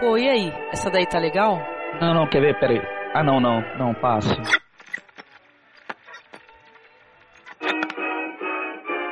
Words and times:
Pô, 0.00 0.16
e 0.16 0.28
aí? 0.28 0.52
Essa 0.70 0.90
daí 0.90 1.04
tá 1.06 1.18
legal? 1.18 1.58
Não, 2.00 2.14
não, 2.14 2.28
quer 2.28 2.40
ver? 2.40 2.58
Pera 2.60 2.72
aí. 2.72 2.82
Ah, 3.14 3.24
não, 3.24 3.40
não, 3.40 3.60
não, 3.76 3.92
passe. 3.94 4.32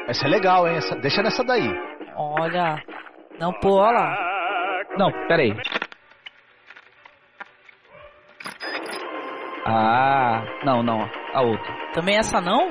Essa 0.07 0.27
é 0.27 0.29
legal, 0.29 0.69
hein? 0.69 0.77
Essa, 0.77 0.95
deixa 0.95 1.23
nessa 1.23 1.43
daí. 1.43 1.69
Olha. 2.15 2.81
Não, 3.41 3.53
pô, 3.55 3.81
olha 3.81 3.99
lá. 3.99 4.85
Não, 4.97 5.11
pera 5.27 5.43
aí. 5.43 5.53
Ah, 9.67 10.45
não, 10.65 10.85
não, 10.85 11.11
a 11.35 11.43
outra. 11.43 11.75
Também 11.95 12.17
essa 12.17 12.41
não? 12.41 12.71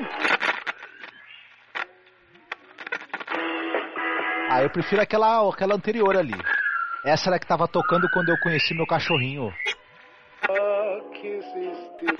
Ah, 4.50 4.62
eu 4.62 4.70
prefiro 4.70 5.02
aquela, 5.02 5.46
aquela 5.50 5.74
anterior 5.74 6.16
ali. 6.16 6.32
Essa 7.06 7.30
era 7.30 7.38
que 7.38 7.46
tava 7.46 7.68
tocando 7.68 8.08
quando 8.12 8.30
eu 8.30 8.36
conheci 8.36 8.74
meu 8.74 8.84
cachorrinho. 8.84 9.54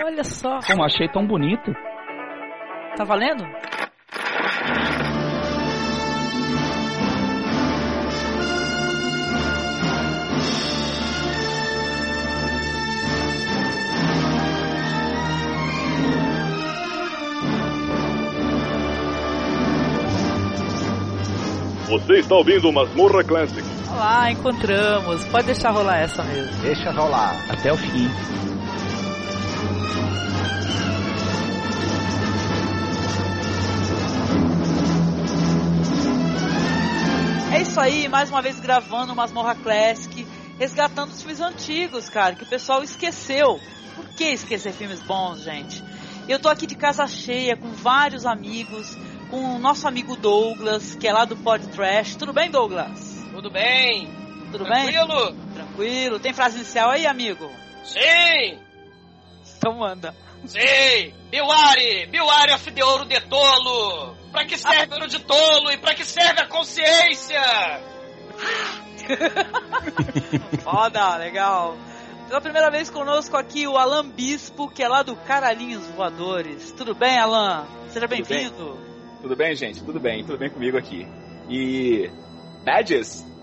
Olha 0.00 0.22
só. 0.22 0.60
Como 0.64 0.84
achei 0.84 1.08
tão 1.08 1.26
bonito. 1.26 1.72
Tá 2.96 3.02
valendo? 3.02 3.44
Você 21.88 22.18
está 22.20 22.36
ouvindo 22.36 22.72
Masmorra 22.72 23.24
Classic. 23.24 23.75
Olá, 23.96 24.30
encontramos. 24.30 25.24
Pode 25.28 25.46
deixar 25.46 25.70
rolar 25.70 25.96
essa 25.96 26.22
mesmo. 26.22 26.54
Deixa 26.60 26.90
rolar. 26.90 27.34
Até 27.48 27.72
o 27.72 27.78
fim. 27.78 28.06
É 37.54 37.62
isso 37.62 37.80
aí, 37.80 38.06
mais 38.06 38.28
uma 38.28 38.42
vez 38.42 38.60
gravando 38.60 39.14
o 39.14 39.16
Masmorra 39.16 39.54
Classic, 39.54 40.26
resgatando 40.58 41.08
os 41.08 41.22
filmes 41.22 41.40
antigos, 41.40 42.10
cara, 42.10 42.34
que 42.34 42.42
o 42.42 42.46
pessoal 42.46 42.82
esqueceu. 42.82 43.58
Por 43.94 44.06
que 44.08 44.24
esquecer 44.24 44.74
filmes 44.74 45.00
bons, 45.00 45.42
gente? 45.42 45.82
Eu 46.28 46.38
tô 46.38 46.50
aqui 46.50 46.66
de 46.66 46.74
casa 46.74 47.06
cheia, 47.06 47.56
com 47.56 47.70
vários 47.70 48.26
amigos, 48.26 48.94
com 49.30 49.56
o 49.56 49.58
nosso 49.58 49.88
amigo 49.88 50.16
Douglas, 50.16 50.94
que 50.96 51.08
é 51.08 51.14
lá 51.14 51.24
do 51.24 51.34
Pod 51.34 51.66
Trash. 51.68 52.14
Tudo 52.16 52.34
bem, 52.34 52.50
Douglas? 52.50 53.05
Tudo 53.46 53.52
bem? 53.52 54.08
Tudo 54.50 54.64
Tranquilo? 54.64 55.30
bem? 55.30 55.54
Tranquilo. 55.54 56.18
Tem 56.18 56.32
frase 56.32 56.56
inicial 56.56 56.90
aí, 56.90 57.06
amigo? 57.06 57.48
Sim! 57.84 58.58
Então 59.56 59.78
manda. 59.78 60.12
Sim! 60.44 61.14
Biwari! 61.30 62.06
Biwari 62.06 62.52
of 62.52 62.72
the 62.72 62.84
ouro 62.84 63.04
de 63.04 63.20
tolo! 63.20 64.16
Pra 64.32 64.44
que 64.44 64.58
serve 64.58 64.92
ouro 64.94 65.06
de 65.06 65.20
tolo 65.20 65.70
e 65.70 65.76
pra 65.76 65.94
que 65.94 66.04
serve 66.04 66.40
a 66.40 66.48
consciência? 66.48 67.40
Foda, 70.64 71.16
legal. 71.16 71.76
Pela 72.26 72.40
primeira 72.40 72.68
vez 72.68 72.90
conosco 72.90 73.36
aqui 73.36 73.68
o 73.68 73.76
Alan 73.76 74.08
Bispo, 74.08 74.68
que 74.68 74.82
é 74.82 74.88
lá 74.88 75.04
do 75.04 75.14
Caralhinhos 75.14 75.86
Voadores. 75.90 76.72
Tudo 76.72 76.96
bem, 76.96 77.16
Alan? 77.16 77.64
Seja 77.90 78.08
bem. 78.08 78.24
bem-vindo. 78.24 78.76
Tudo 79.22 79.36
bem, 79.36 79.54
gente? 79.54 79.84
Tudo 79.84 80.00
bem, 80.00 80.24
tudo 80.24 80.36
bem 80.36 80.50
comigo 80.50 80.76
aqui. 80.76 81.06
E. 81.48 82.10
Badges? 82.64 83.35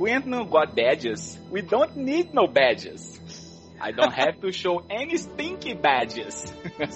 We 0.00 0.10
ain't 0.12 0.26
no 0.26 0.46
got 0.46 0.74
badges. 0.74 1.38
We 1.50 1.60
don't 1.60 1.94
need 1.94 2.32
no 2.32 2.46
badges. 2.46 3.20
I 3.78 3.92
don't 3.92 4.14
have 4.14 4.40
to 4.40 4.50
show 4.50 4.82
any 4.88 5.18
stinky 5.18 5.74
badges. 5.74 6.54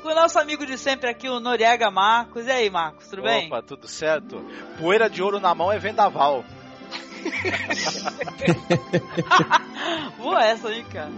Com 0.00 0.10
o 0.10 0.14
nosso 0.14 0.38
amigo 0.38 0.64
de 0.64 0.78
sempre 0.78 1.10
aqui, 1.10 1.28
o 1.28 1.40
Noriega 1.40 1.90
Marcos. 1.90 2.46
E 2.46 2.52
aí, 2.52 2.70
Marcos, 2.70 3.08
tudo 3.08 3.22
bem? 3.22 3.48
Opa, 3.48 3.62
tudo 3.62 3.88
certo? 3.88 4.40
Poeira 4.78 5.10
de 5.10 5.20
ouro 5.20 5.40
na 5.40 5.52
mão 5.56 5.72
é 5.72 5.78
vendaval. 5.80 6.44
Boa 10.18 10.44
essa 10.44 10.68
aí, 10.68 10.84
cara. 10.84 11.10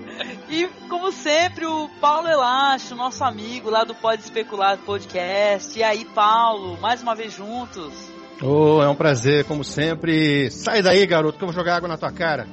E, 0.48 0.66
como 0.88 1.12
sempre, 1.12 1.66
o 1.66 1.90
Paulo 2.00 2.26
Elacho, 2.26 2.94
nosso 2.94 3.22
amigo 3.22 3.68
lá 3.68 3.84
do 3.84 3.94
Pode 3.94 4.22
Especular 4.22 4.78
Podcast. 4.78 5.78
E 5.78 5.82
aí, 5.82 6.06
Paulo, 6.06 6.80
mais 6.80 7.02
uma 7.02 7.14
vez 7.14 7.34
juntos. 7.34 8.09
Oh, 8.42 8.82
é 8.82 8.88
um 8.88 8.94
prazer, 8.94 9.44
como 9.44 9.62
sempre. 9.62 10.50
Sai 10.50 10.80
daí, 10.80 11.06
garoto, 11.06 11.36
que 11.36 11.44
eu 11.44 11.48
vou 11.48 11.54
jogar 11.54 11.76
água 11.76 11.88
na 11.88 11.98
tua 11.98 12.10
cara. 12.10 12.48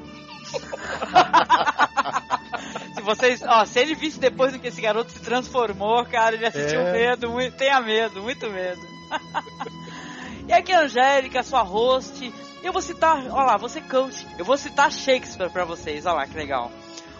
se 2.94 3.02
vocês, 3.02 3.42
ó, 3.44 3.66
se 3.66 3.80
ele 3.80 3.96
visse 3.96 4.20
depois 4.20 4.52
do 4.52 4.60
que 4.60 4.68
esse 4.68 4.82
garoto 4.82 5.14
se 5.14 5.22
transformou, 5.22 6.04
cara, 6.06 6.36
ele 6.36 6.46
assistiu 6.46 6.82
é... 6.82 6.92
medo, 6.92 7.30
muito, 7.30 7.56
tenha 7.56 7.80
medo, 7.80 8.22
muito 8.22 8.50
medo. 8.50 8.82
e 10.50 10.54
aqui 10.54 10.74
a 10.74 10.82
Angélica, 10.82 11.42
sua 11.42 11.62
host. 11.62 12.34
Eu 12.62 12.74
vou 12.74 12.82
citar, 12.82 13.26
ó 13.30 13.46
lá, 13.46 13.56
você 13.56 13.80
coach. 13.80 14.28
Eu 14.38 14.44
vou 14.44 14.58
citar 14.58 14.92
Shakespeare 14.92 15.50
para 15.50 15.64
vocês, 15.64 16.06
ó 16.06 16.14
lá, 16.14 16.28
que 16.28 16.36
legal. 16.36 16.70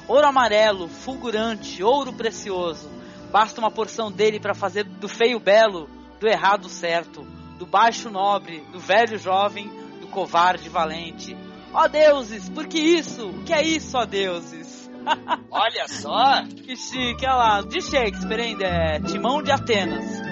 Ouro 0.10 0.28
amarelo, 0.28 0.90
fulgurante, 0.90 1.82
ouro 1.82 2.12
precioso. 2.12 2.90
Basta 3.32 3.62
uma 3.62 3.72
porção 3.72 4.12
dele 4.12 4.42
para 4.42 4.54
fazer 4.54 4.84
do 4.84 5.08
feio 5.08 5.40
belo, 5.40 5.90
do 6.20 6.28
errado 6.28 6.68
certo, 6.68 7.26
do 7.58 7.66
baixo 7.66 8.10
nobre, 8.10 8.62
do 8.72 8.80
velho 8.80 9.18
jovem, 9.18 9.68
do 10.00 10.08
covarde 10.08 10.70
valente. 10.70 11.36
Ó 11.74 11.88
deuses, 11.88 12.50
por 12.50 12.68
que 12.68 12.80
isso? 12.80 13.30
O 13.30 13.44
que 13.44 13.54
é 13.54 13.62
isso, 13.62 13.98
ó 13.98 14.06
deuses? 14.06 14.90
Olha 15.52 15.88
só! 15.88 16.44
que 16.44 16.76
chique, 16.76 17.26
olha 17.26 17.36
lá. 17.36 17.62
De 17.62 17.82
Shakespeare 17.82 18.42
ainda 18.42 18.66
é 18.66 19.00
Timão 19.00 19.42
de 19.42 19.52
Atenas. 19.52 20.27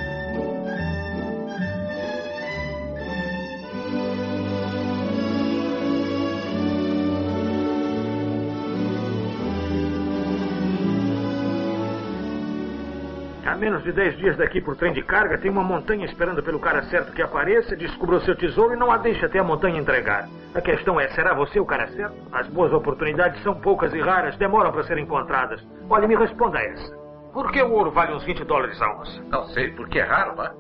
A 13.56 13.58
menos 13.58 13.86
de 13.86 13.94
10 13.94 14.18
dias 14.18 14.36
daqui 14.36 14.60
por 14.60 14.76
trem 14.76 14.92
de 14.92 15.02
carga, 15.02 15.38
tem 15.38 15.50
uma 15.50 15.64
montanha 15.64 16.04
esperando 16.04 16.44
pelo 16.44 16.60
cara 16.60 16.84
certo 16.84 17.14
que 17.14 17.22
apareça, 17.22 17.74
descubra 17.74 18.18
o 18.18 18.20
seu 18.20 18.36
tesouro 18.36 18.74
e 18.74 18.76
não 18.76 18.92
a 18.92 18.98
deixe 18.98 19.26
até 19.26 19.40
a 19.40 19.46
montanha 19.46 19.80
entregar. 19.80 20.28
A 20.54 20.60
questão 20.60 21.00
é, 21.00 21.08
será 21.12 21.34
você 21.34 21.58
o 21.58 21.66
cara 21.66 21.88
certo? 21.88 22.18
As 22.34 22.50
boas 22.50 22.74
oportunidades 22.74 23.42
são 23.44 23.56
poucas 23.56 23.94
e 23.94 24.02
raras, 24.02 24.36
demoram 24.36 24.74
para 24.74 24.84
serem 24.84 25.06
encontradas. 25.06 25.66
Olha, 25.90 26.06
me 26.06 26.18
responda 26.18 26.60
essa. 26.60 26.98
Por 27.32 27.50
que 27.50 27.62
o 27.62 27.72
ouro 27.72 27.92
vale 27.92 28.12
uns 28.14 28.26
20 28.26 28.44
dólares 28.44 28.82
a 28.82 28.94
onça? 29.00 29.24
Não 29.30 29.46
sei, 29.46 29.72
porque 29.72 30.00
é 30.00 30.04
raro, 30.04 30.36
vá. 30.36 30.52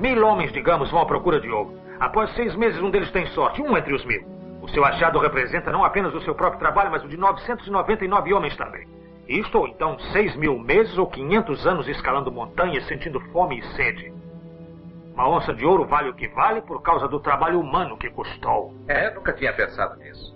Mil 0.00 0.26
homens, 0.26 0.50
digamos, 0.50 0.90
vão 0.90 1.02
à 1.02 1.06
procura 1.06 1.38
de 1.38 1.50
ouro. 1.50 1.74
Após 2.00 2.34
seis 2.36 2.56
meses, 2.56 2.80
um 2.80 2.90
deles 2.90 3.10
tem 3.10 3.26
sorte, 3.26 3.60
um 3.60 3.76
entre 3.76 3.92
os 3.92 4.02
mil. 4.06 4.24
O 4.62 4.68
seu 4.70 4.82
achado 4.82 5.18
representa 5.18 5.70
não 5.70 5.84
apenas 5.84 6.14
o 6.14 6.22
seu 6.22 6.34
próprio 6.34 6.58
trabalho, 6.58 6.90
mas 6.90 7.04
o 7.04 7.08
de 7.08 7.18
999 7.18 8.32
homens 8.32 8.56
também. 8.56 8.88
Isto 9.28 9.58
ou 9.58 9.68
então 9.68 9.98
seis 10.12 10.36
mil 10.36 10.58
meses 10.58 10.96
ou 10.98 11.06
500 11.06 11.66
anos 11.66 11.88
escalando 11.88 12.30
montanhas, 12.30 12.86
sentindo 12.86 13.20
fome 13.32 13.58
e 13.58 13.62
sede. 13.74 14.12
Uma 15.14 15.28
onça 15.28 15.54
de 15.54 15.64
ouro 15.64 15.86
vale 15.86 16.10
o 16.10 16.14
que 16.14 16.28
vale 16.28 16.60
por 16.60 16.82
causa 16.82 17.06
do 17.06 17.20
trabalho 17.20 17.60
humano 17.60 17.96
que 17.96 18.10
custou. 18.10 18.74
É, 18.88 19.14
nunca 19.14 19.32
tinha 19.32 19.52
pensado 19.52 19.96
nisso. 19.96 20.34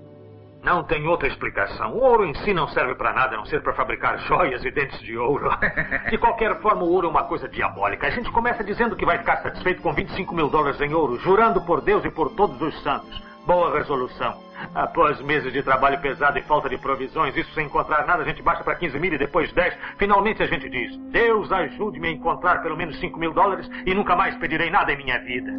Não 0.63 0.83
tem 0.83 1.07
outra 1.07 1.29
explicação. 1.29 1.95
O 1.95 2.03
ouro 2.03 2.25
em 2.25 2.35
si 2.35 2.53
não 2.53 2.69
serve 2.69 2.95
para 2.95 3.13
nada, 3.13 3.35
a 3.35 3.39
não 3.39 3.47
ser 3.47 3.63
para 3.63 3.73
fabricar 3.75 4.19
joias 4.19 4.65
e 4.65 4.71
dentes 4.71 5.01
de 5.01 5.17
ouro. 5.17 5.51
De 6.11 6.19
qualquer 6.19 6.61
forma, 6.61 6.83
o 6.83 6.91
ouro 6.91 7.07
é 7.07 7.11
uma 7.11 7.25
coisa 7.25 7.49
diabólica. 7.49 8.07
A 8.07 8.11
gente 8.11 8.31
começa 8.31 8.65
dizendo 8.65 8.97
que 8.97 9.07
vai 9.07 9.19
ficar 9.19 9.39
satisfeito 9.39 9.83
com 9.83 9.93
25 9.93 10.35
mil 10.35 10.49
dólares 10.49 10.81
em 10.81 10.93
ouro, 10.95 11.19
jurando 11.21 11.61
por 11.61 11.81
Deus 11.81 12.05
e 12.05 12.11
por 12.11 12.31
todos 12.31 12.61
os 12.61 12.83
santos. 12.83 13.23
Boa 13.47 13.77
resolução. 13.77 14.48
Após 14.75 15.21
meses 15.21 15.53
de 15.53 15.63
trabalho 15.63 16.01
pesado 16.01 16.39
e 16.39 16.43
falta 16.43 16.69
de 16.69 16.79
provisões, 16.79 17.37
isso 17.37 17.53
sem 17.55 17.67
encontrar 17.67 18.07
nada, 18.07 18.23
a 18.23 18.27
gente 18.27 18.43
baixa 18.43 18.65
para 18.65 18.77
15 18.77 18.99
mil 18.99 19.13
e 19.13 19.19
depois 19.19 19.53
10. 19.53 19.75
Finalmente 19.99 20.43
a 20.43 20.47
gente 20.47 20.69
diz: 20.69 20.97
Deus 21.11 21.51
ajude-me 21.51 22.09
a 22.09 22.11
encontrar 22.11 22.63
pelo 22.63 22.77
menos 22.77 22.99
5 23.01 23.19
mil 23.19 23.33
dólares 23.33 23.69
e 23.87 23.95
nunca 23.95 24.17
mais 24.17 24.37
pedirei 24.37 24.71
nada 24.71 24.93
em 24.93 24.97
minha 24.97 25.19
vida. 25.19 25.53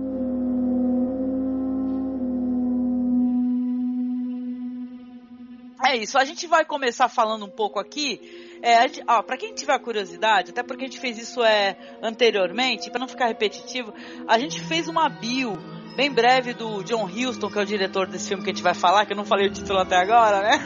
É 5.86 5.96
isso, 5.96 6.18
a 6.18 6.26
gente 6.26 6.46
vai 6.46 6.66
começar 6.66 7.08
falando 7.08 7.46
um 7.46 7.50
pouco 7.50 7.80
aqui. 7.80 8.20
É, 8.62 8.86
para 9.24 9.38
quem 9.38 9.54
tiver 9.54 9.80
curiosidade, 9.80 10.52
até 10.52 10.62
porque 10.62 10.84
a 10.84 10.88
gente 10.88 11.00
fez 11.00 11.18
isso 11.18 11.42
é, 11.42 11.78
anteriormente, 12.02 12.92
para 12.92 13.00
não 13.00 13.08
ficar 13.08 13.28
repetitivo, 13.28 13.94
a 14.28 14.38
gente 14.38 14.60
fez 14.60 14.90
uma 14.90 15.08
bio 15.08 15.54
bem 16.00 16.10
breve 16.10 16.54
do 16.54 16.82
John 16.82 17.04
Huston, 17.04 17.50
que 17.50 17.60
é 17.60 17.62
o 17.62 17.66
diretor 17.66 18.08
desse 18.08 18.30
filme 18.30 18.42
que 18.42 18.50
a 18.50 18.54
gente 18.54 18.64
vai 18.64 18.74
falar, 18.74 19.06
que 19.06 19.12
eu 19.12 19.18
não 19.18 19.26
falei 19.26 19.50
o 19.50 19.52
título 19.52 19.80
até 19.80 19.98
agora, 19.98 20.42
né? 20.42 20.58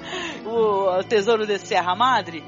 o 0.46 1.04
Tesouro 1.04 1.46
de 1.46 1.58
Serra 1.58 1.94
Madre. 1.94 2.42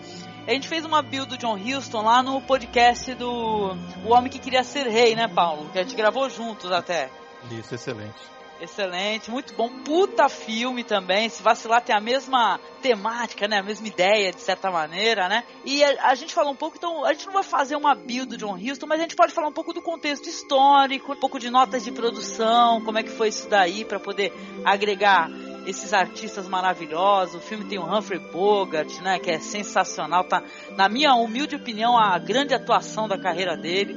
A 0.47 0.53
gente 0.53 0.67
fez 0.67 0.83
uma 0.87 1.03
build 1.03 1.29
do 1.29 1.37
John 1.37 1.59
Huston 1.59 2.01
lá 2.01 2.23
no 2.23 2.41
podcast 2.41 3.15
do 3.17 3.77
O 4.03 4.15
Homem 4.15 4.31
que 4.31 4.39
Queria 4.39 4.65
Ser 4.65 4.87
Rei, 4.87 5.15
né, 5.15 5.29
Paulo? 5.29 5.69
Que 5.73 5.81
a 5.81 5.83
gente 5.83 5.95
gravou 5.95 6.31
juntos 6.31 6.73
até. 6.73 7.11
Isso, 7.51 7.75
excelente. 7.75 8.32
Excelente, 8.63 9.29
muito 9.29 9.53
bom. 9.55 9.69
Puta 9.69 10.29
filme 10.29 10.85
também. 10.85 11.29
Se 11.29 11.43
vacilar 11.43 11.83
tem 11.83 11.97
a 11.97 12.01
mesma 12.01 12.61
temática, 12.81 13.49
né? 13.49 13.59
A 13.59 13.63
mesma 13.63 13.89
ideia, 13.89 14.31
de 14.31 14.41
certa 14.41 14.71
maneira, 14.71 15.29
né? 15.29 15.43
E 15.65 15.83
a, 15.83 16.11
a, 16.11 16.15
gente 16.15 16.33
falou 16.33 16.53
um 16.53 16.57
pouco, 16.57 16.77
então, 16.77 17.05
a 17.05 17.13
gente 17.13 17.27
não 17.27 17.33
vai 17.33 17.43
fazer 17.43 17.75
uma 17.75 17.93
build 17.93 18.27
do 18.27 18.37
John 18.37 18.55
Huston, 18.55 18.87
mas 18.87 19.01
a 19.01 19.03
gente 19.03 19.17
pode 19.17 19.33
falar 19.33 19.49
um 19.49 19.53
pouco 19.53 19.73
do 19.73 19.83
contexto 19.83 20.29
histórico, 20.29 21.13
um 21.13 21.17
pouco 21.17 21.41
de 21.41 21.51
notas 21.51 21.83
de 21.83 21.91
produção, 21.91 22.81
como 22.85 22.99
é 22.99 23.03
que 23.03 23.11
foi 23.11 23.31
isso 23.31 23.49
daí, 23.49 23.85
para 23.85 23.99
poder 23.99 24.33
agregar 24.65 25.29
esses 25.67 25.93
artistas 25.93 26.47
maravilhosos. 26.47 27.35
O 27.35 27.41
filme 27.41 27.65
tem 27.65 27.81
o 27.81 27.85
Humphrey 27.85 28.21
Bogart, 28.21 28.97
né, 29.01 29.19
que 29.19 29.33
é 29.33 29.41
sensacional, 29.41 30.23
tá 30.23 30.41
na 30.77 30.89
minha 30.89 31.13
humilde 31.17 31.57
opinião 31.57 31.99
a 31.99 32.17
grande 32.17 32.55
atuação 32.55 33.09
da 33.09 33.19
carreira 33.19 33.57
dele. 33.57 33.97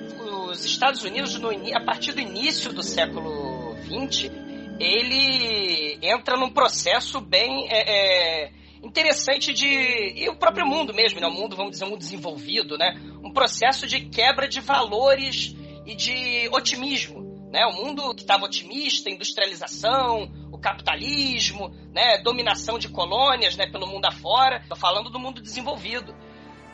Os 0.49 0.65
Estados 0.65 1.03
Unidos 1.03 1.37
no, 1.39 1.51
a 1.51 1.85
partir 1.85 2.13
do 2.13 2.19
início 2.19 2.73
do 2.73 2.81
século 2.81 3.75
20 3.83 4.44
ele 4.79 5.97
entra 6.01 6.35
num 6.35 6.49
processo 6.49 7.21
bem 7.21 7.67
é, 7.69 8.45
é, 8.45 8.51
interessante 8.83 9.53
de. 9.53 9.67
E 9.67 10.29
o 10.29 10.35
próprio 10.35 10.65
mundo 10.65 10.93
mesmo, 10.93 11.19
né? 11.19 11.27
O 11.27 11.33
mundo, 11.33 11.55
vamos 11.55 11.71
dizer, 11.71 11.85
um 11.85 11.89
mundo 11.89 11.99
desenvolvido, 11.99 12.77
né? 12.77 12.99
Um 13.23 13.31
processo 13.31 13.87
de 13.87 14.01
quebra 14.01 14.47
de 14.47 14.59
valores 14.59 15.55
e 15.85 15.95
de 15.95 16.49
otimismo. 16.51 17.23
Né? 17.51 17.65
O 17.67 17.73
mundo 17.73 18.13
que 18.13 18.21
estava 18.21 18.43
otimista, 18.43 19.09
industrialização, 19.09 20.29
o 20.51 20.57
capitalismo, 20.57 21.69
né? 21.93 22.17
dominação 22.21 22.77
de 22.77 22.89
colônias 22.89 23.55
né? 23.55 23.65
pelo 23.67 23.87
mundo 23.87 24.05
afora. 24.05 24.57
Estou 24.57 24.75
falando 24.75 25.09
do 25.09 25.17
mundo 25.17 25.41
desenvolvido. 25.41 26.13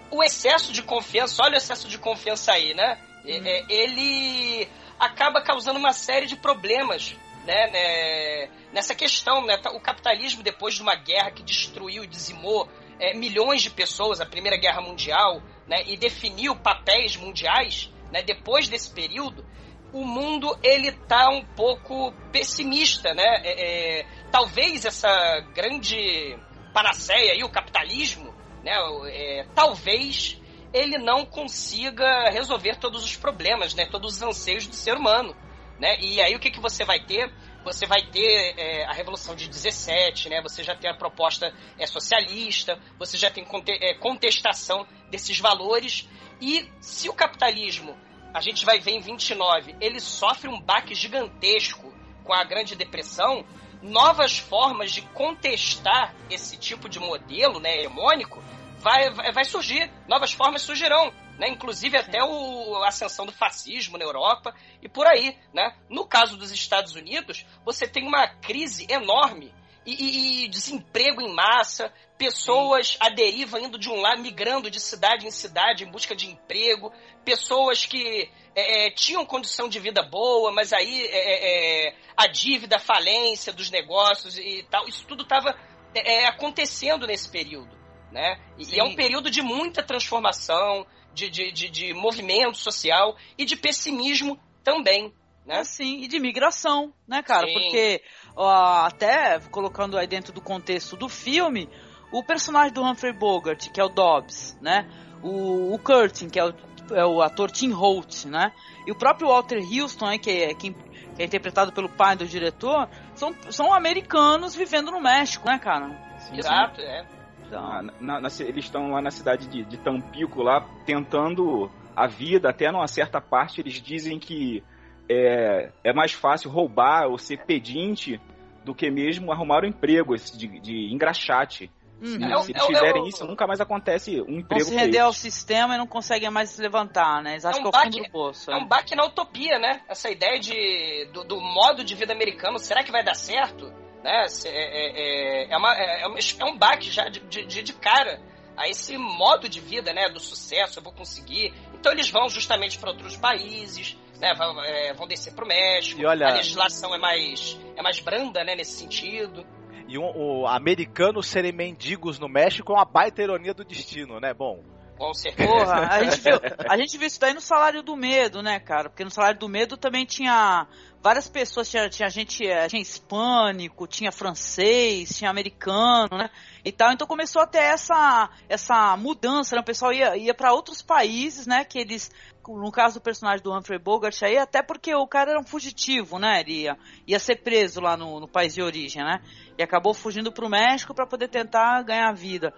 O 0.09 0.23
excesso 0.23 0.73
de 0.73 0.81
confiança, 0.81 1.43
olha 1.43 1.53
o 1.53 1.57
excesso 1.57 1.87
de 1.87 1.99
confiança 1.99 2.51
aí, 2.51 2.73
né? 2.73 2.97
Uhum. 3.23 3.65
ele 3.69 4.67
acaba 4.99 5.43
causando 5.43 5.77
uma 5.77 5.93
série 5.93 6.25
de 6.25 6.35
problemas 6.35 7.15
né, 7.45 7.67
né, 7.71 8.49
nessa 8.73 8.95
questão. 8.95 9.45
Né, 9.45 9.59
o 9.73 9.79
capitalismo, 9.79 10.43
depois 10.43 10.75
de 10.75 10.81
uma 10.81 10.95
guerra 10.95 11.31
que 11.31 11.43
destruiu 11.43 12.03
e 12.03 12.07
dizimou 12.07 12.69
é, 12.99 13.13
milhões 13.15 13.61
de 13.61 13.69
pessoas, 13.69 14.21
a 14.21 14.25
Primeira 14.25 14.57
Guerra 14.57 14.81
Mundial, 14.81 15.41
né, 15.67 15.83
e 15.87 15.97
definiu 15.97 16.55
papéis 16.55 17.15
mundiais, 17.15 17.91
né, 18.11 18.21
depois 18.21 18.67
desse 18.67 18.91
período, 18.93 19.45
o 19.93 20.05
mundo 20.05 20.57
ele 20.63 20.91
tá 20.91 21.29
um 21.29 21.43
pouco 21.43 22.13
pessimista, 22.31 23.13
né? 23.13 23.41
É, 23.43 23.99
é, 23.99 24.05
talvez 24.31 24.85
essa 24.85 25.09
grande 25.53 26.37
panaceia 26.73 27.33
aí, 27.33 27.43
o 27.43 27.49
capitalismo, 27.49 28.33
né? 28.63 28.71
É, 29.07 29.45
talvez 29.53 30.39
ele 30.73 30.97
não 30.97 31.25
consiga 31.25 32.29
resolver 32.29 32.77
todos 32.77 33.03
os 33.03 33.17
problemas, 33.17 33.73
né? 33.73 33.85
Todos 33.85 34.15
os 34.15 34.21
anseios 34.21 34.65
do 34.65 34.75
ser 34.75 34.95
humano. 34.95 35.35
Né? 35.81 35.99
E 35.99 36.21
aí 36.21 36.35
o 36.35 36.39
que, 36.39 36.51
que 36.51 36.59
você 36.59 36.85
vai 36.85 36.99
ter? 36.99 37.33
Você 37.65 37.87
vai 37.87 38.03
ter 38.03 38.53
é, 38.55 38.85
a 38.85 38.93
Revolução 38.93 39.35
de 39.35 39.49
17, 39.49 40.29
né? 40.29 40.39
você 40.39 40.63
já 40.63 40.75
tem 40.75 40.87
a 40.87 40.93
proposta 40.93 41.51
é, 41.79 41.87
socialista, 41.87 42.79
você 42.99 43.17
já 43.17 43.31
tem 43.31 43.43
conte 43.43 43.71
é, 43.71 43.95
contestação 43.95 44.85
desses 45.09 45.39
valores. 45.39 46.07
E 46.39 46.69
se 46.79 47.09
o 47.09 47.13
capitalismo, 47.13 47.97
a 48.31 48.39
gente 48.41 48.63
vai 48.63 48.79
ver 48.79 48.91
em 48.91 49.01
29, 49.01 49.75
ele 49.81 49.99
sofre 49.99 50.47
um 50.47 50.61
baque 50.61 50.93
gigantesco 50.93 51.91
com 52.23 52.31
a 52.31 52.43
Grande 52.43 52.75
Depressão, 52.75 53.43
novas 53.81 54.37
formas 54.37 54.91
de 54.91 55.01
contestar 55.01 56.13
esse 56.29 56.57
tipo 56.57 56.87
de 56.87 56.99
modelo 56.99 57.59
né, 57.59 57.79
hegemônico 57.79 58.43
vai, 58.81 59.09
vai 59.31 59.45
surgir, 59.45 59.91
novas 60.07 60.33
formas 60.33 60.61
surgirão 60.61 61.13
né? 61.41 61.49
Inclusive 61.49 61.97
até 61.97 62.23
o, 62.23 62.83
a 62.83 62.89
ascensão 62.89 63.25
do 63.25 63.31
fascismo 63.31 63.97
na 63.97 64.05
Europa 64.05 64.53
e 64.79 64.87
por 64.87 65.07
aí, 65.07 65.35
né? 65.51 65.75
No 65.89 66.05
caso 66.05 66.37
dos 66.37 66.51
Estados 66.51 66.93
Unidos, 66.93 67.47
você 67.65 67.87
tem 67.87 68.07
uma 68.07 68.27
crise 68.27 68.85
enorme 68.87 69.51
e, 69.83 69.91
e, 69.91 70.45
e 70.45 70.47
desemprego 70.47 71.19
em 71.19 71.33
massa, 71.33 71.91
pessoas 72.15 72.95
à 72.99 73.09
deriva 73.09 73.59
indo 73.59 73.79
de 73.79 73.89
um 73.89 73.99
lado, 73.99 74.21
migrando 74.21 74.69
de 74.69 74.79
cidade 74.79 75.25
em 75.25 75.31
cidade 75.31 75.83
em 75.83 75.89
busca 75.89 76.15
de 76.15 76.29
emprego, 76.29 76.93
pessoas 77.25 77.87
que 77.87 78.29
é, 78.55 78.85
é 78.85 78.91
tinham 78.91 79.25
condição 79.25 79.67
de 79.67 79.79
vida 79.79 80.03
boa, 80.03 80.51
mas 80.51 80.71
aí 80.71 81.07
é, 81.07 81.87
é, 81.87 81.87
é 81.87 81.95
a 82.15 82.27
dívida, 82.27 82.75
a 82.75 82.79
falência 82.79 83.51
dos 83.51 83.71
negócios 83.71 84.37
e 84.37 84.63
tal, 84.69 84.87
isso 84.87 85.07
tudo 85.07 85.23
estava 85.23 85.57
é, 85.95 86.27
acontecendo 86.27 87.07
nesse 87.07 87.31
período. 87.31 87.80
Né? 88.11 88.39
E, 88.57 88.75
e 88.75 88.79
é 88.79 88.83
um 88.83 88.95
período 88.95 89.31
de 89.31 89.41
muita 89.41 89.81
transformação, 89.81 90.85
de, 91.13 91.29
de, 91.29 91.51
de, 91.51 91.69
de 91.69 91.93
movimento 91.93 92.57
social 92.57 93.15
e 93.37 93.45
de 93.45 93.55
pessimismo 93.55 94.39
também. 94.63 95.13
Né? 95.45 95.59
É, 95.59 95.63
sim, 95.63 96.01
e 96.01 96.07
de 96.07 96.19
migração, 96.19 96.93
né, 97.07 97.23
cara? 97.23 97.47
Sim. 97.47 97.53
Porque, 97.53 98.03
ó, 98.35 98.85
até 98.85 99.39
colocando 99.51 99.97
aí 99.97 100.05
dentro 100.05 100.31
do 100.31 100.41
contexto 100.41 100.95
do 100.95 101.09
filme, 101.09 101.67
o 102.11 102.23
personagem 102.23 102.73
do 102.73 102.83
Humphrey 102.83 103.13
Bogart, 103.13 103.69
que 103.71 103.79
é 103.79 103.83
o 103.83 103.89
Dobbs, 103.89 104.57
né? 104.61 104.87
O, 105.23 105.73
o 105.73 105.79
Curtin, 105.79 106.29
que 106.29 106.39
é 106.39 106.45
o, 106.45 106.53
é 106.91 107.05
o 107.05 107.21
ator 107.21 107.49
Tim 107.49 107.71
Holt, 107.71 108.25
né? 108.25 108.51
E 108.85 108.91
o 108.91 108.95
próprio 108.95 109.29
Walter 109.29 109.59
Houston, 109.59 110.07
né, 110.07 110.17
que, 110.17 110.29
é, 110.29 110.53
que, 110.53 110.71
que 110.71 111.21
é 111.21 111.25
interpretado 111.25 111.71
pelo 111.71 111.89
pai 111.89 112.15
do 112.15 112.25
diretor, 112.25 112.89
são, 113.15 113.35
são 113.49 113.73
americanos 113.73 114.55
vivendo 114.55 114.91
no 114.91 114.99
México, 114.99 115.47
né, 115.47 115.57
cara? 115.57 115.89
Exato, 116.33 116.81
é. 116.81 117.05
Então, 117.51 117.91
na, 117.99 118.21
na, 118.21 118.29
eles 118.39 118.63
estão 118.63 118.91
lá 118.91 119.01
na 119.01 119.11
cidade 119.11 119.45
de, 119.47 119.65
de 119.65 119.77
Tampico, 119.77 120.41
lá 120.41 120.65
tentando 120.85 121.69
a 121.93 122.07
vida, 122.07 122.49
até 122.49 122.71
numa 122.71 122.87
certa 122.87 123.19
parte 123.19 123.59
eles 123.59 123.73
dizem 123.73 124.17
que 124.17 124.63
é, 125.09 125.69
é 125.83 125.93
mais 125.93 126.13
fácil 126.13 126.49
roubar 126.49 127.07
ou 127.07 127.17
ser 127.17 127.43
pedinte 127.45 128.21
do 128.63 128.73
que 128.73 128.89
mesmo 128.89 129.33
arrumar 129.33 129.65
um 129.65 129.67
emprego 129.67 130.15
de, 130.15 130.47
de 130.61 130.93
engraxate. 130.93 131.69
Uhum. 132.01 132.07
Se, 132.07 132.23
é, 132.23 132.41
se 132.41 132.51
eles 132.51 132.63
é 132.63 132.67
fizerem 132.67 133.03
é, 133.03 133.07
isso, 133.09 133.27
nunca 133.27 133.45
mais 133.45 133.59
acontece 133.59 134.21
um 134.21 134.39
emprego. 134.39 134.63
Vão 134.63 134.73
se 134.73 134.75
render 134.75 134.99
ao 134.99 135.11
sistema 135.11 135.75
e 135.75 135.77
não 135.77 135.85
conseguem 135.85 136.29
mais 136.29 136.51
se 136.51 136.61
levantar, 136.61 137.21
né? 137.21 137.33
Eles 137.33 137.43
acham 137.43 137.65
é 137.65 137.67
um 137.67 137.69
que 137.69 137.77
é 137.77 137.79
o 137.79 137.83
fundo 137.83 137.97
do 137.97 138.11
poço. 138.11 138.49
É 138.49 138.55
um 138.55 138.65
baque 138.65 138.95
na 138.95 139.05
utopia, 139.05 139.59
né? 139.59 139.81
Essa 139.89 140.09
ideia 140.09 140.39
de, 140.39 141.09
do, 141.11 141.25
do 141.25 141.41
modo 141.41 141.83
de 141.83 141.95
vida 141.95 142.13
americano, 142.13 142.57
será 142.57 142.81
que 142.81 142.93
vai 142.93 143.03
dar 143.03 143.13
certo? 143.13 143.80
Né? 144.03 144.25
É, 144.45 144.49
é, 144.49 145.45
é, 145.47 145.53
é, 145.53 145.57
uma, 145.57 145.73
é, 145.75 146.03
é 146.03 146.45
um 146.45 146.57
baque 146.57 146.89
já 146.89 147.07
de, 147.09 147.19
de, 147.19 147.63
de, 147.63 147.73
cara 147.73 148.19
a 148.57 148.67
esse 148.67 148.97
modo 148.97 149.47
de 149.47 149.59
vida, 149.59 149.93
né? 149.93 150.09
Do 150.09 150.19
sucesso, 150.19 150.79
eu 150.79 150.83
vou 150.83 150.93
conseguir. 150.93 151.53
Então 151.73 151.91
eles 151.91 152.09
vão 152.09 152.29
justamente 152.29 152.77
para 152.77 152.91
outros 152.91 153.15
países, 153.17 153.97
né? 154.19 154.33
Vão, 154.35 154.63
é, 154.63 154.93
vão 154.93 155.07
descer 155.07 155.33
para 155.33 155.45
o 155.45 155.47
México. 155.47 156.01
Olha... 156.05 156.27
A 156.27 156.33
legislação 156.33 156.93
é 156.93 156.97
mais, 156.97 157.59
é 157.75 157.81
mais 157.81 157.99
branda, 157.99 158.43
né? 158.43 158.55
Nesse 158.55 158.73
sentido. 158.73 159.45
E 159.87 159.97
um, 159.97 160.11
o 160.15 160.47
americanos 160.47 161.27
serem 161.27 161.51
mendigos 161.51 162.17
no 162.17 162.29
México 162.29 162.71
é 162.71 162.75
uma 162.75 162.85
baita 162.85 163.21
ironia 163.21 163.53
do 163.53 163.65
destino, 163.65 164.19
né? 164.19 164.33
Bom, 164.33 164.63
com 165.01 165.15
certeza. 165.15 165.51
Porra, 165.51 165.87
a 165.87 166.03
gente, 166.03 166.21
viu, 166.21 166.35
a 166.69 166.77
gente 166.77 166.97
viu 166.99 167.07
isso 167.07 167.19
daí 167.19 167.33
no 167.33 167.41
salário 167.41 167.81
do 167.81 167.97
medo, 167.97 168.43
né, 168.43 168.59
cara? 168.59 168.87
Porque 168.87 169.03
no 169.03 169.09
salário 169.09 169.39
do 169.39 169.49
medo 169.49 169.75
também 169.75 170.05
tinha 170.05 170.67
várias 171.01 171.27
pessoas, 171.27 171.67
tinha, 171.67 171.89
tinha 171.89 172.07
gente, 172.07 172.45
eh, 172.45 172.67
tinha 172.67 172.79
hispânico, 172.79 173.87
tinha 173.87 174.11
francês, 174.11 175.17
tinha 175.17 175.31
americano, 175.31 176.19
né? 176.19 176.29
E 176.63 176.71
tal. 176.71 176.91
Então 176.91 177.07
começou 177.07 177.41
a 177.41 177.47
ter 177.47 177.63
essa, 177.63 178.29
essa 178.47 178.95
mudança, 178.95 179.55
né? 179.55 179.61
O 179.63 179.65
pessoal 179.65 179.91
ia, 179.91 180.15
ia 180.15 180.35
para 180.35 180.53
outros 180.53 180.83
países, 180.83 181.47
né? 181.47 181.65
Que 181.65 181.79
eles, 181.79 182.11
no 182.47 182.71
caso 182.71 182.99
do 182.99 183.01
personagem 183.01 183.41
do 183.41 183.51
Humphrey 183.51 183.79
Bogart 183.79 184.21
aí, 184.21 184.37
até 184.37 184.61
porque 184.61 184.93
o 184.93 185.07
cara 185.07 185.31
era 185.31 185.39
um 185.39 185.43
fugitivo, 185.43 186.19
né? 186.19 186.41
Ele 186.41 186.61
ia, 186.61 186.77
ia 187.07 187.17
ser 187.17 187.37
preso 187.37 187.81
lá 187.81 187.97
no, 187.97 188.19
no 188.19 188.27
país 188.27 188.53
de 188.53 188.61
origem, 188.61 189.03
né? 189.03 189.19
E 189.57 189.63
acabou 189.63 189.95
fugindo 189.95 190.31
pro 190.31 190.47
México 190.47 190.93
para 190.93 191.07
poder 191.07 191.27
tentar 191.27 191.81
ganhar 191.81 192.13
vida. 192.13 192.53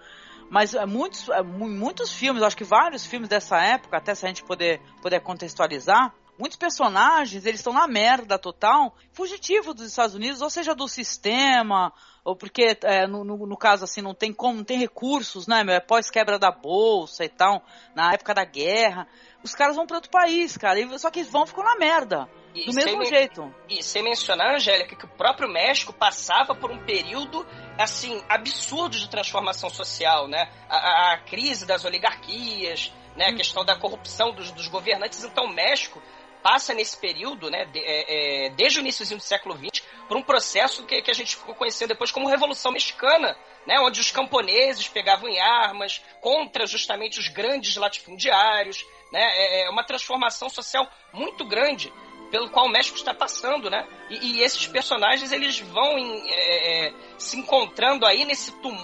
Mas 0.50 0.74
é, 0.74 0.84
muitos, 0.86 1.28
é, 1.28 1.42
muitos 1.42 2.12
filmes, 2.12 2.42
acho 2.42 2.56
que 2.56 2.64
vários 2.64 3.06
filmes 3.06 3.28
dessa 3.28 3.60
época, 3.60 3.96
até 3.96 4.14
se 4.14 4.24
a 4.24 4.28
gente 4.28 4.44
poder, 4.44 4.80
puder 5.02 5.20
contextualizar, 5.20 6.14
muitos 6.38 6.56
personagens, 6.56 7.46
eles 7.46 7.60
estão 7.60 7.72
na 7.72 7.86
merda 7.86 8.38
total, 8.38 8.94
fugitivos 9.12 9.74
dos 9.74 9.86
Estados 9.86 10.14
Unidos, 10.14 10.42
ou 10.42 10.50
seja, 10.50 10.74
do 10.74 10.88
sistema, 10.88 11.92
ou 12.24 12.34
porque, 12.34 12.76
é, 12.82 13.06
no, 13.06 13.24
no, 13.24 13.46
no, 13.46 13.56
caso, 13.56 13.84
assim, 13.84 14.02
não 14.02 14.14
tem 14.14 14.32
como, 14.32 14.58
não 14.58 14.64
tem 14.64 14.78
recursos, 14.78 15.46
né, 15.46 15.62
meu, 15.62 15.74
é 15.74 15.80
pós-quebra 15.80 16.38
da 16.38 16.50
bolsa 16.50 17.24
e 17.24 17.28
tal, 17.28 17.62
na 17.94 18.12
época 18.12 18.34
da 18.34 18.44
guerra, 18.44 19.06
os 19.42 19.54
caras 19.54 19.76
vão 19.76 19.86
para 19.86 19.98
outro 19.98 20.10
país, 20.10 20.56
cara, 20.56 20.80
e, 20.80 20.98
só 20.98 21.10
que 21.10 21.20
eles 21.20 21.30
vão 21.30 21.46
ficam 21.46 21.62
na 21.62 21.76
merda. 21.76 22.28
E 22.54 22.66
do 22.66 22.72
mesmo 22.72 23.04
jeito. 23.04 23.52
E 23.68 23.82
sem 23.82 24.02
mencionar, 24.02 24.54
Angélica, 24.54 24.94
que 24.94 25.04
o 25.04 25.08
próprio 25.08 25.52
México 25.52 25.92
passava 25.92 26.54
por 26.54 26.70
um 26.70 26.78
período, 26.84 27.44
assim, 27.76 28.22
absurdo 28.28 28.96
de 28.96 29.10
transformação 29.10 29.68
social, 29.68 30.28
né? 30.28 30.48
A, 30.68 30.76
a, 30.76 31.14
a 31.14 31.18
crise 31.18 31.66
das 31.66 31.84
oligarquias, 31.84 32.92
né? 33.16 33.26
A 33.26 33.32
hum. 33.32 33.36
questão 33.36 33.64
da 33.64 33.76
corrupção 33.76 34.32
dos, 34.32 34.52
dos 34.52 34.68
governantes. 34.68 35.24
Então, 35.24 35.46
o 35.46 35.52
México 35.52 36.00
passa 36.44 36.74
nesse 36.74 36.94
período, 36.98 37.48
né, 37.48 37.64
de, 37.64 37.78
é, 37.78 38.48
é, 38.48 38.50
desde 38.50 38.78
o 38.78 38.82
início 38.82 39.16
do 39.16 39.22
século 39.22 39.56
XX, 39.56 39.82
por 40.06 40.14
um 40.14 40.22
processo 40.22 40.84
que, 40.84 41.00
que, 41.00 41.10
a 41.10 41.14
gente 41.14 41.36
ficou 41.36 41.54
conhecendo 41.54 41.88
depois 41.88 42.10
como 42.10 42.28
Revolução 42.28 42.70
Mexicana, 42.70 43.34
né, 43.66 43.80
onde 43.80 43.98
os 43.98 44.10
camponeses 44.10 44.86
pegavam 44.86 45.26
em 45.26 45.40
armas 45.40 46.02
contra 46.20 46.66
justamente 46.66 47.18
os 47.18 47.28
grandes 47.28 47.76
latifundiários, 47.76 48.84
né, 49.10 49.22
é, 49.22 49.64
é 49.64 49.70
uma 49.70 49.82
transformação 49.84 50.50
social 50.50 50.86
muito 51.14 51.46
grande 51.46 51.90
pelo 52.34 52.50
qual 52.50 52.66
o 52.66 52.68
México 52.68 52.96
está 52.96 53.14
passando, 53.14 53.70
né? 53.70 53.86
E, 54.10 54.32
e 54.32 54.42
esses 54.42 54.66
personagens 54.66 55.30
eles 55.30 55.60
vão 55.60 55.96
em, 55.96 56.20
é, 56.32 56.88
é, 56.88 56.94
se 57.16 57.38
encontrando 57.38 58.04
aí 58.04 58.24
nesse 58.24 58.50
tum, 58.60 58.76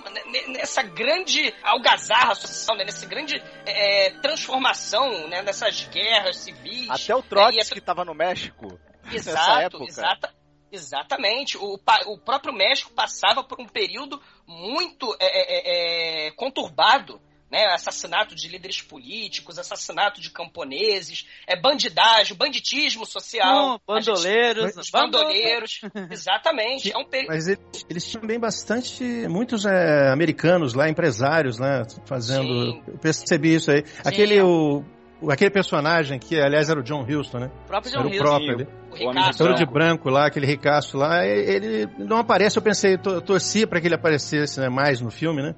nessa 0.53 0.85
grande 0.85 1.53
algazarra 1.61 2.37
social, 2.37 2.77
né? 2.77 2.85
nessa 2.85 3.05
grande 3.07 3.43
é, 3.67 4.11
transformação, 4.23 5.27
né? 5.27 5.43
Nessas 5.43 5.83
guerras 5.89 6.37
civis. 6.37 6.89
Até 6.89 7.13
o 7.13 7.25
Trotsky 7.25 7.73
que 7.73 7.79
estava 7.81 8.05
no 8.05 8.15
México. 8.15 8.79
Exato, 9.13 9.83
exata, 9.83 10.33
exatamente. 10.71 11.59
O, 11.59 11.75
o 12.07 12.19
próprio 12.19 12.55
México 12.55 12.93
passava 12.93 13.43
por 13.43 13.61
um 13.61 13.67
período 13.67 14.23
muito 14.47 15.13
é, 15.19 15.27
é, 15.27 16.29
é, 16.29 16.31
conturbado 16.37 17.21
né, 17.51 17.67
assassinato 17.67 18.35
de 18.35 18.49
líderes 18.49 18.81
políticos, 18.81 19.59
assassinato 19.59 20.21
de 20.21 20.31
camponeses, 20.31 21.27
é 21.47 21.61
bandidagem, 21.61 22.37
banditismo 22.37 23.05
social. 23.05 23.75
Oh, 23.75 23.93
bandoleiros. 23.93 24.75
Gente, 24.75 24.91
bandoleiros, 24.93 25.81
exatamente. 26.11 26.93
É 26.93 26.97
um 26.97 27.07
Mas 27.27 27.49
eles, 27.49 27.87
eles, 27.89 28.09
tinham 28.09 28.27
bem 28.27 28.39
bastante, 28.39 29.03
muitos 29.29 29.67
é, 29.67 30.11
americanos 30.13 30.75
lá, 30.75 30.89
empresários, 30.89 31.59
né, 31.59 31.83
fazendo... 32.07 32.73
Sim. 32.73 32.83
Eu 32.87 32.99
percebi 32.99 33.55
isso 33.55 33.71
aí. 33.71 33.85
Sim. 33.85 34.03
Aquele, 34.05 34.41
o, 34.41 34.85
aquele 35.29 35.51
personagem 35.51 36.19
que, 36.19 36.41
aliás, 36.41 36.71
era 36.71 36.79
o 36.79 36.83
John 36.83 37.03
Huston, 37.03 37.39
né? 37.39 37.51
O 37.65 37.67
próprio 37.67 37.93
John 37.93 38.01
era. 38.01 38.09
O 38.09 38.19
próprio 38.19 38.55
ali. 38.55 38.69
O, 38.93 39.45
o 39.45 39.55
de 39.55 39.67
branco 39.67 40.09
lá, 40.09 40.27
aquele 40.27 40.47
ricaço 40.47 40.97
lá, 40.97 41.25
ele 41.27 41.89
não 41.99 42.19
aparece, 42.19 42.59
eu 42.59 42.63
pensei, 42.63 42.95
eu 42.95 43.21
torcia 43.21 43.67
para 43.67 43.81
que 43.81 43.87
ele 43.87 43.95
aparecesse 43.95 44.61
né, 44.61 44.69
mais 44.69 45.01
no 45.01 45.11
filme, 45.11 45.43
né? 45.43 45.55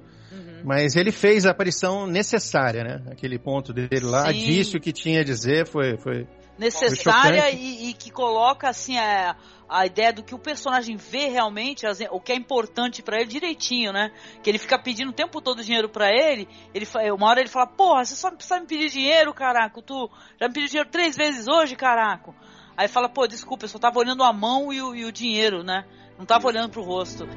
Mas 0.63 0.95
ele 0.95 1.11
fez 1.11 1.45
a 1.45 1.51
aparição 1.51 2.07
necessária, 2.07 2.83
né? 2.83 3.11
Aquele 3.11 3.37
ponto 3.37 3.73
dele 3.73 4.05
lá, 4.05 4.31
Sim. 4.31 4.45
disse 4.45 4.77
o 4.77 4.79
que 4.79 4.93
tinha 4.93 5.21
a 5.21 5.23
dizer, 5.23 5.67
foi. 5.67 5.97
foi 5.97 6.27
necessária 6.57 7.41
foi 7.41 7.55
e, 7.55 7.89
e, 7.89 7.93
que 7.93 8.11
coloca 8.11 8.69
assim 8.69 8.97
a, 8.97 9.35
a 9.67 9.85
ideia 9.85 10.13
do 10.13 10.23
que 10.23 10.35
o 10.35 10.39
personagem 10.39 10.95
vê 10.95 11.27
realmente, 11.27 11.85
o 12.11 12.19
que 12.19 12.31
é 12.31 12.35
importante 12.35 13.01
para 13.01 13.17
ele 13.17 13.25
direitinho, 13.25 13.91
né? 13.91 14.11
Que 14.41 14.49
ele 14.49 14.59
fica 14.59 14.77
pedindo 14.77 15.09
o 15.09 15.13
tempo 15.13 15.41
todo 15.41 15.63
dinheiro 15.63 15.89
para 15.89 16.09
ele, 16.11 16.47
ele 16.73 16.87
uma 17.11 17.27
hora 17.27 17.39
ele 17.39 17.49
fala, 17.49 17.67
porra, 17.67 18.05
você 18.05 18.15
só 18.15 18.29
precisa 18.31 18.59
me 18.59 18.67
pedir 18.67 18.89
dinheiro, 18.89 19.33
caraca, 19.33 19.81
tu 19.81 20.09
já 20.39 20.47
me 20.47 20.53
pediu 20.53 20.69
dinheiro 20.69 20.89
três 20.89 21.15
vezes 21.17 21.47
hoje, 21.47 21.75
caraca. 21.75 22.33
Aí 22.77 22.87
fala, 22.87 23.09
pô, 23.09 23.27
desculpa, 23.27 23.65
eu 23.65 23.69
só 23.69 23.77
tava 23.77 23.99
olhando 23.99 24.23
a 24.23 24.33
mão 24.33 24.71
e 24.71 24.81
o, 24.81 24.95
e 24.95 25.05
o 25.05 25.11
dinheiro, 25.11 25.63
né? 25.63 25.85
Não 26.17 26.25
tava 26.25 26.47
olhando 26.47 26.69
pro 26.69 26.81
rosto. 26.81 27.27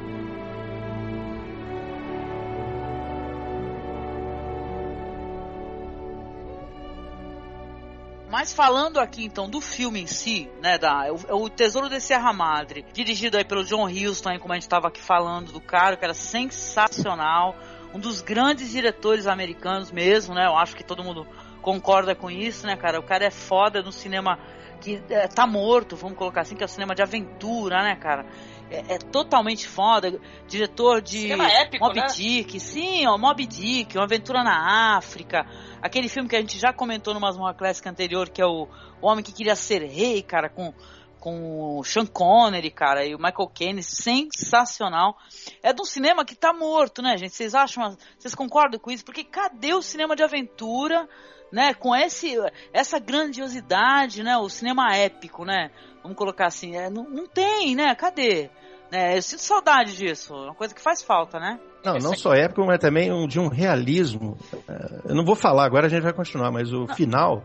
Mas 8.28 8.52
falando 8.52 8.98
aqui 8.98 9.24
então 9.24 9.48
do 9.48 9.60
filme 9.60 10.00
em 10.00 10.06
si, 10.06 10.50
né, 10.60 10.76
da, 10.78 11.12
o, 11.12 11.44
o 11.44 11.50
Tesouro 11.50 11.88
de 11.88 12.00
Serra 12.00 12.32
Madre, 12.32 12.84
dirigido 12.92 13.36
aí 13.36 13.44
pelo 13.44 13.64
John 13.64 13.86
Huston, 13.86 14.38
como 14.38 14.52
a 14.52 14.56
gente 14.56 14.64
estava 14.64 14.88
aqui 14.88 15.00
falando 15.00 15.52
do 15.52 15.60
cara, 15.60 15.96
que 15.96 16.04
era 16.04 16.14
sensacional, 16.14 17.56
um 17.94 18.00
dos 18.00 18.20
grandes 18.20 18.70
diretores 18.70 19.26
americanos 19.26 19.92
mesmo, 19.92 20.34
né? 20.34 20.46
Eu 20.46 20.56
acho 20.56 20.74
que 20.74 20.82
todo 20.82 21.04
mundo 21.04 21.26
concorda 21.62 22.14
com 22.14 22.30
isso, 22.30 22.66
né, 22.66 22.76
cara? 22.76 22.98
O 22.98 23.02
cara 23.02 23.24
é 23.24 23.30
foda 23.30 23.80
no 23.80 23.92
cinema 23.92 24.38
que 24.80 25.02
é, 25.08 25.26
tá 25.26 25.46
morto, 25.46 25.96
vamos 25.96 26.18
colocar 26.18 26.42
assim, 26.42 26.54
que 26.54 26.62
é 26.62 26.66
o 26.66 26.68
cinema 26.68 26.94
de 26.94 27.02
aventura, 27.02 27.82
né, 27.82 27.96
cara? 27.96 28.26
É, 28.70 28.94
é 28.94 28.98
totalmente 28.98 29.66
foda. 29.66 30.20
Diretor 30.48 31.00
de 31.00 31.30
épico, 31.32 31.84
Moby 31.84 32.00
né? 32.00 32.06
Dick, 32.06 32.58
sim, 32.60 33.06
ó, 33.06 33.16
Moby 33.16 33.46
Dick, 33.46 33.96
Uma 33.96 34.04
Aventura 34.04 34.42
na 34.42 34.96
África. 34.96 35.46
Aquele 35.80 36.08
filme 36.08 36.28
que 36.28 36.36
a 36.36 36.40
gente 36.40 36.58
já 36.58 36.72
comentou 36.72 37.14
no 37.14 37.20
Masmorra 37.20 37.54
Classic 37.54 37.88
anterior, 37.88 38.28
que 38.28 38.42
é 38.42 38.46
o, 38.46 38.68
o 39.00 39.06
Homem 39.06 39.24
que 39.24 39.32
Queria 39.32 39.54
Ser 39.54 39.82
Rei, 39.84 40.22
cara, 40.22 40.48
com, 40.48 40.74
com 41.20 41.78
o 41.78 41.84
Sean 41.84 42.06
Connery, 42.06 42.70
cara, 42.70 43.04
e 43.04 43.14
o 43.14 43.18
Michael 43.18 43.50
Caine, 43.54 43.82
sensacional. 43.82 45.16
É 45.62 45.72
de 45.72 45.80
um 45.80 45.84
cinema 45.84 46.24
que 46.24 46.34
tá 46.34 46.52
morto, 46.52 47.02
né, 47.02 47.16
gente? 47.16 47.34
Vocês 47.34 47.54
acham, 47.54 47.96
vocês 48.18 48.34
concordam 48.34 48.80
com 48.80 48.90
isso? 48.90 49.04
Porque 49.04 49.22
cadê 49.22 49.74
o 49.74 49.82
cinema 49.82 50.16
de 50.16 50.24
aventura, 50.24 51.08
né, 51.52 51.74
com 51.74 51.94
esse, 51.94 52.36
essa 52.72 52.98
grandiosidade, 52.98 54.22
né, 54.22 54.36
o 54.36 54.48
cinema 54.48 54.94
épico, 54.94 55.44
né? 55.44 55.70
Vamos 56.02 56.16
colocar 56.16 56.46
assim, 56.46 56.76
é, 56.76 56.88
não, 56.88 57.04
não 57.04 57.26
tem, 57.26 57.74
né? 57.74 57.94
Cadê? 57.94 58.50
É, 58.92 59.16
eu 59.16 59.22
sinto 59.22 59.40
saudade 59.42 59.96
disso, 59.96 60.32
é 60.34 60.44
uma 60.44 60.54
coisa 60.54 60.74
que 60.74 60.80
faz 60.80 61.02
falta, 61.02 61.40
né? 61.40 61.58
Não, 61.84 61.98
não 61.98 62.14
só 62.14 62.32
épico, 62.34 62.64
mas 62.64 62.78
também 62.78 63.12
um, 63.12 63.26
de 63.26 63.38
um 63.38 63.48
realismo. 63.48 64.36
É, 64.68 65.10
eu 65.10 65.14
não 65.14 65.24
vou 65.24 65.34
falar 65.34 65.64
agora, 65.64 65.86
a 65.86 65.90
gente 65.90 66.02
vai 66.02 66.12
continuar, 66.12 66.50
mas 66.50 66.72
o 66.72 66.86
não. 66.86 66.94
final 66.94 67.42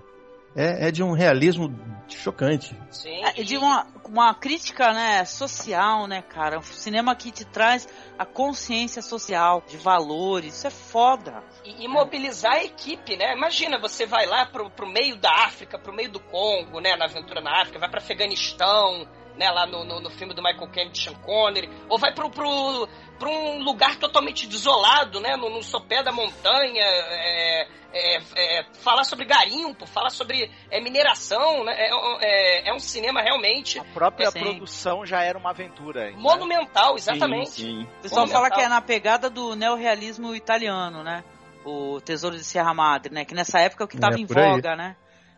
é, 0.56 0.88
é, 0.88 0.92
de 0.92 1.04
um 1.04 1.12
realismo 1.12 1.74
chocante. 2.08 2.78
Sim. 2.90 3.24
É, 3.24 3.42
de 3.44 3.58
uma, 3.58 3.88
uma 4.06 4.34
crítica 4.34 4.92
né, 4.94 5.24
social, 5.26 6.08
né, 6.08 6.22
cara? 6.22 6.60
Um 6.60 6.64
cinema 6.64 7.16
que 7.16 7.32
te 7.32 7.46
traz 7.46 7.88
a 8.20 8.26
consciência 8.26 9.02
social, 9.02 9.64
de 9.68 9.78
valores, 9.78 10.56
isso 10.56 10.68
é 10.68 10.70
foda. 10.70 11.44
E, 11.64 11.86
e 11.86 11.88
mobilizar 11.88 12.54
a 12.54 12.64
equipe, 12.64 13.16
né? 13.16 13.34
Imagina, 13.34 13.80
você 13.80 14.06
vai 14.06 14.26
lá 14.26 14.46
pro, 14.46 14.70
pro 14.70 14.88
meio 14.88 15.16
da 15.18 15.32
África, 15.46 15.80
pro 15.80 15.94
meio 15.94 16.12
do 16.12 16.20
Congo, 16.20 16.80
né? 16.80 16.96
Na 16.96 17.06
aventura 17.06 17.42
na 17.42 17.62
África, 17.62 17.80
vai 17.80 17.90
para 17.90 18.00
Afeganistão, 18.00 19.08
né, 19.38 19.50
lá 19.50 19.66
no, 19.66 19.84
no, 19.84 20.02
no, 20.02 20.10
filme 20.10 20.34
do 20.34 20.44
Michael 20.44 20.70
Caine 20.72 20.92
de 20.92 21.00
Sean 21.00 21.16
Connery, 21.16 21.70
ou 21.90 21.98
vai 21.98 22.14
pro, 22.14 22.30
pro, 22.30 22.88
pro 23.22 23.30
um 23.30 23.64
lugar 23.64 23.98
totalmente 23.98 24.48
desolado, 24.48 25.20
né, 25.20 25.38
no, 25.38 25.48
no 25.48 25.62
sopé 25.62 26.02
da 26.02 26.12
montanha, 26.12 26.82
é, 26.82 27.68
é, 27.94 28.18
é, 28.36 28.66
falar 28.82 29.04
sobre 29.04 29.26
garimpo, 29.26 29.86
falar 29.86 30.10
sobre 30.10 30.50
é, 30.72 30.82
mineração, 30.82 31.64
né, 31.64 31.72
é, 31.78 31.92
é, 32.22 32.70
é, 32.70 32.74
um 32.74 32.80
cinema 32.80 33.22
realmente... 33.22 33.78
A 33.78 33.84
própria 33.84 34.32
produção 34.32 35.06
já 35.06 35.22
era 35.22 35.38
uma 35.38 35.52
aventura. 35.52 36.10
Hein, 36.10 36.18
monumental, 36.18 36.96
exatamente. 36.96 37.52
Sim, 37.52 37.82
sim. 37.82 37.88
O 38.00 38.02
pessoal 38.02 38.26
fala 38.26 38.50
que 38.50 38.60
é 38.60 38.68
na 38.68 38.82
pegada 38.82 39.30
do 39.30 39.56
neorrealismo 39.56 40.34
italiano, 40.34 41.04
né, 41.04 41.24
o 41.64 42.02
Tesouro 42.02 42.36
de 42.36 42.44
Serra 42.44 42.74
Madre, 42.74 43.14
né, 43.14 43.24
que 43.24 43.36
nessa 43.36 43.60
época 43.60 43.84
é 43.84 43.86
o 43.86 43.88
que 43.88 43.98
estava 43.98 44.20
em 44.20 44.26
voga, 44.26 44.76
né. 44.76 44.96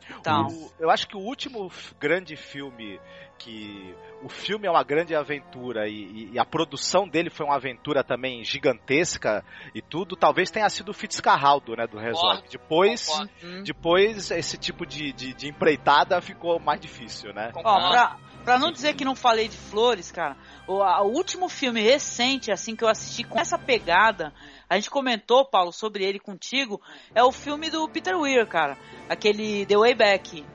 Então. 0.09 0.47
O, 0.47 0.71
eu 0.79 0.89
acho 0.89 1.05
que 1.05 1.17
o 1.17 1.19
último 1.19 1.69
grande 1.99 2.37
filme 2.37 2.97
que 3.37 3.93
o 4.23 4.29
filme 4.29 4.65
é 4.65 4.71
uma 4.71 4.83
grande 4.83 5.13
aventura 5.13 5.87
e, 5.87 6.29
e, 6.31 6.39
a 6.39 6.45
produção 6.45 7.07
dele 7.07 7.29
foi 7.29 7.45
uma 7.45 7.55
aventura 7.55 8.03
também 8.03 8.43
gigantesca 8.43 9.43
e 9.75 9.81
tudo, 9.81 10.15
talvez 10.15 10.49
tenha 10.49 10.69
sido 10.69 10.89
o 10.89 10.93
Fitzcarraldo, 10.93 11.75
né, 11.75 11.85
do 11.85 11.97
Resort. 11.97 12.49
Depois, 12.49 13.07
uhum. 13.43 13.63
depois 13.63 14.31
esse 14.31 14.57
tipo 14.57 14.85
de, 14.85 15.11
de, 15.11 15.33
de, 15.33 15.49
empreitada 15.49 16.21
ficou 16.21 16.59
mais 16.59 16.79
difícil, 16.79 17.33
né? 17.33 17.51
Ó, 17.53 17.89
pra, 17.89 18.17
pra 18.45 18.57
não 18.57 18.71
dizer 18.71 18.95
que 18.95 19.03
não 19.03 19.15
falei 19.15 19.49
de 19.49 19.57
flores, 19.57 20.09
cara, 20.09 20.37
o, 20.67 20.81
a, 20.81 21.01
o 21.01 21.11
último 21.11 21.49
filme 21.49 21.81
recente, 21.81 22.51
assim, 22.51 22.75
que 22.75 22.83
eu 22.83 22.89
assisti 22.89 23.23
com 23.23 23.39
essa 23.39 23.57
pegada, 23.57 24.33
a 24.69 24.75
gente 24.75 24.89
comentou, 24.89 25.45
Paulo, 25.45 25.73
sobre 25.73 26.05
ele 26.05 26.19
contigo, 26.19 26.81
é 27.13 27.21
o 27.23 27.31
filme 27.31 27.69
do 27.69 27.87
Peter 27.89 28.17
Weir, 28.17 28.47
cara. 28.47 28.77
Aquele 29.09 29.65
The 29.65 29.77
Way 29.77 29.95
Back 29.95 30.45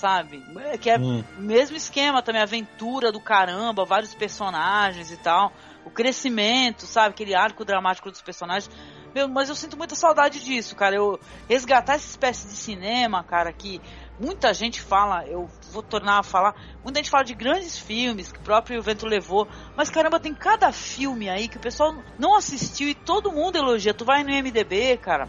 sabe? 0.00 0.42
Que 0.80 0.90
é 0.90 0.98
hum. 0.98 1.22
mesmo 1.36 1.76
esquema 1.76 2.22
também, 2.22 2.40
aventura 2.40 3.12
do 3.12 3.20
caramba, 3.20 3.84
vários 3.84 4.14
personagens 4.14 5.12
e 5.12 5.16
tal. 5.18 5.52
O 5.84 5.90
crescimento, 5.90 6.86
sabe? 6.86 7.10
Aquele 7.10 7.34
arco 7.34 7.64
dramático 7.64 8.10
dos 8.10 8.22
personagens. 8.22 8.70
Meu, 9.14 9.28
mas 9.28 9.48
eu 9.48 9.54
sinto 9.54 9.76
muita 9.76 9.94
saudade 9.94 10.42
disso, 10.42 10.74
cara. 10.74 10.96
Eu 10.96 11.20
resgatar 11.48 11.94
essa 11.94 12.08
espécie 12.08 12.48
de 12.48 12.54
cinema, 12.54 13.22
cara, 13.22 13.52
que 13.52 13.80
muita 14.18 14.54
gente 14.54 14.80
fala, 14.80 15.26
eu 15.26 15.48
vou 15.70 15.82
tornar 15.82 16.18
a 16.18 16.22
falar, 16.22 16.54
muita 16.82 16.98
gente 16.98 17.10
fala 17.10 17.24
de 17.24 17.34
grandes 17.34 17.78
filmes 17.78 18.30
que 18.30 18.38
o 18.38 18.42
próprio 18.42 18.82
Vento 18.82 19.06
levou, 19.06 19.48
mas 19.76 19.90
caramba, 19.90 20.20
tem 20.20 20.34
cada 20.34 20.70
filme 20.72 21.28
aí 21.28 21.48
que 21.48 21.56
o 21.56 21.60
pessoal 21.60 21.94
não 22.18 22.36
assistiu 22.36 22.88
e 22.88 22.94
todo 22.94 23.32
mundo 23.32 23.56
elogia. 23.56 23.94
Tu 23.94 24.04
vai 24.04 24.22
no 24.22 24.30
MDB, 24.30 24.98
cara, 24.98 25.28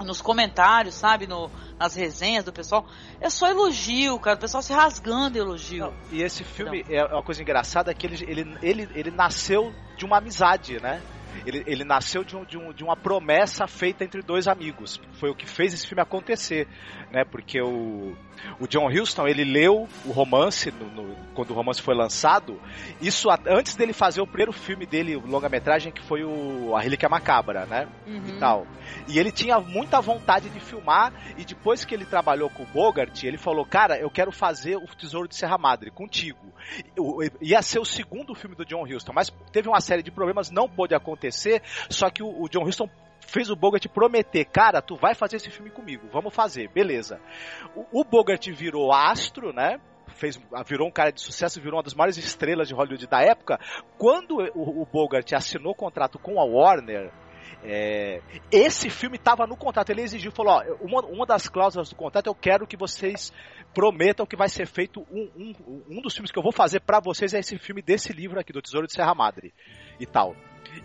nos 0.00 0.20
comentários, 0.20 0.94
sabe, 0.94 1.26
no, 1.26 1.50
nas 1.78 1.94
resenhas 1.94 2.44
do 2.44 2.52
pessoal, 2.52 2.86
é 3.20 3.28
só 3.28 3.48
elogio, 3.48 4.18
cara, 4.18 4.36
o 4.36 4.40
pessoal 4.40 4.62
se 4.62 4.72
rasgando 4.72 5.38
elogio. 5.38 5.86
Não, 5.86 5.94
e 6.10 6.22
esse 6.22 6.44
filme 6.44 6.84
é 6.88 7.04
uma 7.04 7.22
coisa 7.22 7.42
engraçada 7.42 7.92
que 7.94 8.06
ele, 8.06 8.24
ele, 8.26 8.58
ele, 8.62 8.88
ele 8.94 9.10
nasceu 9.10 9.72
de 9.96 10.04
uma 10.04 10.18
amizade, 10.18 10.80
né? 10.80 11.02
Ele, 11.46 11.62
ele 11.66 11.84
nasceu 11.84 12.22
de, 12.22 12.36
um, 12.36 12.44
de, 12.44 12.58
um, 12.58 12.72
de 12.72 12.84
uma 12.84 12.96
promessa 12.96 13.66
feita 13.66 14.04
entre 14.04 14.22
dois 14.22 14.46
amigos. 14.46 15.00
Foi 15.14 15.30
o 15.30 15.34
que 15.34 15.46
fez 15.46 15.72
esse 15.72 15.86
filme 15.86 16.02
acontecer, 16.02 16.68
né? 17.10 17.24
Porque 17.24 17.60
o, 17.60 18.14
o 18.58 18.66
John 18.66 18.88
Huston, 18.88 19.26
ele 19.26 19.44
leu 19.44 19.88
o 20.04 20.10
romance 20.10 20.70
no, 20.70 20.86
no, 20.86 21.16
quando 21.34 21.50
o 21.50 21.54
romance 21.54 21.80
foi 21.80 21.94
lançado. 21.94 22.60
Isso 23.00 23.28
antes 23.46 23.74
dele 23.74 23.92
fazer 23.92 24.20
o 24.20 24.26
primeiro 24.26 24.52
filme 24.52 24.86
dele, 24.86 25.16
o 25.16 25.26
longa-metragem, 25.26 25.92
que 25.92 26.02
foi 26.02 26.24
o 26.24 26.74
A 26.76 26.80
Relíquia 26.80 27.08
Macabra, 27.08 27.66
né? 27.66 27.88
Uhum. 28.06 28.22
E 28.28 28.32
tal. 28.38 28.66
E 29.08 29.18
ele 29.18 29.32
tinha 29.32 29.58
muita 29.60 30.00
vontade 30.00 30.48
de 30.48 30.60
filmar. 30.60 31.12
E 31.36 31.44
depois 31.44 31.84
que 31.84 31.94
ele 31.94 32.04
trabalhou 32.04 32.50
com 32.50 32.62
o 32.62 32.66
Bogart, 32.66 33.22
ele 33.24 33.38
falou: 33.38 33.64
Cara, 33.64 33.98
eu 33.98 34.10
quero 34.10 34.32
fazer 34.32 34.76
o 34.76 34.86
Tesouro 34.86 35.28
de 35.28 35.36
Serra 35.36 35.58
Madre 35.58 35.90
contigo. 35.90 36.52
Ia 37.40 37.62
ser 37.62 37.78
o 37.78 37.84
segundo 37.84 38.34
filme 38.34 38.56
do 38.56 38.64
John 38.64 38.84
Huston, 38.84 39.12
mas 39.12 39.30
teve 39.50 39.68
uma 39.68 39.80
série 39.80 40.02
de 40.02 40.10
problemas, 40.10 40.50
não 40.50 40.68
pôde 40.68 40.94
acontecer. 40.94 41.62
Só 41.88 42.10
que 42.10 42.22
o, 42.22 42.42
o 42.42 42.48
John 42.48 42.64
Huston 42.64 42.88
fez 43.26 43.50
o 43.50 43.56
Bogart 43.56 43.86
prometer, 43.88 44.44
cara, 44.44 44.82
tu 44.82 44.96
vai 44.96 45.14
fazer 45.14 45.36
esse 45.36 45.50
filme 45.50 45.70
comigo, 45.70 46.08
vamos 46.12 46.34
fazer, 46.34 46.68
beleza. 46.68 47.20
O, 47.74 48.00
o 48.00 48.04
Bogart 48.04 48.46
virou 48.50 48.92
astro, 48.92 49.52
né? 49.52 49.80
fez, 50.12 50.40
virou 50.66 50.88
um 50.88 50.90
cara 50.90 51.10
de 51.10 51.20
sucesso, 51.20 51.60
virou 51.60 51.78
uma 51.78 51.82
das 51.82 51.94
maiores 51.94 52.16
estrelas 52.16 52.68
de 52.68 52.74
Hollywood 52.74 53.06
da 53.06 53.22
época. 53.22 53.58
Quando 53.98 54.38
o, 54.54 54.82
o 54.82 54.86
Bogart 54.86 55.32
assinou 55.32 55.72
o 55.72 55.76
contrato 55.76 56.18
com 56.18 56.40
a 56.40 56.44
Warner, 56.44 57.12
é, 57.64 58.20
esse 58.50 58.90
filme 58.90 59.16
estava 59.16 59.46
no 59.46 59.56
contrato, 59.56 59.90
ele 59.90 60.02
exigiu, 60.02 60.32
falou, 60.32 60.54
ó, 60.54 60.62
uma, 60.80 61.00
uma 61.06 61.26
das 61.26 61.48
cláusulas 61.48 61.88
do 61.88 61.96
contrato 61.96 62.26
eu 62.26 62.34
quero 62.34 62.66
que 62.66 62.76
vocês 62.76 63.32
prometam 63.72 64.26
que 64.26 64.36
vai 64.36 64.48
ser 64.48 64.66
feito 64.66 65.06
um, 65.10 65.30
um, 65.36 65.82
um 65.88 66.02
dos 66.02 66.14
filmes 66.14 66.30
que 66.30 66.38
eu 66.38 66.42
vou 66.42 66.52
fazer 66.52 66.80
para 66.80 67.00
vocês 67.00 67.32
é 67.34 67.38
esse 67.38 67.56
filme 67.58 67.80
desse 67.80 68.12
livro 68.12 68.38
aqui, 68.38 68.52
do 68.52 68.62
Tesouro 68.62 68.86
de 68.86 68.92
Serra 68.92 69.14
Madre 69.14 69.52
e 69.98 70.06
tal. 70.06 70.34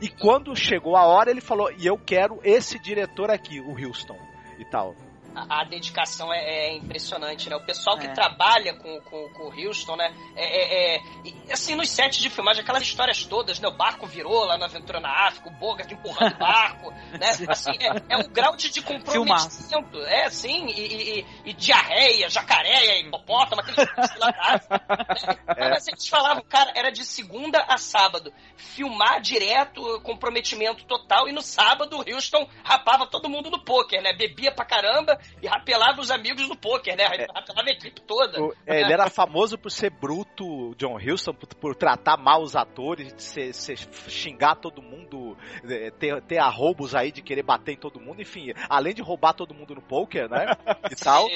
E 0.02 0.10
quando 0.10 0.56
chegou 0.56 0.96
a 0.96 1.06
hora, 1.06 1.30
ele 1.30 1.42
falou, 1.42 1.72
e 1.72 1.86
eu 1.86 1.98
quero 1.98 2.40
esse 2.44 2.80
diretor 2.80 3.32
aqui, 3.32 3.60
o 3.60 3.72
Houston 3.72 4.20
e 4.60 4.66
tal 4.66 4.96
a, 5.38 5.62
a 5.62 5.64
dedicação 5.66 6.34
é, 6.34 6.40
é, 6.40 6.76
impressionante, 6.76 7.50
né? 7.50 7.56
O 7.56 7.66
pessoal 7.66 7.98
que 7.98 8.08
é. 8.08 8.14
trabalha 8.14 8.74
com, 8.74 9.00
com, 9.02 9.30
com, 9.30 9.44
o 9.44 9.54
Houston, 9.54 9.96
né? 9.96 10.12
É, 10.36 10.96
é, 10.96 10.96
é 10.96 11.54
assim, 11.54 11.76
nos 11.76 11.90
sets 11.90 12.18
de 12.18 12.30
filmagem, 12.30 12.64
aquelas 12.64 12.82
histórias 12.82 13.24
todas, 13.24 13.60
né? 13.60 13.68
O 13.68 13.78
barco 13.78 14.08
virou 14.08 14.46
lá 14.46 14.58
na 14.58 14.66
Aventura 14.66 15.00
na 15.00 15.28
África, 15.28 15.50
o 15.50 15.52
Bogart 15.54 15.92
empurrando 15.92 16.34
o 16.34 16.40
barco, 16.40 16.92
né? 17.20 17.32
Assim, 17.50 17.72
é, 18.10 18.18
um 18.18 18.28
grau 18.30 18.56
de, 18.56 18.72
de 18.72 18.82
comprometimento. 18.82 19.98
É, 20.08 20.26
assim, 20.26 20.68
e, 20.68 21.20
e, 21.20 21.26
e, 21.46 21.54
diarreia, 21.54 22.30
jacaré, 22.30 23.02
hipopótamo, 23.02 23.62
aquele 23.62 23.88
lá 24.18 24.32
da 24.32 24.56
África. 24.56 24.86
Né? 25.56 25.70
Mas 25.70 25.88
eles 25.88 26.08
falavam, 26.08 26.44
cara, 26.50 26.72
era 26.76 26.92
de 26.92 27.06
segunda 27.06 27.64
a 27.68 27.78
sábado. 27.78 28.34
Filmar 28.56 29.22
direto, 29.22 30.02
comprometimento 30.02 30.84
total, 30.86 31.28
e 31.28 31.32
no 31.32 31.42
sábado 31.42 31.98
o 31.98 32.16
Houston 32.16 32.48
rapava 32.64 33.06
todo 33.06 33.30
mundo 33.30 33.50
no 33.50 33.64
pôquer, 33.64 34.02
né? 34.02 34.14
Bebia 34.14 34.52
pra 34.52 34.66
caramba 34.66 35.20
e 35.42 35.48
rapelava 35.48 36.02
os 36.02 36.12
amigos 36.12 36.48
no 36.48 36.56
poker, 36.56 36.96
né? 36.96 37.04
É. 37.04 37.28
Rapelava 37.34 37.68
a 37.68 37.72
equipe 37.72 38.02
toda. 38.02 38.42
O, 38.42 38.54
é, 38.66 38.82
ele 38.82 38.94
era 38.94 39.10
famoso 39.10 39.58
por 39.58 39.72
ser 39.72 39.90
bruto, 39.90 40.76
John 40.76 40.98
Huston, 40.98 41.34
por, 41.34 41.48
por 41.56 41.76
tratar 41.76 42.18
mal 42.18 42.42
os 42.42 42.56
atores, 42.56 43.14
ser, 43.18 43.54
ser, 43.54 43.78
xingar 44.08 44.56
todo 44.56 44.82
mundo, 44.82 45.38
é, 45.64 45.92
ter, 45.92 46.22
ter 46.24 46.38
arroubos 46.40 46.96
aí 46.96 47.12
de 47.12 47.22
querer 47.22 47.44
bater 47.44 47.74
em 47.74 47.78
todo 47.78 48.00
mundo, 48.00 48.22
enfim, 48.22 48.52
além 48.70 48.94
de 48.94 49.02
roubar 49.02 49.34
todo 49.34 49.54
mundo 49.54 49.76
no 49.76 49.82
poker, 49.82 50.30
né? 50.30 50.48
E 50.92 50.96
tal. 51.02 51.28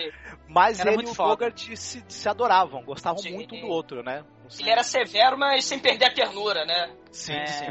Mas 0.48 0.80
era 0.80 0.94
ele 0.94 1.04
e 1.04 1.10
o 1.10 1.14
Bogart 1.14 1.58
se, 1.76 2.04
se 2.08 2.30
adoravam, 2.30 2.84
gostavam 2.84 3.20
Sim. 3.20 3.34
muito 3.34 3.56
um 3.56 3.62
do 3.62 3.68
outro, 3.68 4.04
né? 4.04 4.24
Ele 4.60 4.70
era 4.70 4.84
severo, 4.84 5.38
mas 5.38 5.66
sem 5.66 5.80
perder 5.80 6.06
a 6.06 6.14
ternura, 6.14 6.66
né? 6.66 6.92
Sim, 7.12 7.34
é... 7.34 7.46
sim. 7.46 7.66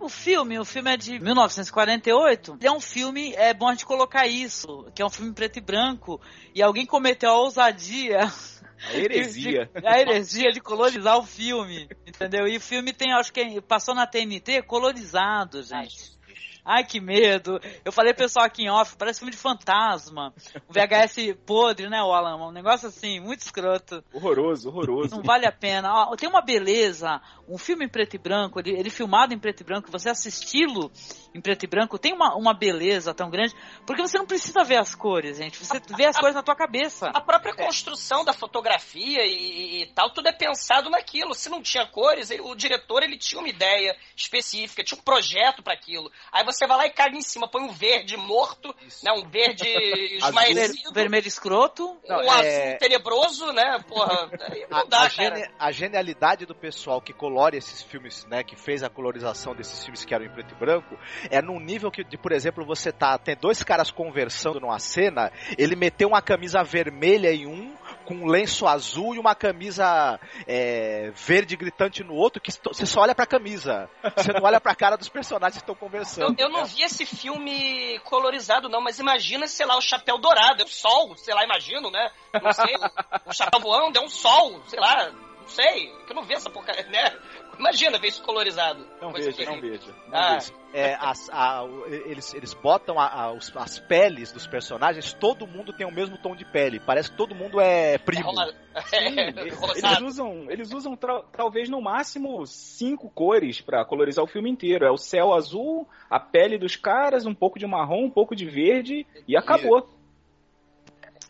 o 0.00 0.08
filme, 0.08 0.58
o 0.58 0.64
filme 0.64 0.92
é 0.92 0.96
de 0.96 1.18
1948. 1.18 2.58
é 2.60 2.70
um 2.70 2.80
filme, 2.80 3.34
é 3.34 3.52
bom 3.52 3.68
a 3.68 3.72
gente 3.72 3.86
colocar 3.86 4.26
isso, 4.26 4.86
que 4.94 5.02
é 5.02 5.06
um 5.06 5.10
filme 5.10 5.32
preto 5.32 5.58
e 5.58 5.62
branco. 5.62 6.20
E 6.54 6.62
alguém 6.62 6.86
cometeu 6.86 7.30
a 7.30 7.38
ousadia 7.38 8.30
a 8.88 8.96
heresia. 8.96 9.70
De, 9.74 9.86
a 9.86 10.00
heresia 10.00 10.52
de 10.52 10.60
colorizar 10.60 11.16
o 11.18 11.22
filme, 11.22 11.88
entendeu? 12.06 12.48
E 12.48 12.56
o 12.56 12.60
filme 12.60 12.92
tem, 12.92 13.12
acho 13.12 13.32
que 13.32 13.60
passou 13.60 13.94
na 13.94 14.06
TNT 14.06 14.62
colorizado, 14.62 15.62
gente. 15.62 16.11
Ai, 16.64 16.84
que 16.84 17.00
medo. 17.00 17.60
Eu 17.84 17.90
falei 17.90 18.14
pessoal 18.14 18.46
aqui 18.46 18.62
em 18.62 18.70
off, 18.70 18.96
parece 18.96 19.18
filme 19.18 19.32
de 19.32 19.36
fantasma. 19.36 20.32
Um 20.68 20.72
VHS 20.72 21.36
podre, 21.44 21.88
né, 21.88 21.98
Alan? 21.98 22.36
Um 22.36 22.52
negócio 22.52 22.88
assim, 22.88 23.18
muito 23.18 23.40
escroto. 23.40 24.02
Horroroso, 24.12 24.68
horroroso. 24.68 25.16
Não 25.16 25.22
vale 25.22 25.44
a 25.44 25.50
pena. 25.50 25.92
Ó, 25.92 26.14
tem 26.14 26.28
uma 26.28 26.40
beleza, 26.40 27.20
um 27.48 27.58
filme 27.58 27.84
em 27.84 27.88
preto 27.88 28.14
e 28.14 28.18
branco, 28.18 28.60
ele, 28.60 28.78
ele 28.78 28.90
filmado 28.90 29.34
em 29.34 29.38
preto 29.38 29.62
e 29.62 29.64
branco, 29.64 29.90
você 29.90 30.08
assisti-lo 30.08 30.90
em 31.34 31.40
preto 31.40 31.64
e 31.64 31.66
branco, 31.66 31.98
tem 31.98 32.12
uma, 32.12 32.36
uma 32.36 32.54
beleza 32.54 33.12
tão 33.12 33.28
grande, 33.30 33.54
porque 33.86 34.02
você 34.02 34.18
não 34.18 34.26
precisa 34.26 34.62
ver 34.62 34.76
as 34.76 34.94
cores, 34.94 35.38
gente. 35.38 35.58
Você 35.58 35.80
vê 35.96 36.04
as 36.06 36.16
cores 36.16 36.34
na 36.34 36.42
tua 36.42 36.54
cabeça. 36.54 37.08
A 37.08 37.20
própria 37.20 37.54
construção 37.54 38.24
da 38.24 38.32
fotografia 38.32 39.24
e, 39.24 39.82
e, 39.82 39.86
tal, 39.94 40.10
tudo 40.10 40.28
é 40.28 40.32
pensado 40.32 40.90
naquilo. 40.90 41.34
Se 41.34 41.48
não 41.48 41.62
tinha 41.62 41.86
cores, 41.86 42.30
ele, 42.30 42.42
o 42.42 42.54
diretor 42.54 43.02
ele 43.02 43.18
tinha 43.18 43.40
uma 43.40 43.48
ideia 43.48 43.96
específica, 44.14 44.84
tinha 44.84 44.98
um 44.98 45.02
projeto 45.02 45.62
para 45.62 45.74
aquilo. 45.74 46.10
Aí 46.30 46.44
você 46.44 46.51
vai 46.66 46.76
lá 46.76 46.86
e 46.86 46.90
caga 46.90 47.16
em 47.16 47.22
cima, 47.22 47.48
põe 47.48 47.62
um 47.62 47.72
verde 47.72 48.16
morto, 48.16 48.74
né, 49.02 49.12
um 49.12 49.28
verde 49.28 49.68
esmaecido. 50.16 50.92
vermelho 50.92 51.26
escroto. 51.26 51.84
Um 51.84 52.08
não, 52.08 52.20
é... 52.20 52.68
azul 52.68 52.78
tenebroso, 52.78 53.52
né? 53.52 53.78
Porra, 53.88 54.30
não 54.70 54.86
dá, 54.88 55.00
a, 55.00 55.04
a, 55.04 55.08
gene, 55.08 55.50
a 55.58 55.72
genialidade 55.72 56.46
do 56.46 56.54
pessoal 56.54 57.00
que 57.00 57.12
colore 57.12 57.56
esses 57.56 57.82
filmes, 57.82 58.24
né, 58.26 58.42
que 58.42 58.56
fez 58.56 58.82
a 58.82 58.88
colorização 58.88 59.54
desses 59.54 59.82
filmes 59.82 60.04
que 60.04 60.14
eram 60.14 60.24
em 60.24 60.30
preto 60.30 60.54
e 60.54 60.58
branco, 60.58 60.98
é 61.30 61.40
num 61.40 61.58
nível 61.58 61.90
que, 61.90 62.04
de, 62.04 62.16
por 62.16 62.32
exemplo, 62.32 62.64
você 62.64 62.92
tá. 62.92 63.18
Tem 63.18 63.36
dois 63.36 63.62
caras 63.62 63.90
conversando 63.90 64.60
numa 64.60 64.78
cena, 64.78 65.32
ele 65.56 65.76
meteu 65.76 66.08
uma 66.08 66.22
camisa 66.22 66.62
vermelha 66.62 67.32
em 67.32 67.46
um, 67.46 67.74
com 68.02 68.14
um 68.14 68.26
lenço 68.26 68.66
azul 68.66 69.14
e 69.14 69.18
uma 69.18 69.34
camisa 69.34 70.18
é, 70.46 71.10
verde 71.14 71.56
gritante 71.56 72.02
no 72.02 72.14
outro, 72.14 72.40
que 72.40 72.52
você 72.52 72.86
só 72.86 73.00
olha 73.00 73.14
pra 73.14 73.26
camisa. 73.26 73.88
Você 74.16 74.32
não 74.32 74.42
olha 74.42 74.60
pra 74.60 74.74
cara 74.74 74.96
dos 74.96 75.08
personagens 75.08 75.56
que 75.56 75.62
estão 75.62 75.74
conversando. 75.74 76.38
Eu, 76.38 76.46
eu, 76.46 76.52
não 76.52 76.64
vi 76.64 76.82
esse 76.82 77.06
filme 77.06 77.98
colorizado, 78.00 78.68
não, 78.68 78.80
mas 78.80 78.98
imagina, 78.98 79.46
sei 79.46 79.66
lá, 79.66 79.76
o 79.76 79.82
chapéu 79.82 80.18
dourado, 80.18 80.62
é 80.62 80.64
o 80.64 80.68
sol, 80.68 81.16
sei 81.16 81.34
lá, 81.34 81.44
imagino, 81.44 81.90
né? 81.90 82.10
Não 82.42 82.52
sei, 82.52 82.74
o 83.26 83.32
chapéu 83.32 83.60
voando, 83.60 83.98
é 83.98 84.02
um 84.02 84.08
sol, 84.08 84.62
sei 84.66 84.80
lá, 84.80 85.10
não 85.10 85.48
sei, 85.48 85.92
que 86.06 86.12
eu 86.12 86.16
não 86.16 86.22
vi 86.22 86.34
essa 86.34 86.50
porcaria, 86.50 86.86
né? 86.86 87.18
Imagina 87.72 87.98
ver 87.98 88.08
isso 88.08 88.22
colorizado. 88.22 88.86
Não 89.00 89.10
veja, 89.12 89.44
não 89.46 89.58
veja. 89.58 89.94
Não 90.06 90.18
ah. 90.18 90.34
veja. 90.34 90.52
É, 90.74 90.94
as, 90.94 91.30
a, 91.30 91.64
eles, 92.06 92.34
eles 92.34 92.52
botam 92.52 92.98
a, 92.98 93.06
a, 93.06 93.32
os, 93.32 93.50
as 93.56 93.78
peles 93.78 94.30
dos 94.30 94.46
personagens, 94.46 95.14
todo 95.14 95.46
mundo 95.46 95.72
tem 95.72 95.86
o 95.86 95.90
mesmo 95.90 96.18
tom 96.18 96.36
de 96.36 96.44
pele. 96.44 96.78
Parece 96.80 97.10
que 97.10 97.16
todo 97.16 97.34
mundo 97.34 97.58
é 97.60 97.96
primo. 97.96 98.30
Sim, 98.86 99.18
eles 99.18 100.00
usam, 100.02 100.50
eles 100.50 100.72
usam 100.72 100.98
talvez 101.32 101.70
no 101.70 101.80
máximo 101.80 102.46
cinco 102.46 103.08
cores 103.08 103.62
para 103.62 103.84
colorizar 103.86 104.22
o 104.22 104.28
filme 104.28 104.50
inteiro. 104.50 104.84
É 104.84 104.90
o 104.90 104.98
céu 104.98 105.32
azul, 105.32 105.88
a 106.10 106.20
pele 106.20 106.58
dos 106.58 106.76
caras, 106.76 107.24
um 107.24 107.34
pouco 107.34 107.58
de 107.58 107.66
marrom, 107.66 108.04
um 108.04 108.10
pouco 108.10 108.36
de 108.36 108.44
verde 108.44 109.06
e 109.26 109.34
acabou. 109.34 109.88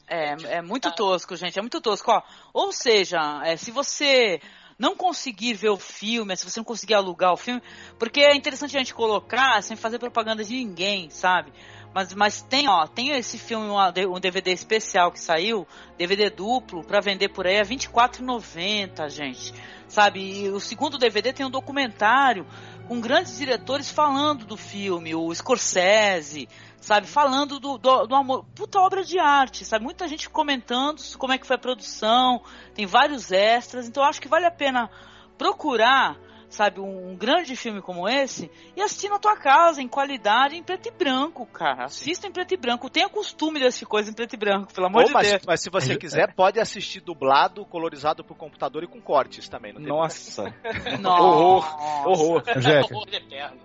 É, 0.08 0.56
é 0.56 0.62
muito 0.62 0.90
tosco, 0.92 1.36
gente. 1.36 1.58
É 1.58 1.62
muito 1.62 1.80
tosco. 1.80 2.10
Ó, 2.10 2.22
ou 2.52 2.72
seja, 2.72 3.40
é, 3.44 3.56
se 3.56 3.70
você 3.70 4.40
não 4.78 4.96
conseguir 4.96 5.54
ver 5.54 5.70
o 5.70 5.76
filme, 5.76 6.36
se 6.36 6.48
você 6.48 6.60
não 6.60 6.64
conseguir 6.64 6.94
alugar 6.94 7.32
o 7.32 7.36
filme, 7.36 7.62
porque 7.98 8.20
é 8.20 8.34
interessante 8.34 8.76
a 8.76 8.78
gente 8.78 8.94
colocar 8.94 9.62
sem 9.62 9.76
fazer 9.76 9.98
propaganda 9.98 10.44
de 10.44 10.54
ninguém, 10.54 11.10
sabe? 11.10 11.52
Mas, 11.94 12.14
mas 12.14 12.42
tem, 12.42 12.68
ó, 12.68 12.86
tem 12.86 13.10
esse 13.10 13.38
filme, 13.38 13.66
um 14.08 14.20
DVD 14.20 14.50
especial 14.50 15.12
que 15.12 15.20
saiu, 15.20 15.66
DVD 15.98 16.30
duplo, 16.30 16.82
para 16.82 17.00
vender 17.00 17.28
por 17.28 17.46
aí 17.46 17.58
a 17.58 17.62
R$24,90, 17.62 19.10
gente. 19.10 19.54
Sabe? 19.88 20.44
E 20.44 20.48
o 20.48 20.58
segundo 20.58 20.96
DVD 20.96 21.34
tem 21.34 21.44
um 21.44 21.50
documentário 21.50 22.46
com 22.88 22.98
grandes 22.98 23.36
diretores 23.36 23.90
falando 23.90 24.46
do 24.46 24.56
filme, 24.56 25.14
o 25.14 25.34
Scorsese, 25.34 26.48
sabe? 26.82 27.06
Falando 27.06 27.58
do, 27.58 27.78
do, 27.78 28.06
do, 28.06 28.14
amor. 28.14 28.44
Puta 28.54 28.78
obra 28.80 29.04
de 29.04 29.18
arte, 29.18 29.64
sabe? 29.64 29.84
Muita 29.84 30.06
gente 30.06 30.28
comentando 30.28 31.00
como 31.16 31.32
é 31.32 31.38
que 31.38 31.46
foi 31.46 31.56
a 31.56 31.58
produção, 31.58 32.42
tem 32.74 32.84
vários 32.84 33.32
extras, 33.32 33.88
então 33.88 34.02
acho 34.02 34.20
que 34.20 34.28
vale 34.28 34.44
a 34.44 34.50
pena 34.50 34.90
procurar 35.38 36.18
sabe, 36.54 36.80
um, 36.80 37.10
um, 37.10 37.16
grande 37.16 37.56
filme 37.56 37.80
como 37.80 38.08
esse 38.08 38.50
e 38.76 38.82
assistir 38.82 39.08
na 39.08 39.18
tua 39.18 39.36
casa, 39.36 39.82
em 39.82 39.88
qualidade, 39.88 40.56
em 40.56 40.62
preto 40.62 40.88
e 40.88 40.90
branco, 40.90 41.46
cara. 41.46 41.84
Assista 41.84 42.26
em 42.26 42.32
preto 42.32 42.52
e 42.54 42.56
branco. 42.56 42.90
Tenha 42.90 43.08
costume 43.08 43.58
de 43.58 43.66
assistir 43.66 43.86
coisa 43.86 44.10
em 44.10 44.12
preto 44.12 44.34
e 44.34 44.36
branco, 44.36 44.72
pelo 44.72 44.86
amor 44.86 45.04
de 45.04 45.12
mas, 45.12 45.28
Deus. 45.28 45.42
Mas 45.46 45.60
se 45.60 45.70
você 45.70 45.96
quiser, 45.98 46.34
pode 46.34 46.60
assistir 46.60 47.00
dublado, 47.00 47.64
colorizado 47.64 48.22
por 48.22 48.36
computador 48.36 48.84
e 48.84 48.86
com 48.86 49.00
cortes 49.00 49.48
também. 49.48 49.72
Nossa. 49.72 50.54
Nossa. 51.00 51.22
Horror. 51.22 52.06
Horror. 52.06 52.42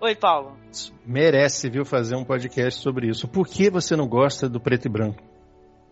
Oi, 0.00 0.14
Paulo. 0.14 0.56
Merece, 1.04 1.68
viu, 1.68 1.84
fazer 1.84 2.16
um 2.16 2.24
podcast 2.24 2.80
sobre 2.80 3.08
isso. 3.08 3.28
Por 3.28 3.46
que 3.46 3.70
você 3.70 3.96
não 3.96 4.08
gosta 4.08 4.48
do 4.48 4.60
preto 4.60 4.86
e 4.86 4.88
branco? 4.88 5.37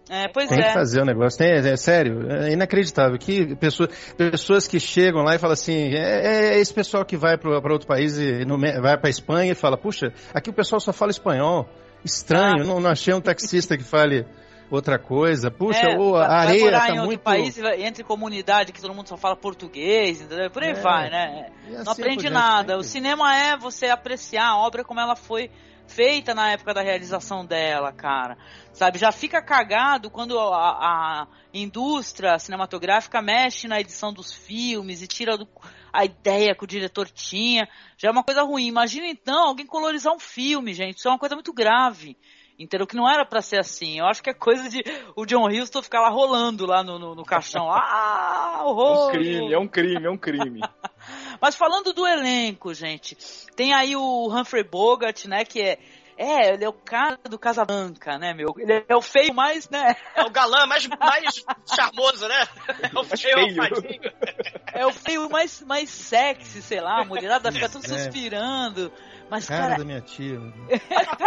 É, 0.08 0.28
pois 0.28 0.48
tem 0.48 0.60
é. 0.60 0.68
que 0.68 0.72
fazer 0.72 1.02
o 1.02 1.04
negócio. 1.04 1.38
Tem, 1.38 1.50
é, 1.50 1.76
sério, 1.76 2.30
é 2.30 2.52
inacreditável. 2.52 3.18
Que 3.18 3.56
pessoa, 3.56 3.88
pessoas 4.16 4.68
que 4.68 4.78
chegam 4.78 5.22
lá 5.22 5.34
e 5.34 5.38
falam 5.38 5.54
assim: 5.54 5.94
é, 5.94 6.54
é 6.54 6.58
esse 6.58 6.72
pessoal 6.72 7.04
que 7.04 7.16
vai 7.16 7.36
para 7.36 7.72
outro 7.72 7.88
país 7.88 8.16
e 8.16 8.44
no, 8.44 8.58
vai 8.58 8.96
para 8.96 9.10
Espanha 9.10 9.52
e 9.52 9.54
fala: 9.54 9.76
puxa, 9.76 10.12
aqui 10.32 10.50
o 10.50 10.52
pessoal 10.52 10.80
só 10.80 10.92
fala 10.92 11.10
espanhol. 11.10 11.68
Estranho, 12.04 12.62
ah. 12.62 12.64
não, 12.64 12.80
não 12.80 12.90
achei 12.90 13.12
um 13.12 13.20
taxista 13.20 13.76
que 13.76 13.82
fale 13.82 14.24
outra 14.70 14.96
coisa. 14.96 15.50
Puxa, 15.50 15.90
é, 15.90 15.98
oh, 15.98 16.14
a 16.14 16.38
areia 16.38 16.70
tá 16.70 16.90
em 16.90 17.04
muito... 17.04 17.20
país, 17.20 17.58
entre 17.78 18.04
comunidade 18.04 18.72
que 18.72 18.80
todo 18.80 18.94
mundo 18.94 19.08
só 19.08 19.16
fala 19.16 19.36
português, 19.36 20.20
entendeu? 20.20 20.50
Por 20.50 20.62
aí 20.62 20.70
é, 20.70 20.74
vai, 20.74 21.10
né? 21.10 21.50
Assim 21.64 21.84
não 21.84 21.92
aprende 21.92 22.30
nada. 22.30 22.76
O 22.76 22.82
cinema 22.82 23.36
é 23.36 23.56
você 23.56 23.86
apreciar 23.86 24.50
a 24.50 24.58
obra 24.58 24.84
como 24.84 25.00
ela 25.00 25.16
foi 25.16 25.50
feita 25.88 26.34
na 26.34 26.52
época 26.52 26.74
da 26.74 26.82
realização 26.82 27.44
dela, 27.44 27.92
cara. 27.92 28.36
Sabe, 28.72 28.98
já 28.98 29.10
fica 29.10 29.40
cagado 29.40 30.10
quando 30.10 30.38
a, 30.38 31.22
a 31.22 31.26
indústria 31.52 32.38
cinematográfica 32.38 33.22
mexe 33.22 33.66
na 33.66 33.80
edição 33.80 34.12
dos 34.12 34.32
filmes 34.32 35.02
e 35.02 35.06
tira 35.06 35.36
do, 35.36 35.48
a 35.92 36.04
ideia 36.04 36.54
que 36.54 36.64
o 36.64 36.66
diretor 36.66 37.08
tinha. 37.08 37.68
Já 37.96 38.08
é 38.08 38.12
uma 38.12 38.22
coisa 38.22 38.42
ruim. 38.42 38.66
Imagina 38.66 39.06
então 39.06 39.48
alguém 39.48 39.66
colorizar 39.66 40.12
um 40.14 40.18
filme, 40.18 40.74
gente. 40.74 40.98
Isso 40.98 41.08
é 41.08 41.10
uma 41.10 41.18
coisa 41.18 41.34
muito 41.34 41.52
grave. 41.52 42.16
Entendeu? 42.58 42.86
Que 42.86 42.96
não 42.96 43.08
era 43.08 43.24
para 43.24 43.42
ser 43.42 43.58
assim. 43.58 43.98
Eu 43.98 44.06
acho 44.06 44.22
que 44.22 44.30
é 44.30 44.34
coisa 44.34 44.68
de 44.68 44.82
o 45.14 45.26
John 45.26 45.46
Huston 45.48 45.82
ficar 45.82 46.00
lá 46.00 46.08
rolando 46.08 46.64
lá 46.64 46.82
no, 46.82 46.98
no, 46.98 47.14
no 47.14 47.24
caixão. 47.24 47.68
ah, 47.72 48.62
horror! 48.64 49.10
É 49.10 49.12
um 49.12 49.12
crime, 49.12 49.52
é 49.52 49.58
um 49.58 49.68
crime, 49.68 50.06
é 50.06 50.10
um 50.10 50.18
crime. 50.18 50.60
Mas 51.40 51.54
falando 51.54 51.92
do 51.92 52.06
elenco, 52.06 52.72
gente, 52.74 53.16
tem 53.54 53.72
aí 53.74 53.96
o 53.96 54.28
Humphrey 54.28 54.64
Bogart, 54.64 55.24
né, 55.26 55.44
que 55.44 55.60
é 55.60 55.78
é, 56.18 56.54
ele 56.54 56.64
é 56.64 56.68
o 56.68 56.72
cara 56.72 57.18
do 57.28 57.38
Casablanca, 57.38 58.16
né, 58.16 58.32
meu? 58.32 58.54
Ele 58.56 58.82
é 58.88 58.96
o 58.96 59.02
feio 59.02 59.34
mais, 59.34 59.68
né? 59.68 59.94
É 60.14 60.22
o 60.22 60.30
galã 60.30 60.66
mais, 60.66 60.86
mais 60.86 61.44
charmoso, 61.68 62.26
né? 62.26 62.46
É 62.82 62.98
o 62.98 63.04
feio, 63.04 63.36
É 64.72 64.86
o 64.86 64.92
feio 64.92 65.28
mais, 65.28 65.60
mais 65.60 65.90
sexy, 65.90 66.62
sei 66.62 66.80
lá, 66.80 67.02
a 67.02 67.04
mulherada 67.04 67.52
fica 67.52 67.68
tudo 67.68 67.84
é. 67.84 67.88
suspirando. 67.88 68.90
Mas, 69.30 69.46
cara, 69.46 69.62
cara 69.62 69.78
da 69.78 69.84
minha 69.84 70.00
tia. 70.00 70.38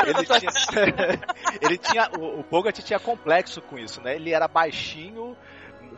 ele 0.05 0.25
tinha, 0.25 0.51
ele 1.61 1.77
tinha 1.77 2.09
o, 2.17 2.39
o 2.39 2.43
Bogart 2.43 2.79
tinha 2.79 2.99
complexo 2.99 3.61
com 3.61 3.77
isso, 3.77 4.01
né? 4.01 4.15
Ele 4.15 4.33
era 4.33 4.47
baixinho, 4.47 5.37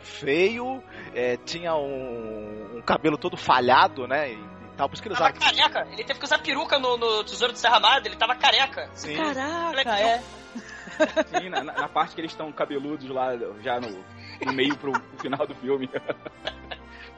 feio, 0.02 0.82
é, 1.14 1.36
tinha 1.38 1.74
um, 1.74 2.76
um, 2.76 2.82
cabelo 2.82 3.16
todo 3.16 3.36
falhado, 3.36 4.06
né? 4.06 4.32
E, 4.32 4.38
tal, 4.76 4.88
por 4.88 4.94
isso 4.94 5.02
que 5.02 5.08
ele 5.08 5.14
usava. 5.14 5.32
Tava 5.32 5.52
careca, 5.52 5.88
ele 5.92 6.04
teve 6.04 6.18
que 6.18 6.24
usar 6.24 6.38
peruca 6.38 6.78
no, 6.78 6.96
no 6.96 7.24
Tesouro 7.24 7.52
de 7.52 7.58
Serra 7.58 7.80
Madre, 7.80 8.10
ele 8.10 8.16
tava 8.16 8.34
careca. 8.34 8.88
Sim. 8.94 9.16
Caraca, 9.16 9.98
é. 9.98 10.22
Sim, 11.38 11.48
na, 11.48 11.64
na, 11.64 11.88
parte 11.88 12.14
que 12.14 12.20
eles 12.20 12.32
estão 12.32 12.52
cabeludos 12.52 13.08
lá, 13.08 13.36
já 13.62 13.80
no, 13.80 14.04
no 14.44 14.52
meio 14.52 14.76
pro, 14.76 14.92
pro 14.92 15.18
final 15.18 15.46
do 15.46 15.54
filme. 15.54 15.88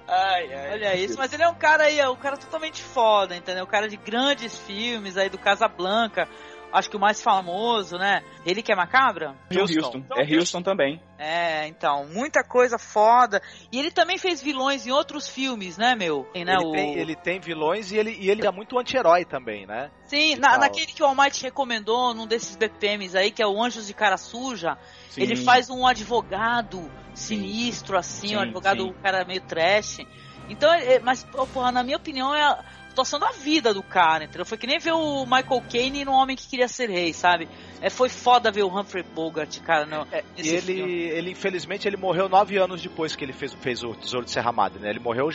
Ai, 0.07 0.53
ai. 0.53 0.73
Olha 0.73 0.97
isso, 0.97 1.17
mas 1.17 1.33
ele 1.33 1.43
é 1.43 1.49
um 1.49 1.55
cara 1.55 1.85
aí, 1.85 1.99
é 1.99 2.09
um 2.09 2.17
cara 2.17 2.37
totalmente 2.37 2.83
foda, 2.83 3.35
entendeu? 3.35 3.65
Um 3.65 3.69
cara 3.69 3.89
de 3.89 3.97
grandes 3.97 4.59
filmes 4.61 5.17
aí 5.17 5.31
do 5.31 5.39
Casablanca. 5.39 6.29
Acho 6.75 6.91
que 6.91 6.97
o 6.97 7.01
mais 7.01 7.23
famoso, 7.23 7.97
né? 7.97 8.25
Ele 8.45 8.61
que 8.61 8.73
é 8.73 8.75
macabra? 8.75 9.37
Houston. 9.49 9.79
Houston. 9.81 9.99
Então, 9.99 10.19
é 10.19 10.37
Houston 10.37 10.61
também. 10.61 11.01
É, 11.17 11.69
então, 11.69 12.05
muita 12.09 12.43
coisa 12.43 12.77
foda. 12.79 13.41
E 13.71 13.79
ele 13.79 13.93
também 13.93 14.19
fez 14.19 14.43
vilões 14.43 14.85
em 14.85 14.91
outros 14.91 15.29
filmes, 15.29 15.79
né, 15.79 15.95
meu? 15.95 16.25
Tem, 16.33 16.45
né, 16.45 16.57
ele, 16.57 16.67
o... 16.67 16.73
tem, 16.73 16.95
ele 16.99 17.15
tem 17.15 17.39
vilões 17.39 17.93
e 17.93 17.97
ele, 17.97 18.17
e 18.19 18.29
ele 18.29 18.45
é 18.45 18.51
muito 18.51 18.77
anti-herói 18.77 19.25
também, 19.25 19.65
né? 19.65 19.89
Sim, 20.07 20.35
na, 20.35 20.59
naquele 20.59 20.87
que 20.87 21.01
o 21.01 21.07
Almighty 21.07 21.45
recomendou, 21.45 22.13
num 22.13 22.27
desses 22.27 22.57
BPMs 22.57 23.17
aí, 23.17 23.31
que 23.31 23.41
é 23.41 23.47
o 23.47 23.63
Anjos 23.63 23.87
de 23.87 23.95
Cara 23.95 24.17
Suja, 24.17 24.77
sim. 25.11 25.23
ele 25.23 25.37
faz 25.37 25.71
um 25.71 25.87
advogado 25.87 26.91
sinistro, 27.15 27.97
assim, 27.97 28.29
sim, 28.29 28.37
um 28.37 28.41
advogado, 28.41 28.83
sim. 28.83 28.91
um 28.91 28.93
cara 28.95 29.25
meio 29.25 29.43
trash. 29.43 30.01
Então, 30.49 30.73
é, 30.75 30.99
mas, 30.99 31.25
porra, 31.25 31.71
na 31.71 31.85
minha 31.85 31.97
opinião, 31.97 32.35
é 32.35 32.59
situação 32.95 33.19
da 33.19 33.33
vida 33.33 33.75
do 33.75 33.83
cara, 33.83 34.25
entendeu? 34.25 34.47
Foi 34.47 34.57
que 34.57 34.67
nem 34.67 34.79
ver 34.79 34.93
o 34.93 35.25
Michael 35.25 35.63
Caine 35.69 36.05
no 36.05 36.13
Homem 36.13 36.37
que 36.37 36.47
Queria 36.47 36.69
Ser 36.69 36.89
Rei, 36.89 37.13
sabe? 37.13 37.49
É, 37.81 37.91
foi 37.91 38.09
foda 38.09 38.53
ver 38.53 38.63
o 38.63 38.69
Humphrey 38.69 39.03
Bogart, 39.03 39.61
cara. 39.61 39.85
No, 39.85 40.07
é, 40.13 40.23
e 40.39 40.49
ele, 40.49 40.81
ele, 41.11 41.31
infelizmente, 41.33 41.89
ele 41.89 41.97
morreu 41.97 42.29
nove 42.29 42.57
anos 42.57 42.81
depois 42.81 43.17
que 43.17 43.25
ele 43.25 43.33
fez, 43.33 43.53
fez 43.55 43.83
o 43.83 43.95
Tesouro 43.95 44.25
de 44.25 44.31
Serra 44.31 44.53
Madre, 44.53 44.79
né? 44.79 44.91
Ele 44.91 45.01
morreu 45.01 45.29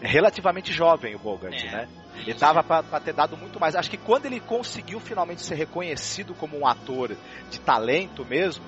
relativamente 0.00 0.72
jovem, 0.72 1.14
o 1.14 1.18
Bogart, 1.18 1.62
é. 1.62 1.70
né? 1.70 1.88
Ele 2.16 2.34
tava 2.34 2.62
pra, 2.62 2.82
pra, 2.82 2.98
ter 2.98 3.12
dado 3.12 3.36
muito 3.36 3.60
mais. 3.60 3.76
Acho 3.76 3.90
que 3.90 3.96
quando 3.96 4.26
ele 4.26 4.40
conseguiu 4.40 4.98
finalmente 4.98 5.42
ser 5.42 5.54
reconhecido 5.54 6.34
como 6.34 6.58
um 6.58 6.66
ator 6.66 7.14
de 7.50 7.60
talento 7.60 8.24
mesmo, 8.24 8.64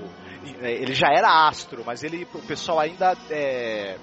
é, 0.61 0.73
ele 0.73 0.95
já 0.95 1.09
era 1.09 1.49
astro, 1.49 1.83
mas 1.85 2.03
ele, 2.03 2.27
o 2.35 2.43
pessoal 2.43 2.81
ainda 2.81 3.17
é, 3.31 3.97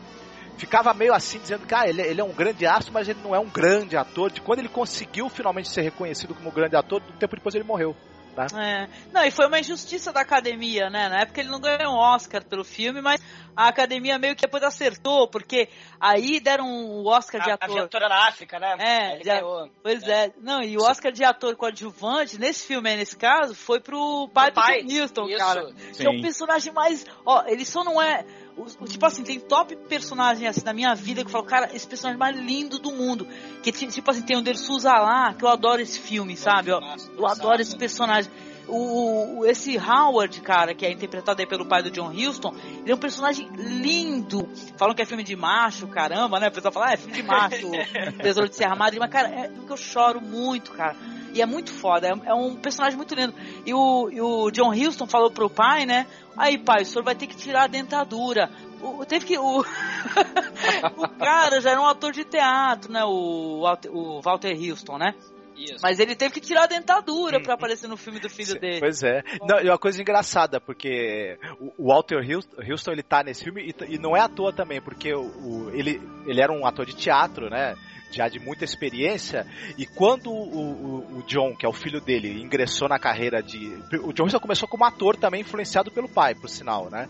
ficava 0.61 0.93
meio 0.93 1.11
assim, 1.11 1.39
dizendo 1.39 1.65
que 1.65 1.73
ah, 1.73 1.87
ele, 1.87 2.03
ele, 2.03 2.21
é 2.21 2.23
um 2.23 2.31
grande 2.31 2.67
astro, 2.67 2.93
mas 2.93 3.09
ele 3.09 3.19
não 3.23 3.35
é 3.35 3.39
um 3.39 3.49
grande 3.49 3.97
ator. 3.97 4.31
De 4.31 4.39
quando 4.41 4.59
ele 4.59 4.69
conseguiu 4.69 5.27
finalmente 5.27 5.69
ser 5.69 5.81
reconhecido 5.81 6.35
como 6.35 6.51
grande 6.51 6.75
ator, 6.75 7.01
um 7.01 7.17
tempo 7.17 7.35
depois 7.35 7.55
ele 7.55 7.63
morreu. 7.63 7.95
Tá? 8.35 8.47
É. 8.57 8.87
Não, 9.11 9.25
e 9.25 9.31
foi 9.31 9.47
uma 9.47 9.59
injustiça 9.59 10.13
da 10.13 10.21
academia, 10.21 10.89
né? 10.89 11.09
Na 11.09 11.21
época 11.21 11.41
ele 11.41 11.49
não 11.49 11.59
ganhou 11.59 11.93
um 11.93 11.97
Oscar 11.97 12.45
pelo 12.45 12.63
filme, 12.63 13.01
mas 13.01 13.21
a 13.55 13.67
academia 13.67 14.17
meio 14.17 14.35
que 14.35 14.43
depois 14.43 14.63
acertou, 14.63 15.27
porque 15.27 15.67
aí 15.99 16.39
deram 16.39 16.65
o 16.65 17.07
Oscar 17.07 17.41
a, 17.41 17.43
de 17.43 17.51
ator. 17.51 17.69
A 17.69 17.79
aventura 17.79 18.07
na 18.07 18.27
África, 18.29 18.57
né? 18.57 18.75
É, 18.79 19.19
ganhou, 19.19 19.69
pois 19.83 20.03
é. 20.03 20.27
é. 20.27 20.33
Não, 20.41 20.61
e 20.61 20.77
o 20.77 20.81
Oscar 20.81 21.11
de 21.11 21.25
ator 21.25 21.57
coadjuvante, 21.57 22.39
nesse 22.39 22.65
filme 22.65 22.89
aí, 22.89 22.97
nesse 22.97 23.17
caso, 23.17 23.53
foi 23.53 23.81
pro 23.81 24.29
pai 24.33 24.51
do 24.51 24.55
pai. 24.55 24.81
Houston, 24.81 25.27
cara. 25.37 25.67
Sim. 25.91 26.03
Que 26.03 26.07
é 26.07 26.09
o 26.09 26.21
personagem 26.21 26.71
mais. 26.71 27.05
Ó, 27.25 27.43
ele 27.47 27.65
só 27.65 27.83
não 27.83 28.01
é 28.01 28.23
o, 28.57 28.85
tipo 28.85 29.05
assim, 29.05 29.23
tem 29.23 29.39
top 29.39 29.75
personagem 29.87 30.47
assim 30.47 30.61
da 30.61 30.73
minha 30.73 30.93
vida 30.93 31.21
que 31.21 31.27
eu 31.27 31.31
falo, 31.31 31.45
cara, 31.45 31.69
esse 31.73 31.87
personagem 31.87 32.19
mais 32.19 32.35
lindo 32.35 32.79
do 32.79 32.91
mundo. 32.91 33.27
Que 33.63 33.71
tipo 33.71 34.11
assim, 34.11 34.21
tem 34.21 34.37
o 34.37 34.41
Dersuza 34.41 34.91
lá, 34.93 35.33
que 35.33 35.43
eu 35.43 35.49
adoro 35.49 35.81
esse 35.81 35.99
filme, 35.99 36.35
sabe? 36.35 36.69
Eu, 36.69 36.79
eu 37.17 37.27
adoro 37.27 37.61
esse 37.61 37.75
personagem. 37.75 38.31
O, 38.67 39.39
o, 39.39 39.45
esse 39.45 39.77
Howard, 39.77 40.39
cara, 40.41 40.73
que 40.73 40.85
é 40.85 40.91
interpretado 40.91 41.41
aí 41.41 41.47
pelo 41.47 41.65
pai 41.65 41.81
do 41.83 41.91
John 41.91 42.11
Huston, 42.11 42.53
ele 42.81 42.91
é 42.91 42.95
um 42.95 42.99
personagem 42.99 43.49
lindo. 43.55 44.47
Falam 44.77 44.93
que 44.95 45.01
é 45.01 45.05
filme 45.05 45.23
de 45.23 45.35
macho, 45.35 45.87
caramba, 45.87 46.39
né? 46.39 46.47
O 46.47 46.51
pessoal 46.51 46.71
fala, 46.71 46.89
ah, 46.89 46.93
é 46.93 46.97
filme 46.97 47.13
de 47.13 47.23
macho, 47.23 47.71
Tesouro 48.21 48.47
de 48.47 48.55
Serra 48.55 48.75
Madre, 48.75 48.99
mas, 48.99 49.09
cara, 49.09 49.27
é 49.27 49.47
que 49.49 49.71
eu 49.71 49.77
choro 49.77 50.21
muito, 50.21 50.71
cara. 50.71 50.95
E 51.33 51.41
é 51.41 51.45
muito 51.45 51.71
foda, 51.71 52.07
é, 52.07 52.29
é, 52.29 52.33
um 52.33 52.55
personagem 52.55 52.97
muito 52.97 53.15
lindo. 53.15 53.33
E 53.65 53.73
o, 53.73 54.09
e 54.11 54.21
o 54.21 54.51
John 54.51 54.71
Huston 54.71 55.07
falou 55.07 55.31
pro 55.31 55.49
pai, 55.49 55.85
né? 55.85 56.07
Aí, 56.37 56.57
pai, 56.57 56.81
o 56.83 56.85
senhor 56.85 57.03
vai 57.03 57.15
ter 57.15 57.27
que 57.27 57.35
tirar 57.35 57.63
a 57.63 57.67
dentadura. 57.67 58.49
O, 58.81 59.05
teve 59.05 59.25
que. 59.25 59.37
O, 59.37 59.59
o 60.97 61.07
cara 61.17 61.61
já 61.61 61.71
era 61.71 61.81
um 61.81 61.85
ator 61.85 62.11
de 62.11 62.25
teatro, 62.25 62.91
né? 62.91 63.03
O, 63.03 63.63
o 63.89 64.21
Walter 64.21 64.53
Houston, 64.57 64.97
né? 64.97 65.13
Isso. 65.55 65.79
Mas 65.83 65.99
ele 65.99 66.15
teve 66.15 66.33
que 66.33 66.41
tirar 66.41 66.63
a 66.63 66.67
dentadura 66.67 67.39
para 67.39 67.53
aparecer 67.53 67.87
no 67.87 67.95
filme 67.95 68.19
do 68.19 68.29
filho 68.29 68.59
dele. 68.59 68.79
Pois 68.79 69.03
é. 69.03 69.21
Não, 69.41 69.59
e 69.59 69.69
uma 69.69 69.77
coisa 69.77 70.01
engraçada, 70.01 70.59
porque 70.59 71.37
o 71.77 71.87
Walter 71.89 72.19
Houston 72.67 72.91
ele 72.91 73.03
tá 73.03 73.23
nesse 73.23 73.43
filme 73.43 73.69
e, 73.69 73.93
e 73.93 73.99
não 73.99 74.17
é 74.17 74.21
à 74.21 74.27
toa 74.27 74.51
também, 74.51 74.81
porque 74.81 75.13
o, 75.13 75.21
o, 75.21 75.69
ele, 75.71 76.01
ele 76.25 76.41
era 76.41 76.51
um 76.51 76.65
ator 76.65 76.85
de 76.85 76.95
teatro, 76.95 77.49
né? 77.49 77.75
Já 78.17 78.27
de 78.27 78.39
muita 78.39 78.63
experiência, 78.63 79.45
e 79.77 79.85
quando 79.85 80.29
o, 80.29 80.35
o, 80.35 81.19
o, 81.19 81.23
John, 81.23 81.55
que 81.55 81.65
é 81.65 81.69
o 81.69 81.73
filho 81.73 81.99
dele, 81.99 82.41
ingressou 82.41 82.87
na 82.87 82.99
carreira 82.99 83.41
de. 83.41 83.57
O 84.03 84.13
John 84.13 84.29
já 84.29 84.39
começou 84.39 84.67
como 84.67 84.85
ator 84.85 85.15
também, 85.15 85.41
influenciado 85.41 85.91
pelo 85.91 86.07
pai, 86.07 86.35
por 86.35 86.49
sinal, 86.49 86.89
né? 86.89 87.07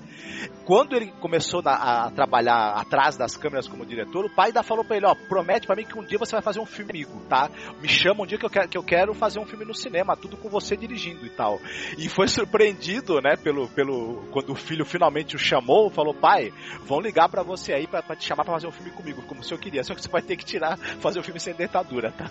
Quando 0.65 0.95
ele 0.95 1.11
começou 1.19 1.61
a, 1.65 2.05
a 2.05 2.11
trabalhar 2.11 2.73
atrás 2.73 3.17
das 3.17 3.35
câmeras 3.35 3.67
como 3.67 3.85
diretor, 3.85 4.25
o 4.25 4.29
pai 4.29 4.47
ainda 4.47 4.63
falou 4.63 4.85
pra 4.85 4.97
ele: 4.97 5.05
ó, 5.05 5.15
promete 5.27 5.67
pra 5.67 5.75
mim 5.75 5.85
que 5.85 5.97
um 5.97 6.03
dia 6.03 6.17
você 6.17 6.33
vai 6.33 6.41
fazer 6.41 6.59
um 6.59 6.65
filme 6.65 6.91
comigo, 6.91 7.21
tá? 7.27 7.49
Me 7.81 7.87
chama 7.87 8.23
um 8.23 8.25
dia 8.25 8.37
que 8.37 8.45
eu 8.45 8.49
quero, 8.49 8.67
que 8.69 8.77
eu 8.77 8.83
quero 8.83 9.13
fazer 9.13 9.39
um 9.39 9.45
filme 9.45 9.65
no 9.65 9.73
cinema, 9.73 10.15
tudo 10.15 10.37
com 10.37 10.49
você 10.49 10.75
dirigindo 10.75 11.25
e 11.25 11.29
tal. 11.29 11.59
E 11.97 12.07
foi 12.09 12.27
surpreendido, 12.27 13.19
né, 13.21 13.35
pelo, 13.35 13.67
pelo. 13.69 14.27
Quando 14.31 14.51
o 14.51 14.55
filho 14.55 14.85
finalmente 14.85 15.35
o 15.35 15.39
chamou, 15.39 15.89
falou: 15.89 16.13
pai, 16.13 16.51
vão 16.85 16.99
ligar 16.99 17.29
para 17.29 17.43
você 17.43 17.73
aí 17.73 17.87
para 17.87 18.15
te 18.15 18.25
chamar 18.25 18.43
para 18.43 18.53
fazer 18.53 18.67
um 18.67 18.71
filme 18.71 18.91
comigo, 18.91 19.21
como 19.23 19.43
se 19.43 19.53
eu 19.53 19.57
queria, 19.57 19.83
só 19.83 19.93
que 19.93 20.01
você 20.01 20.09
vai 20.09 20.21
ter 20.21 20.35
que 20.35 20.45
tirar 20.45 20.77
fazer 20.99 21.19
o 21.19 21.23
filme 21.23 21.39
sem 21.39 21.53
dentadura, 21.53 22.11
tá? 22.11 22.29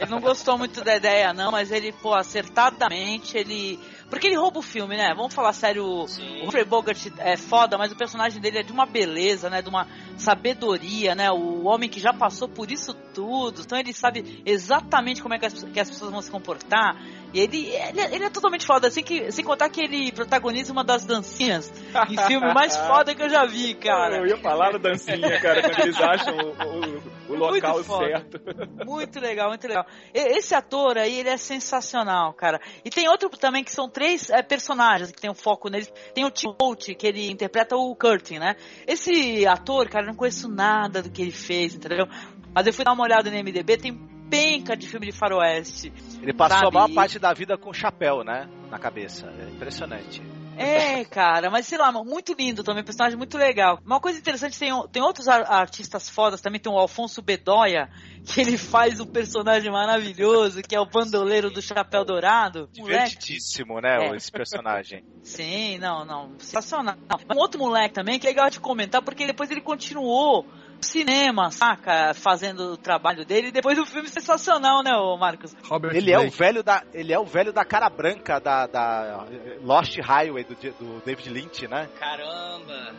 ele 0.00 0.10
não 0.10 0.20
gostou 0.20 0.56
muito 0.58 0.82
da 0.82 0.96
ideia, 0.96 1.32
não, 1.32 1.50
mas 1.50 1.70
ele, 1.70 1.92
pô, 1.92 2.14
acertadamente, 2.14 3.36
ele. 3.36 3.78
Porque 4.10 4.26
ele 4.26 4.36
rouba 4.36 4.58
o 4.58 4.62
filme, 4.62 4.96
né? 4.96 5.12
Vamos 5.14 5.34
falar 5.34 5.52
sério, 5.52 6.06
Sim. 6.06 6.42
o 6.42 6.48
Humphrey 6.48 6.64
Bogart 6.64 6.98
é 7.18 7.36
foda, 7.36 7.76
mas 7.76 7.92
o 7.92 7.96
personagem 7.96 8.40
dele 8.40 8.60
é 8.60 8.62
de 8.62 8.72
uma 8.72 8.86
beleza, 8.86 9.50
né? 9.50 9.60
De 9.60 9.68
uma 9.68 9.86
sabedoria, 10.16 11.14
né? 11.14 11.30
O 11.30 11.64
homem 11.64 11.88
que 11.88 12.00
já 12.00 12.12
passou 12.12 12.48
por 12.48 12.70
isso 12.70 12.94
tudo, 13.14 13.60
então 13.60 13.78
ele 13.78 13.92
sabe 13.92 14.42
exatamente 14.46 15.22
como 15.22 15.34
é 15.34 15.38
que 15.38 15.46
as, 15.46 15.62
que 15.62 15.80
as 15.80 15.90
pessoas 15.90 16.10
vão 16.10 16.22
se 16.22 16.30
comportar. 16.30 16.96
E 17.32 17.40
ele, 17.40 17.66
ele, 17.66 18.00
ele, 18.14 18.24
é 18.24 18.30
totalmente 18.30 18.64
foda, 18.64 18.88
assim 18.88 19.02
que, 19.02 19.30
sem 19.30 19.44
contar 19.44 19.68
que 19.68 19.82
ele 19.82 20.10
protagoniza 20.12 20.72
uma 20.72 20.82
das 20.82 21.04
dancinhas 21.04 21.70
em 22.08 22.16
filme 22.26 22.54
mais 22.54 22.74
foda 22.88 23.14
que 23.14 23.22
eu 23.22 23.28
já 23.28 23.44
vi, 23.44 23.74
cara. 23.74 24.16
Eu 24.16 24.26
ia 24.26 24.38
falar 24.38 24.72
da 24.72 24.78
dancinha, 24.78 25.38
cara, 25.38 25.60
quando 25.60 25.80
eles 25.80 26.00
acham 26.00 26.34
o, 26.38 27.32
o, 27.32 27.34
o 27.34 27.36
local 27.36 27.84
certo. 27.84 28.40
Muito 28.86 29.20
legal, 29.20 29.50
muito 29.50 29.68
legal. 29.68 29.84
Esse 30.14 30.54
ator 30.54 30.96
aí, 30.96 31.20
ele 31.20 31.28
é 31.28 31.36
sensacional, 31.36 32.32
cara. 32.32 32.60
E 32.82 32.88
tem 32.88 33.06
outro 33.08 33.28
também 33.30 33.62
que 33.62 33.72
são 33.72 33.90
três 33.98 34.30
é, 34.30 34.40
personagens 34.42 35.10
que 35.10 35.20
tem 35.20 35.28
um 35.28 35.34
foco 35.34 35.68
neles. 35.68 35.92
Tem 36.14 36.24
o 36.24 36.30
Tim 36.30 36.54
Holt, 36.60 36.94
que 36.94 37.04
ele 37.04 37.28
interpreta 37.28 37.76
o 37.76 37.96
Curtin, 37.96 38.38
né? 38.38 38.54
Esse 38.86 39.44
ator, 39.44 39.88
cara, 39.88 40.04
eu 40.04 40.10
não 40.10 40.14
conheço 40.14 40.48
nada 40.48 41.02
do 41.02 41.10
que 41.10 41.20
ele 41.20 41.32
fez, 41.32 41.74
entendeu? 41.74 42.06
Mas 42.54 42.64
eu 42.68 42.72
fui 42.72 42.84
dar 42.84 42.92
uma 42.92 43.02
olhada 43.02 43.28
no 43.28 43.36
MDB, 43.36 43.76
tem 43.76 44.18
penca 44.30 44.76
de 44.76 44.86
filme 44.86 45.06
de 45.06 45.12
faroeste. 45.12 45.92
Ele 46.22 46.32
passou 46.32 46.58
sabe? 46.58 46.76
a 46.76 46.80
maior 46.80 46.94
parte 46.94 47.18
da 47.18 47.32
vida 47.32 47.58
com 47.58 47.72
chapéu, 47.72 48.22
né? 48.22 48.48
Na 48.70 48.78
cabeça. 48.78 49.26
É 49.26 49.50
impressionante. 49.50 50.22
É, 50.58 51.04
cara, 51.06 51.50
mas 51.50 51.66
sei 51.66 51.78
lá, 51.78 51.92
muito 51.92 52.34
lindo 52.34 52.62
também, 52.62 52.84
personagem 52.84 53.16
muito 53.16 53.36
legal. 53.38 53.78
Uma 53.84 54.00
coisa 54.00 54.18
interessante, 54.18 54.58
tem, 54.58 54.70
tem 54.92 55.02
outros 55.02 55.28
ar 55.28 55.50
artistas 55.50 56.08
fodas 56.08 56.40
também, 56.40 56.60
tem 56.60 56.72
o 56.72 56.78
Alfonso 56.78 57.22
Bedoya, 57.22 57.88
que 58.24 58.40
ele 58.40 58.56
faz 58.58 59.00
um 59.00 59.06
personagem 59.06 59.70
maravilhoso, 59.70 60.62
que 60.62 60.74
é 60.74 60.80
o 60.80 60.86
bandoleiro 60.86 61.50
do 61.50 61.62
Chapéu 61.62 62.04
Dourado. 62.04 62.68
Divertidíssimo, 62.72 63.80
né, 63.80 64.08
É. 64.08 64.16
esse 64.16 64.30
personagem. 64.30 65.04
Sim, 65.22 65.78
não, 65.78 66.04
não, 66.04 66.38
sensacional. 66.38 66.96
Um 67.30 67.38
outro 67.38 67.60
moleque 67.60 67.94
também, 67.94 68.18
que 68.18 68.26
é 68.26 68.30
legal 68.30 68.50
de 68.50 68.60
comentar, 68.60 69.02
porque 69.02 69.26
depois 69.26 69.50
ele 69.50 69.60
continuou 69.60 70.46
cinema, 70.80 71.50
saca? 71.50 72.12
Fazendo 72.14 72.72
o 72.72 72.76
trabalho 72.76 73.24
dele, 73.24 73.48
e 73.48 73.52
depois 73.52 73.76
do 73.76 73.84
filme 73.86 74.08
sensacional, 74.08 74.82
né, 74.82 74.94
ô 74.94 75.16
Marcos? 75.16 75.54
Robert 75.64 75.94
Ele 75.94 76.12
é 76.12 76.18
o 76.18 76.22
Blake. 76.22 76.36
velho 76.38 76.62
da, 76.62 76.82
ele 76.94 77.12
é 77.12 77.18
o 77.18 77.24
velho 77.24 77.52
da 77.52 77.64
cara 77.64 77.88
branca 77.90 78.38
da, 78.40 78.66
da 78.66 79.26
Lost 79.62 79.98
Highway 79.98 80.44
do, 80.44 80.54
do 80.54 81.02
David 81.04 81.28
Lynch, 81.30 81.66
né? 81.68 81.88
Caramba. 81.98 82.94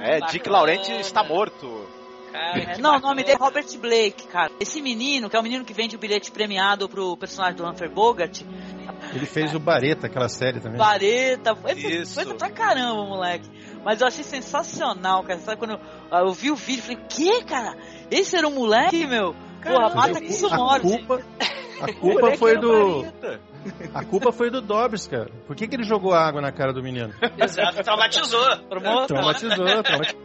É, 0.00 0.20
bacana. 0.20 0.26
Dick 0.32 0.48
Laurenti 0.48 0.92
está 0.92 1.22
morto. 1.24 1.86
Cara, 2.32 2.58
É, 2.74 2.78
não, 2.78 2.96
o 2.96 3.00
nome 3.00 3.22
dele 3.22 3.36
é 3.36 3.38
Robert 3.42 3.66
Blake, 3.78 4.26
cara. 4.26 4.50
Esse 4.60 4.82
menino, 4.82 5.30
que 5.30 5.36
é 5.36 5.40
o 5.40 5.42
menino 5.42 5.64
que 5.64 5.72
vende 5.72 5.96
o 5.96 5.98
bilhete 5.98 6.30
premiado 6.30 6.86
pro 6.88 7.16
personagem 7.16 7.56
do 7.56 7.66
Humphrey 7.66 7.88
Bogart, 7.88 8.42
Ele 9.14 9.24
fez 9.26 9.54
o 9.54 9.58
Bareta, 9.58 10.06
aquela 10.06 10.28
série 10.28 10.60
também. 10.60 10.76
vareta, 10.76 11.54
foi 11.56 11.72
Isso. 11.72 12.14
coisa 12.16 12.34
pra 12.34 12.50
caramba, 12.50 13.04
moleque. 13.06 13.48
Mas 13.86 14.00
eu 14.00 14.08
achei 14.08 14.24
sensacional, 14.24 15.22
cara. 15.22 15.38
Sabe 15.38 15.58
quando 15.58 15.78
eu, 16.10 16.18
eu 16.18 16.32
vi 16.32 16.50
o 16.50 16.56
vídeo, 16.56 16.82
falei, 16.82 16.98
que, 17.08 17.44
cara? 17.44 17.76
Esse 18.10 18.36
era 18.36 18.48
um 18.48 18.54
moleque, 18.56 19.06
meu? 19.06 19.32
Porra, 19.62 19.94
mata 19.94 20.20
que 20.20 20.26
isso 20.26 20.48
a 20.48 20.56
morte. 20.56 20.82
culpa, 20.82 21.22
a 21.80 21.92
culpa 21.94 22.36
foi 22.36 22.58
do. 22.58 23.04
A 23.94 24.04
culpa 24.04 24.32
foi 24.32 24.50
do 24.50 24.60
Dobbs, 24.60 25.06
cara. 25.06 25.30
Por 25.46 25.56
que, 25.56 25.66
que 25.66 25.76
ele 25.76 25.84
jogou 25.84 26.12
água 26.12 26.40
na 26.40 26.52
cara 26.52 26.72
do 26.72 26.82
menino? 26.82 27.12
Exato, 27.38 27.82
traumatizou. 27.82 28.56
Formou? 28.68 29.06
Traumatizou, 29.06 29.82
traumatizou. 29.82 30.18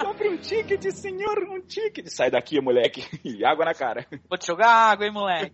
Compre 0.00 0.28
um 0.28 0.36
ticket, 0.36 0.90
senhor, 0.90 1.38
um 1.50 1.60
ticket. 1.60 2.06
Sai 2.08 2.30
daqui, 2.30 2.60
moleque. 2.60 3.04
E 3.24 3.44
água 3.44 3.64
na 3.64 3.72
cara. 3.72 4.04
Vou 4.28 4.36
te 4.36 4.46
jogar 4.46 4.68
água, 4.68 5.06
hein, 5.06 5.12
moleque. 5.12 5.52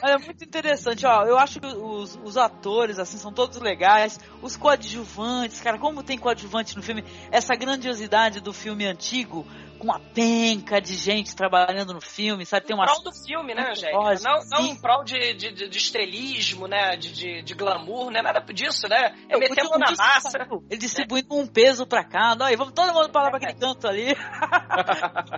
Mas 0.00 0.12
é 0.12 0.18
muito 0.18 0.44
interessante, 0.44 1.04
ó. 1.04 1.24
Eu 1.24 1.36
acho 1.36 1.60
que 1.60 1.66
os, 1.66 2.18
os 2.24 2.36
atores, 2.36 2.98
assim, 2.98 3.18
são 3.18 3.32
todos 3.32 3.60
legais. 3.60 4.20
Os 4.40 4.56
coadjuvantes, 4.56 5.60
cara, 5.60 5.78
como 5.78 6.02
tem 6.02 6.16
coadjuvante 6.16 6.76
no 6.76 6.82
filme, 6.82 7.04
essa 7.30 7.54
grandiosidade 7.54 8.40
do 8.40 8.52
filme 8.52 8.86
antigo, 8.86 9.46
com 9.82 9.88
uma 9.88 9.98
penca 9.98 10.80
de 10.80 10.94
gente 10.94 11.34
trabalhando 11.34 11.92
no 11.92 12.00
filme, 12.00 12.46
sabe? 12.46 12.66
Tem 12.66 12.76
Em 12.76 12.78
uma. 12.78 12.86
prol 12.86 13.02
do 13.02 13.12
filme, 13.12 13.52
né, 13.52 13.70
Angélica? 13.70 13.98
Lógico, 13.98 14.28
Não, 14.28 14.44
não 14.48 14.66
em 14.66 14.76
prol 14.80 15.02
de, 15.02 15.34
de, 15.34 15.68
de- 15.68 15.76
estrelismo, 15.78 16.68
né? 16.68 16.96
De, 16.96 17.12
de, 17.12 17.42
de 17.42 17.54
glamour, 17.54 18.10
não 18.10 18.20
é 18.20 18.22
nada 18.22 18.40
disso, 18.52 18.86
né? 18.88 19.12
É 19.28 19.36
meter 19.36 19.64
mão 19.64 19.78
na 19.78 19.90
massa. 19.90 20.38
Ele 20.70 20.78
distribuindo 20.78 21.34
um 21.34 21.46
peso 21.46 21.84
pra 21.86 22.04
cá. 22.04 22.36
E 22.50 22.56
vamos 22.56 22.72
todo 22.74 22.92
mundo 22.94 23.10
para 23.10 23.22
lá 23.24 23.28
pra 23.30 23.38
aquele 23.38 23.54
canto 23.54 23.88
ali. 23.88 24.14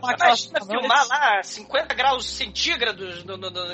Imagina 0.03 0.61
filmar 0.67 1.07
lá 1.09 1.43
50 1.43 1.95
graus 1.95 2.27
centígrados 2.27 3.25
no, 3.25 3.37
no, 3.39 3.51
no, 3.51 3.69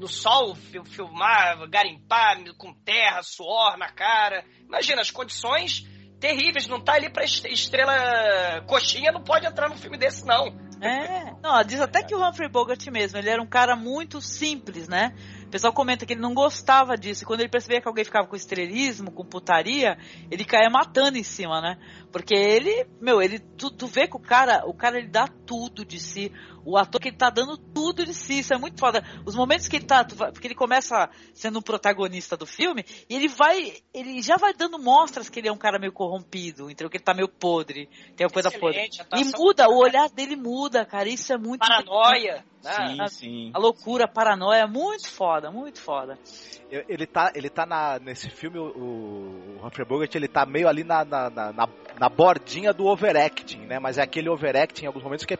no- 0.00 0.08
sol, 0.08 0.54
fi- 0.54 0.84
filmar, 0.84 1.66
garimpar 1.70 2.36
com 2.58 2.74
terra, 2.74 3.22
suor 3.22 3.78
na 3.78 3.90
cara. 3.90 4.44
Imagina 4.66 5.00
as 5.00 5.10
condições 5.10 5.86
terríveis. 6.24 6.66
Não 6.66 6.80
tá 6.80 6.94
ali 6.94 7.10
pra 7.10 7.22
est- 7.24 7.44
estrela 7.44 8.62
coxinha, 8.66 9.12
não 9.12 9.22
pode 9.22 9.46
entrar 9.46 9.68
num 9.68 9.76
filme 9.76 9.98
desse, 9.98 10.24
não. 10.24 10.46
É, 10.80 11.32
não, 11.42 11.62
diz 11.64 11.80
até 11.80 12.02
que 12.02 12.14
o 12.14 12.26
Humphrey 12.26 12.48
Bogart 12.48 12.84
mesmo, 12.88 13.18
ele 13.18 13.28
era 13.30 13.40
um 13.42 13.46
cara 13.46 13.76
muito 13.76 14.20
simples, 14.20 14.88
né? 14.88 15.14
O 15.54 15.56
pessoal 15.56 15.72
comenta 15.72 16.04
que 16.04 16.14
ele 16.14 16.20
não 16.20 16.34
gostava 16.34 16.96
disso. 16.96 17.22
E 17.22 17.26
quando 17.26 17.38
ele 17.38 17.48
percebia 17.48 17.80
que 17.80 17.86
alguém 17.86 18.04
ficava 18.04 18.26
com 18.26 18.34
estrelismo, 18.34 19.12
com 19.12 19.24
putaria, 19.24 19.96
ele 20.28 20.44
caía 20.44 20.68
matando 20.68 21.16
em 21.16 21.22
cima, 21.22 21.60
né? 21.60 21.78
Porque 22.10 22.34
ele, 22.34 22.84
meu, 23.00 23.22
ele, 23.22 23.38
tu, 23.38 23.70
tu 23.70 23.86
vê 23.86 24.08
que 24.08 24.16
o 24.16 24.20
cara, 24.20 24.64
o 24.66 24.74
cara 24.74 24.98
ele 24.98 25.06
dá 25.06 25.28
tudo 25.28 25.84
de 25.84 26.00
si. 26.00 26.32
O 26.64 26.76
ator 26.76 27.00
que 27.00 27.06
ele 27.06 27.16
tá 27.16 27.30
dando 27.30 27.56
tudo 27.56 28.04
de 28.04 28.12
si, 28.12 28.40
isso 28.40 28.52
é 28.52 28.58
muito 28.58 28.80
foda. 28.80 29.04
Os 29.24 29.36
momentos 29.36 29.68
que 29.68 29.76
ele 29.76 29.84
tá, 29.84 30.04
porque 30.04 30.48
ele 30.48 30.56
começa 30.56 31.08
sendo 31.32 31.60
um 31.60 31.62
protagonista 31.62 32.36
do 32.36 32.46
filme, 32.46 32.84
e 33.08 33.14
ele 33.14 33.28
vai, 33.28 33.74
ele 33.94 34.20
já 34.22 34.36
vai 34.36 34.54
dando 34.54 34.76
mostras 34.76 35.28
que 35.28 35.38
ele 35.38 35.46
é 35.46 35.52
um 35.52 35.56
cara 35.56 35.78
meio 35.78 35.92
corrompido, 35.92 36.68
entendeu? 36.68 36.90
Que 36.90 36.96
ele 36.96 37.04
tá 37.04 37.14
meio 37.14 37.28
podre, 37.28 37.88
tem 38.16 38.26
uma 38.26 38.32
coisa 38.32 38.50
podre. 38.50 38.80
Excelente, 38.80 38.98
E 38.98 39.02
atuação 39.02 39.40
muda, 39.40 39.68
o 39.68 39.78
olhar 39.78 40.08
dele 40.08 40.34
muda, 40.34 40.84
cara. 40.84 41.08
Isso 41.08 41.32
é 41.32 41.38
muito. 41.38 41.60
Paranoia. 41.60 42.44
Sim, 42.72 43.08
sim. 43.08 43.50
A 43.54 43.58
loucura, 43.58 44.04
a 44.04 44.08
paranoia, 44.08 44.60
é 44.62 44.66
muito 44.66 45.08
foda, 45.08 45.50
muito 45.50 45.80
foda. 45.80 46.18
Ele 46.70 47.06
tá, 47.06 47.30
ele 47.34 47.48
tá 47.50 47.64
na, 47.66 47.98
nesse 47.98 48.28
filme, 48.30 48.58
o, 48.58 48.64
o 49.60 49.66
Humphrey 49.66 49.86
Bogart, 49.86 50.14
ele 50.14 50.26
tá 50.28 50.44
meio 50.46 50.66
ali 50.68 50.82
na, 50.82 51.04
na, 51.04 51.30
na, 51.30 51.52
na- 51.52 51.68
na 51.98 52.08
bordinha 52.08 52.72
do 52.72 52.86
overacting, 52.86 53.60
né? 53.66 53.78
Mas 53.78 53.98
é 53.98 54.02
aquele 54.02 54.28
overacting 54.28 54.84
em 54.84 54.86
alguns 54.88 55.04
momentos 55.04 55.24
que, 55.24 55.34
é, 55.34 55.38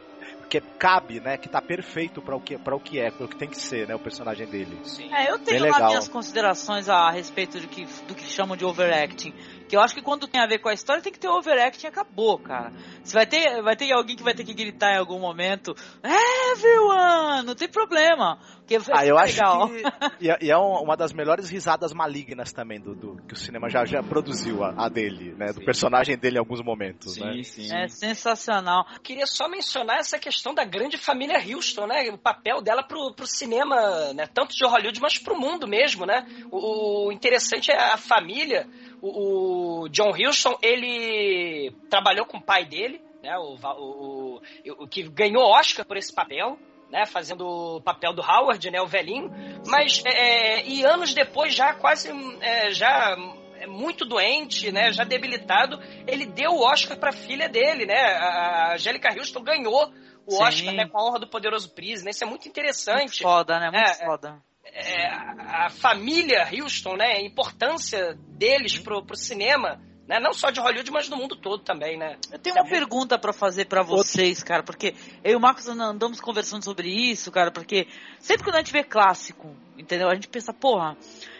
que 0.49 0.61
cabe, 0.79 1.19
né? 1.19 1.37
Que 1.37 1.49
tá 1.49 1.61
perfeito 1.61 2.21
para 2.21 2.35
o 2.35 2.39
que, 2.39 2.57
para 2.57 2.73
o 2.75 2.79
que 2.79 2.99
é, 2.99 3.11
para 3.11 3.25
o 3.25 3.27
que 3.27 3.35
tem 3.35 3.49
que 3.49 3.57
ser, 3.59 3.87
né? 3.87 3.95
O 3.95 3.99
personagem 3.99 4.47
dele. 4.47 4.77
Sim. 4.83 5.13
É, 5.13 5.29
eu 5.29 5.37
tenho 5.39 5.59
Bem 5.61 5.69
lá 5.71 5.75
legal. 5.77 5.89
minhas 5.89 6.07
considerações 6.07 6.87
a 6.87 7.09
respeito 7.11 7.59
do 7.59 7.67
que, 7.67 7.85
do 8.07 8.15
que 8.15 8.23
chamam 8.23 8.55
de 8.55 8.63
overacting. 8.63 9.33
Que 9.67 9.75
eu 9.75 9.81
acho 9.81 9.95
que 9.95 10.01
quando 10.01 10.27
tem 10.27 10.39
a 10.39 10.45
ver 10.47 10.59
com 10.59 10.69
a 10.69 10.73
história 10.73 11.01
tem 11.01 11.11
que 11.11 11.19
ter 11.19 11.27
overacting 11.27 11.85
e 11.87 11.89
acabou, 11.89 12.37
cara. 12.37 12.71
Você 13.03 13.13
vai 13.13 13.25
ter, 13.25 13.61
vai 13.63 13.75
ter 13.75 13.91
alguém 13.91 14.15
que 14.15 14.23
vai 14.23 14.33
ter 14.33 14.43
que 14.43 14.53
gritar 14.53 14.93
em 14.93 14.97
algum 14.99 15.19
momento, 15.19 15.75
everyone, 16.03 17.45
não 17.45 17.55
tem 17.55 17.67
problema. 17.67 18.37
Porque 18.59 18.77
Ah, 18.91 19.05
eu 19.05 19.17
é 19.19 19.23
acho 19.23 19.35
legal. 19.35 19.69
que. 19.69 20.25
E 20.25 20.29
é, 20.29 20.37
é 20.49 20.57
um- 20.57 20.81
uma 20.83 20.95
das 20.97 21.13
melhores 21.13 21.49
risadas 21.49 21.93
malignas 21.93 22.51
também 22.51 22.79
do, 22.79 22.95
do- 22.95 23.15
que 23.27 23.33
o 23.33 23.37
cinema 23.37 23.69
já, 23.69 23.85
já 23.85 24.01
produziu, 24.01 24.63
a, 24.63 24.73
a 24.75 24.89
dele, 24.89 25.35
né? 25.35 25.51
Do 25.53 25.61
personagem 25.63 26.17
dele 26.17 26.37
em 26.37 26.39
alguns 26.39 26.61
momentos, 26.63 27.17
né? 27.17 27.33
Sim, 27.33 27.43
sim. 27.43 27.75
É 27.75 27.87
sensacional. 27.87 28.85
Eu 28.93 28.99
queria 29.01 29.27
só 29.27 29.47
mencionar 29.47 29.97
essa 29.99 30.17
questão 30.17 30.53
da 30.53 30.63
grande 30.63 30.97
família 30.97 31.37
Houston, 31.37 31.85
né? 31.87 32.09
O 32.11 32.17
papel 32.17 32.61
dela 32.61 32.81
pro, 32.83 33.13
pro 33.13 33.27
cinema, 33.27 34.13
né? 34.13 34.27
Tanto 34.27 34.55
de 34.55 34.65
Hollywood, 34.65 34.99
mas 34.99 35.17
pro 35.19 35.39
mundo 35.39 35.67
mesmo, 35.67 36.05
né? 36.05 36.25
O, 36.51 37.07
o 37.07 37.11
interessante 37.11 37.71
é 37.71 37.93
a 37.93 37.97
família. 37.97 38.67
O, 39.07 39.83
o 39.83 39.89
John 39.89 40.11
Houston, 40.11 40.57
ele 40.61 41.71
trabalhou 41.89 42.25
com 42.25 42.37
o 42.37 42.41
pai 42.43 42.65
dele, 42.65 43.01
né? 43.21 43.37
O, 43.37 43.55
o, 43.55 44.41
o, 44.79 44.87
que 44.87 45.03
ganhou 45.03 45.43
Oscar 45.43 45.85
por 45.85 45.97
esse 45.97 46.13
papel. 46.13 46.57
Né, 46.87 47.03
fazendo 47.07 47.45
o 47.47 47.81
papel 47.81 48.13
do 48.13 48.21
Howard, 48.21 48.69
né, 48.69 48.79
o 48.79 48.85
velhinho, 48.85 49.31
mas 49.65 50.03
é, 50.05 50.63
e 50.67 50.85
anos 50.85 51.15
depois 51.15 51.53
já 51.53 51.73
quase 51.73 52.11
é, 52.39 52.71
já 52.71 53.17
é 53.57 53.65
muito 53.65 54.05
doente, 54.05 54.71
né, 54.71 54.93
já 54.93 55.03
debilitado, 55.03 55.81
ele 56.07 56.27
deu 56.27 56.51
o 56.51 56.63
Oscar 56.63 56.95
para 56.97 57.11
filha 57.11 57.49
dele, 57.49 57.87
né? 57.87 57.99
A 57.99 58.73
Angélica 58.75 59.09
Houston 59.17 59.41
ganhou 59.41 59.91
o 60.27 60.31
Sim. 60.31 60.43
Oscar 60.43 60.73
né, 60.75 60.87
com 60.87 60.97
a 60.97 61.07
honra 61.07 61.19
do 61.19 61.27
poderoso 61.27 61.73
Pris, 61.73 62.03
né? 62.03 62.11
Isso 62.11 62.23
é 62.23 62.27
muito 62.27 62.43
Muito 62.43 62.49
interessante. 62.49 63.23
foda, 63.23 63.59
né? 63.59 63.71
Muito 63.71 63.77
É, 63.77 63.91
é. 63.91 64.05
foda. 64.05 64.43
É, 64.65 65.07
a 65.07 65.69
família 65.69 66.47
Houston, 66.51 66.95
né? 66.97 67.13
A 67.13 67.21
importância 67.21 68.17
deles 68.29 68.77
pro, 68.79 69.05
pro 69.05 69.15
cinema, 69.15 69.79
né? 70.07 70.19
Não 70.19 70.33
só 70.33 70.49
de 70.49 70.59
Hollywood, 70.59 70.91
mas 70.91 71.07
do 71.07 71.15
mundo 71.15 71.35
todo 71.35 71.63
também, 71.63 71.97
né? 71.97 72.17
Eu 72.31 72.39
tenho 72.39 72.55
uma 72.55 72.67
pergunta 72.67 73.17
pra 73.17 73.31
fazer 73.31 73.65
pra 73.65 73.81
vocês, 73.83 74.43
cara, 74.43 74.63
porque 74.63 74.93
eu 75.23 75.33
e 75.33 75.35
o 75.35 75.39
Marcos 75.39 75.67
and- 75.69 75.81
andamos 75.81 76.19
conversando 76.19 76.63
sobre 76.63 76.89
isso, 76.89 77.31
cara, 77.31 77.51
porque 77.51 77.87
sempre 78.19 78.43
quando 78.43 78.55
a 78.55 78.59
gente 78.59 78.73
vê 78.73 78.83
clássico, 78.83 79.55
entendeu? 79.77 80.09
A 80.09 80.15
gente 80.15 80.27
pensa, 80.27 80.51
porra, 80.53 80.97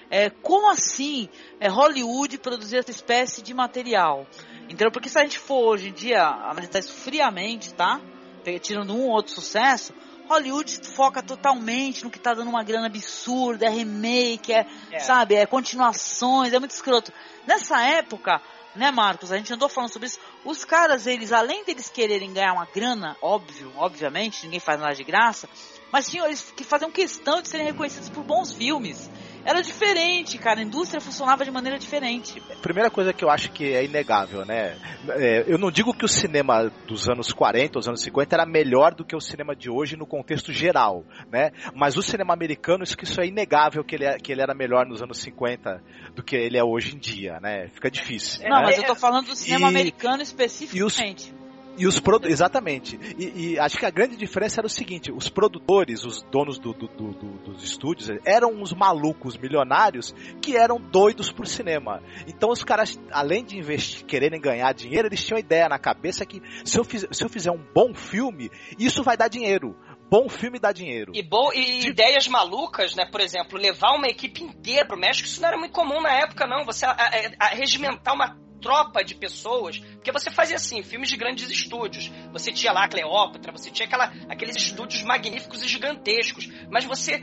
é, 0.10 0.30
como 0.30 0.70
assim 0.72 1.28
é, 1.60 1.68
Hollywood 1.68 2.38
produzir 2.38 2.78
essa 2.78 2.92
espécie 2.92 3.42
de 3.42 3.54
material? 3.54 4.26
Entendeu? 4.64 4.92
Porque 4.92 5.10
se 5.10 5.18
a 5.20 5.24
gente 5.24 5.40
for 5.40 5.74
hoje 5.74 5.90
em 5.90 5.94
dia 5.94 6.24
analisar 6.26 6.80
isso 6.80 6.94
friamente, 6.94 7.74
tá? 7.74 8.00
Tirando 8.62 8.94
um 8.94 9.06
ou 9.08 9.10
outro 9.10 9.34
sucesso, 9.34 9.92
Hollywood 10.28 10.88
foca 10.88 11.22
totalmente 11.22 12.04
no 12.04 12.10
que 12.10 12.20
tá 12.20 12.34
dando 12.34 12.50
uma 12.50 12.64
grana 12.64 12.88
absurda, 12.88 13.66
é 13.66 13.70
remake, 13.70 14.52
é, 14.54 14.66
É. 14.92 15.00
sabe, 15.00 15.36
é 15.36 15.46
continuações, 15.46 16.54
é 16.54 16.60
muito 16.60 16.72
escroto. 16.72 17.12
Nessa 17.48 17.82
época, 17.82 18.42
né, 18.76 18.92
Marcos, 18.92 19.32
a 19.32 19.38
gente 19.38 19.54
andou 19.54 19.70
falando 19.70 19.92
sobre 19.92 20.08
isso, 20.08 20.20
os 20.44 20.66
caras, 20.66 21.08
eles, 21.08 21.32
além 21.32 21.64
deles 21.64 21.90
quererem 21.90 22.34
ganhar 22.34 22.54
uma 22.54 22.66
grana, 22.66 23.16
óbvio, 23.22 23.72
obviamente, 23.78 24.44
ninguém 24.44 24.60
faz 24.60 24.80
nada 24.80 24.94
de 24.94 25.04
graça, 25.04 25.48
mas 25.92 26.10
tinham 26.10 26.26
eles 26.26 26.52
que 26.56 26.64
faziam 26.64 26.92
questão 26.92 27.42
de 27.42 27.48
serem 27.48 27.66
reconhecidos 27.66 28.10
por 28.10 28.24
bons 28.24 28.52
filmes. 28.52 29.10
Era 29.46 29.62
diferente, 29.62 30.40
cara, 30.40 30.60
a 30.60 30.64
indústria 30.64 31.00
funcionava 31.00 31.46
de 31.46 31.52
maneira 31.52 31.78
diferente. 31.78 32.42
Primeira 32.64 32.90
coisa 32.90 33.14
que 33.14 33.24
eu 33.24 33.30
acho 33.30 33.52
que 33.52 33.74
é 33.74 33.86
inegável, 33.86 34.44
né? 34.44 34.76
É, 35.10 35.44
eu 35.48 35.60
não 35.60 35.70
digo 35.70 35.94
que 35.94 36.04
o 36.04 36.08
cinema 36.08 36.72
dos 36.88 37.08
anos 37.08 37.32
40, 37.32 37.78
os 37.78 37.88
anos 37.88 38.02
50 38.02 38.36
era 38.36 38.46
melhor 38.46 38.96
do 38.96 39.06
que 39.06 39.16
o 39.16 39.22
cinema 39.22 39.56
de 39.56 39.70
hoje 39.70 39.96
no 39.96 40.08
contexto 40.08 40.52
geral, 40.52 41.06
né? 41.32 41.52
Mas 41.76 41.96
o 41.96 42.02
cinema 42.02 42.34
americano, 42.34 42.84
isso 42.84 42.98
que 42.98 43.04
isso 43.04 43.22
é 43.22 43.28
inegável 43.28 43.84
que 43.84 43.94
ele, 43.96 44.06
é- 44.06 44.18
que 44.18 44.32
ele 44.32 44.42
era 44.42 44.56
melhor 44.56 44.86
nos 44.88 45.04
anos 45.04 45.20
50 45.20 45.80
do 46.16 46.24
que 46.24 46.36
ele 46.36 46.58
é 46.58 46.64
hoje 46.64 46.96
em 46.96 47.00
dia, 47.00 47.40
né? 47.40 47.68
Fica 47.68 47.92
difícil. 47.92 48.42
Não, 48.50 48.58
né? 48.58 48.64
mas 48.64 48.78
eu 48.80 48.84
tô 48.84 48.96
falando 48.96 49.28
do 49.28 49.36
cinema 49.36 49.68
E- 49.68 49.70
americano 49.70 50.24
especificamente. 50.24 50.80
E 50.80 50.84
os 50.84 51.45
produ... 52.02 52.28
Exatamente. 52.28 53.00
E, 53.18 53.54
e, 53.54 53.60
acho 53.60 53.78
que 53.78 53.86
a 53.86 53.90
grande 53.90 54.16
diferença 54.16 54.60
era 54.60 54.68
o 54.68 54.70
seguinte: 54.70 55.12
os 55.12 55.30
produtores, 55.30 56.04
os 56.06 56.22
donos 56.32 56.58
do, 56.58 56.74
do, 56.74 56.88
do, 56.88 57.14
dos 57.46 57.64
estúdios, 57.64 58.10
eram 58.26 58.54
uns 58.54 58.74
malucos 58.74 59.38
milionários 59.38 60.14
que 60.42 60.56
eram 60.56 60.80
doidos 60.80 61.32
por 61.32 61.48
cinema. 61.48 62.02
Então 62.28 62.50
os 62.50 62.64
caras, 62.64 63.00
além 63.12 63.44
de 63.44 63.58
investir, 63.58 64.06
quererem 64.06 64.40
ganhar 64.40 64.74
dinheiro, 64.74 65.08
eles 65.08 65.24
tinham 65.24 65.38
a 65.38 65.40
ideia 65.40 65.70
na 65.70 65.80
cabeça 65.80 66.26
que 66.26 66.42
se 66.64 66.78
eu, 66.78 66.84
fiz, 66.84 67.06
se 67.12 67.24
eu 67.24 67.30
fizer 67.30 67.52
um 67.52 67.64
bom 67.74 67.94
filme, 67.94 68.50
isso 68.78 69.04
vai 69.04 69.18
dar 69.18 69.28
dinheiro 69.28 69.76
bom 70.10 70.30
filme 70.30 70.60
dá 70.60 70.72
dinheiro. 70.72 71.12
E, 71.16 71.22
bom, 71.22 71.52
e 71.54 71.88
ideias 71.88 72.28
malucas, 72.28 72.96
né? 72.96 73.06
Por 73.06 73.22
exemplo, 73.22 73.60
levar 73.60 73.96
uma 73.96 74.08
equipe 74.08 74.44
inteira 74.44 74.86
pro 74.86 74.98
México, 74.98 75.28
isso 75.28 75.42
não 75.42 75.48
era 75.50 75.58
muito 75.58 75.74
comum 75.74 76.02
na 76.02 76.12
época, 76.12 76.48
não. 76.48 76.66
Você 76.66 76.86
a, 76.86 76.92
a, 76.92 77.46
a 77.46 77.48
regimentar 77.50 78.14
uma 78.14 78.38
tropa 78.62 79.04
de 79.04 79.14
pessoas, 79.14 79.78
porque 79.78 80.12
você 80.12 80.32
fazia 80.32 80.56
assim, 80.56 80.82
filmes 80.82 81.10
de 81.10 81.18
grandes 81.18 81.50
estúdios. 81.52 82.12
Você 82.32 82.52
tinha 82.52 82.74
lá 82.74 82.86
a 82.86 82.88
Cleópatra, 82.88 83.52
você 83.52 83.70
tinha 83.70 83.86
aquela, 83.86 84.12
aqueles 84.28 84.56
estúdios 84.56 85.04
magníficos 85.04 85.62
e 85.62 85.68
gigantescos, 85.68 86.50
mas 86.72 86.84
você 86.84 87.22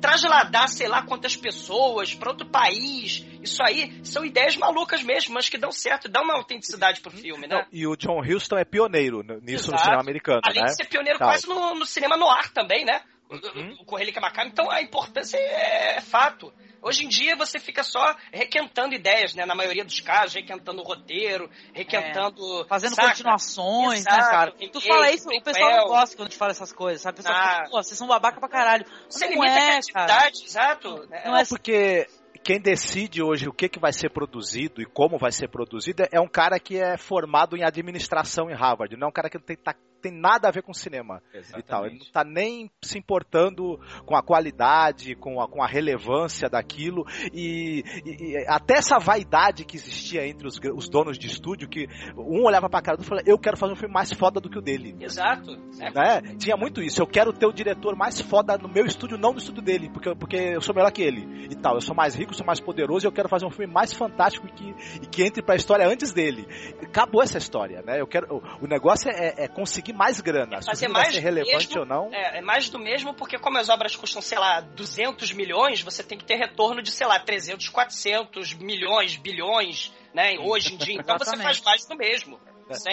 trasladar 0.00 0.68
sei 0.68 0.88
lá 0.88 1.02
quantas 1.02 1.36
pessoas 1.36 2.14
para 2.14 2.30
outro 2.30 2.46
país, 2.46 3.24
isso 3.42 3.62
aí 3.62 3.92
são 4.04 4.24
ideias 4.24 4.56
malucas 4.56 5.02
mesmo, 5.02 5.34
mas 5.34 5.48
que 5.48 5.56
dão 5.58 5.70
certo, 5.72 6.08
dão 6.08 6.22
uma 6.24 6.34
autenticidade 6.34 7.00
pro 7.00 7.10
filme, 7.10 7.46
né? 7.46 7.56
Não, 7.56 7.66
e 7.72 7.86
o 7.86 7.96
John 7.96 8.20
Huston 8.20 8.58
é 8.58 8.64
pioneiro 8.64 9.22
nisso 9.42 9.66
Exato. 9.66 9.72
no 9.72 9.78
cinema 9.78 10.00
americano, 10.00 10.40
Além 10.44 10.62
né? 10.62 10.68
de 10.68 10.76
ser 10.76 10.86
pioneiro 10.86 11.18
Tal. 11.18 11.28
quase 11.28 11.48
no, 11.48 11.74
no 11.74 11.86
cinema 11.86 12.16
no 12.16 12.28
ar 12.28 12.50
também, 12.52 12.84
né? 12.84 13.00
Uhum. 13.30 13.76
O 13.80 13.84
Correio 13.84 14.12
Macabro, 14.20 14.50
então 14.50 14.70
a 14.70 14.82
importância 14.82 15.36
é, 15.36 15.96
é 15.96 16.00
fato. 16.00 16.52
Hoje 16.82 17.04
em 17.04 17.08
dia 17.08 17.36
você 17.36 17.60
fica 17.60 17.82
só 17.84 18.16
requentando 18.32 18.94
ideias, 18.94 19.34
né? 19.34 19.44
Na 19.44 19.54
maioria 19.54 19.84
dos 19.84 20.00
casos, 20.00 20.34
requentando 20.34 20.80
o 20.80 20.84
roteiro, 20.84 21.48
requentando. 21.74 22.62
É, 22.62 22.66
fazendo 22.66 22.94
saca? 22.94 23.08
continuações, 23.08 24.00
Exato, 24.00 24.16
né, 24.16 24.30
cara? 24.30 24.54
Tu 24.72 24.80
fala 24.80 25.10
isso, 25.10 25.28
o 25.28 25.42
pessoal 25.42 25.76
não 25.76 25.88
gosta 25.88 26.16
quando 26.16 26.28
a 26.28 26.30
gente 26.30 26.38
fala 26.38 26.50
essas 26.52 26.72
coisas, 26.72 27.02
sabe? 27.02 27.20
O 27.20 27.22
pessoal 27.22 27.38
ah. 27.38 27.56
fica, 27.56 27.70
pô, 27.70 27.82
vocês 27.82 27.98
são 27.98 28.08
babaca 28.08 28.40
pra 28.40 28.48
caralho. 28.48 28.84
Você 29.08 29.26
não 29.26 29.34
limita 29.34 29.52
é, 29.52 29.58
a 29.58 29.66
criatividade, 29.66 30.44
exato. 30.44 31.08
Não, 31.24 31.36
é 31.36 31.44
porque 31.44 32.06
quem 32.42 32.58
decide 32.58 33.22
hoje 33.22 33.46
o 33.46 33.52
que, 33.52 33.68
que 33.68 33.78
vai 33.78 33.92
ser 33.92 34.10
produzido 34.10 34.80
e 34.80 34.86
como 34.86 35.18
vai 35.18 35.30
ser 35.30 35.48
produzido 35.48 36.04
é 36.10 36.20
um 36.20 36.28
cara 36.28 36.58
que 36.58 36.78
é 36.78 36.96
formado 36.96 37.56
em 37.56 37.62
administração 37.62 38.50
em 38.50 38.54
Harvard, 38.54 38.96
não 38.96 39.06
é 39.06 39.10
um 39.10 39.12
cara 39.12 39.28
que 39.28 39.36
não 39.36 39.44
tem, 39.44 39.56
tá 39.56 39.74
tem 40.00 40.12
nada 40.12 40.48
a 40.48 40.50
ver 40.50 40.62
com 40.62 40.72
cinema 40.72 41.22
Exatamente. 41.32 41.58
e 41.58 41.68
tal. 41.68 41.86
Ele 41.86 41.94
não 41.96 42.02
está 42.02 42.24
nem 42.24 42.70
se 42.82 42.98
importando 42.98 43.78
com 44.04 44.16
a 44.16 44.22
qualidade, 44.22 45.14
com 45.14 45.40
a, 45.40 45.48
com 45.48 45.62
a 45.62 45.66
relevância 45.66 46.48
daquilo 46.48 47.06
e, 47.32 47.84
e, 48.04 48.32
e 48.32 48.46
até 48.48 48.78
essa 48.78 48.98
vaidade 48.98 49.64
que 49.64 49.76
existia 49.76 50.26
entre 50.26 50.46
os, 50.46 50.58
os, 50.74 50.88
donos 50.88 51.18
de 51.18 51.26
estúdio, 51.26 51.68
que 51.68 51.86
um 52.16 52.44
olhava 52.44 52.68
pra 52.68 52.80
cara 52.80 52.96
do 52.96 53.00
outro 53.00 53.06
e 53.06 53.08
falava, 53.08 53.30
eu 53.30 53.38
quero 53.38 53.56
fazer 53.56 53.72
um 53.72 53.76
filme 53.76 53.92
mais 53.92 54.12
foda 54.12 54.40
do 54.40 54.48
que 54.48 54.58
o 54.58 54.62
dele. 54.62 54.96
Exato. 55.00 55.56
Né? 55.78 56.34
Tinha 56.38 56.56
muito 56.56 56.82
isso. 56.82 57.00
Eu 57.00 57.06
quero 57.06 57.32
ter 57.32 57.46
o 57.46 57.52
diretor 57.52 57.96
mais 57.96 58.20
foda 58.20 58.56
no 58.56 58.68
meu 58.68 58.86
estúdio, 58.86 59.18
não 59.18 59.32
no 59.32 59.38
estúdio 59.38 59.62
dele, 59.62 59.90
porque, 59.90 60.14
porque 60.14 60.36
eu 60.36 60.60
sou 60.60 60.74
melhor 60.74 60.90
que 60.90 61.02
ele 61.02 61.46
e 61.50 61.54
tal. 61.54 61.74
Eu 61.74 61.80
sou 61.80 61.94
mais 61.94 62.14
rico, 62.14 62.34
sou 62.34 62.46
mais 62.46 62.60
poderoso 62.60 63.06
e 63.06 63.08
eu 63.08 63.12
quero 63.12 63.28
fazer 63.28 63.46
um 63.46 63.50
filme 63.50 63.72
mais 63.72 63.92
fantástico 63.92 64.46
e 64.46 64.52
que, 64.52 64.74
e 65.02 65.06
que 65.06 65.22
entre 65.22 65.42
pra 65.42 65.56
história 65.56 65.86
antes 65.86 66.12
dele. 66.12 66.46
Acabou 66.82 67.22
essa 67.22 67.38
história, 67.38 67.82
né? 67.82 68.00
Eu 68.00 68.06
quero, 68.06 68.26
o, 68.34 68.64
o 68.64 68.66
negócio 68.66 69.10
é, 69.10 69.44
é 69.44 69.48
conseguir 69.48 69.89
conseguir 69.90 69.92
mais 69.92 70.20
grana. 70.20 70.56
É 70.56 70.62
fazer 70.62 70.88
mais 70.88 71.14
ser 71.14 71.20
relevante 71.20 71.68
mesmo, 71.68 71.80
ou 71.80 71.86
não. 71.86 72.14
É, 72.14 72.38
é, 72.38 72.40
mais 72.40 72.68
do 72.68 72.78
mesmo, 72.78 73.14
porque 73.14 73.38
como 73.38 73.58
as 73.58 73.68
obras 73.68 73.94
custam, 73.96 74.22
sei 74.22 74.38
lá, 74.38 74.60
200 74.60 75.32
milhões, 75.32 75.82
você 75.82 76.02
tem 76.02 76.16
que 76.16 76.24
ter 76.24 76.36
retorno 76.36 76.82
de, 76.82 76.90
sei 76.90 77.06
lá, 77.06 77.18
300, 77.18 77.68
400 77.68 78.54
milhões, 78.54 79.16
bilhões, 79.16 79.92
né? 80.14 80.38
Hoje 80.38 80.74
em 80.74 80.76
dia. 80.76 80.96
Então 81.00 81.18
você 81.18 81.36
faz 81.36 81.60
mais 81.60 81.84
do 81.86 81.96
mesmo. 81.96 82.40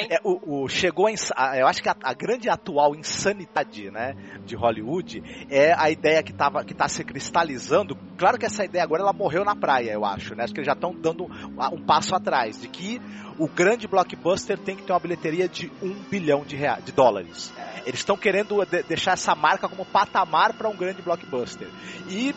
É, 0.09 0.19
o, 0.23 0.63
o, 0.63 0.67
chegou 0.67 1.07
a, 1.35 1.57
eu 1.57 1.67
acho 1.67 1.83
que 1.83 1.89
a, 1.89 1.95
a, 2.03 2.13
grande 2.13 2.49
atual 2.49 2.95
insanidade, 2.95 3.91
né, 3.91 4.15
de 4.45 4.55
Hollywood 4.55 5.21
é 5.49 5.71
a 5.77 5.91
ideia 5.91 6.23
que 6.23 6.33
tava 6.33 6.63
que 6.65 6.73
tá 6.73 6.87
se 6.87 7.03
cristalizando. 7.03 7.95
Claro 8.17 8.39
que 8.39 8.45
essa 8.45 8.65
ideia 8.65 8.83
agora 8.83 9.03
ela 9.03 9.13
morreu 9.13 9.45
na 9.45 9.55
praia, 9.55 9.91
eu 9.91 10.03
acho, 10.03 10.33
né? 10.33 10.43
Acho 10.43 10.53
que 10.53 10.59
eles 10.59 10.65
já 10.65 10.73
estão 10.73 10.95
dando 10.95 11.25
um, 11.25 11.75
um, 11.75 11.85
passo 11.85 12.15
atrás 12.15 12.59
de 12.59 12.67
que 12.67 12.99
o 13.37 13.47
grande 13.47 13.87
blockbuster 13.87 14.57
tem 14.57 14.75
que 14.75 14.83
ter 14.83 14.91
uma 14.91 14.99
bilheteria 14.99 15.47
de 15.47 15.71
um 15.81 15.93
bilhão 16.09 16.43
de, 16.43 16.55
reais, 16.55 16.83
de 16.83 16.91
dólares. 16.91 17.53
Eles 17.85 17.99
estão 17.99 18.17
querendo 18.17 18.65
de, 18.65 18.81
deixar 18.83 19.11
essa 19.11 19.35
marca 19.35 19.69
como 19.69 19.85
patamar 19.85 20.53
para 20.53 20.67
um 20.67 20.75
grande 20.75 21.01
blockbuster. 21.03 21.67
E 22.09 22.33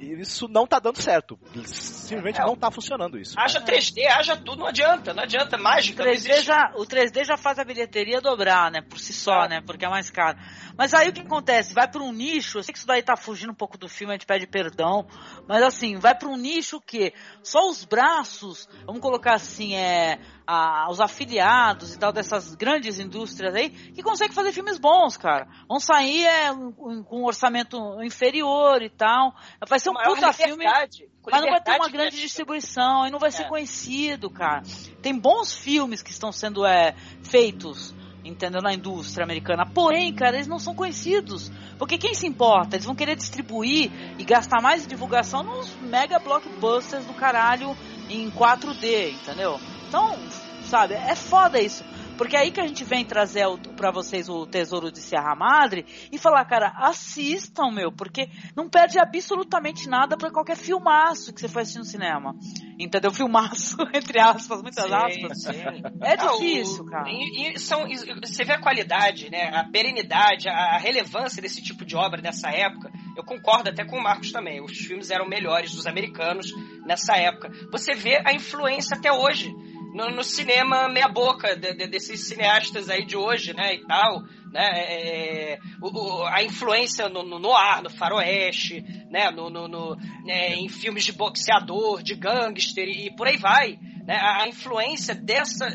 isso 0.00 0.48
não 0.48 0.66
tá 0.66 0.78
dando 0.78 1.00
certo. 1.00 1.38
Simplesmente 1.64 2.40
é, 2.40 2.44
não 2.44 2.56
tá 2.56 2.70
funcionando 2.70 3.18
isso. 3.18 3.38
Haja 3.38 3.60
3D, 3.60 4.06
haja 4.06 4.36
tudo, 4.36 4.60
não 4.60 4.66
adianta, 4.66 5.12
não 5.12 5.22
adianta, 5.22 5.58
mágica. 5.58 6.02
O 6.02 6.06
3D, 6.06 6.42
já, 6.42 6.72
o 6.76 6.86
3D 6.86 7.24
já 7.24 7.36
faz 7.36 7.58
a 7.58 7.64
bilheteria 7.64 8.20
dobrar, 8.20 8.70
né? 8.70 8.80
Por 8.82 8.98
si 8.98 9.12
só, 9.12 9.44
é. 9.44 9.48
né? 9.48 9.62
Porque 9.64 9.84
é 9.84 9.88
mais 9.88 10.10
caro. 10.10 10.38
Mas 10.80 10.94
aí 10.94 11.10
o 11.10 11.12
que 11.12 11.20
acontece? 11.20 11.74
Vai 11.74 11.86
para 11.86 12.02
um 12.02 12.10
nicho, 12.10 12.56
eu 12.56 12.62
sei 12.62 12.72
que 12.72 12.78
isso 12.78 12.86
daí 12.86 13.02
tá 13.02 13.14
fugindo 13.14 13.52
um 13.52 13.54
pouco 13.54 13.76
do 13.76 13.86
filme, 13.86 14.14
a 14.14 14.16
gente 14.16 14.24
pede 14.24 14.46
perdão, 14.46 15.06
mas 15.46 15.62
assim, 15.62 15.98
vai 15.98 16.14
para 16.14 16.26
um 16.26 16.38
nicho 16.38 16.80
que 16.80 17.12
só 17.42 17.68
os 17.68 17.84
braços, 17.84 18.66
vamos 18.86 19.02
colocar 19.02 19.34
assim, 19.34 19.74
é 19.74 20.18
a, 20.46 20.90
os 20.90 20.98
afiliados 20.98 21.94
e 21.94 21.98
tal 21.98 22.10
dessas 22.10 22.54
grandes 22.54 22.98
indústrias 22.98 23.54
aí 23.54 23.68
que 23.68 24.02
conseguem 24.02 24.34
fazer 24.34 24.52
filmes 24.52 24.78
bons, 24.78 25.18
cara. 25.18 25.46
Vão 25.68 25.78
sair 25.78 26.24
é, 26.24 26.48
com 26.48 27.20
um 27.20 27.26
orçamento 27.26 28.02
inferior 28.02 28.80
e 28.80 28.88
tal. 28.88 29.34
Vai 29.68 29.78
ser 29.78 29.90
um 29.90 29.94
puta 29.94 30.32
filme. 30.32 30.64
Mas 30.64 31.42
não 31.42 31.50
vai 31.50 31.60
ter 31.60 31.76
uma 31.76 31.90
grande 31.90 32.18
distribuição 32.18 33.06
e 33.06 33.10
não 33.10 33.18
vai 33.18 33.28
é. 33.28 33.32
ser 33.32 33.46
conhecido, 33.48 34.30
cara. 34.30 34.62
Tem 35.02 35.16
bons 35.16 35.54
filmes 35.54 36.02
que 36.02 36.10
estão 36.10 36.32
sendo 36.32 36.64
é, 36.64 36.94
feitos 37.22 37.94
entendeu? 38.24 38.60
Na 38.60 38.72
indústria 38.72 39.24
americana. 39.24 39.66
Porém, 39.66 40.12
cara, 40.12 40.36
eles 40.36 40.46
não 40.46 40.58
são 40.58 40.74
conhecidos. 40.74 41.50
Porque 41.78 41.98
quem 41.98 42.14
se 42.14 42.26
importa? 42.26 42.76
Eles 42.76 42.84
vão 42.84 42.94
querer 42.94 43.16
distribuir 43.16 43.90
e 44.18 44.24
gastar 44.24 44.60
mais 44.60 44.86
divulgação 44.86 45.42
nos 45.42 45.74
mega 45.76 46.18
blockbusters 46.18 47.04
do 47.04 47.14
caralho 47.14 47.76
em 48.08 48.30
4D, 48.30 49.12
entendeu? 49.12 49.58
Então, 49.88 50.16
sabe, 50.64 50.94
é 50.94 51.14
foda 51.14 51.60
isso. 51.60 51.84
Porque 52.20 52.36
é 52.36 52.40
aí 52.40 52.50
que 52.50 52.60
a 52.60 52.66
gente 52.66 52.84
vem 52.84 53.02
trazer 53.02 53.46
para 53.74 53.90
vocês 53.90 54.28
o 54.28 54.44
Tesouro 54.44 54.92
de 54.92 55.00
Serra 55.00 55.34
Madre 55.34 55.86
e 56.12 56.18
falar, 56.18 56.44
cara, 56.44 56.68
assistam, 56.76 57.70
meu, 57.70 57.90
porque 57.90 58.28
não 58.54 58.68
perde 58.68 58.98
absolutamente 58.98 59.88
nada 59.88 60.18
para 60.18 60.30
qualquer 60.30 60.58
filmaço 60.58 61.32
que 61.32 61.40
você 61.40 61.48
for 61.48 61.60
assistir 61.60 61.78
no 61.78 61.84
cinema. 61.86 62.36
Entendeu? 62.78 63.10
Filmaço, 63.10 63.78
entre 63.94 64.20
aspas, 64.20 64.60
muitas 64.60 64.84
sim, 64.84 64.92
aspas. 64.92 65.42
Sim. 65.44 65.82
É 66.02 66.14
difícil, 66.14 66.84
cara. 66.84 67.08
E, 67.08 67.54
e 67.54 67.58
são, 67.58 67.86
você 68.22 68.44
vê 68.44 68.52
a 68.52 68.60
qualidade, 68.60 69.30
né? 69.30 69.48
A 69.54 69.64
perenidade, 69.64 70.46
a 70.46 70.76
relevância 70.76 71.40
desse 71.40 71.62
tipo 71.62 71.86
de 71.86 71.96
obra 71.96 72.20
nessa 72.20 72.50
época. 72.50 72.92
Eu 73.16 73.24
concordo 73.24 73.70
até 73.70 73.82
com 73.82 73.96
o 73.96 74.02
Marcos 74.02 74.30
também. 74.30 74.62
Os 74.62 74.76
filmes 74.76 75.10
eram 75.10 75.26
melhores 75.26 75.74
dos 75.74 75.86
americanos 75.86 76.52
nessa 76.84 77.16
época. 77.16 77.50
Você 77.72 77.94
vê 77.94 78.20
a 78.26 78.34
influência 78.34 78.94
até 78.94 79.10
hoje 79.10 79.50
no, 79.94 80.10
no 80.10 80.24
cinema 80.24 80.88
meia 80.88 81.08
boca 81.08 81.56
de, 81.56 81.74
de, 81.74 81.86
desses 81.86 82.26
cineastas 82.28 82.88
aí 82.88 83.04
de 83.04 83.16
hoje, 83.16 83.54
né, 83.54 83.74
e 83.74 83.86
tal, 83.86 84.22
né, 84.52 84.68
é, 84.74 85.52
é 85.52 85.58
o, 85.82 86.24
a 86.24 86.42
influência 86.42 87.08
no, 87.08 87.22
no 87.22 87.38
noir, 87.38 87.82
no 87.82 87.90
faroeste, 87.90 88.82
né, 89.10 89.30
no, 89.30 89.50
no, 89.50 89.68
no 89.68 89.96
é, 90.28 90.54
em 90.54 90.68
filmes 90.68 91.04
de 91.04 91.12
boxeador, 91.12 92.02
de 92.02 92.14
gangster 92.14 92.88
e, 92.88 93.06
e 93.06 93.16
por 93.16 93.26
aí 93.26 93.36
vai, 93.36 93.78
né, 94.06 94.16
a, 94.16 94.42
a 94.42 94.48
influência 94.48 95.14
dessa 95.14 95.68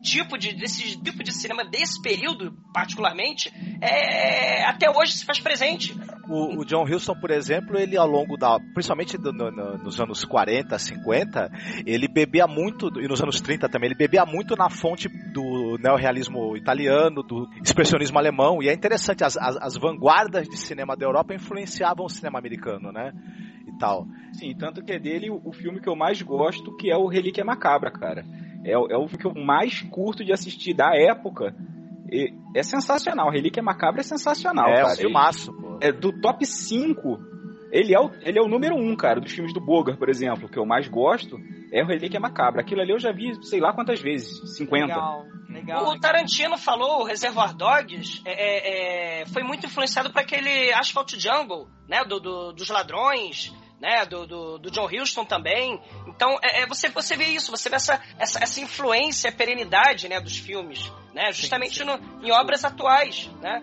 tipo 0.00 0.38
de, 0.38 0.54
desse 0.54 1.00
tipo 1.02 1.22
de 1.22 1.32
cinema 1.32 1.64
desse 1.64 2.00
período, 2.00 2.56
particularmente, 2.72 3.52
é, 3.82 4.64
até 4.64 4.90
hoje 4.90 5.12
se 5.12 5.24
faz 5.24 5.40
presente. 5.40 5.94
O, 6.28 6.60
o 6.60 6.64
John 6.64 6.84
Huston, 6.84 7.14
por 7.14 7.30
exemplo, 7.30 7.78
ele 7.78 7.96
ao 7.96 8.06
longo 8.06 8.36
da. 8.36 8.58
Principalmente 8.74 9.16
do, 9.16 9.32
no, 9.32 9.50
no, 9.50 9.78
nos 9.78 10.00
anos 10.00 10.24
40, 10.24 10.78
50, 10.78 11.50
ele 11.86 12.06
bebia 12.06 12.46
muito, 12.46 12.88
e 13.00 13.08
nos 13.08 13.22
anos 13.22 13.40
30 13.40 13.68
também, 13.68 13.88
ele 13.88 13.98
bebia 13.98 14.26
muito 14.26 14.54
na 14.54 14.68
fonte 14.68 15.08
do 15.32 15.78
neorrealismo 15.82 16.56
italiano, 16.56 17.22
do 17.22 17.48
expressionismo 17.62 18.18
alemão, 18.18 18.62
e 18.62 18.68
é 18.68 18.74
interessante, 18.74 19.24
as, 19.24 19.36
as, 19.36 19.56
as 19.56 19.76
vanguardas 19.76 20.48
de 20.48 20.56
cinema 20.56 20.96
da 20.96 21.06
Europa 21.06 21.34
influenciavam 21.34 22.04
o 22.04 22.10
cinema 22.10 22.38
americano, 22.38 22.92
né? 22.92 23.12
E 23.66 23.78
tal. 23.78 24.06
Sim, 24.32 24.54
tanto 24.54 24.84
que 24.84 24.92
é 24.92 24.98
dele 24.98 25.30
o, 25.30 25.52
filme 25.52 25.80
que 25.80 25.88
eu 25.88 25.96
mais 25.96 26.20
gosto, 26.20 26.76
que 26.76 26.90
é 26.90 26.96
o 26.96 27.06
Relíquia 27.06 27.44
Macabra, 27.44 27.90
cara. 27.90 28.24
É, 28.64 28.72
é 28.72 28.96
o 28.96 29.08
filme 29.08 29.18
que 29.18 29.26
eu 29.26 29.34
mais 29.34 29.82
curto 29.82 30.24
de 30.24 30.32
assistir 30.32 30.74
da 30.74 30.94
época. 30.94 31.54
E 32.10 32.32
é 32.54 32.62
sensacional. 32.62 33.30
Relíquia 33.30 33.62
Macabra 33.62 34.00
é 34.00 34.04
sensacional. 34.04 34.68
É, 34.68 34.82
cara. 34.82 34.92
um 34.92 34.96
filmaço, 34.96 35.52
pô. 35.52 35.78
É 35.80 35.92
do 35.92 36.12
top 36.20 36.44
5. 36.44 37.18
Ele 37.70 37.94
é, 37.94 38.00
o, 38.00 38.10
ele 38.22 38.38
é 38.38 38.42
o 38.42 38.48
número 38.48 38.74
1, 38.74 38.90
um, 38.90 38.96
cara, 38.96 39.20
dos 39.20 39.32
filmes 39.32 39.52
do 39.52 39.60
Bogar, 39.60 39.98
por 39.98 40.08
exemplo, 40.08 40.48
que 40.48 40.58
eu 40.58 40.64
mais 40.64 40.88
gosto. 40.88 41.38
É 41.70 41.82
o 41.82 41.86
Relíquia 41.86 42.18
Macabra. 42.18 42.62
Aquilo 42.62 42.80
ali 42.80 42.92
eu 42.92 42.98
já 42.98 43.12
vi, 43.12 43.34
sei 43.44 43.60
lá 43.60 43.74
quantas 43.74 44.00
vezes. 44.00 44.56
50. 44.56 44.86
Legal, 44.86 45.24
legal. 45.50 45.88
O 45.90 46.00
Tarantino 46.00 46.56
falou, 46.56 47.02
o 47.02 47.04
Reservoir 47.04 47.54
Dogs 47.54 48.22
é, 48.24 48.32
é, 48.32 49.20
é, 49.20 49.26
foi 49.26 49.42
muito 49.42 49.66
influenciado 49.66 50.10
por 50.10 50.20
aquele 50.20 50.72
Asphalt 50.72 51.14
Jungle, 51.18 51.68
né? 51.86 52.04
Do, 52.04 52.18
do, 52.18 52.52
dos 52.52 52.70
ladrões 52.70 53.52
né? 53.80 54.04
Do, 54.06 54.26
do, 54.26 54.58
do 54.58 54.70
John 54.70 54.86
Huston 54.86 55.24
também. 55.24 55.80
Então, 56.06 56.38
é, 56.42 56.62
é, 56.62 56.66
você, 56.66 56.88
você 56.88 57.16
vê 57.16 57.26
isso, 57.26 57.50
você 57.50 57.68
vê 57.68 57.76
essa, 57.76 58.02
essa, 58.18 58.42
essa 58.42 58.60
influência, 58.60 59.30
perenidade, 59.32 60.08
né, 60.08 60.20
dos 60.20 60.36
filmes, 60.38 60.90
né? 61.14 61.32
Justamente 61.32 61.78
sim, 61.78 61.84
sim. 61.84 61.86
No, 61.86 62.26
em 62.26 62.30
obras 62.30 62.64
atuais, 62.64 63.30
né? 63.40 63.62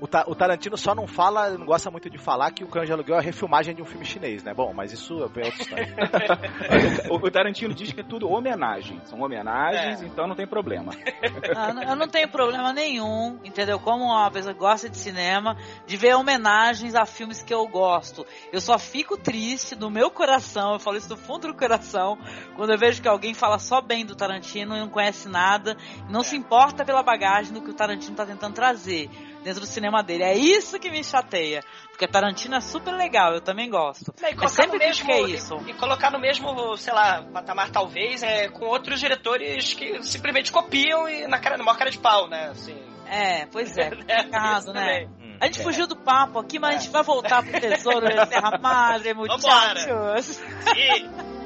O, 0.00 0.06
Ta 0.06 0.24
o, 0.26 0.34
Tarantino 0.34 0.76
só 0.76 0.94
não 0.94 1.06
fala, 1.06 1.50
não 1.50 1.66
gosta 1.66 1.90
muito 1.90 2.08
de 2.08 2.18
falar 2.18 2.50
que 2.50 2.64
o 2.64 2.68
Cães 2.68 2.86
de 2.86 2.92
Aluguel 2.92 3.16
é 3.16 3.18
a 3.18 3.22
refilmagem 3.22 3.74
de 3.74 3.82
um 3.82 3.84
filme 3.84 4.04
chinês, 4.04 4.42
né? 4.42 4.54
Bom, 4.54 4.72
mas 4.72 4.92
isso 4.92 5.18
é 5.18 5.22
outra 5.22 5.48
história. 5.48 5.94
o, 7.10 7.14
o, 7.16 7.30
Tarantino 7.30 7.74
diz 7.74 7.92
que 7.92 8.00
é 8.00 8.04
tudo 8.04 8.28
homenagem. 8.30 9.00
São 9.04 9.20
homenagens, 9.20 10.02
é. 10.02 10.06
então 10.06 10.26
não 10.26 10.34
tem 10.34 10.46
problema. 10.46 10.92
Ah, 11.54 11.72
eu 11.88 11.96
não 11.96 12.08
tenho 12.08 12.28
problema 12.28 12.72
nenhum, 12.72 13.38
entendeu? 13.44 13.78
Como 13.78 14.04
uma 14.04 14.30
pessoa 14.30 14.54
que 14.54 14.60
gosta 14.60 14.88
de 14.88 14.96
cinema, 14.96 15.56
de 15.86 15.96
ver 15.96 16.14
homenagens 16.14 16.94
a 16.94 17.04
filmes 17.04 17.42
que 17.42 17.52
eu 17.52 17.66
gosto. 17.66 18.24
Eu 18.52 18.60
só 18.60 18.78
fico 18.78 19.16
triste 19.16 19.76
no 19.76 19.90
meu 19.90 20.10
coração, 20.10 20.72
eu 20.74 20.78
falo 20.78 20.96
isso 20.96 21.08
do 21.08 21.16
fundo 21.16 21.48
do 21.48 21.54
coração, 21.54 22.18
quando 22.56 22.70
eu 22.70 22.78
vejo 22.78 23.02
que 23.02 23.08
alguém 23.08 23.34
fala 23.34 23.58
só 23.58 23.80
bem 23.80 24.06
do 24.06 24.14
Tarantino 24.14 24.76
e 24.76 24.80
não 24.80 24.88
conhece 24.88 25.28
nada, 25.28 25.76
não 26.08 26.20
é. 26.20 26.24
se 26.24 26.36
importa 26.36 26.84
pela 26.84 27.02
bagagem 27.02 27.52
do 27.52 27.60
que 27.60 27.70
o 27.70 27.74
Tarantino 27.74 28.12
está 28.12 28.24
tentando 28.24 28.54
trazer 28.54 29.10
dentro 29.42 29.60
do 29.60 29.66
cinema 29.66 30.02
dele. 30.02 30.22
É 30.22 30.34
isso 30.34 30.78
que 30.78 30.90
me 30.90 31.02
chateia. 31.02 31.62
Porque 31.90 32.06
Tarantino 32.06 32.56
é 32.56 32.60
super 32.60 32.92
legal, 32.94 33.34
eu 33.34 33.40
também 33.40 33.68
gosto. 33.68 34.12
É, 34.22 34.34
Mas 34.34 34.52
sempre 34.52 34.78
mesmo, 34.78 35.04
que 35.04 35.12
é 35.12 35.22
isso. 35.22 35.56
E, 35.66 35.70
e, 35.70 35.74
colocar 35.74 36.10
no 36.10 36.18
mesmo, 36.18 36.76
sei 36.76 36.92
lá, 36.92 37.22
patamar 37.32 37.70
talvez, 37.70 38.22
é, 38.22 38.48
com 38.48 38.64
outros 38.64 38.98
diretores 38.98 39.74
que 39.74 40.02
simplesmente 40.02 40.50
copiam 40.50 41.08
e 41.08 41.26
na 41.26 41.38
cara, 41.38 41.56
numa 41.56 41.76
cara 41.76 41.90
de 41.90 41.98
pau, 41.98 42.28
né? 42.28 42.48
Assim. 42.50 42.76
É, 43.06 43.46
pois 43.46 43.76
é, 43.76 43.90
complicado, 43.94 44.72
né? 44.72 45.06
Hum, 45.20 45.36
a 45.40 45.46
gente 45.46 45.60
é. 45.60 45.62
fugiu 45.62 45.86
do 45.86 45.96
papo 45.96 46.38
aqui, 46.38 46.58
mas 46.58 46.72
é. 46.72 46.76
a 46.76 46.78
gente 46.78 46.90
vai 46.90 47.02
voltar 47.02 47.42
pro 47.42 47.60
Tesouro 47.60 48.06
da 48.14 48.26
Serra 48.26 48.58
Madre, 48.58 49.12
muchachos. 49.14 50.26
Sim. 50.26 51.32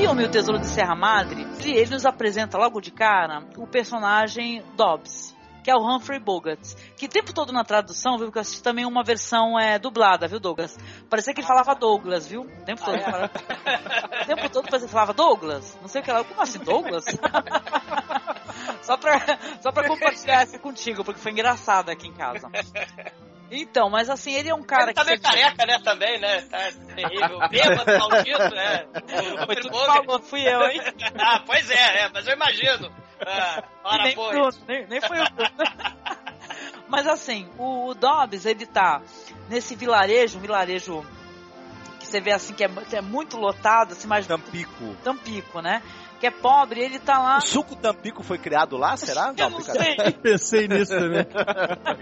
filme 0.00 0.24
O 0.24 0.30
Tesouro 0.30 0.58
de 0.58 0.66
Serra 0.66 0.94
Madre, 0.94 1.46
ele 1.62 1.90
nos 1.90 2.06
apresenta 2.06 2.56
logo 2.56 2.80
de 2.80 2.90
cara 2.90 3.44
o 3.58 3.66
personagem 3.66 4.64
Dobbs, 4.74 5.36
que 5.62 5.70
é 5.70 5.74
o 5.76 5.78
Humphrey 5.78 6.18
Bogart, 6.18 6.74
que 6.96 7.04
o 7.04 7.08
tempo 7.08 7.34
todo 7.34 7.52
na 7.52 7.64
tradução, 7.64 8.16
viu, 8.16 8.32
que 8.32 8.38
eu 8.38 8.40
assisti 8.40 8.62
também 8.62 8.86
uma 8.86 9.04
versão 9.04 9.60
é, 9.60 9.78
dublada, 9.78 10.26
viu, 10.26 10.40
Douglas? 10.40 10.78
Parecia 11.10 11.34
que 11.34 11.40
ele 11.40 11.46
falava 11.46 11.74
Douglas, 11.74 12.26
viu? 12.26 12.44
O 12.44 12.64
tempo 12.64 12.82
todo. 12.82 12.96
Ah, 12.96 13.30
é? 13.66 14.22
O 14.22 14.26
tempo 14.26 14.48
todo 14.48 14.70
parecia 14.70 14.88
que 14.88 14.92
falava 14.92 15.12
Douglas. 15.12 15.78
Não 15.82 15.88
sei 15.88 16.00
o 16.00 16.04
que 16.04 16.10
era. 16.10 16.24
Como 16.24 16.40
assim, 16.40 16.60
Douglas? 16.60 17.04
só, 18.80 18.96
pra, 18.96 19.20
só 19.60 19.70
pra 19.70 19.86
compartilhar 19.86 20.40
essa 20.40 20.58
contigo, 20.58 21.04
porque 21.04 21.20
foi 21.20 21.32
engraçado 21.32 21.90
aqui 21.90 22.08
em 22.08 22.14
casa. 22.14 22.50
Então, 23.50 23.90
mas 23.90 24.08
assim, 24.08 24.32
ele 24.32 24.48
é 24.48 24.54
um 24.54 24.62
cara 24.62 24.84
ele 24.84 24.94
tá 24.94 25.04
que. 25.04 25.18
Tá 25.18 25.32
meio 25.32 25.44
careca, 25.44 25.66
né, 25.66 25.78
também, 25.82 26.20
né? 26.20 26.42
Tá 26.42 26.58
terrível. 26.94 27.40
Bêbado, 27.50 27.98
maldito, 27.98 28.54
né? 28.54 28.86
Foi 29.44 29.56
tudo 29.56 29.76
falou, 29.76 30.22
fui 30.22 30.46
eu, 30.46 30.62
hein? 30.68 30.80
ah, 31.18 31.42
pois 31.44 31.68
é, 31.70 32.04
é, 32.04 32.10
mas 32.12 32.26
eu 32.26 32.34
imagino. 32.34 32.92
Ah, 33.26 33.62
ora, 33.82 34.04
nem, 34.04 34.14
pois. 34.14 34.60
nem, 34.68 34.86
nem 34.86 35.00
foi 35.00 35.18
eu. 35.18 35.24
mas 36.88 37.06
assim, 37.08 37.50
o, 37.58 37.88
o 37.88 37.94
Dobbs, 37.94 38.46
ele 38.46 38.66
tá 38.66 39.02
nesse 39.48 39.74
vilarejo, 39.74 40.38
um 40.38 40.42
vilarejo 40.42 41.04
que 41.98 42.06
você 42.06 42.20
vê 42.20 42.32
assim 42.32 42.54
que 42.54 42.64
é, 42.64 42.68
que 42.68 42.96
é 42.96 43.00
muito 43.00 43.36
lotado, 43.36 43.92
assim, 43.92 44.06
mais. 44.06 44.26
Tampico. 44.26 44.94
Tampico, 45.02 45.60
né? 45.60 45.82
que 46.20 46.26
é 46.26 46.30
pobre, 46.30 46.82
ele 46.82 46.98
tá 46.98 47.18
lá. 47.18 47.38
O 47.38 47.40
suco 47.40 47.74
Tampico 47.74 48.22
foi 48.22 48.36
criado 48.36 48.76
lá, 48.76 48.94
será? 48.94 49.32
Eu 49.34 49.48
não, 49.48 49.58
não 49.58 49.60
sei. 49.62 49.96
Pensei 50.22 50.68
nisso 50.68 50.92
também. 50.92 51.26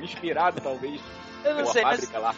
Inspirado, 0.02 0.60
talvez. 0.60 1.00
Eu 1.48 1.56
não 1.56 1.66
sei, 1.66 1.82
mas... 1.82 2.10
lá. 2.12 2.34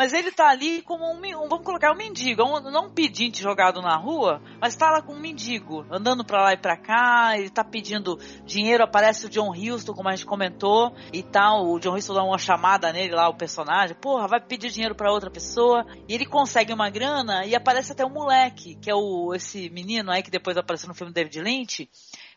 Mas 0.00 0.14
ele 0.14 0.32
tá 0.32 0.48
ali 0.48 0.80
como 0.80 1.04
um, 1.04 1.16
um 1.16 1.46
vamos 1.46 1.62
colocar 1.62 1.92
um 1.92 1.94
mendigo, 1.94 2.42
um, 2.42 2.58
não 2.70 2.86
um 2.86 2.90
pedinte 2.90 3.42
jogado 3.42 3.82
na 3.82 3.96
rua, 3.96 4.40
mas 4.58 4.74
tá 4.74 4.90
lá 4.90 5.02
com 5.02 5.12
um 5.12 5.20
mendigo, 5.20 5.84
andando 5.90 6.24
pra 6.24 6.42
lá 6.42 6.54
e 6.54 6.56
pra 6.56 6.74
cá, 6.74 7.36
ele 7.36 7.50
tá 7.50 7.62
pedindo 7.62 8.18
dinheiro, 8.46 8.82
aparece 8.82 9.26
o 9.26 9.28
John 9.28 9.52
Huston, 9.52 9.92
como 9.92 10.08
a 10.08 10.16
gente 10.16 10.24
comentou, 10.24 10.94
e 11.12 11.22
tal, 11.22 11.66
o 11.66 11.78
John 11.78 11.96
Huston 11.96 12.14
dá 12.14 12.22
uma 12.22 12.38
chamada 12.38 12.90
nele 12.94 13.14
lá, 13.14 13.28
o 13.28 13.36
personagem, 13.36 13.94
porra, 13.94 14.26
vai 14.26 14.40
pedir 14.40 14.70
dinheiro 14.70 14.94
pra 14.94 15.12
outra 15.12 15.30
pessoa, 15.30 15.84
e 16.08 16.14
ele 16.14 16.24
consegue 16.24 16.72
uma 16.72 16.88
grana, 16.88 17.44
e 17.44 17.54
aparece 17.54 17.92
até 17.92 18.02
um 18.02 18.10
moleque, 18.10 18.76
que 18.76 18.90
é 18.90 18.94
o, 18.94 19.34
esse 19.34 19.68
menino 19.68 20.10
aí 20.10 20.22
que 20.22 20.30
depois 20.30 20.56
apareceu 20.56 20.88
no 20.88 20.94
filme 20.94 21.12
David 21.12 21.42
Lynch, 21.42 21.90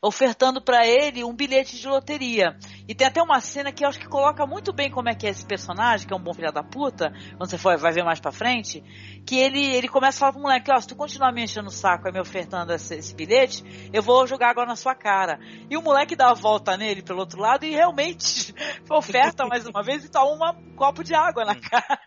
ofertando 0.03 0.61
para 0.61 0.85
ele 0.85 1.23
um 1.23 1.33
bilhete 1.33 1.77
de 1.77 1.87
loteria. 1.87 2.57
E 2.85 2.93
tem 2.93 3.07
até 3.07 3.21
uma 3.21 3.39
cena 3.39 3.71
que 3.71 3.85
eu 3.85 3.87
acho 3.87 3.99
que 3.99 4.07
coloca 4.07 4.45
muito 4.45 4.73
bem 4.73 4.91
como 4.91 5.07
é 5.07 5.15
que 5.15 5.25
é 5.25 5.29
esse 5.29 5.45
personagem, 5.45 6.05
que 6.05 6.13
é 6.13 6.17
um 6.17 6.21
bom 6.21 6.33
filho 6.33 6.51
da 6.51 6.61
puta, 6.61 7.13
quando 7.37 7.49
você 7.49 7.57
for, 7.57 7.77
vai 7.77 7.93
ver 7.93 8.03
mais 8.03 8.19
pra 8.19 8.31
frente, 8.31 8.83
que 9.25 9.37
ele, 9.37 9.65
ele 9.65 9.87
começa 9.87 10.17
a 10.17 10.19
falar 10.19 10.33
pro 10.33 10.41
moleque, 10.41 10.69
ó, 10.69 10.79
se 10.79 10.89
tu 10.89 10.95
continuar 10.95 11.31
me 11.31 11.43
enchendo 11.43 11.69
o 11.69 11.71
saco 11.71 12.09
e 12.09 12.11
me 12.11 12.19
ofertando 12.19 12.73
esse, 12.73 12.95
esse, 12.95 13.15
bilhete, 13.15 13.89
eu 13.93 14.03
vou 14.03 14.27
jogar 14.27 14.49
agora 14.49 14.67
na 14.67 14.75
sua 14.75 14.93
cara. 14.93 15.39
E 15.69 15.77
o 15.77 15.81
moleque 15.81 16.17
dá 16.17 16.31
a 16.31 16.33
volta 16.33 16.75
nele 16.75 17.01
pelo 17.01 17.19
outro 17.19 17.39
lado 17.39 17.63
e 17.65 17.71
realmente 17.71 18.53
oferta 18.91 19.45
mais 19.45 19.65
uma 19.65 19.81
vez 19.81 20.03
e 20.03 20.11
toma 20.11 20.51
um 20.51 20.75
copo 20.75 21.01
de 21.01 21.15
água 21.15 21.45
na 21.45 21.55
cara. 21.55 21.99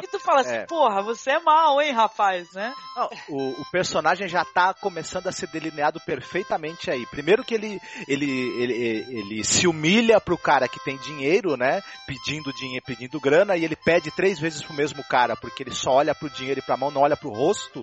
E 0.00 0.06
tu 0.06 0.20
fala 0.20 0.42
assim, 0.42 0.54
é. 0.54 0.66
porra, 0.66 1.02
você 1.02 1.32
é 1.32 1.40
mal, 1.40 1.80
hein, 1.80 1.90
rapaz, 1.90 2.52
né? 2.52 2.72
Não, 2.94 3.08
o, 3.28 3.60
o 3.62 3.70
personagem 3.72 4.28
já 4.28 4.44
tá 4.44 4.72
começando 4.74 5.26
a 5.26 5.32
ser 5.32 5.48
delineado 5.48 5.98
perfeitamente 6.06 6.90
aí. 6.90 7.04
Primeiro 7.06 7.23
Primeiro 7.24 7.42
que 7.42 7.54
ele, 7.54 7.80
ele, 8.06 8.30
ele, 8.62 8.74
ele 9.08 9.44
se 9.44 9.66
humilha 9.66 10.20
pro 10.20 10.36
cara 10.36 10.68
que 10.68 10.78
tem 10.84 10.98
dinheiro, 10.98 11.56
né? 11.56 11.82
Pedindo 12.06 12.52
dinheiro, 12.52 12.84
pedindo 12.84 13.18
grana, 13.18 13.56
e 13.56 13.64
ele 13.64 13.74
pede 13.74 14.10
três 14.10 14.38
vezes 14.38 14.62
pro 14.62 14.74
mesmo 14.74 15.02
cara, 15.02 15.34
porque 15.34 15.62
ele 15.62 15.74
só 15.74 15.92
olha 15.92 16.14
pro 16.14 16.28
dinheiro 16.28 16.60
e 16.60 16.62
pra 16.62 16.76
mão, 16.76 16.90
não 16.90 17.00
olha 17.00 17.16
pro 17.16 17.30
rosto 17.30 17.82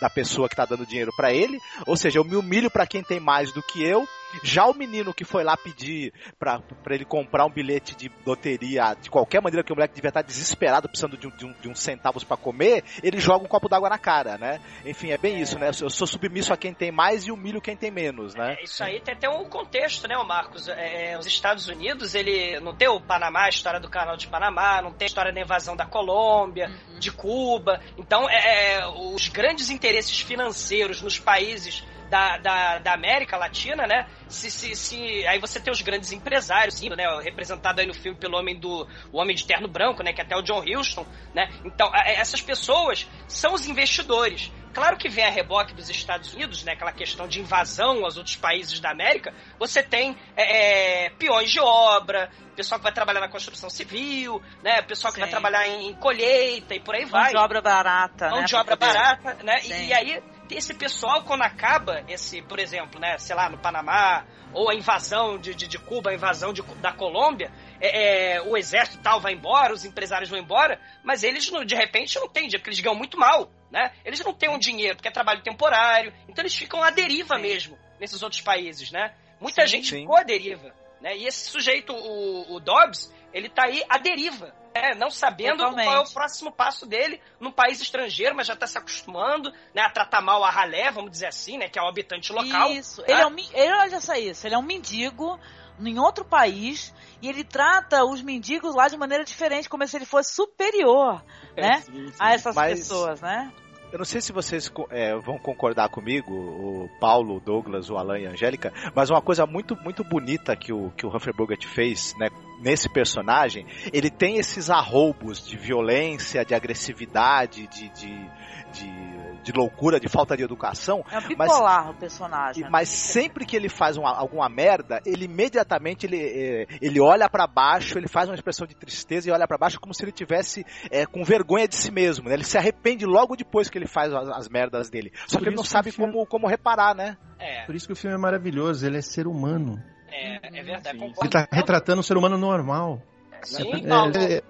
da 0.00 0.08
pessoa 0.08 0.48
que 0.48 0.56
tá 0.56 0.64
dando 0.64 0.86
dinheiro 0.86 1.12
para 1.16 1.32
ele. 1.32 1.58
Ou 1.86 1.96
seja, 1.96 2.18
eu 2.18 2.24
me 2.24 2.36
humilho 2.36 2.70
para 2.70 2.86
quem 2.86 3.02
tem 3.02 3.20
mais 3.20 3.52
do 3.52 3.62
que 3.62 3.82
eu. 3.82 4.06
Já 4.42 4.66
o 4.66 4.74
menino 4.74 5.14
que 5.14 5.24
foi 5.24 5.42
lá 5.42 5.56
pedir 5.56 6.12
para 6.38 6.60
ele 6.90 7.04
comprar 7.04 7.46
um 7.46 7.50
bilhete 7.50 7.96
de 7.96 8.10
loteria, 8.26 8.94
de 9.00 9.08
qualquer 9.08 9.40
maneira 9.40 9.64
que 9.64 9.72
o 9.72 9.74
moleque 9.74 9.94
devia 9.94 10.08
estar 10.10 10.22
desesperado, 10.22 10.88
precisando 10.88 11.16
de, 11.16 11.26
um, 11.26 11.30
de, 11.30 11.46
um, 11.46 11.52
de 11.52 11.68
uns 11.68 11.80
centavos 11.80 12.24
para 12.24 12.36
comer, 12.36 12.84
ele 13.02 13.18
joga 13.18 13.44
um 13.44 13.48
copo 13.48 13.68
d'água 13.68 13.88
na 13.88 13.98
cara, 13.98 14.36
né? 14.36 14.60
Enfim, 14.84 15.10
é 15.10 15.18
bem 15.18 15.40
isso, 15.40 15.58
né? 15.58 15.68
Eu 15.68 15.88
sou 15.88 16.06
submisso 16.06 16.52
a 16.52 16.56
quem 16.58 16.74
tem 16.74 16.92
mais 16.92 17.26
e 17.26 17.32
humilho 17.32 17.60
quem 17.60 17.74
tem 17.74 17.90
menos, 17.90 18.34
né? 18.34 18.56
É, 18.58 18.64
isso 18.64 18.84
aí 18.84 19.00
tem 19.00 19.14
até 19.14 19.30
um 19.30 19.48
contexto, 19.48 20.06
né, 20.06 20.14
Marcos? 20.22 20.68
É, 20.68 21.12
é, 21.12 21.18
os 21.18 21.26
Estados 21.26 21.66
Unidos, 21.68 22.14
ele 22.14 22.60
não 22.60 22.76
tem 22.76 22.88
o 22.88 23.00
Panamá, 23.00 23.46
a 23.46 23.48
história 23.48 23.80
do 23.80 23.88
canal 23.88 24.16
de 24.16 24.26
Panamá, 24.26 24.82
não 24.82 24.92
tem 24.92 25.06
a 25.06 25.08
história 25.08 25.32
da 25.32 25.40
invasão 25.40 25.74
da 25.74 25.86
Colômbia, 25.86 26.68
uhum. 26.68 26.98
de 26.98 27.10
Cuba. 27.10 27.80
Então, 27.96 28.28
é, 28.28 28.74
é 28.74 28.86
os 28.86 29.28
grandes 29.28 29.70
interesses 29.70 29.87
interesses 29.88 30.20
financeiros 30.20 31.00
nos 31.02 31.18
países 31.18 31.82
da, 32.08 32.38
da, 32.38 32.78
da, 32.78 32.92
América 32.94 33.36
Latina, 33.36 33.86
né? 33.86 34.06
Se, 34.28 34.50
se, 34.50 34.74
se, 34.74 35.26
aí 35.26 35.38
você 35.38 35.60
tem 35.60 35.72
os 35.72 35.82
grandes 35.82 36.12
empresários, 36.12 36.80
né? 36.80 37.04
Representado 37.22 37.80
aí 37.80 37.86
no 37.86 37.94
filme 37.94 38.18
pelo 38.18 38.36
homem 38.36 38.58
do 38.58 38.86
o 39.12 39.18
homem 39.18 39.36
de 39.36 39.46
terno 39.46 39.68
branco, 39.68 40.02
né? 40.02 40.12
Que 40.12 40.20
é 40.20 40.24
até 40.24 40.36
o 40.36 40.42
John 40.42 40.62
Huston, 40.62 41.06
né? 41.34 41.50
Então 41.64 41.90
essas 41.94 42.40
pessoas 42.40 43.06
são 43.26 43.54
os 43.54 43.66
investidores. 43.66 44.50
Claro 44.72 44.96
que 44.96 45.08
vem 45.08 45.24
a 45.24 45.30
reboque 45.30 45.74
dos 45.74 45.88
Estados 45.88 46.32
Unidos, 46.34 46.62
né? 46.64 46.72
Aquela 46.72 46.92
questão 46.92 47.26
de 47.26 47.40
invasão 47.40 48.04
aos 48.04 48.16
outros 48.16 48.36
países 48.36 48.78
da 48.80 48.90
América. 48.90 49.34
Você 49.58 49.82
tem 49.82 50.16
é, 50.36 51.06
é 51.06 51.10
peões 51.10 51.50
de 51.50 51.60
obra, 51.60 52.30
pessoal 52.54 52.80
que 52.80 52.84
vai 52.84 52.92
trabalhar 52.92 53.20
na 53.20 53.28
construção 53.28 53.70
civil, 53.70 54.42
né? 54.62 54.82
Pessoal 54.82 55.12
que 55.12 55.16
Sim. 55.16 55.22
vai 55.22 55.30
trabalhar 55.30 55.68
em, 55.68 55.88
em, 55.88 55.94
colheita 55.94 56.74
e 56.74 56.80
por 56.80 56.94
aí 56.94 57.04
vai. 57.04 57.24
Mão 57.24 57.30
de 57.30 57.36
obra 57.38 57.60
barata, 57.60 58.30
Mão 58.30 58.40
né? 58.40 58.44
de 58.44 58.56
obra 58.56 58.76
barata, 58.76 59.34
né? 59.44 59.60
E, 59.64 59.86
e, 59.88 59.92
aí 59.92 60.22
esse 60.50 60.74
pessoal 60.74 61.22
quando 61.24 61.42
acaba 61.42 62.04
esse, 62.08 62.42
por 62.42 62.58
exemplo, 62.58 63.00
né? 63.00 63.18
Sei 63.18 63.34
lá, 63.34 63.48
no 63.48 63.58
Panamá 63.58 64.24
ou 64.52 64.70
a 64.70 64.74
invasão 64.74 65.38
de, 65.38 65.54
de, 65.54 65.66
de 65.66 65.78
Cuba, 65.78 66.10
a 66.10 66.14
invasão 66.14 66.52
de, 66.52 66.62
da 66.80 66.92
Colômbia, 66.92 67.52
é, 67.80 68.36
é, 68.36 68.42
o 68.42 68.56
exército 68.56 69.02
tal 69.02 69.20
vai 69.20 69.34
embora, 69.34 69.74
os 69.74 69.84
empresários 69.84 70.30
vão 70.30 70.38
embora, 70.38 70.80
mas 71.04 71.22
eles 71.22 71.50
de 71.66 71.74
repente 71.74 72.18
não 72.18 72.28
têm, 72.28 72.48
porque 72.48 72.70
eles 72.70 72.80
ganham 72.80 72.96
muito 72.96 73.18
mal 73.18 73.50
né? 73.70 73.92
Eles 74.04 74.20
não 74.20 74.32
têm 74.32 74.48
um 74.48 74.58
dinheiro 74.58 74.96
porque 74.96 75.08
é 75.08 75.10
trabalho 75.10 75.42
temporário, 75.42 76.12
então 76.28 76.42
eles 76.42 76.54
ficam 76.54 76.82
à 76.82 76.90
deriva 76.90 77.36
sim. 77.36 77.42
mesmo 77.42 77.78
nesses 78.00 78.22
outros 78.22 78.40
países, 78.40 78.90
né? 78.90 79.14
Muita 79.40 79.62
sim, 79.62 79.68
gente 79.68 79.88
sim. 79.88 80.00
ficou 80.00 80.16
à 80.16 80.22
deriva, 80.22 80.74
né? 81.00 81.16
E 81.16 81.26
esse 81.26 81.50
sujeito, 81.50 81.92
o, 81.92 82.54
o 82.54 82.60
Dobbs, 82.60 83.12
ele 83.32 83.48
tá 83.48 83.64
aí 83.64 83.82
à 83.88 83.98
deriva, 83.98 84.54
né? 84.74 84.94
não 84.94 85.10
sabendo 85.10 85.58
Totalmente. 85.58 85.86
qual 85.86 85.96
é 85.96 86.00
o 86.00 86.12
próximo 86.12 86.52
passo 86.52 86.86
dele 86.86 87.20
num 87.40 87.50
país 87.52 87.80
estrangeiro, 87.80 88.34
mas 88.34 88.46
já 88.46 88.56
tá 88.56 88.66
se 88.66 88.78
acostumando, 88.78 89.52
né, 89.74 89.82
a 89.82 89.90
tratar 89.90 90.20
mal 90.20 90.42
a 90.44 90.50
ralé, 90.50 90.90
vamos 90.90 91.10
dizer 91.10 91.26
assim, 91.26 91.58
né, 91.58 91.68
que 91.68 91.78
é 91.78 91.82
o 91.82 91.86
habitante 91.88 92.32
local. 92.32 92.70
Isso. 92.70 93.02
Ele 93.06 93.20
é 93.20 93.26
um, 93.26 93.36
ele, 93.38 93.72
olha 93.72 94.00
só 94.00 94.14
isso, 94.14 94.46
ele 94.46 94.54
é 94.54 94.58
um 94.58 94.62
mendigo 94.62 95.38
em 95.80 95.98
outro 95.98 96.24
país 96.24 96.92
e 97.22 97.28
ele 97.28 97.44
trata 97.44 98.04
os 98.04 98.20
mendigos 98.20 98.74
lá 98.74 98.88
de 98.88 98.96
maneira 98.96 99.24
diferente, 99.24 99.68
como 99.68 99.86
se 99.86 99.96
ele 99.96 100.04
fosse 100.06 100.34
superior, 100.34 101.22
né? 101.56 101.80
Sim, 101.82 102.08
sim. 102.08 102.14
A 102.18 102.32
essas 102.34 102.54
Mas- 102.54 102.80
pessoas, 102.80 103.20
né? 103.20 103.52
Eu 103.90 103.98
não 103.98 104.04
sei 104.04 104.20
se 104.20 104.32
vocês 104.32 104.70
é, 104.90 105.16
vão 105.16 105.38
concordar 105.38 105.88
comigo, 105.88 106.34
o 106.34 106.90
Paulo, 107.00 107.36
o 107.36 107.40
Douglas, 107.40 107.88
o 107.88 107.96
Alan 107.96 108.18
e 108.18 108.26
a 108.26 108.30
Angélica, 108.30 108.70
mas 108.94 109.08
uma 109.08 109.22
coisa 109.22 109.46
muito, 109.46 109.74
muito 109.76 110.04
bonita 110.04 110.54
que 110.54 110.72
o, 110.72 110.90
que 110.90 111.06
o 111.06 111.08
Humphrey 111.08 111.34
Bogart 111.34 111.64
fez, 111.64 112.14
né, 112.18 112.28
nesse 112.60 112.86
personagem, 112.88 113.66
ele 113.90 114.10
tem 114.10 114.36
esses 114.36 114.68
arroubos 114.68 115.46
de 115.46 115.56
violência, 115.56 116.44
de 116.44 116.54
agressividade, 116.54 117.66
de, 117.66 117.88
de, 117.88 118.30
de, 118.72 119.17
de 119.52 119.58
loucura, 119.58 119.98
de 119.98 120.08
falta 120.08 120.36
de 120.36 120.42
educação, 120.42 121.02
É 121.10 121.18
um 121.18 121.28
bipolar 121.28 121.90
o 121.90 121.94
personagem. 121.94 122.64
e- 122.66 122.70
Mas 122.70 122.88
sempre 122.88 123.46
que 123.46 123.56
ele 123.56 123.68
faz 123.68 123.96
uma- 123.96 124.14
alguma 124.16 124.48
merda, 124.48 125.00
ele 125.06 125.24
imediatamente 125.24 126.04
ele, 126.06 126.18
eh, 126.20 126.66
ele 126.82 127.00
olha 127.00 127.28
pra 127.28 127.46
baixo, 127.46 127.96
ele 127.98 128.08
faz 128.08 128.28
uma 128.28 128.34
expressão 128.34 128.66
de 128.66 128.74
tristeza 128.74 129.28
e 129.28 129.32
olha 129.32 129.46
pra 129.48 129.56
baixo 129.56 129.80
como 129.80 129.94
se 129.94 130.04
ele 130.04 130.12
tivesse 130.12 130.64
eh, 130.90 131.06
com 131.06 131.24
vergonha 131.24 131.66
de 131.66 131.74
si 131.76 131.90
mesmo. 131.90 132.28
né? 132.28 132.34
Ele 132.34 132.44
se 132.44 132.58
arrepende 132.58 133.04
logo 133.06 133.36
depois 133.36 133.68
que 133.70 133.78
ele 133.78 133.86
faz 133.86 134.12
as, 134.12 134.28
as 134.28 134.48
merdas 134.48 134.90
dele. 134.90 135.12
Só 135.26 135.38
Por 135.38 135.44
que 135.44 135.48
ele 135.50 135.56
não 135.56 135.64
sabe 135.64 135.90
filme- 135.90 136.12
como, 136.12 136.26
como 136.26 136.46
reparar, 136.46 136.94
né? 136.94 137.16
É, 137.38 137.64
Por 137.64 137.74
isso 137.74 137.86
que 137.86 137.92
o 137.92 137.96
filme 137.96 138.14
é 138.14 138.18
maravilhoso, 138.18 138.84
ele 138.86 138.98
é 138.98 139.00
ser 139.02 139.26
humano. 139.26 139.82
é, 140.10 140.36
é 140.42 140.62
verdade. 140.62 140.98
Ele 140.98 141.28
tá 141.30 141.46
retratando 141.52 142.00
um 142.00 142.02
ser 142.02 142.16
humano 142.16 142.36
normal. 142.36 143.00
Sim, 143.42 143.70
É, 143.72 144.34
é, 144.38 144.42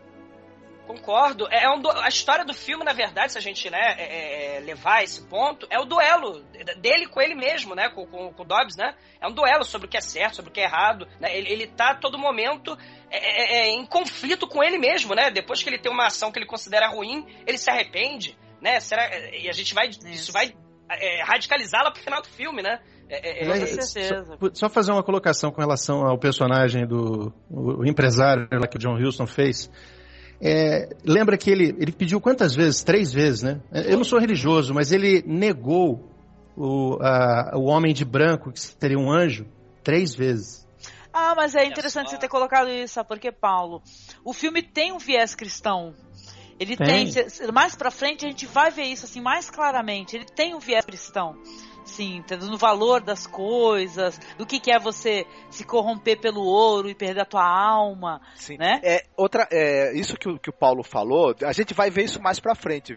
Concordo. 0.89 1.47
É 1.51 1.69
um 1.69 1.83
du- 1.83 1.91
a 1.91 2.09
história 2.09 2.47
do 2.47 2.55
filme, 2.55 2.83
na 2.83 2.95
verdade, 2.95 3.33
se 3.33 3.37
a 3.37 3.43
gente 3.43 3.69
né, 3.69 3.79
é- 3.99 4.57
é, 4.57 4.61
levar 4.61 5.05
esse 5.05 5.23
ponto, 5.29 5.67
é 5.69 5.79
o 5.79 5.85
duelo 5.85 6.43
dele 6.81 7.07
com 7.07 7.21
ele 7.21 7.35
mesmo, 7.35 7.75
né? 7.75 7.91
Com, 7.91 8.07
com, 8.07 8.33
com 8.33 8.43
o 8.43 8.47
Dobbs, 8.47 8.75
né? 8.75 8.95
É 9.21 9.29
um 9.29 9.33
duelo 9.33 9.65
sobre 9.65 9.87
o 9.87 9.91
que 9.91 9.99
é 9.99 10.01
certo, 10.01 10.37
sobre 10.37 10.51
o 10.51 10.55
que 10.55 10.61
é 10.61 10.65
errado. 10.65 11.07
Né? 11.21 11.37
Ele, 11.37 11.53
ele 11.53 11.67
tá 11.67 11.91
a 11.91 11.95
todo 11.95 12.19
momento 12.19 12.75
é, 13.11 13.19
é, 13.19 13.59
é, 13.59 13.69
em 13.69 13.85
conflito 13.85 14.49
com 14.49 14.65
ele 14.65 14.79
mesmo, 14.79 15.15
né? 15.15 15.31
Depois 15.31 15.63
que 15.63 15.69
ele 15.69 15.79
tem 15.79 15.93
uma 15.93 16.07
ação 16.07 16.33
que 16.33 16.39
ele 16.39 16.47
considera 16.47 16.89
ruim, 16.89 17.27
ele 17.47 17.59
se 17.59 17.71
arrepende, 17.71 18.39
né? 18.59 18.81
Será, 18.81 19.11
e 19.37 19.47
a 19.47 19.53
gente 19.53 19.75
vai. 19.75 19.89
Isso, 19.89 20.33
vai 20.33 20.55
é, 20.91 21.23
radicalizá-la 21.23 21.91
pro 21.91 22.03
final 22.03 22.23
do 22.23 22.29
filme, 22.29 22.63
né? 22.63 22.81
É, 23.11 23.43
é, 23.43 23.47
Com 23.47 23.53
é, 23.53 23.67
certeza. 23.67 24.39
Só, 24.41 24.51
só 24.55 24.69
fazer 24.71 24.93
uma 24.93 25.03
colocação 25.03 25.51
com 25.51 25.61
relação 25.61 26.07
ao 26.07 26.19
personagem 26.19 26.87
do 26.87 27.31
empresário 27.85 28.49
lá 28.53 28.67
que 28.67 28.77
o 28.77 28.81
John 28.81 28.95
Huston 28.97 29.27
fez. 29.27 29.71
É, 30.41 30.89
lembra 31.05 31.37
que 31.37 31.51
ele, 31.51 31.75
ele 31.79 31.91
pediu 31.93 32.21
quantas 32.21 32.55
vezes? 32.55 32.83
Três 32.85 33.13
vezes, 33.13 33.43
né? 33.43 33.61
Eu 33.73 33.97
não 33.97 34.05
sou 34.05 34.19
religioso, 34.19 34.73
mas 34.73 34.93
ele 34.93 35.23
negou 35.27 36.09
o, 36.57 36.97
a- 37.01 37.53
o 37.57 37.65
homem 37.65 37.93
de 37.93 38.05
branco, 38.05 38.53
que 38.53 38.61
seria 38.61 38.99
um 38.99 39.11
anjo, 39.11 39.47
três 39.83 40.15
vezes. 40.15 40.67
Ah, 41.13 41.35
mas 41.37 41.55
é 41.55 41.65
interessante 41.65 42.11
você 42.11 42.19
ter 42.19 42.29
colocado 42.29 42.69
isso, 42.71 42.95
sabe 42.95 43.09
por 43.09 43.19
quê, 43.19 43.33
Paulo? 43.33 43.83
O 44.25 44.33
filme 44.33 44.63
tem 44.63 44.93
um 44.93 44.99
viés 44.99 45.35
cristão. 45.35 45.95
Ele 46.61 46.77
tem. 46.77 47.11
Tem. 47.11 47.53
mais 47.53 47.75
pra 47.75 47.91
frente 47.91 48.27
a 48.27 48.29
gente 48.29 48.45
vai 48.47 48.71
ver 48.71 48.83
isso 48.85 49.05
assim 49.05 49.21
mais 49.21 49.49
claramente. 49.49 50.17
Ele 50.17 50.25
tem 50.25 50.55
um 50.55 50.59
viés 50.59 50.85
cristão. 50.85 51.37
Sim, 51.99 52.19
entendeu? 52.19 52.47
no 52.47 52.57
valor 52.57 53.01
das 53.01 53.27
coisas, 53.27 54.21
do 54.37 54.47
que, 54.47 54.61
que 54.61 54.71
é 54.71 54.79
você 54.79 55.27
se 55.51 55.65
corromper 55.65 56.21
pelo 56.21 56.45
ouro 56.45 56.89
e 56.89 56.95
perder 56.95 57.23
a 57.23 57.25
tua 57.25 57.45
alma, 57.45 58.21
Sim. 58.37 58.57
né? 58.57 58.81
É, 58.85 59.03
outra, 59.17 59.49
é, 59.51 59.93
isso 59.99 60.17
que 60.17 60.29
o, 60.29 60.39
que 60.39 60.49
o 60.49 60.53
Paulo 60.53 60.85
falou, 60.85 61.35
a 61.43 61.53
gente 61.53 61.75
vai 61.75 61.91
ver 61.91 62.05
isso 62.05 62.23
mais 62.23 62.39
pra 62.39 62.55
frente. 62.55 62.97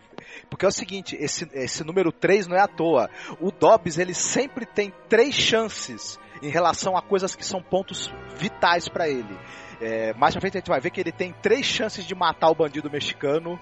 Porque 0.51 0.65
é 0.65 0.67
o 0.67 0.71
seguinte, 0.71 1.17
esse, 1.19 1.49
esse 1.51 1.83
número 1.83 2.11
3 2.11 2.45
não 2.45 2.55
é 2.55 2.59
à 2.59 2.67
toa. 2.67 3.09
O 3.39 3.49
Dobbs, 3.51 3.97
ele 3.97 4.13
sempre 4.13 4.67
tem 4.67 4.93
três 5.09 5.33
chances 5.33 6.19
em 6.43 6.49
relação 6.49 6.95
a 6.95 7.01
coisas 7.01 7.35
que 7.35 7.43
são 7.43 7.59
pontos 7.59 8.13
vitais 8.35 8.87
pra 8.87 9.09
ele. 9.09 9.35
É, 9.81 10.13
mais 10.13 10.35
pra 10.35 10.41
frente 10.41 10.57
a 10.57 10.59
gente 10.59 10.69
vai 10.69 10.79
ver 10.79 10.91
que 10.91 11.01
ele 11.01 11.11
tem 11.11 11.33
três 11.41 11.65
chances 11.65 12.05
de 12.05 12.13
matar 12.13 12.51
o 12.51 12.55
bandido 12.55 12.87
mexicano. 12.87 13.59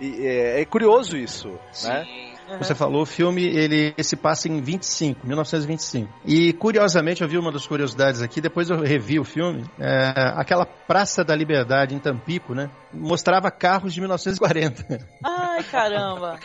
E, 0.00 0.26
é, 0.26 0.60
é 0.60 0.64
curioso 0.64 1.16
isso, 1.16 1.48
né? 1.84 2.29
Sim. 2.52 2.58
Você 2.58 2.74
falou, 2.74 3.02
o 3.02 3.06
filme 3.06 3.44
ele 3.44 3.94
se 4.02 4.16
passa 4.16 4.48
em 4.48 4.60
25, 4.60 5.26
1925. 5.26 6.12
E 6.24 6.52
curiosamente, 6.54 7.22
eu 7.22 7.28
vi 7.28 7.38
uma 7.38 7.50
das 7.52 7.66
curiosidades 7.66 8.22
aqui, 8.22 8.40
depois 8.40 8.68
eu 8.70 8.80
revi 8.80 9.18
o 9.18 9.24
filme, 9.24 9.64
é, 9.78 10.12
aquela 10.36 10.64
Praça 10.66 11.22
da 11.24 11.34
Liberdade 11.34 11.94
em 11.94 11.98
Tampico, 11.98 12.54
né? 12.54 12.70
Mostrava 12.92 13.50
carros 13.50 13.94
de 13.94 14.00
1940. 14.00 15.08
Ai, 15.24 15.62
caramba. 15.64 16.38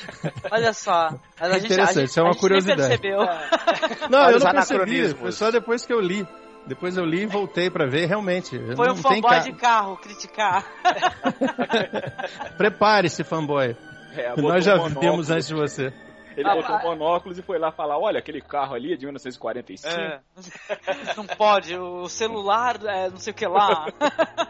Olha 0.51 0.73
só. 0.73 1.09
Mas 1.39 1.51
a 1.51 1.53
gente- 1.59 1.63
a 1.71 1.75
Interessante, 1.75 1.95
gente- 2.01 2.09
isso 2.09 2.19
é 2.19 2.23
uma 2.23 2.29
a 2.29 2.33
gente 2.33 2.41
nem 2.41 2.49
curiosidade. 2.49 2.97
percebeu. 3.01 3.19
Não, 4.09 4.19
Olha 4.19 4.35
eu 4.35 4.39
não 4.39 4.51
percebi, 4.51 5.09
foi 5.15 5.31
só 5.31 5.49
depois 5.51 5.85
que 5.85 5.91
eu 5.93 5.99
li. 5.99 6.27
Depois 6.67 6.97
eu 6.97 7.05
li 7.05 7.21
e 7.21 7.25
voltei 7.27 7.69
pra 7.69 7.85
ver, 7.85 8.07
realmente. 8.07 8.57
Foi 8.75 8.87
não 8.87 8.93
um 8.95 9.01
tem 9.01 9.21
fanboy 9.21 9.29
ca- 9.31 9.39
de 9.39 9.53
carro 9.53 9.97
criticar. 9.97 10.65
Prepare-se, 12.57 13.23
fanboy. 13.23 13.75
É, 14.17 14.35
Nós 14.41 14.63
já 14.63 14.75
um 14.75 14.89
vimos 14.89 15.29
antes 15.29 15.47
de 15.47 15.53
você. 15.53 15.93
Ele 16.35 16.49
Ah, 16.49 16.55
botou 16.55 16.79
monóculos 16.81 17.37
e 17.37 17.41
foi 17.41 17.57
lá 17.57 17.71
falar: 17.71 17.97
olha, 17.97 18.19
aquele 18.19 18.41
carro 18.41 18.75
ali 18.75 18.93
é 18.93 18.97
de 18.97 19.05
1945. 19.05 19.93
É. 19.93 20.19
Não 21.15 21.25
pode, 21.25 21.77
o 21.77 22.09
celular, 22.09 22.77
é, 22.85 23.09
não 23.09 23.17
sei 23.17 23.31
o 23.31 23.35
que 23.35 23.47
lá. 23.47 23.85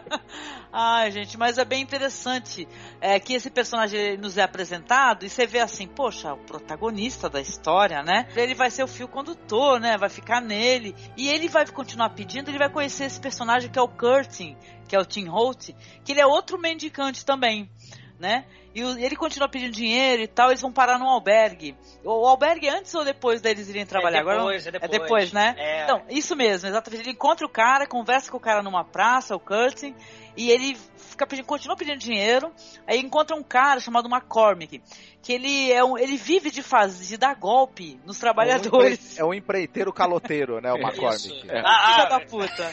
Ai, 0.72 1.10
gente, 1.10 1.38
mas 1.38 1.58
é 1.58 1.64
bem 1.64 1.80
interessante 1.80 2.68
é, 3.00 3.18
que 3.20 3.34
esse 3.34 3.48
personagem 3.48 4.16
nos 4.18 4.36
é 4.36 4.42
apresentado 4.42 5.24
e 5.24 5.30
você 5.30 5.46
vê 5.46 5.60
assim, 5.60 5.86
poxa, 5.86 6.34
o 6.34 6.38
protagonista 6.38 7.30
da 7.30 7.40
história, 7.40 8.02
né? 8.02 8.26
Ele 8.36 8.54
vai 8.54 8.70
ser 8.70 8.82
o 8.82 8.88
fio 8.88 9.08
condutor, 9.08 9.80
né? 9.80 9.96
Vai 9.96 10.08
ficar 10.08 10.40
nele. 10.40 10.94
E 11.16 11.28
ele 11.28 11.48
vai 11.48 11.66
continuar 11.66 12.10
pedindo, 12.10 12.50
ele 12.50 12.58
vai 12.58 12.68
conhecer 12.68 13.04
esse 13.04 13.20
personagem 13.20 13.70
que 13.70 13.78
é 13.78 13.82
o 13.82 13.88
Curtin, 13.88 14.56
que 14.88 14.96
é 14.96 15.00
o 15.00 15.04
Tim 15.04 15.28
Holt, 15.28 15.70
que 16.04 16.12
ele 16.12 16.20
é 16.20 16.26
outro 16.26 16.58
mendicante 16.58 17.24
também. 17.24 17.70
Né? 18.18 18.44
E 18.74 18.80
ele 18.80 19.14
continua 19.16 19.48
pedindo 19.48 19.72
dinheiro 19.72 20.22
e 20.22 20.26
tal, 20.26 20.48
eles 20.50 20.60
vão 20.60 20.72
parar 20.72 20.98
num 20.98 21.08
albergue. 21.08 21.76
O 22.04 22.26
albergue 22.26 22.66
é 22.66 22.78
antes 22.78 22.94
ou 22.94 23.04
depois 23.04 23.40
deles 23.40 23.68
irem 23.68 23.84
trabalhar? 23.86 24.18
É 24.18 24.20
Agora 24.20 24.38
não- 24.38 24.44
depois, 24.46 24.66
é 24.66 24.70
depois. 24.70 24.90
É 24.90 24.98
depois, 24.98 25.32
né? 25.32 25.54
É. 25.58 25.84
Então, 25.84 26.02
isso 26.08 26.34
mesmo, 26.36 26.68
exatamente. 26.68 27.02
Ele 27.02 27.10
encontra 27.10 27.46
o 27.46 27.48
cara, 27.50 27.86
conversa 27.86 28.30
com 28.30 28.36
o 28.38 28.40
cara 28.40 28.62
numa 28.62 28.84
praça, 28.84 29.36
o 29.36 29.40
Curtin, 29.40 29.94
e 30.36 30.50
ele 30.50 30.78
fica 31.16 31.26
pedindo, 31.26 31.46
continua 31.46 31.76
pedindo 31.76 31.98
dinheiro. 31.98 32.52
Aí 32.86 33.00
encontra 33.00 33.34
um 33.34 33.42
cara 33.42 33.80
chamado 33.80 34.08
McCormick, 34.08 34.82
que 35.22 35.32
ele 35.32 35.72
é 35.72 35.82
um, 35.82 35.96
ele 35.96 36.16
vive 36.16 36.50
de 36.50 36.62
fazer, 36.62 37.06
de 37.06 37.16
dar 37.16 37.34
golpe 37.34 37.98
nos 38.04 38.18
trabalhadores. 38.18 39.18
É 39.18 39.24
um 39.24 39.32
empreiteiro 39.32 39.92
caloteiro, 39.92 40.60
né, 40.60 40.70
o 40.72 40.76
McCormick. 40.78 41.48
É. 41.48 41.60
Ah, 41.64 41.92
Filha 41.92 42.04
ah, 42.04 42.08
da 42.08 42.20
puta. 42.20 42.72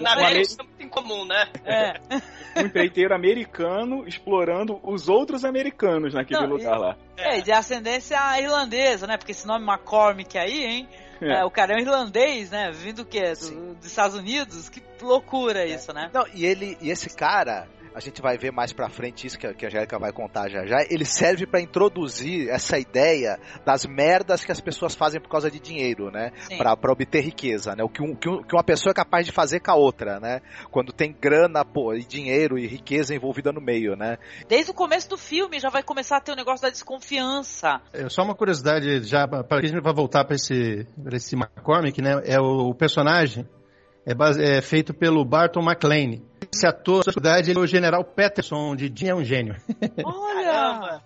na 0.00 0.12
América 0.14 0.40
isso 0.40 0.56
é 0.60 0.64
muito 0.64 0.82
incomum, 0.82 1.24
né? 1.26 1.46
É. 1.64 2.00
Um 2.56 2.66
empreiteiro 2.66 3.14
americano 3.14 4.08
explorando 4.08 4.80
os 4.82 5.08
outros 5.08 5.44
americanos 5.44 6.14
naquele 6.14 6.40
Não, 6.40 6.48
lugar 6.48 6.78
lá. 6.78 6.96
É, 7.16 7.40
de 7.40 7.52
ascendência 7.52 8.16
irlandesa, 8.40 9.06
né? 9.06 9.16
Porque 9.16 9.32
esse 9.32 9.46
nome 9.46 9.64
McCormick 9.66 10.38
aí, 10.38 10.64
hein? 10.64 10.88
É. 11.20 11.40
É, 11.40 11.44
o 11.44 11.50
cara 11.50 11.72
é 11.72 11.76
um 11.76 11.80
irlandês, 11.80 12.50
né? 12.50 12.70
Vindo 12.70 13.02
o 13.02 13.04
quê? 13.04 13.32
Do- 13.34 13.74
dos 13.74 13.86
Estados 13.86 14.16
Unidos? 14.16 14.68
Que 14.68 14.82
loucura 15.02 15.66
isso, 15.66 15.92
né? 15.92 16.10
Não, 16.12 16.24
e 16.34 16.44
ele 16.46 16.76
e 16.80 16.90
esse 16.90 17.10
cara, 17.10 17.66
a 17.94 18.00
gente 18.00 18.20
vai 18.22 18.36
ver 18.38 18.52
mais 18.52 18.72
pra 18.72 18.88
frente 18.88 19.26
isso 19.26 19.38
que 19.38 19.46
a, 19.46 19.54
que 19.54 19.64
a 19.64 19.68
Angélica 19.68 19.98
vai 19.98 20.12
contar 20.12 20.48
já 20.48 20.64
já, 20.66 20.78
ele 20.88 21.04
serve 21.04 21.46
pra 21.46 21.60
introduzir 21.60 22.48
essa 22.48 22.78
ideia 22.78 23.38
das 23.64 23.84
merdas 23.86 24.44
que 24.44 24.52
as 24.52 24.60
pessoas 24.60 24.94
fazem 24.94 25.20
por 25.20 25.28
causa 25.28 25.50
de 25.50 25.58
dinheiro, 25.58 26.10
né? 26.10 26.32
Pra 26.58 26.92
obter 26.92 27.20
riqueza, 27.22 27.74
né? 27.74 27.82
O 27.82 27.88
que, 27.88 28.02
um, 28.02 28.14
que, 28.14 28.28
um- 28.28 28.42
que 28.42 28.54
uma 28.54 28.64
pessoa 28.64 28.90
é 28.90 28.94
capaz 28.94 29.26
de 29.26 29.32
fazer 29.32 29.60
com 29.60 29.70
a 29.70 29.74
outra, 29.74 30.18
né? 30.20 30.40
Quando 30.70 30.92
tem 30.92 31.12
grana, 31.12 31.64
pô, 31.64 31.94
e 31.94 32.04
dinheiro 32.04 32.58
e 32.58 32.66
riqueza 32.66 33.14
envolvida 33.14 33.52
no 33.52 33.60
meio, 33.60 33.96
né? 33.96 34.18
Desde 34.48 34.70
o 34.70 34.74
começo 34.74 35.08
do 35.08 35.16
filme 35.16 35.58
já 35.58 35.68
vai 35.70 35.82
começar 35.82 36.16
a 36.18 36.20
ter 36.20 36.32
o 36.32 36.36
negócio 36.36 36.62
da 36.62 36.70
desconfiança. 36.70 37.80
É, 37.92 38.08
Só 38.08 38.22
uma 38.22 38.34
curiosidade, 38.34 39.02
já 39.04 39.26
para 39.26 39.58
a 39.58 39.62
gente 39.66 39.80
vai 39.80 39.92
voltar 39.94 40.24
para 40.24 40.36
esse, 40.36 40.86
pra 41.02 41.16
esse 41.16 41.34
McCormick, 41.34 42.00
né? 42.02 42.20
É 42.24 42.40
o, 42.40 42.70
o 42.70 42.74
personagem 42.74 43.46
é, 44.10 44.14
base- 44.14 44.42
é 44.42 44.60
feito 44.62 44.92
pelo 44.94 45.24
Barton 45.24 45.60
McLean. 45.62 46.20
Esse 46.52 46.66
ator, 46.66 47.04
na 47.06 47.12
verdade, 47.12 47.50
ele 47.50 47.58
é 47.58 47.62
o 47.62 47.66
General 47.66 48.02
Peterson 48.02 48.74
de 48.74 48.90
Jim 48.94 49.08
é 49.08 49.14
um 49.14 49.24
gênio. 49.24 49.54
Olha! 50.04 51.02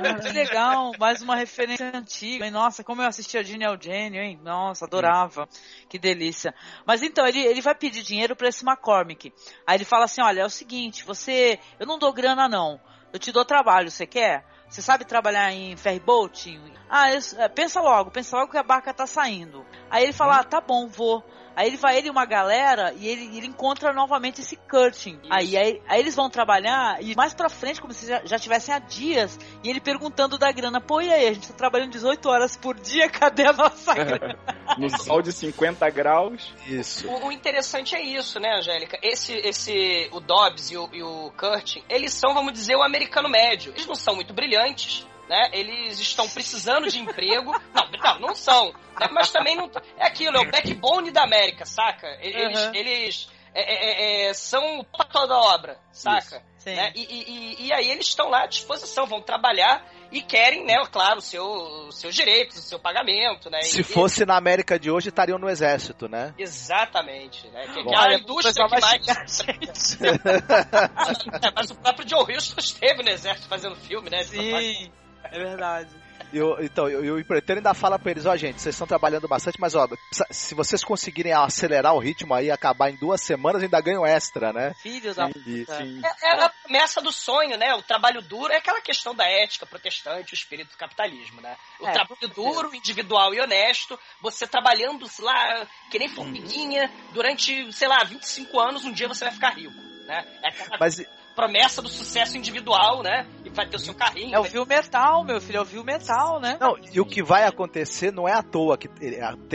Ah, 0.00 0.14
que 0.22 0.32
legal, 0.32 0.92
mais 0.98 1.20
uma 1.20 1.36
referência 1.36 1.90
antiga. 1.94 2.46
hein? 2.46 2.50
Nossa, 2.50 2.82
como 2.82 3.02
eu 3.02 3.06
assistia 3.08 3.44
Genial 3.44 3.76
Gênio, 3.78 4.22
hein? 4.22 4.38
Nossa, 4.42 4.86
adorava. 4.86 5.46
Que 5.90 5.98
delícia. 5.98 6.54
Mas 6.86 7.02
então, 7.02 7.26
ele, 7.26 7.40
ele 7.40 7.60
vai 7.60 7.74
pedir 7.74 8.02
dinheiro 8.02 8.34
pra 8.34 8.48
esse 8.48 8.64
McCormick. 8.64 9.32
Aí 9.66 9.76
ele 9.76 9.84
fala 9.84 10.04
assim: 10.06 10.22
olha, 10.22 10.40
é 10.40 10.44
o 10.46 10.50
seguinte, 10.50 11.04
você. 11.04 11.58
Eu 11.78 11.86
não 11.86 11.98
dou 11.98 12.12
grana, 12.14 12.48
não. 12.48 12.80
Eu 13.12 13.18
te 13.18 13.30
dou 13.32 13.44
trabalho, 13.44 13.90
você 13.90 14.06
quer? 14.06 14.44
Você 14.70 14.80
sabe 14.80 15.04
trabalhar 15.04 15.52
em 15.52 15.76
ferryboat? 15.76 16.58
Ah, 16.88 17.12
eu- 17.12 17.20
é, 17.38 17.48
pensa 17.48 17.80
logo, 17.80 18.10
pensa 18.10 18.36
logo 18.38 18.50
que 18.52 18.58
a 18.58 18.62
barca 18.62 18.94
tá 18.94 19.06
saindo. 19.06 19.66
Aí 19.90 20.04
ele 20.04 20.12
fala: 20.14 20.38
ah, 20.38 20.44
tá 20.44 20.60
bom, 20.62 20.86
vou. 20.88 21.22
Aí 21.58 21.66
ele 21.66 21.76
vai, 21.76 21.98
ele 21.98 22.06
e 22.06 22.10
uma 22.10 22.24
galera, 22.24 22.94
e 22.96 23.08
ele, 23.08 23.36
ele 23.36 23.48
encontra 23.48 23.92
novamente 23.92 24.40
esse 24.40 24.54
Curtin. 24.54 25.18
Aí, 25.28 25.56
aí, 25.56 25.82
aí 25.88 25.98
eles 25.98 26.14
vão 26.14 26.30
trabalhar, 26.30 27.02
e 27.02 27.16
mais 27.16 27.34
pra 27.34 27.48
frente, 27.48 27.80
como 27.80 27.92
se 27.92 28.06
já, 28.06 28.24
já 28.24 28.38
tivessem 28.38 28.72
há 28.72 28.78
dias, 28.78 29.36
e 29.64 29.68
ele 29.68 29.80
perguntando 29.80 30.38
da 30.38 30.52
grana, 30.52 30.80
pô, 30.80 31.00
e 31.00 31.12
aí, 31.12 31.26
a 31.26 31.32
gente 31.32 31.48
tá 31.48 31.54
trabalhando 31.54 31.90
18 31.90 32.28
horas 32.28 32.56
por 32.56 32.78
dia, 32.78 33.10
cadê 33.10 33.44
a 33.44 33.52
nossa 33.52 33.90
grana? 33.92 34.38
no 34.78 34.88
sol 35.02 35.20
de 35.20 35.32
50 35.32 35.90
graus. 35.90 36.54
Isso. 36.64 37.08
O, 37.08 37.26
o 37.26 37.32
interessante 37.32 37.96
é 37.96 38.02
isso, 38.02 38.38
né, 38.38 38.56
Angélica? 38.56 38.96
Esse, 39.02 39.32
esse, 39.34 40.08
o 40.12 40.20
Dobbs 40.20 40.70
e 40.70 40.76
o, 40.76 40.88
e 40.92 41.02
o 41.02 41.32
Curtin, 41.36 41.82
eles 41.88 42.14
são, 42.14 42.34
vamos 42.34 42.52
dizer, 42.52 42.76
o 42.76 42.84
americano 42.84 43.28
médio. 43.28 43.72
Eles 43.72 43.84
não 43.88 43.96
são 43.96 44.14
muito 44.14 44.32
brilhantes, 44.32 45.04
né? 45.28 45.50
Eles 45.52 45.98
estão 46.00 46.28
precisando 46.28 46.88
de 46.88 46.98
emprego. 46.98 47.52
Não, 47.74 47.88
não, 47.90 48.20
não 48.28 48.34
são. 48.34 48.72
Né? 48.98 49.08
Mas 49.12 49.30
também 49.30 49.56
não. 49.56 49.70
É 49.96 50.06
aquilo, 50.06 50.36
é 50.36 50.40
o 50.40 50.50
backbone 50.50 51.10
da 51.10 51.22
América, 51.24 51.64
saca? 51.64 52.06
Eles. 52.20 52.58
Uhum. 52.58 52.74
eles 52.74 53.28
é, 53.54 54.26
é, 54.26 54.28
é, 54.28 54.34
são 54.34 54.84
para 54.84 55.04
toda 55.06 55.36
obra, 55.36 55.78
saca? 55.92 56.42
Sim. 56.58 56.74
Né? 56.74 56.92
E, 56.94 57.02
e, 57.02 57.66
e- 57.66 57.72
aí 57.72 57.90
eles 57.90 58.06
estão 58.06 58.28
lá 58.28 58.42
à 58.42 58.46
disposição, 58.46 59.06
vão 59.06 59.20
trabalhar 59.22 59.84
e 60.12 60.20
querem, 60.22 60.64
né, 60.64 60.74
claro, 60.90 61.18
os 61.18 61.24
seu, 61.24 61.44
os 61.88 61.98
seus 61.98 62.14
direitos, 62.14 62.56
o 62.58 62.62
seu 62.62 62.78
pagamento, 62.78 63.50
né? 63.50 63.62
Se 63.62 63.80
E- 63.80 63.84
fosse 63.84 64.24
na 64.24 64.36
América 64.36 64.78
de 64.78 64.90
hoje, 64.90 65.08
estariam 65.08 65.38
no 65.38 65.48
exército, 65.48 66.08
né? 66.08 66.34
Exatamente, 66.38 67.48
né? 67.48 67.66
Que, 67.72 67.82
Bom. 67.82 67.90
que 67.90 67.96
é 67.96 67.98
a 67.98 68.14
indústria 68.14 68.68
que 68.68 68.80
mais. 68.80 69.08
a 69.10 69.26
gente. 69.26 69.98
É, 71.42 71.50
mas 71.54 71.70
o 71.70 71.74
próprio 71.76 72.08
Joe 72.08 72.24
Wilson 72.24 72.54
esteve 72.58 73.02
no 73.02 73.08
exército 73.10 73.48
fazendo 73.48 73.76
filme, 73.76 74.10
né? 74.10 74.22
Sim, 74.24 74.90
é 75.30 75.38
verdade. 75.38 75.90
Eu, 76.32 76.62
então, 76.62 76.88
eu, 76.88 77.04
eu, 77.04 77.14
o 77.14 77.18
empreiteiro 77.18 77.58
ainda 77.58 77.72
fala 77.72 77.98
pra 77.98 78.10
eles, 78.10 78.26
ó, 78.26 78.36
gente, 78.36 78.60
vocês 78.60 78.74
estão 78.74 78.86
trabalhando 78.86 79.26
bastante, 79.26 79.58
mas 79.58 79.74
ó, 79.74 79.88
se 80.30 80.54
vocês 80.54 80.84
conseguirem 80.84 81.32
acelerar 81.32 81.94
o 81.94 81.98
ritmo 81.98 82.34
aí, 82.34 82.50
acabar 82.50 82.90
em 82.90 82.96
duas 82.96 83.22
semanas, 83.22 83.62
ainda 83.62 83.80
ganham 83.80 84.04
extra, 84.04 84.52
né? 84.52 84.74
Filho 84.82 85.14
da 85.14 85.28
puta. 85.28 85.40
Sim. 85.78 86.02
É, 86.04 86.28
é 86.28 86.44
a 86.44 86.48
promessa 86.50 87.00
do 87.00 87.12
sonho, 87.12 87.56
né? 87.56 87.74
O 87.74 87.82
trabalho 87.82 88.20
duro 88.20 88.52
é 88.52 88.56
aquela 88.56 88.80
questão 88.80 89.14
da 89.14 89.24
ética 89.24 89.64
protestante, 89.64 90.32
o 90.32 90.34
espírito 90.34 90.70
do 90.72 90.76
capitalismo, 90.76 91.40
né? 91.40 91.56
O 91.80 91.88
É, 91.88 91.92
trabalho 91.92 92.28
duro, 92.34 92.74
individual 92.74 93.32
e 93.32 93.40
honesto, 93.40 93.98
você 94.20 94.46
trabalhando 94.46 95.08
lá, 95.20 95.66
que 95.90 95.98
nem 95.98 96.08
formiguinha, 96.08 96.90
durante, 97.12 97.72
sei 97.72 97.88
lá, 97.88 98.04
25 98.04 98.60
anos, 98.60 98.84
um 98.84 98.92
dia 98.92 99.08
você 99.08 99.24
vai 99.24 99.32
ficar 99.32 99.50
rico, 99.50 99.72
né? 100.06 100.26
É 100.42 100.48
aquela 100.48 100.76
Mas 100.78 101.00
promessa 101.38 101.80
do 101.80 101.88
sucesso 101.88 102.36
individual, 102.36 103.00
né? 103.00 103.24
E 103.44 103.50
vai 103.50 103.68
ter 103.68 103.76
o 103.76 103.78
seu 103.78 103.94
carrinho. 103.94 104.34
É 104.34 104.38
o 104.40 104.42
vai- 104.42 104.50
viu 104.50 104.66
metal, 104.66 105.22
meu 105.22 105.40
filho, 105.40 105.58
é 105.58 105.60
o 105.60 105.64
viu 105.64 105.84
metal, 105.84 106.40
né? 106.40 106.58
Não, 106.60 106.74
e 106.92 107.00
o 107.00 107.06
que 107.06 107.22
vai 107.22 107.44
acontecer 107.44 108.12
não 108.12 108.26
é 108.28 108.32
à 108.32 108.42
toa 108.42 108.76
que 108.76 108.88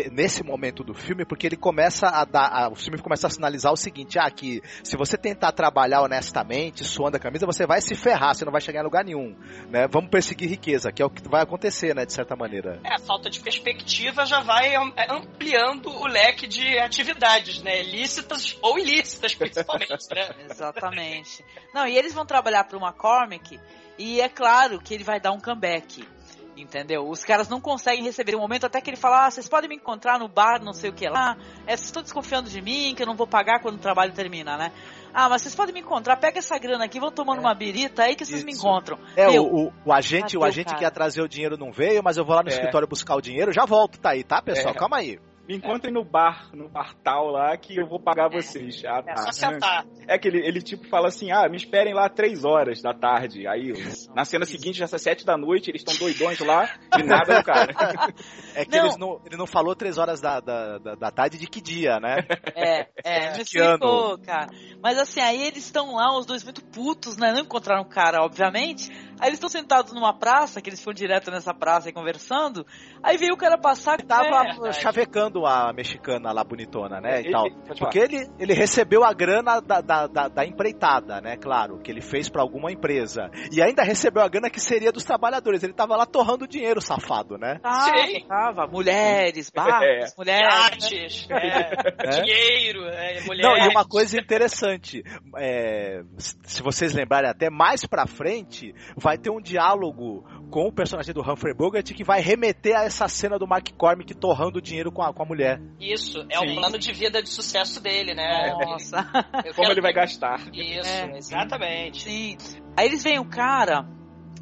nesse 0.09 0.43
momento 0.43 0.81
do 0.81 0.93
filme, 0.93 1.25
porque 1.25 1.45
ele 1.45 1.57
começa 1.57 2.07
a 2.07 2.23
dar, 2.23 2.47
a- 2.47 2.69
o 2.69 2.75
filme 2.75 2.97
começa 3.01 3.27
a 3.27 3.29
sinalizar 3.29 3.73
o 3.73 3.75
seguinte, 3.75 4.17
ah, 4.17 4.31
que 4.31 4.61
se 4.81 4.95
você 4.95 5.17
tentar 5.17 5.51
trabalhar 5.51 6.01
honestamente, 6.01 6.85
suando 6.85 7.17
a 7.17 7.19
camisa, 7.19 7.45
você 7.45 7.65
vai 7.67 7.81
se 7.81 7.95
ferrar, 7.95 8.33
você 8.33 8.45
não 8.45 8.51
vai 8.53 8.61
chegar 8.61 8.79
em 8.79 8.83
lugar 8.83 9.03
nenhum, 9.03 9.35
né? 9.69 9.85
Vamos 9.91 10.09
perseguir 10.09 10.49
riqueza, 10.49 10.89
que 10.89 11.01
é 11.01 11.05
o 11.05 11.09
que 11.09 11.27
vai 11.27 11.41
acontecer, 11.41 11.93
né, 11.93 12.05
de 12.05 12.13
certa 12.13 12.33
maneira. 12.33 12.79
É, 12.85 12.95
a 12.95 12.99
falta 12.99 13.29
de 13.29 13.41
perspectiva 13.41 14.25
já 14.25 14.39
vai 14.39 14.73
é, 14.73 14.77
ampliando 15.09 15.89
o 15.89 16.07
leque 16.07 16.47
de 16.47 16.79
atividades, 16.79 17.61
né? 17.61 17.83
Lícitas 17.83 18.57
ou 18.61 18.79
ilícitas, 18.79 19.35
principalmente, 19.35 19.91
né? 20.15 20.29
Exatamente. 20.49 21.43
Não, 21.73 21.87
e 21.87 21.97
eles 21.97 22.13
vão 22.13 22.25
trabalhar 22.25 22.63
pro 22.65 22.79
McCormick 22.79 23.59
e 23.97 24.21
é 24.21 24.29
claro 24.29 24.79
que 24.79 24.93
ele 24.93 25.03
vai 25.03 25.19
dar 25.19 25.31
um 25.31 25.39
comeback. 25.39 26.07
Entendeu? 26.55 27.09
Os 27.09 27.25
caras 27.25 27.49
não 27.49 27.59
conseguem 27.59 28.03
receber 28.03 28.35
o 28.35 28.39
momento 28.39 28.67
até 28.67 28.79
que 28.79 28.87
ele 28.87 28.95
fala: 28.97 29.25
ah, 29.25 29.31
vocês 29.31 29.49
podem 29.49 29.67
me 29.67 29.75
encontrar 29.75 30.19
no 30.19 30.27
bar, 30.27 30.63
não 30.63 30.71
sei 30.71 30.91
o 30.91 30.93
que 30.93 31.09
lá. 31.09 31.35
É, 31.65 31.75
vocês 31.75 31.85
estão 31.85 32.03
desconfiando 32.03 32.47
de 32.47 32.61
mim, 32.61 32.93
que 32.95 33.01
eu 33.01 33.07
não 33.07 33.15
vou 33.15 33.25
pagar 33.25 33.59
quando 33.59 33.75
o 33.77 33.79
trabalho 33.79 34.13
termina, 34.13 34.55
né? 34.55 34.71
Ah, 35.11 35.27
mas 35.29 35.41
vocês 35.41 35.55
podem 35.55 35.73
me 35.73 35.79
encontrar, 35.79 36.15
pega 36.17 36.37
essa 36.37 36.55
grana 36.59 36.85
aqui, 36.85 36.99
vão 36.99 37.11
tomando 37.11 37.39
uma 37.39 37.55
birita 37.55 38.03
aí 38.03 38.15
que 38.15 38.23
vocês 38.23 38.43
me 38.43 38.51
Isso. 38.51 38.61
encontram. 38.61 38.99
É, 39.15 39.31
Meu, 39.31 39.45
o, 39.45 39.67
o, 39.67 39.73
o 39.85 39.91
agente, 39.93 40.37
o 40.37 40.43
agente 40.43 40.67
cara. 40.67 40.77
que 40.77 40.83
ia 40.83 40.91
trazer 40.91 41.23
o 41.23 41.27
dinheiro 41.27 41.57
não 41.57 41.71
veio, 41.71 42.03
mas 42.03 42.17
eu 42.17 42.25
vou 42.25 42.35
lá 42.35 42.43
no 42.43 42.49
É. 42.49 42.53
escritório 42.53 42.87
buscar 42.87 43.15
o 43.15 43.21
dinheiro, 43.21 43.51
já 43.51 43.65
volto, 43.65 43.99
tá 43.99 44.11
aí, 44.11 44.23
tá, 44.23 44.39
pessoal? 44.39 44.75
É. 44.75 44.77
Calma 44.77 44.97
aí. 44.97 45.19
Me 45.47 45.55
encontrem 45.57 45.93
no 45.93 46.05
bar, 46.05 46.49
no 46.55 46.69
bar 46.69 46.95
tal 47.03 47.27
lá, 47.27 47.57
que 47.57 47.75
eu 47.77 47.85
vou 47.85 47.99
pagar 47.99 48.29
vocês. 48.29 48.81
Ah, 48.85 49.03
É 49.05 49.13
tá. 49.13 49.17
só 49.23 49.31
sentar. 49.33 49.85
É 50.07 50.17
que 50.17 50.27
ele, 50.27 50.39
ele 50.39 50.61
tipo 50.61 50.87
fala 50.87 51.09
assim, 51.09 51.31
ah, 51.31 51.49
me 51.49 51.57
esperem 51.57 51.93
lá 51.93 52.07
três 52.07 52.45
horas 52.45 52.81
da 52.81 52.93
tarde. 52.93 53.45
Aí, 53.45 53.73
na 54.15 54.23
cena 54.23 54.45
seguinte, 54.45 54.77
já 54.79 54.87
são 54.87 54.97
sete 54.97 55.25
da 55.25 55.37
noite, 55.37 55.69
eles 55.69 55.81
estão 55.81 55.95
doidões 55.97 56.39
lá 56.39 56.69
e 56.97 57.03
nada 57.03 57.39
do 57.39 57.43
cara. 57.43 57.73
É 58.55 58.65
que 58.65 58.77
Não. 58.77 58.85
eles 58.85 58.97
não, 58.97 59.21
ele 59.25 59.35
não 59.35 59.47
falou 59.47 59.75
três 59.75 59.97
horas 59.97 60.21
da, 60.21 60.39
da, 60.39 60.77
da, 60.77 60.93
da 60.95 61.11
tarde 61.11 61.39
de 61.39 61.47
que 61.47 61.59
dia, 61.59 61.99
né? 61.99 62.17
É, 62.55 62.87
é, 63.03 63.37
não 63.37 63.43
Que 63.43 63.59
ano? 63.59 63.73
explicou, 63.73 64.17
cara. 64.19 64.47
Mas 64.81 64.97
assim, 64.99 65.19
aí 65.19 65.41
eles 65.41 65.65
estão 65.65 65.95
lá, 65.95 66.15
os 66.17 66.25
dois 66.25 66.43
muito 66.43 66.63
putos, 66.65 67.17
né? 67.17 67.31
Não 67.33 67.39
encontraram 67.41 67.81
o 67.81 67.89
cara, 67.89 68.21
obviamente. 68.23 68.89
Aí 69.23 69.29
eles 69.29 69.37
estão 69.37 69.47
sentados 69.47 69.93
numa 69.93 70.13
praça, 70.13 70.61
que 70.61 70.69
eles 70.69 70.83
foram 70.83 70.95
direto 70.95 71.31
nessa 71.31 71.53
praça 71.53 71.87
aí 71.87 71.93
conversando. 71.93 72.65
Aí 73.01 73.15
veio 73.15 73.33
o 73.35 73.37
cara 73.37 73.57
passar 73.57 73.97
e 74.01 74.03
Tava 74.03 74.29
tava. 74.29 74.73
chavecando 74.73 75.45
a 75.45 75.71
mexicana 75.71 76.33
lá 76.33 76.43
bonitona, 76.43 76.99
né? 76.99 77.21
E 77.21 77.23
Ele- 77.27 77.31
tal. 77.31 77.45
Porque 77.79 77.99
ele, 77.99 78.27
ele 78.37 78.53
recebeu 78.53 79.01
a 79.01 79.13
grana 79.13 79.61
da, 79.61 79.79
da, 79.79 80.07
da, 80.07 80.27
da 80.27 80.45
empreitada, 80.45 81.21
né? 81.21 81.37
Claro, 81.37 81.79
que 81.79 81.89
ele 81.89 82.01
fez 82.01 82.27
pra 82.27 82.41
alguma 82.41 82.69
empresa. 82.69 83.31
E 83.49 83.61
ainda 83.61 83.81
recebeu 83.81 84.21
a 84.21 84.27
grana 84.27 84.49
que 84.49 84.59
seria 84.59 84.91
dos 84.91 85.05
trabalhadores. 85.05 85.63
Ele 85.63 85.71
tava 85.73 85.95
lá 85.95 86.05
torrando 86.05 86.45
dinheiro, 86.45 86.81
safado, 86.81 87.37
né? 87.37 87.59
Tava, 87.63 87.97
Sim. 88.05 88.25
tava. 88.27 88.67
Mulheres, 88.67 89.49
barcos, 89.49 89.83
É. 89.87 90.13
mulheres. 90.17 90.17
né? 90.19 90.39
Artes, 90.51 91.27
é, 91.29 92.09
dinheiro, 92.21 92.83
é, 92.89 93.21
mulher. 93.21 93.43
Não, 93.43 93.55
e 93.57 93.69
uma 93.69 93.85
coisa 93.85 94.19
interessante, 94.19 95.01
é, 95.37 96.01
se 96.17 96.61
vocês 96.61 96.93
lembrarem 96.93 97.29
até 97.29 97.49
mais 97.49 97.85
pra 97.85 98.05
frente, 98.05 98.73
vai 98.97 99.12
ter 99.17 99.29
um 99.29 99.41
diálogo 99.41 100.23
com 100.49 100.67
o 100.67 100.71
personagem 100.71 101.13
do 101.13 101.21
Humphrey 101.21 101.53
Bogart 101.53 101.91
que 101.93 102.03
vai 102.03 102.21
remeter 102.21 102.75
a 102.77 102.83
essa 102.83 103.07
cena 103.07 103.39
do 103.39 103.47
Mark 103.47 103.67
Cormick 103.77 104.13
torrando 104.13 104.61
dinheiro 104.61 104.91
com 104.91 105.01
a, 105.01 105.13
com 105.13 105.23
a 105.23 105.25
mulher. 105.25 105.59
Isso, 105.79 106.19
é 106.29 106.37
Sim. 106.37 106.51
o 106.51 106.55
plano 106.59 106.77
de 106.77 106.91
vida 106.93 107.21
de 107.23 107.29
sucesso 107.29 107.81
dele, 107.81 108.13
né? 108.13 108.53
Nossa. 108.65 109.03
Como 109.03 109.53
quero- 109.55 109.71
ele 109.71 109.81
vai 109.81 109.93
gastar. 109.93 110.39
Isso, 110.53 110.89
É. 110.89 111.17
exatamente. 111.17 112.03
Sim. 112.03 112.37
Aí 112.77 112.85
eles 112.87 113.03
veem 113.03 113.19
o 113.19 113.25
cara 113.25 113.87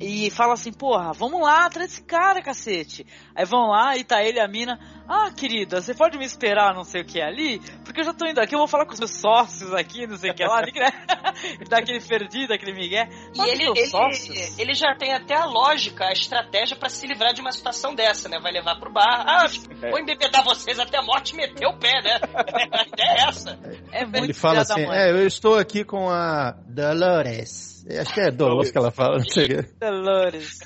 e 0.02 0.32
falam 0.32 0.54
assim, 0.54 0.74
porra, 0.74 1.14
vamos 1.14 1.41
lá 1.41 1.66
atrás 1.66 1.89
desse 1.89 2.04
cara, 2.04 2.41
cacete. 2.41 3.06
Aí 3.36 3.45
vão 3.45 3.70
lá 3.70 3.95
e 3.95 4.04
tá 4.04 4.24
ele 4.24 4.39
e 4.39 4.41
a 4.41 4.47
mina, 4.47 4.80
ah, 5.08 5.30
querida, 5.32 5.80
você 5.80 5.93
pode 5.93 6.18
me 6.18 6.26
esperar 6.26 6.74
não 6.74 6.84
sei 6.84 7.02
o 7.02 7.06
que 7.06 7.22
ali? 7.22 7.60
Porque 7.84 7.99
eu 8.02 8.06
já 8.06 8.14
tô 8.14 8.26
indo 8.26 8.39
aqui, 8.39 8.56
eu 8.56 8.60
vou 8.60 8.68
falar 8.68 8.86
com 8.86 8.93
os 8.93 8.99
meus 8.99 9.12
sócios 9.12 9.74
aqui, 9.74 10.08
não 10.08 10.18
sei 10.18 10.32
o 10.32 10.34
que 10.34 10.43
lá. 10.43 10.62
Ele 10.62 10.72
dá 11.70 11.78
aquele 11.78 12.02
perdido, 12.02 12.54
aquele 12.54 12.74
migué. 12.74 13.08
E 13.34 13.38
Fala 13.38 13.49
ele, 13.52 13.64
ele, 13.64 14.54
ele 14.58 14.74
já 14.74 14.95
tem 14.95 15.14
até 15.14 15.36
a 15.36 15.45
lógica, 15.45 16.06
a 16.06 16.12
estratégia 16.12 16.76
pra 16.76 16.89
se 16.89 17.06
livrar 17.06 17.34
de 17.34 17.41
uma 17.41 17.52
situação 17.52 17.93
dessa, 17.93 18.28
né? 18.28 18.39
Vai 18.41 18.52
levar 18.52 18.80
pro 18.80 18.91
bar, 18.91 19.24
ah, 19.28 19.45
vou 19.89 19.99
embebedar 19.99 20.43
vocês 20.43 20.80
até 20.80 20.97
a 20.97 21.04
morte 21.04 21.34
e 21.34 21.38
meter 21.38 21.68
o 21.68 21.78
pé, 21.78 22.02
né? 22.02 22.20
A 22.72 22.84
ideia 22.88 23.10
é 23.10 23.28
essa. 23.28 23.60
É 23.91 24.06
muito 24.06 24.26
Ele 24.26 24.34
fala 24.34 24.62
assim, 24.62 24.82
é, 24.89 25.12
eu 25.12 25.28
estou 25.28 25.58
aqui 25.58 25.84
com 25.84 26.10
a 26.10 26.56
Dolores. 26.68 27.70
Eu 27.86 28.01
Acho 28.01 28.13
que 28.13 28.21
é 28.21 28.32
Dolores 28.32 28.71
que 28.71 28.77
ela 28.77 28.91
fala, 28.91 29.17
não 29.17 29.25
sei. 29.25 29.47
Dolores. 29.79 30.59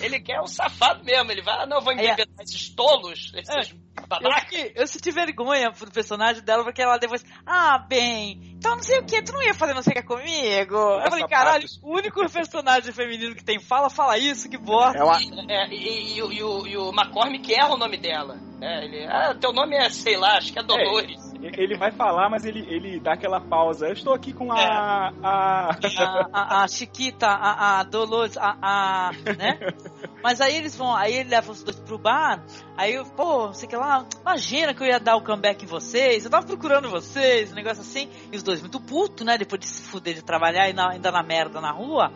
Ele 0.00 0.20
quer 0.20 0.40
um 0.40 0.46
safado 0.46 1.04
mesmo, 1.04 1.30
ele 1.30 1.42
vai, 1.42 1.62
ah, 1.62 1.66
não, 1.66 1.80
vou 1.80 1.92
Aí, 1.92 1.98
embebedar 1.98 2.42
esses 2.42 2.68
tolos, 2.70 3.32
esses 3.34 3.74
Eu, 3.96 4.06
babacas. 4.08 4.42
fiquei- 4.44 4.72
eu 4.74 4.86
senti 4.86 5.10
vergonha 5.10 5.70
pro 5.72 5.90
personagem 5.90 6.42
dela, 6.42 6.64
porque 6.64 6.82
ela 6.82 6.98
depois, 6.98 7.24
ah, 7.46 7.78
bem, 7.78 8.40
então 8.56 8.76
não 8.76 8.82
sei 8.82 8.98
o 8.98 9.04
que, 9.04 9.22
tu 9.22 9.32
não 9.32 9.42
ia 9.42 9.54
fazer 9.54 9.74
não 9.74 9.82
sei 9.82 9.92
o 9.92 9.96
que 9.96 10.02
comigo? 10.02 10.74
Eu 10.76 11.10
falei, 11.10 11.26
caralho, 11.28 11.66
o 11.82 11.94
único 11.96 12.28
personagem 12.30 12.92
feminino 12.92 13.34
que 13.34 13.44
tem 13.44 13.58
fala, 13.60 13.88
fala 13.88 14.18
isso, 14.18 14.48
que 14.48 14.58
bosta. 14.58 14.98
É 14.98 15.04
uma, 15.04 15.18
É, 15.48 15.68
e, 15.68 16.16
e 16.16 16.22
o- 16.22 16.32
e 16.32 16.42
o, 16.42 16.66
e 16.66 16.76
o 16.76 16.90
McCormick 16.90 17.52
erra 17.54 17.74
o 17.74 17.78
nome 17.78 17.96
dela. 17.96 18.34
né? 18.58 18.84
ele, 18.84 19.06
ah, 19.06 19.34
teu 19.38 19.52
nome 19.52 19.76
é, 19.76 19.88
sei 19.90 20.16
lá, 20.16 20.38
acho 20.38 20.52
que 20.52 20.58
é 20.58 20.62
Dolores. 20.62 21.32
Ele 21.58 21.76
vai 21.76 21.92
falar, 21.92 22.30
mas 22.30 22.46
ele, 22.46 22.60
ele 22.74 22.98
dá 22.98 23.12
aquela 23.12 23.38
pausa. 23.38 23.86
Eu 23.88 23.92
estou 23.92 24.14
aqui 24.14 24.32
com 24.32 24.50
a. 24.50 25.12
a... 25.22 25.70
a, 25.72 26.28
a, 26.32 26.62
a 26.64 26.68
Chiquita, 26.68 27.26
a, 27.26 27.80
a 27.80 27.82
Dolores, 27.82 28.36
a, 28.38 28.56
a, 28.62 29.10
né? 29.36 29.58
Mas 30.24 30.40
aí 30.40 30.56
eles 30.56 30.74
vão, 30.74 30.96
aí 30.96 31.12
ele 31.16 31.28
leva 31.28 31.52
os 31.52 31.62
dois 31.62 31.78
pro 31.80 31.98
bar, 31.98 32.42
aí 32.78 32.94
eu, 32.94 33.04
pô, 33.04 33.52
sei 33.52 33.68
que 33.68 33.76
lá, 33.76 33.83
imagina 34.20 34.74
que 34.74 34.82
eu 34.82 34.86
ia 34.86 34.98
dar 35.00 35.16
o 35.16 35.22
comeback 35.22 35.64
em 35.64 35.68
vocês, 35.68 36.24
eu 36.24 36.30
tava 36.30 36.46
procurando 36.46 36.88
vocês, 36.90 37.52
um 37.52 37.54
negócio 37.54 37.82
assim, 37.82 38.08
e 38.32 38.36
os 38.36 38.42
dois 38.42 38.60
muito 38.60 38.80
putos, 38.80 39.24
né, 39.26 39.36
depois 39.38 39.60
de 39.60 39.66
se 39.66 39.82
fuder 39.82 40.14
de 40.14 40.22
trabalhar 40.22 40.68
e 40.68 40.72
na- 40.72 40.90
ainda 40.92 41.10
na 41.10 41.22
merda 41.22 41.60
na 41.60 41.70
rua, 41.70 42.12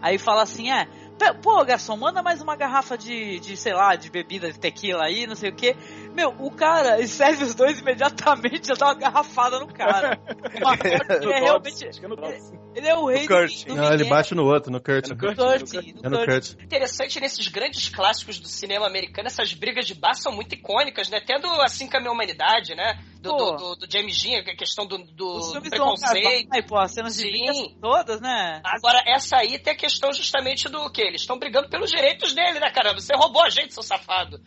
aí 0.00 0.18
fala 0.18 0.42
assim, 0.42 0.70
é, 0.70 0.86
"Pe- 1.18 1.34
pô, 1.42 1.64
garçom, 1.64 1.96
manda 1.96 2.22
mais 2.22 2.40
uma 2.40 2.54
garrafa 2.56 2.96
de, 2.96 3.40
de, 3.40 3.56
sei 3.56 3.72
lá, 3.74 3.96
de 3.96 4.10
bebida 4.10 4.50
de 4.52 4.58
tequila 4.58 5.04
aí, 5.04 5.26
não 5.26 5.34
sei 5.34 5.50
o 5.50 5.54
que. 5.54 5.74
Meu, 6.14 6.30
o 6.38 6.50
cara 6.50 7.04
serve 7.06 7.44
os 7.44 7.54
dois 7.54 7.80
imediatamente, 7.80 8.68
já 8.68 8.74
dá 8.74 8.86
uma 8.86 8.94
garrafada 8.94 9.58
no 9.58 9.66
cara. 9.66 10.18
Uma 10.60 10.76
que 10.76 10.88
é 11.32 11.40
realmente, 11.40 11.86
Acho 11.88 12.00
que 12.00 12.06
é. 12.06 12.67
Ele 12.78 12.88
é 12.88 12.94
o 12.94 13.06
rei 13.06 13.22
do, 13.22 13.28
Kurt. 13.28 13.64
do 13.66 13.74
Não, 13.74 13.92
ele 13.92 14.04
bate 14.04 14.34
no 14.34 14.44
outro, 14.44 14.70
no 14.70 14.80
Kurt. 14.80 15.06
É 15.06 15.08
no 15.08 15.14
No 15.14 15.20
Kurt. 15.20 15.36
Kurt, 15.36 15.72
no 15.72 16.06
É 16.06 16.08
no 16.08 16.18
Kurt. 16.18 16.28
Kurt. 16.28 16.62
Interessante 16.64 17.20
nesses 17.20 17.48
grandes 17.48 17.88
clássicos 17.88 18.38
do 18.38 18.48
cinema 18.48 18.86
americano, 18.86 19.26
essas 19.26 19.52
brigas 19.52 19.86
de 19.86 19.94
bar 19.94 20.14
são 20.14 20.32
muito 20.32 20.54
icônicas, 20.54 21.08
né? 21.08 21.20
Tendo 21.20 21.48
assim 21.60 21.88
com 21.88 21.96
a 21.96 22.00
minha 22.00 22.12
humanidade, 22.12 22.74
né? 22.74 22.98
do, 23.20 23.36
do, 23.36 23.56
do, 23.56 23.76
do 23.76 23.92
James 23.92 24.20
Dean, 24.22 24.40
a 24.40 24.56
questão 24.56 24.86
do, 24.86 24.98
do 24.98 25.52
do 25.52 25.62
preconceito. 25.62 26.48
Ai, 26.52 26.62
pô, 26.62 26.78
as 26.78 26.92
cenas 26.92 27.16
de 27.16 27.22
Sim. 27.52 27.76
todas, 27.80 28.20
né? 28.20 28.60
Agora, 28.64 29.02
essa 29.06 29.38
aí 29.38 29.58
tem 29.58 29.72
a 29.72 29.76
questão 29.76 30.12
justamente 30.12 30.68
do 30.68 30.90
que? 30.90 31.02
Eles 31.02 31.22
estão 31.22 31.38
brigando 31.38 31.68
pelos 31.68 31.90
direitos 31.90 32.32
dele, 32.32 32.60
né, 32.60 32.70
caramba? 32.70 33.00
Você 33.00 33.14
roubou 33.14 33.42
a 33.42 33.50
gente, 33.50 33.74
seu 33.74 33.82
safado. 33.82 34.40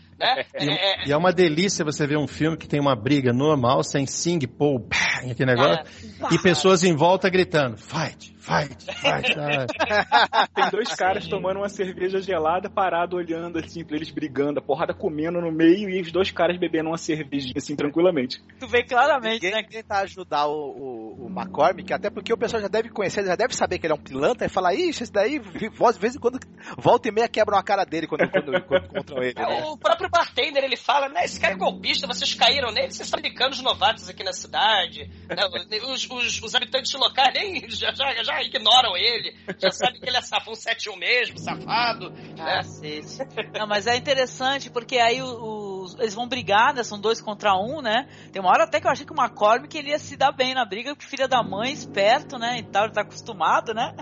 E, 0.60 0.70
É, 0.70 1.04
é, 1.04 1.08
e 1.08 1.12
é 1.12 1.18
uma 1.18 1.32
delícia 1.32 1.84
você 1.84 2.06
ver 2.06 2.18
um 2.18 2.28
filme 2.28 2.58
que 2.58 2.68
tem 2.68 2.80
uma 2.80 2.96
briga 2.96 3.34
normal, 3.34 3.84
sem 3.84 4.06
sing, 4.06 4.40
pô, 4.48 4.78
bang, 4.80 5.32
aquele 5.32 5.56
negócio, 5.56 5.84
e 6.32 6.40
pessoas 6.42 6.84
em 6.84 6.96
volta 6.96 7.30
gritando, 7.30 7.78
fight, 7.78 8.36
fight, 8.38 8.86
fight. 8.86 9.36
Ah, 9.40 10.48
Tem 10.54 10.70
dois 10.70 10.94
caras 10.96 11.28
tomando 11.28 11.58
uma 11.58 11.70
cerveja 11.70 12.22
gelada, 12.22 12.70
parado 12.70 13.16
olhando 13.16 13.60
assim 13.60 13.84
pra 13.84 13.96
eles 13.96 14.12
brigando, 14.12 14.60
a 14.60 14.62
porrada 14.62 14.94
comendo 14.94 15.42
no 15.42 15.52
meio 15.52 15.90
e 15.90 16.02
os 16.02 16.12
dois 16.12 16.32
caras 16.32 16.58
bebendo 16.58 16.90
uma 16.90 16.98
cervejinha 16.98 17.56
assim 17.58 17.76
tranquilamente. 17.76 18.42
Tu 18.60 18.68
vê 18.68 18.84
claramente, 18.84 19.44
Ninguém 19.44 19.62
né? 19.62 19.68
tenta 19.70 20.00
ajudar 20.00 20.48
o, 20.48 20.54
o, 20.54 21.26
o 21.26 21.30
McCormick, 21.30 21.94
até 21.94 22.10
porque 22.10 22.34
o 22.34 22.38
pessoal 22.38 22.62
já 22.62 22.68
deve 22.68 22.90
conhecer, 22.90 23.26
já 23.26 23.36
deve 23.36 23.56
saber 23.56 23.80
que 23.80 23.86
ele 23.86 23.94
é 23.94 23.96
um 23.96 24.02
pilantra 24.02 24.46
e 24.46 24.50
fala, 24.50 24.74
ixi, 24.74 25.04
esse 25.04 25.12
daí, 25.12 25.40
de 25.40 25.70
vez 26.00 26.16
em 26.16 26.20
quando, 26.20 26.40
volta 26.78 27.08
e 27.08 27.12
meia 27.12 27.28
quebram 27.28 27.58
a 27.58 27.64
cara 27.64 27.86
dele 27.86 28.08
quando, 28.08 28.30
quando, 28.30 28.64
quando 28.64 28.86
encontram 28.86 29.24
ele, 29.24 29.34
é, 29.38 29.46
né? 29.46 29.64
o 29.66 29.78
próprio 29.78 30.10
bartender, 30.12 30.64
ele 30.64 30.76
fala, 30.78 31.08
né, 31.10 31.24
esse 31.26 31.40
cara 31.40 31.54
é 31.54 31.58
golpista, 31.58 32.06
vocês 32.06 32.34
caíram 32.34 32.72
nele, 32.72 32.92
vocês 32.92 33.08
são 33.08 33.18
americanos 33.18 33.62
novatos 33.62 34.10
aqui 34.10 34.24
na 34.24 34.34
cidade, 34.34 35.10
né, 35.28 35.44
os, 35.86 36.10
os, 36.10 36.42
os 36.42 36.56
habitantes 36.56 36.94
locais 36.94 37.34
nem, 37.34 37.70
já, 37.70 37.92
já, 37.94 38.24
já 38.24 38.44
ignoram 38.44 38.96
ele, 38.98 39.36
já 39.58 39.72
sabem 39.72 40.00
que 40.00 40.08
ele 40.08 40.18
é 40.18 40.22
safão 40.22 40.54
71 40.54 40.96
mesmo, 40.98 41.38
safado, 41.40 42.10
né? 42.12 42.58
Cacete. 42.58 43.18
Não, 43.58 43.66
mas 43.68 43.88
é 43.88 43.96
interessante 43.96 44.70
porque 44.70 44.98
aí 44.98 45.22
o- 45.22 45.82
os, 45.84 45.98
eles 46.00 46.14
vão 46.14 46.28
brigar, 46.28 46.74
né? 46.74 46.84
São 46.84 47.00
dois 47.00 47.22
contra 47.22 47.56
um, 47.56 47.82
né? 47.82 48.08
Tem 48.32 48.42
uma 48.42 48.52
hora 48.52 48.66
até 48.66 48.80
que 48.80 48.88
eu 48.88 48.92
achei 48.92 49.06
que 49.06 49.14
o 49.14 49.16
McCormick 49.20 49.76
ele 49.78 49.90
ia 49.90 50.00
se 50.00 50.16
dar 50.18 50.32
bem 50.32 50.54
na 50.54 50.66
briga, 50.66 50.94
porque 50.96 51.08
filha 51.10 51.28
da 51.28 51.42
mãe, 51.42 51.72
esperto, 51.72 52.38
né? 52.38 52.58
E 52.60 52.64
tal, 52.64 52.86
ele 52.86 52.94
tá 52.94 53.02
acostumado, 53.02 53.74
né? 53.74 53.96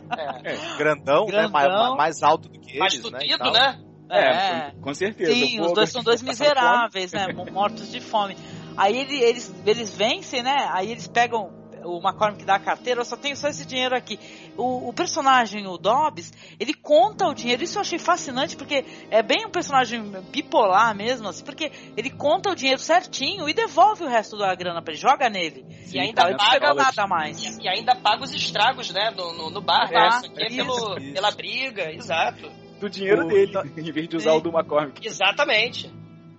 Grandão, 0.78 1.26
né? 1.26 1.32
Grandão. 1.32 1.50
Mais, 1.52 1.98
mais 1.98 2.24
alto 2.24 2.50
do 2.50 2.60
que 2.60 2.78
mais 2.78 2.94
eles, 2.94 3.10
né? 3.12 3.20
e 3.24 3.30
tupido, 3.32 3.52
né? 3.52 3.80
É. 4.10 4.72
com 4.82 4.94
certeza. 4.94 5.32
Sim, 5.34 5.62
os 5.62 5.74
dois 5.74 5.92
são 5.92 6.04
dois 6.04 6.22
miseráveis, 6.22 7.12
né? 7.12 7.28
Mortos 7.52 7.92
de 7.92 8.00
fome. 8.02 8.36
Aí 8.78 8.98
ele- 8.98 9.22
eles, 9.22 9.54
eles 9.66 9.94
vencem, 9.96 10.42
né? 10.44 10.68
Aí 10.72 10.92
eles 10.92 11.08
pegam 11.08 11.58
o 11.82 11.98
McCormick 12.00 12.44
dá 12.44 12.56
a 12.56 12.60
carteira, 12.60 13.00
eu 13.00 13.06
só 13.06 13.16
tenho 13.16 13.38
só 13.38 13.48
esse 13.48 13.66
dinheiro 13.66 13.96
aqui. 13.96 14.20
O, 14.58 14.90
o 14.90 14.94
personagem, 14.94 15.66
o 15.66 15.78
Dobbs, 15.78 16.32
ele 16.60 16.74
conta 16.74 17.26
o 17.26 17.34
dinheiro. 17.34 17.64
Isso 17.64 17.78
eu 17.78 17.82
achei 17.82 17.98
fascinante, 17.98 18.58
porque 18.58 18.84
é 19.10 19.24
bem 19.24 19.46
um 19.46 19.50
personagem 19.50 20.02
bipolar 20.30 20.94
mesmo, 20.94 21.30
assim, 21.30 21.44
porque 21.44 21.72
ele 21.96 22.10
conta 22.10 22.50
o 22.52 22.56
dinheiro 22.56 22.82
certinho 22.82 23.48
e 23.48 23.54
devolve 23.54 24.04
o 24.04 24.08
resto 24.08 24.38
da 24.38 24.54
grana 24.56 24.82
pra 24.82 24.94
ele, 24.94 25.02
joga 25.02 25.30
nele. 25.30 25.66
E 25.92 25.98
ainda 26.00 26.30
não 26.30 26.38
paga, 26.38 26.74
nada 26.74 27.08
mais. 27.08 27.42
e, 27.42 27.64
e 27.64 27.70
ainda 27.70 27.96
paga 27.96 28.24
os 28.24 28.34
estragos, 28.34 28.92
né, 28.92 29.12
no, 29.16 29.34
no, 29.34 29.50
no 29.50 29.62
bar, 29.62 29.90
né? 29.90 29.98
Ah, 29.98 30.18
Isso 30.18 30.26
aqui 30.32 30.44
é 30.44 30.48
isso, 30.48 30.56
pelo, 30.58 30.98
isso. 31.00 31.14
pela 31.14 31.32
briga, 31.32 31.92
exato. 31.94 32.52
Do 32.80 32.90
dinheiro 32.90 33.26
O- 33.26 33.28
dele, 33.28 33.54
em 33.78 33.92
vez 33.92 34.08
de 34.08 34.18
usar 34.18 34.32
Sim. 34.32 34.38
o 34.38 34.42
do 34.42 34.50
McCormick. 34.50 35.06
Exatamente. 35.06 35.92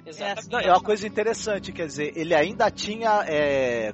Exatamente. 0.07 0.51
Não, 0.51 0.59
é 0.61 0.71
uma 0.73 0.81
coisa 0.83 1.07
interessante, 1.07 1.73
quer 1.73 1.87
dizer, 1.87 2.13
ele 2.17 2.35
ainda 2.35 2.71
tinha, 2.71 3.23
é, 3.29 3.93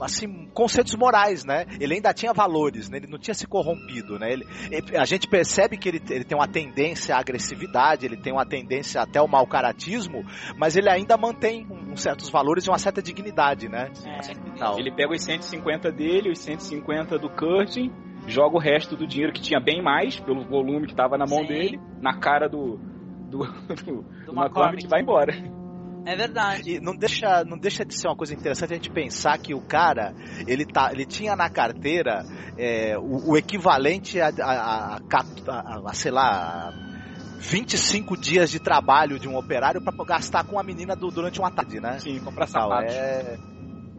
assim, 0.00 0.46
conceitos 0.52 0.94
morais, 0.94 1.44
né? 1.44 1.64
Ele 1.80 1.94
ainda 1.94 2.12
tinha 2.12 2.32
valores, 2.34 2.90
né? 2.90 2.98
Ele 2.98 3.06
não 3.06 3.18
tinha 3.18 3.32
se 3.34 3.46
corrompido, 3.46 4.18
né? 4.18 4.32
Ele, 4.32 4.44
ele- 4.70 4.96
a 4.96 5.04
gente 5.06 5.26
percebe 5.28 5.78
que 5.78 5.88
ele, 5.88 6.02
ele 6.10 6.24
tem 6.24 6.36
uma 6.36 6.48
tendência 6.48 7.14
à 7.16 7.20
agressividade, 7.20 8.04
ele 8.04 8.16
tem 8.16 8.32
uma 8.32 8.44
tendência 8.44 9.00
até 9.00 9.18
ao 9.18 9.28
mau 9.28 9.46
caratismo, 9.46 10.24
mas 10.58 10.76
ele 10.76 10.90
ainda 10.90 11.16
mantém 11.16 11.66
um- 11.70 11.92
uns 11.92 12.02
certos 12.02 12.28
valores 12.28 12.66
e 12.66 12.68
uma 12.70 12.78
certa 12.78 13.00
dignidade, 13.00 13.68
né? 13.68 13.90
É. 14.04 14.32
E 14.32 14.58
tal. 14.58 14.78
Ele 14.78 14.90
pega 14.94 15.14
os 15.14 15.22
150 15.22 15.90
dele, 15.90 16.30
os 16.30 16.38
150 16.40 17.18
do 17.18 17.30
Curtin, 17.30 17.90
joga 18.26 18.56
o 18.56 18.60
resto 18.60 18.96
do 18.96 19.06
dinheiro 19.06 19.32
que 19.32 19.40
tinha 19.40 19.60
bem 19.60 19.82
mais, 19.82 20.18
pelo 20.20 20.44
volume 20.44 20.86
que 20.86 20.94
tava 20.94 21.16
na 21.16 21.26
mão 21.26 21.40
Sim. 21.40 21.46
dele, 21.46 21.80
na 22.00 22.14
cara 22.18 22.48
do, 22.48 22.78
do, 23.30 23.38
do, 23.84 24.04
do 24.26 24.32
McCormick. 24.32 24.84
E 24.84 24.88
vai 24.88 25.00
embora. 25.00 25.32
É 26.06 26.14
verdade. 26.14 26.76
E 26.76 26.80
não 26.80 26.94
deixa, 26.96 27.44
não 27.44 27.58
deixa 27.58 27.84
de 27.84 27.92
ser 27.92 28.06
uma 28.06 28.16
coisa 28.16 28.32
interessante 28.32 28.72
a 28.72 28.76
gente 28.76 28.90
pensar 28.90 29.36
que 29.38 29.52
o 29.54 29.60
cara, 29.60 30.14
ele, 30.46 30.64
tá, 30.64 30.90
ele 30.92 31.04
tinha 31.04 31.34
na 31.34 31.50
carteira 31.50 32.24
é, 32.56 32.96
o, 32.96 33.32
o 33.32 33.36
equivalente 33.36 34.20
a, 34.20 34.28
a, 34.28 34.94
a, 34.94 34.96
a- 34.98 35.82
a, 35.84 35.92
sei 35.94 36.12
lá, 36.12 36.72
25 37.40 38.16
dias 38.16 38.50
de 38.50 38.60
trabalho 38.60 39.18
de 39.18 39.28
um 39.28 39.36
operário 39.36 39.82
para 39.82 39.92
gastar 40.04 40.44
com 40.44 40.60
a 40.60 40.62
menina 40.62 40.94
do- 40.94 41.10
durante 41.10 41.40
uma 41.40 41.50
tarde, 41.50 41.80
né? 41.80 41.98
Sim, 41.98 42.20
comprar 42.20 42.46
sapatos. 42.46 42.94
é, 42.94 43.36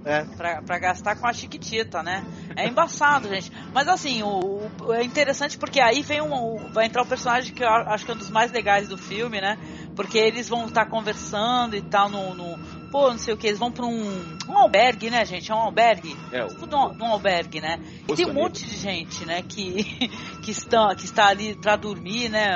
é, 0.08 0.24
Pra, 0.38 0.62
pra 0.62 0.80
gastar 0.80 1.16
com 1.16 1.28
a 1.28 1.34
chiquitita, 1.34 2.02
né? 2.02 2.24
É 2.56 2.68
embaçado, 2.68 3.28
gente. 3.30 3.52
Mas 3.74 3.88
assim, 3.88 4.24
o, 4.24 4.70
o- 4.82 4.94
é 4.94 5.04
interessante 5.04 5.58
porque 5.58 5.80
aí 5.82 6.02
vem 6.02 6.22
um, 6.22 6.34
o- 6.34 6.70
vai 6.70 6.86
entrar 6.86 7.02
o 7.04 7.06
personagem 7.06 7.54
que 7.54 7.64
eu 7.64 7.70
acho 7.70 8.06
que 8.06 8.12
é 8.12 8.14
um 8.14 8.18
dos 8.18 8.30
mais 8.30 8.52
legais 8.52 8.88
do 8.88 8.98
filme, 8.98 9.42
né? 9.42 9.58
Porque 9.96 10.18
eles 10.18 10.48
vão 10.48 10.66
estar 10.66 10.86
conversando 10.86 11.76
e 11.76 11.82
tal 11.82 12.10
no, 12.10 12.34
no- 12.34 12.60
Pô, 12.92 13.10
não 13.12 13.18
sei 13.18 13.34
o 13.34 13.38
que, 13.38 13.48
eles 13.48 13.60
vão 13.60 13.70
pra 13.72 13.86
um, 13.86 14.38
um 14.48 14.58
albergue, 14.58 15.10
né, 15.10 15.26
gente? 15.26 15.52
É 15.52 15.56
um 15.56 15.60
albergue. 15.60 16.16
É, 16.32 16.44
o- 16.44 16.48
Tipo 16.48 16.68
de 16.68 16.76
um, 16.76 16.92
de 16.94 17.04
um 17.04 17.08
albergue, 17.08 17.60
né? 17.62 17.80
E 18.08 18.14
tem 18.16 18.26
um 18.26 18.34
monte 18.34 18.66
de 18.66 18.76
gente, 18.78 19.26
né, 19.26 19.42
que, 19.42 19.84
que, 20.42 20.52
estão, 20.52 20.96
que 20.96 21.04
está 21.06 21.28
ali 21.28 21.54
pra 21.56 21.76
dormir, 21.76 22.30
né? 22.30 22.52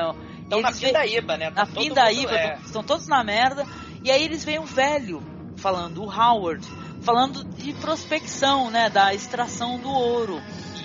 Então 0.45 0.61
na 0.61 0.69
Eles 0.69 0.79
veem- 0.79 0.93
pindaíba, 0.93 1.37
né? 1.37 1.45
na 1.49 1.51
Tá 1.51 1.65
todo 1.65 1.83
pindaíba, 1.83 2.31
mundo- 2.31 2.39
é. 2.39 2.59
estão 2.65 2.83
todos 2.83 3.07
na 3.07 3.23
merda. 3.23 3.65
E 4.03 4.09
aí 4.09 4.23
eles 4.23 4.43
veem 4.45 4.59
um 4.59 4.65
velho 4.65 5.21
falando, 5.55 6.01
o 6.03 6.09
Howard, 6.09 6.65
falando 7.01 7.43
de 7.43 7.73
prospecção, 7.73 8.69
né? 8.69 8.89
Da 8.89 9.13
extração 9.13 9.77
do 9.77 9.89
ouro. 9.89 10.41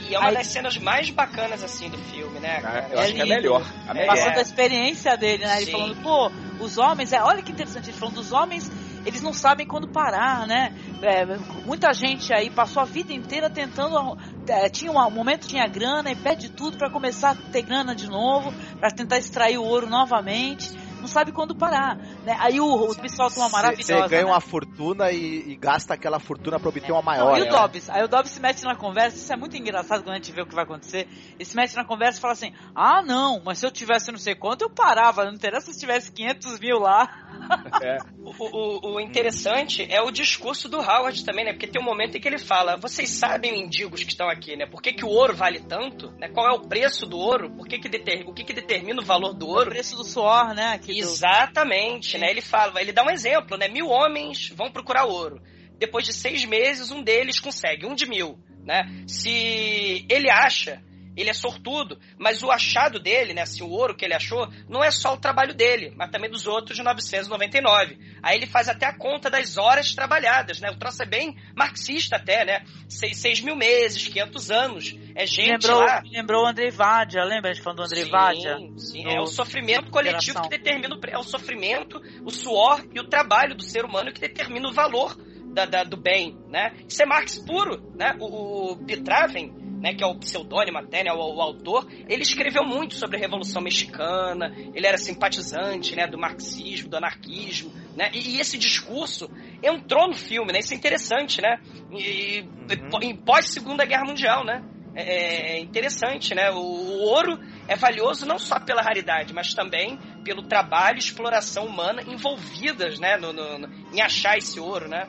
E 0.09 0.15
é 0.15 0.19
uma 0.19 0.29
Aí- 0.29 0.35
das 0.35 0.47
cenas 0.47 0.77
mais 0.79 1.11
bacanas, 1.11 1.63
assim, 1.65 1.91
do 1.91 1.99
filme, 1.99 2.39
né? 2.39 2.61
Cara? 2.61 2.89
eu 2.91 2.99
acho 3.01 3.13
que 3.13 3.21
é 3.21 3.25
lindo. 3.25 3.37
melhor. 3.37 3.63
A 3.89 3.95
melhor. 3.95 4.15
Passando 4.15 4.39
a 4.39 4.43
experiência 4.43 5.17
dele, 5.17 5.45
né? 5.45 5.57
Ele 5.57 5.67
Sim. 5.67 5.73
falando, 5.73 5.97
pô, 6.03 6.31
os 6.65 6.79
homens, 6.79 7.13
é, 7.13 7.21
olha 7.23 7.43
que 7.43 7.51
interessante, 7.51 7.91
ele 7.91 7.97
falando 7.99 8.15
dos 8.15 8.31
homens, 8.31 8.71
eles 9.05 9.21
não 9.21 9.33
sabem 9.33 9.67
quando 9.67 9.89
parar, 9.89 10.47
né? 10.47 10.73
É, 11.03 11.25
muita 11.65 11.93
gente 11.93 12.33
aí 12.33 12.51
passou 12.51 12.83
a 12.83 12.87
vida 12.87 13.13
inteira 13.13 13.51
tentando. 13.51 14.17
é, 14.49 14.69
tinha 14.69 14.93
um 14.93 15.11
momento, 15.11 15.49
tinha 15.49 15.67
grana 15.67 16.13
e 16.13 16.15
pede 16.15 16.51
tudo 16.51 16.79
pra 16.79 16.89
começar 16.89 17.31
a 17.33 17.35
ter 17.35 17.63
grana 17.63 17.93
de 17.95 18.07
novo, 18.09 18.53
pra 18.79 18.91
tentar 18.93 19.19
extrair 19.19 19.59
o 19.59 19.65
ouro 19.65 19.89
novamente. 19.89 20.71
Não 21.07 21.13
sabe 21.13 21.31
quando 21.31 21.55
parar. 21.55 21.97
Né? 22.25 22.37
Aí 22.41 22.59
o, 22.61 22.67
o 22.67 22.95
pessoal 22.97 23.31
tem 23.31 23.41
uma 23.41 23.49
maravilhosa. 23.49 24.03
Você 24.03 24.09
ganha 24.09 24.25
né? 24.25 24.31
uma 24.31 24.41
fortuna 24.41 25.13
e, 25.13 25.53
e 25.53 25.55
gasta 25.57 25.95
aquela 25.95 26.19
fortuna 26.19 26.59
para 26.59 26.69
obter 26.69 26.91
uma 26.91 26.97
Não, 26.99 27.03
maior. 27.05 27.39
e 27.39 27.43
o 27.43 27.45
né? 27.45 27.51
Dobbs? 27.51 27.89
Aí 27.89 28.03
o 28.03 28.09
Dobbs 28.09 28.33
se 28.33 28.41
mete 28.41 28.65
na 28.65 28.75
conversa, 28.75 29.17
isso 29.17 29.33
é 29.33 29.37
muito 29.37 29.57
engraçado 29.57 30.03
quando 30.03 30.15
a 30.15 30.17
gente 30.17 30.33
vê 30.33 30.43
o 30.43 30.47
que 30.47 30.55
vai 30.55 30.65
acontecer. 30.65 31.07
Ele 31.37 31.45
se 31.45 31.55
mete 31.55 31.77
na 31.77 31.85
conversa 31.85 32.19
e 32.19 32.21
fala 32.21 32.33
assim: 32.33 32.53
Ah, 32.75 33.01
não, 33.03 33.41
mas 33.45 33.59
se 33.59 33.67
eu 33.67 33.71
tivesse 33.71 34.11
não 34.11 34.19
sei 34.19 34.35
quanto, 34.35 34.63
eu 34.63 34.71
parava. 34.71 35.25
Não 35.25 35.33
interessa 35.33 35.73
se 35.73 35.79
tivesse 35.79 36.11
500 36.11 36.59
mil 36.59 36.79
lá. 36.81 37.09
É. 37.83 37.99
O, 38.19 38.33
o- 38.41 38.95
o 38.97 39.01
interessante 39.01 39.87
é 39.91 40.01
o 40.01 40.11
discurso 40.11 40.69
do 40.69 40.79
Howard 40.79 41.23
também, 41.25 41.45
né? 41.45 41.53
Porque 41.53 41.67
tem 41.67 41.81
um 41.81 41.85
momento 41.85 42.17
em 42.17 42.21
que 42.21 42.27
ele 42.27 42.39
fala: 42.39 42.77
vocês 42.77 43.11
sabem, 43.11 43.53
mendigos 43.53 44.03
que 44.03 44.09
estão 44.11 44.29
aqui, 44.29 44.57
né? 44.57 44.67
Por 44.67 44.81
que, 44.81 44.93
que 44.93 45.05
o 45.05 45.09
ouro 45.09 45.37
vale 45.37 45.61
tanto? 45.61 46.11
Né? 46.19 46.29
Qual 46.29 46.49
é 46.49 46.53
o 46.57 46.61
preço 46.67 47.05
do 47.07 47.19
ouro? 47.19 47.51
Por 47.51 47.67
que 47.69 47.79
que 47.79 47.89
deter- 47.89 48.27
o 48.27 48.33
que, 48.33 48.43
que 48.43 48.53
determina 48.55 49.01
o 49.03 49.05
valor 49.05 49.35
do 49.35 49.47
O 49.47 49.51
ouro? 49.51 49.71
preço 49.71 49.95
do 49.97 50.03
suor, 50.05 50.55
né? 50.55 50.73
Aqui 50.73 50.96
Exatamente, 50.99 52.19
né? 52.19 52.31
Ele 52.31 52.41
fala, 52.41 52.81
ele 52.81 52.93
dá 52.93 53.05
um 53.05 53.11
exemplo, 53.11 53.57
né? 53.57 53.69
Mil 53.69 53.89
homens 53.89 54.49
vão 54.51 54.71
procurar 54.71 55.05
ouro. 55.05 55.41
Depois 55.79 56.05
de 56.05 56.13
seis 56.13 56.45
meses, 56.45 56.91
um 56.91 57.03
deles 57.03 57.39
consegue, 57.39 57.87
um 57.87 57.95
de 57.95 58.07
mil, 58.07 58.39
né? 58.65 59.05
Se 59.07 60.07
ele 60.09 60.31
acha, 60.31 60.83
ele 61.17 61.31
é 61.31 61.33
sortudo, 61.33 61.99
mas 62.19 62.43
o 62.43 62.51
achado 62.51 62.99
dele, 63.01 63.33
né? 63.33 63.47
Se 63.47 63.63
o 63.63 63.69
ouro 63.71 63.97
que 63.97 64.05
ele 64.05 64.15
achou, 64.15 64.49
não 64.69 64.85
é 64.85 64.91
só 64.91 65.15
o 65.15 65.17
trabalho 65.17 65.55
dele, 65.55 65.93
mas 65.97 66.11
também 66.11 66.31
dos 66.31 66.47
outros 66.47 66.77
de 66.77 66.83
999. 66.83 67.99
Aí 68.23 68.37
ele 68.37 68.47
faz 68.47 68.69
até 68.69 68.87
a 68.87 68.97
conta 68.97 69.31
das 69.31 69.57
horas 69.57 69.95
trabalhadas, 69.95 70.61
né? 70.61 70.71
O 70.71 70.77
troço 70.79 71.03
é 71.03 71.07
bem 71.07 71.37
marxista 71.57 72.17
até, 72.17 72.45
né? 72.45 72.65
Seis, 72.89 73.17
seis 73.19 73.41
mil 73.41 73.57
meses, 73.57 74.07
500 74.09 74.51
anos. 74.51 74.95
É 75.15 75.27
gente 75.27 75.67
lembrou, 75.67 75.81
lá... 75.81 76.03
lembrou 76.05 76.45
o 76.45 76.47
André 76.47 76.71
Vadia, 76.71 77.25
lembra? 77.25 77.51
A 77.51 77.55
gente 77.55 77.63
falando 77.63 77.79
do 77.79 77.85
André 77.85 78.05
Sim, 78.05 78.11
Vadia? 78.11 78.59
sim. 78.77 79.05
No- 79.05 79.11
É 79.11 79.21
o 79.21 79.27
sofrimento 79.27 79.91
coletivo 79.91 80.43
que 80.43 80.49
determina 80.51 80.95
o, 80.95 81.01
é 81.07 81.19
o 81.19 81.23
sofrimento, 81.23 82.01
o 82.25 82.31
suor 82.31 82.85
e 82.93 83.01
o 83.01 83.05
trabalho 83.09 83.55
do 83.55 83.63
ser 83.63 83.85
humano 83.85 84.13
que 84.13 84.21
determina 84.21 84.69
o 84.69 84.73
valor 84.73 85.17
da- 85.55 85.65
da- 85.65 85.85
do 85.85 85.97
bem, 85.97 86.37
né? 86.49 86.75
Isso 86.87 87.03
é 87.03 87.07
Marx 87.07 87.39
puro, 87.39 87.93
né? 87.95 88.15
O, 88.21 88.73
o 88.73 88.77
Bitraven, 88.77 89.55
né, 89.87 89.95
que 89.95 90.03
é 90.03 90.07
o 90.07 90.17
pseudônimo 90.17 90.79
até, 90.79 91.05
né, 91.05 91.13
o, 91.13 91.37
o 91.37 91.41
autor, 91.41 91.87
ele 92.09 92.23
escreveu 92.23 92.65
muito 92.65 92.95
sobre 92.95 93.17
a 93.17 93.21
Revolução 93.21 93.63
Mexicana, 93.63 94.53
ele 94.75 94.85
era 94.85 94.99
simpatizante, 94.99 95.95
né, 95.95 96.09
do 96.09 96.19
marxismo, 96.19 96.89
do 96.91 96.97
anarquismo, 96.97 97.73
né? 97.95 98.11
E, 98.13 98.37
e 98.37 98.41
esse 98.41 98.59
discurso 98.59 99.31
entrou 99.63 100.09
no 100.09 100.17
filme, 100.17 100.53
né? 100.53 100.59
Isso 100.59 100.75
é 100.75 100.77
interessante, 100.77 101.41
né? 101.41 101.61
E, 101.93 102.45
Uhum. 102.69 102.99
em 103.03 103.15
pós 103.15 103.47
Segunda 103.51 103.85
Guerra 103.85 104.05
Mundial, 104.05 104.45
né? 104.45 104.65
É 104.93 105.61
interessante, 105.61 106.35
né? 106.35 106.51
O, 106.51 106.57
o 106.57 107.03
ouro 107.05 107.39
é 107.69 107.77
valioso 107.77 108.27
não 108.27 108.39
só 108.39 108.59
pela 108.59 108.83
raridade, 108.83 109.33
mas 109.33 109.55
também 109.55 109.99
pelo 110.25 110.43
trabalho 110.43 110.97
e 110.97 110.99
exploração 110.99 111.67
humana 111.67 112.03
envolvidas, 112.09 112.99
né? 112.99 113.17
No, 113.19 113.33
no- 113.33 113.59
no- 113.61 113.69
em 113.93 114.01
achar 114.01 114.37
esse 114.37 114.59
ouro, 114.59 114.89
né? 114.89 115.07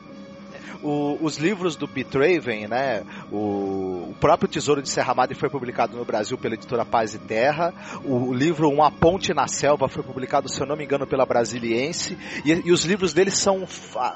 o, 0.81 1.17
os 1.21 1.37
livros 1.37 1.75
do 1.75 1.87
Betraven, 1.87 2.67
né? 2.67 3.03
O, 3.31 3.96
o, 4.09 4.13
próprio 4.13 4.49
Tesouro 4.49 4.81
de 4.81 4.89
Serra 4.89 5.13
Madre 5.13 5.35
foi 5.35 5.49
publicado 5.49 5.95
no 5.97 6.05
Brasil 6.05 6.37
pela 6.37 6.55
editora 6.55 6.85
Paz 6.85 7.13
e 7.13 7.19
Terra. 7.19 7.73
O, 8.03 8.29
o, 8.29 8.33
livro 8.33 8.69
Uma 8.69 8.91
Ponte 8.91 9.33
na 9.33 9.47
Selva 9.47 9.87
foi 9.87 10.03
publicado, 10.03 10.49
se 10.49 10.61
eu 10.61 10.67
não 10.67 10.75
me 10.75 10.83
engano, 10.83 11.05
pela 11.05 11.25
Brasiliense. 11.25 12.17
E, 12.45 12.51
e 12.51 12.71
os 12.71 12.85
livros 12.85 13.13
deles 13.13 13.37
são. 13.37 13.65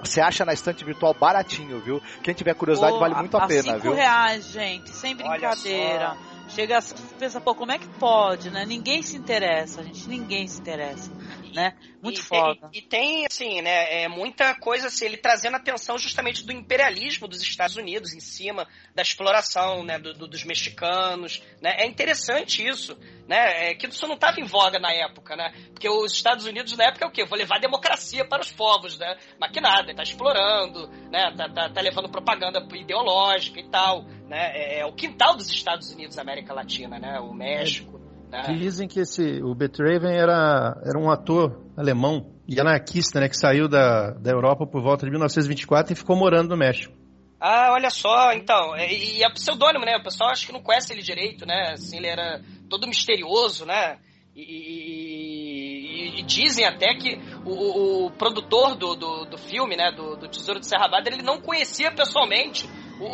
Você 0.04 0.22
acha 0.22 0.46
na 0.46 0.54
estante 0.54 0.84
virtual 0.84 1.14
baratinho, 1.14 1.80
viu? 1.82 2.02
Quem 2.24 2.34
tiver 2.34 2.54
curiosidade, 2.54 2.98
vale 2.98 3.16
muito 3.16 3.38
a, 3.38 3.44
a 3.44 3.48
pena, 3.48 3.78
viu? 3.78 3.94
reais, 3.94 4.46
gente, 4.46 4.90
sem 4.92 5.16
brincadeira. 5.16 6.16
Chega 6.48 6.80
a 6.80 6.82
pensar, 7.18 7.40
pô, 7.40 7.56
como 7.56 7.72
é 7.72 7.78
que 7.78 7.88
pode, 7.88 8.50
né? 8.50 8.66
Ninguém 8.66 9.02
se 9.02 9.16
interessa, 9.16 9.82
gente, 9.84 10.08
ninguém 10.10 10.48
se 10.48 10.60
interessa 10.60 11.10
né? 11.52 11.76
Muito 12.02 12.20
e, 12.20 12.24
foda. 12.24 12.70
E, 12.74 12.80
e, 12.80 12.82
tem, 12.82 13.26
assim, 13.26 13.62
né, 13.62 14.04
é 14.04 14.08
muita 14.08 14.56
coisa, 14.56 14.88
assim, 14.88 15.06
ele 15.06 15.18
trazendo 15.18 15.56
atenção 15.56 15.98
justamente 15.98 16.46
do 16.46 16.52
imperialismo 16.52 17.28
dos 17.28 17.42
Estados 17.42 17.76
Unidos 17.76 18.14
em 18.14 18.20
cima 18.20 18.68
da 18.96 19.02
exploração, 19.02 19.84
né, 19.84 20.00
do, 20.00 20.14
do, 20.14 20.28
dos 20.28 20.44
mexicanos, 20.44 21.44
né? 21.62 21.76
É 21.78 21.86
interessante 21.86 22.66
isso, 22.66 22.98
né? 23.28 23.70
É, 23.70 23.76
que 23.76 23.88
isso 23.88 24.08
não 24.08 24.16
estava 24.16 24.40
em 24.40 24.46
voga 24.46 24.80
na 24.80 24.92
época, 24.92 25.36
né? 25.36 25.54
Porque 25.74 25.88
os 25.88 26.12
Estados 26.14 26.46
Unidos 26.46 26.76
na 26.76 26.86
época 26.86 27.06
é 27.06 27.08
o 27.08 27.12
quê? 27.12 27.26
Vou 27.26 27.38
levar 27.38 27.60
democracia 27.60 28.26
para 28.26 28.42
os 28.42 28.52
povos, 28.52 28.98
né? 28.98 29.18
Mas 29.40 29.52
que 29.52 29.62
nada, 29.62 29.94
tá 29.94 30.04
explorando, 30.04 30.88
né? 31.10 31.34
Tá, 31.38 31.50
tá, 31.50 31.70
tá 31.70 31.82
levando 31.82 32.10
propaganda 32.10 32.66
ideológica 32.76 33.60
e 33.60 33.70
tal, 33.70 34.04
né? 34.28 34.52
É, 34.54 34.80
é 34.80 34.86
o 34.86 34.94
quintal 34.94 35.36
dos 35.36 35.50
Estados 35.50 35.92
Unidos 35.92 36.16
da 36.16 36.24
América 36.24 36.54
Latina, 36.54 37.00
né? 37.00 37.20
O 37.20 37.34
México. 37.34 38.01
É. 38.32 38.54
Dizem 38.54 38.88
que 38.88 39.02
esse, 39.02 39.42
o 39.44 39.54
Beethoven 39.54 40.16
era, 40.16 40.82
era 40.86 40.98
um 40.98 41.12
ator 41.12 41.66
alemão 41.76 42.32
e 42.48 42.60
anarquista, 42.60 43.20
né, 43.20 43.28
que 43.28 43.36
saiu 43.36 43.68
da, 43.68 44.12
da 44.12 44.32
Europa 44.32 44.66
por 44.66 44.82
volta 44.82 45.06
de 45.06 45.12
1924 45.12 45.94
e 45.94 45.96
ficou 45.96 46.16
morando 46.16 46.50
no 46.50 46.58
México. 46.58 46.94
Ah, 47.40 47.72
olha 47.72 47.90
só, 47.90 48.34
então, 48.34 48.76
é, 48.76 48.94
e, 48.94 49.18
e 49.18 49.24
é 49.24 49.30
pseudônimo, 49.32 49.84
né? 49.84 49.98
O 49.98 50.04
pessoal 50.04 50.30
acho 50.30 50.46
que 50.46 50.54
não 50.54 50.62
conhece 50.62 50.94
ele 50.94 51.02
direito, 51.02 51.44
né? 51.44 51.72
Assim, 51.74 51.98
ele 51.98 52.06
era 52.06 52.40
todo 52.70 52.88
misterioso, 52.88 53.66
né? 53.66 53.98
E, 54.36 54.42
e, 54.44 56.20
e 56.20 56.24
dizem 56.24 56.66
até 56.66 56.94
que 56.94 57.20
o, 57.44 58.06
o 58.06 58.12
produtor 58.12 58.76
do, 58.76 58.96
do, 58.96 59.26
do, 59.26 59.38
filme, 59.40 59.76
né, 59.76 59.92
do, 59.92 60.16
do 60.16 60.28
Tesouro 60.28 60.60
de 60.60 60.68
Serra 60.68 60.88
Madre, 60.88 61.16
ele 61.16 61.24
não 61.24 61.42
conhecia 61.42 61.92
pessoalmente 61.92 62.70
o, 63.00 63.06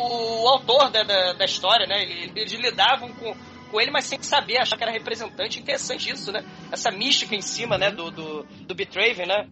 o 0.44 0.48
autor 0.48 0.90
da, 0.90 1.02
da, 1.02 1.32
da, 1.32 1.44
história, 1.46 1.86
né? 1.86 2.02
Eles, 2.02 2.32
eles 2.36 2.52
lidavam 2.52 3.10
com, 3.14 3.34
com 3.68 3.80
ele, 3.80 3.90
mas 3.90 4.04
sem 4.04 4.20
saber, 4.22 4.58
achar 4.58 4.76
que 4.76 4.82
era 4.82 4.92
representante. 4.92 5.60
Interessante 5.60 6.10
isso, 6.10 6.32
né? 6.32 6.44
Essa 6.72 6.90
mística 6.90 7.34
em 7.34 7.42
cima, 7.42 7.78
né, 7.78 7.90
do, 7.90 8.10
do, 8.10 8.42
do 8.44 8.74
Betraven, 8.74 9.26
né? 9.26 9.48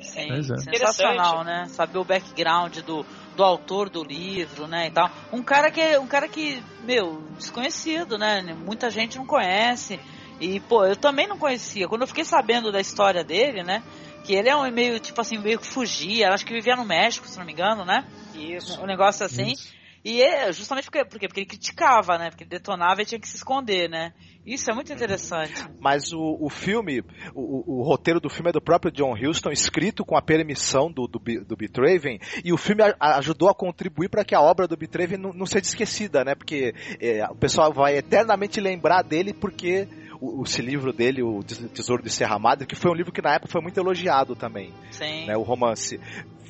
Sim, 0.00 0.32
é. 0.32 0.42
sensacional, 0.42 1.44
né? 1.44 1.64
Saber 1.68 1.98
o 1.98 2.04
background 2.04 2.78
do, 2.78 3.04
do 3.36 3.42
autor 3.42 3.90
do 3.90 4.02
livro, 4.02 4.66
né, 4.66 4.88
e 4.88 4.90
tal. 4.90 5.10
Um 5.32 5.42
cara 5.42 5.70
que 5.70 5.98
um 5.98 6.06
cara 6.06 6.28
que, 6.28 6.62
meu, 6.84 7.22
desconhecido, 7.36 8.16
né? 8.16 8.42
Muita 8.64 8.90
gente 8.90 9.18
não 9.18 9.26
conhece. 9.26 9.98
E, 10.40 10.58
pô, 10.60 10.84
eu 10.84 10.96
também 10.96 11.28
não 11.28 11.38
conhecia. 11.38 11.86
Quando 11.86 12.02
eu 12.02 12.08
fiquei 12.08 12.24
sabendo 12.24 12.72
da 12.72 12.80
história 12.80 13.22
dele, 13.22 13.62
né? 13.62 13.82
Que 14.24 14.34
ele 14.34 14.48
é 14.48 14.56
um 14.56 14.68
meio, 14.70 14.98
tipo 14.98 15.20
assim, 15.20 15.38
meio 15.38 15.58
que 15.58 15.66
fugia. 15.66 16.30
Acho 16.30 16.44
que 16.44 16.52
vivia 16.52 16.74
no 16.74 16.84
México, 16.84 17.28
se 17.28 17.38
não 17.38 17.44
me 17.44 17.52
engano, 17.52 17.84
né? 17.84 18.04
Isso. 18.34 18.80
Um 18.80 18.86
negócio 18.86 19.24
assim. 19.24 19.52
Isso. 19.52 19.81
E 20.04 20.20
é 20.20 20.52
justamente 20.52 20.84
porque, 20.84 21.04
porque, 21.04 21.28
porque 21.28 21.40
ele 21.40 21.46
criticava, 21.46 22.18
né? 22.18 22.30
Porque 22.30 22.42
ele 22.42 22.50
detonava 22.50 23.02
e 23.02 23.04
tinha 23.04 23.20
que 23.20 23.28
se 23.28 23.36
esconder, 23.36 23.88
né? 23.88 24.12
Isso 24.44 24.68
é 24.68 24.74
muito 24.74 24.92
interessante. 24.92 25.52
Mas 25.78 26.12
o, 26.12 26.36
o 26.40 26.50
filme, 26.50 27.04
o, 27.32 27.78
o, 27.78 27.82
roteiro 27.84 28.18
do 28.18 28.28
filme 28.28 28.50
é 28.50 28.52
do 28.52 28.60
próprio 28.60 28.90
John 28.90 29.14
Huston, 29.14 29.50
escrito 29.50 30.04
com 30.04 30.16
a 30.16 30.22
permissão 30.22 30.90
do, 30.90 31.06
do, 31.06 31.20
do 31.44 31.56
Betraven, 31.56 32.18
e 32.44 32.52
o 32.52 32.56
filme 32.56 32.82
a, 32.82 33.18
ajudou 33.18 33.48
a 33.48 33.54
contribuir 33.54 34.08
para 34.08 34.24
que 34.24 34.34
a 34.34 34.40
obra 34.40 34.66
do 34.66 34.76
Betraven 34.76 35.18
não, 35.18 35.32
não 35.32 35.46
seja 35.46 35.66
esquecida, 35.66 36.24
né? 36.24 36.34
Porque 36.34 36.74
é, 37.00 37.24
o 37.30 37.36
pessoal 37.36 37.72
vai 37.72 37.96
eternamente 37.96 38.60
lembrar 38.60 39.02
dele 39.02 39.32
porque 39.32 39.86
o, 40.20 40.42
esse 40.42 40.60
livro 40.60 40.92
dele, 40.92 41.22
o 41.22 41.44
Tesouro 41.44 42.02
de 42.02 42.10
Serra 42.10 42.38
Madre, 42.38 42.66
que 42.66 42.74
foi 42.74 42.90
um 42.90 42.94
livro 42.94 43.12
que 43.12 43.22
na 43.22 43.34
época 43.34 43.52
foi 43.52 43.60
muito 43.60 43.78
elogiado 43.78 44.34
também. 44.34 44.72
Sim. 44.90 45.26
Né, 45.26 45.36
o 45.36 45.42
romance 45.42 46.00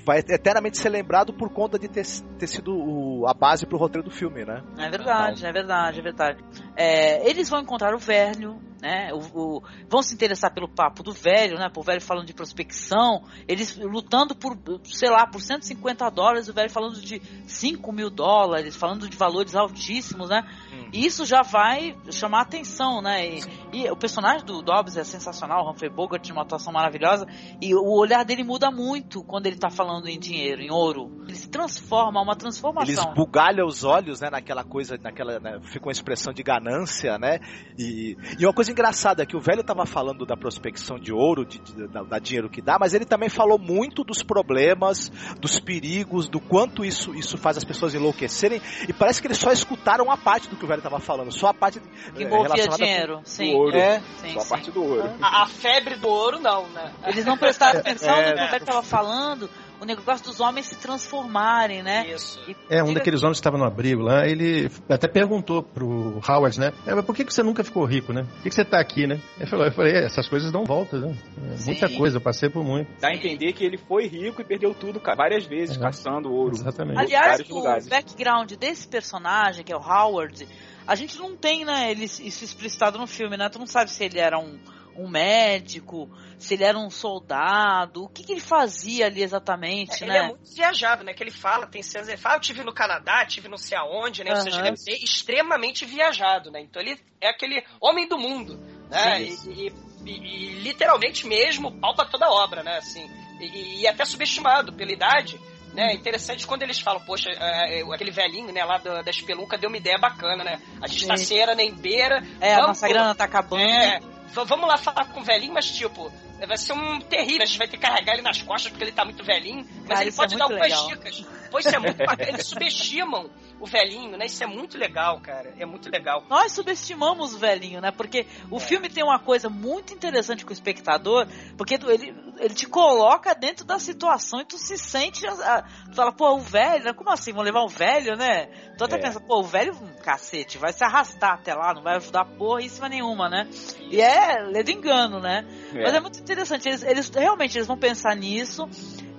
vai 0.05 0.19
eternamente 0.19 0.79
ser 0.79 0.89
lembrado 0.89 1.33
por 1.33 1.51
conta 1.51 1.79
de 1.79 1.89
ter, 1.89 2.05
ter 2.39 2.47
sido 2.47 2.75
o, 2.75 3.27
a 3.27 3.35
base 3.35 3.67
pro 3.67 3.79
roteiro 3.79 4.09
do 4.09 4.15
filme, 4.15 4.45
né? 4.45 4.63
É 4.79 4.91
verdade, 4.91 5.47
é 5.47 5.53
verdade, 5.53 6.01
é 6.01 6.03
verdade. 6.03 6.45
É, 6.77 7.29
eles 7.29 7.49
vão 7.49 7.61
encontrar 7.61 7.95
o 7.95 7.99
velho, 7.99 8.61
né? 8.83 9.13
O, 9.13 9.21
o, 9.39 9.63
vão 9.89 10.03
se 10.03 10.13
interessar 10.13 10.53
pelo 10.53 10.69
papo 10.69 11.05
do 11.05 11.13
velho, 11.13 11.57
né? 11.57 11.71
Por 11.73 11.85
velho 11.85 12.01
falando 12.01 12.27
de 12.27 12.35
prospecção, 12.35 13.23
eles 13.47 13.79
lutando 13.79 14.35
por, 14.35 14.59
sei 14.85 15.09
lá, 15.09 15.25
por 15.25 15.41
150 15.41 16.11
dólares, 16.11 16.49
o 16.49 16.53
velho 16.53 16.69
falando 16.69 17.01
de 17.01 17.23
5 17.47 17.93
mil 17.93 18.11
dólares, 18.11 18.75
falando 18.75 19.09
de 19.09 19.17
valores 19.17 19.55
altíssimos, 19.55 20.29
né? 20.29 20.43
Hum. 20.73 20.89
Isso 20.93 21.25
já 21.25 21.43
vai 21.43 21.97
chamar 22.11 22.41
atenção, 22.41 23.01
né? 23.01 23.25
E, 23.25 23.41
e 23.73 23.91
o 23.91 23.97
personagem 23.97 24.45
do 24.45 24.61
Dobbs 24.61 24.97
é 24.97 25.05
sensacional, 25.05 25.65
o 25.65 25.71
Humphrey 25.71 25.89
Bogart 25.89 26.25
tinha 26.25 26.35
uma 26.35 26.43
atuação 26.43 26.73
maravilhosa, 26.73 27.25
e 27.61 27.73
o 27.77 27.89
olhar 27.97 28.25
dele 28.25 28.43
muda 28.43 28.69
muito 28.69 29.23
quando 29.23 29.47
ele 29.47 29.57
tá 29.57 29.71
falando 29.71 30.09
em 30.09 30.19
dinheiro, 30.19 30.61
em 30.61 30.73
ouro. 30.73 31.23
Ele 31.23 31.37
se 31.37 31.49
transforma, 31.49 32.21
uma 32.21 32.35
transformação. 32.35 32.93
Ele 32.93 33.01
esbugalha 33.01 33.65
os 33.65 33.85
olhos, 33.85 34.21
né? 34.21 34.29
Naquela 34.29 34.65
coisa, 34.65 34.99
naquela, 35.01 35.39
né, 35.39 35.61
fica 35.63 35.87
uma 35.87 35.93
expressão 35.93 36.33
de 36.33 36.43
ganância, 36.43 37.17
né? 37.17 37.39
E, 37.79 38.17
e 38.41 38.45
uma 38.45 38.53
coisa 38.53 38.72
engraçada 38.73 39.23
é 39.23 39.27
que 39.27 39.37
o 39.37 39.41
velho 39.41 39.61
estava 39.61 39.87
falando 39.87 40.27
da 40.27 40.37
prospecção 40.37 40.99
de 40.99 41.13
ouro, 41.13 41.45
de, 41.45 41.59
de, 41.59 41.87
da, 41.87 42.03
da, 42.03 42.19
dinheiro 42.19 42.51
que 42.51 42.61
dá, 42.61 42.79
mas 42.79 42.95
ele 42.95 43.05
também 43.05 43.29
falou 43.29 43.59
muito 43.59 44.03
dos 44.03 44.23
problemas, 44.23 45.11
dos 45.41 45.61
perigos, 45.61 46.29
do 46.29 46.41
quanto 46.41 46.85
isso, 46.85 47.15
isso 47.15 47.39
faz 47.39 47.57
as 47.57 47.65
pessoas 47.65 47.95
enlouquecerem. 47.95 48.61
E 48.89 48.93
parece 48.93 49.21
que 49.21 49.29
eles 49.29 49.39
só 49.39 49.53
escutaram 49.53 50.07
uma 50.07 50.17
parte 50.17 50.49
do 50.49 50.57
que 50.57 50.65
o 50.65 50.69
velho 50.69 50.81
estava 50.81 50.99
falando, 50.99 51.31
só 51.31 51.49
a 51.49 51.55
parte 51.55 51.81
que 52.15 52.25
envolvia 52.25 52.67
dinheiro, 52.69 53.19
com, 53.19 53.25
sim. 53.25 53.55
ouro, 53.55 53.77
é, 53.77 54.01
sim, 54.17 54.33
só 54.33 54.41
a 54.41 54.45
parte 54.45 54.71
do 54.71 54.83
ouro. 54.83 55.11
A, 55.21 55.43
a, 55.43 55.47
febre 55.47 55.97
do 55.97 56.09
ouro 56.09 56.41
não, 56.41 56.69
né? 56.69 56.93
Eles 57.07 57.25
não 57.25 57.37
prestaram 57.37 57.79
atenção 57.81 58.15
é, 58.15 58.31
no 58.31 58.37
que 58.37 58.45
o 58.45 58.51
velho 58.51 58.63
estava 58.63 58.83
falando 58.83 59.49
o 59.83 59.85
negócio 59.85 60.25
dos 60.25 60.39
homens 60.39 60.67
se 60.67 60.77
transformarem, 60.77 61.83
né? 61.83 62.07
Isso. 62.07 62.41
E, 62.49 62.55
é, 62.71 62.85
um 62.85 62.95
daqueles 62.95 63.21
homens 63.25 63.39
que 63.39 63.41
estava 63.41 63.59
no 63.59 63.65
abrigo 63.65 64.01
lá, 64.01 64.25
ele 64.25 64.71
até 64.89 65.09
perguntou 65.09 65.61
pro 65.61 66.21
Howard, 66.27 66.61
né? 66.61 66.73
É, 66.87 66.95
mas 66.95 67.05
por 67.05 67.17
que, 67.17 67.25
que 67.25 67.35
você 67.35 67.43
nunca 67.43 67.65
ficou 67.65 67.85
rico, 67.85 68.13
né? 68.13 68.23
Por 68.23 68.43
que, 68.45 68.49
que 68.49 68.55
você 68.55 68.65
tá 68.65 68.79
aqui, 68.79 69.09
né? 69.09 69.21
Ele 69.37 69.51
falou, 69.51 69.67
eu 69.67 69.73
falei, 69.73 69.95
é, 69.95 70.05
essas 70.05 70.29
coisas 70.29 70.53
dão 70.53 70.65
volta, 70.65 71.01
né? 71.01 71.17
É, 71.37 71.65
muita 71.65 71.89
coisa, 71.89 72.19
eu 72.19 72.21
passei 72.21 72.49
por 72.49 72.63
muito. 72.63 72.89
Dá 73.01 73.09
a 73.09 73.13
entender 73.13 73.53
que 73.55 73.65
ele 73.65 73.77
foi 73.77 74.07
rico 74.07 74.41
e 74.41 74.45
perdeu 74.45 74.73
tudo, 74.73 75.01
cara, 75.01 75.17
várias 75.17 75.47
vezes, 75.47 75.77
é. 75.77 75.81
caçando 75.81 76.33
ouro. 76.33 76.55
Exatamente. 76.55 77.01
Aliás, 77.01 77.41
o 77.51 77.55
lugares. 77.55 77.89
background 77.89 78.53
desse 78.53 78.87
personagem, 78.87 79.65
que 79.65 79.73
é 79.73 79.77
o 79.77 79.81
Howard, 79.81 80.47
a 80.87 80.95
gente 80.95 81.19
não 81.19 81.37
tem, 81.37 81.65
né, 81.65 81.91
ele, 81.91 82.05
isso 82.05 82.45
explicitado 82.45 82.99
no 82.99 83.07
filme, 83.09 83.37
né? 83.37 83.49
Tu 83.49 83.59
não 83.59 83.67
sabe 83.67 83.91
se 83.91 84.05
ele 84.05 84.21
era 84.21 84.39
um 84.39 84.61
um 84.97 85.09
médico, 85.09 86.11
se 86.39 86.55
ele 86.55 86.65
era 86.65 86.79
um 86.79 86.91
soldado, 86.91 88.05
o 88.05 88.09
que, 88.09 88.25
que 88.25 88.33
ele 88.33 88.41
fazia 88.41 89.07
ali 89.07 89.23
exatamente, 89.23 90.03
é, 90.03 90.07
né? 90.07 90.17
Ele 90.17 90.25
é 90.25 90.29
muito 90.29 90.55
viajado, 90.55 91.05
né? 91.05 91.15
Que 91.15 91.23
ele 91.23 91.31
fala, 91.31 91.67
tem 91.67 91.83
cenas, 91.83 92.09
ele 92.09 92.17
fala, 92.17 92.37
eu 92.37 92.41
tive 92.41 92.65
no 92.65 92.75
Canadá, 92.75 93.25
tive 93.25 93.49
não 93.49 93.57
sei 93.57 93.79
aonde, 93.79 94.25
né? 94.25 94.31
Uhum. 94.33 94.37
Ou 94.37 94.43
seja, 94.43 94.61
ele 94.61 94.69
é 94.69 95.05
extremamente 95.05 95.85
viajado, 95.85 96.51
né? 96.51 96.61
Então 96.61 96.83
ele 96.83 96.99
é 97.21 97.29
aquele 97.29 97.65
homem 97.81 98.09
do 98.09 98.19
mundo, 98.19 98.59
né? 98.91 99.23
E, 99.23 99.35
e, 99.49 99.73
e, 100.05 100.11
e, 100.11 100.55
literalmente 100.61 101.27
mesmo 101.27 101.79
pau 101.81 101.95
pra 101.95 102.07
toda 102.07 102.29
obra, 102.29 102.63
né? 102.63 102.79
Assim, 102.79 103.09
e, 103.41 103.87
até 103.87 104.05
subestimado 104.05 104.73
pela 104.73 104.93
idade, 104.93 105.41
né? 105.73 105.95
Interessante 105.95 106.47
quando 106.47 106.63
eles 106.63 106.79
falam, 106.79 107.01
poxa, 107.05 107.31
é, 107.31 107.81
é, 107.81 107.95
aquele 107.95 108.11
velhinho, 108.11 108.53
né, 108.53 108.65
lá 108.65 108.79
da, 108.79 109.03
da 109.03 109.11
espelunca 109.11 109.57
deu 109.57 109.69
uma 109.69 109.77
ideia 109.77 109.99
bacana, 109.99 110.45
né? 110.45 110.61
A 110.81 110.87
gente 110.87 111.03
Sim. 111.03 111.09
tá 111.09 111.17
sem 111.17 111.39
era 111.39 111.55
nem 111.55 111.73
beira. 111.73 112.23
É, 112.41 112.57
vamos, 112.57 112.65
a 112.65 112.67
nossa 112.69 112.89
grana 112.89 113.15
tá 113.15 113.25
acabando. 113.25 113.63
É, 113.63 114.01
vamos 114.33 114.69
lá 114.69 114.77
falar 114.77 115.07
com 115.07 115.21
o 115.21 115.25
velhinho, 115.25 115.53
mas 115.53 115.71
tipo, 115.71 116.13
vai 116.47 116.57
ser 116.57 116.73
um 116.73 117.01
terrível. 117.01 117.43
A 117.43 117.47
gente 117.47 117.59
vai 117.59 117.69
ter 117.69 117.77
que 117.77 117.83
carregar 117.83 118.15
ele 118.15 118.23
nas 118.23 118.43
costas 118.43 118.71
porque 118.71 118.85
ele 118.85 118.93
tá 118.93 119.05
muito 119.05 119.23
velhinho. 119.25 119.67
Mas 119.83 119.89
Cara, 119.89 120.01
ele 120.03 120.11
é 120.11 120.13
pode 120.13 120.35
é 120.35 120.39
dar 120.39 120.45
algumas 120.45 120.63
legal. 120.63 120.89
dicas. 120.89 121.27
Pois 121.51 121.67
isso 121.67 121.77
é 121.77 121.79
muito 121.79 121.99
bacana. 121.99 122.29
Eles 122.31 122.47
subestimam 122.47 123.31
o 123.61 123.67
velhinho, 123.67 124.17
né? 124.17 124.25
Isso 124.27 124.43
é 124.43 124.47
muito 124.47 124.79
legal, 124.79 125.21
cara. 125.21 125.53
É 125.59 125.67
muito 125.67 125.91
legal. 125.91 126.25
Nós 126.29 126.53
subestimamos 126.53 127.35
o 127.35 127.39
velhinho, 127.39 127.81
né? 127.81 127.91
Porque 127.91 128.27
o 128.51 128.57
é. 128.57 128.61
filme 128.61 128.89
tem 128.89 129.05
uma 129.05 129.19
coisa 129.19 129.51
muito 129.51 129.93
interessante 129.93 130.45
com 130.45 130.51
o 130.51 130.53
espectador, 130.53 131.29
porque 131.57 131.75
ele, 131.75 132.15
ele 132.39 132.55
te 132.55 132.67
coloca 132.67 133.35
dentro 133.35 133.65
da 133.67 133.79
situação 133.79 134.41
e 134.41 134.45
tu 134.47 134.57
se 134.57 134.79
sente. 134.79 135.21
tu 135.21 135.95
fala, 135.95 136.11
pô, 136.11 136.35
o 136.35 136.41
velho, 136.41 136.85
né? 136.85 136.93
Como 136.95 137.11
assim? 137.11 137.33
Vão 137.33 137.43
levar 137.43 137.63
o 137.63 137.69
velho, 137.69 138.17
né? 138.17 138.47
Tu 138.79 138.85
até 138.85 138.97
é. 138.97 138.99
pensa, 138.99 139.21
pô, 139.21 139.41
o 139.41 139.45
velho, 139.45 139.75
cacete, 140.03 140.57
vai 140.57 140.73
se 140.73 140.83
arrastar 140.83 141.35
até 141.35 141.55
lá, 141.55 141.75
não 141.75 141.83
vai 141.83 141.97
ajudar 141.97 142.25
porra 142.25 142.63
isso 142.63 142.83
nenhuma, 142.89 143.29
né? 143.29 143.49
E 143.91 144.01
é 144.01 144.43
ledo 144.43 144.71
engano, 144.71 145.21
né? 145.21 145.47
É. 145.75 145.83
Mas 145.83 145.95
é 145.95 146.01
muito 146.01 146.19
interessante. 146.19 146.67
Eles, 146.67 146.83
eles 146.83 147.11
realmente 147.11 147.59
eles 147.59 147.67
vão 147.67 147.77
pensar 147.77 148.17
nisso 148.17 148.69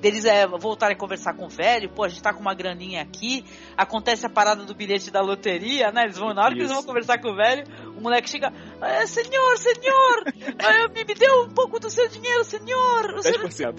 deles 0.04 0.26
é 0.26 0.46
voltarem 0.46 0.98
a 0.98 1.00
conversar 1.00 1.34
com 1.34 1.46
o 1.46 1.50
velho, 1.50 1.90
pô, 1.90 2.04
a 2.04 2.10
gente 2.10 2.22
tá 2.22 2.34
com 2.34 2.42
uma 2.42 2.54
graninha 2.54 3.02
aqui, 3.02 3.46
acontece 3.78 4.26
a 4.26 4.30
parada 4.30 4.66
do 4.66 4.76
bilhete 4.76 5.10
da 5.10 5.22
loteria, 5.22 5.94
né? 5.94 6.04
Eles 6.04 6.18
vão, 6.18 6.34
na 6.34 6.42
hora 6.42 6.50
Isso. 6.50 6.56
que 6.58 6.62
eles 6.64 6.74
vão 6.74 6.84
conversar 6.84 7.20
com 7.20 7.30
o 7.30 7.36
velho, 7.36 7.64
o 7.98 8.02
moleque 8.02 8.30
chega, 8.30 8.52
é, 8.82 9.06
senhor, 9.06 9.58
senhor, 9.58 10.24
me, 10.94 11.04
me 11.06 11.14
deu 11.16 11.44
um 11.44 11.50
pouco 11.50 11.80
do 11.80 11.90
seu 11.90 12.08
dinheiro, 12.10 12.44
senhor. 12.44 13.06
O 13.16 13.20
10%. 13.20 13.52
Senhor... 13.52 13.74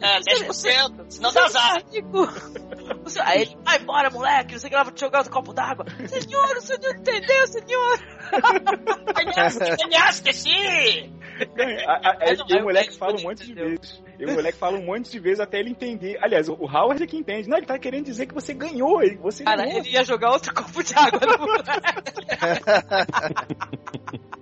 É, 0.00 0.20
10%, 0.20 1.06
senão 1.10 1.32
dá 1.34 1.44
azar. 1.44 1.82
Aí 3.24 3.42
ele, 3.42 3.56
vai 3.64 3.78
embora, 3.78 4.10
moleque, 4.10 4.52
não 4.52 4.58
sei 4.60 4.68
o 4.68 4.70
que 4.70 4.76
lá, 4.76 4.82
vou 4.84 4.92
te 4.92 5.00
jogar 5.00 5.18
outro 5.18 5.32
copo 5.32 5.52
d'água. 5.52 5.84
Senhor, 6.08 6.56
o 6.56 6.60
senhor 6.60 6.80
não 6.82 6.90
entendeu, 6.90 7.46
senhor? 7.46 7.98
Ganhaste, 9.14 9.76
ganhaste, 9.88 10.32
sim! 10.34 11.12
A- 11.86 12.10
a- 12.10 12.16
Mas 12.20 12.38
não, 12.38 12.46
e 12.48 12.60
o 12.60 12.62
moleque 12.64 12.96
fala 12.96 13.18
um 13.18 13.22
monte 13.22 13.44
de 13.46 13.52
vezes. 13.52 14.02
E 14.18 14.24
o 14.24 14.32
moleque 14.32 14.56
fala 14.58 14.78
um 14.78 14.84
monte 14.86 15.10
de 15.10 15.18
vezes 15.20 15.38
até 15.40 15.58
ele 15.60 15.68
entender. 15.68 16.16
Aliás, 16.22 16.48
o 16.48 16.54
Howard 16.54 17.02
é 17.02 17.06
que 17.06 17.18
entende. 17.18 17.46
Não, 17.46 17.58
ele 17.58 17.66
tá 17.66 17.78
querendo 17.78 18.06
dizer 18.06 18.24
que 18.24 18.32
você 18.32 18.54
ganhou. 18.54 19.00
Você 19.20 19.44
Cara, 19.44 19.64
ganhou. 19.64 19.80
ele 19.80 19.90
ia 19.90 20.02
jogar 20.02 20.30
outro 20.30 20.54
copo 20.54 20.82
de 20.82 20.94
água 20.94 21.20
no 21.20 21.38
moleque. 21.38 21.66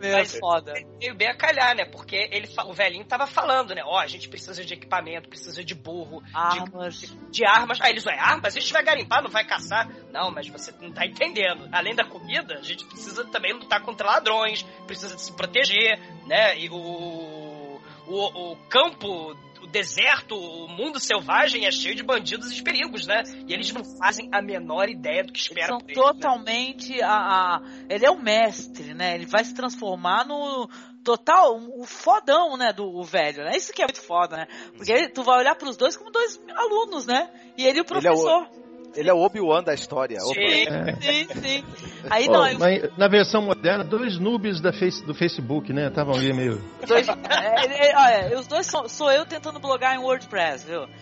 É 0.00 0.12
Mas- 0.12 0.38
foda. 0.38 0.74
Veio 1.00 1.14
bem 1.14 1.28
a 1.28 1.34
calhar, 1.34 1.74
né? 1.74 1.84
Porque 1.86 2.28
ele, 2.30 2.48
o 2.66 2.72
velhinho 2.72 3.04
tava 3.04 3.26
falando, 3.26 3.74
né? 3.74 3.82
Ó, 3.84 3.98
a 3.98 4.06
gente 4.06 4.28
precisa 4.28 4.62
de 4.64 4.74
equipamento, 4.74 5.28
precisa 5.28 5.64
de 5.64 5.74
burro, 5.74 6.22
Armas. 6.34 7.16
de 7.30 7.44
armas. 7.44 7.80
Aí 7.80 7.92
eles, 7.92 8.04
ué, 8.04 8.16
armas? 8.18 8.54
A 8.56 8.60
gente 8.60 8.72
vai 8.72 8.84
garimpar, 8.84 9.22
não 9.22 9.30
vai 9.30 9.44
caçar. 9.44 9.88
Não, 10.12 10.30
mas 10.30 10.48
você 10.48 10.72
não 10.80 10.92
tá 10.92 11.06
entendendo. 11.06 11.68
Além 11.72 11.94
da 11.94 12.04
comida, 12.04 12.58
a 12.58 12.62
gente 12.62 12.84
precisa 12.84 13.24
também 13.24 13.52
lutar 13.54 13.82
contra 13.82 14.06
ladrões, 14.06 14.62
precisa 14.86 15.14
de 15.16 15.22
se 15.22 15.32
proteger, 15.32 15.98
né? 16.26 16.58
E 16.58 16.68
o, 16.68 17.80
o, 18.06 18.52
o 18.52 18.56
campo, 18.68 19.34
o 19.66 19.70
deserto, 19.70 20.34
o 20.36 20.68
mundo 20.68 20.98
selvagem 21.00 21.66
é 21.66 21.70
cheio 21.70 21.94
de 21.94 22.02
bandidos 22.02 22.50
e 22.50 22.54
de 22.54 22.62
perigos, 22.62 23.06
né? 23.06 23.22
E 23.46 23.52
eles 23.52 23.72
não 23.72 23.82
fazem 23.98 24.28
a 24.32 24.40
menor 24.40 24.88
ideia 24.88 25.22
do 25.24 25.32
que 25.32 25.38
Eles 25.38 25.48
espera 25.48 25.68
são 25.68 25.78
por 25.78 25.90
eles, 25.90 25.96
né? 25.98 26.04
totalmente 26.12 27.02
a, 27.02 27.12
a- 27.56 27.60
Ele 27.88 28.06
é 28.06 28.10
o 28.10 28.20
mestre, 28.22 28.94
né? 28.94 29.14
Ele 29.14 29.26
vai 29.26 29.44
se 29.44 29.54
transformar 29.54 30.26
no 30.26 30.68
total, 31.04 31.56
o 31.78 31.84
fodão, 31.84 32.56
né, 32.56 32.72
do 32.72 32.84
o 32.84 33.04
velho, 33.04 33.44
né? 33.44 33.56
Isso 33.56 33.72
que 33.72 33.80
é 33.82 33.86
muito 33.86 34.02
foda, 34.02 34.36
né? 34.38 34.46
Porque 34.76 35.08
tu 35.08 35.22
vai 35.22 35.38
olhar 35.38 35.54
pros 35.54 35.76
dois 35.76 35.96
como 35.96 36.10
dois 36.10 36.40
alunos, 36.54 37.06
né? 37.06 37.30
E 37.56 37.64
ele 37.64 37.78
e 37.78 37.80
o 37.82 37.84
Ele 37.96 38.06
é 38.08 38.10
o- 38.10 38.14
professor. 38.14 38.48
Ele 38.96 39.10
é 39.10 39.12
o 39.12 39.18
Obi-Wan 39.18 39.62
da 39.62 39.74
história. 39.74 40.18
Sim. 40.20 40.30
Opa. 40.30 41.00
Sim, 41.00 41.26
sim. 41.40 41.64
Aí 42.08 42.28
aí 42.28 42.56
mas 42.56 42.96
na 42.96 43.08
versão 43.08 43.42
moderna, 43.42 43.82
dois 43.82 44.16
noobs 44.18 44.60
da 44.60 44.72
face, 44.72 45.04
do 45.04 45.12
Facebook, 45.12 45.72
né? 45.72 45.88
Estavam 45.88 46.14
ali 46.14 46.32
meio. 46.32 46.62
os 46.80 46.88
dois. 46.88 47.08
é, 47.08 47.64
ele- 47.64 47.96
olha, 47.96 48.38
os 48.38 48.46
dois 48.46 48.64
sou, 48.66 48.88
sou 48.88 49.10
eu 49.10 49.26
tentando 49.26 49.58
blogar 49.58 49.96
em 49.96 49.98
WordPress, 49.98 50.64
viu? 50.66 50.86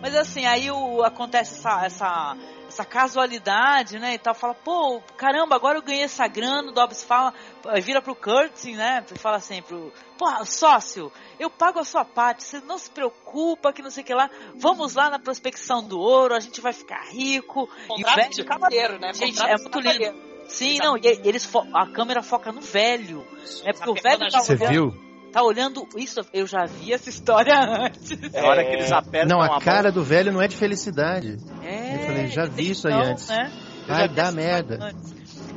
Mas 0.00 0.16
assim, 0.16 0.46
aí 0.46 0.70
o, 0.70 1.02
acontece 1.04 1.58
essa, 1.58 1.84
essa, 1.84 2.36
essa 2.66 2.84
casualidade, 2.86 3.98
né? 3.98 4.14
E 4.14 4.18
tal, 4.18 4.34
fala, 4.34 4.54
pô, 4.54 5.02
caramba, 5.16 5.54
agora 5.54 5.76
eu 5.76 5.82
ganhei 5.82 6.04
essa 6.04 6.26
grana, 6.26 6.70
o 6.70 6.72
Dobbs 6.72 7.04
fala, 7.04 7.34
vira 7.82 8.00
pro 8.00 8.14
Curtis, 8.14 8.76
né? 8.76 9.04
E 9.14 9.18
fala 9.18 9.36
assim 9.36 9.60
pro. 9.60 9.92
Pô, 10.16 10.26
sócio, 10.46 11.12
eu 11.38 11.50
pago 11.50 11.78
a 11.80 11.84
sua 11.84 12.04
parte, 12.04 12.44
você 12.44 12.60
não 12.60 12.78
se 12.78 12.90
preocupa, 12.90 13.72
que 13.72 13.82
não 13.82 13.90
sei 13.90 14.02
o 14.02 14.06
que 14.06 14.14
lá. 14.14 14.30
Vamos 14.54 14.94
lá 14.94 15.10
na 15.10 15.18
prospecção 15.18 15.82
do 15.86 16.00
ouro, 16.00 16.34
a 16.34 16.40
gente 16.40 16.60
vai 16.62 16.72
ficar 16.72 17.02
rico. 17.10 17.68
O 17.88 17.94
Contrato 17.96 18.16
velho- 18.16 18.30
de 18.30 18.44
cavaleiro, 18.44 18.98
né? 18.98 19.12
Gente, 19.12 19.38
Contrato 19.38 19.50
é 19.50 19.56
muito 19.62 19.80
lindo. 19.80 20.30
Sim, 20.48 20.78
não, 20.78 20.96
e 20.96 21.02
eles 21.06 21.44
fo- 21.44 21.66
a 21.74 21.86
câmera 21.86 22.22
foca 22.22 22.50
no 22.50 22.60
velho. 22.60 23.24
É 23.64 23.72
porque 23.72 23.90
o 23.90 23.94
velho 23.94 24.30
tá 24.30 24.40
Você 24.40 24.56
viu? 24.56 25.09
Tá 25.30 25.42
olhando. 25.42 25.86
Isso, 25.96 26.20
eu 26.32 26.46
já 26.46 26.64
vi 26.66 26.92
essa 26.92 27.08
história 27.08 27.54
antes. 27.58 28.10
É 28.32 28.40
a 28.40 28.46
hora 28.46 28.64
que 28.64 28.72
eles 28.72 28.92
apertam 28.92 29.28
Não, 29.38 29.42
a 29.42 29.56
a 29.56 29.60
cara 29.60 29.90
do 29.90 30.02
velho 30.02 30.32
não 30.32 30.42
é 30.42 30.48
de 30.48 30.56
felicidade. 30.56 31.38
É, 31.62 31.94
Eu 31.94 31.98
falei, 32.06 32.26
já 32.28 32.44
vi 32.46 32.70
isso 32.70 32.88
aí 32.88 32.94
então, 32.94 33.10
antes. 33.12 33.28
Né? 33.28 33.50
Vai 33.86 34.08
dar 34.08 34.32
merda. 34.32 34.78
antes. 34.82 35.14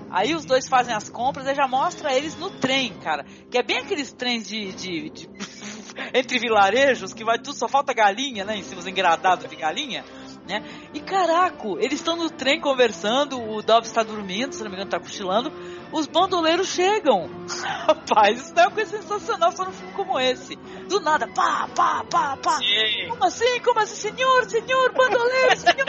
Aí 0.10 0.36
os 0.36 0.46
dois 0.46 0.68
fazem 0.68 0.94
as 0.94 1.10
compras 1.10 1.48
e 1.48 1.56
já 1.56 1.68
mostra 1.68 2.14
eles 2.16 2.36
no 2.38 2.50
trem, 2.52 2.94
cara. 3.02 3.26
Que 3.50 3.58
é 3.58 3.64
bem 3.64 3.80
aqueles 3.80 4.14
trens 4.14 4.48
de. 4.48 4.72
de- 4.74 5.10
de- 5.10 5.30
entre 6.14 6.38
vilarejos, 6.40 7.14
que 7.14 7.24
vai 7.24 7.38
tudo, 7.40 7.56
só 7.58 7.68
falta 7.68 7.94
galinha, 7.94 8.44
né? 8.46 8.58
Em 8.58 8.64
cima 8.64 8.80
os 8.80 8.88
engradados 8.88 9.48
de 9.50 9.56
galinha. 9.56 10.04
Né? 10.48 10.62
E 10.94 11.00
caraco, 11.00 11.78
eles 11.80 11.94
estão 11.94 12.18
no 12.18 12.30
trem 12.30 12.60
conversando, 12.60 13.42
o 13.42 13.62
Dobbs 13.62 13.88
está 13.90 14.04
dormindo, 14.04 14.52
se 14.54 14.62
não 14.62 14.70
me 14.70 14.76
engano, 14.76 14.90
tá 14.92 15.00
cochilando. 15.00 15.52
Os 15.94 16.08
bandoleiros 16.08 16.68
chegam. 16.70 17.30
Rapaz, 17.88 18.42
isso 18.42 18.56
não 18.56 18.64
é 18.64 18.68
uma 18.68 18.74
coisa 18.74 18.98
sensacional 18.98 19.52
só 19.52 19.66
num 19.66 19.72
filme 19.72 19.94
como 19.94 20.20
esse. 20.20 20.56
Do 20.90 21.00
nada, 21.00 21.28
pá, 21.28 21.70
pá, 21.76 22.04
pá, 22.10 22.36
pá. 22.38 22.58
Sim. 22.58 23.10
Como 23.10 23.24
assim? 23.24 23.60
Como 23.62 23.80
assim? 23.80 24.10
Senhor, 24.10 24.50
senhor, 24.50 24.94
bandoleiro, 24.94 25.58
senhor. 25.58 25.86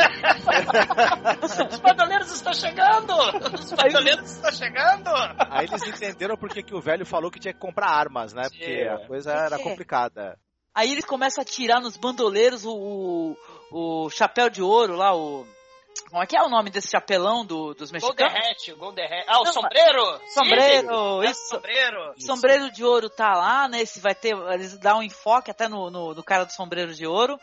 Os 1.71 1.81
bandoleiros 1.81 2.33
estão 2.33 2.53
chegando! 2.53 3.13
Os 3.55 3.73
bandoleiros 3.73 4.31
estão 4.31 4.53
chegando! 4.53 5.11
Aí 5.51 5.67
eles 5.67 5.87
entenderam 5.87 6.37
porque 6.37 6.63
que 6.63 6.75
o 6.75 6.81
velho 6.81 7.07
falou 7.07 7.31
que 7.31 7.41
tinha 7.41 7.55
que 7.55 7.61
comprar 7.61 7.89
armas, 7.89 8.35
né? 8.35 8.43
Porque 8.51 8.87
a 8.89 9.07
coisa 9.07 9.33
era 9.33 9.59
complicada. 9.59 10.39
Aí 10.75 10.91
eles 10.91 11.05
começam 11.05 11.41
a 11.41 11.45
atirar 11.45 11.81
nos 11.81 11.97
bandoleiros 11.97 12.65
o, 12.65 13.37
o, 13.71 14.07
o 14.07 14.11
chapéu 14.11 14.51
de 14.51 14.61
ouro 14.61 14.97
lá, 14.97 15.15
o. 15.17 15.47
Como 16.11 16.23
é 16.23 16.27
que 16.27 16.37
é 16.37 16.43
o 16.43 16.49
nome 16.49 16.71
desse 16.71 16.91
chapelão 16.91 17.45
do, 17.45 17.75
dos 17.75 17.91
mexicanos? 17.91 18.35
Hat, 18.35 18.73
Golden 18.75 19.05
Hat. 19.05 19.25
Ah, 19.27 19.41
o 19.41 19.45
Não, 19.45 19.53
sombreiro! 19.53 20.21
Sombreiro, 20.29 21.25
isso. 21.25 21.49
Sombreiro! 21.49 22.15
Sombreiro 22.19 22.71
de 22.71 22.85
ouro 22.85 23.11
tá 23.11 23.33
lá, 23.33 23.69
né? 23.69 23.81
Esse 23.81 24.01
vai 24.01 24.15
ter. 24.15 24.35
Eles 24.53 24.79
dão 24.79 24.99
um 24.99 25.03
enfoque 25.03 25.51
até 25.51 25.69
no, 25.69 25.91
no, 25.91 26.15
no 26.15 26.23
cara 26.23 26.45
do 26.45 26.53
sombreiro 26.53 26.95
de 26.95 27.07
ouro 27.07 27.39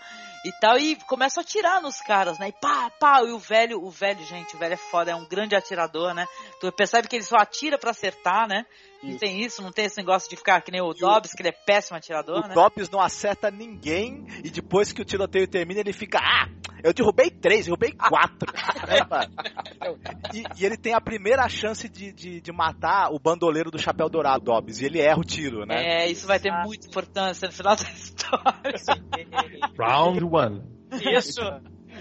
e 0.45 0.51
tal. 0.59 0.77
E 0.77 0.95
começam 1.07 1.41
a 1.41 1.43
atirar 1.43 1.81
nos 1.81 1.99
caras, 1.99 2.39
né? 2.39 2.49
E 2.49 2.53
pá, 2.53 2.89
pá. 2.99 3.21
E 3.23 3.31
o 3.31 3.39
velho, 3.39 3.83
o 3.83 3.89
velho, 3.89 4.23
gente, 4.25 4.55
o 4.55 4.59
velho 4.59 4.73
é 4.73 4.77
foda, 4.77 5.11
é 5.11 5.15
um 5.15 5.27
grande 5.27 5.55
atirador, 5.55 6.13
né? 6.13 6.25
Tu 6.59 6.71
percebe 6.71 7.07
que 7.07 7.15
ele 7.15 7.23
só 7.23 7.37
atira 7.37 7.77
pra 7.77 7.91
acertar, 7.91 8.47
né? 8.47 8.65
Não 9.03 9.17
tem 9.17 9.41
isso, 9.41 9.61
não 9.61 9.71
tem 9.71 9.85
esse 9.85 9.97
negócio 9.97 10.29
de 10.29 10.35
ficar 10.35 10.61
que 10.61 10.71
nem 10.71 10.81
o 10.81 10.93
Dobbs, 10.93 11.33
que 11.33 11.41
ele 11.41 11.49
é 11.49 11.51
péssimo 11.51 11.97
atirador, 11.97 12.45
O 12.45 12.47
né? 12.47 12.53
Dobbs 12.53 12.89
não 12.89 13.01
acerta 13.01 13.49
ninguém 13.49 14.25
e 14.43 14.49
depois 14.49 14.91
que 14.91 15.01
o 15.01 15.05
tiroteio 15.05 15.47
termina 15.47 15.79
ele 15.79 15.93
fica, 15.93 16.19
ah, 16.19 16.47
eu 16.83 16.93
derrubei 16.93 17.29
três, 17.29 17.65
derrubei 17.65 17.91
quatro. 17.91 18.51
Né, 18.81 18.97
e, 20.33 20.43
e 20.57 20.65
ele 20.65 20.75
tem 20.75 20.93
a 20.93 20.99
primeira 20.99 21.47
chance 21.47 21.87
de, 21.87 22.11
de, 22.11 22.41
de 22.41 22.51
matar 22.51 23.09
o 23.11 23.19
bandoleiro 23.19 23.69
do 23.69 23.79
chapéu 23.79 24.09
dourado, 24.09 24.45
Dobbs, 24.45 24.81
e 24.81 24.85
ele 24.85 24.99
erra 24.99 25.19
o 25.19 25.23
tiro, 25.23 25.65
né? 25.65 26.03
É, 26.03 26.09
isso 26.09 26.27
vai 26.27 26.39
ter 26.39 26.51
muita 26.63 26.87
importância 26.87 27.47
no 27.47 27.53
final 27.53 27.75
da 27.75 27.83
história. 27.83 28.73
Round 29.79 30.23
one. 30.23 30.63
Isso! 31.15 31.41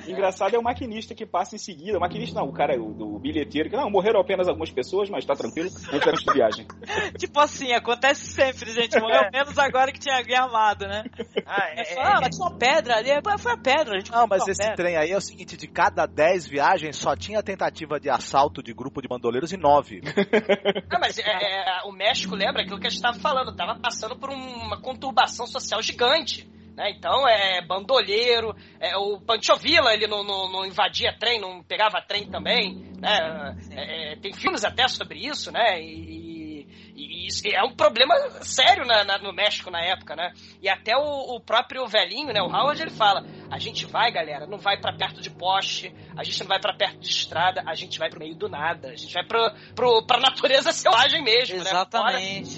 Engraçado 0.06 0.54
é 0.54 0.58
o 0.58 0.62
maquinista 0.62 1.14
que 1.14 1.26
passa 1.26 1.56
em 1.56 1.58
seguida. 1.58 1.98
O 1.98 2.00
maquinista 2.00 2.40
não, 2.40 2.48
o 2.48 2.52
cara, 2.52 2.80
o, 2.80 2.92
do 2.92 3.18
bilheteiro, 3.18 3.68
que 3.68 3.76
não, 3.76 3.90
morreram 3.90 4.20
apenas 4.20 4.48
algumas 4.48 4.70
pessoas, 4.70 5.08
mas 5.10 5.24
tá 5.24 5.34
tranquilo, 5.34 5.68
antes 5.92 6.06
da 6.06 6.12
nossa 6.12 6.32
viagem. 6.32 6.66
tipo 7.18 7.38
assim, 7.40 7.72
acontece 7.72 8.26
sempre, 8.26 8.70
gente. 8.70 8.98
Morreu 9.00 9.30
menos 9.32 9.58
agora 9.58 9.92
que 9.92 9.98
tinha 9.98 10.16
alguém 10.16 10.36
armado, 10.36 10.86
né? 10.86 11.04
Ah, 11.46 11.68
É, 11.76 11.94
é, 11.94 12.02
ah, 12.02 12.20
mas 12.20 12.36
tinha 12.36 12.48
uma 12.48 12.58
pedra 12.58 12.96
ali. 12.96 13.10
Foi 13.38 13.52
a 13.52 13.56
pedra, 13.56 13.94
a 13.94 13.98
gente 13.98 14.10
Não, 14.10 14.26
mas 14.26 14.46
esse 14.46 14.60
pedra. 14.60 14.76
trem 14.76 14.96
aí 14.96 15.10
é 15.10 15.16
o 15.16 15.20
seguinte, 15.20 15.56
de 15.56 15.66
cada 15.66 16.06
10 16.06 16.46
viagens 16.46 16.96
só 16.96 17.14
tinha 17.16 17.42
tentativa 17.42 17.98
de 17.98 18.10
assalto 18.10 18.62
de 18.62 18.72
grupo 18.72 19.00
de 19.00 19.08
bandoleiros 19.08 19.52
e 19.52 19.56
9. 19.56 20.00
Ah, 20.90 20.98
mas 21.00 21.18
é, 21.18 21.22
é, 21.22 21.82
o 21.84 21.92
México, 21.92 22.34
lembra 22.34 22.62
aquilo 22.62 22.78
que 22.78 22.86
a 22.86 22.90
gente 22.90 22.98
estava 22.98 23.18
falando, 23.18 23.54
tava 23.54 23.78
passando 23.78 24.16
por 24.16 24.30
uma 24.30 24.80
conturbação 24.80 25.46
social 25.46 25.80
gigante. 25.82 26.50
Né? 26.80 26.92
Então, 26.96 27.28
é 27.28 27.60
bandoleiro, 27.60 28.56
é, 28.80 28.96
o 28.96 29.20
Pancho 29.20 29.54
Villa, 29.56 29.92
ele 29.92 30.06
não, 30.06 30.24
não, 30.24 30.50
não 30.50 30.64
invadia 30.64 31.14
trem, 31.18 31.38
não 31.38 31.62
pegava 31.62 32.00
trem 32.00 32.26
também. 32.30 32.74
Né? 32.98 33.54
É, 33.70 34.12
é, 34.12 34.16
tem 34.16 34.32
filmes 34.32 34.64
até 34.64 34.88
sobre 34.88 35.18
isso, 35.18 35.52
né? 35.52 35.78
E, 35.78 36.66
e 36.96 37.26
isso 37.26 37.42
é 37.46 37.62
um 37.62 37.74
problema 37.74 38.14
sério 38.42 38.84
na- 38.86 39.04
na- 39.04 39.18
no 39.18 39.32
México 39.32 39.70
na 39.70 39.80
época, 39.82 40.16
né? 40.16 40.32
E 40.62 40.68
até 40.68 40.96
o, 40.96 41.36
o 41.36 41.40
próprio 41.40 41.86
velhinho, 41.86 42.32
né? 42.32 42.40
O 42.42 42.46
Howard, 42.46 42.80
ele 42.80 42.90
fala: 42.90 43.24
a 43.50 43.58
gente 43.58 43.84
vai, 43.86 44.10
galera, 44.10 44.46
não 44.46 44.58
vai 44.58 44.78
pra 44.80 44.92
perto 44.92 45.20
de 45.20 45.30
poste, 45.30 45.94
a 46.16 46.24
gente 46.24 46.40
não 46.40 46.48
vai 46.48 46.60
pra 46.60 46.74
perto 46.74 46.98
de 46.98 47.08
estrada, 47.08 47.62
a 47.66 47.74
gente 47.74 47.98
vai 47.98 48.08
pro 48.10 48.18
meio 48.20 48.34
do 48.34 48.48
nada, 48.48 48.88
a 48.88 48.96
gente 48.96 49.12
vai 49.14 49.24
pro, 49.24 49.50
pro, 49.74 50.04
pra 50.06 50.18
natureza 50.18 50.72
selvagem 50.74 51.22
mesmo, 51.22 51.56
né? 51.56 51.62
Exatamente. 51.62 52.56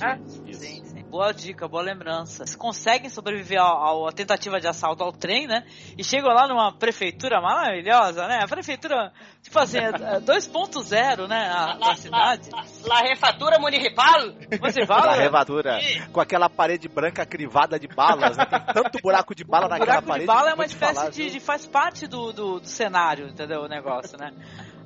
Boa 1.13 1.31
dica, 1.31 1.69
boa 1.69 1.83
lembrança. 1.83 2.43
Eles 2.43 2.57
conseguem 2.57 3.11
sobreviver 3.11 3.61
ao- 3.61 4.09
à 4.09 4.13
tentativa 4.13 4.59
de 4.59 4.67
assalto 4.67 5.05
ao 5.05 5.13
trem, 5.13 5.47
né? 5.47 5.63
E 5.99 6.03
chegam 6.03 6.33
lá 6.33 6.49
numa 6.49 6.73
prefeitura 6.73 7.39
maravilhosa, 7.39 8.27
né? 8.27 8.41
A 8.43 8.49
prefeitura, 8.49 9.13
tipo 9.43 9.59
assim, 9.59 9.77
é- 9.77 10.17
é 10.17 10.21
2.0, 10.21 11.29
né? 11.29 11.51
A, 11.55 11.67
La, 11.67 11.89
da 11.89 11.95
cidade. 11.97 12.49
La, 12.51 12.65
la 12.87 13.01
refatura 13.03 13.59
municipal. 13.59 14.31
Da 14.33 14.87
fala? 14.87 15.13
revadura, 15.13 15.79
com 16.11 16.19
aquela 16.23 16.49
parede 16.49 16.89
branca 16.89 17.27
crivada 17.27 17.79
de 17.79 17.89
balas, 17.89 18.35
né? 18.35 18.47
Tem 18.47 18.61
tanto 18.73 18.99
buraco 19.03 19.35
de 19.35 19.45
bala 19.45 19.67
o 19.67 19.69
naquela 19.69 20.01
buraco 20.01 20.07
parede. 20.09 20.21
de 20.25 20.27
bala 20.27 20.51
é 20.51 20.55
uma 20.55 20.65
espécie 20.65 20.95
falar, 20.95 21.11
de, 21.11 21.29
de- 21.31 21.41
faz 21.41 21.67
parte 21.67 22.07
do, 22.07 22.33
do, 22.33 22.59
do 22.59 22.67
cenário, 22.67 23.29
entendeu? 23.29 23.61
O 23.65 23.69
negócio, 23.69 24.17
né? 24.19 24.33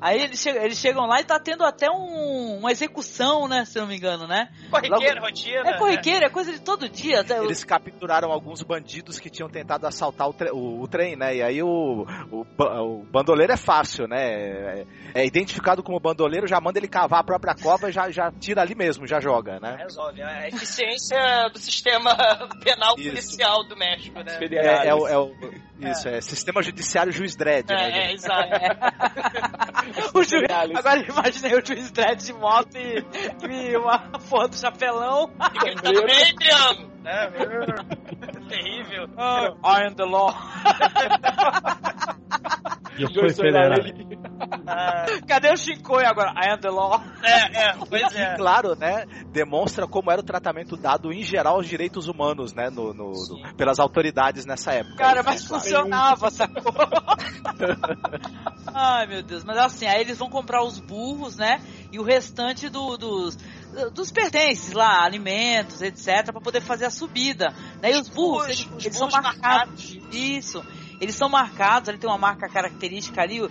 Aí 0.00 0.20
eles, 0.22 0.40
chegam, 0.40 0.62
eles 0.62 0.78
chegam 0.78 1.06
lá 1.06 1.20
e 1.20 1.24
tá 1.24 1.38
tendo 1.40 1.64
até 1.64 1.90
um, 1.90 2.58
uma 2.58 2.70
execução, 2.70 3.48
né? 3.48 3.64
Se 3.64 3.78
não 3.78 3.86
me 3.86 3.96
engano, 3.96 4.26
né? 4.26 4.48
Corriqueira, 4.70 5.14
Logo- 5.14 5.26
rotina. 5.26 5.68
É 5.70 5.78
corriqueira, 5.78 6.26
é 6.26 6.30
coisa 6.30 6.52
de 6.52 6.60
todo 6.60 6.88
dia. 6.88 7.24
Eles 7.42 7.64
capturaram 7.64 8.30
alguns 8.30 8.62
bandidos 8.62 9.18
que 9.18 9.30
tinham 9.30 9.48
tentado 9.48 9.86
assaltar 9.86 10.28
o, 10.28 10.32
tre- 10.32 10.50
o- 10.50 10.80
o 10.80 10.88
trem, 10.88 11.16
né? 11.16 11.36
E 11.36 11.42
aí 11.42 11.62
o, 11.62 12.06
o, 12.30 12.46
o 12.58 13.04
bandoleiro 13.04 13.52
é 13.52 13.56
fácil, 13.56 14.06
né? 14.06 14.16
É, 14.22 14.86
é 15.14 15.26
identificado 15.26 15.82
como 15.82 15.98
bandoleiro, 16.00 16.46
já 16.46 16.60
manda 16.60 16.78
ele 16.78 16.88
cavar 16.88 17.20
a 17.20 17.24
própria 17.24 17.54
cova 17.54 17.88
e 17.88 17.92
já, 17.92 18.10
já 18.10 18.30
tira 18.30 18.60
ali 18.62 18.74
mesmo, 18.74 19.06
já 19.06 19.20
joga, 19.20 19.58
né? 19.60 19.76
Resolve. 19.78 20.22
A 20.22 20.48
eficiência 20.48 21.18
do 21.52 21.58
sistema 21.58 22.14
penal 22.62 22.94
Isso. 22.98 23.08
policial 23.08 23.64
do 23.64 23.76
México, 23.76 24.20
né? 24.20 24.38
É, 24.52 24.88
é 24.88 24.94
o, 24.94 25.06
é 25.08 25.18
o- 25.18 25.34
isso, 25.78 26.08
é. 26.08 26.20
Sistema 26.22 26.62
Judiciário 26.62 27.12
Juiz 27.12 27.36
Dredd, 27.36 27.68
né? 27.68 27.90
É, 27.90 28.06
é, 28.10 28.14
exato. 28.14 28.48
o 30.14 30.22
juiz, 30.22 30.46
agora 30.50 31.00
imaginei 31.00 31.54
o 31.54 31.64
juiz 31.64 31.90
dread 31.90 32.22
de 32.24 32.32
moto 32.32 32.76
e, 32.76 33.04
e 33.50 33.76
uma 33.76 33.98
porra 34.28 34.48
do 34.48 34.56
chapelão. 34.56 35.30
E 35.64 35.70
Adrian! 35.70 36.88
Né? 37.02 37.30
Terrível. 38.48 39.04
I 39.64 39.86
am 39.86 39.94
the 39.94 40.04
law. 40.04 40.32
E 42.98 43.02
eu 43.02 43.10
fui 43.12 43.28
federal. 43.32 43.76
Cadê 45.28 45.52
o 45.52 45.56
Shinkoi 45.56 46.04
agora? 46.06 46.30
I 46.32 46.50
am 46.52 46.58
the 46.60 46.70
law. 46.70 47.00
É, 47.22 47.68
é, 47.68 47.72
pois 47.88 48.12
E, 48.14 48.18
é. 48.18 48.36
claro, 48.36 48.74
né, 48.74 49.04
demonstra 49.32 49.86
como 49.86 50.10
era 50.10 50.20
o 50.20 50.24
tratamento 50.24 50.76
dado 50.76 51.12
em 51.12 51.22
geral 51.22 51.56
aos 51.56 51.68
direitos 51.68 52.08
humanos, 52.08 52.52
né, 52.54 52.70
no, 52.70 52.94
no- 52.94 53.12
no- 53.12 53.54
pelas 53.56 53.78
autoridades 53.78 54.46
nessa 54.46 54.72
época. 54.72 54.96
Cara, 54.96 55.22
mas 55.22 55.44
funcionava, 55.44 56.30
sacou? 56.30 56.72
Ai, 58.74 59.06
meu 59.06 59.22
Deus. 59.22 59.44
Mas 59.44 59.58
assim, 59.76 59.86
aí 59.86 60.00
eles 60.00 60.18
vão 60.18 60.28
comprar 60.28 60.62
os 60.64 60.78
burros, 60.80 61.36
né? 61.36 61.60
E 61.92 61.98
o 61.98 62.02
restante 62.02 62.68
do- 62.68 62.96
dos, 62.96 63.38
dos 63.94 64.10
pertences 64.10 64.72
lá, 64.72 65.04
alimentos, 65.04 65.80
etc, 65.82 66.32
pra 66.32 66.40
poder 66.40 66.60
fazer 66.60 66.86
a 66.86 66.90
subida. 66.90 67.54
Né? 67.82 67.92
E 67.92 67.96
os 68.00 68.08
burros, 68.08 68.42
Os- 68.44 68.48
eles, 68.48 68.68
os 68.76 68.84
eles 68.86 68.96
são 68.98 69.08
burros 69.08 69.22
marcados. 69.24 69.98
Isso. 70.12 70.64
Eles 71.00 71.14
são 71.14 71.28
marcados, 71.28 71.88
ele 71.88 71.98
tem 71.98 72.08
uma 72.08 72.18
marca 72.18 72.48
característica 72.48 73.20
ali. 73.22 73.42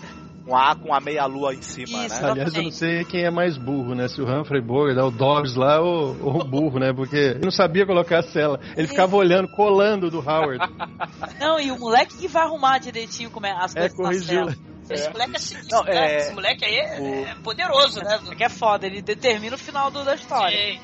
Um 0.48 0.56
A 0.56 0.76
com 0.76 0.94
a 0.94 1.00
meia-lua 1.00 1.56
em 1.56 1.62
cima, 1.64 2.06
Isso. 2.06 2.22
né? 2.22 2.30
Aliás, 2.30 2.54
eu 2.54 2.62
não 2.62 2.72
sei 2.72 3.04
quem 3.04 3.24
é 3.24 3.32
mais 3.32 3.58
burro, 3.58 3.96
né? 3.96 4.08
Se 4.08 4.22
o 4.22 4.26
Humphrey 4.30 4.62
Bogart, 4.62 4.96
o 4.96 5.10
Dobbs 5.10 5.56
lá 5.56 5.82
ou, 5.82 6.16
ou 6.22 6.42
o 6.42 6.44
burro, 6.46 6.78
né? 6.78 6.94
Porque 6.94 7.16
ele 7.16 7.40
não 7.44 7.50
sabia 7.50 7.84
colocar 7.84 8.20
a 8.20 8.24
cela. 8.24 8.60
Ele 8.78 8.88
ficava 8.88 9.16
olhando, 9.16 9.48
colando 9.48 10.12
do 10.12 10.20
Howard. 10.20 10.60
Não, 11.40 11.60
e 11.60 11.72
o 11.72 11.80
moleque 11.80 12.16
que 12.16 12.28
vai 12.28 12.44
arrumar 12.44 12.78
direitinho 12.78 13.32
como 13.32 13.48
é 13.48 13.54
as 13.54 13.76
É, 13.76 13.90
coisas 13.90 13.98
na 13.98 14.04
corrigiu. 14.04 14.28
cela. 14.52 14.56
Esse 14.94 15.10
moleque 15.10 15.36
é 15.36 15.40
sinistro, 15.40 15.78
Não, 15.78 15.84
né? 15.84 16.14
é- 16.14 16.18
Esse 16.20 16.34
moleque 16.34 16.66
aí 16.66 16.76
é, 16.78 17.00
o- 17.00 17.26
é 17.26 17.36
poderoso, 17.44 18.02
né? 18.04 18.20
É 18.32 18.36
que 18.36 18.44
é 18.44 18.50
foda, 18.50 18.86
ele 18.86 19.02
determina 19.02 19.56
o 19.56 19.60
final 19.60 19.90
do- 19.90 20.04
da 20.04 20.16
história. 20.16 20.58
Sim. 20.58 20.80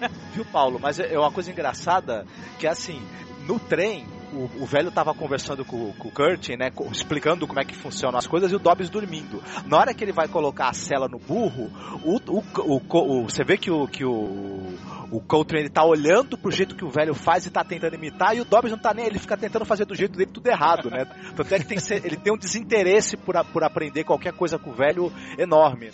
Viu, 0.34 0.44
Paulo? 0.46 0.78
Mas 0.80 0.98
é 0.98 1.14
é 1.14 1.18
uma 1.18 1.30
coisa 1.30 1.50
engraçada 1.50 2.26
que, 2.58 2.66
assim, 2.66 3.00
no 3.46 3.58
trem, 3.60 4.06
o, 4.34 4.62
o 4.62 4.66
velho 4.66 4.90
tava 4.90 5.14
conversando 5.14 5.64
com, 5.64 5.92
com 5.92 6.08
o 6.08 6.10
Curtin, 6.10 6.56
né? 6.56 6.70
Explicando 6.90 7.46
como 7.46 7.60
é 7.60 7.64
que 7.64 7.74
funcionam 7.74 8.18
as 8.18 8.26
coisas 8.26 8.50
e 8.50 8.54
o 8.56 8.58
Dobbs 8.58 8.90
dormindo. 8.90 9.42
Na 9.66 9.78
hora 9.78 9.94
que 9.94 10.02
ele 10.04 10.12
vai 10.12 10.28
colocar 10.28 10.68
a 10.68 10.72
cela 10.72 11.08
no 11.08 11.18
burro, 11.18 11.70
o, 12.04 12.20
o, 12.28 12.76
o, 12.78 13.22
você 13.24 13.44
vê 13.44 13.56
que 13.56 13.70
o. 13.70 13.86
Que 13.88 14.04
o 14.04 14.74
o 15.12 15.20
Coltrane 15.20 15.68
tá 15.68 15.84
olhando 15.84 16.36
pro 16.36 16.50
jeito 16.50 16.74
que 16.74 16.84
o 16.84 16.88
velho 16.90 17.14
faz 17.14 17.46
e 17.46 17.50
tá 17.50 17.62
tentando 17.62 17.94
imitar, 17.94 18.34
e 18.36 18.40
o 18.40 18.44
Dobbs 18.44 18.72
não 18.72 18.78
tá 18.78 18.92
nem, 18.92 19.06
ele 19.06 19.18
fica 19.20 19.36
tentando 19.36 19.64
fazer 19.64 19.84
do 19.84 19.94
jeito 19.94 20.16
dele 20.18 20.30
tudo 20.32 20.48
errado, 20.48 20.90
né? 20.90 21.04
Tanto 21.36 21.54
é 21.54 21.58
que 21.60 21.66
tem, 21.66 21.78
ser- 21.78 22.04
ele 22.04 22.16
tem 22.16 22.32
um 22.32 22.36
desinteresse 22.36 23.16
por, 23.16 23.36
a- 23.36 23.44
por 23.44 23.62
aprender 23.62 24.02
qualquer 24.02 24.32
coisa 24.32 24.58
com 24.58 24.70
o 24.70 24.74
velho 24.74 25.12
enorme. 25.38 25.90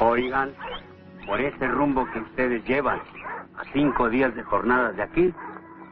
Oigan, 0.00 0.50
por 1.26 1.40
ese 1.40 1.66
rumbo 1.66 2.04
que 2.12 2.18
ustedes 2.18 2.62
llevan, 2.68 3.00
a 3.56 3.64
cinco 3.72 4.08
días 4.08 4.34
de 4.34 4.42
jornada 4.42 4.92
de 4.92 5.02
aquí, 5.02 5.34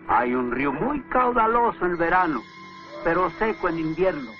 hay 0.08 0.34
un 0.34 0.50
río 0.52 0.72
muy 0.72 1.00
caudaloso 1.04 1.84
en 1.86 1.96
verano, 1.96 2.42
pero 3.02 3.30
seco 3.38 3.68
en 3.68 3.78
invierno. 3.78 4.30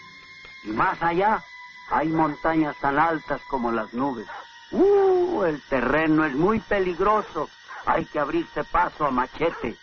Y 0.65 0.71
más 0.71 1.03
allá 1.03 1.43
hay 1.91 2.09
montañas 2.09 2.77
tan 2.81 2.99
altas 2.99 3.41
como 3.49 3.71
las 3.73 3.93
nubes. 3.95 4.27
¡Uh! 4.73 5.45
El 5.45 5.63
terreno 5.69 6.25
es 6.25 6.35
muy 6.35 6.61
peligroso. 6.61 7.49
Hay 7.87 8.07
que 8.07 8.19
abrirse 8.19 8.65
paso 8.65 9.07
a 9.07 9.11
machete. 9.11 9.77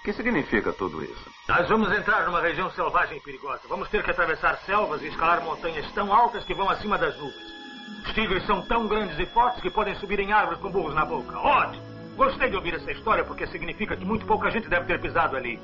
O 0.00 0.02
que 0.04 0.12
significa 0.14 0.72
tudo 0.72 1.02
isso? 1.02 1.30
Nós 1.48 1.68
vamos 1.68 1.92
entrar 1.92 2.24
numa 2.24 2.40
região 2.40 2.70
selvagem 2.70 3.18
e 3.18 3.20
perigosa. 3.20 3.60
Vamos 3.68 3.88
ter 3.90 4.02
que 4.02 4.10
atravessar 4.10 4.58
selvas 4.64 5.02
e 5.02 5.08
escalar 5.08 5.42
montanhas 5.42 5.90
tão 5.92 6.12
altas 6.12 6.44
que 6.44 6.54
vão 6.54 6.70
acima 6.70 6.96
das 6.96 7.16
nuvens. 7.18 7.60
Os 8.06 8.14
tigres 8.14 8.46
são 8.46 8.62
tão 8.62 8.88
grandes 8.88 9.18
e 9.18 9.26
fortes 9.26 9.60
que 9.60 9.70
podem 9.70 9.94
subir 9.96 10.20
em 10.20 10.32
árvores 10.32 10.60
com 10.60 10.70
burros 10.70 10.94
na 10.94 11.04
boca. 11.04 11.36
Ótimo! 11.38 11.89
Gostei 12.20 12.50
de 12.50 12.56
ouvir 12.56 12.74
essa 12.74 12.92
história 12.92 13.24
porque 13.24 13.46
significa 13.46 13.96
que 13.96 14.04
muito 14.04 14.26
pouca 14.26 14.50
gente 14.50 14.68
deve 14.68 14.84
ter 14.84 15.00
pisado 15.00 15.38
ali. 15.38 15.58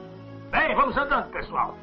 Bem, 0.51 0.75
vamos 0.75 0.97
andando, 0.97 1.31
pessoal. 1.31 1.77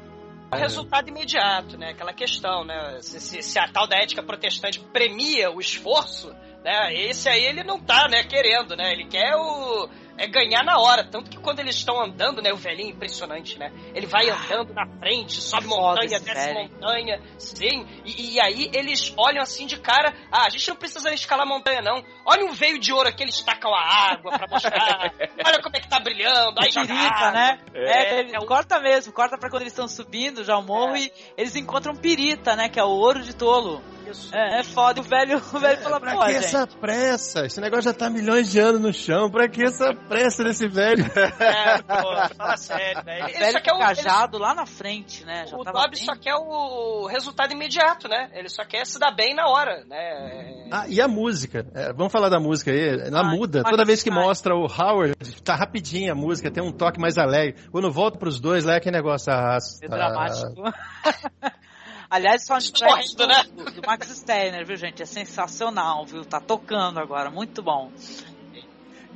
resultado 0.50 1.08
imediato, 1.08 1.78
né? 1.78 1.90
Aquela 1.90 2.12
questão, 2.12 2.64
né? 2.64 2.98
Se, 3.00 3.20
se- 3.20 3.40
se 3.40 3.56
a 3.56 3.68
tal 3.68 3.86
da 3.86 3.96
ética 3.96 4.20
protestante 4.20 4.80
premia 4.92 5.48
o 5.52 5.60
esforço, 5.60 6.34
né? 6.64 6.92
Esse 6.92 7.28
aí 7.28 7.44
ele 7.44 7.62
não 7.62 7.78
tá, 7.78 8.08
né, 8.08 8.24
querendo, 8.24 8.74
né? 8.74 8.90
Ele 8.90 9.04
quer 9.06 9.36
o 9.36 9.88
é 10.16 10.26
ganhar 10.26 10.62
na 10.64 10.78
hora, 10.78 11.04
tanto 11.04 11.30
que 11.30 11.36
quando 11.38 11.58
eles 11.60 11.76
estão 11.76 12.00
andando, 12.00 12.40
né, 12.40 12.52
o 12.52 12.56
velhinho 12.56 12.88
é 12.88 12.92
impressionante, 12.92 13.58
né? 13.58 13.72
Ele 13.94 14.06
vai 14.06 14.28
andando 14.30 14.72
na 14.72 14.86
frente, 14.98 15.40
sobe 15.40 15.66
montanha, 15.66 16.20
desce 16.20 16.32
velho. 16.34 16.54
montanha, 16.70 17.20
sim, 17.38 17.86
e, 18.04 18.34
e 18.34 18.40
aí 18.40 18.70
eles 18.72 19.12
olham 19.16 19.42
assim 19.42 19.66
de 19.66 19.78
cara, 19.78 20.14
ah, 20.30 20.46
a 20.46 20.50
gente 20.50 20.68
não 20.68 20.76
precisa 20.76 21.12
escalar 21.12 21.46
montanha 21.46 21.82
não. 21.82 22.02
Olha 22.26 22.44
um 22.44 22.52
veio 22.52 22.78
de 22.78 22.92
ouro 22.92 23.08
aqui, 23.08 23.22
eles 23.22 23.40
tacam 23.42 23.74
a 23.74 23.80
água 24.12 24.38
pra 24.38 24.46
mostrar. 24.48 25.12
Olha 25.44 25.62
como 25.62 25.76
é 25.76 25.80
que 25.80 25.88
tá 25.88 26.00
brilhando, 26.00 26.60
aí 26.60 26.70
joga 26.70 26.86
Pirita, 26.86 27.30
né? 27.32 27.58
É, 27.74 28.14
É, 28.14 28.20
ele- 28.20 28.46
corta 28.46 28.78
mesmo, 28.80 29.12
corta 29.12 29.36
pra 29.38 29.50
quando 29.50 29.62
eles 29.62 29.72
estão 29.72 29.88
subindo 29.88 30.44
já 30.44 30.56
o 30.56 30.62
morro 30.62 30.96
e 30.96 31.10
eles 31.36 31.56
encontram 31.56 31.94
pirita, 31.96 32.54
né? 32.56 32.68
Que 32.68 32.78
é 32.78 32.84
o 32.84 32.88
ouro 32.88 33.22
de 33.22 33.34
tolo. 33.34 33.82
Isso. 34.10 34.34
É, 34.34 34.60
é 34.60 34.62
foda. 34.62 35.00
O 35.00 35.04
velho, 35.04 35.36
o 35.38 35.58
velho 35.58 35.80
fala, 35.82 36.00
Pra 36.00 36.16
que 36.16 36.32
gente. 36.32 36.44
essa 36.44 36.66
pressa? 36.66 37.46
Esse 37.46 37.60
negócio 37.60 37.84
já 37.84 37.92
tá 37.94 38.08
milhões 38.10 38.50
de 38.50 38.58
anos 38.58 38.80
no 38.80 38.92
chão. 38.92 39.30
Pra 39.30 39.48
que 39.48 39.62
essa 39.64 39.94
pressa 39.94 40.44
desse 40.44 40.68
velho? 40.68 41.04
É, 41.40 41.82
pô, 41.82 42.34
fala 42.36 42.56
sério, 42.56 43.02
né? 43.04 43.22
O 43.24 43.28
Ele 43.28 43.38
velho 43.38 43.52
só 43.52 43.60
quer 43.60 43.72
o, 43.72 43.76
ele- 43.76 43.84
cajado 43.86 44.38
lá 44.38 44.54
na 44.54 44.66
frente, 44.66 45.24
né? 45.24 45.46
Já 45.46 45.56
o 45.56 45.64
tava 45.64 45.80
Dobbs 45.82 45.98
bem- 46.00 46.06
só 46.06 46.14
quer 46.16 46.34
o 46.34 47.06
resultado 47.06 47.52
imediato, 47.52 48.08
né? 48.08 48.30
Ele 48.34 48.48
só 48.48 48.64
quer 48.64 48.84
se 48.86 48.98
dar 48.98 49.12
bem 49.14 49.34
na 49.34 49.46
hora, 49.48 49.84
né? 49.86 50.66
Ah, 50.70 50.84
e 50.88 51.00
a 51.00 51.08
música? 51.08 51.66
É, 51.74 51.92
vamos 51.92 52.12
falar 52.12 52.28
da 52.28 52.38
música 52.40 52.70
aí. 52.70 53.00
Ela 53.08 53.20
Ah, 53.20 53.24
muda. 53.24 53.62
Toda 53.64 53.84
vez 53.84 54.02
que 54.02 54.10
mostra 54.10 54.54
o 54.54 54.66
Howard, 54.66 55.14
tá 55.42 55.54
rapidinho 55.54 56.12
a 56.12 56.14
música, 56.14 56.50
tem 56.50 56.62
um 56.62 56.72
toque 56.72 57.00
mais 57.00 57.16
alegre. 57.18 57.56
Quando 57.70 57.90
volta 57.90 58.18
pros 58.18 58.40
dois, 58.40 58.64
lá 58.64 58.74
é 58.74 58.76
aquele 58.76 58.96
negócio. 58.96 59.32
Ah, 59.32 59.58
É 59.82 59.86
ah, 59.86 59.88
dramático. 59.88 60.62
Aliás, 62.14 62.44
só 62.46 62.58
Tá 62.58 62.86
morrendo, 62.86 63.26
né? 63.26 63.44
do, 63.56 63.64
do 63.80 63.82
Max 63.86 64.06
Steiner, 64.08 64.64
viu, 64.64 64.76
gente? 64.76 65.02
É 65.02 65.06
sensacional, 65.06 66.06
viu? 66.06 66.24
Tá 66.24 66.38
tocando 66.40 67.00
agora, 67.00 67.28
muito 67.30 67.60
bom. 67.60 67.90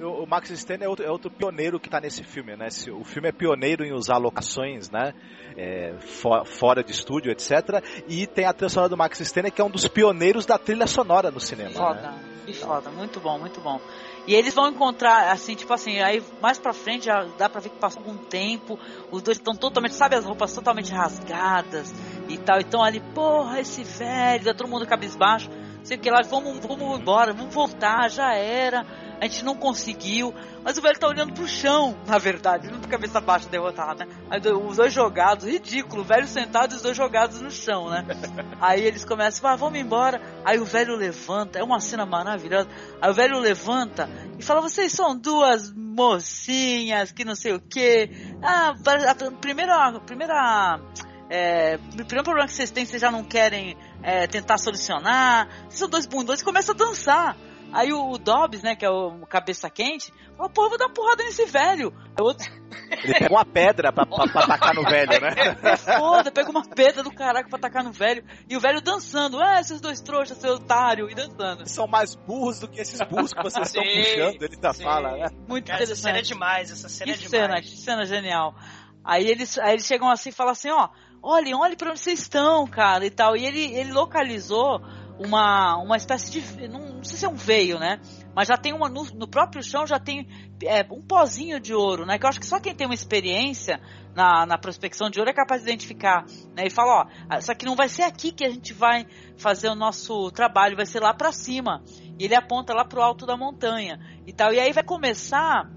O 0.01 0.23
o 0.23 0.27
Max 0.29 0.49
Steiner 0.51 0.87
é 0.87 0.89
outro, 0.89 1.05
é 1.05 1.11
outro 1.11 1.29
pioneiro 1.31 1.79
que 1.81 1.89
tá 1.91 2.01
nesse 2.01 2.23
filme, 2.23 2.57
né? 2.57 2.69
Esse- 2.69 2.91
O 2.91 3.03
filme 3.05 3.29
é 3.29 3.33
pioneiro 3.33 3.85
em 3.85 3.93
usar 3.93 4.17
locações, 4.17 4.91
né? 4.91 5.13
É, 5.57 5.95
fo- 6.01 6.45
fora 6.45 6.83
de 6.85 6.93
estúdio, 6.93 7.31
etc. 7.33 7.83
E 8.09 8.27
tem 8.27 8.45
a 8.47 8.53
trilha 8.53 8.69
sonora 8.69 8.89
do 8.89 8.97
Max 8.97 9.19
Steiner, 9.19 9.53
que 9.53 9.61
é 9.61 9.65
um 9.65 9.71
dos 9.71 9.87
pioneiros 9.89 10.47
da 10.47 10.57
trilha 10.59 10.87
sonora 10.87 11.31
no 11.33 11.41
cinema. 11.41 11.71
Foda, 11.71 12.01
Né? 12.01 12.19
que 12.47 12.53
foda, 12.55 12.91
muito 12.91 13.19
bom, 13.21 13.39
muito 13.39 13.61
bom. 13.61 13.81
E 14.27 14.35
eles 14.35 14.55
vão 14.55 14.69
encontrar, 14.69 15.33
assim, 15.33 15.55
tipo 15.55 15.73
assim, 15.73 16.01
aí 16.01 16.23
mais 16.41 16.59
pra 16.59 16.73
frente 16.73 17.07
já 17.07 17.25
dá 17.37 17.49
pra 17.49 17.61
ver 17.61 17.71
que 17.71 17.79
passou 17.79 18.01
algum 18.03 18.17
tempo, 18.19 18.79
os 19.11 19.21
dois 19.23 19.37
estão 19.39 19.55
totalmente, 19.55 19.95
sabe, 19.95 20.15
as 20.17 20.25
roupas 20.25 20.55
totalmente 20.55 20.93
rasgadas 20.93 21.93
e 22.29 22.39
tal, 22.39 22.61
então 22.61 22.83
ali, 22.83 23.01
porra, 23.15 23.61
esse 23.61 23.83
velho, 23.83 24.45
tá 24.45 24.55
todo 24.55 24.69
mundo 24.69 24.87
cabisbaixo, 24.87 25.51
sei 25.83 25.97
o 25.97 26.01
que 26.01 26.11
lá, 26.11 26.21
vamos, 26.23 26.59
vamos 26.59 27.01
embora, 27.01 27.33
vamos 27.33 27.55
voltar, 27.55 28.11
já 28.11 28.35
era, 28.35 28.85
a 29.21 29.25
gente 29.25 29.45
não 29.45 29.55
conseguiu, 29.55 30.35
mas 30.63 30.77
o 30.77 30.83
velho 30.83 30.99
tá 30.99 31.09
olhando 31.09 31.33
pro 31.33 31.49
chão, 31.49 31.97
na 32.07 32.19
verdade, 32.19 32.71
não 32.71 32.79
de 32.79 32.87
cabeça 32.87 33.21
baixa 33.21 33.49
derrotado, 33.49 34.01
né? 34.01 34.07
Aí 34.31 34.41
os 34.53 34.77
dois 34.77 34.93
jogados, 34.93 35.47
ridículo, 35.47 36.03
o 36.03 36.05
velho 36.05 36.27
sentado 36.27 36.73
e 36.73 36.77
os 36.77 36.83
dois 36.83 36.97
jogados 36.97 37.41
no 37.41 37.51
chão, 37.51 37.89
né? 37.89 38.05
Aí 38.61 38.83
eles 38.83 39.05
começam, 39.05 39.49
ah, 39.49 39.57
vamos 39.57 39.79
embora. 39.79 40.21
Aí 40.45 40.59
o 40.59 40.65
velho 40.65 40.95
levanta, 40.95 41.59
é 41.59 41.65
uma 41.65 41.81
cena 41.81 42.05
maravilhosa. 42.07 42.69
Aí 43.01 43.11
o 43.11 43.15
velho 43.15 43.39
levanta 43.39 44.09
e 44.39 44.43
fala: 44.43 44.61
vocês 44.61 44.93
são 44.93 45.17
duas 45.17 45.73
mocinhas 45.73 47.13
que 47.13 47.25
não 47.25 47.35
sei 47.35 47.55
o 47.55 47.61
que. 47.61 48.11
Ah, 48.43 48.75
a 49.11 49.31
primeira, 49.41 49.89
a 49.89 50.01
primeira, 50.01 50.81
é, 51.31 51.77
o 51.77 52.05
primeiro 52.05 52.25
problema 52.25 52.47
que 52.47 52.55
vocês 52.55 52.71
têm, 52.71 52.85
vocês 52.85 53.01
já 53.01 53.11
não 53.11 53.23
querem 53.23 53.77
é, 54.03 54.27
tentar 54.27 54.59
solucionar. 54.59 55.49
Vocês 55.65 55.79
são 55.79 55.89
dois 55.89 56.07
bundões 56.07 56.41
e 56.41 56.45
começa 56.45 56.73
a 56.73 56.75
dançar. 56.75 57.37
Aí 57.73 57.93
o, 57.93 58.11
o 58.11 58.19
Dobbs, 58.19 58.63
né, 58.63 58.75
que 58.75 58.85
é 58.85 58.91
o 58.91 59.27
cabeça 59.27 59.69
quente, 59.69 60.11
fala, 60.37 60.49
porra, 60.49 60.71
vou 60.71 60.79
dar 60.79 60.87
uma 60.87 60.95
porrada 60.95 61.23
nesse 61.23 61.45
velho. 61.45 61.93
Aí 62.17 62.25
outro... 62.25 62.47
Ele 62.91 63.13
pega 63.13 63.35
uma 63.35 63.45
pedra 63.45 63.93
pra, 63.93 64.07
pra, 64.07 64.27
pra 64.27 64.47
tacar 64.47 64.75
no 64.75 64.83
velho, 64.83 65.21
né? 65.21 65.35
É 65.63 65.77
foda, 65.99 66.31
pega 66.31 66.51
uma 66.51 66.63
pedra 66.63 67.03
do 67.03 67.11
caraca 67.11 67.49
pra 67.49 67.59
tacar 67.59 67.85
no 67.85 67.93
velho. 67.93 68.25
E 68.49 68.57
o 68.57 68.61
velho 68.61 68.81
dançando, 68.81 69.39
ah, 69.41 69.61
esses 69.61 69.81
dois 69.81 70.01
trouxas, 70.01 70.39
seu 70.39 70.55
otário, 70.55 71.11
e 71.11 71.15
dançando. 71.15 71.61
Eles 71.61 71.73
são 71.73 71.87
mais 71.87 72.15
burros 72.15 72.59
do 72.61 72.69
que 72.69 72.81
esses 72.81 72.99
burros 73.07 73.35
que 73.35 73.43
vocês 73.43 73.67
estão 73.67 73.83
puxando, 73.83 74.43
ele 74.43 74.57
tá 74.57 74.73
fala, 74.73 75.13
né? 75.13 75.27
Muito 75.47 75.67
Cara, 75.67 75.83
essa 75.83 75.93
interessante. 75.93 76.01
cena 76.01 76.19
é 76.19 76.23
demais, 76.23 76.71
essa 76.71 76.89
cena 76.89 77.13
que 77.13 77.25
é 77.25 77.29
cena, 77.29 77.47
demais. 77.47 77.69
que 77.69 77.77
cena 77.77 78.07
genial. 78.07 78.55
Aí 79.05 79.27
eles, 79.27 79.59
aí 79.59 79.75
eles 79.75 79.87
chegam 79.87 80.11
assim 80.11 80.31
e 80.31 80.33
falam 80.33 80.53
assim, 80.53 80.71
ó, 80.71 80.89
olhem, 81.23 81.55
olhem 81.55 81.77
pra 81.77 81.91
onde 81.91 82.01
vocês 82.01 82.21
estão, 82.21 82.67
cara, 82.67 83.05
e 83.05 83.11
tal. 83.11 83.37
E 83.37 83.45
ele, 83.45 83.65
ele 83.75 83.93
localizou 83.93 84.81
uma, 85.19 85.77
uma 85.77 85.97
espécie 85.97 86.31
de. 86.31 86.69
Não, 86.69 86.95
não 86.95 87.05
sei 87.05 87.19
se 87.19 87.25
é 87.25 87.29
um 87.29 87.35
veio, 87.35 87.79
né? 87.79 88.01
Mas 88.35 88.49
já 88.49 88.57
tem 88.57 88.73
uma. 88.73 88.89
No, 88.89 89.05
no 89.05 89.29
próprio 89.29 89.63
chão 89.63 89.87
já 89.87 89.99
tem 89.99 90.29
é, 90.63 90.87
um 90.91 91.03
pozinho 91.03 91.61
de 91.61 91.75
ouro, 91.75 92.07
né? 92.07 92.19
Que 92.19 92.25
eu 92.25 92.29
acho 92.29 92.41
que 92.41 92.47
só 92.47 92.61
quem 92.61 92.75
tem 92.75 92.87
uma 92.87 92.95
experiência 92.95 93.81
na, 94.15 94.47
na 94.47 94.59
prospecção 94.59 95.11
de 95.11 95.19
ouro 95.19 95.31
é 95.31 95.35
capaz 95.35 95.63
de 95.63 95.69
identificar. 95.69 96.25
Né? 96.55 96.67
E 96.67 96.71
fala, 96.71 97.09
ó, 97.31 97.39
isso 97.39 97.51
aqui 97.51 97.67
não 97.67 97.77
vai 97.77 97.89
ser 97.89 98.03
aqui 98.03 98.33
que 98.33 98.45
a 98.45 98.51
gente 98.51 98.73
vai 98.73 99.07
fazer 99.37 99.69
o 99.69 99.75
nosso 99.75 100.31
trabalho, 100.31 100.77
vai 100.77 100.87
ser 100.87 101.01
lá 101.01 101.13
pra 101.13 101.33
cima. 101.33 101.83
E 102.19 102.25
ele 102.25 102.35
aponta 102.35 102.73
lá 102.73 102.85
pro 102.85 103.03
alto 103.03 103.27
da 103.27 103.37
montanha 103.37 103.99
e 104.27 104.33
tal. 104.33 104.53
E 104.53 104.59
aí 104.61 104.73
vai 104.73 104.83
começar 104.83 105.71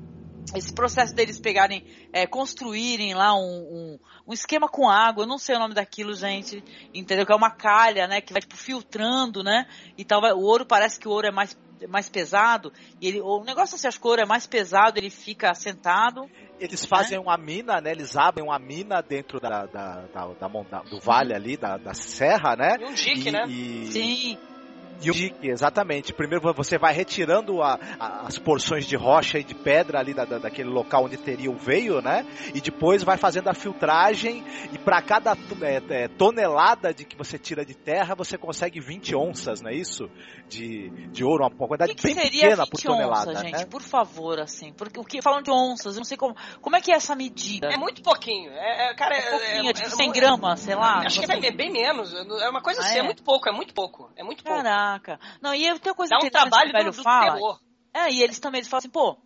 esse 0.56 0.74
processo 0.74 1.14
deles 1.14 1.40
pegarem, 1.40 1.86
é, 2.12 2.26
construírem 2.28 3.14
lá 3.14 3.34
um, 3.34 3.40
um, 3.40 4.00
um, 4.28 4.34
esquema 4.34 4.68
com 4.68 4.90
água, 4.90 5.24
eu 5.24 5.28
não 5.28 5.38
sei 5.38 5.56
o 5.56 5.60
nome 5.60 5.74
daquilo, 5.74 6.14
gente, 6.14 6.64
entendeu? 6.94 7.26
Que 7.26 7.32
é 7.32 7.36
uma 7.36 7.52
calha, 7.52 8.08
né, 8.08 8.22
que 8.22 8.34
vai 8.34 8.42
tipo 8.42 8.56
filtrando, 8.56 9.44
né, 9.44 9.66
e 9.98 10.04
tal, 10.04 10.22
vai, 10.22 10.34
o 10.34 10.42
ouro 10.42 10.66
parece 10.66 11.00
que 11.00 11.08
o 11.08 11.12
ouro 11.12 11.28
é 11.28 11.32
mais, 11.32 11.58
mais 11.88 12.10
pesado, 12.10 12.72
e 13.00 13.08
ele, 13.08 13.22
o 13.22 13.44
negócio 13.44 13.76
assim, 13.76 13.88
acho 13.88 14.00
que 14.00 14.08
o 14.08 14.10
ouro 14.10 14.22
é 14.22 14.26
mais 14.26 14.46
pesado, 14.46 14.98
ele 14.98 15.10
fica 15.10 15.54
sentado. 15.54 16.30
Eles 16.60 16.86
fazem 16.86 17.18
uma 17.18 17.38
mina, 17.38 17.82
né, 17.82 17.92
eles 17.92 18.16
abrem 18.16 18.46
uma 18.46 18.60
mina 18.60 19.02
dentro 19.02 19.40
da, 19.40 19.66
da, 19.66 20.06
da, 20.14 20.28
da, 20.28 20.48
da 20.48 20.80
do 20.84 21.00
vale 21.00 21.34
ali, 21.34 21.58
da, 21.58 21.78
da 21.78 21.94
serra, 21.94 22.56
né. 22.56 22.76
E 22.80 22.86
um 22.86 22.94
dique, 22.94 23.32
né. 23.32 23.46
E... 23.48 23.88
Sim. 23.88 24.51
Exatamente. 25.42 26.14
Primeiro 26.14 26.54
você 26.54 26.78
vai 26.78 26.94
retirando 26.94 27.62
a, 27.62 27.80
a, 28.00 28.28
as 28.28 28.38
porções 28.38 28.86
de 28.86 28.96
rocha 28.96 29.40
e 29.40 29.44
de 29.44 29.56
pedra 29.56 30.00
ali 30.00 30.14
da, 30.14 30.26
da, 30.26 30.38
daquele 30.38 30.70
local 30.70 31.06
onde 31.06 31.18
teria 31.18 31.50
o 31.52 31.56
veio, 31.56 32.02
né? 32.02 32.26
E 32.54 32.62
depois 32.62 33.04
vai 33.04 33.18
fazendo 33.18 33.50
a 33.50 33.54
filtragem 33.54 34.44
e 34.72 34.78
para 34.78 35.02
cada 35.02 35.38
é, 35.62 35.82
é, 35.90 36.08
tonelada 36.08 36.94
de 36.94 37.06
que 37.06 37.18
você 37.18 37.38
tira 37.38 37.66
de 37.66 37.74
terra, 37.74 38.16
você 38.16 38.38
consegue 38.38 38.80
20 38.80 39.16
onças, 39.16 39.62
não 39.62 39.70
é 39.70 39.76
isso? 39.76 40.10
De, 40.48 40.90
de 41.08 41.24
ouro, 41.24 41.46
uma 41.46 41.68
quantidade 41.68 41.96
que 41.96 42.02
que 42.02 42.14
bem 42.14 42.30
pequena 42.30 42.64
20 42.64 42.70
por 42.70 42.82
tonelada, 42.82 43.32
onças, 43.32 43.42
gente? 43.42 43.58
né? 43.58 43.66
Por 43.66 43.82
favor, 43.82 44.40
assim. 44.40 44.74
Porque 44.74 45.00
o 45.00 45.04
que 45.04 45.22
falam 45.22 45.42
de 45.42 45.52
onças, 45.52 45.96
eu 45.96 46.00
não 46.00 46.06
sei 46.06 46.18
como. 46.18 46.36
Como 46.62 46.76
é 46.76 46.82
que 46.82 46.92
é 46.92 46.96
essa 46.96 47.16
medida? 47.16 47.68
É 47.68 47.78
muito 47.78 48.02
pouquinho. 48.02 48.52
É, 48.52 48.92
é, 48.92 48.96
cara, 48.96 49.16
é, 49.16 49.30
pouquinho, 49.30 49.68
é, 49.68 49.70
é, 49.70 49.74
tipo 49.74 49.90
100 49.90 50.12
gramas, 50.12 50.60
sei 50.60 50.76
lá. 50.76 51.00
Acho 51.00 51.22
que 51.22 51.32
é 51.32 51.52
bem 51.52 51.72
menos. 51.72 52.14
É 52.14 52.50
uma 52.50 52.62
coisa 52.62 52.82
Ah, 52.82 52.86
assim, 52.86 52.96
é? 52.96 53.00
é? 53.00 53.04
muito 53.04 53.24
pouco, 53.24 53.48
é 53.48 53.52
muito 53.52 53.74
pouco. 53.74 54.12
É 54.16 54.24
muito 54.24 54.44
pouco. 54.44 54.62
Caraca. 54.62 54.91
Não, 55.42 55.54
e 55.54 55.66
eu 55.66 55.80
tenho 55.80 55.94
uma 55.94 55.98
coisa 55.98 56.16
Dá 56.18 56.26
um 56.26 56.30
trabalho 56.30 56.72
que 56.72 56.76
o 56.76 56.80
velho 56.80 56.92
do, 56.92 56.98
do 56.98 57.04
fala. 57.04 57.34
terror. 57.34 57.60
É, 57.94 58.12
e 58.12 58.24
eles 58.24 58.40
também 58.40 58.60
eles 58.60 58.70
falam 58.70 58.80
assim, 58.80 58.90
pô, 58.90 59.18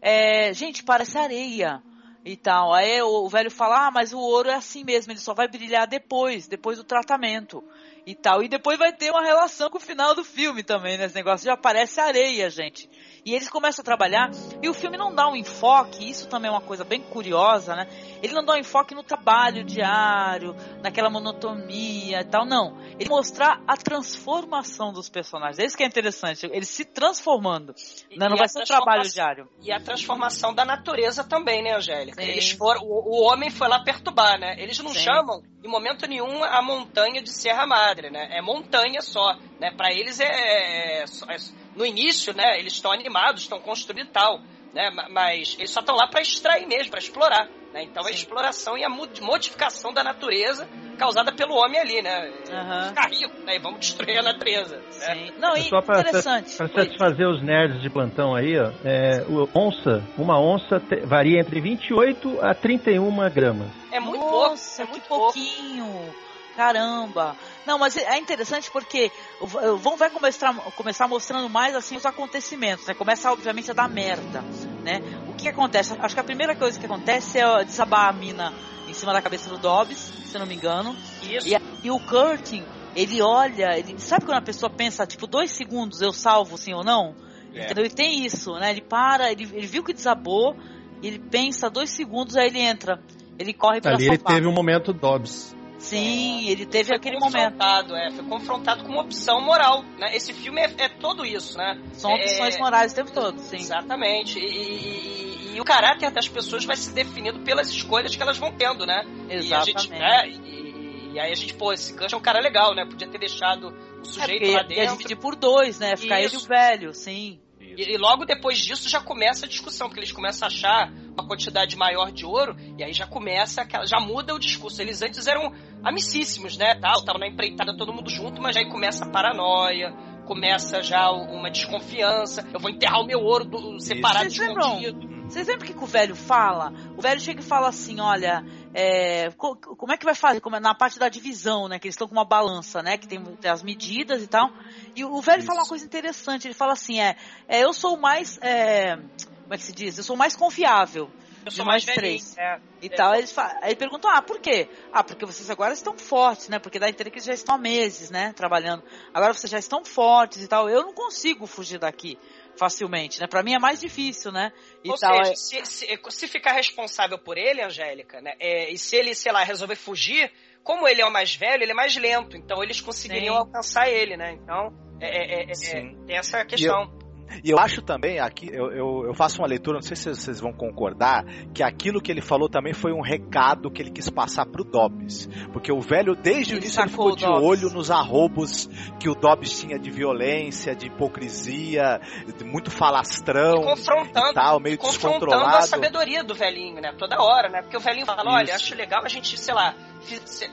é, 0.00 0.52
gente, 0.52 0.82
parece 0.82 1.16
areia 1.16 1.82
e 2.24 2.36
tal. 2.36 2.72
Aí 2.72 3.00
o, 3.02 3.24
o 3.24 3.28
velho 3.28 3.50
fala, 3.50 3.86
ah, 3.86 3.90
mas 3.90 4.12
o 4.12 4.18
ouro 4.18 4.48
é 4.48 4.54
assim 4.54 4.84
mesmo, 4.84 5.12
ele 5.12 5.20
só 5.20 5.34
vai 5.34 5.48
brilhar 5.48 5.86
depois, 5.86 6.46
depois 6.46 6.78
do 6.78 6.84
tratamento 6.84 7.62
e 8.06 8.14
tal. 8.14 8.42
E 8.42 8.48
depois 8.48 8.78
vai 8.78 8.92
ter 8.92 9.10
uma 9.10 9.22
relação 9.22 9.70
com 9.70 9.78
o 9.78 9.80
final 9.80 10.14
do 10.14 10.24
filme 10.24 10.62
também, 10.62 10.98
né? 10.98 11.06
Esse 11.06 11.14
negócio 11.14 11.46
já 11.46 11.56
parece 11.56 12.00
areia, 12.00 12.50
gente. 12.50 12.88
E 13.24 13.34
eles 13.34 13.48
começam 13.48 13.82
a 13.82 13.84
trabalhar, 13.84 14.30
e 14.60 14.68
o 14.68 14.74
filme 14.74 14.96
não 14.96 15.14
dá 15.14 15.28
um 15.28 15.36
enfoque, 15.36 16.10
isso 16.10 16.28
também 16.28 16.48
é 16.48 16.52
uma 16.52 16.60
coisa 16.60 16.84
bem 16.84 17.00
curiosa, 17.00 17.76
né? 17.76 17.86
Ele 18.20 18.32
não 18.32 18.44
dá 18.44 18.54
um 18.54 18.58
enfoque 18.58 18.94
no 18.96 19.02
trabalho 19.04 19.62
diário, 19.62 20.56
naquela 20.82 21.08
monotonia 21.08 22.20
e 22.20 22.24
tal, 22.24 22.44
não. 22.44 22.76
Ele 22.98 23.08
mostrar 23.08 23.62
a 23.66 23.76
transformação 23.76 24.92
dos 24.92 25.08
personagens. 25.08 25.60
É 25.60 25.64
isso 25.64 25.76
que 25.76 25.84
é 25.84 25.86
interessante, 25.86 26.46
eles 26.46 26.68
se 26.68 26.84
transformando. 26.84 27.74
Né? 28.10 28.28
Não 28.28 28.34
e 28.34 28.38
vai 28.38 28.48
ser 28.48 28.62
um 28.62 28.64
trabalho 28.64 29.08
diário. 29.08 29.48
E 29.60 29.70
a 29.70 29.78
transformação 29.78 30.52
da 30.52 30.64
natureza 30.64 31.22
também, 31.22 31.62
né, 31.62 31.76
Angélica? 31.76 32.20
Sim. 32.20 32.28
Eles 32.28 32.50
foram, 32.50 32.82
o, 32.82 33.20
o 33.20 33.22
homem 33.22 33.50
foi 33.50 33.68
lá 33.68 33.84
perturbar, 33.84 34.38
né? 34.38 34.56
Eles 34.58 34.78
não 34.80 34.90
Sim. 34.90 34.98
chamam, 34.98 35.42
em 35.62 35.68
momento 35.68 36.06
nenhum, 36.06 36.42
a 36.42 36.60
montanha 36.60 37.22
de 37.22 37.30
Serra 37.30 37.66
Madre, 37.66 38.10
né? 38.10 38.28
É 38.32 38.42
montanha 38.42 39.00
só, 39.00 39.38
né? 39.58 39.70
Para 39.70 39.92
eles 39.92 40.18
é, 40.18 41.02
é 41.02 41.06
só- 41.06 41.26
é- 41.30 41.36
no 41.74 41.86
início, 41.86 42.34
né? 42.34 42.58
Eles 42.58 42.72
estão 42.74 42.90
animados, 42.90 43.42
estão 43.42 43.60
construindo 43.60 44.08
tal, 44.10 44.44
né? 44.72 44.90
Ma- 44.90 45.08
Mas 45.08 45.54
eles 45.58 45.70
só 45.70 45.80
estão 45.80 45.94
lá 45.94 46.08
para 46.08 46.20
extrair 46.20 46.66
mesmo, 46.66 46.90
para 46.90 46.98
explorar, 46.98 47.48
né? 47.72 47.84
Então 47.84 48.04
a 48.06 48.10
exploração 48.10 48.76
e 48.76 48.84
a 48.84 48.88
mo- 48.88 49.08
modificação 49.20 49.92
da 49.92 50.02
natureza 50.04 50.68
causada 50.98 51.32
pelo 51.32 51.54
homem 51.54 51.80
ali, 51.80 52.02
né? 52.02 52.30
Aham. 52.50 52.88
Ficar 52.88 53.08
rico, 53.08 53.40
né? 53.44 53.56
E 53.56 53.58
vamos 53.58 53.80
destruir 53.80 54.18
a 54.18 54.22
natureza. 54.22 54.76
Né? 54.76 54.82
Sim. 54.90 55.32
Não, 55.38 55.56
e 55.56 55.62
Só 55.68 55.80
para 55.80 56.00
interessante. 56.00 56.50
satisfazer 56.50 57.26
os 57.28 57.42
nerds 57.42 57.80
de 57.82 57.90
plantão 57.90 58.34
aí, 58.34 58.58
ó, 58.58 58.70
é, 58.84 59.24
o 59.28 59.48
onça, 59.54 60.02
uma 60.16 60.38
onça 60.40 60.78
te- 60.80 61.00
varia 61.06 61.40
entre 61.40 61.60
28 61.60 62.38
a 62.40 62.54
31 62.54 63.10
gramas. 63.30 63.68
É 63.90 63.98
muito 63.98 64.20
Nossa, 64.24 64.76
pouco, 64.76 64.82
é 64.82 64.84
que 64.84 64.90
muito 64.92 65.08
pouco. 65.08 65.24
pouquinho. 65.32 66.14
Caramba. 66.56 67.34
Não, 67.66 67.78
mas 67.78 67.96
é 67.96 68.18
interessante 68.18 68.70
porque 68.70 69.10
o 69.40 69.46
Vão 69.78 69.96
vai 69.96 70.10
começar, 70.10 70.54
começar 70.76 71.08
mostrando 71.08 71.48
mais 71.48 71.74
assim 71.74 71.96
os 71.96 72.04
acontecimentos, 72.04 72.86
né? 72.86 72.92
Começa 72.94 73.32
obviamente 73.32 73.70
a 73.70 73.74
dar 73.74 73.88
merda, 73.88 74.44
né? 74.82 75.00
O 75.28 75.34
que 75.34 75.48
acontece? 75.48 75.94
Acho 75.98 76.14
que 76.14 76.20
a 76.20 76.24
primeira 76.24 76.54
coisa 76.54 76.78
que 76.78 76.86
acontece 76.86 77.38
é 77.38 77.64
desabar 77.64 78.08
a 78.08 78.12
mina 78.12 78.52
em 78.88 78.94
cima 78.94 79.12
da 79.12 79.22
cabeça 79.22 79.48
do 79.48 79.58
Dobbs, 79.58 79.98
se 79.98 80.34
eu 80.34 80.40
não 80.40 80.46
me 80.46 80.54
engano. 80.54 80.94
Isso. 81.22 81.48
E, 81.48 81.56
e 81.84 81.90
o 81.90 81.98
Curtin, 82.00 82.64
ele 82.94 83.22
olha, 83.22 83.78
ele 83.78 83.98
sabe 83.98 84.24
quando 84.24 84.38
a 84.38 84.42
pessoa 84.42 84.68
pensa, 84.68 85.06
tipo, 85.06 85.26
dois 85.26 85.50
segundos 85.52 86.02
eu 86.02 86.12
salvo 86.12 86.58
sim 86.58 86.72
ou 86.72 86.84
não? 86.84 87.14
É. 87.54 87.64
Entendeu? 87.64 87.86
E 87.86 87.90
tem 87.90 88.24
isso, 88.24 88.52
né? 88.54 88.70
Ele 88.70 88.82
para, 88.82 89.30
ele, 89.30 89.44
ele 89.52 89.66
viu 89.66 89.82
que 89.84 89.92
desabou, 89.92 90.56
ele 91.02 91.18
pensa 91.18 91.70
dois 91.70 91.90
segundos, 91.90 92.36
aí 92.36 92.46
ele 92.46 92.60
entra. 92.60 93.00
Ele 93.38 93.52
corre 93.52 93.80
pra 93.80 93.94
Ali 93.94 94.06
ele 94.06 94.18
teve 94.18 94.46
um 94.46 94.52
momento 94.52 94.92
Dobbs. 94.92 95.54
Sim, 95.82 96.48
ele 96.48 96.64
teve 96.64 96.94
aquele 96.94 97.18
momento. 97.18 97.34
confrontado, 97.52 97.96
é, 97.96 98.10
foi 98.12 98.24
confrontado 98.24 98.84
com 98.84 98.92
uma 98.92 99.02
opção 99.02 99.40
moral, 99.40 99.82
né? 99.98 100.14
Esse 100.16 100.32
filme 100.32 100.60
é, 100.60 100.72
é 100.78 100.88
todo 100.88 101.26
isso, 101.26 101.58
né? 101.58 101.78
São 101.92 102.12
opções 102.14 102.54
É, 102.54 102.58
morais 102.58 102.92
o 102.92 102.94
tempo 102.94 103.10
todo, 103.12 103.38
sim. 103.40 103.56
Exatamente. 103.56 104.38
E, 104.38 104.44
e- 104.46 105.56
e 105.56 105.60
o 105.60 105.64
caráter 105.64 106.10
das 106.10 106.28
pessoas 106.28 106.64
vai 106.64 106.76
se 106.76 106.92
definindo 106.92 107.40
pelas 107.40 107.68
escolhas 107.68 108.14
que 108.16 108.22
elas 108.22 108.38
vão 108.38 108.52
tendo, 108.52 108.86
né? 108.86 109.04
E, 109.28 109.32
a 109.32 109.36
Exatamente. 109.36 109.80
gente, 109.82 109.90
né? 109.90 110.28
e, 110.28 111.20
aí 111.20 111.30
a 111.30 111.34
gente, 111.34 111.52
pô, 111.54 111.72
esse 111.72 111.92
Gus 111.92 112.10
é 112.12 112.16
um 112.16 112.20
cara 112.22 112.40
legal, 112.40 112.74
né? 112.74 112.86
Podia 112.86 113.06
ter 113.08 113.18
deixado 113.18 113.68
o 113.68 114.00
É, 114.00 114.04
sujeito 114.04 114.40
porque 114.40 114.46
lá 114.54 114.60
ia 114.62 114.64
dentro. 114.66 114.92
dividir 114.96 115.16
por 115.16 115.36
dois, 115.36 115.78
né? 115.78 115.94
Ficar 115.96 116.20
ele 116.20 116.28
Isso. 116.34 116.46
o 116.46 116.48
velho, 116.48 116.94
sim. 116.94 117.38
E, 117.76 117.94
e 117.94 117.96
logo 117.96 118.24
depois 118.24 118.58
disso 118.58 118.88
já 118.88 119.00
começa 119.00 119.46
a 119.46 119.48
discussão, 119.48 119.88
porque 119.88 120.00
eles 120.00 120.12
começam 120.12 120.46
a 120.46 120.50
achar 120.50 120.92
uma 121.12 121.26
quantidade 121.26 121.76
maior 121.76 122.10
de 122.10 122.24
ouro, 122.24 122.56
e 122.78 122.82
aí 122.82 122.92
já 122.92 123.06
começa, 123.06 123.62
aquela, 123.62 123.86
já 123.86 124.00
muda 124.00 124.34
o 124.34 124.38
discurso. 124.38 124.80
Eles 124.80 125.02
antes 125.02 125.26
eram 125.26 125.52
amicíssimos, 125.84 126.56
né? 126.56 126.74
Tal, 126.74 127.00
estavam 127.00 127.20
na 127.20 127.26
empreitada 127.26 127.76
todo 127.76 127.92
mundo 127.92 128.10
junto, 128.10 128.40
mas 128.40 128.56
aí 128.56 128.68
começa 128.68 129.04
a 129.04 129.10
paranoia, 129.10 129.92
começa 130.26 130.82
já 130.82 131.10
uma 131.10 131.50
desconfiança. 131.50 132.48
Eu 132.52 132.60
vou 132.60 132.70
enterrar 132.70 133.00
o 133.00 133.06
meu 133.06 133.20
ouro 133.20 133.44
do, 133.44 133.80
separado, 133.80 134.30
Vocês 134.30 134.38
lembram? 134.38 135.11
Vocês 135.32 135.48
lembram 135.48 135.64
o 135.64 135.66
que, 135.66 135.72
que 135.72 135.82
o 135.82 135.86
velho 135.86 136.14
fala? 136.14 136.74
O 136.94 137.00
velho 137.00 137.18
chega 137.18 137.40
e 137.40 137.42
fala 137.42 137.68
assim, 137.68 137.98
olha, 138.00 138.44
é, 138.74 139.30
co- 139.30 139.56
como 139.56 139.90
é 139.90 139.96
que 139.96 140.04
vai 140.04 140.14
fazer? 140.14 140.40
Como 140.40 140.56
é- 140.56 140.60
na 140.60 140.74
parte 140.74 140.98
da 140.98 141.08
divisão, 141.08 141.68
né? 141.68 141.78
Que 141.78 141.86
eles 141.86 141.94
estão 141.94 142.06
com 142.06 142.12
uma 142.14 142.24
balança, 142.24 142.82
né? 142.82 142.98
Que 142.98 143.08
tem, 143.08 143.24
tem 143.36 143.50
as 143.50 143.62
medidas 143.62 144.22
e 144.22 144.26
tal. 144.26 144.50
E 144.94 145.02
o, 145.02 145.10
o 145.14 145.22
velho 145.22 145.42
fala 145.42 145.60
uma 145.60 145.66
coisa 145.68 145.86
interessante. 145.86 146.46
Ele 146.46 146.52
fala 146.52 146.74
assim, 146.74 147.00
é, 147.00 147.16
é, 147.48 147.64
eu 147.64 147.72
sou 147.72 147.96
o 147.96 148.00
mais, 148.00 148.38
é, 148.42 148.96
como 148.96 149.54
é 149.54 149.56
que 149.56 149.64
se 149.64 149.72
diz? 149.72 149.96
Eu 149.96 150.04
sou 150.04 150.16
o 150.16 150.18
mais 150.18 150.36
confiável. 150.36 151.10
Eu 151.44 151.50
de 151.50 151.56
sou 151.56 151.64
mais 151.64 151.82
velhinho. 151.82 152.00
três. 152.00 152.36
É. 152.38 152.60
E 152.82 152.88
tal, 152.90 153.12
aí 153.12 153.20
eles 153.20 153.36
aí 153.62 153.74
perguntam, 153.74 154.10
ah, 154.10 154.20
por 154.22 154.38
quê? 154.38 154.68
Ah, 154.92 155.02
porque 155.02 155.24
vocês 155.24 155.48
agora 155.50 155.72
estão 155.72 155.96
fortes, 155.98 156.48
né? 156.48 156.58
Porque 156.58 156.78
dá 156.78 156.88
entender 156.88 157.10
que 157.10 157.16
eles 157.16 157.24
já 157.26 157.32
estão 157.32 157.54
há 157.54 157.58
meses, 157.58 158.10
né? 158.10 158.32
Trabalhando. 158.34 158.82
Agora 159.14 159.32
vocês 159.32 159.50
já 159.50 159.58
estão 159.58 159.82
fortes 159.84 160.42
e 160.42 160.46
tal. 160.46 160.68
Eu 160.68 160.82
não 160.82 160.92
consigo 160.92 161.46
fugir 161.46 161.78
daqui 161.78 162.18
facilmente, 162.62 163.20
né? 163.20 163.26
Pra 163.26 163.42
mim 163.42 163.54
é 163.54 163.58
mais 163.58 163.80
difícil, 163.80 164.30
né? 164.30 164.52
E 164.84 164.90
Ou 164.90 164.96
tal. 164.96 165.16
seja, 165.24 165.32
é- 165.32 165.34
se, 165.34 165.66
se- 165.66 165.98
se 166.10 166.28
ficar 166.28 166.52
responsável 166.52 167.18
por 167.18 167.36
ele, 167.36 167.60
Angélica, 167.60 168.20
né? 168.20 168.34
é, 168.38 168.70
e 168.70 168.78
se 168.78 168.94
ele, 168.94 169.14
sei 169.16 169.32
lá, 169.32 169.42
resolver 169.42 169.74
fugir, 169.74 170.30
como 170.62 170.86
ele 170.86 171.02
é 171.02 171.04
o 171.04 171.10
mais 171.10 171.34
velho, 171.34 171.64
ele 171.64 171.72
é 171.72 171.74
mais 171.74 171.96
lento. 171.96 172.36
Então 172.36 172.62
eles 172.62 172.80
conseguiriam 172.80 173.34
Sim. 173.34 173.40
alcançar 173.40 173.88
ele, 173.88 174.16
né? 174.16 174.32
Então, 174.32 174.72
é, 175.00 175.08
é- 175.08 175.42
é- 175.42 175.50
é- 175.50 176.06
tem 176.06 176.16
essa 176.16 176.44
questão. 176.44 176.96
E 177.44 177.50
eu 177.50 177.58
acho 177.58 177.82
também, 177.82 178.18
aqui, 178.18 178.48
eu, 178.52 178.70
eu, 178.72 179.04
eu, 179.06 179.14
faço 179.14 179.38
uma 179.40 179.48
leitura, 179.48 179.76
não 179.76 179.82
sei 179.82 179.96
se 179.96 180.14
vocês 180.14 180.40
vão 180.40 180.52
concordar, 180.52 181.24
que 181.54 181.62
aquilo 181.62 182.00
que 182.00 182.10
ele 182.10 182.20
falou 182.20 182.48
também 182.48 182.72
foi 182.72 182.92
um 182.92 183.00
recado 183.00 183.70
que 183.70 183.80
ele 183.80 183.90
quis 183.90 184.10
passar 184.10 184.46
pro 184.46 184.64
Dobbs. 184.64 185.28
Porque 185.52 185.72
o 185.72 185.80
velho, 185.80 186.14
desde 186.14 186.54
o 186.54 186.58
início, 186.58 186.80
ele 186.80 186.90
ficou 186.90 187.16
de 187.16 187.26
olho 187.26 187.70
nos 187.70 187.90
arrobos 187.90 188.68
que 188.98 189.08
o 189.08 189.14
Dobbs 189.14 189.60
tinha 189.60 189.78
de 189.78 189.90
violência, 189.90 190.74
de 190.74 190.86
hipocrisia, 190.86 192.00
de 192.36 192.44
muito 192.44 192.70
falastrão. 192.70 193.62
E 193.62 193.64
confrontando, 193.64 194.30
e 194.30 194.34
tal, 194.34 194.60
meio 194.60 194.78
confrontando 194.78 195.26
descontrolado. 195.26 195.56
a 195.56 195.62
sabedoria 195.62 196.22
do 196.24 196.34
velhinho, 196.34 196.80
né? 196.80 196.94
Toda 196.98 197.20
hora, 197.22 197.48
né? 197.48 197.62
Porque 197.62 197.76
o 197.76 197.80
velhinho 197.80 198.06
fala, 198.06 198.22
Isso. 198.22 198.30
olha, 198.30 198.54
acho 198.54 198.74
legal 198.74 199.02
a 199.04 199.08
gente, 199.08 199.38
sei 199.38 199.54
lá, 199.54 199.74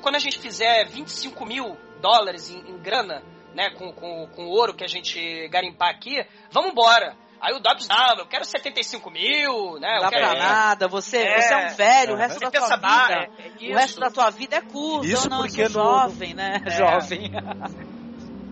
quando 0.02 0.16
a 0.16 0.20
gente 0.20 0.40
fizer 0.40 0.86
25 0.88 1.46
mil 1.46 1.78
dólares 2.02 2.50
em, 2.52 2.72
em 2.72 2.78
grana, 2.78 3.22
né, 3.60 3.69
com, 3.72 3.91
com, 3.91 4.26
com 4.27 4.45
o 4.45 4.49
ouro 4.49 4.73
que 4.73 4.86
a 4.86 4.88
gente 4.88 5.49
garimpar 5.49 5.90
aqui, 5.90 6.26
vamos 6.49 6.72
embora. 6.72 7.14
Aí 7.41 7.53
o 7.53 7.60
Dobbs, 7.60 7.88
ah, 7.90 8.15
eu 8.18 8.26
quero 8.26 8.45
75 8.45 9.11
mil, 9.11 9.80
né? 9.80 9.95
Não 9.95 10.02
dá 10.03 10.10
quero... 10.10 10.30
pra 10.30 10.40
nada, 10.40 10.88
você, 10.88 11.18
é, 11.18 11.41
você 11.41 11.53
é 11.53 11.68
um 11.68 11.76
velho, 11.76 12.11
é, 12.11 12.14
o 12.14 12.18
resto 12.18 12.40
da 12.40 12.52
tua 12.52 12.76
vida. 12.76 13.30
É, 13.61 13.72
o 13.72 13.76
resto 13.76 13.99
da 13.99 14.10
tua 14.10 14.30
vida 14.30 14.56
é 14.57 14.61
curto. 14.61 15.06
Isso 15.06 15.30
não, 15.30 15.40
porque 15.40 15.64
no... 15.64 15.69
jovem, 15.69 16.34
né? 16.34 16.61
É. 16.65 16.69
Jovem. 16.69 17.31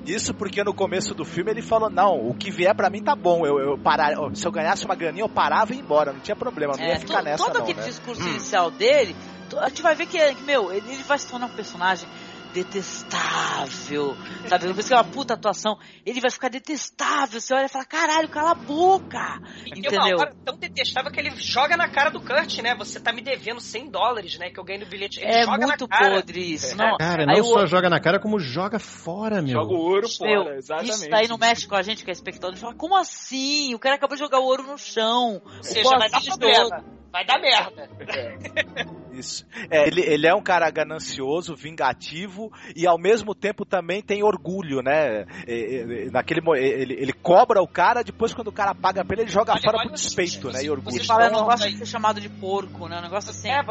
Isso 0.06 0.34
porque 0.34 0.64
no 0.64 0.74
começo 0.74 1.14
do 1.14 1.26
filme 1.26 1.52
ele 1.52 1.62
falou: 1.62 1.90
não, 1.90 2.30
o 2.30 2.34
que 2.34 2.50
vier 2.50 2.74
para 2.74 2.90
mim 2.90 3.04
tá 3.04 3.14
bom. 3.14 3.46
Eu, 3.46 3.60
eu 3.60 3.78
parar, 3.78 4.14
se 4.34 4.48
eu 4.48 4.52
ganhasse 4.54 4.86
uma 4.86 4.96
graninha, 4.96 5.26
eu 5.26 5.30
parava 5.30 5.74
e 5.74 5.76
ia 5.76 5.82
embora. 5.82 6.14
Não 6.14 6.22
tinha 6.22 6.36
problema, 6.36 6.78
não 6.78 6.86
ia 6.86 6.94
é, 6.94 7.00
ficar 7.00 7.22
nessa. 7.22 7.44
Todo 7.44 7.56
não, 7.56 7.64
aquele 7.64 7.82
né? 7.82 7.88
discurso 7.88 8.24
hum. 8.24 8.30
inicial 8.30 8.72
dele, 8.72 9.14
a 9.60 9.68
gente 9.68 9.82
vai 9.82 9.96
ver 9.96 10.06
que, 10.06 10.18
meu, 10.44 10.72
ele, 10.72 10.90
ele 10.90 11.04
vai 11.04 11.18
se 11.18 11.28
tornar 11.28 11.48
um 11.48 11.50
personagem 11.50 12.08
detestável, 12.54 14.16
sabe? 14.48 14.68
Por 14.68 14.80
isso 14.80 14.88
que 14.88 14.94
é 14.94 14.98
uma 14.98 15.04
puta 15.04 15.34
atuação. 15.34 15.78
Ele 16.06 16.20
vai 16.20 16.32
ficar 16.32 16.50
detestável. 16.50 17.40
Você 17.40 17.54
olha 17.54 17.66
e 17.66 17.70
fala, 17.70 17.86
caralho, 17.86 18.30
cala 18.30 18.52
a 18.52 18.56
boca. 18.56 19.40
Entendeu? 19.66 20.22
É 20.22 20.34
tão 20.46 20.58
detestável 20.58 21.12
que 21.12 21.20
ele 21.20 21.32
joga 21.36 21.78
na 21.78 21.90
cara 21.90 22.10
do 22.10 22.20
Kurt, 22.20 22.60
né? 22.60 22.76
Você 22.76 23.00
tá 23.00 23.12
me 23.14 23.22
devendo 23.22 23.60
100 23.60 23.90
dólares, 23.90 24.38
né? 24.38 24.50
Que 24.50 24.60
eu 24.60 24.64
ganhei 24.64 24.84
no 24.84 24.90
bilhete. 24.90 25.20
Ele 25.20 25.32
é 25.32 25.46
muito 25.46 25.88
podre 25.88 26.54
isso. 26.54 26.76
Não, 26.76 26.98
cara, 27.00 27.26
não 27.26 27.44
só 27.44 27.64
o... 27.64 27.68
joga 27.68 27.90
na 27.90 28.00
cara, 28.00 28.20
como 28.20 28.40
joga 28.40 28.80
fora, 28.80 29.42
meu. 29.42 29.54
Joga 29.54 29.74
o 29.74 29.78
ouro 29.78 30.10
fora, 30.10 30.58
exatamente. 30.58 30.94
Isso 30.94 31.10
daí 31.10 31.28
no 31.28 31.38
México 31.38 31.76
a 31.76 31.82
gente, 31.82 32.04
que 32.04 32.10
é 32.10 32.14
espectador, 32.14 32.58
fala, 32.58 32.76
como 32.76 32.96
assim? 32.96 33.74
O 33.74 33.80
cara 33.80 33.96
acabou 33.96 34.16
de 34.16 34.24
jogar 34.24 34.40
o 34.40 34.46
ouro 34.46 34.64
no 34.64 34.78
chão. 34.78 35.42
Ou 35.44 35.64
seja, 35.64 35.90
vai 35.98 36.10
dar 36.10 36.22
problema. 36.22 36.84
Vai 37.12 37.26
dar 37.26 37.40
merda. 37.40 37.90
Isso. 39.12 39.46
É, 39.70 39.88
ele, 39.88 40.02
ele 40.02 40.28
é 40.28 40.36
um 40.36 40.42
cara 40.42 40.70
ganancioso, 40.70 41.56
vingativo 41.56 42.52
e 42.76 42.86
ao 42.86 43.00
mesmo 43.00 43.34
tempo 43.34 43.66
também 43.66 44.02
tem 44.02 44.24
orgulho, 44.24 44.82
né? 44.82 45.26
É, 45.48 46.06
é, 46.06 46.12
naquele 46.12 46.42
ele, 46.58 46.94
ele 46.94 47.14
cobra 47.14 47.62
o 47.62 47.68
cara, 47.68 48.04
depois 48.04 48.34
quando 48.34 48.50
o 48.50 48.54
cara 48.54 48.76
paga 48.76 49.04
pra 49.04 49.16
ele, 49.16 49.24
ele 49.24 49.32
joga 49.32 49.54
olha, 49.54 49.62
fora 49.62 49.78
olha, 49.78 49.90
por 49.90 49.96
despeito, 49.96 50.52
né? 50.52 50.64
E 50.64 50.70
orgulho. 50.70 50.98
Você 50.98 51.04
fala, 51.04 51.30
não 51.30 51.46
gosta 51.46 51.70
de 51.70 51.78
ser 51.78 51.86
chamado 51.86 52.22
de 52.22 52.30
porco, 52.30 52.88
né? 52.88 53.00
Um 53.00 53.04
negócio 53.04 53.32
assim. 53.32 53.50
É, 53.50 53.64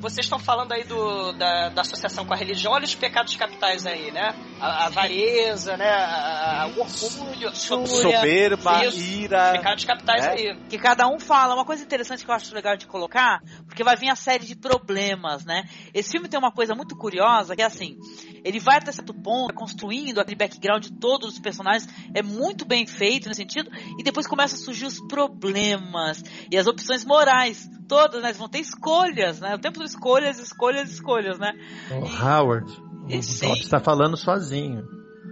vocês 0.00 0.26
estão 0.26 0.38
falando 0.38 0.72
aí 0.72 0.84
do, 0.84 1.32
da, 1.32 1.70
da 1.70 1.80
associação 1.80 2.24
com 2.24 2.34
a 2.34 2.36
religião, 2.36 2.72
olha 2.72 2.84
os 2.84 2.94
pecados 2.94 3.34
capitais 3.34 3.86
aí, 3.86 4.10
né? 4.10 4.34
A, 4.60 4.66
a 4.66 4.86
avareza, 4.86 5.76
né? 5.76 5.88
A, 5.88 6.62
a, 6.62 6.66
o 6.68 6.80
orgulho, 6.80 7.54
soberba, 7.54 8.84
isso, 8.84 8.98
ira. 8.98 9.52
Pecados 9.52 9.84
capitais 9.84 10.24
né? 10.24 10.32
aí. 10.32 10.58
Que 10.68 10.78
cada 10.78 11.08
um 11.08 11.18
fala. 11.18 11.54
Uma 11.54 11.64
coisa 11.64 11.82
interessante 11.82 12.24
que 12.24 12.30
eu 12.30 12.34
acho 12.34 12.54
legal 12.54 12.76
de 12.76 12.86
colocar, 12.86 13.42
porque 13.66 13.84
vai 13.84 13.96
vir 13.96 14.08
a 14.08 14.16
série 14.16 14.46
de 14.46 14.54
problemas, 14.54 15.44
né? 15.44 15.64
Esse 15.92 16.12
filme 16.12 16.28
tem 16.28 16.38
uma 16.38 16.52
coisa 16.52 16.74
muito 16.74 16.96
curiosa, 16.96 17.54
que 17.56 17.62
é 17.62 17.66
assim, 17.66 17.98
ele 18.46 18.60
vai 18.60 18.76
até 18.76 18.92
certo 18.92 19.12
ponto, 19.12 19.52
construindo 19.52 20.20
aquele 20.20 20.36
background 20.36 20.84
de 20.84 20.92
todos 20.92 21.32
os 21.32 21.40
personagens, 21.40 21.88
é 22.14 22.22
muito 22.22 22.64
bem 22.64 22.86
feito 22.86 23.26
nesse 23.26 23.40
sentido, 23.40 23.68
e 23.98 24.04
depois 24.04 24.28
começa 24.28 24.54
a 24.54 24.58
surgir 24.58 24.86
os 24.86 25.00
problemas 25.08 26.22
e 26.50 26.56
as 26.56 26.68
opções 26.68 27.04
morais. 27.04 27.68
Todas, 27.88 28.22
né? 28.22 28.32
Vão 28.32 28.48
ter 28.48 28.60
escolhas, 28.60 29.40
né? 29.40 29.54
O 29.56 29.58
tempo 29.58 29.82
escolhas, 29.82 30.38
escolhas, 30.38 30.92
escolhas, 30.92 31.40
né? 31.40 31.52
O 31.90 32.06
e... 32.06 32.22
Howard, 32.22 32.70
o 32.70 33.48
Bob 33.48 33.60
está 33.60 33.80
falando 33.80 34.16
sozinho. 34.16 34.84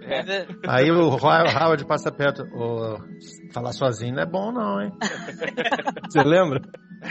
É. 0.03 0.47
Aí 0.66 0.91
o 0.91 1.09
Howard 1.09 1.85
passa 1.86 2.11
perto. 2.11 2.43
Oh, 2.53 2.99
falar 3.53 3.73
sozinho 3.73 4.16
não 4.16 4.23
é 4.23 4.27
bom, 4.27 4.51
não, 4.53 4.82
hein? 4.82 4.93
Você 6.11 6.23
lembra? 6.23 6.61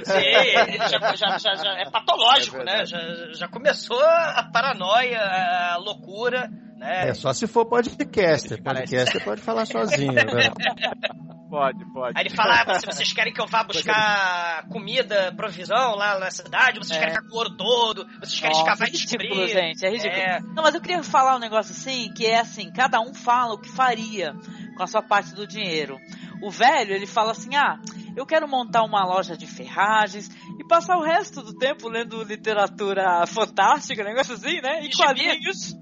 Sim, 0.04 0.78
já, 0.90 1.16
já, 1.16 1.38
já, 1.38 1.56
já 1.56 1.80
é 1.80 1.90
patológico, 1.90 2.58
é 2.58 2.64
né? 2.64 2.86
Já, 2.86 3.00
já 3.34 3.48
começou 3.48 4.02
a 4.02 4.50
paranoia, 4.52 5.20
a 5.20 5.78
loucura. 5.78 6.50
Né? 6.78 7.10
É 7.10 7.14
só 7.14 7.32
se 7.34 7.48
for 7.48 7.66
podcaster. 7.66 8.62
Podcaster 8.62 9.24
pode 9.24 9.42
falar 9.42 9.66
sozinho. 9.66 10.14
Né? 10.14 10.24
Pode, 11.54 11.86
pode. 11.94 12.18
Aí 12.18 12.26
ele 12.26 12.36
fala: 12.36 12.64
ah, 12.66 12.80
se 12.80 12.86
vocês 12.88 13.14
querem 13.14 13.32
que 13.32 13.40
eu 13.40 13.46
vá 13.46 13.64
buscar 13.64 14.68
comida, 14.70 15.32
provisão 15.38 15.94
lá 15.94 16.18
na 16.18 16.32
cidade, 16.32 16.80
vocês 16.80 16.98
é. 16.98 17.00
querem 17.00 17.14
ficar 17.14 17.30
com 17.30 17.36
o 17.36 17.38
ouro 17.38 17.56
todo, 17.56 18.08
vocês 18.20 18.40
querem 18.40 18.58
Nossa, 18.58 18.72
escavar 18.72 18.88
é 18.88 18.92
ridículo, 18.92 19.48
gente, 19.48 19.86
é 19.86 19.90
ridículo. 19.92 20.20
É... 20.20 20.40
Não, 20.40 20.64
mas 20.64 20.74
eu 20.74 20.82
queria 20.82 21.04
falar 21.04 21.36
um 21.36 21.40
negócio 21.40 21.72
assim, 21.72 22.12
que 22.12 22.26
é 22.26 22.40
assim, 22.40 22.72
cada 22.72 23.00
um 23.00 23.14
fala 23.14 23.54
o 23.54 23.60
que 23.60 23.70
faria 23.70 24.34
com 24.76 24.82
a 24.82 24.88
sua 24.88 25.04
parte 25.04 25.36
do 25.36 25.46
dinheiro. 25.46 26.00
O 26.42 26.50
velho, 26.50 26.96
ele 26.96 27.06
fala 27.06 27.34
assim: 27.34 27.56
ah, 27.56 27.78
eu 28.16 28.26
quero 28.26 28.48
montar 28.48 28.84
uma 28.84 29.06
loja 29.06 29.36
de 29.36 29.48
ferragens 29.48 30.30
e 30.60 30.68
passar 30.68 30.98
o 30.98 31.04
resto 31.04 31.42
do 31.42 31.54
tempo 31.56 31.90
lendo 31.90 32.24
literatura 32.24 33.26
fantástica, 33.26 34.04
negócio 34.04 34.36
assim, 34.36 34.62
né? 34.62 34.84
E 34.84 34.96
quadrinhos. 34.96 35.74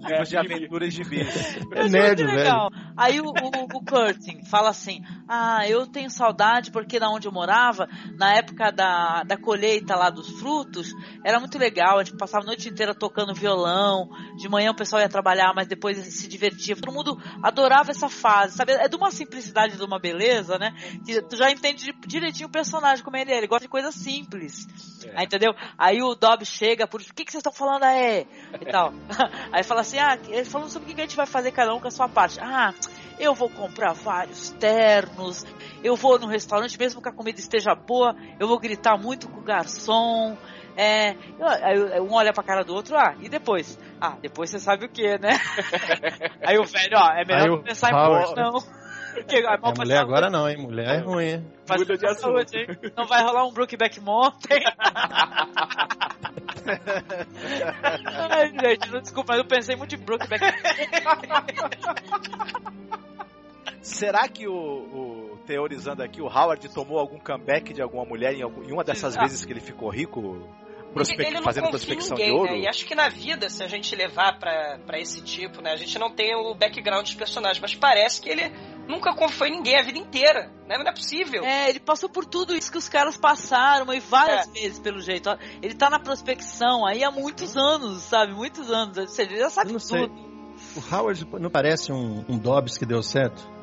Livros 0.00 0.28
de 0.30 0.36
aventuras 0.36 0.94
de 0.94 1.02
vida. 1.02 1.30
É 1.72 1.88
nerd, 1.88 2.22
legal. 2.22 2.70
Velho. 2.70 2.94
Aí 2.96 3.20
o, 3.20 3.26
o, 3.26 3.76
o 3.76 3.84
Curtin 3.84 4.44
fala 4.44 4.70
assim: 4.70 5.02
Ah, 5.28 5.66
eu 5.66 5.86
tenho 5.86 6.10
saudade 6.10 6.70
porque 6.70 7.00
na 7.00 7.10
onde 7.10 7.26
eu 7.26 7.32
morava, 7.32 7.88
na 8.16 8.34
época 8.34 8.70
da, 8.70 9.22
da 9.22 9.36
colheita 9.36 9.96
lá 9.96 10.10
dos 10.10 10.28
frutos, 10.38 10.92
era 11.24 11.40
muito 11.40 11.58
legal. 11.58 11.98
A 11.98 12.04
gente 12.04 12.16
passava 12.16 12.44
a 12.44 12.46
noite 12.46 12.68
inteira 12.68 12.94
tocando 12.94 13.34
violão. 13.34 14.10
De 14.36 14.48
manhã 14.48 14.70
o 14.70 14.76
pessoal 14.76 15.00
ia 15.00 15.08
trabalhar, 15.08 15.54
mas 15.54 15.66
depois 15.66 15.96
se 15.98 16.28
divertia. 16.28 16.76
Todo 16.76 16.92
mundo 16.92 17.18
adorava 17.42 17.90
essa 17.90 18.08
fase, 18.08 18.56
sabe? 18.56 18.72
É 18.72 18.88
de 18.88 18.96
uma 18.96 19.10
simplicidade, 19.10 19.76
de 19.76 19.82
uma 19.82 19.98
beleza, 19.98 20.58
né? 20.58 20.72
Que 21.04 21.22
tu 21.22 21.36
já 21.36 21.50
entende 21.50 21.94
direitinho 22.06 22.48
o 22.48 22.52
personagem 22.52 23.02
como 23.02 23.16
ele 23.16 23.32
é. 23.32 23.38
Ele 23.38 23.46
gosta 23.46 23.64
de 23.64 23.70
coisas 23.70 23.94
simples. 23.94 24.66
É. 25.06 25.12
Aí, 25.16 25.24
entendeu? 25.24 25.54
Aí 25.78 26.02
o 26.02 26.14
Dob 26.14 26.44
chega 26.44 26.86
por. 26.86 27.00
O 27.00 27.04
que, 27.04 27.24
que 27.24 27.32
vocês 27.32 27.40
estão 27.40 27.52
falando 27.52 27.84
aí? 27.84 28.26
E 28.60 28.66
tal. 28.70 28.92
Aí 29.52 29.62
fala 29.62 29.80
assim: 29.80 29.98
ah, 29.98 30.18
ele 30.28 30.44
falando 30.44 30.68
sobre 30.68 30.90
o 30.90 30.94
que 30.94 31.00
a 31.00 31.04
gente 31.04 31.16
vai 31.16 31.26
fazer 31.26 31.52
cada 31.52 31.74
um 31.74 31.80
com 31.80 31.88
a 31.88 31.90
sua 31.90 32.08
parte. 32.08 32.38
Ah, 32.40 32.74
eu 33.18 33.34
vou 33.34 33.48
comprar 33.48 33.92
vários 33.92 34.50
ternos, 34.50 35.44
eu 35.82 35.96
vou 35.96 36.18
no 36.18 36.26
restaurante, 36.26 36.78
mesmo 36.78 37.00
que 37.00 37.08
a 37.08 37.12
comida 37.12 37.38
esteja 37.38 37.74
boa, 37.74 38.14
eu 38.38 38.48
vou 38.48 38.58
gritar 38.58 38.96
muito 38.96 39.28
com 39.28 39.40
o 39.40 39.44
garçom. 39.44 40.36
É, 40.76 41.14
um 42.00 42.12
olha 42.12 42.32
pra 42.32 42.42
cara 42.42 42.64
do 42.64 42.74
outro, 42.74 42.96
ah, 42.96 43.14
e 43.20 43.28
depois? 43.28 43.78
Ah, 44.00 44.16
depois 44.20 44.50
você 44.50 44.58
sabe 44.58 44.86
o 44.86 44.88
que, 44.88 45.18
né? 45.18 45.30
aí 46.44 46.58
o 46.58 46.64
velho, 46.64 46.96
ó, 46.96 47.12
é 47.12 47.24
melhor 47.24 47.48
não 47.48 47.62
pensar 47.62 47.90
em 47.90 47.92
porra, 47.92 48.34
não. 48.36 48.83
Que, 49.22 49.36
é, 49.36 49.56
mulher 49.76 49.98
agora 49.98 50.28
não, 50.28 50.48
hein? 50.48 50.56
Mulher 50.58 50.96
é 50.96 50.98
ruim, 50.98 51.24
hein? 51.24 51.46
Muda 51.68 51.96
de 51.96 52.06
assunto. 52.06 52.54
Hein? 52.54 52.66
Não 52.96 53.06
vai 53.06 53.22
rolar 53.22 53.46
um 53.46 53.52
Brookback 53.52 54.00
Mountain. 54.00 54.60
Ai, 58.30 58.48
gente, 58.50 58.90
não, 58.90 59.00
desculpa, 59.00 59.32
mas 59.32 59.38
eu 59.38 59.46
pensei 59.46 59.76
muito 59.76 59.94
em 59.94 59.98
Brookback 59.98 60.42
Será 63.82 64.26
que 64.28 64.48
o, 64.48 64.54
o, 64.54 65.38
teorizando 65.46 66.02
aqui, 66.02 66.22
o 66.22 66.26
Howard 66.26 66.68
tomou 66.72 66.98
algum 66.98 67.18
comeback 67.18 67.72
de 67.72 67.82
alguma 67.82 68.04
mulher 68.04 68.34
em, 68.34 68.42
algum, 68.42 68.64
em 68.64 68.72
uma 68.72 68.82
dessas 68.82 69.16
ah. 69.16 69.20
vezes 69.20 69.44
que 69.44 69.52
ele 69.52 69.60
ficou 69.60 69.90
rico? 69.90 70.48
Prospec 70.94 71.26
ele, 71.26 71.42
fazendo 71.42 71.68
prospecção 71.68 72.16
ninguém, 72.16 72.32
de 72.32 72.38
ouro? 72.38 72.52
Né? 72.52 72.60
E 72.60 72.68
acho 72.68 72.86
que 72.86 72.94
na 72.94 73.08
vida, 73.08 73.50
se 73.50 73.62
a 73.62 73.68
gente 73.68 73.94
levar 73.94 74.38
para 74.38 74.98
esse 74.98 75.20
tipo, 75.22 75.60
né? 75.60 75.72
A 75.72 75.76
gente 75.76 75.98
não 75.98 76.10
tem 76.10 76.34
o 76.34 76.54
background 76.54 77.04
dos 77.04 77.14
personagens, 77.14 77.60
mas 77.60 77.74
parece 77.74 78.20
que 78.20 78.28
ele 78.28 78.50
nunca 78.88 79.12
foi 79.28 79.50
ninguém 79.50 79.76
a 79.78 79.82
vida 79.82 79.98
inteira. 79.98 80.50
Né? 80.66 80.78
Não 80.78 80.86
é 80.86 80.92
possível. 80.92 81.44
É, 81.44 81.68
ele 81.68 81.80
passou 81.80 82.08
por 82.08 82.24
tudo 82.24 82.56
isso 82.56 82.70
que 82.70 82.78
os 82.78 82.88
caras 82.88 83.16
passaram 83.16 83.92
e 83.92 84.00
várias 84.00 84.48
é. 84.48 84.52
vezes, 84.52 84.78
pelo 84.78 85.00
jeito. 85.00 85.28
Ele 85.60 85.74
tá 85.74 85.90
na 85.90 85.98
prospecção 85.98 86.86
aí 86.86 87.02
há 87.02 87.10
muitos 87.10 87.56
anos, 87.56 88.02
sabe? 88.02 88.32
Muitos 88.32 88.70
anos. 88.70 88.96
Ou 88.96 89.08
seja, 89.08 89.30
ele 89.30 89.40
já 89.40 89.50
sabe 89.50 89.70
tudo. 89.70 89.80
Sei. 89.80 90.06
O 90.76 90.94
Howard 90.94 91.26
não 91.40 91.50
parece 91.50 91.92
um, 91.92 92.24
um 92.28 92.38
Dobbs 92.38 92.78
que 92.78 92.86
deu 92.86 93.02
certo? 93.02 93.53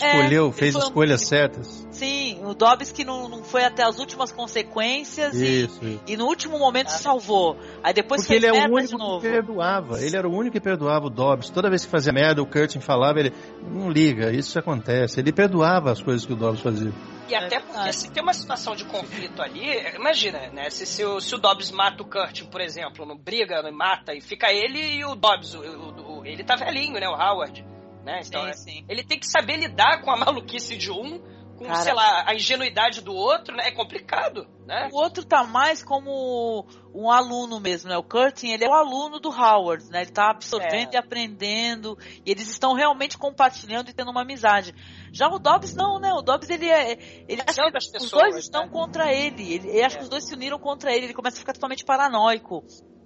Que 0.00 0.06
escolheu, 0.06 0.48
é, 0.48 0.52
fez 0.52 0.74
escolhas 0.74 1.22
um... 1.22 1.26
certas. 1.26 1.86
Sim, 1.90 2.40
o 2.44 2.54
Dobbs 2.54 2.90
que 2.90 3.04
não, 3.04 3.28
não 3.28 3.44
foi 3.44 3.64
até 3.64 3.84
as 3.84 3.98
últimas 3.98 4.32
consequências 4.32 5.34
isso, 5.34 5.84
e, 5.84 5.94
isso. 5.94 6.00
e 6.08 6.16
no 6.16 6.26
último 6.26 6.58
momento 6.58 6.88
se 6.88 7.02
salvou. 7.02 7.56
Aí 7.82 7.94
depois 7.94 8.22
Porque 8.22 8.34
ele 8.34 8.46
é 8.46 8.52
o 8.52 8.72
único 8.72 9.20
que 9.20 9.28
perdoava. 9.28 10.02
Ele 10.02 10.16
era 10.16 10.28
o 10.28 10.32
único 10.32 10.52
que 10.52 10.60
perdoava 10.60 11.06
o 11.06 11.10
Dobbs. 11.10 11.50
Toda 11.50 11.68
vez 11.68 11.84
que 11.84 11.90
fazia 11.90 12.12
merda, 12.12 12.42
o 12.42 12.46
Curtin 12.46 12.80
falava, 12.80 13.20
ele 13.20 13.32
não 13.62 13.90
liga, 13.90 14.32
isso 14.32 14.58
acontece. 14.58 15.20
Ele 15.20 15.32
perdoava 15.32 15.92
as 15.92 16.02
coisas 16.02 16.26
que 16.26 16.32
o 16.32 16.36
Dobbs 16.36 16.60
fazia. 16.60 16.92
E 17.28 17.34
até 17.34 17.58
porque 17.58 17.92
se 17.92 18.10
tem 18.10 18.22
uma 18.22 18.34
situação 18.34 18.76
de 18.76 18.84
conflito 18.84 19.40
ali, 19.40 19.64
imagina, 19.94 20.50
né? 20.52 20.68
Se, 20.68 20.84
se, 20.84 21.04
o, 21.04 21.20
se 21.20 21.34
o 21.34 21.38
Dobbs 21.38 21.70
mata 21.70 22.02
o 22.02 22.06
Curtin, 22.06 22.44
por 22.46 22.60
exemplo, 22.60 23.06
não 23.06 23.16
briga, 23.16 23.62
não 23.62 23.72
mata, 23.72 24.12
e 24.14 24.20
fica 24.20 24.52
ele 24.52 24.98
e 24.98 25.04
o 25.04 25.14
Dobbs, 25.14 25.54
o, 25.54 25.60
o, 25.60 26.26
ele 26.26 26.44
tá 26.44 26.54
velhinho, 26.54 27.00
né? 27.00 27.08
O 27.08 27.14
Howard. 27.14 27.64
Né? 28.04 28.20
Então, 28.24 28.44
sim, 28.52 28.70
sim. 28.70 28.84
ele 28.88 29.02
tem 29.02 29.18
que 29.18 29.26
saber 29.26 29.56
lidar 29.56 30.02
com 30.02 30.10
a 30.10 30.16
maluquice 30.16 30.76
de 30.76 30.90
um, 30.90 31.18
com, 31.56 31.66
Cara- 31.66 31.82
sei 31.82 31.94
lá, 31.94 32.24
a 32.28 32.34
ingenuidade 32.34 33.00
do 33.00 33.14
outro, 33.14 33.54
né? 33.54 33.68
É 33.68 33.70
complicado, 33.70 34.44
né? 34.66 34.88
O 34.92 34.96
outro 34.96 35.24
tá 35.24 35.44
mais 35.44 35.84
como 35.84 36.66
um 36.92 37.08
aluno 37.10 37.60
mesmo, 37.60 37.88
né? 37.88 37.96
O 37.96 38.02
Curtin, 38.02 38.48
ele 38.48 38.64
é 38.64 38.68
o 38.68 38.72
aluno 38.74 39.20
do 39.20 39.30
Howard, 39.30 39.88
né? 39.88 40.02
Ele 40.02 40.10
tá 40.10 40.30
absorvendo 40.32 40.92
É. 40.92 40.94
e 40.94 40.96
aprendendo, 40.96 41.96
e 42.26 42.30
eles 42.30 42.50
estão 42.50 42.72
realmente 42.74 43.16
compartilhando 43.16 43.88
e 43.88 43.94
tendo 43.94 44.10
uma 44.10 44.22
amizade. 44.22 44.74
Já 45.12 45.28
o 45.28 45.38
Dobbs 45.38 45.76
não, 45.76 46.00
né? 46.00 46.12
O 46.12 46.22
Dobbs, 46.22 46.50
ele 46.50 46.68
é... 46.68 46.98
Ele 47.28 47.40
acha 47.40 47.52
Visão 47.52 47.66
que 47.66 47.72
das 47.72 47.84
os 47.84 47.90
pessoas, 47.92 48.22
dois 48.32 48.36
estão 48.38 48.64
né? 48.64 48.70
contra 48.72 49.12
ele. 49.12 49.54
Ele, 49.54 49.68
ele 49.68 49.82
acha 49.82 49.94
É. 49.94 49.98
que 49.98 50.04
os 50.04 50.10
dois 50.10 50.26
se 50.26 50.34
uniram 50.34 50.58
contra 50.58 50.92
ele. 50.92 51.06
Ele 51.06 51.14
começa 51.14 51.36
a 51.36 51.40
ficar 51.40 51.52
totalmente 51.52 51.84
paranoico. 51.84 52.64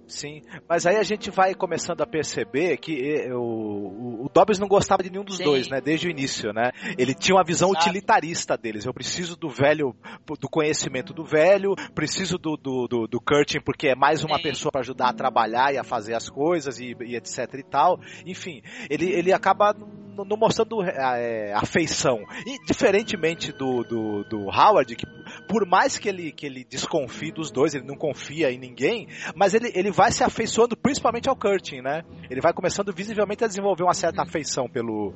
Sim, 0.09 0.41
mas 0.67 0.85
aí 0.85 0.97
a 0.97 1.03
gente 1.03 1.29
vai 1.29 1.53
começando 1.53 2.01
a 2.01 2.07
perceber 2.07 2.77
que 2.77 2.99
eh, 2.99 3.33
o, 3.33 3.39
o, 3.39 4.25
o 4.25 4.29
Dobbs 4.33 4.57
não 4.57 4.67
gostava 4.67 5.03
de 5.03 5.09
nenhum 5.09 5.23
dos 5.23 5.37
Sim. 5.37 5.43
dois, 5.43 5.69
né? 5.69 5.79
Desde 5.79 6.07
o 6.07 6.11
início, 6.11 6.51
né? 6.51 6.71
Ele 6.97 7.13
tinha 7.13 7.35
uma 7.35 7.43
visão 7.43 7.69
Exato. 7.69 7.85
utilitarista 7.85 8.57
deles. 8.57 8.85
Eu 8.85 8.93
preciso 8.93 9.37
do 9.37 9.49
velho, 9.49 9.95
do 10.39 10.49
conhecimento 10.49 11.13
do 11.13 11.23
velho, 11.23 11.75
preciso 11.93 12.37
do, 12.37 12.57
do, 12.57 12.87
do, 12.87 13.07
do 13.07 13.21
Curtin 13.21 13.59
porque 13.61 13.89
é 13.89 13.95
mais 13.95 14.23
uma 14.23 14.37
Sim. 14.37 14.43
pessoa 14.43 14.71
para 14.71 14.81
ajudar 14.81 15.09
a 15.09 15.13
trabalhar 15.13 15.73
e 15.73 15.77
a 15.77 15.83
fazer 15.83 16.15
as 16.15 16.27
coisas 16.27 16.79
e, 16.79 16.95
e 17.01 17.15
etc 17.15 17.53
e 17.53 17.63
tal. 17.63 17.99
Enfim, 18.25 18.63
ele, 18.89 19.11
ele 19.11 19.31
acaba 19.31 19.73
não 19.73 20.25
não 20.25 20.37
mostrando 20.37 20.83
é, 20.83 21.53
afeição. 21.53 22.19
E 22.45 22.65
diferentemente 22.65 23.51
do, 23.51 23.83
do, 23.83 24.23
do 24.23 24.39
Howard, 24.49 24.95
que 24.95 25.05
por 25.47 25.65
mais 25.65 25.97
que 25.97 26.09
ele, 26.09 26.31
que 26.31 26.45
ele 26.45 26.63
desconfie 26.63 27.31
dos 27.31 27.51
dois, 27.51 27.73
ele 27.73 27.85
não 27.85 27.95
confia 27.95 28.51
em 28.51 28.57
ninguém, 28.57 29.07
mas 29.35 29.53
ele, 29.53 29.71
ele 29.73 29.91
vai 29.99 30.13
se 30.13 30.23
afeiçoando 30.23 30.77
principalmente 30.77 31.27
ao 31.27 31.35
Curtin, 31.35 31.81
né? 31.81 32.03
Ele 32.29 32.39
vai 32.39 32.53
começando 32.53 32.93
visivelmente 32.93 33.43
a 33.43 33.47
desenvolver 33.47 33.83
uma 33.83 33.93
certa 33.93 34.21
afeição 34.21 34.69
pelo. 34.69 35.13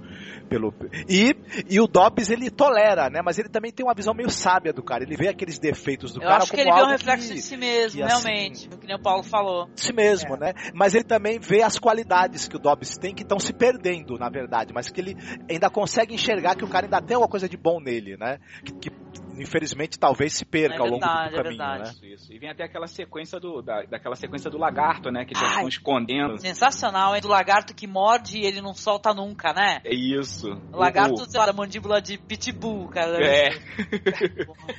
pelo 0.50 0.74
e, 1.08 1.34
e 1.70 1.80
o 1.80 1.88
Dobbs 1.88 2.30
ele 2.30 2.52
tolera, 2.52 3.10
né? 3.10 3.22
Mas 3.24 3.40
ele 3.40 3.48
também 3.48 3.72
tem 3.72 3.86
uma 3.86 3.94
visão 3.94 4.14
meio 4.14 4.30
sábia 4.30 4.74
do 4.74 4.84
cara. 4.84 5.04
Ele 5.04 5.16
vê 5.16 5.30
aqueles 5.30 5.58
defeitos 5.58 6.12
do 6.12 6.22
Eu 6.22 6.28
cara 6.28 6.44
acho 6.44 6.52
que 6.52 6.58
como 6.58 6.70
ele 6.70 6.76
vê 6.76 6.86
um 6.86 6.92
reflexo 6.92 7.30
que, 7.30 7.36
de 7.36 7.42
si 7.42 7.56
mesmo, 7.56 7.98
que, 7.98 8.04
assim, 8.04 8.28
realmente. 8.28 8.68
Que 8.68 8.86
nem 8.86 8.98
o 8.98 9.02
Paulo 9.02 9.24
falou. 9.24 9.70
de 9.74 9.80
si 9.80 9.94
mesmo, 9.94 10.36
né? 10.36 10.54
Mas 10.74 10.94
ele 10.94 11.06
também 11.06 11.40
vê 11.40 11.62
as 11.64 11.80
qualidades 11.80 12.50
que 12.50 12.58
o 12.58 12.60
Dobbs 12.60 12.98
tem 12.98 13.16
que 13.16 13.24
estão 13.24 13.40
se 13.40 13.54
perdendo, 13.54 14.18
na 14.18 14.28
verdade, 14.28 14.74
mas 14.74 14.90
que 14.90 15.00
ele 15.00 15.16
ainda 15.50 15.70
consegue 15.70 16.14
enxergar 16.14 16.58
que 16.58 16.66
o 16.66 16.68
cara 16.68 16.88
ainda 16.88 17.02
tem 17.02 17.16
alguma 17.16 17.30
coisa 17.30 17.48
de 17.48 17.56
bom 17.56 17.80
nele, 17.80 18.18
né? 18.18 18.38
Que, 18.66 18.74
que, 18.74 18.92
infelizmente 19.38 19.98
talvez 19.98 20.34
se 20.34 20.46
perca 20.46 20.76
É 20.76 20.80
ao 20.80 20.86
longo 20.86 21.00
verdade, 21.00 21.30
do 21.30 21.36
é 21.36 21.44
caminho, 21.44 21.58
verdade. 21.58 21.84
né? 21.84 21.90
Isso, 21.92 22.06
isso. 22.06 22.34
E 22.34 22.40
vem 22.40 22.50
até 22.50 22.64
aquela 22.64 22.88
sequência 22.88 23.40
do, 23.40 23.62
da, 23.62 23.84
daquela 23.84 24.16
sequência 24.16 24.50
do 24.50 24.58
lagarto, 24.58 25.12
né? 25.12 25.26
Que 25.26 25.34
eles 25.34 25.48
estão 25.48 25.68
escondendo. 25.68 26.38
Sensacional, 26.40 27.16
hein? 27.16 27.22
Do 27.22 27.28
lagarto 27.28 27.74
que 27.74 27.88
morde 27.88 28.38
e 28.38 28.46
ele 28.46 28.62
não 28.62 28.74
solta 28.74 29.14
nunca, 29.14 29.54
né? 29.54 29.82
É 29.84 29.94
isso. 29.94 30.52
O 30.72 30.78
lagarto, 30.78 31.26
da 31.32 31.54
mandíbula 31.54 32.02
de 32.02 32.18
pitbull, 32.18 32.88
cara. 32.90 33.18
É. 33.24 33.50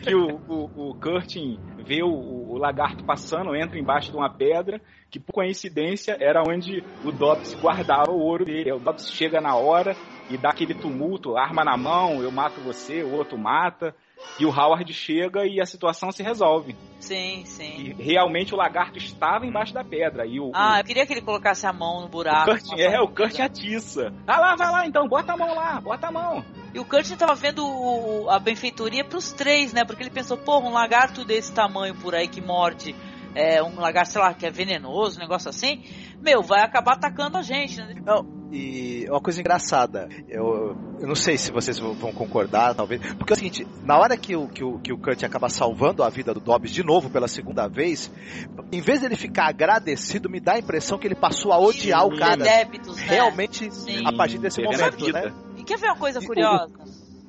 que 0.02 0.14
o, 0.14 0.40
o, 0.48 0.90
o 0.90 0.94
Curtin 0.94 1.58
vê 1.84 2.02
o, 2.02 2.08
o 2.08 2.58
lagarto 2.58 3.04
passando, 3.04 3.54
entra 3.54 3.78
embaixo 3.78 4.10
de 4.10 4.16
uma 4.16 4.30
pedra, 4.30 4.80
que 5.10 5.20
por 5.20 5.32
coincidência 5.32 6.16
era 6.20 6.42
onde 6.42 6.82
o 7.04 7.12
Dobbs 7.12 7.54
guardava 7.54 8.10
o 8.10 8.18
ouro 8.18 8.44
dele. 8.44 8.72
O 8.72 8.78
Dobbs 8.78 9.10
chega 9.12 9.40
na 9.40 9.54
hora 9.54 9.94
e 10.30 10.36
dá 10.36 10.50
aquele 10.50 10.74
tumulto, 10.74 11.36
arma 11.36 11.64
na 11.64 11.76
mão, 11.76 12.22
eu 12.22 12.30
mato 12.30 12.60
você, 12.60 13.02
o 13.02 13.12
outro 13.12 13.38
mata. 13.38 13.94
E 14.38 14.44
o 14.44 14.50
Howard 14.50 14.92
chega 14.92 15.46
e 15.46 15.60
a 15.60 15.66
situação 15.66 16.10
se 16.10 16.20
resolve. 16.22 16.74
Sim, 16.98 17.44
sim. 17.44 17.94
E 17.98 18.02
realmente 18.02 18.52
o 18.52 18.56
lagarto 18.56 18.98
estava 18.98 19.46
embaixo 19.46 19.72
da 19.72 19.84
pedra. 19.84 20.26
E 20.26 20.40
o, 20.40 20.50
Ah, 20.52 20.74
o- 20.74 20.78
eu 20.80 20.84
queria 20.84 21.06
que 21.06 21.12
ele 21.12 21.20
colocasse 21.22 21.64
a 21.66 21.72
mão 21.72 22.00
no 22.00 22.06
o 22.06 22.08
buraco. 22.08 22.50
Curtin, 22.50 22.80
é, 22.80 23.00
o 23.00 23.06
Curtin 23.06 23.42
atiça. 23.42 24.12
Vai 24.26 24.40
lá, 24.40 24.56
vai 24.56 24.70
lá 24.72 24.86
então, 24.86 25.06
bota 25.06 25.32
a 25.34 25.36
mão 25.36 25.54
lá, 25.54 25.80
bota 25.80 26.08
a 26.08 26.10
mão. 26.12 26.44
E 26.74 26.78
o 26.80 26.84
Curtin 26.84 27.14
tava 27.16 27.34
vendo 27.36 27.64
o- 27.64 28.28
a 28.28 28.38
benfeitoria 28.40 29.04
pros 29.04 29.30
três, 29.32 29.72
né? 29.72 29.84
Porque 29.84 30.02
ele 30.02 30.10
pensou, 30.10 30.36
porra, 30.36 30.66
um 30.66 30.72
lagarto 30.72 31.24
desse 31.24 31.52
tamanho 31.52 31.94
por 31.94 32.14
aí 32.14 32.26
que 32.26 32.40
morde, 32.40 32.92
é, 33.36 33.62
um 33.62 33.78
lagarto, 33.78 34.10
sei 34.12 34.20
lá, 34.20 34.34
que 34.34 34.46
é 34.46 34.50
venenoso, 34.50 35.18
um 35.18 35.22
negócio 35.22 35.48
assim, 35.48 35.84
meu, 36.20 36.42
vai 36.42 36.62
acabar 36.62 36.94
atacando 36.94 37.36
a 37.38 37.42
gente, 37.42 37.76
né? 37.78 37.94
Não, 38.04 38.24
e 38.54 39.06
uma 39.10 39.20
coisa 39.20 39.40
engraçada, 39.40 40.08
eu, 40.28 40.76
eu 41.00 41.08
não 41.08 41.16
sei 41.16 41.36
se 41.36 41.50
vocês 41.50 41.76
vão 41.78 42.12
concordar, 42.12 42.72
talvez, 42.74 43.00
porque 43.18 43.32
é 43.32 43.34
o 43.34 43.36
seguinte, 43.36 43.66
na 43.82 43.98
hora 43.98 44.16
que 44.16 44.36
o, 44.36 44.46
que 44.48 44.62
o, 44.62 44.78
que 44.78 44.92
o 44.92 44.96
Kurt 44.96 45.24
acaba 45.24 45.48
salvando 45.48 46.04
a 46.04 46.08
vida 46.08 46.32
do 46.32 46.38
Dobbs 46.38 46.70
de 46.70 46.84
novo 46.84 47.10
pela 47.10 47.26
segunda 47.26 47.66
vez, 47.66 48.12
em 48.70 48.80
vez 48.80 49.00
dele 49.00 49.16
ficar 49.16 49.46
agradecido, 49.48 50.30
me 50.30 50.38
dá 50.38 50.52
a 50.52 50.58
impressão 50.60 50.96
que 50.98 51.06
ele 51.08 51.16
passou 51.16 51.52
a 51.52 51.58
odiar 51.58 52.06
o 52.06 52.16
cara 52.16 52.36
Débitos, 52.44 52.96
né? 52.96 53.02
realmente 53.08 53.68
Sim. 53.74 54.06
a 54.06 54.12
partir 54.12 54.38
desse 54.38 54.62
momento, 54.62 55.12
né? 55.12 55.32
E 55.56 55.64
quer 55.64 55.76
ver 55.76 55.86
uma 55.88 55.96
coisa 55.96 56.20
E 56.20 56.24
o- 56.24 56.26
curiosa? 56.26 56.72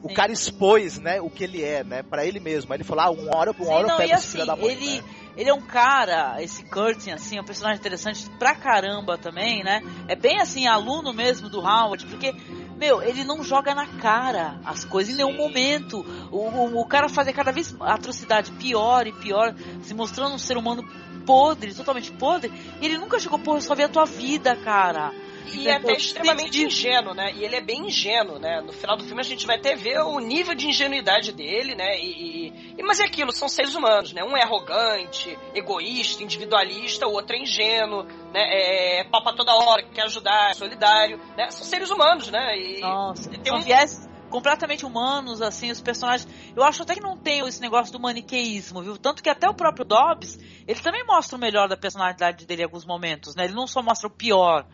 O 0.03 0.09
Sim. 0.09 0.13
cara 0.13 0.31
expôs, 0.31 0.99
né, 0.99 1.19
o 1.19 1.31
que 1.31 1.43
ele 1.43 1.63
é, 1.63 1.83
né, 1.83 2.03
para 2.03 2.23
ele 2.23 2.39
mesmo. 2.39 2.71
Aí 2.71 2.77
ele 2.77 2.83
falou, 2.83 3.03
ah, 3.03 3.09
uma 3.09 3.35
hora, 3.35 3.51
uma 3.51 3.65
Sim, 3.65 3.71
hora 3.71 3.83
eu 3.85 3.87
não, 3.89 3.97
pego 3.97 4.09
e 4.11 4.13
esse 4.13 4.27
filho 4.27 4.43
assim, 4.43 4.51
da 4.51 4.55
mãe, 4.55 4.71
ele, 4.73 4.97
né? 5.01 5.03
Ele 5.37 5.49
é 5.49 5.53
um 5.53 5.61
cara, 5.61 6.41
esse 6.41 6.63
Curtin, 6.63 7.11
assim, 7.11 7.37
é 7.37 7.41
um 7.41 7.45
personagem 7.45 7.79
interessante 7.79 8.29
pra 8.39 8.55
caramba 8.55 9.17
também, 9.17 9.63
né? 9.63 9.81
É 10.07 10.15
bem 10.15 10.39
assim, 10.39 10.67
aluno 10.67 11.13
mesmo 11.13 11.49
do 11.49 11.59
Howard, 11.59 12.05
porque, 12.05 12.33
meu, 12.77 13.01
ele 13.01 13.23
não 13.23 13.43
joga 13.43 13.75
na 13.75 13.85
cara 13.85 14.59
as 14.63 14.85
coisas 14.85 15.13
em 15.13 15.17
nenhum 15.17 15.35
momento. 15.35 16.05
O, 16.31 16.37
o, 16.37 16.81
o 16.81 16.85
cara 16.87 17.09
faz 17.09 17.29
cada 17.31 17.51
vez 17.51 17.75
a 17.81 17.95
atrocidade 17.95 18.51
pior 18.53 19.07
e 19.07 19.13
pior, 19.13 19.53
se 19.81 19.93
mostrando 19.93 20.35
um 20.35 20.39
ser 20.39 20.57
humano 20.57 20.83
podre, 21.25 21.73
totalmente 21.73 22.11
podre, 22.11 22.51
e 22.79 22.85
ele 22.85 22.97
nunca 22.97 23.19
chegou, 23.19 23.39
porra, 23.39 23.57
eu 23.57 23.61
só 23.61 23.75
vi 23.75 23.83
a 23.83 23.89
tua 23.89 24.05
vida, 24.05 24.55
cara. 24.55 25.11
E 25.53 25.67
é 25.67 25.75
até 25.75 25.93
extremamente 25.93 26.63
ingênuo, 26.63 27.13
né? 27.13 27.31
E 27.33 27.43
ele 27.43 27.55
é 27.55 27.61
bem 27.61 27.87
ingênuo, 27.87 28.39
né? 28.39 28.61
No 28.61 28.73
final 28.73 28.97
do 28.97 29.03
filme 29.03 29.21
a 29.21 29.23
gente 29.23 29.45
vai 29.45 29.57
até 29.57 29.75
ver 29.75 29.99
o 29.99 30.19
nível 30.19 30.55
de 30.55 30.67
ingenuidade 30.67 31.31
dele, 31.31 31.75
né? 31.75 31.97
E, 31.99 32.47
e- 32.77 32.83
mas 32.83 32.99
é 32.99 33.03
aquilo, 33.05 33.31
são 33.31 33.47
seres 33.49 33.75
humanos, 33.75 34.13
né? 34.13 34.23
Um 34.23 34.35
é 34.37 34.43
arrogante, 34.43 35.37
egoísta, 35.53 36.23
individualista, 36.23 37.07
o 37.07 37.11
outro 37.13 37.35
é 37.35 37.39
ingênuo, 37.39 38.03
né? 38.33 38.99
É 38.99 39.03
papa 39.05 39.33
toda 39.35 39.53
hora, 39.55 39.83
quer 39.83 40.03
ajudar, 40.03 40.51
é 40.51 40.53
solidário, 40.53 41.19
né? 41.37 41.49
São 41.51 41.65
seres 41.65 41.89
humanos, 41.89 42.29
né? 42.29 42.57
E 42.57 42.81
Nossa, 42.81 43.29
tem 43.29 43.53
um- 43.53 43.61
viés 43.61 44.09
completamente 44.29 44.85
humanos, 44.85 45.41
assim, 45.41 45.71
os 45.71 45.79
personagens. 45.81 46.27
Eu 46.55 46.63
acho 46.63 46.83
até 46.83 46.93
que 46.95 46.99
não 47.01 47.15
tem 47.15 47.39
esse 47.47 47.61
negócio 47.61 47.93
do 47.93 47.99
maniqueísmo, 47.99 48.81
viu? 48.81 48.97
Tanto 48.97 49.23
que 49.23 49.29
até 49.29 49.47
o 49.47 49.53
próprio 49.53 49.85
Dobbs, 49.85 50.37
ele 50.67 50.79
também 50.81 51.05
mostra 51.05 51.37
o 51.37 51.39
melhor 51.39 51.69
da 51.69 51.77
personalidade 51.77 52.45
dele 52.45 52.61
em 52.63 52.65
alguns 52.65 52.85
momentos, 52.85 53.35
né? 53.35 53.45
Ele 53.45 53.53
não 53.53 53.67
só 53.67 53.81
mostra 53.81 54.07
o 54.07 54.11
pior. 54.11 54.65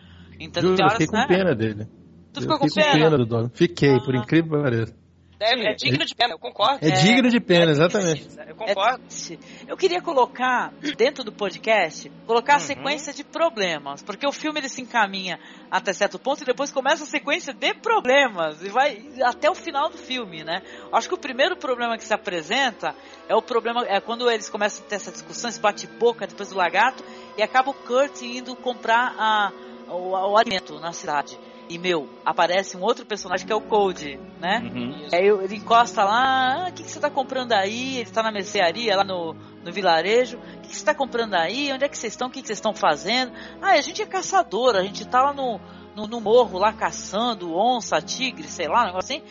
Então, 0.43 0.61
Juro, 0.63 0.75
tem 0.75 0.83
eu 0.83 0.87
horas, 0.89 0.97
fiquei 0.97 1.07
com 1.07 1.17
né? 1.17 1.27
pena 1.27 1.55
dele. 1.55 1.85
Tu 2.33 2.37
Eu 2.39 2.41
ficou 2.43 2.59
com 2.59 2.67
fiquei 2.67 2.83
pena? 2.91 3.17
do 3.17 3.25
dono. 3.25 3.51
Fiquei, 3.53 3.99
por 3.99 4.15
Ah. 4.15 4.19
incrível 4.19 4.57
que 4.57 4.63
pareça. 4.63 4.95
é, 5.39 5.71
é 5.71 5.73
digno 5.73 6.05
de 6.05 6.13
pena, 6.15 6.33
eu 6.35 6.39
concordo. 6.39 6.85
É, 6.85 6.91
digno 6.91 7.27
de 7.29 7.39
pena, 7.39 7.71
exatamente. 7.71 8.27
Eu 8.47 8.55
concordo. 8.55 9.03
É, 9.31 9.37
eu 9.71 9.75
queria 9.75 9.99
colocar, 10.01 10.71
dentro 10.95 11.23
do 11.23 11.31
podcast, 11.31 12.09
colocar 12.27 12.53
a 12.53 12.55
Uhum. 12.57 12.61
sequência 12.61 13.11
de 13.11 13.23
problemas. 13.23 14.03
Porque 14.03 14.25
o 14.27 14.31
filme 14.31 14.59
ele 14.59 14.69
se 14.69 14.81
encaminha 14.81 15.39
até 15.71 15.91
certo 15.93 16.19
ponto 16.19 16.43
e 16.43 16.45
depois 16.45 16.71
começa 16.71 17.03
a 17.03 17.07
sequência 17.07 17.53
de 17.55 17.73
problemas. 17.73 18.61
E 18.61 18.69
vai 18.69 19.03
até 19.23 19.49
o 19.49 19.55
final 19.55 19.89
do 19.89 19.97
filme, 19.97 20.43
né? 20.43 20.61
Acho 20.93 21.07
que 21.09 21.15
o 21.15 21.19
primeiro 21.19 21.57
problema 21.57 21.97
que 21.97 22.03
se 22.05 22.13
apresenta 22.13 22.93
é 23.27 23.35
o 23.35 23.41
problema. 23.41 23.83
É 23.87 23.99
quando 23.99 24.29
eles 24.29 24.47
começam 24.47 24.85
a 24.85 24.87
ter 24.89 24.95
essa 24.95 25.11
discussão, 25.11 25.49
esse 25.49 25.59
bate-boca 25.59 26.27
depois 26.27 26.49
do 26.49 26.55
lagarto, 26.55 27.03
e 27.35 27.41
acaba 27.41 27.71
o 27.71 27.73
Kurt 27.73 28.21
indo 28.21 28.55
comprar 28.55 29.15
a, 29.17 29.51
o, 29.91 30.11
o 30.11 30.37
alimento 30.37 30.79
na 30.79 30.91
cidade. 30.91 31.37
E, 31.69 31.77
meu, 31.77 32.09
aparece 32.25 32.75
um 32.75 32.81
outro 32.81 33.05
personagem 33.05 33.47
que 33.47 33.53
é 33.53 33.55
o 33.55 33.61
Code, 33.61 34.19
né? 34.41 34.59
Uhum. 34.75 35.07
Aí 35.13 35.25
ele 35.25 35.55
encosta 35.55 36.03
lá, 36.03 36.65
ah, 36.65 36.69
o 36.69 36.73
que, 36.73 36.83
que 36.83 36.91
você 36.91 36.99
tá 36.99 37.09
comprando 37.09 37.53
aí? 37.53 37.99
Ele 37.99 38.09
tá 38.09 38.21
na 38.21 38.31
mercearia 38.31 38.97
lá 38.97 39.05
no, 39.05 39.33
no 39.63 39.71
vilarejo. 39.71 40.37
O 40.37 40.61
que, 40.61 40.69
que 40.69 40.75
você 40.75 40.83
tá 40.83 40.93
comprando 40.93 41.33
aí? 41.35 41.71
Onde 41.71 41.85
é 41.85 41.87
que 41.87 41.97
vocês 41.97 42.11
estão? 42.11 42.27
O 42.27 42.31
que, 42.31 42.41
que 42.41 42.47
vocês 42.47 42.57
estão 42.57 42.73
fazendo? 42.73 43.31
Ah, 43.61 43.71
a 43.71 43.81
gente 43.81 44.01
é 44.01 44.05
caçador, 44.05 44.75
a 44.75 44.83
gente 44.83 45.07
tá 45.07 45.21
lá 45.21 45.33
no, 45.33 45.61
no, 45.95 46.07
no 46.07 46.19
morro 46.19 46.59
lá 46.59 46.73
caçando 46.73 47.55
onça, 47.55 48.01
tigre, 48.01 48.49
sei 48.49 48.67
lá, 48.67 48.83
um 48.83 48.85
negócio 48.87 49.15
assim. 49.15 49.23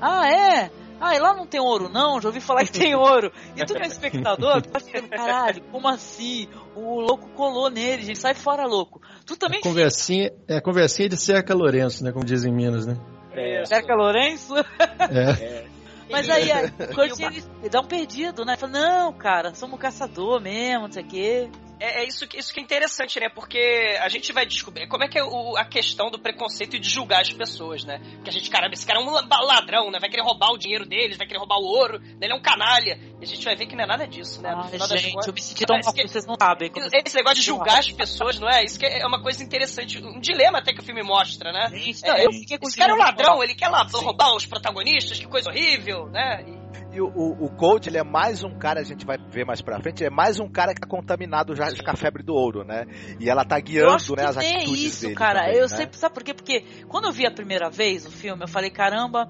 Ah, 0.00 0.28
é? 0.28 0.70
Ah, 1.00 1.14
e 1.14 1.18
lá 1.18 1.34
não 1.34 1.46
tem 1.46 1.60
ouro 1.60 1.88
não? 1.88 2.20
Já 2.20 2.28
ouvi 2.28 2.40
falar 2.40 2.64
que 2.64 2.72
tem 2.72 2.94
ouro. 2.96 3.32
E 3.56 3.64
tu 3.64 3.74
que 3.74 3.82
é 3.82 3.86
espectador, 3.86 4.62
tu 4.62 4.70
tá 4.70 4.80
ficando, 4.80 5.08
caralho, 5.08 5.62
como 5.70 5.86
assim? 5.86 6.48
O 6.76 7.00
louco 7.00 7.28
colou 7.30 7.70
nele, 7.70 8.02
gente, 8.02 8.18
sai 8.18 8.34
fora, 8.34 8.66
louco. 8.66 9.00
Tu 9.24 9.36
também 9.36 9.60
Conversinha, 9.60 10.32
é 10.48 10.60
conversinha 10.60 11.08
de 11.08 11.16
cerca 11.16 11.54
Lourenço, 11.54 12.02
né? 12.02 12.10
Como 12.12 12.24
dizem 12.24 12.52
em 12.52 12.54
Minas, 12.54 12.84
né? 12.86 12.96
É, 13.32 13.64
Cerca 13.64 13.94
Lourenço? 13.94 14.54
É. 14.56 15.64
Mas 16.10 16.28
aí 16.28 16.52
a- 16.52 16.64
o 16.64 16.94
Kurt 16.94 17.18
ele, 17.20 17.42
ele 17.60 17.68
dá 17.70 17.80
um 17.80 17.84
perdido, 17.86 18.44
né? 18.44 18.56
Fala, 18.56 18.72
não, 18.72 19.12
cara, 19.12 19.54
somos 19.54 19.78
caçador 19.78 20.40
mesmo, 20.40 20.82
não 20.86 20.92
sei 20.92 21.02
o 21.02 21.06
quê. 21.06 21.48
É, 21.80 22.02
é 22.02 22.04
isso, 22.06 22.26
que, 22.26 22.38
isso 22.38 22.52
que 22.52 22.60
é 22.60 22.62
interessante, 22.62 23.18
né? 23.18 23.28
Porque 23.28 23.98
a 24.00 24.08
gente 24.08 24.32
vai 24.32 24.46
descobrir 24.46 24.86
como 24.86 25.04
é 25.04 25.08
que 25.08 25.18
é 25.18 25.24
o, 25.24 25.56
a 25.56 25.64
questão 25.64 26.10
do 26.10 26.18
preconceito 26.18 26.76
e 26.76 26.78
de 26.78 26.88
julgar 26.88 27.22
as 27.22 27.32
pessoas, 27.32 27.84
né? 27.84 28.00
Porque 28.16 28.30
a 28.30 28.32
gente, 28.32 28.48
caramba, 28.50 28.74
esse 28.74 28.86
cara 28.86 29.00
é 29.00 29.02
um 29.02 29.10
ladrão, 29.10 29.90
né? 29.90 29.98
Vai 29.98 30.08
querer 30.08 30.22
roubar 30.22 30.52
o 30.52 30.58
dinheiro 30.58 30.86
deles, 30.86 31.16
vai 31.16 31.26
querer 31.26 31.38
roubar 31.38 31.58
o 31.58 31.64
ouro, 31.64 31.98
né? 31.98 32.14
ele 32.22 32.32
é 32.32 32.36
um 32.36 32.42
canalha. 32.42 32.98
E 33.20 33.24
a 33.24 33.26
gente 33.26 33.44
vai 33.44 33.56
ver 33.56 33.66
que 33.66 33.76
não 33.76 33.84
é 33.84 33.86
nada 33.86 34.06
disso, 34.06 34.40
né? 34.40 34.54
Ai, 34.54 34.98
gente, 34.98 35.26
eu 35.26 35.32
me 35.32 35.40
senti 35.40 35.66
tão 35.66 35.78
mal 35.82 35.92
que 35.92 36.06
vocês 36.06 36.26
não 36.26 36.36
sabem. 36.38 36.70
Esse 37.04 37.16
negócio 37.16 37.38
de 37.38 37.42
julgar 37.42 37.78
as 37.78 37.90
pessoas, 37.90 38.38
não 38.38 38.48
é? 38.48 38.64
Isso 38.64 38.78
que 38.78 38.86
é 38.86 39.06
uma 39.06 39.20
coisa 39.22 39.42
interessante, 39.42 39.98
um 39.98 40.20
dilema 40.20 40.58
até 40.58 40.72
que 40.72 40.80
o 40.80 40.84
filme 40.84 41.02
mostra, 41.02 41.52
né? 41.52 41.68
Gente, 41.70 42.02
não, 42.02 42.16
eu 42.16 42.32
fiquei 42.32 42.58
com 42.58 42.68
esse 42.68 42.76
cara 42.76 42.92
é 42.92 42.94
um 42.94 42.98
ladrão, 42.98 43.42
ele 43.42 43.54
quer 43.54 43.68
lá 43.68 43.86
roubar 43.92 44.34
os 44.34 44.46
protagonistas, 44.46 45.18
que 45.18 45.26
coisa 45.26 45.50
horrível, 45.50 46.06
né? 46.08 46.44
E... 46.46 46.63
E 46.94 47.00
o, 47.00 47.06
o, 47.08 47.46
o 47.46 47.50
Cold, 47.50 47.88
ele 47.88 47.98
é 47.98 48.04
mais 48.04 48.44
um 48.44 48.56
cara, 48.56 48.78
a 48.78 48.84
gente 48.84 49.04
vai 49.04 49.18
ver 49.18 49.44
mais 49.44 49.60
pra 49.60 49.80
frente, 49.80 50.04
é 50.04 50.10
mais 50.10 50.38
um 50.38 50.48
cara 50.48 50.72
que 50.72 50.80
tá 50.80 50.86
contaminado 50.86 51.52
já 51.56 51.66
com 51.66 51.90
a 51.90 51.96
febre 51.96 52.22
do 52.22 52.32
ouro, 52.32 52.62
né? 52.62 52.84
E 53.18 53.28
ela 53.28 53.44
tá 53.44 53.58
guiando, 53.58 54.14
né, 54.16 54.24
as 54.24 54.36
é 54.36 54.58
atitudes 54.58 54.84
isso, 54.84 55.02
dele 55.02 55.14
cara. 55.16 55.40
também, 55.40 55.56
eu 55.56 55.62
né? 55.62 55.68
sempre, 55.68 55.98
sabe 55.98 56.14
por 56.14 56.22
quê? 56.22 56.32
Porque 56.32 56.60
quando 56.86 57.06
eu 57.06 57.12
vi 57.12 57.26
a 57.26 57.32
primeira 57.32 57.68
vez 57.68 58.06
o 58.06 58.12
filme, 58.12 58.44
eu 58.44 58.48
falei, 58.48 58.70
caramba, 58.70 59.28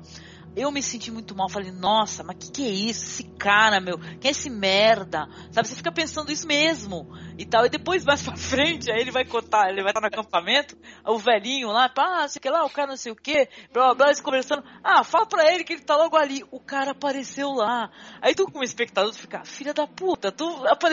eu 0.56 0.70
me 0.70 0.82
senti 0.82 1.10
muito 1.10 1.35
mal. 1.35 1.48
Falei, 1.48 1.70
nossa, 1.70 2.22
mas 2.22 2.36
que 2.39 2.51
que 2.51 2.66
é 2.66 2.70
isso? 2.70 3.05
Esse 3.05 3.24
cara, 3.24 3.81
meu, 3.81 3.98
quem 3.98 4.28
é 4.28 4.31
esse 4.31 4.48
merda? 4.48 5.28
Sabe, 5.51 5.68
você 5.68 5.74
fica 5.74 5.93
pensando 5.93 6.31
isso 6.31 6.47
mesmo 6.47 7.09
e 7.39 7.44
tal. 7.44 7.66
E 7.66 7.68
depois, 7.68 8.05
mais 8.05 8.22
pra 8.22 8.36
frente, 8.36 8.90
aí 8.90 9.01
ele 9.01 9.10
vai 9.10 9.24
contar, 9.24 9.70
ele 9.70 9.82
vai 9.82 9.90
estar 9.90 10.01
no 10.01 10.06
acampamento, 10.06 10.76
o 11.05 11.18
velhinho 11.18 11.68
lá, 11.68 11.89
pá, 11.89 12.26
sei 12.28 12.40
que 12.40 12.48
lá, 12.48 12.64
o 12.64 12.70
cara 12.70 12.89
não 12.89 12.97
sei 12.97 13.12
o 13.12 13.16
que, 13.16 13.48
blá 13.72 13.86
blá 13.86 13.94
blá, 13.94 14.06
eles 14.06 14.20
conversando. 14.20 14.62
Ah, 14.82 15.02
fala 15.02 15.26
pra 15.26 15.52
ele 15.52 15.64
que 15.64 15.72
ele 15.72 15.82
tá 15.82 15.97
logo 15.97 16.16
ali. 16.16 16.44
O 16.51 16.60
cara 16.60 16.93
apareceu 16.93 17.51
lá. 17.52 17.90
Aí 18.20 18.35
tu, 18.35 18.44
como 18.47 18.64
espectador, 18.64 19.10
tu 19.12 19.18
fica, 19.18 19.44
filha 19.44 19.74
da 19.74 19.86
puta, 19.86 20.31
tu 20.31 20.44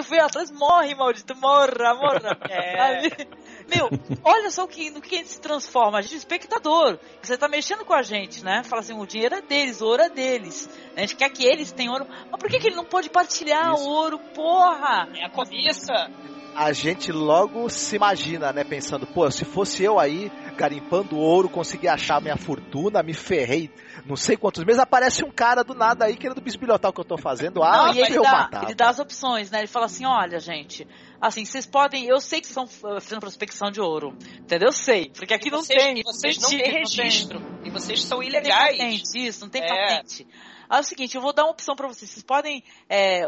foi 0.03 0.19
atrás, 0.19 0.51
morre, 0.51 0.95
maldito, 0.95 1.35
morra, 1.35 1.93
morra. 1.93 2.21
É. 2.51 3.25
Meu, 3.67 3.89
olha 4.23 4.49
só 4.51 4.63
o 4.63 4.67
que, 4.67 4.89
no 4.89 5.01
que 5.01 5.15
a 5.15 5.17
gente 5.19 5.29
se 5.29 5.41
transforma, 5.41 5.99
a 5.99 6.01
gente 6.01 6.15
é 6.15 6.17
espectador. 6.17 6.99
Você 7.21 7.37
tá 7.37 7.47
mexendo 7.47 7.85
com 7.85 7.93
a 7.93 8.01
gente, 8.01 8.43
né? 8.43 8.63
Fala 8.63 8.81
assim, 8.81 8.93
o 8.93 9.05
dinheiro 9.05 9.35
é 9.35 9.41
deles, 9.51 9.81
o 9.81 9.85
ouro 9.85 10.03
é 10.03 10.09
deles. 10.09 10.69
A 10.95 11.01
gente 11.01 11.17
quer 11.17 11.29
que 11.29 11.45
eles 11.45 11.73
tenham 11.73 11.93
ouro. 11.93 12.07
Mas 12.31 12.39
por 12.39 12.49
que, 12.49 12.57
que 12.57 12.67
ele 12.67 12.75
não 12.77 12.85
pode 12.85 13.09
partilhar 13.09 13.73
Isso. 13.73 13.83
o 13.83 13.89
ouro, 13.89 14.17
porra? 14.33 15.09
É 15.15 15.25
a 15.25 15.29
cobiça. 15.29 16.09
A 16.55 16.71
gente 16.73 17.11
logo 17.11 17.69
se 17.69 17.95
imagina, 17.95 18.51
né, 18.51 18.63
pensando, 18.63 19.05
pô, 19.07 19.29
se 19.31 19.45
fosse 19.45 19.83
eu 19.83 19.99
aí, 19.99 20.29
garimpando 20.57 21.17
ouro, 21.17 21.49
consegui 21.49 21.87
achar 21.87 22.21
minha 22.21 22.35
fortuna, 22.35 23.01
me 23.01 23.13
ferrei 23.13 23.69
não 24.05 24.15
sei 24.15 24.35
quantos 24.35 24.63
meses, 24.63 24.79
aparece 24.81 25.23
um 25.23 25.31
cara 25.31 25.63
do 25.63 25.73
nada 25.73 26.05
aí 26.05 26.15
querendo 26.15 26.41
bisbilhotar 26.41 26.89
o 26.89 26.93
que 26.93 26.99
eu 26.99 27.05
tô 27.05 27.17
fazendo. 27.17 27.63
Ah, 27.63 27.87
Não, 27.87 27.93
e 27.93 27.99
ele 28.01 28.17
eu 28.17 28.23
dá, 28.23 28.31
matar. 28.31 28.63
ele 28.63 28.75
dá 28.75 28.89
as 28.89 28.99
opções, 28.99 29.51
né? 29.51 29.59
Ele 29.59 29.67
fala 29.67 29.85
assim, 29.85 30.05
olha, 30.05 30.39
gente, 30.39 30.87
assim, 31.21 31.45
vocês 31.45 31.65
podem, 31.65 32.05
eu 32.07 32.19
sei 32.19 32.41
que 32.41 32.47
vocês 32.47 32.69
estão 32.69 32.89
uh, 32.91 32.99
fazendo 32.99 33.19
prospecção 33.19 33.69
de 33.69 33.79
ouro, 33.79 34.17
entendeu? 34.39 34.69
Eu 34.69 34.73
sei, 34.73 35.09
porque 35.11 35.33
aqui 35.33 35.49
E 35.49 35.51
não 35.51 35.59
vocês, 35.59 35.81
tem, 35.83 36.01
vocês 36.03 36.37
não 36.39 36.49
têm 36.49 36.71
registro. 36.71 37.39
E 37.63 37.69
vocês 37.69 38.03
são 38.03 38.17
Não 38.17 38.27
tem 38.27 38.39
ilegais. 38.39 38.77
patente, 38.77 39.27
isso, 39.27 39.41
não 39.41 39.49
tem 39.49 39.61
É. 39.63 39.67
patente. 39.67 40.27
Aí 40.69 40.77
é 40.77 40.79
o 40.79 40.83
seguinte, 40.83 41.15
eu 41.15 41.21
vou 41.21 41.33
dar 41.33 41.43
uma 41.43 41.51
opção 41.51 41.75
pra 41.75 41.87
vocês. 41.87 42.09
Vocês 42.09 42.23
podem 42.23 42.63
é, 42.87 43.23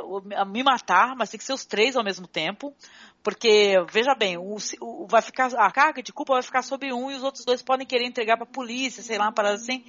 me 0.47 0.63
matar, 0.63 1.13
mas 1.15 1.29
tem 1.29 1.37
que 1.37 1.43
ser 1.43 1.51
os 1.53 1.65
três 1.65 1.95
ao 1.97 2.03
mesmo 2.03 2.25
tempo. 2.25 2.73
Porque, 3.23 3.75
veja 3.89 4.13
bem, 4.13 4.37
o, 4.37 4.57
o- 4.81 5.07
vai 5.07 5.21
ficar, 5.21 5.47
a 5.55 5.71
carga 5.71 6.03
de 6.03 6.11
culpa 6.11 6.33
vai 6.33 6.43
ficar 6.43 6.61
sobre 6.61 6.91
um 6.91 7.09
e 7.09 7.15
os 7.15 7.23
outros 7.23 7.45
dois 7.45 7.61
podem 7.61 7.87
querer 7.87 8.05
entregar 8.05 8.35
pra 8.35 8.45
polícia, 8.45 9.01
sei 9.01 9.17
lá, 9.17 9.25
uma 9.25 9.31
parada 9.31 9.55
assim. 9.55 9.83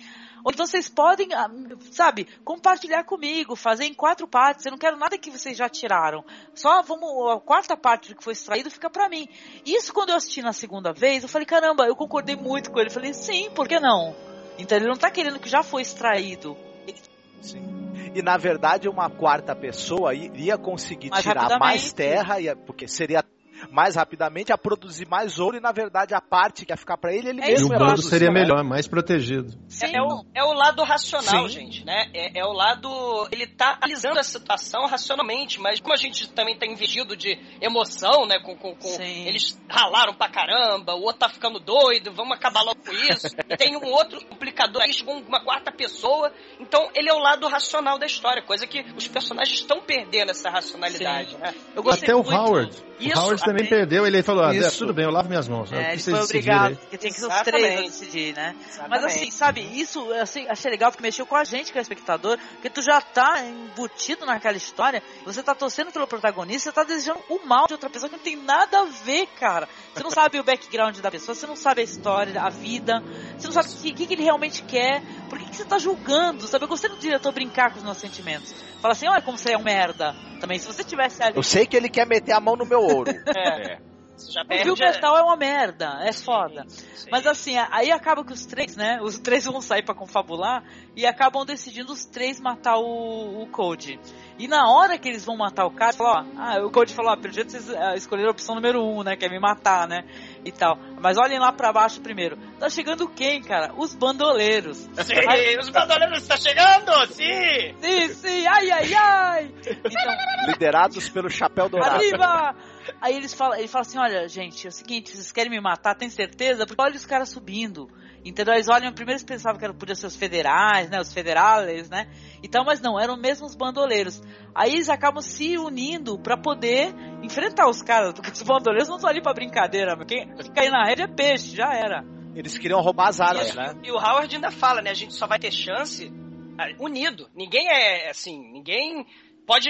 Ou 0.45 0.53
então 0.53 0.65
vocês 0.65 0.89
podem, 0.89 1.33
ah, 1.35 1.51
sabe, 1.91 2.29
compartilhar 2.45 3.03
comigo, 3.03 3.57
fazer 3.57 3.87
em 3.87 3.95
quatro 3.95 4.29
partes. 4.29 4.65
Eu 4.65 4.71
não 4.71 4.79
quero 4.79 4.97
nada 4.97 5.19
que 5.19 5.31
vocês 5.31 5.57
já 5.57 5.69
tiraram. 5.69 6.25
Só 6.55 6.81
vamos, 6.83 7.33
a 7.33 7.41
quarta 7.41 7.77
parte 7.77 8.11
do 8.11 8.17
que 8.17 8.23
foi 8.23 8.35
extraído 8.35 8.71
fica 8.71 8.89
pra 8.89 9.09
mim. 9.09 9.27
Isso 9.67 9.93
quando 9.93 10.11
eu 10.11 10.17
assisti 10.17 10.41
na 10.41 10.53
segunda 10.53 10.93
vez, 10.93 11.25
eu 11.25 11.29
falei, 11.29 11.47
caramba, 11.47 11.87
eu 11.87 11.97
concordei 11.97 12.37
muito 12.37 12.71
com 12.71 12.79
ele. 12.79 12.89
Eu 12.89 12.95
falei, 12.95 13.13
sim, 13.15 13.51
por 13.51 13.67
que 13.67 13.81
não? 13.81 14.15
Então 14.59 14.79
ele 14.79 14.87
não 14.87 14.97
tá 14.97 15.11
querendo 15.11 15.41
que 15.41 15.49
já 15.49 15.63
foi 15.65 15.83
extraído. 15.83 16.57
Ele 16.87 17.84
E 18.15 18.23
na 18.23 18.37
verdade, 18.37 18.89
uma 18.89 19.09
quarta 19.11 19.55
pessoa 19.55 20.15
iria 20.15 20.57
conseguir 20.59 21.11
Mais 21.11 21.23
tirar 21.23 21.59
mais 21.59 21.93
terra, 21.93 22.37
porque 22.67 22.87
seria 22.89 23.23
mais 23.71 23.95
rapidamente 23.97 24.53
a 24.53 24.59
produzir 24.59 25.07
mais 25.09 25.39
ouro 25.39 25.57
e 25.57 25.61
na 25.61 25.73
verdade 25.73 26.15
a 26.15 26.21
parte 26.21 26.65
que 26.65 26.73
ia 26.73 26.77
ficar 26.77 26.97
pra 26.97 27.13
ele, 27.13 27.29
ele 27.31 27.41
É 27.43 27.49
E 27.49 27.53
mesmo 27.53 27.69
o 27.69 27.73
ia 27.73 27.79
bando 27.79 27.93
produzir, 27.93 28.11
seria 28.11 28.31
né? 28.31 28.41
melhor, 28.41 28.65
mais 28.65 28.87
protegido. 28.89 29.53
É, 29.83 29.97
é 29.97 30.03
o, 30.03 30.25
é 30.35 30.45
o 30.45 30.53
lado 30.53 30.83
racional, 30.83 31.49
Sim. 31.49 31.61
gente, 31.61 31.85
né? 31.85 32.11
É, 32.15 32.41
é 32.41 32.45
o 32.45 32.53
lado. 32.53 32.89
Ele 33.31 33.47
tá 33.47 33.77
analisando 33.81 34.19
a 34.19 34.23
situação 34.23 34.87
racionalmente, 34.87 35.61
mas 35.61 35.81
como 35.81 35.93
a 35.93 35.97
gente 35.97 36.29
também 36.33 36.57
tá 36.57 36.67
investido 36.67 37.17
de 37.17 37.39
emoção, 37.61 38.27
né? 38.27 38.39
Com, 38.41 38.57
com, 38.57 38.75
com- 38.75 39.03
eles 39.03 39.61
ralaram 39.69 40.15
pra 40.15 40.29
caramba, 40.29 40.95
o 40.95 41.03
outro 41.03 41.21
tá 41.21 41.29
ficando 41.29 41.59
doido, 41.59 42.13
vamos 42.13 42.37
acabar 42.37 42.63
logo 42.63 42.81
com 42.85 42.93
isso. 42.93 43.29
e 43.49 43.57
tem 43.57 43.77
um 43.77 43.87
outro 43.91 44.25
complicador 44.27 44.83
aí, 44.83 44.93
chegou 44.93 45.17
uma 45.19 45.43
quarta 45.45 45.71
pessoa. 45.73 46.33
Então 46.61 46.89
ele 46.95 47.09
é 47.09 47.13
o 47.15 47.19
lado 47.19 47.47
racional 47.49 47.99
da 47.99 48.07
história, 48.07 48.43
coisa 48.43 48.67
que 48.67 48.85
os 48.97 49.07
personagens 49.09 49.59
estão 49.61 49.81
perdendo 49.81 50.31
essa 50.31 50.51
racionalidade, 50.51 51.31
Sim. 51.31 51.39
né? 51.39 51.55
Eu 51.75 51.83
gostei 51.83 52.05
Até 52.05 52.15
o 52.15 52.23
muito. 52.23 52.35
Howard. 52.35 52.85
Isso, 53.09 53.19
o 53.19 53.23
Howard 53.23 53.43
também 53.43 53.67
até- 53.67 53.77
perdeu, 53.77 54.07
ele 54.07 54.23
falou, 54.23 54.45
ah, 54.45 54.55
Isso. 54.55 54.79
tudo 54.79 54.95
bem, 54.95 55.05
eu 55.05 55.11
lavo 55.11 55.29
minhas 55.29 55.49
mãos. 55.49 55.73
É, 55.73 55.93
ele 55.93 56.03
foi 56.03 56.15
obrigado, 56.15 56.77
porque 56.77 56.99
tem 56.99 57.13
que 57.13 57.19
ser 57.21 57.27
os 57.27 57.41
três 57.43 57.65
Exatamente. 57.65 57.91
decidir, 57.91 58.35
né? 58.35 58.55
Mas 58.57 58.75
Exatamente. 58.75 59.07
assim, 59.07 59.31
sabe, 59.31 59.61
isso 59.61 60.01
eu 60.13 60.23
achei, 60.23 60.71
legal 60.71 60.91
porque 60.91 61.03
mexeu 61.03 61.27
com 61.27 61.37
a 61.37 61.45
gente, 61.45 61.73
que 61.73 61.79
é 61.79 61.83
espectador, 61.83 62.39
porque 62.53 62.71
tu 62.71 62.83
já 62.83 63.01
tá 63.01 63.43
embutido 63.45 64.25
naquela 64.25 64.57
história, 64.57 65.03
você 65.25 65.43
tá 65.43 65.55
torcendo 65.55 65.93
pelo 65.93 66.07
protagonista, 66.07 66.71
você 66.71 66.75
tá 66.75 66.85
desejando 66.85 67.21
o 67.29 67.47
mal 67.47 67.67
de 67.67 67.75
outra 67.75 67.91
pessoa 67.91 68.09
que 68.09 68.17
não 68.17 68.23
tem 68.23 68.37
nada 68.37 68.81
a 68.81 68.85
ver, 68.85 69.27
cara. 69.39 69.69
Você 69.95 70.03
não 70.03 70.11
sabe 70.11 70.39
o 70.39 70.45
background 70.45 70.99
da 70.99 71.11
pessoa, 71.11 71.35
você 71.35 71.47
não 71.47 71.57
sabe 71.57 71.81
a 71.81 71.85
história, 71.85 72.41
a 72.41 72.49
vida, 72.49 73.03
você 73.37 73.47
não 73.47 73.55
sabe 73.55 73.69
o 73.69 73.95
que, 73.95 74.07
que, 74.07 74.15
ele 74.15 74.23
realmente 74.23 74.63
quer, 74.63 75.03
por 75.29 75.39
que, 75.55 75.63
você 75.63 75.65
tá 75.65 75.79
julgando, 75.79 76.47
sabe? 76.47 76.65
Eu 76.65 76.69
gostei 76.69 76.91
do 76.91 76.99
diretor 76.99 77.33
brincar 77.33 77.71
com 77.71 77.79
os 77.79 77.85
nossos 77.85 78.01
sentimentos. 78.01 78.53
Fala 78.81 78.93
assim, 78.93 79.09
olha 79.09 79.23
como 79.23 79.39
você 79.39 79.53
é 79.53 79.59
um 79.59 79.63
merda. 79.63 80.15
Também, 80.41 80.59
se 80.59 80.67
você 80.67 80.85
tivesse 80.85 81.23
ali. 81.23 81.37
Eu 81.37 81.43
sei 81.43 81.67
que 81.67 81.77
ele 81.77 81.89
quer 81.89 82.07
meter 82.07 82.33
a 82.33 82.41
mão 82.41 82.57
no 82.57 82.67
meu 82.67 82.81
ouro. 82.81 83.11
É. 83.37 83.79
Você 84.17 84.33
já 84.33 84.43
O 84.43 84.47
perde. 84.47 84.65
filme 84.65 84.81
metal 84.81 85.17
é 85.17 85.23
uma 85.23 85.37
merda, 85.37 85.99
é 86.03 86.13
foda. 86.13 86.65
Sim. 86.69 87.09
Mas 87.11 87.27
assim, 87.27 87.57
aí 87.71 87.91
acaba 87.91 88.25
que 88.25 88.33
os 88.33 88.47
três, 88.47 88.77
né? 88.77 88.99
Os 89.03 89.19
três 89.19 89.45
vão 89.45 89.61
sair 89.61 89.83
pra 89.85 89.95
confabular 89.95 90.63
e 90.97 91.05
acabam 91.05 91.45
decidindo 91.45 91.93
os 91.93 92.05
três 92.07 92.41
matar 92.41 92.77
o, 92.79 93.43
o 93.43 93.47
Code. 93.49 93.99
E 94.39 94.49
na 94.49 94.69
hora 94.71 94.99
que 94.99 95.09
eles 95.09 95.25
vão 95.25 95.37
matar 95.37 95.65
o 95.67 95.71
cara, 95.71 95.93
fala, 95.93 96.23
ó, 96.23 96.41
ah, 96.41 96.67
o 96.67 96.71
Code 96.71 96.93
falou, 96.95 97.13
ó, 97.13 97.17
pelo 97.17 97.33
jeito 97.33 97.53
vocês 97.53 97.71
ah, 97.71 97.95
escolheram 97.95 98.31
a 98.31 98.33
opção 98.33 98.55
número 98.55 98.83
um, 98.85 99.03
né? 99.03 99.17
Que 99.17 99.27
é 99.27 99.29
me 99.29 99.39
matar, 99.39 99.87
né? 99.87 100.05
E 100.45 100.51
tal. 100.51 100.79
Mas 101.01 101.19
olhem 101.19 101.39
lá 101.39 101.53
pra 101.53 101.73
baixo 101.73 102.01
primeiro. 102.01 102.37
Tá 102.59 102.69
chegando 102.71 103.09
quem, 103.09 103.43
cara? 103.43 103.73
Os 103.77 103.95
bandoleiros. 103.95 104.79
Sim, 104.79 105.59
os 105.61 105.69
bandoleiros 105.69 106.19
estão 106.23 106.37
chegando! 106.37 107.07
Sim! 107.13 107.75
Sim, 107.81 108.09
sim, 108.15 108.47
ai, 108.47 108.71
ai, 108.71 108.95
ai! 108.95 109.55
Então, 109.85 110.15
Liderados 110.47 111.09
pelo 111.09 111.29
Chapéu 111.31 111.69
Dourado. 111.69 111.97
Arriba! 111.97 112.55
Aí 113.01 113.17
eles 113.17 113.35
falam, 113.35 113.59
ele 113.59 113.69
fala 113.69 113.83
assim, 113.83 113.99
olha, 113.99 114.29
gente, 114.29 114.67
é 114.67 114.69
o 114.69 114.73
seguinte, 114.73 115.11
vocês 115.11 115.33
querem 115.33 115.51
me 115.51 115.61
matar, 115.61 115.95
tem 115.95 116.09
certeza? 116.09 116.67
Porque 116.67 116.81
olha 116.81 116.95
os 116.95 117.07
caras 117.07 117.29
subindo. 117.29 117.89
Entendeu? 118.25 118.55
Eles 118.55 118.69
olham, 118.69 118.93
primeiro 118.93 119.19
eles 119.19 119.23
pensavam 119.23 119.59
que 119.59 119.65
era, 119.65 119.75
podia 119.75 119.95
ser 119.95 120.07
os 120.07 120.17
federais, 120.17 120.89
né? 120.89 120.99
Os 120.99 121.13
federales, 121.13 121.91
né? 121.91 122.11
Então, 122.43 122.65
mas 122.65 122.81
não, 122.81 122.99
eram 122.99 123.19
mesmo 123.19 123.47
os 123.47 123.55
bandoleiros. 123.55 124.23
Aí 124.55 124.73
eles 124.73 124.89
acabam 124.89 125.21
se 125.21 125.59
unindo 125.59 126.19
pra 126.19 126.37
poder 126.37 126.95
enfrentar 127.23 127.69
os 127.69 127.83
caras, 127.83 128.15
porque 128.15 128.31
os 128.31 128.43
bandoleiros 128.43 128.89
não 128.89 128.97
estão 128.97 129.11
ali 129.11 129.21
pra 129.21 129.35
brincadeira, 129.35 129.95
quem, 130.07 130.35
quem 130.35 130.53
cair 130.53 130.71
na 130.71 130.85
rede 130.87 131.03
é 131.03 131.07
peixe, 131.07 131.55
já 131.55 131.75
era. 131.75 132.03
Eles 132.35 132.57
queriam 132.57 132.81
roubar 132.81 133.09
as 133.09 133.21
armas, 133.21 133.49
Isso, 133.49 133.57
né? 133.57 133.75
E 133.85 133.93
o 133.93 133.97
Howard 133.97 134.35
ainda 134.35 134.51
fala, 134.51 134.81
né? 134.81 134.91
A 134.91 134.95
gente 134.95 135.13
só 135.13 135.27
vai 135.27 135.39
ter 135.39 135.53
chance 135.53 136.11
ah, 136.59 136.69
unido. 136.81 137.29
Ninguém 137.35 137.69
é 137.69 138.11
assim, 138.11 138.39
ninguém 138.53 139.07
pode 139.47 139.69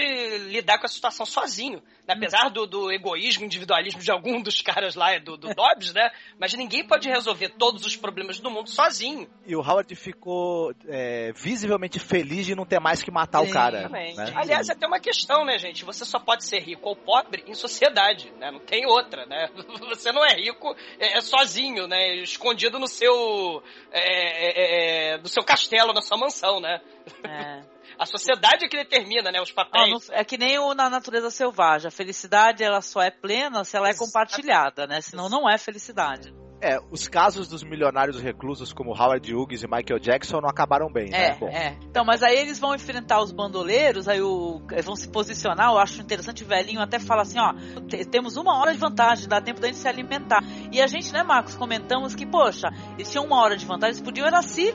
lidar 0.48 0.78
com 0.78 0.86
a 0.86 0.88
situação 0.88 1.26
sozinho. 1.26 1.82
Apesar 2.06 2.50
do, 2.50 2.66
do 2.66 2.92
egoísmo, 2.92 3.46
individualismo 3.46 4.00
de 4.00 4.10
algum 4.10 4.42
dos 4.42 4.60
caras 4.60 4.94
lá, 4.94 5.18
do, 5.18 5.38
do 5.38 5.54
Dobbs, 5.54 5.94
né? 5.94 6.10
Mas 6.38 6.52
ninguém 6.52 6.86
pode 6.86 7.08
resolver 7.08 7.50
todos 7.50 7.86
os 7.86 7.96
problemas 7.96 8.38
do 8.38 8.50
mundo 8.50 8.68
sozinho. 8.68 9.26
E 9.46 9.56
o 9.56 9.60
Howard 9.60 9.94
ficou 9.94 10.74
é, 10.86 11.32
visivelmente 11.32 11.98
feliz 11.98 12.44
de 12.44 12.54
não 12.54 12.66
ter 12.66 12.78
mais 12.78 13.02
que 13.02 13.10
matar 13.10 13.40
Sim, 13.40 13.50
o 13.50 13.52
cara. 13.52 13.88
Né? 13.88 14.14
Aliás, 14.34 14.68
é 14.68 14.72
até 14.72 14.86
uma 14.86 15.00
questão, 15.00 15.46
né, 15.46 15.58
gente? 15.58 15.84
Você 15.84 16.04
só 16.04 16.18
pode 16.18 16.44
ser 16.44 16.60
rico 16.60 16.90
ou 16.90 16.94
pobre 16.94 17.42
em 17.46 17.54
sociedade, 17.54 18.30
né? 18.38 18.50
Não 18.50 18.60
tem 18.60 18.86
outra, 18.86 19.24
né? 19.24 19.48
Você 19.88 20.12
não 20.12 20.24
é 20.24 20.34
rico 20.34 20.76
é, 20.98 21.18
é 21.18 21.20
sozinho, 21.22 21.86
né? 21.86 22.16
Escondido 22.16 22.78
no 22.78 22.86
seu, 22.86 23.62
é, 23.90 24.02
é, 24.02 25.14
é, 25.14 25.18
no 25.18 25.28
seu 25.28 25.42
castelo, 25.42 25.94
na 25.94 26.02
sua 26.02 26.18
mansão, 26.18 26.60
né? 26.60 26.80
É. 27.24 27.73
A 27.98 28.06
sociedade 28.06 28.64
é 28.64 28.68
que 28.68 28.76
determina, 28.76 29.30
né? 29.30 29.40
Os 29.40 29.52
papéis. 29.52 29.90
não- 30.08 30.16
é 30.16 30.24
que 30.24 30.36
nem 30.38 30.58
o 30.58 30.74
na 30.74 30.88
natureza 30.90 31.30
selvagem. 31.30 31.88
A 31.88 31.90
felicidade 31.90 32.62
ela 32.62 32.80
só 32.80 33.00
é 33.02 33.10
plena 33.10 33.64
se 33.64 33.76
ela 33.76 33.88
é 33.88 33.94
compartilhada, 33.94 34.86
né? 34.86 35.00
Senão 35.00 35.28
não 35.28 35.48
é 35.48 35.56
felicidade. 35.58 36.34
É, 36.60 36.78
os 36.90 37.08
casos 37.08 37.46
dos 37.46 37.62
milionários 37.62 38.18
reclusos 38.22 38.72
como 38.72 38.92
Howard 38.92 39.34
Hughes 39.34 39.62
e 39.62 39.66
Michael 39.66 39.98
Jackson 39.98 40.40
não 40.40 40.48
acabaram 40.48 40.90
bem, 40.90 41.08
É, 41.12 41.30
né? 41.32 41.36
Bom, 41.38 41.48
é. 41.48 41.76
Então, 41.82 42.04
mas 42.06 42.22
aí 42.22 42.38
eles 42.38 42.58
vão 42.58 42.74
enfrentar 42.74 43.20
os 43.20 43.30
bandoleiros, 43.32 44.08
aí 44.08 44.22
o, 44.22 44.62
vão 44.82 44.96
se 44.96 45.06
posicionar. 45.10 45.70
Eu 45.72 45.78
acho 45.78 46.00
interessante 46.00 46.42
o 46.42 46.46
velhinho 46.46 46.80
até 46.80 46.98
fala 46.98 47.20
assim: 47.22 47.38
ó, 47.38 47.52
te- 47.86 48.06
temos 48.06 48.38
uma 48.38 48.58
hora 48.58 48.72
de 48.72 48.78
vantagem, 48.78 49.28
dá 49.28 49.42
tempo 49.42 49.60
da 49.60 49.66
gente 49.66 49.76
se 49.78 49.86
alimentar. 49.88 50.40
E 50.72 50.80
a 50.80 50.86
gente, 50.86 51.12
né, 51.12 51.22
Marcos, 51.22 51.54
comentamos 51.54 52.14
que, 52.14 52.24
poxa, 52.24 52.68
eles 52.96 53.10
tinham 53.10 53.26
uma 53.26 53.42
hora 53.42 53.58
de 53.58 53.66
vantagem, 53.66 53.96
eles 53.96 54.00
podiam 54.00 54.26
era 54.26 54.40
se 54.40 54.72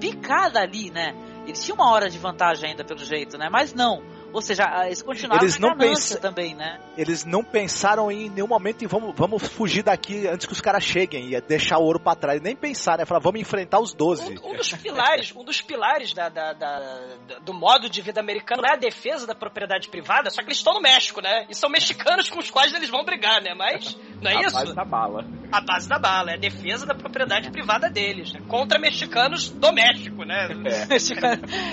picar 0.00 0.50
dali, 0.50 0.90
né? 0.90 1.14
Eles 1.46 1.64
tinham 1.64 1.76
uma 1.76 1.90
hora 1.90 2.10
de 2.10 2.18
vantagem 2.18 2.70
ainda, 2.70 2.84
pelo 2.84 3.04
jeito, 3.04 3.38
né? 3.38 3.48
Mas 3.50 3.72
não. 3.72 4.02
Ou 4.36 4.42
seja, 4.42 4.64
eles 4.84 5.00
continuaram 5.00 5.42
Eles 5.42 5.58
não 5.58 5.74
pensam- 5.78 6.20
também, 6.20 6.54
né? 6.54 6.78
Eles 6.94 7.24
não 7.24 7.42
pensaram 7.42 8.12
em 8.12 8.28
nenhum 8.28 8.46
momento 8.46 8.84
em 8.84 8.86
vamos, 8.86 9.16
vamos 9.16 9.48
fugir 9.48 9.82
daqui 9.82 10.28
antes 10.28 10.46
que 10.46 10.52
os 10.52 10.60
caras 10.60 10.84
cheguem 10.84 11.32
e 11.34 11.40
deixar 11.40 11.78
o 11.78 11.82
ouro 11.82 11.98
pra 11.98 12.14
trás. 12.14 12.42
Nem 12.42 12.54
pensar, 12.54 12.98
né? 12.98 13.06
Falar, 13.06 13.20
vamos 13.20 13.40
enfrentar 13.40 13.80
os 13.80 13.94
12. 13.94 14.38
Um 14.44 14.54
dos 14.54 14.72
pilares, 14.74 15.34
um 15.34 15.42
dos 15.42 15.62
pilares 15.62 16.12
da, 16.12 16.28
da- 16.28 16.52
da- 16.52 17.00
do 17.42 17.54
modo 17.54 17.88
de 17.88 18.02
vida 18.02 18.20
americano 18.20 18.60
é 18.66 18.74
a 18.74 18.76
defesa 18.76 19.26
da 19.26 19.34
propriedade 19.34 19.88
privada, 19.88 20.28
só 20.28 20.42
que 20.42 20.48
eles 20.48 20.58
estão 20.58 20.74
no 20.74 20.82
México, 20.82 21.22
né? 21.22 21.46
E 21.48 21.54
são 21.54 21.70
mexicanos 21.70 22.28
com 22.28 22.38
os 22.38 22.50
quais 22.50 22.74
eles 22.74 22.90
vão 22.90 23.06
brigar, 23.06 23.40
né? 23.40 23.54
Mas 23.54 23.96
não 24.20 24.30
é 24.30 24.36
A 24.36 24.40
isso? 24.42 24.54
base 24.54 24.74
da 24.74 24.84
bala. 24.84 25.24
A 25.50 25.60
base 25.62 25.88
da 25.88 25.98
bala, 25.98 26.32
é 26.32 26.34
a 26.34 26.38
defesa 26.38 26.84
da 26.84 26.94
propriedade 26.94 27.50
privada 27.50 27.88
deles, 27.88 28.34
né? 28.34 28.40
Contra 28.48 28.78
mexicanos 28.78 29.48
do 29.48 29.72
México, 29.72 30.24
né? 30.24 30.48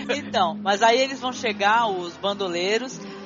então, 0.15 0.55
mas 0.61 0.81
aí 0.81 0.99
eles 1.01 1.19
vão 1.19 1.33
chegar, 1.33 1.87
os 1.87 2.15
bandoleiros, 2.17 2.52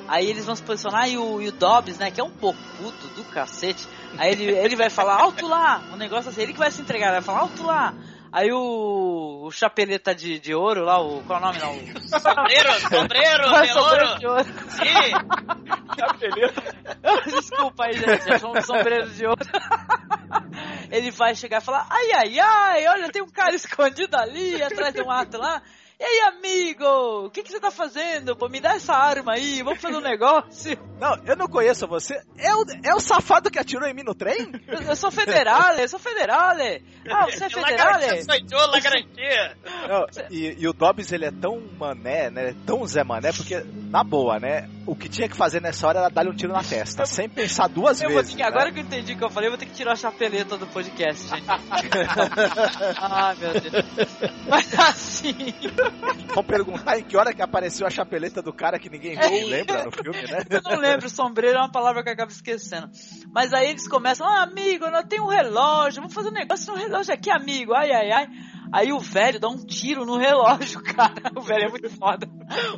aí 0.08 0.30
eles 0.30 0.45
vão 0.45 0.56
se 0.56 0.64
posicionar 0.64 1.10
e 1.10 1.18
o, 1.18 1.41
e 1.41 1.48
o 1.48 1.52
Dobbs, 1.52 1.98
né, 1.98 2.10
que 2.12 2.22
é 2.22 2.24
um 2.24 2.32
pouco 2.32 2.60
puto 2.78 3.08
do 3.10 3.24
cacete, 3.26 3.88
aí 4.18 4.32
ele, 4.32 4.45
ele 4.45 4.76
vai 4.76 4.90
falar, 4.90 5.22
alto 5.22 5.48
lá, 5.48 5.82
um 5.91 5.98
negócio 5.98 6.30
assim, 6.30 6.41
ele 6.41 6.54
que 6.54 6.60
vai 6.60 6.72
se 6.72 6.82
entregar, 6.82 7.12
vai 7.12 7.22
falar, 7.22 7.40
alto 7.40 7.64
lá. 7.64 7.94
Aí 8.32 8.52
o, 8.52 9.45
o 9.45 9.52
chapeleta 9.52 10.14
de, 10.14 10.38
de 10.38 10.54
ouro 10.54 10.84
lá, 10.84 11.02
o, 11.02 11.24
qual 11.24 11.40
é 11.40 11.41
o 11.41 11.45
nome 11.45 11.60
não? 11.60 11.76
O 11.76 12.20
Sombreiro, 12.20 12.74
sombreiro 12.82 13.62
de 13.62 13.74
sombreiro 13.74 13.80
ouro. 13.80 14.20
de 14.20 14.28
ouro. 14.28 14.45
Sim. 14.70 15.12
Desculpa 17.32 17.86
aí, 17.86 17.94
gente, 17.94 18.30
é 18.32 18.48
um 18.48 18.62
sombreiro 18.62 19.10
de 19.10 19.26
ouro. 19.26 19.45
Ele 20.91 21.10
vai 21.12 21.36
chegar 21.36 21.62
e 21.62 21.66
falar, 21.66 21.88
ai, 21.90 22.12
ai, 22.14 22.40
ai, 22.40 22.88
olha, 22.88 23.12
tem 23.12 23.22
um 23.22 23.30
cara 23.30 23.56
escondido 23.56 24.16
ali, 24.16 24.62
atrás 24.62 24.94
de 24.94 25.02
um 25.02 25.08
mato 25.08 25.38
lá. 25.38 25.62
E 25.99 26.03
aí, 26.03 26.19
amigo, 26.28 27.26
o 27.26 27.30
que, 27.32 27.41
que 27.41 27.52
você 27.52 27.60
tá 27.60 27.72
fazendo? 27.72 28.36
Pô, 28.36 28.48
me 28.48 28.60
dá 28.60 28.76
essa 28.76 28.94
arma 28.94 29.34
aí, 29.34 29.64
vamos 29.64 29.82
fazer 29.82 29.95
um 29.98 30.02
negócio. 30.02 30.78
Não, 30.99 31.18
eu 31.26 31.36
não 31.36 31.48
conheço 31.48 31.88
você. 31.88 32.22
É 32.38 32.53
o, 32.56 32.64
é 32.84 32.94
o 32.94 32.99
safado 32.99 33.49
que 33.49 33.57
atirou 33.57 33.88
em 33.88 33.95
mim 33.95 34.03
no 34.03 34.14
trem? 34.14 34.52
Eu, 34.68 34.80
eu 34.82 34.95
sou 34.95 35.10
federale, 35.10 35.82
eu 35.82 35.90
sou 35.90 35.98
federale. 35.99 36.84
Ah, 37.10 37.26
você 37.26 37.45
é 37.45 37.49
federale? 37.49 38.24
Sou 38.24 38.36
garantia. 38.82 39.57
E, 40.30 40.56
e 40.60 40.68
o 40.68 40.74
Dobbs, 40.74 41.11
ele 41.11 41.26
é 41.26 41.32
tão 41.32 41.61
mané, 41.80 42.30
né? 42.30 42.56
Tão 42.65 42.86
Zé 42.86 43.03
Mané, 43.03 43.32
porque, 43.32 43.64
na 43.90 44.03
boa, 44.03 44.40
né? 44.40 44.69
O 44.86 44.95
que 44.95 45.10
tinha 45.10 45.28
que 45.28 45.36
fazer 45.36 45.61
nessa 45.61 45.88
hora 45.88 45.99
era 45.99 46.10
dar-lhe 46.10 46.30
um 46.30 46.36
tiro 46.36 46.53
na 46.53 46.64
testa, 46.64 47.06
sem 47.06 47.28
pensar 47.28 47.68
duas 47.68 48.02
Eu 48.02 48.10
vou 48.10 48.19
vezes. 48.19 48.36
ter 48.36 48.41
né? 48.41 48.48
agora 48.48 48.72
que 48.72 48.80
eu 48.80 48.84
entendi 48.84 49.14
o 49.14 49.18
que 49.18 49.24
eu 49.24 49.30
falei, 49.30 49.48
eu 49.48 49.52
vou 49.52 49.57
ter 49.57 49.65
que 49.65 49.74
tirar 49.74 49.94
a 49.94 49.95
chapeleta 49.95 50.57
do 50.57 50.68
podcast, 50.68 51.28
gente. 51.28 51.45
ah, 52.98 53.36
meu 53.38 53.53
Deus. 53.53 53.86
Mas 54.48 54.80
assim. 54.80 55.53
Vão 56.34 56.43
perguntar 56.43 56.99
em 56.99 57.03
que 57.03 57.18
hora 57.18 57.34
que 57.34 57.41
apareceu 57.41 57.88
a 57.88 57.89
chapeleta 57.89 58.41
do 58.41 58.53
cara 58.53 58.77
que 58.77 58.89
ninguém 58.89 59.18
viu, 59.18 59.47
lembra 59.47 59.85
no 59.85 59.91
filme, 59.91 60.22
né? 60.22 60.39
Eu 60.49 60.61
não 60.61 60.80
lembro, 60.80 61.09
sombreiro 61.09 61.57
é 61.57 61.61
uma 61.61 61.72
palavra 61.72 62.03
que 62.03 62.09
eu 62.09 62.14
acabo 62.14 62.31
esquecendo. 62.31 62.89
Mas 63.34 63.53
aí 63.53 63.69
eles 63.69 63.88
começam, 63.88 64.27
ah, 64.27 64.43
amigo, 64.43 64.85
eu 64.85 65.07
tenho 65.07 65.23
um 65.23 65.30
relógio, 65.30 66.01
vamos 66.01 66.14
fazer 66.14 66.30
um 66.30 66.34
negócio 66.34 66.72
no 66.73 66.80
relógio 66.80 67.14
aqui, 67.14 67.31
amigo, 67.31 67.73
ai, 67.73 67.91
ai, 67.91 68.11
ai. 68.11 68.27
Aí 68.72 68.91
o 68.91 68.99
velho 68.99 69.39
dá 69.39 69.47
um 69.47 69.65
tiro 69.65 70.05
no 70.05 70.18
relógio, 70.18 70.81
cara. 70.84 71.31
O 71.35 71.41
velho 71.41 71.65
é 71.65 71.69
muito 71.69 71.89
foda. 71.89 72.27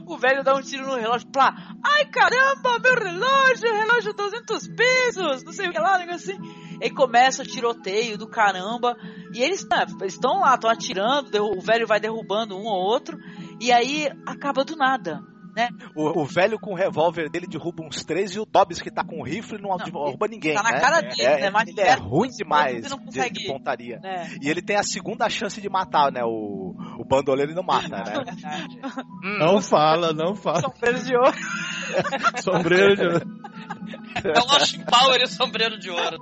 O 0.06 0.18
velho 0.18 0.44
dá 0.44 0.56
um 0.56 0.61
tiro 0.61 0.86
no 0.86 0.95
relógio, 0.95 1.27
plá. 1.27 1.53
Ai, 1.84 2.06
caramba, 2.06 2.80
meu 2.80 2.95
relógio, 2.95 3.73
relógio 3.73 4.14
200 4.14 4.68
pesos, 4.68 5.44
não 5.44 5.52
sei 5.52 5.68
o 5.68 5.72
que 5.72 5.80
lá, 5.80 5.95
um 5.95 5.99
negócio 5.99 6.34
assim. 6.34 6.69
Aí 6.82 6.90
começa 6.90 7.44
o 7.44 7.46
tiroteio 7.46 8.18
do 8.18 8.28
caramba. 8.28 8.96
E 9.34 9.42
eles 9.42 9.68
né, 9.70 9.86
estão 10.06 10.40
lá, 10.40 10.56
estão 10.56 10.70
atirando, 10.70 11.30
o 11.46 11.62
velho 11.62 11.88
vai 11.88 12.00
derrubando 12.00 12.56
um 12.56 12.66
ou 12.66 12.80
outro. 12.80 13.18
E 13.60 13.72
aí 13.72 14.10
acaba 14.26 14.64
do 14.64 14.76
nada. 14.76 15.22
Né? 15.60 15.69
O, 15.95 16.22
o 16.22 16.26
velho 16.26 16.57
com 16.60 16.72
o 16.72 16.76
revólver 16.76 17.30
dele 17.30 17.45
derruba 17.48 17.84
uns 17.84 18.03
três 18.03 18.34
e 18.36 18.40
o 18.40 18.45
Dobbs 18.45 18.81
que 18.81 18.90
tá 18.90 19.03
com 19.03 19.19
o 19.19 19.23
rifle 19.23 19.61
não, 19.61 19.76
derruba 19.76 20.27
ninguém. 20.27 20.53
tá 20.53 20.64
na 20.64 20.72
né? 20.72 20.80
cara 20.80 21.02
dele, 21.02 21.22
é, 21.22 21.41
né? 21.41 21.49
Mas 21.49 21.68
ele 21.68 21.81
é 21.81 21.86
perto 21.86 22.03
ruim 22.03 22.30
demais 22.30 22.90
não 22.90 22.98
de, 22.98 23.06
consegue 23.06 23.40
de 23.41 23.48
pontaria. 23.48 23.99
É. 24.03 24.27
E 24.41 24.49
ele 24.49 24.61
tem 24.61 24.77
a 24.77 24.84
segunda 24.84 25.30
chance 25.30 25.60
de 25.60 25.69
matar, 25.69 26.11
né? 26.11 26.22
O, 26.23 26.76
o 26.98 27.06
bandoleiro 27.06 27.53
não 27.53 27.64
mata, 27.64 27.90
né? 27.90 28.14
Não 29.40 29.61
fala, 29.61 30.14
não 30.14 30.36
fala. 30.36 30.61
Sombreiro 30.61 31.03
de 31.03 31.15
ouro. 31.15 31.38
Sombreiro 32.41 32.95
de 32.95 33.06
ouro. 33.06 33.40
É 34.23 34.40
o 34.40 34.52
Austin 34.52 34.84
Power 34.86 35.19
e 35.19 35.23
o 35.23 35.27
sombreiro 35.27 35.80
de 35.80 35.90
ouro. 35.90 36.18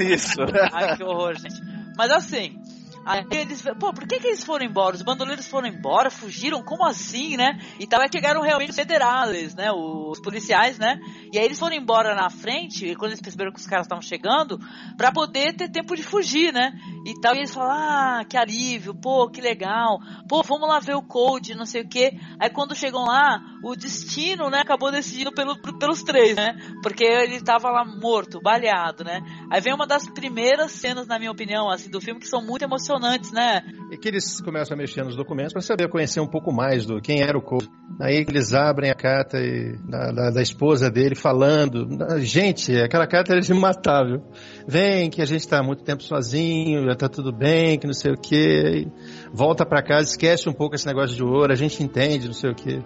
Isso. 0.00 0.40
Ai, 0.72 0.96
que 0.96 1.04
horror, 1.04 1.34
gente. 1.34 1.60
Mas 1.96 2.10
assim, 2.10 2.58
aí 3.04 3.24
eles. 3.30 3.62
Pô, 3.78 3.92
por 3.92 4.06
que, 4.06 4.18
que 4.18 4.28
eles 4.28 4.44
foram 4.44 4.64
embora? 4.64 4.96
Os 4.96 5.02
bandoleiros 5.02 5.46
foram 5.46 5.68
embora, 5.68 6.10
fugiram? 6.10 6.62
Como 6.62 6.84
assim, 6.84 7.36
né? 7.36 7.58
E 7.78 7.86
tal, 7.86 8.02
é 8.02 8.08
que 8.08 8.18
chegaram 8.18 8.40
realmente 8.40 8.70
os 8.70 8.76
federales, 8.76 9.54
né? 9.54 9.70
Os 9.72 10.20
policiais, 10.20 10.78
né? 10.78 11.00
E 11.32 11.38
aí 11.38 11.44
eles 11.44 11.58
foram 11.58 11.74
embora 11.74 12.14
na 12.14 12.30
frente, 12.30 12.94
quando 12.94 13.10
eles 13.10 13.20
perceberam 13.20 13.52
que 13.52 13.58
os 13.58 13.66
caras 13.66 13.86
estavam 13.86 14.02
chegando, 14.02 14.60
pra 14.96 15.10
poder 15.10 15.54
ter 15.54 15.68
tempo 15.68 15.96
de 15.96 16.02
fugir, 16.02 16.52
né? 16.52 16.72
E 17.04 17.20
tal, 17.20 17.34
e 17.34 17.38
eles 17.38 17.52
falaram, 17.52 18.20
ah, 18.20 18.24
que 18.24 18.36
alívio, 18.36 18.94
pô, 18.94 19.28
que 19.28 19.40
legal. 19.40 19.98
Pô, 20.28 20.42
vamos 20.42 20.68
lá 20.68 20.78
ver 20.78 20.94
o 20.94 21.02
Code, 21.02 21.54
não 21.54 21.66
sei 21.66 21.82
o 21.82 21.88
quê. 21.88 22.12
Aí 22.38 22.50
quando 22.50 22.76
chegam 22.76 23.04
lá, 23.04 23.40
o 23.62 23.74
destino, 23.74 24.50
né, 24.50 24.60
acabou 24.60 24.90
decidindo 24.90 25.32
pelo, 25.32 25.56
pelos 25.78 26.02
três, 26.02 26.36
né? 26.36 26.54
Porque 26.82 27.04
ele 27.04 27.40
tava 27.40 27.70
lá 27.70 27.84
morto, 27.84 28.40
baleado, 28.40 29.04
né? 29.04 29.20
Aí 29.50 29.60
vem 29.60 29.72
uma 29.72 29.86
das 29.86 30.08
primeiras 30.08 30.72
cenas, 30.72 31.06
na 31.06 31.18
minha 31.18 31.30
opinião, 31.30 31.70
assim, 31.70 31.90
do 31.90 32.00
filme 32.00 32.20
que 32.20 32.28
são 32.28 32.42
muito 32.44 32.62
emocionantes, 32.62 32.91
né? 33.32 33.62
E 33.90 33.96
que 33.96 34.08
eles 34.08 34.40
começam 34.40 34.74
a 34.74 34.78
mexer 34.78 35.04
nos 35.04 35.16
documentos 35.16 35.52
para 35.52 35.62
saber 35.62 35.88
conhecer 35.88 36.20
um 36.20 36.26
pouco 36.26 36.52
mais 36.52 36.86
do 36.86 37.00
quem 37.00 37.22
era 37.22 37.36
o 37.36 37.42
Cole. 37.42 37.68
Aí 38.00 38.24
eles 38.26 38.54
abrem 38.54 38.90
a 38.90 38.94
carta 38.94 39.38
e, 39.38 39.76
da, 39.88 40.10
da, 40.12 40.30
da 40.30 40.42
esposa 40.42 40.90
dele 40.90 41.14
falando. 41.14 41.86
Gente, 42.20 42.74
aquela 42.80 43.06
carta 43.06 43.32
era 43.32 43.40
de 43.40 43.52
matar, 43.54 44.04
viu? 44.04 44.22
Vem, 44.66 45.10
que 45.10 45.20
a 45.20 45.26
gente 45.26 45.46
tá 45.46 45.60
há 45.60 45.62
muito 45.62 45.84
tempo 45.84 46.02
sozinho, 46.02 46.84
já 46.86 46.94
tá 46.96 47.08
tudo 47.08 47.32
bem, 47.32 47.78
que 47.78 47.86
não 47.86 47.94
sei 47.94 48.12
o 48.12 48.16
quê. 48.16 48.86
Volta 49.32 49.66
para 49.66 49.82
casa, 49.82 50.10
esquece 50.10 50.48
um 50.48 50.52
pouco 50.52 50.74
esse 50.74 50.86
negócio 50.86 51.14
de 51.14 51.22
ouro, 51.22 51.52
a 51.52 51.56
gente 51.56 51.82
entende, 51.82 52.26
não 52.26 52.34
sei 52.34 52.50
o 52.50 52.54
quê. 52.54 52.80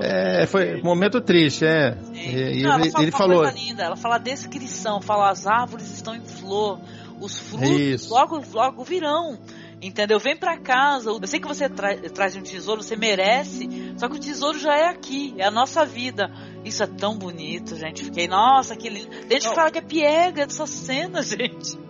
É, 0.00 0.46
foi 0.46 0.80
um 0.80 0.84
momento 0.84 1.20
triste, 1.20 1.64
é. 1.64 1.96
E, 2.12 2.58
e 2.58 2.62
Não, 2.62 2.72
ela 2.72 2.82
ele, 2.82 2.90
fala 2.90 3.04
ele 3.04 3.12
falou. 3.12 3.44
linda, 3.50 3.84
ela 3.84 3.96
fala 3.96 4.16
a 4.16 4.18
descrição, 4.18 5.00
fala 5.00 5.30
as 5.30 5.46
árvores 5.46 5.92
estão 5.92 6.14
em 6.14 6.24
flor, 6.24 6.80
os 7.20 7.38
frutos 7.38 7.70
Isso. 7.70 8.14
logo, 8.14 8.42
logo 8.52 8.84
virão. 8.84 9.38
Entendeu? 9.80 10.18
Vem 10.18 10.36
pra 10.36 10.56
casa. 10.56 11.10
Eu 11.10 11.26
sei 11.26 11.38
que 11.38 11.46
você 11.46 11.68
tra 11.68 11.96
traz 12.10 12.34
um 12.34 12.42
tesouro, 12.42 12.82
você 12.82 12.96
merece. 12.96 13.68
Só 13.98 14.08
que 14.08 14.16
o 14.16 14.18
tesouro 14.20 14.58
já 14.58 14.74
é 14.74 14.88
aqui, 14.88 15.34
é 15.36 15.44
a 15.44 15.50
nossa 15.50 15.84
vida. 15.84 16.30
Isso 16.64 16.82
é 16.82 16.86
tão 16.86 17.16
bonito, 17.16 17.76
gente. 17.76 18.04
Fiquei, 18.04 18.26
nossa, 18.26 18.74
que 18.74 18.88
lindo. 18.88 19.08
Tem 19.08 19.38
gente 19.38 19.48
que 19.48 19.54
fala 19.54 19.70
que 19.70 19.78
é 19.78 19.82
piega 19.82 20.46
dessa 20.46 20.66
cena, 20.66 21.20
gente. 21.22 21.85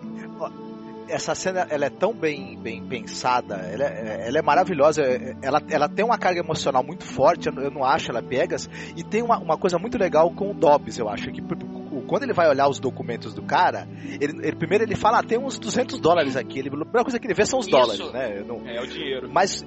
Essa 1.09 1.33
cena 1.35 1.65
ela 1.69 1.85
é 1.85 1.89
tão 1.89 2.13
bem, 2.13 2.57
bem 2.57 2.83
pensada, 2.85 3.55
ela 3.55 3.83
é, 3.85 4.27
ela 4.27 4.39
é 4.39 4.41
maravilhosa, 4.41 5.01
ela, 5.41 5.61
ela 5.69 5.87
tem 5.89 6.03
uma 6.05 6.17
carga 6.17 6.39
emocional 6.39 6.83
muito 6.83 7.03
forte, 7.05 7.47
eu 7.47 7.71
não- 7.71 7.83
acho 7.83 8.11
ela 8.11 8.21
piegas, 8.21 8.69
e 8.95 9.03
tem 9.03 9.21
uma, 9.21 9.37
uma 9.39 9.57
coisa 9.57 9.77
muito 9.77 9.97
legal 9.97 10.29
com 10.31 10.51
o 10.51 10.53
Dobbs, 10.53 10.97
eu 10.99 11.07
acho, 11.09 11.31
que 11.31 11.41
quando 12.07 12.23
ele 12.23 12.33
vai 12.33 12.47
olhar 12.49 12.67
os 12.67 12.79
documentos 12.79 13.33
do 13.33 13.41
cara, 13.41 13.87
ele, 14.19 14.45
ele- 14.47 14.55
primeiro 14.55 14.83
ele 14.83 14.95
fala, 14.95 15.19
ah, 15.19 15.23
tem 15.23 15.37
uns 15.37 15.57
200 15.57 15.99
dólares 15.99 16.35
aqui, 16.35 16.59
ele, 16.59 16.67
a 16.69 16.71
primeira 16.71 17.03
coisa 17.03 17.19
que 17.19 17.27
ele 17.27 17.33
vê 17.33 17.45
são 17.45 17.59
os 17.59 17.67
Isso. 17.67 17.75
dólares, 17.75 18.11
né? 18.11 18.43
Não- 18.45 18.67
É 18.67 18.81
o 18.81 18.87
dinheiro. 18.87 19.29
mas 19.31 19.65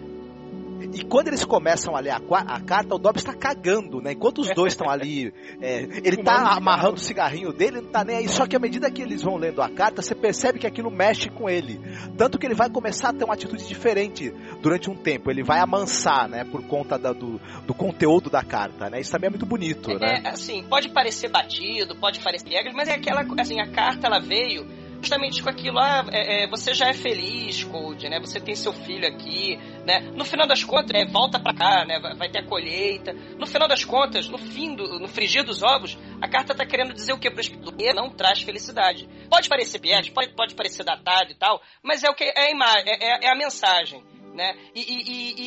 e 0.93 1.05
quando 1.05 1.29
eles 1.29 1.45
começam 1.45 1.95
a 1.95 2.01
ler 2.01 2.11
a, 2.11 2.17
a 2.17 2.61
carta, 2.61 2.95
o 2.95 2.99
Dobbs 2.99 3.23
está 3.23 3.35
cagando, 3.35 4.01
né? 4.01 4.13
Enquanto 4.13 4.41
os 4.41 4.51
dois 4.55 4.73
estão 4.73 4.89
ali, 4.89 5.33
é, 5.61 5.83
ele 6.05 6.19
tá 6.23 6.37
Fumando 6.37 6.57
amarrando 6.57 6.95
o 6.95 7.01
cigarrinho 7.01 7.53
dele, 7.53 7.79
ele 7.79 7.87
não 7.87 7.93
tá 7.93 8.05
nem 8.05 8.17
aí. 8.17 8.29
Só 8.29 8.47
que 8.47 8.57
à 8.57 8.59
medida 8.59 8.91
que 8.91 9.03
eles 9.03 9.23
vão 9.23 9.37
lendo 9.37 9.63
a 9.63 9.69
carta, 9.69 10.03
você 10.03 10.15
percebe 10.15 10.59
que 10.59 10.67
aquilo 10.67 10.91
mexe 10.91 11.29
com 11.29 11.49
ele. 11.49 11.81
Tanto 12.17 12.39
que 12.39 12.47
ele 12.47 12.55
vai 12.55 12.71
começar 12.71 13.11
a 13.11 13.13
ter 13.13 13.25
uma 13.25 13.35
atitude 13.35 13.67
diferente 13.67 14.31
durante 14.61 14.91
um 14.91 14.95
tempo. 14.95 15.31
Ele 15.31 15.43
vai 15.43 15.61
amansar, 15.61 16.29
né? 16.29 16.45
Por 16.45 16.63
conta 16.67 16.99
da- 16.99 17.13
do, 17.13 17.41
do 17.67 17.75
conteúdo 17.75 18.31
da 18.31 18.43
carta, 18.43 18.89
né? 18.91 19.01
Isso 19.01 19.13
também 19.13 19.29
é 19.29 19.31
muito 19.31 19.47
bonito, 19.47 19.91
né? 19.99 20.23
É, 20.25 20.29
assim, 20.29 20.63
pode 20.65 20.89
parecer 20.91 21.29
batido, 21.29 21.97
pode 21.97 22.21
parecer 22.21 22.49
piegas, 22.49 22.75
mas 22.75 22.89
é 22.89 22.95
aquela, 22.95 23.25
assim, 23.39 23.61
a 23.61 23.71
carta 23.71 24.07
ela 24.07 24.21
veio 24.21 24.67
justamente 25.01 25.43
com 25.43 25.49
aquilo, 25.49 25.79
ah, 25.79 26.05
é, 26.13 26.45
é, 26.45 26.49
você 26.49 26.75
já 26.75 26.89
é 26.89 26.93
feliz, 26.93 27.65
Cold, 27.65 28.09
né? 28.09 28.21
Você 28.21 28.39
tem 28.39 28.55
seu 28.55 28.73
filho 28.73 29.07
aqui, 29.09 29.57
né? 29.85 30.01
No 30.15 30.25
final 30.25 30.47
das 30.47 30.63
contas, 30.63 30.93
né, 30.93 31.07
volta 31.11 31.41
pra 31.41 31.55
cá, 31.55 31.85
né? 31.85 31.99
Vai, 31.99 32.15
vai 32.15 32.29
ter 32.31 32.41
a 32.41 32.47
colheita. 32.47 33.13
No 33.39 33.47
final 33.47 33.67
das 33.67 33.85
contas, 33.85 34.29
no 34.29 34.39
fim 34.39 34.75
do, 34.75 34.99
no 34.99 35.09
frigir 35.09 35.43
dos 35.43 35.63
ovos, 35.63 35.99
a 36.21 36.29
carta 36.29 36.55
tá 36.55 36.67
querendo 36.67 36.93
dizer 36.93 37.13
o 37.13 37.19
quê 37.19 37.31
pro 37.31 37.41
espírito? 37.41 37.75
Não 37.95 38.11
traz 38.11 38.43
felicidade. 38.43 39.09
Pode 39.29 39.49
parecer 39.49 39.81
viés, 39.81 40.09
pode, 40.11 40.35
pode 40.35 40.55
parecer 40.55 40.85
datado 40.85 41.33
e 41.33 41.35
tal, 41.35 41.61
mas 41.83 42.05
é 42.05 42.11
o 42.11 42.15
que 42.15 42.25
é 42.25 42.49
a 42.49 42.51
imagem, 42.51 42.85
é, 42.87 43.05
é, 43.05 43.27
é 43.27 43.33
a 43.33 43.35
mensagem, 43.35 44.03
né? 44.35 44.57
E, 44.75 44.81
e, 44.81 45.03
e, 45.09 45.47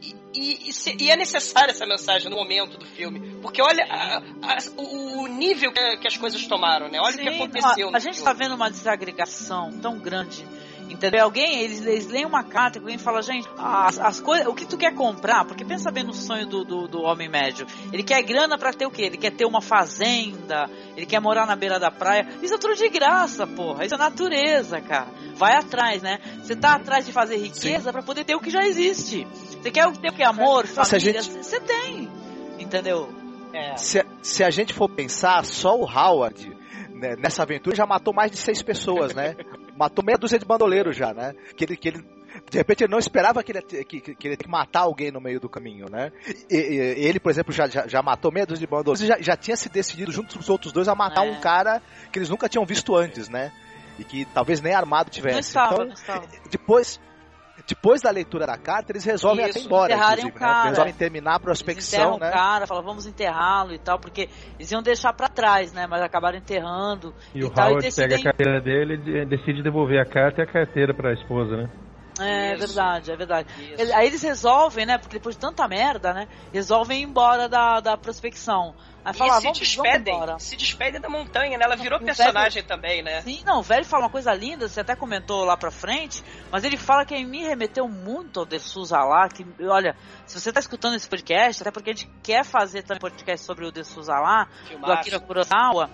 e, 0.00 0.16
e, 0.34 0.68
e, 0.68 0.72
se, 0.72 0.96
e, 0.98 1.10
é 1.10 1.16
necessária 1.16 1.70
essa 1.70 1.86
mensagem 1.86 2.30
no 2.30 2.36
momento 2.36 2.78
do 2.78 2.86
filme. 2.86 3.36
Porque 3.40 3.60
olha 3.60 3.84
a, 3.84 4.18
a, 4.18 4.58
o, 4.76 5.22
o, 5.22 5.26
nível 5.26 5.72
que, 5.72 5.96
que, 5.98 6.06
as 6.06 6.16
coisas 6.16 6.46
tomaram, 6.46 6.88
né? 6.88 6.98
Olha 7.00 7.12
Sim, 7.12 7.20
o 7.20 7.22
que 7.22 7.28
aconteceu. 7.28 7.90
A, 7.90 7.96
a 7.96 8.00
gente 8.00 8.14
está 8.14 8.32
vendo 8.32 8.54
uma 8.54 8.70
desagregação 8.70 9.78
tão 9.80 9.98
grande 9.98 10.46
Entendeu? 10.92 11.24
Alguém, 11.24 11.62
eles, 11.62 11.80
eles 11.86 12.06
leem 12.06 12.26
uma 12.26 12.44
carta 12.44 12.76
e 12.76 12.80
alguém 12.80 12.98
fala, 12.98 13.22
gente, 13.22 13.48
as, 13.56 13.98
as 13.98 14.20
coisas, 14.20 14.46
o 14.46 14.54
que 14.54 14.66
tu 14.66 14.76
quer 14.76 14.94
comprar? 14.94 15.42
Porque 15.46 15.64
pensa 15.64 15.90
bem 15.90 16.04
no 16.04 16.12
sonho 16.12 16.46
do, 16.46 16.64
do, 16.64 16.86
do 16.86 17.02
homem 17.02 17.30
médio. 17.30 17.66
Ele 17.90 18.02
quer 18.02 18.22
grana 18.22 18.58
para 18.58 18.74
ter 18.74 18.84
o 18.84 18.90
quê? 18.90 19.04
Ele 19.04 19.16
quer 19.16 19.30
ter 19.30 19.46
uma 19.46 19.62
fazenda, 19.62 20.68
ele 20.94 21.06
quer 21.06 21.18
morar 21.18 21.46
na 21.46 21.56
beira 21.56 21.80
da 21.80 21.90
praia. 21.90 22.28
Isso 22.42 22.54
é 22.54 22.58
tudo 22.58 22.76
de 22.76 22.86
graça, 22.90 23.46
porra. 23.46 23.86
Isso 23.86 23.94
é 23.94 23.98
natureza, 23.98 24.82
cara. 24.82 25.06
Vai 25.34 25.54
atrás, 25.54 26.02
né? 26.02 26.18
Você 26.42 26.54
tá 26.54 26.74
atrás 26.74 27.06
de 27.06 27.12
fazer 27.12 27.38
riqueza 27.38 27.90
para 27.90 28.02
poder 28.02 28.24
ter 28.24 28.34
o 28.34 28.40
que 28.40 28.50
já 28.50 28.66
existe. 28.66 29.26
Você 29.62 29.70
quer 29.70 29.90
ter 29.92 30.10
o 30.10 30.12
que? 30.12 30.22
Amor, 30.22 30.66
família? 30.66 31.22
Você 31.22 31.56
gente... 31.56 31.60
tem. 31.60 32.10
Entendeu? 32.58 33.08
É. 33.54 33.76
Se, 33.78 34.04
se 34.20 34.44
a 34.44 34.50
gente 34.50 34.74
for 34.74 34.90
pensar, 34.90 35.42
só 35.46 35.74
o 35.74 35.84
Howard 35.84 36.54
né, 36.90 37.16
nessa 37.18 37.44
aventura 37.44 37.74
já 37.74 37.86
matou 37.86 38.12
mais 38.12 38.30
de 38.30 38.36
seis 38.36 38.60
pessoas, 38.60 39.14
né? 39.14 39.36
matou 39.76 40.04
meia 40.04 40.18
dúzia 40.18 40.38
de 40.38 40.44
bandoleiros 40.44 40.96
já, 40.96 41.12
né? 41.12 41.34
Que 41.56 41.64
ele, 41.64 41.76
que 41.76 41.88
ele 41.88 42.04
de 42.50 42.58
repente 42.58 42.84
ele 42.84 42.90
não 42.90 42.98
esperava 42.98 43.42
que 43.42 43.52
ele, 43.52 43.62
que, 43.62 44.00
que 44.00 44.28
ele 44.28 44.34
ia 44.34 44.50
matar 44.50 44.80
alguém 44.80 45.10
no 45.10 45.20
meio 45.20 45.38
do 45.38 45.48
caminho, 45.48 45.86
né? 45.90 46.10
E, 46.50 46.56
e, 46.56 47.06
ele, 47.06 47.20
por 47.20 47.30
exemplo, 47.30 47.52
já, 47.52 47.68
já, 47.68 47.86
já 47.86 48.02
matou 48.02 48.32
meia 48.32 48.46
dúzia 48.46 48.66
de 48.66 48.70
bandoleiros. 48.70 49.06
Já, 49.06 49.20
já 49.20 49.36
tinha 49.36 49.56
se 49.56 49.68
decidido 49.68 50.10
junto 50.10 50.34
com 50.34 50.40
os 50.40 50.48
outros 50.48 50.72
dois 50.72 50.88
a 50.88 50.94
matar 50.94 51.26
é. 51.26 51.30
um 51.30 51.40
cara 51.40 51.82
que 52.10 52.18
eles 52.18 52.28
nunca 52.28 52.48
tinham 52.48 52.64
visto 52.64 52.96
antes, 52.96 53.28
né? 53.28 53.52
E 53.98 54.04
que 54.04 54.24
talvez 54.26 54.60
nem 54.60 54.74
armado 54.74 55.10
tivesse. 55.10 55.34
Não 55.34 55.40
estava, 55.40 55.74
então, 55.74 55.86
não 55.86 55.92
estava. 55.92 56.26
depois 56.50 57.00
depois 57.66 58.00
da 58.02 58.10
leitura 58.10 58.46
da 58.46 58.56
carta, 58.56 58.92
eles 58.92 59.04
resolvem 59.04 59.46
Isso, 59.46 59.58
até 59.58 59.66
embora. 59.66 59.92
Enterrarem 59.92 60.24
o 60.24 60.28
né? 60.28 60.32
cara. 60.32 60.62
Né? 60.64 60.68
Resolvem 60.70 60.94
terminar 60.94 61.34
a 61.36 61.40
prospecção, 61.40 62.18
né? 62.18 62.28
o 62.28 62.32
cara, 62.32 62.66
falam, 62.66 62.82
vamos 62.82 63.06
enterrá-lo 63.06 63.72
e 63.72 63.78
tal, 63.78 63.98
porque 63.98 64.28
eles 64.58 64.70
iam 64.70 64.82
deixar 64.82 65.12
para 65.12 65.28
trás, 65.28 65.72
né? 65.72 65.86
Mas 65.88 66.02
acabaram 66.02 66.38
enterrando. 66.38 67.14
E, 67.34 67.40
e 67.40 67.44
o 67.44 67.50
tal, 67.50 67.68
Howard 67.68 67.86
decidem... 67.86 68.16
pega 68.16 68.20
a 68.20 68.32
carteira 68.32 68.60
dele 68.60 69.22
e 69.22 69.26
decide 69.26 69.62
devolver 69.62 70.00
a 70.00 70.06
carta 70.06 70.40
e 70.40 70.44
a 70.44 70.46
carteira 70.46 70.94
para 70.94 71.10
a 71.10 71.14
esposa, 71.14 71.56
né? 71.56 71.70
É, 72.24 72.56
verdade, 72.56 73.12
é 73.12 73.16
verdade. 73.16 73.48
Isso. 73.74 73.94
Aí 73.94 74.06
eles 74.06 74.22
resolvem, 74.22 74.86
né? 74.86 74.98
Porque 74.98 75.16
depois 75.18 75.34
de 75.34 75.40
tanta 75.40 75.66
merda, 75.68 76.12
né? 76.12 76.28
Resolvem 76.52 77.00
ir 77.00 77.04
embora 77.04 77.48
da, 77.48 77.80
da 77.80 77.96
prospecção. 77.96 78.74
Aí 79.04 79.12
fala, 79.14 79.38
e 79.38 79.40
se 79.40 79.52
despedem, 79.52 80.38
se 80.38 80.56
despedem 80.56 81.00
da 81.00 81.08
montanha, 81.08 81.58
né? 81.58 81.64
Ela 81.64 81.74
virou 81.74 81.98
o 81.98 82.04
personagem 82.04 82.62
velho, 82.62 82.66
também, 82.68 83.02
né? 83.02 83.20
Sim, 83.22 83.42
não, 83.44 83.58
o 83.58 83.62
velho 83.62 83.84
fala 83.84 84.04
uma 84.04 84.10
coisa 84.10 84.32
linda, 84.32 84.68
você 84.68 84.80
até 84.80 84.94
comentou 84.94 85.44
lá 85.44 85.56
pra 85.56 85.72
frente, 85.72 86.22
mas 86.52 86.62
ele 86.62 86.76
fala 86.76 87.04
que 87.04 87.24
me 87.24 87.42
remeteu 87.42 87.88
muito 87.88 88.40
ao 88.40 88.46
De 88.46 88.60
Souza 88.60 88.98
lá, 88.98 89.28
que, 89.28 89.44
olha, 89.66 89.96
se 90.24 90.40
você 90.40 90.52
tá 90.52 90.60
escutando 90.60 90.94
esse 90.94 91.08
podcast, 91.08 91.62
até 91.62 91.72
porque 91.72 91.90
a 91.90 91.92
gente 91.94 92.08
quer 92.22 92.44
fazer 92.44 92.82
também 92.82 93.00
podcast 93.00 93.44
sobre 93.44 93.66
o 93.66 93.72
De 93.72 93.82
Souza 93.82 94.14
lá, 94.14 94.46
do 94.70 94.92
Akira 94.92 95.18
Kurosawa, 95.18 95.90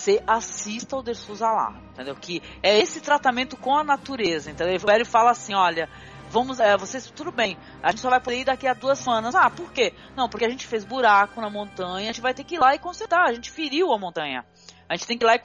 você 0.00 0.22
assista 0.26 0.96
o 0.96 1.02
De 1.02 1.14
Souza 1.14 1.50
lá, 1.50 1.78
entendeu? 1.90 2.16
Que 2.16 2.42
é 2.62 2.78
esse 2.78 3.02
tratamento 3.02 3.56
com 3.56 3.76
a 3.76 3.84
natureza, 3.84 4.50
entendeu? 4.50 4.74
O 4.76 4.86
velho 4.86 5.04
fala 5.04 5.30
assim, 5.30 5.52
olha, 5.52 5.90
vamos, 6.30 6.58
é, 6.58 6.74
vocês, 6.76 7.10
tudo 7.10 7.30
bem, 7.30 7.58
a 7.82 7.90
gente 7.90 8.00
só 8.00 8.08
vai 8.08 8.18
poder 8.18 8.40
ir 8.40 8.44
daqui 8.44 8.66
a 8.66 8.72
duas 8.72 8.98
semanas. 8.98 9.34
Ah, 9.34 9.50
por 9.50 9.70
quê? 9.72 9.92
Não, 10.16 10.26
porque 10.26 10.46
a 10.46 10.48
gente 10.48 10.66
fez 10.66 10.84
buraco 10.84 11.38
na 11.40 11.50
montanha, 11.50 12.08
a 12.08 12.12
gente 12.12 12.22
vai 12.22 12.32
ter 12.32 12.44
que 12.44 12.54
ir 12.54 12.58
lá 12.58 12.74
e 12.74 12.78
consertar, 12.78 13.28
a 13.28 13.32
gente 13.34 13.50
feriu 13.50 13.92
a 13.92 13.98
montanha. 13.98 14.44
A 14.88 14.96
gente 14.96 15.06
tem 15.06 15.18
que 15.18 15.24
ir 15.24 15.26
lá 15.26 15.36
e 15.36 15.42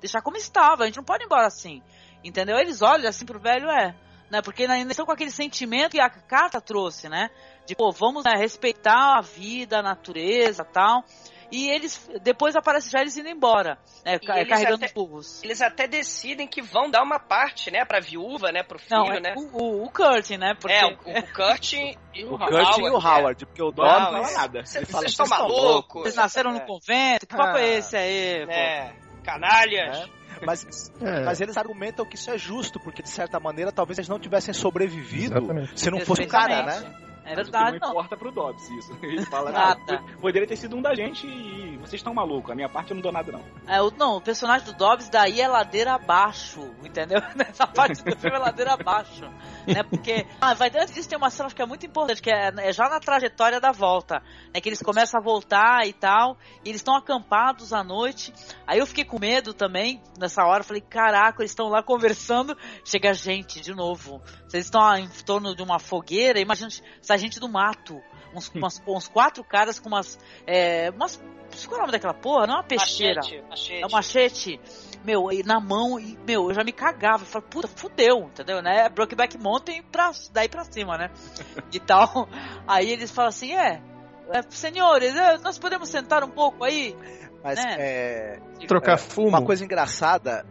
deixar 0.00 0.22
como 0.22 0.38
estava, 0.38 0.84
a 0.84 0.86
gente 0.86 0.96
não 0.96 1.04
pode 1.04 1.24
ir 1.24 1.26
embora 1.26 1.46
assim. 1.46 1.82
Entendeu? 2.24 2.58
Eles 2.58 2.80
olham 2.80 3.08
assim 3.08 3.26
pro 3.26 3.38
velho, 3.38 3.68
é. 3.68 3.94
Né? 4.30 4.40
Porque 4.42 4.64
ainda 4.64 4.90
estão 4.90 5.06
com 5.06 5.12
aquele 5.12 5.30
sentimento 5.30 5.92
que 5.92 6.00
a 6.00 6.10
carta 6.10 6.60
trouxe, 6.60 7.08
né? 7.08 7.30
De, 7.66 7.76
pô, 7.76 7.92
vamos 7.92 8.24
né, 8.24 8.32
respeitar 8.36 9.18
a 9.18 9.20
vida, 9.20 9.78
a 9.78 9.82
natureza 9.82 10.64
tal. 10.64 11.04
E 11.50 11.70
eles 11.70 12.10
depois 12.22 12.54
aparece 12.54 12.90
já 12.90 13.00
eles 13.00 13.16
indo 13.16 13.28
embora, 13.28 13.78
né, 14.04 14.18
carregando 14.18 14.74
até, 14.74 14.92
burros. 14.92 15.42
Eles 15.42 15.62
até 15.62 15.86
decidem 15.86 16.46
que 16.46 16.60
vão 16.60 16.90
dar 16.90 17.02
uma 17.02 17.18
parte, 17.18 17.70
né, 17.70 17.84
pra 17.84 18.00
viúva, 18.00 18.52
né, 18.52 18.62
pro 18.62 18.78
filho, 18.78 18.98
Não, 18.98 19.12
é 19.12 19.20
né? 19.20 19.34
O, 19.34 19.62
o, 19.62 19.84
o 19.84 19.90
Kurt, 19.90 20.30
né? 20.30 20.54
Porque... 20.54 20.76
É, 20.76 20.84
o, 20.86 20.90
o 20.90 21.32
Kurt 21.32 21.72
e 21.72 22.24
o, 22.24 22.34
o 22.34 22.38
Kurt 22.38 22.52
Howard, 22.52 22.80
e 22.80 22.90
o 22.90 22.98
Howard, 22.98 23.46
porque 23.46 23.62
o 23.62 23.70
Dom 23.70 23.82
não 23.82 24.10
fala 24.10 24.30
nada. 24.32 24.64
Vocês 24.64 25.04
estão 25.04 25.26
malucos? 25.26 26.02
Vocês 26.02 26.16
nasceram 26.16 26.52
no 26.52 26.58
é. 26.58 26.66
convento? 26.66 27.26
Que 27.26 27.34
papo 27.34 27.56
é 27.56 27.62
ah, 27.62 27.66
é 27.66 27.78
esse 27.78 27.96
aí? 27.96 28.46
É, 28.48 28.92
canalhas. 29.24 29.98
É. 29.98 30.18
Mas, 30.44 30.92
é. 31.00 31.24
mas 31.24 31.40
eles 31.40 31.56
argumentam 31.56 32.06
que 32.06 32.14
isso 32.14 32.30
é 32.30 32.38
justo, 32.38 32.78
porque 32.78 33.02
de 33.02 33.08
certa 33.08 33.40
maneira 33.40 33.72
talvez 33.72 33.98
eles 33.98 34.08
não 34.08 34.20
tivessem 34.20 34.54
sobrevivido 34.54 35.38
Exatamente. 35.38 35.80
se 35.80 35.90
não 35.90 36.00
fosse 36.00 36.22
o 36.22 36.28
cara, 36.28 36.62
né? 36.62 37.07
É 37.28 37.34
verdade. 37.34 37.78
não, 37.78 37.88
não 37.88 37.90
importa 37.90 38.16
pro 38.16 38.32
Dobbs 38.32 38.68
isso. 38.70 38.96
Ele 39.02 39.24
fala, 39.26 39.52
ah, 39.54 40.02
poderia 40.20 40.48
ter 40.48 40.56
sido 40.56 40.76
um 40.76 40.82
da 40.82 40.94
gente 40.94 41.26
e 41.26 41.76
vocês 41.76 41.94
estão 41.94 42.14
malucos. 42.14 42.50
A 42.50 42.54
minha 42.54 42.68
parte 42.68 42.90
eu 42.90 42.94
não 42.94 43.02
dou 43.02 43.12
nada, 43.12 43.30
não. 43.30 43.42
É, 43.66 43.80
o, 43.82 43.90
não, 43.90 44.16
o 44.16 44.20
personagem 44.20 44.66
do 44.66 44.72
Dobbs 44.72 45.08
daí 45.08 45.40
é 45.40 45.48
ladeira 45.48 45.94
abaixo, 45.94 46.60
entendeu? 46.82 47.20
Nessa 47.36 47.66
parte 47.66 48.02
do 48.02 48.16
filme 48.16 48.36
é 48.36 48.38
ladeira 48.38 48.72
abaixo. 48.72 49.24
Né? 49.66 49.82
Porque 49.82 50.26
ah, 50.40 50.54
vai, 50.54 50.68
antes 50.68 50.94
disso 50.94 51.08
tem 51.08 51.18
uma 51.18 51.30
cena 51.30 51.50
que 51.50 51.60
é 51.60 51.66
muito 51.66 51.84
importante, 51.84 52.22
que 52.22 52.30
é, 52.30 52.52
é, 52.56 52.72
já 52.72 52.88
na 52.88 53.00
trajetória 53.00 53.60
da 53.60 53.72
volta. 53.72 54.22
Né? 54.54 54.60
Que 54.60 54.68
eles 54.68 54.82
começam 54.82 55.20
a 55.20 55.22
voltar 55.22 55.86
e 55.86 55.92
tal, 55.92 56.38
e 56.64 56.70
eles 56.70 56.80
estão 56.80 56.96
acampados 56.96 57.72
à 57.72 57.84
noite. 57.84 58.32
Aí 58.66 58.78
eu 58.78 58.86
fiquei 58.86 59.04
com 59.04 59.18
medo 59.18 59.52
também, 59.52 60.00
nessa 60.18 60.44
hora, 60.44 60.64
falei, 60.64 60.82
caraca, 60.82 61.42
eles 61.42 61.50
estão 61.50 61.68
lá 61.68 61.82
conversando, 61.82 62.56
chega 62.84 63.12
gente 63.12 63.60
de 63.60 63.74
novo. 63.74 64.22
Vocês 64.48 64.64
estão 64.64 64.96
em 64.96 65.08
torno 65.26 65.54
de 65.54 65.62
uma 65.62 65.78
fogueira, 65.78 66.40
imagina 66.40 66.70
se 66.70 67.16
gente 67.18 67.38
do 67.38 67.48
mato. 67.48 68.00
Uns, 68.34 68.48
umas, 68.54 68.82
uns 68.86 69.08
quatro 69.08 69.44
caras 69.44 69.78
com 69.78 69.88
umas. 69.88 70.18
É, 70.46 70.90
umas 70.90 71.22
qual 71.66 71.72
é 71.72 71.76
o 71.76 71.80
nome 71.80 71.92
daquela 71.92 72.14
porra? 72.14 72.46
Não 72.46 72.54
é 72.54 72.56
uma 72.58 72.64
peixeira. 72.64 73.16
Machete, 73.16 73.42
machete. 73.48 73.82
É 73.82 73.86
um 73.86 73.90
machete. 73.90 74.60
Meu, 75.04 75.32
e 75.32 75.42
na 75.42 75.60
mão, 75.60 75.98
e, 75.98 76.18
meu, 76.26 76.48
eu 76.48 76.54
já 76.54 76.62
me 76.62 76.72
cagava. 76.72 77.22
Eu 77.22 77.26
falei, 77.26 77.48
puta, 77.48 77.68
fudeu, 77.68 78.24
entendeu? 78.24 78.62
Né? 78.62 78.88
Brokeback 78.88 79.38
Mountain 79.38 79.82
pra, 79.82 80.10
daí 80.32 80.48
pra 80.48 80.64
cima, 80.64 80.96
né? 80.96 81.10
e 81.72 81.80
tal. 81.80 82.28
Aí 82.66 82.90
eles 82.90 83.10
falam 83.10 83.30
assim: 83.30 83.54
é, 83.54 83.82
é 84.30 84.42
senhores, 84.50 85.14
é, 85.14 85.38
nós 85.38 85.58
podemos 85.58 85.88
sentar 85.88 86.22
um 86.24 86.30
pouco 86.30 86.64
aí? 86.64 86.96
Mas 87.42 87.58
né? 87.64 87.76
é. 87.78 88.40
Trocar 88.66 88.94
é, 88.94 88.98
fumo. 88.98 89.28
Uma 89.28 89.44
coisa 89.44 89.64
engraçada 89.64 90.44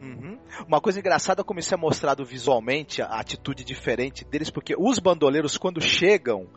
Uhum. 0.00 0.27
Uma 0.66 0.80
coisa 0.80 0.98
engraçada 0.98 1.44
como 1.44 1.60
isso 1.60 1.74
é 1.74 1.76
mostrado 1.76 2.24
visualmente, 2.24 3.02
a 3.02 3.20
atitude 3.20 3.64
diferente 3.64 4.24
deles, 4.24 4.50
porque 4.50 4.74
os 4.78 4.98
bandoleiros, 4.98 5.56
quando 5.56 5.80
chegam, 5.80 6.48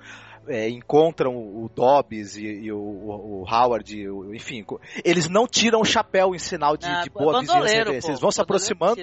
é, 0.47 0.69
encontram 0.69 1.35
o 1.35 1.69
Dobbs 1.73 2.35
e, 2.35 2.45
e 2.45 2.71
o, 2.71 2.77
o, 2.77 3.45
Howard, 3.49 3.95
e 3.95 4.09
o, 4.09 4.33
enfim, 4.33 4.65
eles 5.03 5.29
não 5.29 5.47
tiram 5.47 5.81
o 5.81 5.85
chapéu 5.85 6.33
em 6.33 6.39
sinal 6.39 6.75
de, 6.75 6.87
ah, 6.87 7.01
de 7.03 7.09
boa 7.09 7.39
vizinhança. 7.39 8.09
Eles 8.09 8.19
vão 8.19 8.31
se 8.31 8.41
aproximando, 8.41 9.01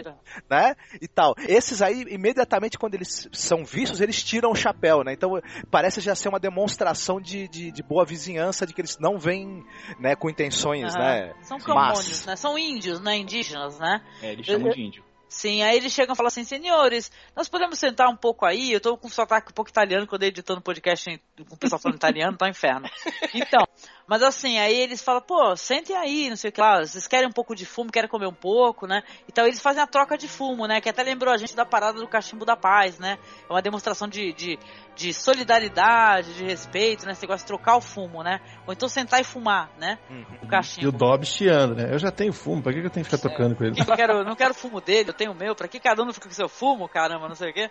né? 0.51 0.75
E 1.01 1.09
tal. 1.09 1.35
Esses 1.39 1.83
aí, 1.83 2.05
imediatamente 2.09 2.79
quando 2.79 2.95
eles 2.95 3.29
são 3.33 3.65
vistos, 3.65 4.01
eles 4.01 4.23
tiram 4.23 4.51
o 4.51 4.55
chapéu, 4.55 5.03
né? 5.05 5.13
Então 5.13 5.41
parece 5.71 6.01
já 6.01 6.15
ser 6.15 6.29
uma 6.29 6.41
demonstração 6.41 7.21
de, 7.21 7.49
de, 7.49 7.71
de 7.71 7.83
boa 7.83 8.05
vizinhança, 8.05 8.67
de 8.67 8.75
que 8.75 8.81
eles 8.81 8.99
não 8.99 9.19
vêm, 9.19 9.65
né, 9.99 10.15
com 10.15 10.29
intenções, 10.29 10.95
né? 10.95 11.35
São 11.43 11.59
camônios, 11.59 12.27
né? 12.27 12.37
São 12.37 12.59
índios, 12.59 13.01
né? 13.01 13.17
Indígenas, 13.17 13.79
né? 13.79 14.03
É, 14.23 14.33
eles 14.33 14.47
chamam 14.47 14.71
de 14.71 14.81
índio. 14.81 15.08
Sim, 15.29 15.63
aí 15.63 15.77
eles 15.77 15.93
chegam 15.93 16.15
e 16.15 16.17
falam 16.17 16.29
assim, 16.29 16.43
senhores, 16.43 17.13
nós 17.37 17.49
podemos 17.49 17.79
sentar 17.79 18.09
um 18.09 18.17
pouco 18.17 18.47
aí? 18.47 18.73
Eu 18.73 18.81
tô 18.81 18.97
com 18.97 19.09
sotaque 19.09 19.51
um 19.51 19.55
pouco 19.55 19.71
italiano 19.71 20.07
quando 20.07 20.23
eu 20.23 20.29
editando 20.29 20.61
podcast 20.61 21.21
com 21.47 21.55
o 21.55 21.59
pessoal 21.59 21.79
falando 21.79 21.99
italiano, 21.99 22.37
tá 22.37 22.47
um 22.47 22.51
inferno. 22.51 22.89
Então, 23.35 23.67
mas 24.09 24.23
assim, 24.23 24.59
aí 24.59 24.75
eles 24.81 25.03
falam, 25.03 25.21
pô, 25.21 25.55
sentem 25.55 25.95
aí, 25.95 26.31
não 26.31 26.37
sei 26.37 26.49
o 26.49 26.53
que 26.53 26.61
lá, 26.61 26.81
vocês 26.81 27.07
querem 27.07 27.29
um 27.29 27.33
pouco 27.33 27.55
de 27.55 27.67
fumo, 27.67 27.93
querem 27.93 28.09
comer 28.09 28.27
um 28.27 28.33
pouco, 28.33 28.87
né? 28.87 29.03
Então 29.29 29.45
eles 29.47 29.61
fazem 29.61 29.83
a 29.83 29.87
troca 29.87 30.17
de 30.17 30.27
fumo, 30.27 30.67
né? 30.67 30.81
Que 30.81 30.89
até 30.89 31.03
lembrou 31.03 31.33
a 31.33 31.37
gente 31.37 31.55
da 31.55 31.67
parada 31.67 31.99
do 31.99 32.09
cachimbo 32.09 32.47
da 32.47 32.57
paz, 32.57 32.99
né? 32.99 33.19
É 33.47 33.53
uma 33.53 33.61
demonstração 33.61 34.09
de, 34.09 34.33
de, 34.33 34.59
de 34.97 35.13
solidariedade, 35.13 36.33
de 36.33 36.45
respeito, 36.45 37.05
né? 37.05 37.13
Esse 37.13 37.21
negócio 37.21 37.45
de 37.45 37.49
trocar 37.49 37.77
o 37.77 37.83
fumo, 37.83 38.23
né? 38.23 38.41
Ou 38.67 38.73
então 38.73 38.89
sentar 38.89 39.21
e 39.21 39.25
fumar, 39.25 39.71
né? 39.79 39.99
Uhum. 40.09 40.25
O 40.43 40.49
cachimbo. 40.49 40.87
E 40.87 40.89
o 40.89 40.93
Dobbs 40.93 41.29
chiando, 41.29 41.75
né? 41.75 41.93
Eu 41.93 41.99
já 41.99 42.11
tenho 42.11 42.33
fumo, 42.33 42.63
pra 42.63 42.73
que, 42.73 42.79
eu 42.79 42.89
tenho 42.89 43.05
que 43.05 43.11
ficar 43.15 43.29
é. 43.29 43.31
tocando 43.31 43.55
com 43.55 43.65
ele? 43.65 43.79
Eu 43.79 43.95
quero, 43.95 44.25
não 44.25 44.35
quero 44.35 44.55
fumo 44.55 44.81
dele, 44.81 45.11
eu 45.11 45.15
tenho 45.15 45.33
o 45.33 45.35
meu, 45.35 45.55
pra 45.55 45.69
que 45.69 45.79
cada 45.79 46.03
um 46.03 46.11
fica 46.15 46.29
com 46.29 46.35
seu 46.35 46.49
fumo, 46.49 46.89
caramba, 46.89 47.29
não 47.29 47.35
sei 47.35 47.51
o 47.51 47.53
quê. 47.53 47.71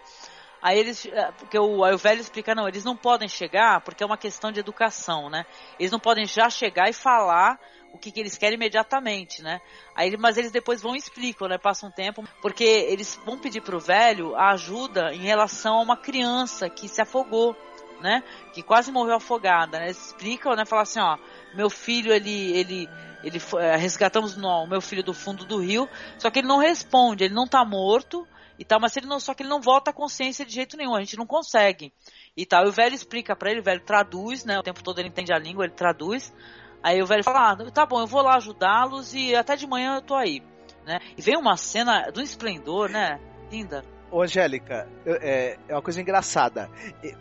Aí 0.61 0.79
eles, 0.79 1.05
é, 1.05 1.31
porque 1.31 1.57
o, 1.57 1.83
aí 1.83 1.93
o 1.93 1.97
velho 1.97 2.19
explica, 2.19 2.55
não, 2.55 2.67
eles 2.67 2.83
não 2.83 2.95
podem 2.95 3.27
chegar 3.27 3.81
porque 3.81 4.03
é 4.03 4.05
uma 4.05 4.17
questão 4.17 4.51
de 4.51 4.59
educação, 4.59 5.29
né? 5.29 5.45
Eles 5.79 5.91
não 5.91 5.99
podem 5.99 6.25
já 6.25 6.49
chegar 6.49 6.89
e 6.89 6.93
falar 6.93 7.59
o 7.93 7.97
que, 7.97 8.11
que 8.11 8.19
eles 8.19 8.37
querem 8.37 8.55
imediatamente, 8.55 9.41
né? 9.41 9.61
Aí, 9.95 10.15
mas 10.17 10.37
eles 10.37 10.51
depois 10.51 10.81
vão 10.81 10.95
e 10.95 10.99
explicam, 10.99 11.47
né? 11.47 11.57
Passa 11.57 11.85
um 11.85 11.91
tempo, 11.91 12.23
porque 12.41 12.63
eles 12.63 13.19
vão 13.25 13.37
pedir 13.37 13.61
pro 13.61 13.79
velho 13.79 14.35
a 14.35 14.51
ajuda 14.51 15.13
em 15.13 15.21
relação 15.21 15.77
a 15.77 15.81
uma 15.81 15.97
criança 15.97 16.69
que 16.69 16.87
se 16.87 17.01
afogou, 17.01 17.55
né? 18.01 18.23
Que 18.53 18.61
quase 18.61 18.91
morreu 18.91 19.15
afogada, 19.15 19.79
né? 19.79 19.85
Eles 19.85 20.07
explicam, 20.07 20.55
né? 20.55 20.65
Falam 20.65 20.83
assim, 20.83 20.99
ó, 20.99 21.17
meu 21.55 21.69
filho, 21.69 22.11
ele, 22.13 22.51
ele, 22.57 22.89
ele 23.23 23.41
é, 23.59 23.75
resgatamos 23.75 24.35
o 24.37 24.67
meu 24.67 24.81
filho 24.81 25.03
do 25.03 25.13
fundo 25.13 25.45
do 25.45 25.57
rio, 25.57 25.87
só 26.17 26.29
que 26.29 26.39
ele 26.39 26.47
não 26.47 26.57
responde, 26.57 27.23
ele 27.23 27.33
não 27.33 27.47
tá 27.47 27.63
morto 27.63 28.27
e 28.59 28.65
tal, 28.65 28.79
mas 28.79 28.95
ele 28.97 29.05
não, 29.05 29.19
só 29.19 29.33
que 29.33 29.43
ele 29.43 29.49
não 29.49 29.61
volta 29.61 29.91
à 29.91 29.93
consciência 29.93 30.45
de 30.45 30.53
jeito 30.53 30.77
nenhum, 30.77 30.95
a 30.95 30.99
gente 30.99 31.17
não 31.17 31.25
consegue 31.25 31.91
e 32.35 32.45
tal. 32.45 32.65
E 32.65 32.69
o 32.69 32.71
velho 32.71 32.95
explica 32.95 33.35
para 33.35 33.51
ele, 33.51 33.61
o 33.61 33.63
velho 33.63 33.81
traduz, 33.81 34.45
né? 34.45 34.57
O 34.57 34.63
tempo 34.63 34.83
todo 34.83 34.99
ele 34.99 35.09
entende 35.09 35.33
a 35.33 35.39
língua, 35.39 35.65
ele 35.65 35.73
traduz. 35.73 36.33
Aí 36.81 37.01
o 37.01 37.05
velho 37.05 37.23
fala, 37.23 37.51
ah, 37.51 37.71
tá 37.71 37.85
bom, 37.85 37.99
eu 37.99 38.07
vou 38.07 38.21
lá 38.21 38.35
ajudá-los 38.35 39.13
e 39.13 39.35
até 39.35 39.55
de 39.55 39.67
manhã 39.67 39.95
eu 39.95 40.01
tô 40.01 40.15
aí, 40.15 40.41
né? 40.85 40.99
E 41.17 41.21
vem 41.21 41.37
uma 41.37 41.57
cena 41.57 42.11
do 42.11 42.21
esplendor, 42.21 42.89
né? 42.89 43.19
Linda. 43.51 43.96
Ô, 44.09 44.21
Angélica, 44.21 44.87
é, 45.05 45.57
é 45.67 45.73
uma 45.73 45.81
coisa 45.81 46.01
engraçada. 46.01 46.69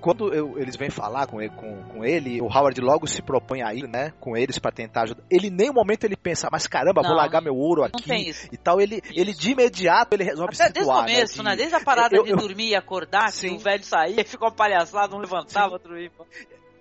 Quando 0.01 0.33
eu, 0.33 0.57
eles 0.57 0.77
vêm 0.77 0.89
falar 0.89 1.27
com 1.27 1.41
ele, 1.41 1.51
com, 1.51 1.83
com 1.85 2.05
ele, 2.05 2.41
o 2.41 2.47
Howard 2.47 2.81
logo 2.81 3.07
se 3.09 3.21
propõe 3.21 3.61
a 3.63 3.75
ir, 3.75 3.89
né, 3.89 4.13
com 4.21 4.37
eles 4.37 4.59
para 4.59 4.71
tentar 4.71 5.03
ajudar. 5.03 5.23
Ele 5.29 5.51
nem 5.51 5.69
um 5.69 5.75
momento 5.75 6.05
ele 6.05 6.17
pensa, 6.17 6.49
mas 6.51 6.67
caramba, 6.69 7.03
não, 7.03 7.09
vou 7.09 7.19
largar 7.19 7.43
meu 7.43 7.57
ouro 7.57 7.83
aqui 7.83 8.33
e 8.53 8.57
tal. 8.57 8.81
Ele, 8.81 9.03
ele 9.13 9.33
de 9.35 9.51
imediato 9.51 10.15
ele 10.15 10.25
resolve 10.25 10.55
Até 10.55 10.65
se 10.65 10.81
situar, 10.81 11.05
Desde 11.05 11.13
o 11.13 11.17
começo, 11.17 11.43
né? 11.43 11.51
né? 11.51 11.57
Desde 11.57 11.75
a 11.75 11.81
parada 11.81 12.17
eu, 12.17 12.23
de 12.23 12.31
eu, 12.31 12.37
dormir 12.37 12.69
e 12.69 12.77
acordar, 12.77 13.31
sim. 13.31 13.51
que 13.51 13.55
o 13.57 13.59
velho 13.59 13.85
saía, 13.85 14.25
ficou 14.25 14.53
palhaçado, 14.53 15.17
um 15.17 15.19
levantava, 15.19 15.73
outro 15.73 15.99
ia. 15.99 16.11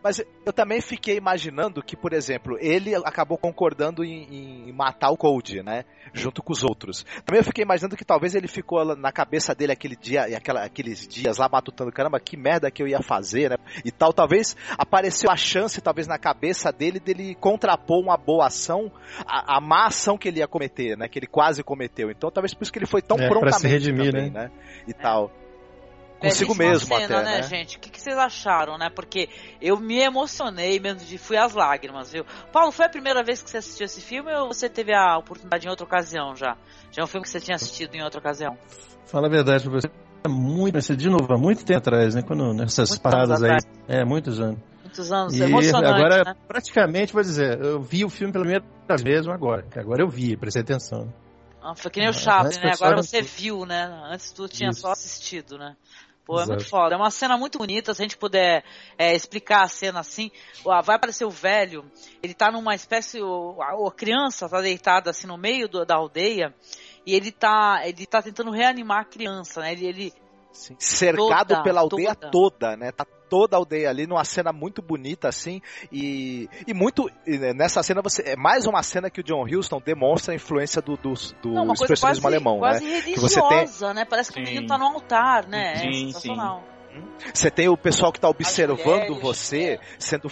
Mas 0.06 0.20
eu 0.20 0.54
também 0.54 0.80
fiquei 0.82 1.18
imaginando 1.18 1.82
que, 1.82 1.98
por 1.98 2.14
exemplo, 2.14 2.60
ele 2.62 2.94
acabou 2.94 3.40
concordando 3.40 4.04
em, 4.04 4.68
em, 4.68 4.72
matar 4.72 5.10
o 5.10 5.18
Cold, 5.18 5.64
né? 5.64 5.84
Junto 6.14 6.44
com 6.44 6.54
os 6.54 6.64
outros. 6.64 7.04
Também 7.26 7.40
eu 7.40 7.44
fiquei 7.44 7.64
imaginando 7.64 7.98
que 7.98 8.06
talvez 8.06 8.36
ele 8.36 8.48
ficou 8.48 8.96
na 8.96 9.12
cabeça 9.12 9.56
dele 9.56 9.72
aquele 9.72 9.96
dia, 9.96 10.26
aquela, 10.38 10.64
aqueles 10.64 11.08
dias 11.08 11.40
lá 11.40 11.50
matutando, 11.52 11.92
caramba, 11.92 12.20
que 12.20 12.38
merda 12.38 12.70
que 12.70 12.84
eu 12.84 12.88
ia 12.88 13.02
fazer, 13.02 13.50
né? 13.50 13.56
E 13.84 13.92
tal, 13.92 14.14
talvez 14.14 14.56
apareceu 14.78 15.32
a 15.32 15.36
chance, 15.36 15.82
talvez 15.82 16.06
na 16.06 16.20
cabeça 16.20 16.72
dele, 16.72 17.00
dele 17.00 17.34
contrapor 17.34 18.00
uma 18.00 18.16
boa 18.16 18.46
ação 18.46 18.92
à, 19.26 19.58
à 19.58 19.60
má 19.60 19.88
ação 19.88 20.20
que 20.20 20.28
ele 20.28 20.38
ia 20.38 20.48
cometer, 20.48 20.96
né? 20.96 21.08
Que 21.08 21.18
ele 21.18 21.26
quase 21.26 21.64
cometeu. 21.64 22.12
Então 22.12 22.30
talvez 22.30 22.54
por 22.54 22.62
isso 22.62 22.72
que 22.72 22.78
ele 22.78 22.86
foi 22.86 23.02
tão 23.02 23.18
é, 23.18 23.28
prontamente 23.28 23.62
se 23.62 23.68
redimir, 23.68 24.12
também, 24.12 24.30
né? 24.30 24.44
né? 24.44 24.52
E 24.88 24.92
é. 24.92 24.94
tal 24.94 25.32
consigo 26.30 26.56
mesmo 26.56 26.88
cena, 26.88 27.06
até, 27.06 27.24
né, 27.24 27.38
né? 27.38 27.44
gente? 27.44 27.78
O 27.78 27.80
que, 27.80 27.90
que, 27.90 28.02
vocês 28.02 28.18
acharam, 28.18 28.78
né? 28.78 28.90
Porque 28.90 29.30
eu 29.62 29.80
me 29.80 30.00
emocionei 30.00 30.80
mesmo 30.80 31.00
de 31.06 31.18
fui 31.18 31.38
às 31.38 31.54
lágrimas, 31.54 32.12
viu? 32.12 32.26
Paulo, 32.52 32.72
foi 32.72 32.86
a 32.86 32.90
primeira 32.90 33.24
vez 33.24 33.42
que 33.42 33.50
você 33.50 33.58
assistiu 33.58 33.86
esse 33.86 34.02
filme 34.02 34.34
ou 34.34 34.48
você 34.48 34.70
teve 34.70 34.94
a 34.94 35.18
oportunidade 35.18 35.66
em 35.66 35.70
outra 35.70 35.86
ocasião 35.86 36.36
já? 36.36 36.58
Já 36.92 37.02
é 37.02 37.04
um 37.04 37.08
filme 37.08 37.24
que 37.24 37.30
você 37.30 37.40
tinha 37.40 37.56
assistido 37.56 37.96
em 37.96 38.04
outra 38.04 38.20
ocasião? 38.20 38.58
Fala 39.06 39.28
a 39.28 39.30
verdade 39.30 39.64
pra 39.64 39.74
você. 39.74 39.88
É 40.24 40.28
muito, 40.28 40.96
de 40.96 41.10
novo, 41.10 41.32
há 41.32 41.38
muito 41.38 41.64
tempo 41.64 41.78
atrás, 41.78 42.16
né? 42.16 42.24
Quando 42.24 42.52
nessas 42.54 42.90
muitos 42.90 42.98
paradas 42.98 43.44
aí. 43.44 43.58
É, 43.88 44.04
muitos 44.04 44.40
anos. 44.40 44.60
Muitos 44.82 45.12
anos, 45.12 45.34
e 45.36 45.44
emocionante, 45.44 45.94
agora, 45.94 46.24
né? 46.24 46.36
praticamente, 46.48 47.14
vou 47.14 47.22
dizer, 47.22 47.60
eu 47.60 47.82
vi 47.82 48.06
o 48.06 48.10
filme 48.10 48.32
pela 48.32 48.46
primeira 48.46 48.66
vez 48.88 49.02
mesmo 49.04 49.34
agora. 49.34 49.66
Agora 49.76 50.02
eu 50.02 50.08
vi, 50.08 50.38
prestei 50.38 50.62
atenção. 50.62 51.14
Ah, 51.62 51.74
foi 51.76 51.90
que 51.90 52.00
nem 52.00 52.10
o 52.10 52.14
Chaplin, 52.14 52.60
né? 52.60 52.74
Agora 52.74 52.98
você 52.98 53.24
viu, 53.24 53.66
né? 53.66 53.92
Antes 54.12 54.32
tu 54.32 54.48
tinha 54.48 54.70
Isso. 54.70 54.82
só 54.82 54.92
assistido, 54.92 55.58
né? 55.58 55.76
Pô, 56.26 56.40
é 56.40 56.44
Exato. 56.44 56.52
muito 56.54 56.70
foda. 56.70 56.96
É 56.96 56.98
uma 56.98 57.12
cena 57.12 57.38
muito 57.38 57.60
bonita. 57.60 57.94
Se 57.94 58.02
a 58.02 58.06
gente 58.06 58.18
puder 58.18 58.64
é, 58.98 59.16
explicar 59.16 59.64
a 59.64 59.68
cena 59.68 60.00
assim, 60.00 60.32
vai 60.64 60.96
aparecer 60.96 61.24
o 61.24 61.30
velho. 61.30 61.86
Ele 62.22 62.34
tá 62.34 62.52
numa 62.52 62.74
espécie. 62.74 63.20
A, 63.22 63.92
criança 63.92 64.50
tá 64.50 64.60
deitada 64.60 65.12
assim 65.12 65.28
no 65.28 65.38
meio 65.38 65.68
do, 65.68 65.86
da 65.86 65.96
aldeia. 65.96 66.54
E 67.06 67.14
ele 67.14 67.32
tá, 67.32 67.82
ele 67.86 68.08
tá 68.08 68.24
tentando 68.24 68.50
reanimar 68.50 69.02
a 69.02 69.06
criança, 69.06 69.62
né? 69.62 69.74
Ele, 69.74 69.86
ele 69.86 70.14
cercado 70.52 71.50
toda, 71.50 71.64
pela 71.64 71.82
aldeia 71.82 72.16
toda. 72.16 72.32
toda, 72.32 72.78
né? 72.78 72.92
Tá 72.92 73.06
toda 73.30 73.56
a 73.56 73.60
aldeia 73.60 73.90
ali 73.90 74.08
numa 74.08 74.24
cena 74.24 74.52
muito 74.52 74.82
bonita 74.82 75.28
assim 75.28 75.62
e, 75.92 76.50
e 76.68 76.74
muito 76.74 77.10
e 77.26 77.38
nessa 77.54 77.82
cena 77.84 78.02
você 78.02 78.24
é 78.26 78.36
mais 78.36 78.66
uma 78.66 78.82
cena 78.84 79.10
que 79.10 79.22
o 79.22 79.24
John 79.24 79.46
Huston 79.46 79.82
demonstra 79.84 80.34
a 80.34 80.36
influência 80.36 80.82
do, 80.82 80.96
do, 80.96 81.14
do 81.42 81.50
Não, 81.50 81.74
expressionismo 81.74 82.22
quase, 82.22 82.36
alemão, 82.36 82.60
quase 82.60 82.86
né? 82.86 83.02
Que 83.02 83.20
você 83.20 83.42
tem 83.42 83.94
né? 83.94 84.06
Parece 84.06 84.32
que 84.32 84.40
sim. 84.40 84.46
o 84.46 84.48
menino 84.48 84.68
tá 84.68 84.78
no 84.78 84.86
altar, 84.86 85.48
né? 85.48 85.76
Sim, 85.78 85.88
é 85.88 85.94
sensacional. 85.94 86.64
Sim. 86.64 86.76
Você 87.34 87.52
tem 87.52 87.68
o 87.68 87.78
pessoal 87.78 88.12
que 88.12 88.18
está 88.18 88.30
observando 88.30 89.10
mulheres, 89.10 89.22
você 89.22 89.74
é. 89.74 89.80
sendo 90.00 90.30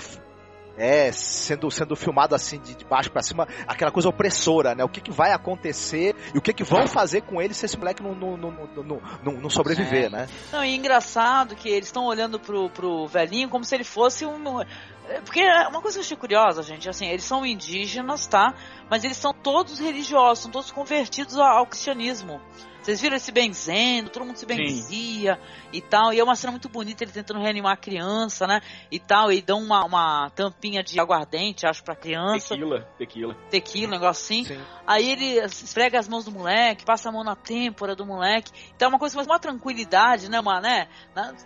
é, 0.77 1.11
sendo, 1.11 1.69
sendo 1.69 1.95
filmado 1.95 2.33
assim 2.33 2.59
de, 2.59 2.75
de 2.75 2.85
baixo 2.85 3.11
para 3.11 3.21
cima, 3.21 3.47
aquela 3.67 3.91
coisa 3.91 4.09
opressora, 4.09 4.73
né? 4.73 4.83
O 4.83 4.89
que, 4.89 5.01
que 5.01 5.11
vai 5.11 5.31
acontecer 5.31 6.15
e 6.33 6.37
o 6.37 6.41
que, 6.41 6.53
que 6.53 6.63
vão 6.63 6.87
fazer 6.87 7.21
com 7.21 7.41
ele 7.41 7.53
se 7.53 7.65
esse 7.65 7.77
moleque 7.77 8.01
não, 8.01 8.15
não, 8.15 8.37
não, 8.37 8.51
não, 8.51 9.01
não, 9.23 9.33
não 9.33 9.49
sobreviver, 9.49 10.05
é. 10.05 10.09
né? 10.09 10.29
Não, 10.51 10.63
e 10.63 10.75
engraçado 10.75 11.55
que 11.55 11.69
eles 11.69 11.87
estão 11.87 12.05
olhando 12.05 12.39
pro, 12.39 12.69
pro 12.69 13.07
velhinho 13.07 13.49
como 13.49 13.63
se 13.63 13.75
ele 13.75 13.83
fosse 13.83 14.25
um. 14.25 14.61
É, 14.61 15.21
porque 15.21 15.41
é 15.41 15.67
uma 15.67 15.81
coisa 15.81 15.97
que 15.97 15.99
eu 15.99 16.05
achei 16.05 16.17
curiosa, 16.17 16.63
gente, 16.63 16.89
assim, 16.89 17.07
eles 17.07 17.23
são 17.23 17.45
indígenas, 17.45 18.25
tá? 18.25 18.53
Mas 18.89 19.03
eles 19.03 19.17
são 19.17 19.33
todos 19.33 19.79
religiosos, 19.79 20.43
são 20.43 20.51
todos 20.51 20.71
convertidos 20.71 21.37
ao, 21.37 21.57
ao 21.57 21.67
cristianismo. 21.67 22.41
Vocês 22.83 22.99
viram 22.99 23.15
ele 23.15 23.23
se 23.23 23.31
benzendo, 23.31 24.09
todo 24.09 24.25
mundo 24.25 24.35
se 24.35 24.45
benzia 24.45 25.35
Sim. 25.35 25.41
e 25.71 25.81
tal. 25.81 26.13
E 26.13 26.19
é 26.19 26.23
uma 26.23 26.35
cena 26.35 26.51
muito 26.51 26.67
bonita, 26.67 27.03
ele 27.03 27.13
tentando 27.13 27.39
reanimar 27.39 27.73
a 27.73 27.77
criança, 27.77 28.45
né? 28.45 28.59
E 28.91 28.99
tal. 28.99 29.31
E 29.31 29.41
dão 29.41 29.61
uma, 29.61 29.85
uma 29.85 30.29
tampinha 30.31 30.83
de 30.83 30.99
aguardente, 30.99 31.65
acho, 31.65 31.81
pra 31.81 31.95
criança. 31.95 32.49
Tequila, 32.49 32.81
tequila. 32.97 33.35
Tequila, 33.49 33.87
um 33.87 33.91
negócio 33.91 34.23
assim. 34.23 34.43
Sim. 34.43 34.61
Aí 34.85 35.09
ele 35.09 35.39
esfrega 35.45 35.97
as 35.97 36.09
mãos 36.09 36.25
do 36.25 36.31
moleque, 36.31 36.83
passa 36.83 37.07
a 37.07 37.11
mão 37.11 37.23
na 37.23 37.37
têmpora 37.37 37.95
do 37.95 38.05
moleque. 38.05 38.51
Então 38.75 38.87
é 38.87 38.89
uma 38.89 38.99
coisa 38.99 39.15
mais 39.15 39.27
uma 39.27 39.39
tranquilidade, 39.39 40.29
né? 40.29 40.41
Uma, 40.41 40.59
né? 40.59 40.89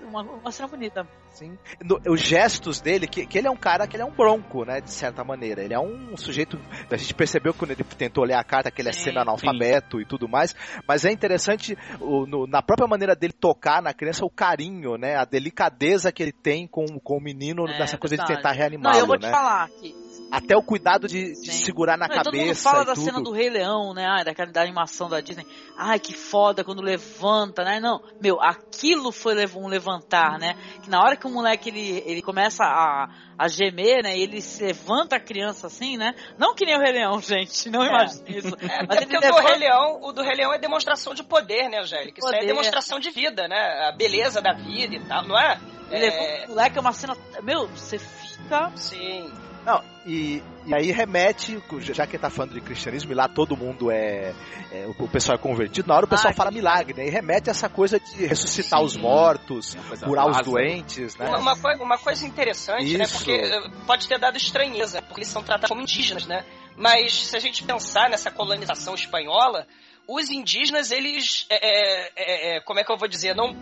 Uma, 0.01 0.23
uma 0.23 0.51
cena 0.51 0.67
bonita. 0.67 1.07
Sim. 1.37 1.55
No, 1.83 2.01
os 2.11 2.19
gestos 2.19 2.81
dele, 2.81 3.05
que, 3.05 3.23
que 3.27 3.37
ele 3.37 3.47
é 3.47 3.51
um 3.51 3.55
cara 3.55 3.85
que 3.85 3.95
ele 3.95 4.01
é 4.01 4.05
um 4.05 4.11
bronco, 4.11 4.65
né? 4.65 4.81
De 4.81 4.89
certa 4.89 5.23
maneira. 5.23 5.61
Ele 5.63 5.73
é 5.73 5.79
um 5.79 6.17
sujeito. 6.17 6.59
A 6.89 6.97
gente 6.97 7.13
percebeu 7.13 7.53
quando 7.53 7.71
ele 7.71 7.83
tentou 7.83 8.23
ler 8.23 8.33
a 8.33 8.43
carta 8.43 8.71
que 8.71 8.81
ele 8.81 8.89
é 8.89 8.91
semi-analfabeto 8.91 10.01
e 10.01 10.05
tudo 10.05 10.27
mais. 10.27 10.55
Mas 10.87 11.05
é 11.05 11.11
interessante 11.11 11.77
o, 11.99 12.25
no, 12.25 12.47
na 12.47 12.63
própria 12.63 12.87
maneira 12.87 13.15
dele 13.15 13.33
tocar 13.33 13.83
na 13.83 13.93
criança 13.93 14.25
o 14.25 14.31
carinho, 14.31 14.97
né? 14.97 15.15
A 15.15 15.25
delicadeza 15.25 16.11
que 16.11 16.23
ele 16.23 16.31
tem 16.31 16.65
com, 16.65 16.85
com 16.99 17.17
o 17.17 17.21
menino 17.21 17.67
é, 17.67 17.77
nessa 17.77 17.99
coisa 17.99 18.15
verdade. 18.15 18.31
de 18.31 18.37
tentar 18.37 18.51
reanimá-lo. 18.53 18.95
Não, 18.95 18.99
eu 18.99 19.05
vou 19.05 19.19
te 19.19 19.27
né? 19.27 19.31
falar 19.31 19.69
que 19.69 20.06
até 20.31 20.55
o 20.55 20.61
cuidado 20.61 21.07
de, 21.07 21.33
de 21.33 21.51
segurar 21.53 21.97
na 21.97 22.07
Não, 22.07 22.15
cabeça. 22.15 22.31
Todo 22.31 22.45
mundo 22.45 22.55
fala 22.55 22.85
da 22.85 22.93
tudo. 22.93 23.05
cena 23.05 23.21
do 23.21 23.31
Rei 23.31 23.49
Leão, 23.49 23.93
né? 23.93 24.05
Ai, 24.05 24.23
daquela 24.23 24.51
da 24.51 24.61
animação 24.61 25.09
da 25.09 25.21
Disney. 25.21 25.45
Ai, 25.77 25.99
que 25.99 26.13
foda 26.13 26.63
quando 26.63 26.81
levanta, 26.81 27.63
né? 27.63 27.79
Não, 27.79 28.01
meu, 28.21 28.41
aquilo 28.41 29.11
foi 29.11 29.35
um 29.55 29.67
levantar, 29.67 30.37
né? 30.37 30.55
Que 30.83 30.89
na 30.89 31.01
hora 31.01 31.15
que 31.15 31.25
o 31.25 31.29
moleque 31.29 31.69
ele, 31.69 32.03
ele 32.05 32.21
começa 32.21 32.63
a, 32.63 33.09
a 33.37 33.47
gemer, 33.47 34.03
né? 34.03 34.17
E 34.17 34.23
ele 34.23 34.41
se 34.41 34.63
levanta 34.63 35.15
a 35.15 35.19
criança 35.19 35.67
assim, 35.67 35.97
né? 35.97 36.13
Não 36.37 36.53
que 36.53 36.65
nem 36.65 36.75
o 36.75 36.79
Rei 36.79 36.91
Leão, 36.91 37.19
gente, 37.21 37.69
não 37.69 37.83
é. 37.83 37.87
imagine 37.87 38.37
isso. 38.37 38.55
É, 38.59 38.85
Mas 38.85 38.99
porque 38.99 39.17
levanta... 39.17 39.27
o, 39.27 39.41
do 39.41 39.47
Rei 39.47 39.57
Leão, 39.57 39.99
o 40.01 40.11
do 40.11 40.21
Rei 40.21 40.35
Leão 40.35 40.53
é 40.53 40.59
demonstração 40.59 41.13
de 41.13 41.23
poder, 41.23 41.69
né, 41.69 41.79
Angélica? 41.79 42.19
Isso 42.19 42.35
é 42.35 42.45
demonstração 42.45 42.99
de 42.99 43.09
vida, 43.11 43.47
né? 43.47 43.87
A 43.87 43.91
beleza 43.91 44.41
da 44.41 44.53
vida 44.53 44.95
e 44.95 44.99
tal, 45.05 45.25
não 45.25 45.39
é? 45.39 45.59
Ele 45.89 46.05
é... 46.05 46.09
levanta 46.09 46.45
o 46.45 46.49
moleque, 46.49 46.77
é 46.77 46.81
uma 46.81 46.91
cena. 46.91 47.17
Meu, 47.41 47.67
você 47.67 47.97
fica. 47.97 48.71
Sim. 48.75 49.46
Não, 49.67 49.83
e, 50.05 50.41
e 50.65 50.73
aí 50.73 50.93
remete, 50.93 51.61
já 51.81 52.07
que 52.07 52.17
tá 52.17 52.29
falando 52.29 52.53
de 52.53 52.61
cristianismo, 52.61 53.11
e 53.11 53.15
lá 53.15 53.27
todo 53.27 53.57
mundo 53.57 53.91
é, 53.91 54.33
é 54.71 54.87
o 54.97 55.09
pessoal 55.09 55.35
é 55.35 55.37
convertido, 55.37 55.89
na 55.89 55.95
hora 55.95 56.05
o 56.05 56.07
pessoal 56.07 56.31
ah, 56.31 56.33
fala 56.33 56.51
milagre, 56.51 56.93
né? 56.93 57.05
E 57.05 57.09
remete 57.09 57.49
a 57.49 57.51
essa 57.51 57.67
coisa 57.67 57.99
de 57.99 58.25
ressuscitar 58.25 58.79
sim. 58.79 58.85
os 58.85 58.95
mortos, 58.95 59.75
curar 60.05 60.25
os 60.29 60.41
doentes, 60.41 61.17
né? 61.17 61.27
Uma, 61.27 61.39
uma, 61.39 61.57
coisa, 61.57 61.83
uma 61.83 61.97
coisa 61.97 62.25
interessante, 62.25 62.97
né? 62.97 63.03
Isso. 63.03 63.13
né? 63.13 63.17
Porque 63.17 63.31
eh, 63.33 63.85
pode 63.85 64.07
ter 64.07 64.17
dado 64.17 64.37
estranheza, 64.37 65.01
porque 65.01 65.19
eles 65.19 65.27
são 65.27 65.43
tratados 65.43 65.67
como 65.67 65.81
indígenas, 65.81 66.25
né? 66.25 66.45
Mas 66.77 67.27
se 67.27 67.35
a 67.35 67.39
gente 67.39 67.61
pensar 67.65 68.09
nessa 68.09 68.31
colonização 68.31 68.95
espanhola, 68.95 69.67
os 70.07 70.29
indígenas, 70.29 70.91
eles. 70.91 71.45
É, 71.49 71.57
é, 71.57 72.11
é, 72.15 72.55
é 72.55 72.61
como 72.61 72.79
é 72.79 72.85
que 72.85 72.91
eu 72.91 72.97
vou 72.97 73.09
dizer? 73.09 73.35
Não 73.35 73.53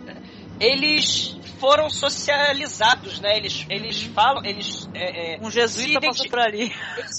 eles 0.60 1.36
foram 1.58 1.88
socializados, 1.88 3.20
né? 3.20 3.36
Eles, 3.36 3.66
eles 3.68 4.02
falam, 4.02 4.44
eles... 4.44 4.88
É, 4.94 5.34
é, 5.34 5.38
um 5.40 5.50
jesuíta 5.50 6.00
passou 6.00 6.28
por 6.28 6.38
ali. 6.38 6.72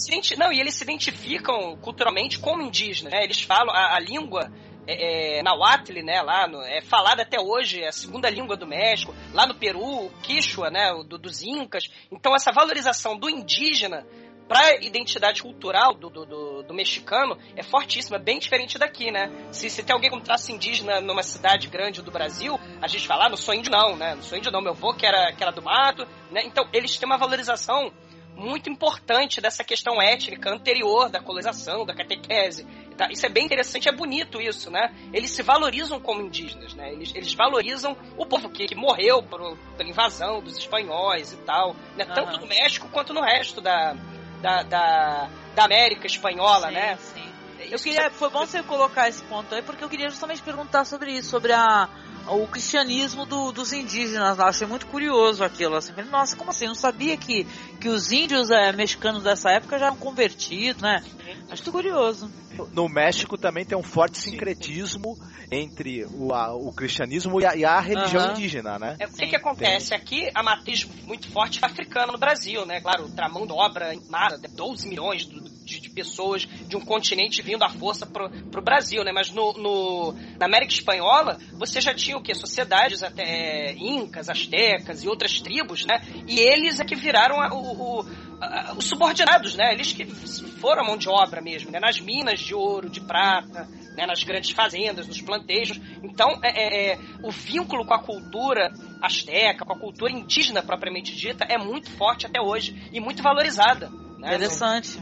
Eles, 0.09 0.37
não, 0.37 0.51
e 0.51 0.59
eles 0.59 0.75
se 0.75 0.83
identificam 0.83 1.77
culturalmente 1.77 2.39
como 2.39 2.61
indígenas, 2.61 3.13
né? 3.13 3.23
Eles 3.23 3.41
falam 3.41 3.73
a, 3.73 3.95
a 3.95 3.99
língua... 3.99 4.51
É, 4.89 5.39
é, 5.39 5.43
Nahuatl, 5.43 6.01
né, 6.01 6.21
lá 6.21 6.47
no, 6.47 6.61
é 6.61 6.81
falada 6.81 7.21
até 7.21 7.37
hoje, 7.37 7.81
é 7.81 7.89
a 7.89 7.91
segunda 7.91 8.29
língua 8.29 8.55
do 8.55 8.65
México, 8.65 9.13
lá 9.33 9.45
no 9.45 9.53
Peru, 9.53 9.83
o 9.83 10.09
Quichua, 10.23 10.69
né, 10.69 10.93
do, 11.05 11.17
dos 11.17 11.43
Incas. 11.43 11.83
Então 12.09 12.33
essa 12.33 12.53
valorização 12.53 13.19
do 13.19 13.29
indígena 13.29 14.07
para 14.47 14.59
a 14.59 14.75
identidade 14.75 15.41
cultural 15.41 15.93
do, 15.93 16.09
do, 16.09 16.25
do, 16.25 16.63
do, 16.63 16.73
mexicano 16.73 17.37
é 17.55 17.63
fortíssima, 17.63 18.17
bem 18.17 18.39
diferente 18.39 18.77
daqui, 18.77 19.11
né? 19.11 19.29
Se, 19.51 19.69
se 19.69 19.83
tem 19.83 19.93
alguém 19.93 20.09
com 20.09 20.19
traço 20.19 20.51
indígena 20.51 21.01
numa 21.01 21.23
cidade 21.23 21.67
grande 21.67 22.01
do 22.01 22.11
Brasil, 22.11 22.59
a 22.81 22.87
gente 22.87 23.07
fala, 23.07 23.25
ah, 23.25 23.29
não 23.29 23.37
sou 23.37 23.53
índio 23.53 23.71
não, 23.71 23.95
né? 23.95 24.15
Não 24.15 24.23
sou 24.23 24.37
índio 24.37 24.51
não, 24.51 24.61
meu 24.61 24.71
avô 24.71 24.93
que 24.93 25.05
era, 25.05 25.33
que 25.33 25.43
era 25.43 25.51
do 25.51 25.61
mato, 25.61 26.07
né? 26.31 26.43
Então, 26.45 26.67
eles 26.71 26.97
têm 26.97 27.05
uma 27.07 27.17
valorização 27.17 27.91
muito 28.37 28.69
importante 28.69 29.41
dessa 29.41 29.63
questão 29.63 29.99
étnica 29.99 30.51
anterior 30.51 31.09
da 31.09 31.19
colonização, 31.19 31.85
da 31.85 31.93
catequese. 31.93 32.65
Tá? 32.95 33.09
Isso 33.11 33.25
é 33.25 33.29
bem 33.29 33.45
interessante, 33.45 33.89
é 33.89 33.91
bonito 33.91 34.39
isso, 34.39 34.69
né? 34.69 34.93
Eles 35.11 35.31
se 35.31 35.41
valorizam 35.41 35.99
como 35.99 36.21
indígenas, 36.21 36.73
né? 36.75 36.93
Eles, 36.93 37.13
eles 37.15 37.33
valorizam 37.33 37.97
o 38.15 38.25
povo 38.25 38.49
que, 38.49 38.67
que 38.67 38.75
morreu 38.75 39.23
por, 39.23 39.57
pela 39.75 39.89
invasão 39.89 40.41
dos 40.41 40.57
espanhóis 40.57 41.33
e 41.33 41.37
tal, 41.37 41.75
né? 41.95 42.05
Tanto 42.05 42.39
no 42.39 42.47
México 42.47 42.87
quanto 42.89 43.13
no 43.13 43.21
resto 43.21 43.59
da, 43.59 43.95
da, 44.41 44.63
da, 44.63 45.27
da 45.55 45.63
América 45.65 46.07
espanhola, 46.07 46.67
Sim, 46.67 46.73
né? 46.73 46.97
sim. 46.97 47.16
Eu 47.59 47.79
queria, 47.79 48.09
foi 48.11 48.29
bom 48.29 48.45
você 48.45 48.61
colocar 48.63 49.09
esse 49.09 49.23
ponto 49.23 49.53
aí, 49.53 49.61
porque 49.61 49.83
eu 49.83 49.89
queria 49.89 50.09
justamente 50.09 50.41
perguntar 50.41 50.85
sobre 50.85 51.11
isso, 51.11 51.29
sobre 51.29 51.51
a, 51.53 51.89
o 52.27 52.47
cristianismo 52.47 53.25
do- 53.25 53.51
dos 53.51 53.73
indígenas 53.73 54.37
lá. 54.37 54.45
Eu 54.45 54.49
achei 54.49 54.67
muito 54.67 54.85
curioso 54.87 55.43
aquilo. 55.43 55.75
Assim, 55.75 55.91
nossa, 56.09 56.35
como 56.35 56.51
assim? 56.51 56.65
Eu 56.65 56.69
não 56.69 56.75
sabia 56.75 57.17
que, 57.17 57.45
que 57.81 57.89
os 57.89 58.11
índios 58.11 58.49
eh, 58.51 58.71
mexicanos 58.73 59.23
dessa 59.23 59.49
época 59.51 59.77
já 59.79 59.87
eram 59.87 59.97
convertidos, 59.97 60.81
né? 60.81 61.03
Acho 61.49 61.63
muito 61.63 61.71
curioso. 61.71 62.31
No 62.73 62.87
México 62.87 63.37
também 63.37 63.65
tem 63.65 63.77
um 63.77 63.83
forte 63.83 64.17
sincretismo 64.17 65.17
entre 65.51 66.05
o, 66.05 66.33
a- 66.33 66.53
o 66.53 66.71
cristianismo 66.71 67.39
e 67.41 67.45
a, 67.45 67.55
e 67.55 67.65
a 67.65 67.79
religião 67.79 68.21
Aham. 68.23 68.31
indígena, 68.31 68.77
né? 68.79 68.95
É, 68.99 69.05
o 69.05 69.11
que, 69.13 69.27
que 69.27 69.35
acontece? 69.35 69.93
Aqui 69.93 70.29
a 70.33 70.43
matriz 70.43 70.85
muito 71.05 71.29
forte 71.31 71.59
é 71.63 71.65
africana 71.65 72.11
no 72.11 72.17
Brasil, 72.17 72.65
né? 72.65 72.81
Claro, 72.81 73.09
a 73.17 73.29
mão 73.29 73.45
de 73.47 73.53
obra 73.53 73.93
em 73.93 74.01
massa, 74.09 74.39
12 74.55 74.87
milhões 74.87 75.25
do- 75.25 75.56
de, 75.67 75.81
de 75.81 75.89
pessoas 75.89 76.45
de 76.45 76.77
um 76.77 76.81
continente 76.81 77.41
vindo 77.41 77.63
à 77.63 77.69
força 77.69 78.05
pro, 78.05 78.29
pro 78.49 78.61
Brasil, 78.61 79.03
né? 79.03 79.11
Mas 79.11 79.29
no, 79.31 79.51
no- 79.53 80.13
na 80.39 80.45
América 80.45 80.71
Espanhola, 80.73 81.37
você 81.59 81.81
já 81.81 81.93
tinha 81.93 82.17
o 82.17 82.21
quê? 82.21 82.33
Sociedades 82.33 83.03
até 83.03 83.23
é, 83.23 83.73
incas, 83.77 84.29
astecas 84.29 85.03
e 85.03 85.07
outras 85.09 85.41
tribos, 85.41 85.85
né? 85.85 86.01
E 86.25 86.39
eles 86.39 86.79
é 86.79 86.85
que 86.85 86.95
viraram 86.95 87.41
a- 87.41 87.53
o, 87.53 87.99
o- 87.99 88.05
a- 88.41 88.73
os 88.77 88.85
subordinados, 88.85 89.55
né? 89.55 89.73
Eles 89.73 89.91
que 89.91 90.05
foram 90.05 90.83
a 90.83 90.85
mão 90.85 90.97
de 90.97 91.09
obra 91.09 91.41
mesmo, 91.41 91.69
né? 91.69 91.79
Nas 91.79 91.99
minas 91.99 92.39
de 92.39 92.55
ouro, 92.55 92.89
de 92.89 93.01
prata, 93.01 93.67
né? 93.95 94.05
nas 94.05 94.23
grandes 94.23 94.51
fazendas, 94.51 95.07
nos 95.07 95.21
plantejos. 95.21 95.79
Então, 96.01 96.39
é, 96.43 96.49
é, 96.49 96.93
é, 96.93 96.99
o 97.21 97.29
vínculo 97.31 97.85
com 97.85 97.93
a 97.93 97.99
cultura 97.99 98.71
asteca, 99.01 99.65
com 99.65 99.73
a 99.73 99.77
cultura 99.79 100.11
indígena 100.11 100.63
propriamente 100.63 101.13
dita, 101.15 101.43
é 101.49 101.57
muito 101.57 101.89
forte 101.91 102.25
até 102.25 102.39
hoje 102.39 102.89
e 102.93 102.99
muito 103.01 103.21
valorizada. 103.21 103.89
Né? 104.17 104.29
Interessante. 104.35 104.99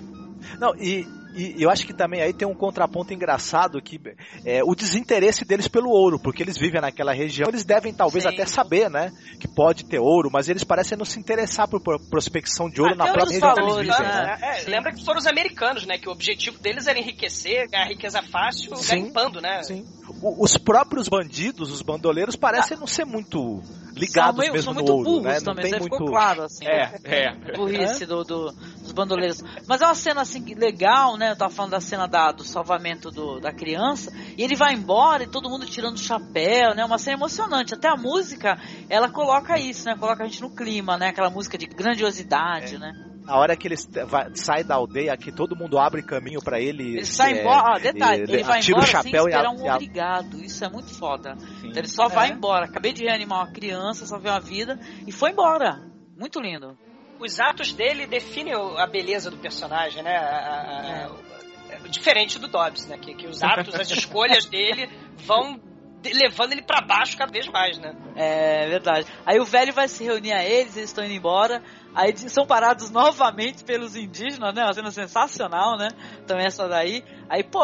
Não, 0.59 0.73
e, 0.77 1.07
e 1.35 1.61
eu 1.63 1.69
acho 1.69 1.85
que 1.85 1.93
também 1.93 2.21
aí 2.21 2.33
tem 2.33 2.47
um 2.47 2.55
contraponto 2.55 3.13
engraçado 3.13 3.81
que 3.81 3.99
é 4.45 4.63
o 4.63 4.73
desinteresse 4.75 5.45
deles 5.45 5.67
pelo 5.67 5.89
ouro, 5.89 6.19
porque 6.19 6.41
eles 6.41 6.57
vivem 6.57 6.81
naquela 6.81 7.13
região, 7.13 7.47
eles 7.49 7.65
devem 7.65 7.93
talvez 7.93 8.23
Sim. 8.23 8.29
até 8.29 8.45
saber, 8.45 8.89
né, 8.89 9.11
que 9.39 9.47
pode 9.47 9.85
ter 9.85 9.99
ouro, 9.99 10.29
mas 10.31 10.49
eles 10.49 10.63
parecem 10.63 10.97
não 10.97 11.05
se 11.05 11.19
interessar 11.19 11.67
por, 11.67 11.81
prospecção 12.09 12.69
de 12.69 12.81
ouro 12.81 12.93
Ah, 12.93 12.97
na 12.97 13.03
tem 13.05 13.13
própria 13.13 13.33
região 13.33 13.53
que 13.53 13.59
eles 13.59 13.69
valores, 13.69 13.95
vivem, 13.97 14.11
né? 14.11 14.23
né? 14.25 14.37
É, 14.41 14.53
Sim. 14.59 14.71
lembra 14.71 14.91
que 14.93 15.03
foram 15.05 15.19
os 15.19 15.27
americanos, 15.27 15.85
né? 15.85 15.97
Que 15.97 16.07
o 16.09 16.11
objetivo 16.11 16.57
deles 16.59 16.87
era 16.87 16.97
enriquecer, 16.99 17.69
ganhar 17.69 17.87
riqueza 17.87 18.21
fácil, 18.21 18.75
Sim. 18.75 18.87
garimpando, 18.87 19.41
né? 19.41 19.61
Sim. 19.63 19.85
O- 20.21 20.43
os 20.43 20.57
próprios 20.57 21.07
bandidos, 21.09 21.71
os 21.71 21.81
bandoleiros, 21.81 22.35
parecem 22.35 22.77
não 22.77 22.87
ser 22.87 23.05
muito 23.05 23.61
ligados 23.95 24.43
são 24.45 24.53
mesmo 24.53 24.61
são 24.63 24.73
no 24.73 24.79
muito 24.79 24.91
ouro, 24.91 25.03
burros 25.09 25.23
né? 25.23 25.33
Não 25.35 25.43
também, 25.43 25.63
tem 25.63 25.65
isso 25.65 25.75
aí 25.75 25.79
muito... 25.89 25.93
ficou 25.97 26.07
claro, 26.11 26.43
assim. 26.43 26.65
É, 26.67 26.93
é. 27.03 27.27
A 27.29 27.57
burrice 27.57 28.05
do, 28.05 28.23
do- 28.23 28.51
dos 28.51 28.91
bandoleiros. 28.91 29.41
Mas 29.67 29.81
é 29.81 29.85
uma 29.85 29.95
cena 29.95 30.21
assim 30.21 30.43
legal, 30.55 31.17
né? 31.17 31.24
Eu 31.29 31.35
tava 31.35 31.53
falando 31.53 31.71
da 31.71 31.79
cena 31.81 32.07
da, 32.07 32.31
do 32.31 32.43
salvamento 32.43 33.09
do- 33.11 33.39
da 33.39 33.51
criança, 33.53 34.11
e 34.37 34.43
ele 34.43 34.55
vai 34.55 34.73
embora 34.73 35.23
e 35.23 35.27
todo 35.27 35.49
mundo 35.49 35.65
tirando 35.65 35.95
o 35.95 35.99
chapéu, 35.99 36.73
né? 36.75 36.83
Uma 36.85 36.97
cena 36.97 37.17
emocionante. 37.17 37.73
Até 37.73 37.87
a 37.87 37.95
música, 37.95 38.57
ela 38.89 39.09
coloca 39.09 39.57
isso, 39.59 39.85
né? 39.85 39.95
Coloca 39.97 40.23
a 40.23 40.27
gente 40.27 40.41
no 40.41 40.55
clima, 40.55 40.97
né? 40.97 41.09
Aquela 41.09 41.29
música 41.29 41.57
de 41.57 41.65
grandiosidade, 41.65 42.77
né? 42.77 42.93
A 43.27 43.39
hora 43.39 43.55
que 43.57 43.67
ele 43.67 43.75
vai- 44.05 44.29
sai 44.35 44.63
da 44.63 44.75
aldeia, 44.75 45.17
que 45.17 45.31
todo 45.31 45.55
mundo 45.55 45.79
abre 45.79 46.03
caminho 46.03 46.39
pra 46.43 46.59
ele. 46.61 46.97
Ele 46.97 47.05
sai 47.05 47.33
é, 47.33 47.41
embora, 47.41 47.75
ah, 47.75 47.79
detalhe, 47.79 48.21
ele 48.21 48.33
ele 48.33 48.43
vai 48.43 48.59
o 48.61 48.63
embora 48.63 48.85
sem 48.85 48.91
chapéu 48.91 49.23
e 49.23 49.33
a- 49.33 49.37
esperar 49.39 49.49
um 49.51 49.65
e 49.65 49.67
a- 49.67 49.73
obrigado. 49.73 50.43
Isso 50.43 50.63
é 50.63 50.69
muito 50.69 50.93
foda. 50.93 51.35
Sim. 51.59 51.69
Então 51.69 51.77
ele 51.79 51.87
só 51.87 52.07
vai 52.07 52.29
É. 52.29 52.33
embora. 52.33 52.65
Acabei 52.65 52.93
de 52.93 53.03
reanimar 53.03 53.39
uma 53.39 53.51
criança, 53.51 54.05
salvei 54.05 54.29
uma 54.31 54.39
vida 54.39 54.79
e 55.07 55.11
foi 55.11 55.31
embora. 55.31 55.81
Muito 56.15 56.39
lindo. 56.39 56.77
Os 57.19 57.39
atos 57.39 57.71
dele 57.73 58.05
definem 58.05 58.53
a 58.77 58.85
beleza 58.87 59.31
do 59.31 59.37
personagem, 59.37 60.03
né? 60.03 60.15
A- 60.17 60.21
a- 60.21 61.07
a- 61.09 61.75
é 61.75 61.87
diferente 61.87 62.37
do 62.39 62.47
Dobbs, 62.47 62.87
né? 62.87 62.97
Que, 62.97 63.13
que 63.13 63.27
os 63.27 63.41
atos, 63.41 63.73
as 63.75 63.89
escolhas 63.89 64.45
dele 64.45 64.89
vão 65.17 65.59
levando 66.03 66.51
ele 66.51 66.61
pra 66.61 66.81
baixo 66.81 67.17
cada 67.17 67.31
vez 67.31 67.47
mais, 67.47 67.77
né? 67.79 67.95
É 68.15 68.67
verdade. 68.67 69.07
Aí 69.25 69.39
o 69.39 69.45
velho 69.45 69.73
vai 69.73 69.87
se 69.87 70.03
reunir 70.03 70.33
a 70.33 70.43
eles, 70.43 70.77
eles 70.77 70.89
estão 70.89 71.03
indo 71.03 71.13
embora. 71.13 71.63
Aí 71.95 72.15
são 72.29 72.45
parados 72.45 72.91
novamente 72.91 73.63
pelos 73.63 73.95
indígenas, 73.95 74.53
né? 74.53 74.63
Uma 74.63 74.73
cena 74.73 74.91
sensacional, 74.91 75.77
né? 75.77 75.87
Também 76.27 76.45
essa 76.45 76.67
daí. 76.67 77.03
Aí, 77.29 77.41
pô, 77.41 77.59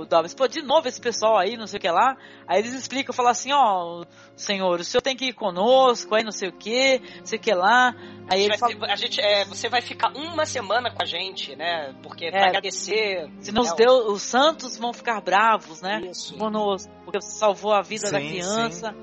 o 0.00 0.04
Dobbs, 0.04 0.34
pô, 0.34 0.48
de 0.48 0.60
novo 0.62 0.88
esse 0.88 1.00
pessoal 1.00 1.38
aí, 1.38 1.56
não 1.56 1.66
sei 1.66 1.78
o 1.78 1.80
que 1.80 1.88
lá. 1.90 2.16
Aí 2.46 2.58
eles 2.58 2.74
explicam, 2.74 3.14
falam 3.14 3.30
assim, 3.30 3.52
ó, 3.52 4.04
senhor, 4.34 4.80
o 4.80 4.84
senhor 4.84 5.00
tem 5.00 5.14
que 5.14 5.26
ir 5.26 5.32
conosco, 5.32 6.14
aí 6.14 6.24
não 6.24 6.32
sei 6.32 6.48
o 6.48 6.52
que, 6.52 7.00
não 7.18 7.26
sei 7.26 7.38
o 7.38 7.40
que 7.42 7.54
lá. 7.54 7.94
Aí 8.28 8.40
A 8.40 8.44
ele 8.44 8.56
gente 8.56 8.58
fala, 8.58 8.92
a 8.92 8.96
gente, 8.96 9.20
é, 9.20 9.44
você 9.44 9.68
vai 9.68 9.80
ficar 9.80 10.10
uma 10.16 10.44
semana 10.44 10.90
com 10.90 11.00
a 11.00 11.06
gente, 11.06 11.54
né? 11.54 11.94
Porque 12.02 12.26
É. 12.26 12.30
pra 12.30 12.46
agradecer. 12.48 13.30
senão 13.40 13.62
os, 13.62 13.70
né, 13.70 13.76
deus, 13.76 14.06
os 14.06 14.22
santos 14.22 14.76
vão 14.76 14.92
ficar 14.92 15.20
bravos, 15.20 15.80
né? 15.80 16.00
Isso. 16.10 16.36
Conosco, 16.36 16.92
porque 17.04 17.20
você 17.20 17.38
salvou 17.38 17.72
a 17.72 17.80
vida 17.80 18.10
da 18.10 18.18
Sim, 18.18 18.28
criança. 18.28 18.94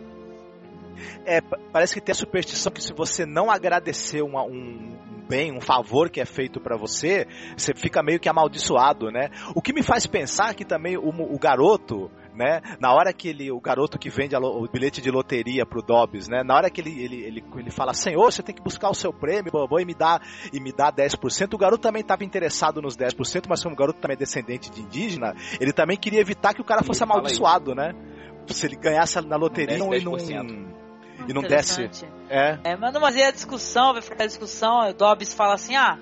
É, 1.26 1.42
pa- 1.42 1.58
parece 1.72 1.94
que 1.94 2.02
tem 2.02 2.12
a 2.12 2.16
superstição 2.16 2.72
que 2.72 2.82
se 2.84 2.94
você 2.94 3.26
não 3.26 3.50
agradecer 3.52 4.22
uma- 4.22 4.44
um, 4.44 4.98
bem, 5.28 5.52
um 5.52 5.62
favor 5.62 6.10
que 6.10 6.22
é 6.22 6.26
feito 6.26 6.60
pra 6.60 6.78
você, 6.78 7.28
você 7.58 7.74
fica 7.74 8.04
meio 8.04 8.20
que 8.20 8.30
amaldiçoado, 8.30 9.12
né? 9.12 9.30
O 9.56 9.62
que 9.62 9.74
me 9.74 9.82
faz 9.84 10.06
pensar 10.06 10.54
que 10.54 10.64
também 10.66 10.98
o, 10.98 11.10
o 11.10 11.40
garoto, 11.40 12.12
né? 12.36 12.62
Na 12.80 12.94
hora 12.94 13.12
que 13.14 13.30
ele, 13.30 13.52
o 13.52 13.60
garoto 13.60 13.98
que 13.98 14.10
vende 14.10 14.36
o 14.36 14.68
bilhete 14.72 15.02
de 15.02 15.10
loteria 15.10 15.66
pro 15.66 15.82
Dobbs, 15.82 16.28
né? 16.28 16.44
Na 16.44 16.56
hora 16.56 16.70
que 16.70 16.82
ele, 16.82 17.04
ele, 17.04 17.24
ele, 17.24 17.44
ele 17.56 17.72
fala, 17.72 17.94
Senhor, 17.94 18.32
você 18.32 18.44
tem 18.44 18.54
que 18.54 18.62
buscar 18.62 18.90
o 18.90 18.94
seu 18.94 19.12
prêmio, 19.14 19.52
babô, 19.52 19.80
e 19.80 19.86
me 19.86 19.94
dá 19.96 20.20
e 20.54 20.60
me 20.60 20.72
dá 20.72 20.92
10%. 20.92 21.54
O 21.54 21.58
garoto 21.58 21.82
também 21.82 22.02
estava 22.02 22.24
interessado 22.24 22.82
nos 22.82 22.96
10%, 22.98 23.46
mas 23.50 23.64
como 23.64 23.74
o 23.74 23.78
garoto 23.78 24.00
também 24.00 24.16
é 24.16 24.18
descendente 24.20 24.70
de 24.70 24.82
indígena, 24.82 25.34
ele 25.60 25.72
também 25.74 25.98
queria 25.98 26.20
evitar 26.20 26.54
que 26.54 26.62
o 26.62 26.66
cara 26.66 26.84
fosse 26.84 27.04
amaldiçoado, 27.04 27.74
né? 27.74 27.94
Se 28.48 28.68
ele 28.68 28.76
ganhasse 28.76 29.20
na 29.22 29.38
loteria 29.38 29.78
Não 29.78 29.88
e 29.88 29.92
desse 29.92 30.06
não, 30.06 30.14
10%. 30.14 30.85
E 31.28 31.34
não. 31.34 31.42
Interessante. 31.42 32.06
É. 32.30 32.58
É, 32.64 32.76
mas, 32.76 32.94
não, 32.94 33.02
mas 33.02 33.16
aí 33.16 33.24
a 33.24 33.32
discussão, 33.32 33.94
vai 33.94 34.02
ficar 34.02 34.24
a 34.24 34.28
discussão, 34.28 34.90
o 34.90 34.94
Dobbs 34.94 35.34
fala 35.34 35.54
assim, 35.54 35.76
ah, 35.76 35.98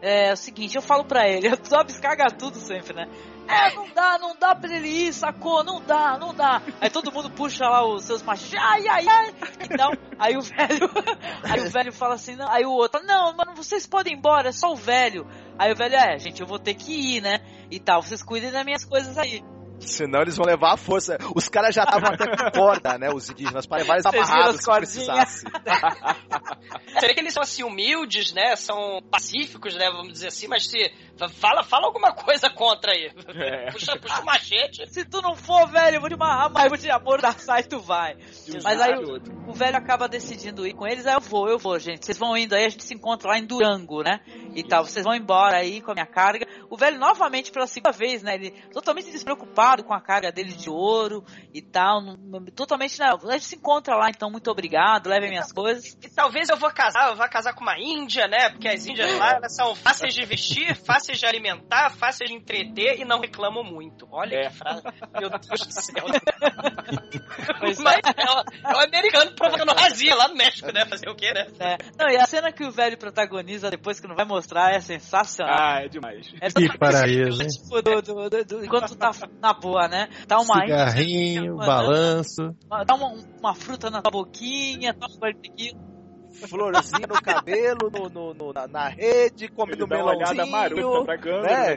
é, 0.00 0.32
o 0.32 0.36
seguinte, 0.36 0.76
eu 0.76 0.82
falo 0.82 1.04
pra 1.04 1.28
ele, 1.28 1.48
o 1.52 1.56
Dobbs 1.56 1.98
caga 1.98 2.26
tudo 2.30 2.58
sempre, 2.58 2.94
né? 2.94 3.08
É, 3.48 3.74
não 3.74 3.88
dá, 3.94 4.18
não 4.18 4.36
dá 4.36 4.54
pra 4.54 4.70
ele 4.70 4.88
ir, 4.88 5.12
sacou? 5.12 5.64
Não 5.64 5.80
dá, 5.80 6.18
não 6.18 6.34
dá. 6.34 6.60
Aí 6.82 6.90
todo 6.90 7.10
mundo 7.10 7.30
puxa 7.30 7.66
lá 7.66 7.82
os 7.82 8.04
seus 8.04 8.22
machos, 8.22 8.52
ai, 8.54 8.86
ai, 8.86 9.08
ai. 9.08 9.34
Então, 9.62 9.90
aí 10.18 10.36
o 10.36 10.42
velho, 10.42 10.90
aí 11.42 11.60
o 11.60 11.70
velho 11.70 11.90
fala 11.90 12.14
assim, 12.14 12.36
não, 12.36 12.46
aí 12.46 12.66
o 12.66 12.70
outro, 12.70 13.02
não, 13.04 13.34
mano, 13.34 13.54
vocês 13.56 13.86
podem 13.86 14.12
ir 14.12 14.16
embora, 14.18 14.50
é 14.50 14.52
só 14.52 14.70
o 14.70 14.76
velho. 14.76 15.26
Aí 15.58 15.72
o 15.72 15.76
velho, 15.76 15.94
é, 15.94 16.18
gente, 16.18 16.42
eu 16.42 16.46
vou 16.46 16.58
ter 16.58 16.74
que 16.74 17.16
ir, 17.16 17.22
né? 17.22 17.40
E 17.70 17.80
tal, 17.80 18.02
vocês 18.02 18.22
cuidem 18.22 18.52
das 18.52 18.64
minhas 18.66 18.84
coisas 18.84 19.16
aí. 19.16 19.42
Senão 19.80 20.22
eles 20.22 20.36
vão 20.36 20.46
levar 20.46 20.74
a 20.74 20.76
força. 20.76 21.18
Os 21.34 21.48
caras 21.48 21.74
já 21.74 21.84
estavam 21.84 22.10
até 22.10 22.26
com 22.26 22.50
corda, 22.50 22.98
né? 22.98 23.10
Os 23.12 23.30
indígenas, 23.30 23.66
para 23.66 23.78
levar 23.78 23.94
eles 23.94 24.06
amarrados 24.06 24.60
se 24.60 24.70
precisasse. 24.70 25.44
Vê 27.00 27.14
que 27.14 27.20
eles 27.20 27.32
são 27.32 27.42
assim 27.42 27.62
humildes, 27.62 28.32
né? 28.32 28.56
São 28.56 29.00
pacíficos, 29.10 29.74
né? 29.74 29.90
Vamos 29.90 30.12
dizer 30.12 30.28
assim, 30.28 30.48
mas 30.48 30.66
se 30.66 30.92
fala, 31.28 31.64
fala 31.64 31.86
alguma 31.86 32.12
coisa 32.12 32.50
contra 32.50 32.92
aí. 32.92 33.10
É. 33.28 33.70
Puxa, 33.72 33.96
puxa 33.98 34.20
o 34.20 34.24
machete. 34.24 34.86
Se 34.92 35.04
tu 35.04 35.20
não 35.22 35.34
for, 35.34 35.66
velho, 35.68 35.96
eu 35.96 36.00
vou 36.00 36.08
te 36.08 36.14
amarrar, 36.14 36.50
mas 36.50 36.64
eu 36.64 36.70
vou 36.70 36.78
te 36.78 36.90
amordaçar 36.90 37.60
e 37.60 37.64
tu 37.64 37.80
vai. 37.80 38.16
Mas 38.62 38.80
aí 38.80 38.94
o, 38.94 39.50
o 39.50 39.52
velho 39.52 39.76
acaba 39.76 40.08
decidindo 40.08 40.66
ir 40.66 40.74
com 40.74 40.86
eles, 40.86 41.06
aí 41.06 41.14
eu 41.14 41.20
vou, 41.20 41.48
eu 41.48 41.58
vou, 41.58 41.78
gente. 41.78 42.04
Vocês 42.04 42.18
vão 42.18 42.36
indo 42.36 42.54
aí, 42.54 42.64
a 42.64 42.68
gente 42.68 42.84
se 42.84 42.94
encontra 42.94 43.28
lá 43.28 43.38
em 43.38 43.46
Durango, 43.46 44.02
né? 44.02 44.20
E 44.54 44.62
tal, 44.62 44.84
vocês 44.84 45.04
vão 45.04 45.14
embora 45.14 45.56
aí 45.56 45.80
com 45.80 45.90
a 45.90 45.94
minha 45.94 46.06
carga. 46.06 46.46
O 46.70 46.76
velho 46.76 46.98
novamente 46.98 47.50
pela 47.50 47.66
segunda 47.66 47.92
vez, 47.92 48.22
né? 48.22 48.34
Ele 48.34 48.50
totalmente 48.72 49.10
despreocupado 49.10 49.67
com 49.84 49.94
a 49.94 50.00
carga 50.00 50.32
dele 50.32 50.52
de 50.52 50.68
ouro 50.70 51.24
e 51.52 51.60
tal. 51.62 52.00
não- 52.02 52.16
não- 52.16 52.44
totalmente, 52.46 52.98
né? 52.98 53.06
A 53.06 53.32
gente 53.32 53.44
se 53.44 53.56
encontra 53.56 53.94
lá, 53.96 54.08
então 54.10 54.30
muito 54.30 54.50
obrigado, 54.50 55.08
levem 55.08 55.30
minhas 55.30 55.52
coisas. 55.52 55.84
E 56.02 56.08
talvez 56.14 56.48
eu 56.48 56.56
vou 56.56 56.70
casar, 56.70 57.08
eu 57.10 57.16
vou 57.16 57.28
casar 57.28 57.54
com 57.54 57.62
uma 57.62 57.78
índia, 57.78 58.26
né? 58.26 58.50
Porque 58.50 58.68
as 58.68 58.86
índias 58.86 59.16
lá 59.18 59.34
elas 59.34 59.54
são 59.54 59.74
fáceis 59.76 60.14
de 60.14 60.24
vestir, 60.24 60.74
fáceis 60.76 61.18
de 61.18 61.26
alimentar, 61.26 61.90
fáceis 61.90 62.30
de 62.30 62.36
entreter 62.36 62.98
e 63.00 63.04
não 63.04 63.20
reclamam 63.20 63.62
muito. 63.64 64.06
Olha 64.10 64.34
É. 64.36 64.48
que 64.48 64.56
frase. 64.56 64.82
Meu 65.18 65.30
Deus 65.30 65.60
do 65.66 65.72
céu. 65.72 66.04
Pois 67.60 67.78
Mas 67.80 68.00
é 68.16 68.24
o, 68.30 68.70
é 68.70 68.76
o 68.76 68.80
americano 68.84 69.32
provocando 69.34 69.72
razia 69.72 70.14
lá 70.14 70.28
no 70.28 70.34
México, 70.34 70.70
né? 70.72 70.84
Fazer 70.86 71.08
o 71.08 71.14
quê, 71.14 71.32
né? 71.32 71.46
É. 71.58 71.76
Não, 71.98 72.08
e 72.08 72.16
a 72.16 72.24
cena 72.26 72.52
que 72.52 72.64
o 72.64 72.70
velho 72.70 72.96
protagoniza 72.96 73.70
depois 73.70 73.98
que 74.00 74.06
não 74.06 74.14
vai 74.14 74.24
mostrar 74.24 74.72
é 74.72 74.80
sensacional. 74.80 75.56
Ah, 75.58 75.80
é 75.82 75.88
demais. 75.88 76.32
É 76.40 76.48
Que 76.50 76.78
paraíso, 76.78 77.42
hein? 77.42 77.48
Tipo, 77.48 77.82
do, 77.82 78.02
do, 78.02 78.30
do, 78.30 78.44
do- 78.44 78.64
enquanto 78.64 78.88
tu 78.88 78.96
tá 78.96 79.10
na 79.40 79.54
boa, 79.58 79.88
né? 79.88 80.08
Tá 80.26 80.38
uma 80.40 80.60
Cigarrinho, 80.62 81.54
índia, 81.54 81.66
balanço. 81.66 82.54
dá 82.86 82.94
uma, 82.94 83.14
uma 83.40 83.54
fruta 83.54 83.90
na 83.90 84.00
tua 84.02 84.10
boquinha, 84.10 84.94
tá 84.94 85.06
um 85.06 85.18
barbecue. 85.18 85.72
florzinha 86.46 87.06
no 87.08 87.20
cabelo, 87.22 87.90
no, 87.90 88.08
no- 88.08 88.34
no- 88.34 88.52
na, 88.52 88.66
na 88.68 88.88
rede, 88.88 89.48
comendo 89.48 89.84
Ele 89.84 89.88
dá 89.90 89.96
uma 90.04 90.14
olhada 90.14 90.46
maruta 90.46 90.74
melãozinho. 90.76 91.04
pra 91.04 91.18
câmera, 91.18 91.42
né? 91.42 91.76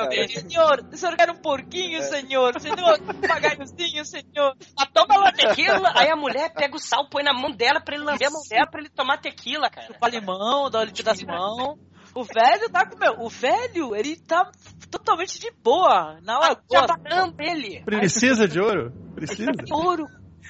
Alguém, 0.00 0.28
Senhor, 0.28 0.88
o 0.92 0.96
senhor 0.96 1.16
quer 1.16 1.30
um 1.30 1.36
porquinho, 1.36 2.02
senhor? 2.02 2.60
Senhor, 2.60 3.00
um 3.00 3.06
papagaiozinho, 3.06 4.04
senhor. 4.04 4.56
Ah, 4.78 4.86
toma 4.92 5.18
uma 5.18 5.32
tequila, 5.32 5.92
aí 5.94 6.10
a 6.10 6.16
mulher 6.16 6.52
pega 6.52 6.74
o 6.74 6.78
sal, 6.78 7.08
põe 7.10 7.22
na 7.22 7.32
mão 7.34 7.50
dela 7.50 7.80
pra 7.80 7.94
ele 7.94 8.04
lamber 8.04 8.28
a 8.28 8.30
mão 8.30 8.42
dela 8.48 8.66
pra 8.70 8.80
ele 8.80 8.88
tomar 8.90 9.18
tequila, 9.18 9.68
cara. 9.70 9.86
Chupa 9.86 10.08
limão, 10.08 10.70
dá 10.70 10.78
o 10.78 10.82
óleo 10.82 10.92
das 11.04 11.22
mãos. 11.22 11.78
O 12.20 12.24
velho 12.24 12.68
tá 12.68 12.84
com 12.84 12.98
meu. 12.98 13.14
O 13.18 13.30
velho, 13.30 13.96
ele 13.96 14.14
tá 14.14 14.50
totalmente 14.90 15.40
de 15.40 15.50
boa. 15.64 16.20
Na 16.22 16.38
hora 16.38 16.60
Já 16.70 16.86
parando 16.86 17.34
ele. 17.38 17.82
Precisa 17.82 18.46
de 18.46 18.60
ouro? 18.60 18.92
Precisa. 19.14 19.50
ouro. 19.72 20.04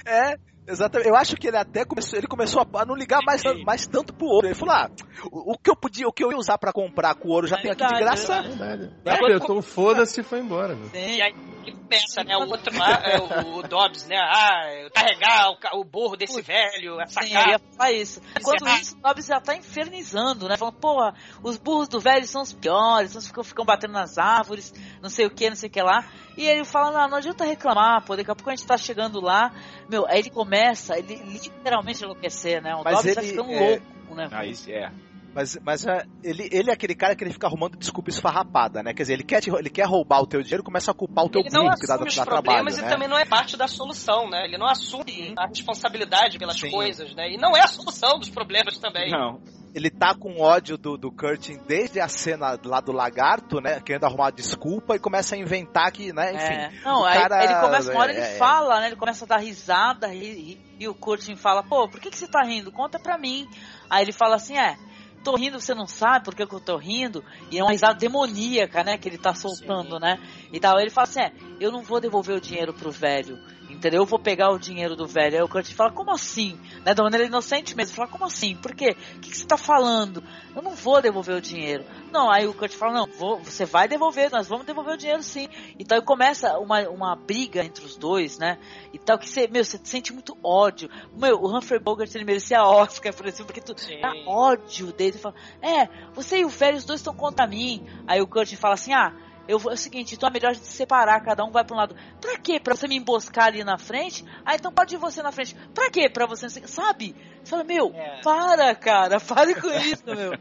É, 0.04 0.34
exatamente. 0.66 1.08
Eu 1.08 1.16
acho 1.16 1.36
que 1.36 1.46
ele 1.48 1.56
até 1.56 1.84
começou, 1.84 2.18
ele 2.18 2.26
começou 2.26 2.66
a 2.74 2.84
não 2.84 2.94
ligar 2.94 3.20
mais, 3.24 3.42
mais 3.64 3.86
tanto 3.86 4.12
pro 4.12 4.26
ouro. 4.26 4.46
Ele 4.46 4.54
falou: 4.54 4.74
ah, 4.74 4.90
o, 5.30 5.52
o 5.54 5.58
que 5.58 5.70
eu 5.70 5.76
podia, 5.76 6.06
o 6.08 6.12
que 6.12 6.22
eu 6.24 6.30
ia 6.30 6.38
usar 6.38 6.58
pra 6.58 6.72
comprar 6.72 7.14
com 7.14 7.28
ouro 7.28 7.46
já 7.46 7.56
É 7.56 7.62
tem 7.62 7.70
aqui 7.70 7.86
de 7.86 7.98
graça. 8.00 8.34
é 8.36 8.42
Verdade. 8.42 8.92
É, 9.04 9.10
Apertou 9.14 9.58
o 9.58 9.62
foda-se 9.62 10.20
e 10.20 10.24
foi 10.24 10.38
embora. 10.40 10.74
Meu. 10.74 10.90
E 10.94 11.20
aí 11.22 11.34
que 11.64 11.76
pensa, 11.88 12.24
né? 12.24 12.34
O 12.38 12.48
outro 12.48 12.74
lá, 12.78 13.02
é 13.04 13.18
o, 13.20 13.58
o 13.58 13.62
Dobbs, 13.62 14.06
né? 14.06 14.16
Ah, 14.16 14.72
eu 14.82 14.90
carregar 14.90 15.50
o, 15.50 15.58
ca- 15.58 15.76
o 15.76 15.84
burro 15.84 16.16
desse 16.16 16.40
velho, 16.40 16.98
essa 17.00 17.20
Sim, 17.22 17.34
eu 17.34 17.48
ia 17.48 17.58
falar 17.76 17.92
isso. 17.92 18.22
Enquanto 18.38 18.62
Encerrar. 18.62 18.80
isso, 18.80 18.96
o 18.96 19.00
Dobbs 19.02 19.26
já 19.26 19.40
tá 19.40 19.54
infernizando, 19.54 20.48
né? 20.48 20.56
Falando, 20.56 20.76
porra, 20.76 21.14
os 21.42 21.58
burros 21.58 21.86
do 21.88 22.00
velho 22.00 22.26
são 22.26 22.40
os 22.40 22.52
piores, 22.54 23.12
eles 23.12 23.26
ficam, 23.26 23.44
ficam 23.44 23.64
batendo 23.66 23.92
nas 23.92 24.16
árvores, 24.16 24.72
não 25.02 25.10
sei 25.10 25.26
o 25.26 25.30
que, 25.30 25.50
não 25.50 25.56
sei 25.56 25.68
o 25.68 25.72
que 25.72 25.82
lá. 25.82 26.02
E 26.36 26.46
ele 26.46 26.64
fala, 26.64 26.90
não, 26.90 27.10
não 27.10 27.16
adianta 27.18 27.44
reclamar, 27.44 28.04
pô, 28.04 28.16
daqui 28.16 28.30
a 28.30 28.34
pouco 28.34 28.50
a 28.50 28.54
gente 28.54 28.66
tá 28.66 28.76
chegando 28.76 29.20
lá. 29.20 29.52
Meu, 29.88 30.06
aí 30.06 30.20
ele 30.20 30.30
começa, 30.30 30.98
ele 30.98 31.16
literalmente 31.16 32.02
enlouquecer, 32.02 32.62
né? 32.62 32.74
O 32.74 32.82
Mas 32.84 32.96
Dobbs 32.96 33.14
tá 33.14 33.22
ficando 33.22 33.50
é, 33.52 33.70
louco, 33.70 34.14
né? 34.14 34.28
Ah, 34.30 34.46
isso 34.46 34.70
é. 34.70 34.90
Mas, 35.34 35.56
mas 35.64 35.86
é, 35.86 36.04
ele, 36.24 36.48
ele 36.50 36.70
é 36.70 36.72
aquele 36.72 36.94
cara 36.94 37.14
que 37.14 37.22
ele 37.22 37.32
fica 37.32 37.46
arrumando 37.46 37.76
desculpa 37.76 38.10
esfarrapada, 38.10 38.82
né? 38.82 38.92
Quer 38.92 39.02
dizer, 39.04 39.12
ele 39.14 39.22
quer, 39.22 39.40
te- 39.40 39.50
ele 39.50 39.70
quer 39.70 39.86
roubar 39.86 40.20
o 40.20 40.26
teu 40.26 40.42
dinheiro 40.42 40.62
e 40.62 40.64
começa 40.64 40.90
a 40.90 40.94
culpar 40.94 41.24
o 41.24 41.28
teu 41.28 41.40
Ele 41.40 41.50
burro 41.50 41.76
que 41.78 41.86
dá, 41.86 41.94
assume 41.94 42.08
os 42.08 42.16
dá 42.16 42.24
problemas 42.24 42.74
trabalho, 42.74 42.78
e 42.78 42.82
né? 42.82 42.88
também 42.88 43.08
não 43.08 43.16
é 43.18 43.24
parte 43.24 43.56
da 43.56 43.68
solução, 43.68 44.28
né? 44.28 44.44
Ele 44.44 44.58
não 44.58 44.66
assume 44.66 45.34
a 45.38 45.46
responsabilidade 45.46 46.36
pelas 46.36 46.58
Sim. 46.58 46.70
coisas, 46.70 47.14
né? 47.14 47.30
E 47.30 47.36
não 47.36 47.56
é 47.56 47.60
a 47.60 47.68
solução 47.68 48.18
dos 48.18 48.28
problemas 48.28 48.76
também. 48.78 49.10
Não. 49.10 49.40
Ele 49.72 49.88
tá 49.88 50.14
com 50.14 50.40
ódio 50.40 50.76
do, 50.76 50.96
do 50.96 51.12
Curtin 51.12 51.58
desde 51.66 52.00
a 52.00 52.08
cena 52.08 52.58
lá 52.64 52.80
do 52.80 52.90
lagarto, 52.90 53.60
né? 53.60 53.80
Querendo 53.80 54.04
arrumar 54.04 54.30
desculpa 54.30 54.96
e 54.96 54.98
começa 54.98 55.36
a 55.36 55.38
inventar 55.38 55.92
que, 55.92 56.12
né? 56.12 56.32
Enfim. 56.34 56.44
É. 56.44 56.70
Não, 56.84 57.04
aí 57.04 57.20
cara- 57.20 57.44
ele 57.44 57.54
começa, 57.60 57.92
uma 57.92 58.00
hora 58.00 58.12
é, 58.12 58.16
ele 58.16 58.24
é, 58.24 58.36
fala, 58.36 58.80
né? 58.80 58.86
Ele 58.88 58.96
começa 58.96 59.24
a 59.24 59.28
dar 59.28 59.36
risada 59.38 60.08
ri- 60.08 60.34
ri- 60.34 60.60
e, 60.80 60.88
o 60.88 60.94
Curtin 60.94 61.36
fala, 61.36 61.62
pô, 61.62 61.88
por 61.88 62.00
que, 62.00 62.10
que 62.10 62.18
você 62.18 62.26
tá 62.26 62.42
rindo? 62.42 62.72
Conta 62.72 62.98
pra 62.98 63.16
mim. 63.16 63.48
Aí 63.88 64.02
ele 64.04 64.12
fala 64.12 64.36
assim, 64.36 64.58
é, 64.58 64.76
tô 65.22 65.36
rindo, 65.36 65.60
você 65.60 65.74
não 65.74 65.86
sabe 65.86 66.24
por 66.24 66.34
que, 66.34 66.44
que 66.46 66.54
eu 66.54 66.60
tô 66.60 66.76
rindo? 66.76 67.22
E 67.50 67.58
é 67.58 67.62
uma 67.62 67.70
risada 67.70 67.94
demoníaca, 67.94 68.82
né? 68.82 68.98
Que 68.98 69.08
ele 69.08 69.18
tá 69.18 69.34
soltando, 69.34 69.94
Sim. 69.94 70.00
né? 70.00 70.18
E 70.52 70.58
tal. 70.58 70.80
Ele 70.80 70.90
fala 70.90 71.06
assim, 71.06 71.20
é, 71.20 71.32
eu 71.60 71.70
não 71.70 71.82
vou 71.82 72.00
devolver 72.00 72.36
o 72.36 72.40
dinheiro 72.40 72.74
pro 72.74 72.90
velho. 72.90 73.38
Entendeu? 73.80 74.02
Eu 74.02 74.06
vou 74.06 74.18
pegar 74.18 74.50
o 74.50 74.58
dinheiro 74.58 74.94
do 74.94 75.06
velho. 75.06 75.38
Aí 75.38 75.42
o 75.42 75.48
Curtin 75.48 75.72
fala, 75.72 75.90
como 75.90 76.10
assim? 76.10 76.60
Né? 76.84 76.92
Da 76.92 77.02
maneira 77.02 77.24
inocente 77.24 77.74
mesmo. 77.74 77.96
Fala, 77.96 78.08
como 78.08 78.26
assim? 78.26 78.54
Por 78.54 78.74
quê? 78.74 78.94
O 79.16 79.20
que, 79.20 79.30
que 79.30 79.36
você 79.38 79.46
tá 79.46 79.56
falando? 79.56 80.22
Eu 80.54 80.60
não 80.60 80.74
vou 80.74 81.00
devolver 81.00 81.34
o 81.34 81.40
dinheiro. 81.40 81.82
Não, 82.12 82.30
aí 82.30 82.46
o 82.46 82.52
Kurt 82.52 82.74
fala, 82.74 82.92
não, 82.92 83.06
vou- 83.06 83.38
você 83.38 83.64
vai 83.64 83.88
devolver, 83.88 84.30
nós 84.30 84.46
vamos 84.46 84.66
devolver 84.66 84.92
o 84.92 84.96
dinheiro 84.98 85.22
sim. 85.22 85.48
Então 85.78 85.96
aí 85.96 86.04
começa 86.04 86.58
uma, 86.58 86.80
uma 86.90 87.16
briga 87.16 87.64
entre 87.64 87.82
os 87.82 87.96
dois, 87.96 88.38
né? 88.38 88.58
E 88.92 88.98
tal, 88.98 89.18
que 89.18 89.26
você, 89.26 89.48
meu, 89.48 89.64
você 89.64 89.80
sente 89.82 90.12
muito 90.12 90.36
ódio. 90.44 90.90
Meu, 91.16 91.40
o 91.40 91.56
Humphrey 91.56 91.80
Bogart, 91.80 92.14
ele 92.14 92.24
merecia 92.24 92.60
Oscar 92.68 93.14
por 93.14 93.26
isso, 93.28 93.46
porque 93.46 93.62
tu 93.62 93.72
Sim. 93.80 93.98
dá 94.02 94.12
ódio 94.26 94.92
dele. 94.92 95.16
Fala, 95.16 95.34
é, 95.62 95.88
você 96.12 96.40
e 96.40 96.44
o 96.44 96.50
velho, 96.50 96.76
os 96.76 96.84
dois 96.84 97.00
estão 97.00 97.14
contra 97.14 97.46
mim. 97.46 97.86
Aí 98.06 98.20
o 98.20 98.26
Kurt 98.26 98.54
fala 98.56 98.74
assim, 98.74 98.92
ah, 98.92 99.14
eu 99.50 99.58
vou, 99.58 99.70
é 99.72 99.74
o 99.74 99.78
seguinte, 99.78 100.14
então 100.14 100.28
é 100.28 100.32
melhor 100.32 100.50
a 100.50 100.52
gente 100.54 100.66
se 100.66 100.72
separar, 100.72 101.20
cada 101.22 101.44
um 101.44 101.50
vai 101.50 101.64
pra 101.64 101.74
um 101.74 101.78
lado. 101.78 101.96
Pra 102.20 102.38
quê? 102.38 102.60
Pra 102.60 102.74
você 102.74 102.86
me 102.88 102.96
emboscar 102.96 103.46
ali 103.46 103.64
na 103.64 103.76
frente? 103.78 104.24
Ah, 104.44 104.54
então 104.54 104.72
pode 104.72 104.94
ir 104.94 104.98
você 104.98 105.22
na 105.22 105.32
frente. 105.32 105.54
Pra 105.74 105.90
quê? 105.90 106.08
Pra 106.08 106.26
você, 106.26 106.46
não 106.46 106.50
sei- 106.50 106.66
sabe? 106.66 107.14
Você 107.42 107.50
fala, 107.50 107.64
meu, 107.64 107.92
É. 107.94 108.20
para, 108.22 108.74
cara, 108.74 109.18
pare 109.20 109.54
com 109.60 109.68
isso, 109.70 110.04
meu. 110.06 110.32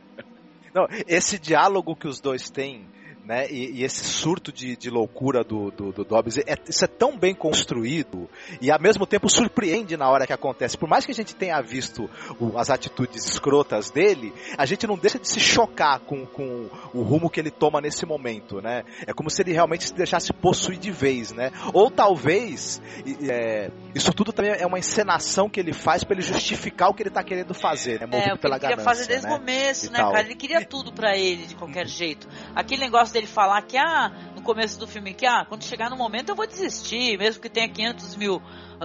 Não, 0.74 0.86
esse 1.08 1.40
diálogo 1.40 1.96
que 1.96 2.08
os 2.08 2.20
dois 2.22 2.50
têm, 2.50 2.88
né? 3.30 3.46
E, 3.48 3.80
e 3.80 3.84
esse 3.84 4.04
surto 4.04 4.52
de, 4.52 4.76
de 4.76 4.90
loucura 4.90 5.44
do, 5.44 5.70
do, 5.70 5.92
do 5.92 6.04
Dobbs, 6.04 6.40
é, 6.40 6.56
isso 6.68 6.84
é 6.84 6.88
tão 6.88 7.16
bem 7.16 7.36
construído 7.36 8.28
e 8.60 8.72
ao 8.72 8.82
mesmo 8.82 9.06
tempo 9.06 9.30
surpreende 9.30 9.96
na 9.96 10.10
hora 10.10 10.26
que 10.26 10.34
acontece. 10.34 10.76
Por 10.76 10.90
mais 10.90 11.06
que 11.06 11.12
a 11.12 11.16
gente 11.16 11.36
tenha 11.36 11.62
visto 11.62 12.10
o- 12.40 12.58
as 12.58 12.72
atitudes 12.72 13.24
escrotas 13.28 13.92
dele, 13.92 14.34
a 14.58 14.66
gente 14.66 14.88
não 14.88 14.98
deixa 14.98 15.20
de 15.20 15.30
se 15.30 15.40
chocar 15.40 16.00
com, 16.00 16.26
com 16.26 16.68
o 16.92 17.04
rumo 17.04 17.30
que 17.30 17.40
ele 17.40 17.52
toma 17.52 17.80
nesse 17.80 18.04
momento, 18.04 18.60
né? 18.62 18.84
É 19.06 19.14
como 19.14 19.30
se 19.30 19.44
ele 19.44 19.54
realmente 19.54 19.86
se 19.86 19.94
deixasse 19.94 20.34
possuir 20.34 20.80
de 20.80 20.90
vez, 20.90 21.32
né? 21.32 21.52
Ou 21.72 21.92
talvez 21.92 22.82
é, 23.30 23.70
isso 23.94 24.12
tudo 24.12 24.34
também 24.34 24.54
é 24.54 24.66
uma 24.66 24.80
encenação 24.80 25.48
que 25.48 25.60
ele 25.60 25.72
faz 25.72 26.04
para 26.04 26.16
ele 26.16 26.24
justificar 26.24 26.90
o 26.90 26.96
que 26.96 27.04
ele 27.04 27.12
tá 27.12 27.24
querendo 27.24 27.54
fazer, 27.54 28.00
né? 28.00 28.08
Movido 28.08 28.30
É, 28.30 28.34
o 28.34 28.36
que 28.38 28.42
pela 28.42 28.56
ele 28.56 28.62
queria 28.62 28.76
ganância, 28.78 28.96
fazer 28.98 29.08
desde 29.08 29.28
né? 29.28 29.36
o 29.36 29.38
começo, 29.38 29.86
E 29.86 29.90
né, 29.92 30.00
tal. 30.00 30.12
cara? 30.14 30.26
Ele 30.26 30.36
queria 30.36 30.66
tudo 30.66 30.92
pra 30.92 31.16
ele, 31.16 31.46
de 31.46 31.54
qualquer 31.56 31.86
jeito. 31.88 32.28
Aquele 32.56 32.82
negócio 32.82 33.14
dele 33.20 33.28
falar 33.28 33.62
que, 33.62 33.78
ah, 33.78 34.12
no 34.40 34.46
começo 34.46 34.80
do 34.80 34.88
filme, 34.88 35.14
que, 35.14 35.26
ah, 35.26 35.46
quando 35.48 35.64
chegar 35.64 35.90
no 35.90 35.98
momento 35.98 36.30
eu 36.30 36.36
vou 36.36 36.48
desistir, 36.48 37.18
mesmo 37.18 37.42
que 37.42 37.50
tenha 37.50 37.68
500 37.70 38.16
mil 38.16 38.42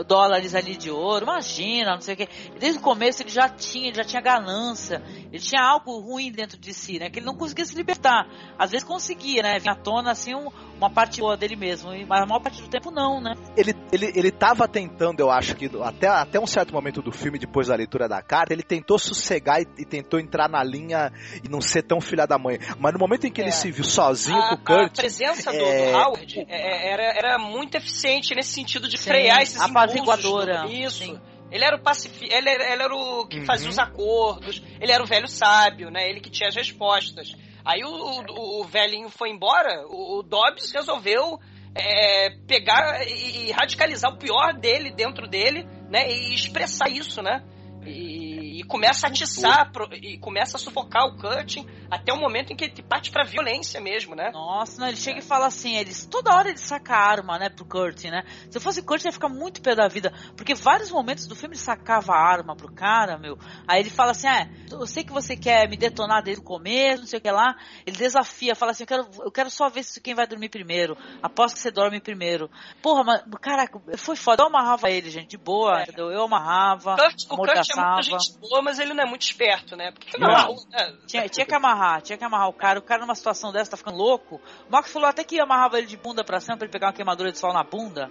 dólares 0.08 0.56
ali 0.56 0.76
de 0.76 0.90
ouro, 0.90 1.24
imagina, 1.24 1.94
não 1.94 2.00
sei 2.00 2.14
o 2.14 2.16
quê. 2.16 2.28
Desde 2.58 2.78
o 2.80 2.82
começo 2.82 3.22
ele 3.22 3.30
já 3.30 3.48
tinha, 3.48 3.86
ele 3.86 3.96
já 3.96 4.02
tinha 4.04 4.20
ganância, 4.20 5.00
ele 5.32 5.40
tinha 5.40 5.62
algo 5.62 6.00
ruim 6.00 6.32
dentro 6.32 6.58
de 6.58 6.74
si, 6.74 6.98
né? 6.98 7.08
Que 7.08 7.20
ele 7.20 7.26
não 7.26 7.36
conseguia 7.36 7.64
se 7.64 7.76
libertar. 7.76 8.26
Às 8.58 8.72
vezes 8.72 8.84
conseguia, 8.84 9.42
né? 9.42 9.58
Vinha 9.60 9.72
à 9.74 9.76
tona, 9.76 10.10
assim, 10.10 10.34
um- 10.34 10.48
uma 10.76 10.90
parte 10.90 11.20
boa 11.20 11.36
dele 11.36 11.54
mesmo, 11.54 11.90
mas 12.08 12.22
a 12.22 12.26
maior 12.26 12.40
parte 12.40 12.60
do 12.60 12.68
tempo 12.68 12.90
não, 12.90 13.20
né? 13.20 13.34
ele, 13.56 13.72
ele, 13.92 14.12
ele 14.16 14.30
tava 14.32 14.66
tentando, 14.66 15.20
eu 15.20 15.30
acho 15.30 15.54
que 15.54 15.70
até, 15.84 16.08
até 16.08 16.40
um 16.40 16.46
certo 16.46 16.74
momento 16.74 17.00
do 17.00 17.12
filme, 17.12 17.38
depois 17.38 17.68
da 17.68 17.76
leitura 17.76 18.08
da 18.08 18.20
carta, 18.20 18.52
ele 18.52 18.64
tentou 18.64 18.98
sossegar 18.98 19.62
e, 19.62 19.66
e 19.78 19.84
tentou 19.84 20.18
entrar 20.18 20.48
na 20.48 20.62
linha 20.64 21.12
e 21.44 21.48
não 21.48 21.60
ser 21.60 21.82
tão 21.84 22.00
filha 22.00 22.26
da 22.26 22.36
mãe. 22.36 22.58
Mas 22.80 22.92
no 22.92 22.98
momento 22.98 23.26
em 23.28 23.30
que 23.30 23.40
ele 23.40 23.50
É. 23.50 23.52
se 23.52 23.70
viu 23.70 23.84
sozinho 23.84 24.36
a, 24.36 24.48
com 24.48 24.54
o 24.54 24.58
Kurt. 24.58 24.90
a 24.98 25.02
presença 25.02 25.43
do, 25.52 25.64
é, 25.64 25.90
do 25.92 25.96
Howard 25.96 26.40
é, 26.40 26.44
é, 26.48 26.88
era, 26.92 27.02
era 27.16 27.38
muito 27.38 27.76
eficiente 27.76 28.34
nesse 28.34 28.50
sentido 28.52 28.88
de 28.88 28.98
Sim, 28.98 29.10
frear 29.10 29.42
esses 29.42 29.60
apaziguadora, 29.60 30.64
impulsos. 30.64 30.78
Isso. 30.78 31.04
sim. 31.04 31.20
Ele 31.50 31.64
era 31.64 31.76
o 31.76 31.82
pacifi... 31.82 32.24
ele, 32.32 32.48
era, 32.48 32.72
ele 32.72 32.82
era 32.82 32.94
o 32.94 33.26
que 33.28 33.38
Uhum. 33.38 33.44
fazia 33.46 33.68
os 33.68 33.78
acordos, 33.78 34.62
ele 34.80 34.90
era 34.90 35.02
o 35.02 35.06
velho 35.06 35.28
sábio, 35.28 35.90
né? 35.90 36.08
Ele 36.08 36.20
que 36.20 36.30
tinha 36.30 36.48
as 36.48 36.54
respostas. 36.56 37.32
Aí 37.64 37.84
o, 37.84 37.88
o, 37.88 38.60
o 38.60 38.64
velhinho 38.64 39.08
foi 39.08 39.30
embora, 39.30 39.86
o, 39.86 40.18
o 40.18 40.22
Dobbs 40.22 40.72
resolveu 40.72 41.38
é, 41.74 42.30
pegar 42.46 43.06
e, 43.06 43.48
e 43.48 43.52
radicalizar 43.52 44.12
o 44.12 44.18
pior 44.18 44.54
dele 44.54 44.90
dentro 44.90 45.28
dele, 45.28 45.64
né? 45.88 46.10
E 46.10 46.34
expressar 46.34 46.88
isso, 46.88 47.22
né? 47.22 47.42
E, 47.86 48.23
e 48.64 48.66
começa 48.66 49.06
a 49.06 49.10
atiçar, 49.10 49.70
pro- 49.70 49.88
e 49.94 50.18
começa 50.18 50.56
a 50.56 50.60
sufocar 50.60 51.04
o 51.06 51.16
Cutting 51.16 51.66
até 51.90 52.12
o 52.12 52.16
momento 52.18 52.52
em 52.52 52.56
que 52.56 52.64
ele 52.64 52.82
parte 52.82 53.10
pra 53.10 53.24
violência 53.24 53.80
mesmo, 53.80 54.14
né? 54.14 54.30
Nossa, 54.32 54.80
não, 54.80 54.88
ele 54.88 54.96
chega 54.96 55.18
e 55.18 55.22
fala 55.22 55.46
assim, 55.46 55.76
eles 55.76 56.06
toda 56.06 56.34
hora 56.34 56.48
ele 56.48 56.58
saca 56.58 56.94
a 56.94 56.98
arma, 57.10 57.38
né, 57.38 57.48
pro 57.48 57.64
Kurt, 57.64 58.04
né? 58.04 58.22
Se 58.50 58.56
eu 58.58 58.60
fosse 58.60 58.82
Kurt, 58.82 59.00
ele 59.02 59.08
ia 59.08 59.12
ficar 59.12 59.28
muito 59.28 59.60
pé 59.62 59.74
da 59.74 59.86
vida, 59.86 60.12
porque 60.36 60.54
vários 60.54 60.90
momentos 60.90 61.26
do 61.26 61.36
filme 61.36 61.54
ele 61.54 61.62
sacava 61.62 62.12
a 62.12 62.18
arma 62.18 62.56
pro 62.56 62.72
cara, 62.72 63.18
meu. 63.18 63.38
Aí 63.68 63.80
ele 63.80 63.90
fala 63.90 64.12
assim, 64.12 64.26
ah, 64.26 64.48
eu 64.70 64.86
sei 64.86 65.04
que 65.04 65.12
você 65.12 65.36
quer 65.36 65.68
me 65.68 65.76
detonar 65.76 66.22
desde 66.22 66.42
o 66.42 66.44
começo, 66.44 67.00
não 67.00 67.06
sei 67.06 67.18
o 67.18 67.22
que 67.22 67.30
lá. 67.30 67.54
Ele 67.86 67.96
desafia, 67.96 68.54
fala 68.56 68.72
assim, 68.72 68.84
eu 68.84 68.86
quero, 68.86 69.08
eu 69.24 69.30
quero 69.30 69.50
só 69.50 69.68
ver 69.68 69.82
se 69.84 70.00
quem 70.00 70.14
vai 70.14 70.26
dormir 70.26 70.48
primeiro. 70.48 70.96
Aposto 71.22 71.54
que 71.56 71.60
você 71.60 71.70
dorme 71.70 72.00
primeiro. 72.00 72.50
Porra, 72.82 73.04
mas, 73.04 73.22
caraca, 73.40 73.80
foi 73.98 74.16
foda. 74.16 74.42
Eu 74.42 74.46
amarrava 74.48 74.90
ele, 74.90 75.10
gente, 75.10 75.30
de 75.30 75.38
boa, 75.38 75.80
É. 75.80 75.82
entendeu? 75.82 76.10
Eu 76.10 76.22
amarrava, 76.24 76.96
Kurt, 76.96 77.24
o 77.30 77.36
Kurt 77.36 77.50
é 77.50 77.80
muita 77.80 78.02
gente 78.02 78.38
boa, 78.38 78.53
mas 78.62 78.78
ele 78.78 78.92
não 78.94 79.02
é 79.04 79.06
muito 79.06 79.22
esperto, 79.22 79.76
né? 79.76 79.90
Porque 79.92 80.18
Não. 80.18 80.28
não, 80.28 80.56
né? 80.70 80.94
Tinha, 81.06 81.28
tinha 81.28 81.46
que 81.46 81.54
amarrar, 81.54 82.02
tinha 82.02 82.16
que 82.18 82.24
amarrar 82.24 82.48
o 82.48 82.52
cara. 82.52 82.78
O 82.78 82.82
cara 82.82 83.00
numa 83.02 83.14
situação 83.14 83.52
dessa 83.52 83.70
tá 83.72 83.76
ficando 83.76 83.96
louco. 83.96 84.40
O 84.68 84.72
Marcos 84.72 84.92
falou 84.92 85.08
até 85.08 85.24
que 85.24 85.40
amarrava 85.40 85.78
ele 85.78 85.86
de 85.86 85.96
bunda 85.96 86.22
pra 86.24 86.40
cima 86.40 86.56
pra 86.56 86.64
ele 86.66 86.72
pegar 86.72 86.88
uma 86.88 86.92
queimadura 86.92 87.32
de 87.32 87.38
sol 87.38 87.52
na 87.52 87.62
bunda. 87.64 88.10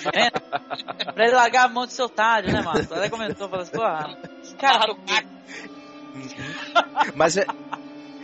jumento, 0.00 0.40
pra 1.14 1.24
ele 1.26 1.34
largar 1.34 1.64
a 1.64 1.68
mão 1.68 1.86
de 1.86 1.92
seu 1.92 2.06
otário, 2.06 2.52
né, 2.52 2.62
Marcos? 2.62 2.90
Até 2.92 3.08
comentou, 3.08 3.48
falou 3.48 3.62
assim, 3.62 3.72
porra, 3.72 4.18
cara. 4.58 4.92
O 4.92 4.96
cara. 4.96 5.26
Mas 7.14 7.36
é, 7.36 7.44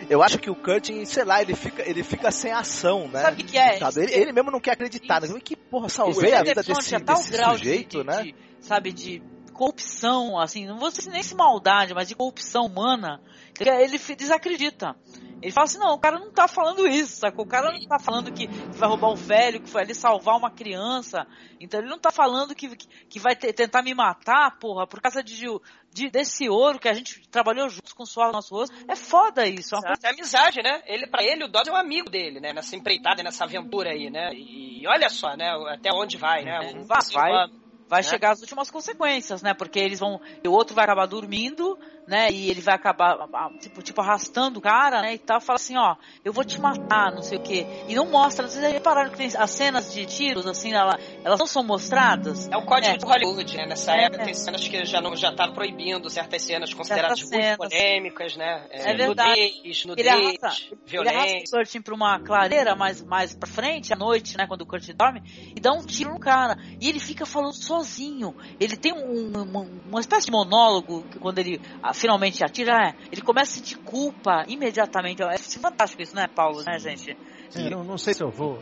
eu 0.09 0.23
acho 0.23 0.39
que 0.39 0.51
o 0.51 0.55
Curtin, 0.55 1.05
sei 1.05 1.25
lá, 1.25 1.43
ele 1.43 1.55
fica, 1.55 1.89
ele 1.89 2.03
fica 2.03 2.31
sem 2.31 2.53
ação, 2.53 3.09
né? 3.09 3.23
Sabe 3.23 3.43
o 3.43 3.47
que, 3.47 3.59
é? 3.59 3.79
Ele, 3.97 4.13
ele 4.15 4.33
mesmo 4.33 4.51
não 4.51 4.61
quer 4.61 4.73
acreditar. 4.73 5.21
Né? 5.21 5.29
Que 5.43 5.57
porra, 5.57 5.89
salvei 5.89 6.35
a 6.35 6.43
vida 6.43 6.63
defronte 6.63 6.91
desse, 6.91 7.05
desse 7.05 7.33
grau 7.33 7.53
de- 7.53 7.59
sujeito, 7.59 7.99
de, 7.99 8.05
né? 8.05 8.23
de, 8.23 8.35
sabe, 8.61 8.93
de 8.93 9.23
corrupção, 9.61 10.39
assim, 10.39 10.67
não 10.67 10.79
vou 10.79 10.89
dizer 10.91 11.11
nem 11.11 11.23
se 11.23 11.35
maldade, 11.35 11.93
mas 11.93 12.09
de 12.09 12.15
corrupção 12.15 12.65
humana, 12.65 13.21
ele 13.61 13.99
desacredita. 14.17 14.97
Ele 15.43 15.53
fala 15.53 15.65
assim, 15.65 15.79
não, 15.79 15.95
o 15.95 15.99
cara 15.99 16.19
não 16.19 16.31
tá 16.31 16.47
falando 16.49 16.87
isso, 16.87 17.17
sacou? 17.21 17.45
O 17.45 17.49
cara 17.49 17.73
não 17.73 17.87
tá 17.87 17.99
falando 17.99 18.31
que, 18.33 18.47
que 18.47 18.77
vai 18.79 18.89
roubar 18.89 19.11
um 19.11 19.15
velho, 19.15 19.61
que 19.61 19.69
foi 19.71 19.83
ali 19.83 19.95
salvar 19.95 20.37
uma 20.37 20.51
criança. 20.51 21.27
Então 21.59 21.81
ele 21.81 21.89
não 21.89 21.99
tá 21.99 22.11
falando 22.11 22.55
que, 22.55 22.75
que, 22.77 22.87
que 23.09 23.19
vai 23.19 23.35
te- 23.35 23.51
tentar 23.53 23.83
me 23.83 23.95
matar, 23.95 24.59
porra, 24.59 24.87
por 24.87 25.01
causa 25.01 25.23
de, 25.23 25.47
de- 25.91 26.11
desse 26.11 26.49
ouro 26.49 26.79
que 26.79 26.89
a 26.89 26.93
gente 26.93 27.27
trabalhou 27.31 27.71
juntos 27.71 27.95
com 27.95 28.03
o 28.03 28.07
suor 28.07 28.27
no 28.27 28.33
nosso 28.33 28.55
rosto. 28.55 28.75
É 28.87 28.95
foda 28.95 29.47
isso. 29.47 29.75
É 29.75 29.79
uma 29.79 29.87
coisa 29.89 30.07
É 30.09 30.11
amizade, 30.11 30.63
né? 30.63 30.83
Ele, 30.87 31.07
pra 31.07 31.23
ele, 31.25 31.45
o 31.45 31.49
Dodge 31.49 31.71
é 31.71 31.73
um 31.73 31.77
amigo 31.77 32.11
dele, 32.11 32.39
né? 32.39 32.53
Nessa 32.53 32.77
empreitada, 32.77 33.23
nessa 33.23 33.45
aventura 33.45 33.91
aí, 33.93 34.11
né? 34.11 34.31
E, 34.35 34.87
olha 34.87 35.09
só, 35.09 35.35
né? 35.37 35.51
Até 35.71 35.91
onde 35.95 36.19
vai, 36.19 36.45
né? 36.45 36.61
Um 36.75 36.85
Vai, 37.15 37.47
vai. 37.91 38.03
né? 38.03 38.09
chegar 38.09 38.31
as 38.31 38.41
últimas 38.41 38.71
consequências, 38.71 39.43
né? 39.43 39.53
Porque 39.53 39.79
eles 39.79 39.99
vão. 39.99 40.21
O 40.47 40.51
outro 40.51 40.75
vai 40.75 40.85
acabar 40.85 41.07
dormindo, 41.07 41.79
né? 42.11 42.31
E 42.31 42.51
ele 42.51 42.61
vai 42.61 42.75
acabar, 42.75 43.17
tipo, 43.61 43.81
tipo 43.83 44.01
arrastando 44.01 44.59
o 44.59 44.63
cara, 44.63 45.01
né? 45.01 45.15
E 45.15 45.19
tal. 45.19 45.41
Fala 45.41 45.57
assim: 45.57 45.77
ó, 45.77 45.95
eu 46.25 46.33
vou 46.33 46.45
te 46.45 46.61
matar, 46.61 47.13
não 47.13 47.23
sei 47.23 47.39
o 47.39 47.41
quê. 47.41 47.65
E 47.89 47.95
não 47.95 48.07
mostra. 48.11 48.49
Vocês 48.49 48.73
repararam 48.73 49.11
que 49.11 49.17
tem 49.17 49.31
as 49.39 49.51
cenas 49.53 49.93
de 49.95 50.05
tiros, 50.07 50.45
assim, 50.47 50.73
ela, 50.75 50.99
elas 51.25 51.39
não 51.39 51.47
são 51.47 51.63
mostradas? 51.63 52.49
É 52.51 52.57
o 52.57 52.63
código 52.67 52.93
É. 52.95 52.97
de 52.97 53.05
Hollywood, 53.07 53.57
né? 53.57 53.67
Nessa 53.67 53.95
É. 53.95 54.05
época 54.07 54.25
tem 54.25 54.35
cenas 54.35 54.67
que 54.67 54.85
já 54.85 55.01
não 55.01 55.15
já 55.15 55.31
estavam 55.31 55.55
proibindo 55.55 56.11
certas 56.11 56.43
cenas 56.43 56.75
consideradas 56.75 57.21
Certas 57.21 57.31
muito 57.31 57.45
cenas. 57.45 57.57
polêmicas, 57.57 58.37
né? 58.37 58.67
É 58.71 58.95
verdade. 58.97 59.31
Nudez, 59.31 59.61
Ele 59.65 59.87
nudez, 59.87 60.07
arrasta, 60.43 60.65
ele 60.73 60.81
violência. 60.87 61.19
arrasta 61.21 61.57
o 61.57 61.59
Curtin 61.59 61.81
pra 61.83 61.95
uma 61.95 62.19
clareira 62.21 62.75
mais, 62.75 63.01
mais 63.03 63.35
pra 63.37 63.49
frente, 63.49 63.93
à 63.93 63.97
noite, 63.97 64.37
né? 64.37 64.47
Quando 64.49 64.63
o 64.63 64.67
Curtin 64.67 64.95
dorme, 64.95 65.23
e 65.55 65.61
dá 65.61 65.73
um 65.73 65.85
tiro 65.87 66.11
no 66.11 66.19
cara. 66.19 66.57
E 66.81 66.89
ele 66.89 66.99
fica 66.99 67.25
falando 67.25 67.53
sozinho. 67.55 68.35
Ele 68.59 68.77
tem 68.77 68.93
um, 68.93 69.31
uma, 69.43 69.61
uma 69.89 70.01
espécie 70.01 70.27
de 70.27 70.33
monólogo 70.33 71.03
que 71.11 71.19
quando 71.19 71.39
ele 71.39 71.61
finalmente 72.01 72.43
atira, 72.43 72.73
é, 72.89 72.95
ele 73.13 73.21
começa 73.21 73.53
a 73.53 73.55
sentir 73.57 73.77
culpa 73.79 74.45
imediatamente. 74.49 75.23
É 75.23 75.39
fantástico 75.39 76.03
isso, 76.03 76.17
né, 76.17 76.27
Paulo, 76.27 76.63
né, 76.65 76.79
gente? 76.79 77.17
É, 77.55 77.71
não, 77.71 77.85
não 77.85 77.99
sei 77.99 78.15
se 78.15 78.23
eu 78.23 78.31
vou. 78.31 78.59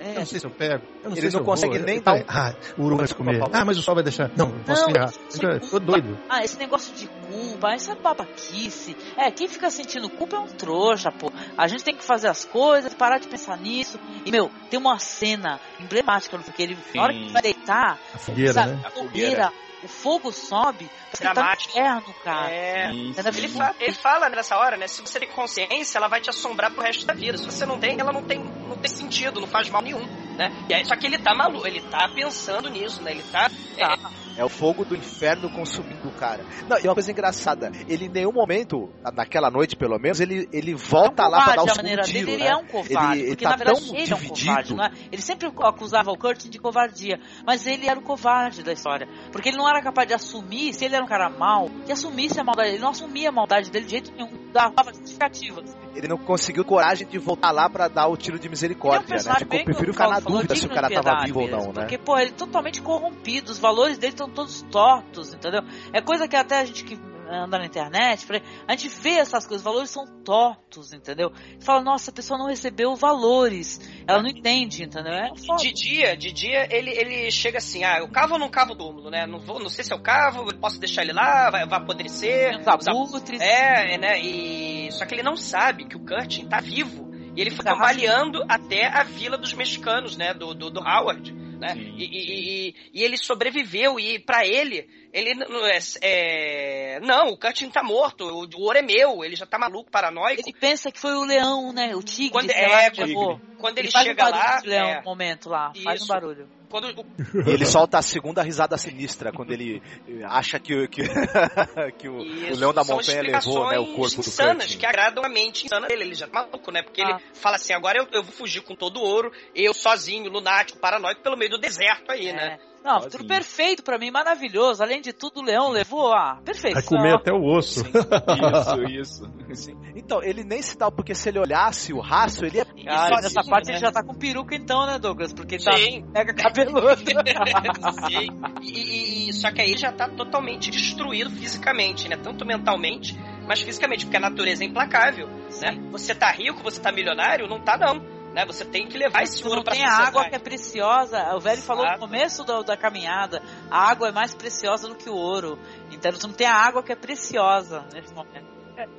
É. 0.00 0.12
Eu 0.12 0.14
não 0.20 0.26
sei 0.26 0.38
se 0.38 0.46
eu 0.46 0.50
pego. 0.52 0.84
Eu 1.02 1.10
não 1.10 1.12
Ele 1.16 1.20
sei 1.22 1.30
se 1.30 1.36
não 1.36 1.42
eu 1.42 1.44
consegue 1.44 1.76
vou. 1.78 1.84
nem 1.86 2.00
dar 2.00 2.24
Ah, 2.28 2.54
o 2.76 2.84
Uru 2.84 2.96
vai 2.98 3.06
se 3.08 3.14
comer. 3.14 3.42
Ah, 3.52 3.64
mas 3.64 3.76
o 3.78 3.82
sol 3.82 3.96
vai 3.96 4.04
deixar. 4.04 4.30
Não, 4.36 4.48
posso 4.60 4.86
Não, 4.88 5.50
Eu 5.50 5.56
é 5.56 5.58
tô 5.58 5.80
doido. 5.80 6.16
Ah, 6.28 6.44
esse 6.44 6.56
negócio 6.56 6.94
de 6.94 7.08
culpa, 7.08 7.74
isso 7.74 7.90
é 7.90 7.96
babaquice. 7.96 8.96
É, 9.16 9.28
quem 9.32 9.48
fica 9.48 9.68
sentindo 9.70 10.08
culpa 10.08 10.36
é 10.36 10.38
um 10.38 10.46
trouxa, 10.46 11.10
pô. 11.10 11.32
A 11.56 11.66
gente 11.66 11.82
tem 11.82 11.96
que 11.96 12.04
fazer 12.04 12.28
as 12.28 12.44
coisas, 12.44 12.94
parar 12.94 13.18
de 13.18 13.26
pensar 13.26 13.56
nisso. 13.58 13.98
E, 14.24 14.30
meu, 14.30 14.48
tem 14.70 14.78
uma 14.78 15.00
cena 15.00 15.58
emblemática, 15.80 16.38
porque 16.38 16.62
ele, 16.62 16.78
na 16.94 17.02
hora 17.02 17.12
que 17.12 17.18
ele 17.18 17.32
vai 17.32 17.42
deitar, 17.42 17.98
A 18.14 18.18
fogueira, 18.18 18.52
sabe, 18.52 18.70
né? 18.72 18.82
a 18.84 18.90
fogueira, 18.90 19.52
o 19.82 19.88
fogo 19.88 20.32
sobe, 20.32 20.90
você 21.12 21.22
tá 21.22 21.28
no 21.30 21.34
Dramático. 21.34 21.70
inferno, 21.78 22.14
cara. 22.24 22.50
É. 22.52 22.90
Sim, 22.90 23.12
sim. 23.14 23.28
Ele, 23.38 23.48
fa- 23.48 23.74
ele 23.80 23.94
fala 23.94 24.28
nessa 24.28 24.56
hora, 24.56 24.76
né? 24.76 24.86
Se 24.86 25.00
você 25.00 25.20
tem 25.20 25.28
consciência, 25.28 25.98
ela 25.98 26.08
vai 26.08 26.20
te 26.20 26.30
assombrar 26.30 26.70
pro 26.72 26.82
resto 26.82 27.06
da 27.06 27.14
vida. 27.14 27.36
Se 27.38 27.46
você 27.46 27.64
não 27.64 27.78
tem, 27.78 27.96
ela 27.98 28.12
não 28.12 28.22
tem, 28.22 28.40
não 28.68 28.76
tem 28.76 28.90
sentido, 28.90 29.40
não 29.40 29.46
faz 29.46 29.70
mal 29.70 29.82
nenhum, 29.82 30.04
né? 30.36 30.50
E 30.68 30.74
aí, 30.74 30.84
só 30.84 30.96
que 30.96 31.06
ele 31.06 31.18
tá 31.18 31.34
maluco, 31.34 31.66
ele 31.66 31.80
tá 31.80 32.08
pensando 32.14 32.68
nisso, 32.68 33.02
né? 33.02 33.12
Ele 33.12 33.22
tá. 33.22 33.48
é, 33.76 34.27
É 34.38 34.44
o 34.44 34.48
fogo 34.48 34.84
do 34.84 34.94
inferno 34.96 35.50
consumindo 35.50 36.08
o 36.08 36.12
cara. 36.12 36.44
Não, 36.68 36.78
e 36.78 36.84
uma 36.84 36.94
coisa 36.94 37.10
engraçada, 37.10 37.72
ele 37.88 38.04
em 38.06 38.08
nenhum 38.08 38.30
momento, 38.32 38.88
naquela 39.12 39.50
noite 39.50 39.74
pelo 39.76 39.98
menos, 39.98 40.20
ele, 40.20 40.48
ele 40.52 40.74
volta 40.74 41.24
é 41.24 41.26
um 41.26 41.30
lá 41.30 41.44
pra 41.44 41.56
dar 41.56 41.62
o 41.62 41.66
covarde, 41.66 41.70
a 41.70 41.74
segundo 41.74 41.82
maneira 41.82 42.02
tiro, 42.02 42.26
dele, 42.26 42.38
né? 42.38 42.44
ele 42.44 42.52
é 42.52 42.56
um 42.56 42.66
covarde, 42.66 43.12
Ele- 43.18 43.20
ele 43.22 43.28
porque 43.30 43.44
tá 43.44 43.50
na 43.50 43.56
verdade 43.56 43.80
ele 43.88 43.96
é 43.98 44.00
um 44.14 44.18
dividido. 44.18 44.46
covarde, 44.48 44.74
não 44.76 44.84
é? 44.84 44.90
Ele 45.10 45.22
sempre 45.22 45.48
acusava 45.48 46.10
o 46.12 46.16
Kurt 46.16 46.44
de 46.48 46.58
covardia, 46.58 47.18
mas 47.44 47.66
ele 47.66 47.86
era 47.88 47.98
o 47.98 48.02
covarde 48.02 48.62
da 48.62 48.72
história, 48.72 49.08
porque 49.32 49.48
ele 49.48 49.56
não 49.58 49.68
era 49.68 49.82
capaz 49.82 50.06
de 50.06 50.14
assumir, 50.14 50.72
se 50.72 50.84
ele 50.84 50.94
era 50.94 51.04
um 51.04 51.08
cara 51.08 51.28
mau, 51.28 51.68
que 51.84 51.90
assumisse 51.90 52.38
a 52.40 52.44
maldade, 52.44 52.68
ele 52.70 52.78
não 52.78 52.90
assumia 52.90 53.30
a 53.30 53.32
maldade 53.32 53.70
dele 53.72 53.86
de 53.86 53.90
jeito 53.90 54.12
nenhum, 54.12 54.30
dava 54.52 54.92
justificativas. 54.94 55.76
Ele 55.98 56.06
não 56.06 56.16
conseguiu 56.16 56.64
coragem 56.64 57.08
de 57.08 57.18
voltar 57.18 57.50
lá 57.50 57.68
pra 57.68 57.88
dar 57.88 58.06
o 58.06 58.16
tiro 58.16 58.38
de 58.38 58.46
Ele 58.46 58.46
é 58.46 58.48
um 58.48 58.50
misericórdia, 58.52 59.16
né? 59.16 59.34
Ficou, 59.36 59.48
bem 59.48 59.64
prefiro 59.64 59.92
ficar 59.92 60.08
na 60.08 60.20
dúvida 60.20 60.54
se 60.54 60.64
o 60.64 60.68
cara 60.68 60.88
tava 60.88 61.24
vivo 61.24 61.40
ou 61.40 61.46
mesmo, 61.46 61.60
não, 61.60 61.72
né? 61.72 61.80
Porque, 61.80 61.98
pô, 61.98 62.16
ele 62.16 62.30
é 62.30 62.34
totalmente 62.34 62.80
corrompido, 62.80 63.50
os 63.50 63.58
valores 63.58 63.98
dele 63.98 64.12
estão 64.12 64.30
todos 64.30 64.62
tortos, 64.70 65.34
entendeu? 65.34 65.62
É 65.92 66.00
coisa 66.00 66.28
que 66.28 66.36
até 66.36 66.60
a 66.60 66.64
gente 66.64 66.84
que 66.84 66.96
anda 67.30 67.58
na 67.58 67.66
internet, 67.66 68.26
a 68.66 68.72
gente 68.76 68.88
vê 68.88 69.10
essas 69.18 69.46
coisas, 69.46 69.60
os 69.60 69.70
valores 69.72 69.90
são 69.90 70.04
tortos, 70.24 70.92
entendeu? 70.92 71.32
E 71.60 71.64
fala, 71.64 71.82
nossa, 71.82 72.10
a 72.10 72.14
pessoa 72.14 72.38
não 72.38 72.46
recebeu 72.46 72.94
valores, 72.96 73.80
ela 74.06 74.22
não 74.22 74.28
entende, 74.28 74.84
entendeu? 74.84 75.12
É. 75.12 75.30
De 75.58 75.72
dia, 75.72 76.16
de 76.16 76.32
dia, 76.32 76.68
ele, 76.70 76.90
ele 76.90 77.30
chega 77.30 77.58
assim, 77.58 77.84
ah, 77.84 77.98
eu 77.98 78.08
cavo 78.08 78.34
ou 78.34 78.38
não 78.38 78.48
cavo 78.48 78.72
o 78.72 78.76
túmulo, 78.76 79.10
né? 79.10 79.26
Não, 79.26 79.38
vou, 79.38 79.60
não 79.60 79.68
sei 79.68 79.84
se 79.84 79.92
eu 79.92 80.00
cavo, 80.00 80.50
eu 80.50 80.58
posso 80.58 80.78
deixar 80.80 81.02
ele 81.02 81.12
lá, 81.12 81.50
vai, 81.50 81.66
vai 81.66 81.78
apodrecer. 81.78 82.58
Os 82.58 82.66
abutres. 82.88 83.40
É, 83.40 83.98
né? 83.98 84.20
E... 84.20 84.90
Só 84.92 85.04
que 85.06 85.14
ele 85.14 85.22
não 85.22 85.36
sabe 85.36 85.86
que 85.86 85.96
o 85.96 86.00
Curtin 86.04 86.46
tá 86.48 86.60
vivo. 86.60 87.08
E 87.36 87.40
ele 87.40 87.50
foi 87.50 87.64
Tá. 87.64 87.72
cambaleando 87.72 88.42
até 88.48 88.86
a 88.86 89.04
vila 89.04 89.36
dos 89.38 89.52
mexicanos, 89.52 90.16
né? 90.16 90.34
Do, 90.34 90.54
do, 90.54 90.70
do 90.70 90.80
Howard. 90.80 91.32
Né? 91.32 91.68
Sim. 91.74 91.94
E, 91.96 92.04
e, 92.04 92.68
e- 92.68 92.74
e 92.94 93.02
ele 93.04 93.16
sobreviveu. 93.16 93.98
E 93.98 94.18
pra 94.18 94.46
ele, 94.46 94.88
ele 95.18 95.34
não 95.34 95.66
é, 95.66 95.78
é- 96.02 97.00
Não, 97.00 97.28
o 97.30 97.36
Curtin 97.36 97.70
tá 97.70 97.82
morto. 97.82 98.24
O, 98.24 98.44
o 98.44 98.62
ouro 98.62 98.78
é 98.78 98.82
meu. 98.82 99.24
Ele 99.24 99.36
já 99.36 99.46
tá 99.46 99.58
maluco, 99.58 99.90
paranoico. 99.90 100.42
Ele 100.42 100.52
pensa 100.58 100.90
que 100.90 100.98
foi 100.98 101.14
o 101.14 101.24
leão, 101.24 101.72
né? 101.72 101.94
O 101.94 102.02
tigre, 102.02 102.30
Quando- 102.32 102.50
sei 102.52 102.60
é, 102.64 102.68
lá, 102.68 102.90
que 102.90 103.12
quando-. 103.14 103.40
Quando 103.58 103.78
ele, 103.78 103.90
faz 103.90 104.04
um 104.06 104.08
chega 104.10 104.22
barulho 104.24 104.40
lá. 104.44 104.60
de 104.60 104.68
leão 104.68 104.88
é, 104.88 104.96
no 104.98 105.02
momento 105.04 105.48
lá, 105.48 105.72
faz 105.82 106.00
um 106.00 106.04
Isso. 106.04 106.06
barulho. 106.06 106.48
quando 106.70 106.84
o- 107.00 107.50
ele 107.50 107.64
solta 107.66 107.98
a 107.98 108.02
segunda 108.02 108.42
risada 108.42 108.76
sinistra 108.76 109.32
quando 109.32 109.52
ele 109.52 109.82
eh, 110.06 110.22
acha 110.24 110.60
que, 110.60 110.74
o- 110.74 110.88
que, 110.88 111.02
que 111.98 112.08
o, 112.08 112.18
o 112.18 112.22
Isso, 112.24 112.60
leão 112.60 112.72
da 112.74 112.84
montanha 112.84 113.22
levou 113.22 113.68
né, 113.70 113.78
o 113.78 113.86
corpo 113.94 114.16
do 114.16 114.20
insanas 114.20 114.64
Curtin. 114.66 114.78
que 114.78 114.86
agradam 114.86 115.24
a 115.24 115.28
mente 115.28 115.64
insana 115.66 115.88
dele. 115.88 116.04
Ele 116.04 116.14
já 116.14 116.28
tá 116.28 116.42
maluco, 116.44 116.70
né? 116.70 116.82
Porque 116.82 117.02
Ah. 117.02 117.10
ele 117.10 117.18
fala 117.34 117.56
assim: 117.56 117.72
agora 117.72 117.98
eu, 117.98 118.06
eu 118.12 118.22
vou 118.22 118.32
fugir 118.32 118.60
com 118.60 118.74
todo 118.76 118.98
o 118.98 119.02
ouro, 119.02 119.32
eu 119.54 119.72
sozinho, 119.74 120.30
lunático, 120.30 120.78
paranoico, 120.78 121.22
pelo 121.22 121.36
meio 121.36 121.50
do 121.50 121.58
deserto 121.58 122.12
aí, 122.12 122.32
né? 122.32 122.58
Não, 122.84 122.94
Sozinho. 122.94 123.10
tudo 123.10 123.26
perfeito 123.26 123.82
pra 123.82 123.98
mim, 123.98 124.10
maravilhoso. 124.10 124.82
Além 124.82 125.00
de 125.00 125.12
tudo, 125.12 125.40
o 125.40 125.42
leão 125.42 125.70
levou 125.70 126.12
a 126.12 126.36
perfeição. 126.44 126.80
Vai 126.80 126.82
comer 126.82 127.14
até 127.16 127.32
o 127.32 127.42
osso. 127.44 127.84
Isso, 127.84 128.82
isso. 128.88 129.32
Sim. 129.54 129.76
Então, 129.94 130.22
ele 130.22 130.44
nem 130.44 130.62
se 130.62 130.76
dá, 130.76 130.90
porque 130.90 131.14
se 131.14 131.28
ele 131.28 131.38
olhasse 131.38 131.92
o 131.92 132.00
rastro, 132.00 132.46
ele 132.46 132.58
ia. 132.58 132.64
Cara, 132.64 133.08
sozinho, 133.16 133.22
nessa 133.22 133.50
parte 133.50 133.66
né? 133.68 133.72
ele 133.74 133.80
já 133.80 133.92
tá 133.92 134.02
com 134.02 134.14
peruca 134.14 134.54
então, 134.54 134.86
né, 134.86 134.98
Douglas? 134.98 135.32
Porque 135.32 135.56
ele 135.56 135.64
tá 135.64 135.76
Sim. 135.76 136.04
mega 136.14 136.32
cabeludo. 136.34 136.96
Sim. 138.08 138.28
E, 138.62 139.28
e- 139.28 139.32
só 139.32 139.50
que 139.52 139.60
aí 139.60 139.70
ele 139.70 139.78
já 139.78 139.92
tá 139.92 140.08
totalmente 140.08 140.70
destruído 140.70 141.30
fisicamente, 141.30 142.08
né? 142.08 142.16
Tanto 142.16 142.44
mentalmente, 142.46 143.18
mas 143.46 143.60
fisicamente, 143.60 144.04
porque 144.06 144.16
a 144.16 144.20
natureza 144.20 144.64
é 144.64 144.66
implacável, 144.66 145.28
né? 145.60 145.78
Você 145.90 146.14
tá 146.14 146.30
rico, 146.30 146.62
você 146.62 146.80
tá 146.80 146.90
milionário? 146.92 147.46
Não 147.48 147.60
tá, 147.60 147.76
não. 147.76 148.17
Né? 148.34 148.44
Você 148.46 148.64
tem 148.64 148.86
que 148.86 148.98
levar 148.98 149.22
esse 149.22 149.42
ouro 149.44 149.56
não 149.56 149.64
pra 149.64 149.72
tem 149.72 149.84
a 149.84 149.90
água 149.90 150.28
que 150.28 150.34
é 150.34 150.38
preciosa. 150.38 151.34
O 151.34 151.40
velho 151.40 151.62
falou 151.62 151.84
no 151.84 151.90
Exato. 151.90 152.00
começo 152.00 152.44
da, 152.44 152.62
da 152.62 152.76
caminhada: 152.76 153.42
a 153.70 153.90
água 153.90 154.08
é 154.08 154.12
mais 154.12 154.34
preciosa 154.34 154.88
do 154.88 154.94
que 154.94 155.08
o 155.08 155.14
ouro. 155.14 155.58
Então 155.90 156.12
tu 156.12 156.26
não 156.26 156.34
tem 156.34 156.46
a 156.46 156.54
água 156.54 156.82
que 156.82 156.92
é 156.92 156.96
preciosa 156.96 157.84
nesse 157.92 158.12
momento. 158.14 158.57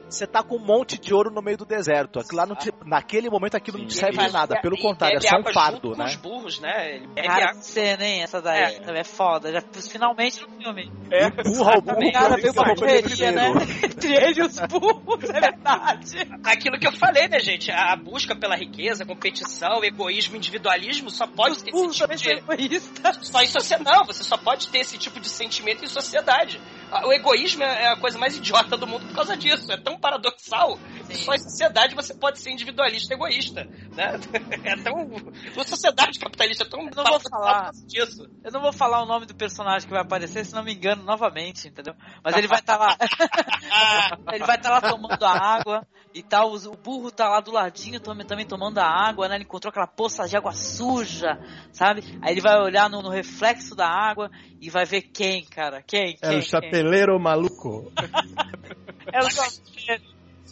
Você 0.09 0.25
tá 0.27 0.41
com 0.43 0.55
um 0.55 0.65
monte 0.65 0.97
de 0.99 1.13
ouro 1.13 1.29
no 1.31 1.41
meio 1.41 1.57
do 1.57 1.65
deserto. 1.65 2.19
Aquilo 2.19 2.37
lá 2.37 2.45
não 2.45 2.55
te- 2.55 2.73
naquele 2.85 3.29
momento 3.29 3.55
aquilo 3.55 3.77
não 3.77 3.85
te 3.85 3.93
Sim, 3.93 3.99
serve 3.99 4.17
Ele 4.17 4.27
de 4.27 4.33
nada. 4.33 4.59
Pelo 4.61 4.75
e 4.75 4.81
contrário, 4.81 5.17
é 5.17 5.21
só 5.21 5.37
um 5.37 5.43
fardo, 5.53 5.75
junto 5.75 5.91
com 5.91 5.97
né? 5.97 6.05
os 6.05 6.15
burros, 6.15 6.59
né? 6.59 6.95
Ele 6.95 7.07
bebe 7.07 7.27
Cara, 7.27 7.49
água. 7.51 7.61
cena, 7.61 8.03
hein? 8.05 8.21
Essa 8.23 8.41
daí 8.41 8.59
É. 8.59 8.63
é, 8.99 9.03
finalmente 9.03 9.51
já 9.51 9.61
finalmente 9.89 10.41
no 10.41 10.57
filme. 10.61 10.91
É, 11.11 11.27
Empurra 11.27 11.77
o 11.77 11.81
burro 11.81 12.11
Cara, 12.11 12.35
veio 12.35 12.53
dele 12.53 12.75
correria, 12.75 13.31
né? 13.31 13.53
Entre 13.83 14.15
ele 14.15 14.39
e 14.39 14.43
os 14.43 14.59
burros, 14.61 15.29
é 15.29 15.39
verdade. 15.39 16.27
Aquilo 16.43 16.79
que 16.79 16.87
eu 16.87 16.93
falei, 16.93 17.27
né, 17.27 17.39
gente? 17.39 17.71
A 17.71 17.95
busca 17.95 18.35
pela 18.35 18.55
riqueza, 18.55 19.05
competição, 19.05 19.83
egoísmo, 19.83 20.35
individualismo 20.35 21.09
só 21.09 21.27
pode 21.27 21.57
Os 21.57 21.61
ter 21.61 21.71
esse 21.71 21.89
tipo 21.91 22.15
de... 22.15 22.23
são 22.23 22.31
egoístas. 22.33 23.19
Só 23.27 23.41
em 23.41 23.47
sociedade. 23.47 23.97
Não, 23.97 24.05
você 24.05 24.23
só 24.23 24.37
pode 24.37 24.67
ter 24.69 24.79
esse 24.79 24.97
tipo 24.97 25.19
de 25.19 25.29
sentimento 25.29 25.83
em 25.83 25.87
sociedade. 25.87 26.59
O 27.05 27.13
egoísmo 27.13 27.63
é 27.63 27.89
a 27.93 27.97
coisa 27.97 28.17
mais 28.17 28.35
idiota 28.35 28.75
do 28.75 28.87
mundo 28.87 29.05
por 29.07 29.15
causa 29.15 29.37
disso. 29.37 29.68
É 29.71 29.77
tão 29.77 29.99
paradoxal 29.99 30.77
que 31.07 31.17
só 31.17 31.33
em 31.33 31.39
sociedade 31.39 31.95
você 31.95 32.13
pode 32.13 32.39
ser 32.39 32.51
individualista 32.51 33.13
e 33.13 33.17
egoísta. 33.17 33.65
Né? 33.95 34.19
É 34.63 34.75
tão. 34.83 34.93
Uma 34.93 35.63
sociedade 35.63 36.19
capitalista 36.19 36.63
é 36.63 36.69
tão. 36.69 36.83
não 36.83 37.03
vou 37.03 37.19
falar. 37.19 37.71
disso. 37.85 38.27
Eu 38.43 38.51
não 38.51 38.61
vou 38.61 38.73
falar 38.73 39.01
o 39.01 39.05
nome 39.05 39.25
do 39.25 39.33
personagem 39.35 39.87
que 39.87 39.93
vai 39.93 40.03
aparecer, 40.03 40.45
senão 40.45 40.63
me 40.63 40.73
engano 40.73 41.03
novamente, 41.03 41.67
entendeu? 41.67 41.93
Mas 42.23 42.35
ele 42.35 42.47
vai 42.47 42.59
estar 42.59 42.77
lá. 42.77 42.95
ele 44.33 44.45
vai 44.45 44.57
estar 44.57 44.69
lá 44.69 44.81
tomando 44.81 45.23
a 45.23 45.31
água 45.31 45.87
e 46.13 46.21
tal. 46.21 46.53
O 46.53 46.75
burro 46.75 47.11
tá 47.11 47.29
lá 47.29 47.39
do 47.39 47.51
ladinho 47.51 47.99
também, 47.99 48.25
também 48.25 48.45
tomando 48.45 48.79
a 48.79 48.85
água, 48.85 49.27
né? 49.27 49.35
Ele 49.35 49.43
encontrou 49.43 49.69
aquela 49.69 49.87
poça 49.87 50.27
de 50.27 50.35
água 50.35 50.51
suja, 50.51 51.39
sabe? 51.71 52.03
Aí 52.21 52.33
ele 52.33 52.41
vai 52.41 52.59
olhar 52.59 52.89
no, 52.89 53.01
no 53.01 53.09
reflexo 53.09 53.75
da 53.75 53.87
água 53.87 54.29
e 54.61 54.69
vai 54.69 54.85
ver 54.85 55.01
quem, 55.03 55.45
cara? 55.45 55.81
Quem? 55.81 56.15
quem 56.15 56.17
Era 56.21 56.37
o 56.37 56.39
quem? 56.39 56.49
chapeleiro 56.49 57.19
maluco. 57.19 57.91
É 59.13 59.19
o 59.19 59.29
chapeleiro. 59.29 60.03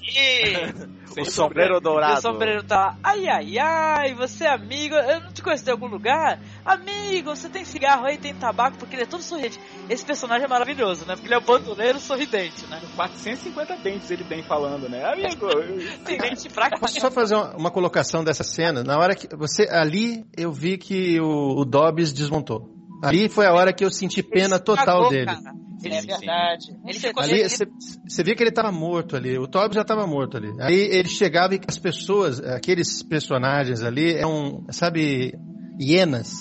E 0.01 0.97
O 1.19 1.25
sombreiro 1.25 1.77
E 1.77 1.81
dourado. 1.81 2.19
o 2.19 2.21
sombreiro 2.21 2.63
tá 2.63 2.95
ai, 3.03 3.27
ai, 3.27 3.57
ai, 3.57 4.13
você 4.13 4.43
é 4.45 4.49
amigo, 4.53 4.93
eu 4.93 5.21
não 5.21 5.31
te 5.33 5.41
conheço 5.41 5.63
de 5.65 5.71
algum 5.71 5.87
lugar? 5.87 6.39
Amigo, 6.63 7.35
você 7.35 7.49
tem 7.49 7.65
cigarro 7.65 8.05
aí, 8.05 8.19
tem 8.19 8.35
tabaco, 8.35 8.77
porque 8.77 8.95
ele 8.95 9.03
é 9.03 9.07
todo 9.07 9.23
sorridente. 9.23 9.59
Esse 9.89 10.05
personagem 10.05 10.45
é 10.45 10.47
maravilhoso, 10.47 11.05
né? 11.07 11.15
Porque 11.15 11.27
ele 11.27 11.33
é 11.33 11.37
o 11.39 11.41
bandoleiro 11.41 11.99
sorridente, 11.99 12.67
né? 12.67 12.79
450 12.95 13.77
dentes 13.77 14.11
ele 14.11 14.23
tem 14.25 14.43
falando, 14.43 14.87
né? 14.87 15.03
Amigo, 15.11 15.47
eu- 15.49 15.99
Tem 16.05 16.19
dente 16.19 16.49
pra 16.49 16.69
Posso 16.79 16.99
só 16.99 17.09
fazer 17.09 17.33
uma, 17.33 17.55
uma 17.55 17.71
colocação 17.71 18.23
dessa 18.23 18.43
cena? 18.43 18.83
Na 18.83 18.97
hora 18.99 19.15
que 19.15 19.27
você 19.35 19.67
ali 19.67 20.23
eu 20.37 20.51
vi 20.51 20.77
que 20.77 21.19
o, 21.19 21.59
o 21.59 21.65
Dobbs 21.65 22.13
desmontou. 22.13 22.76
Ali 23.03 23.29
foi 23.29 23.45
a 23.45 23.53
hora 23.53 23.71
que 23.73 23.83
eu 23.85 23.91
senti 23.91 24.23
pena 24.23 24.59
total 24.59 24.85
Cagou, 24.85 25.09
dele. 25.09 25.25
cara. 25.25 25.53
É 25.85 26.01
verdade. 26.01 26.75
Ele 26.85 26.99
ficou 26.99 27.21
Ali 27.23 27.39
ele- 27.39 27.49
você 27.49 27.67
você 28.07 28.23
via 28.23 28.35
que 28.35 28.41
ele 28.41 28.49
estava 28.49 28.71
morto 28.71 29.15
ali. 29.15 29.37
O 29.37 29.45
Dobbs 29.45 29.75
já 29.75 29.81
estava 29.83 30.07
morto 30.07 30.35
ali. 30.37 30.51
Aí 30.59 30.73
ele 30.75 31.07
chegava 31.07 31.53
e 31.53 31.61
as 31.67 31.77
pessoas, 31.77 32.39
aqueles 32.39 33.03
personagens 33.03 33.83
ali, 33.83 34.23
um, 34.25 34.65
sabe, 34.71 35.37
hienas 35.79 36.33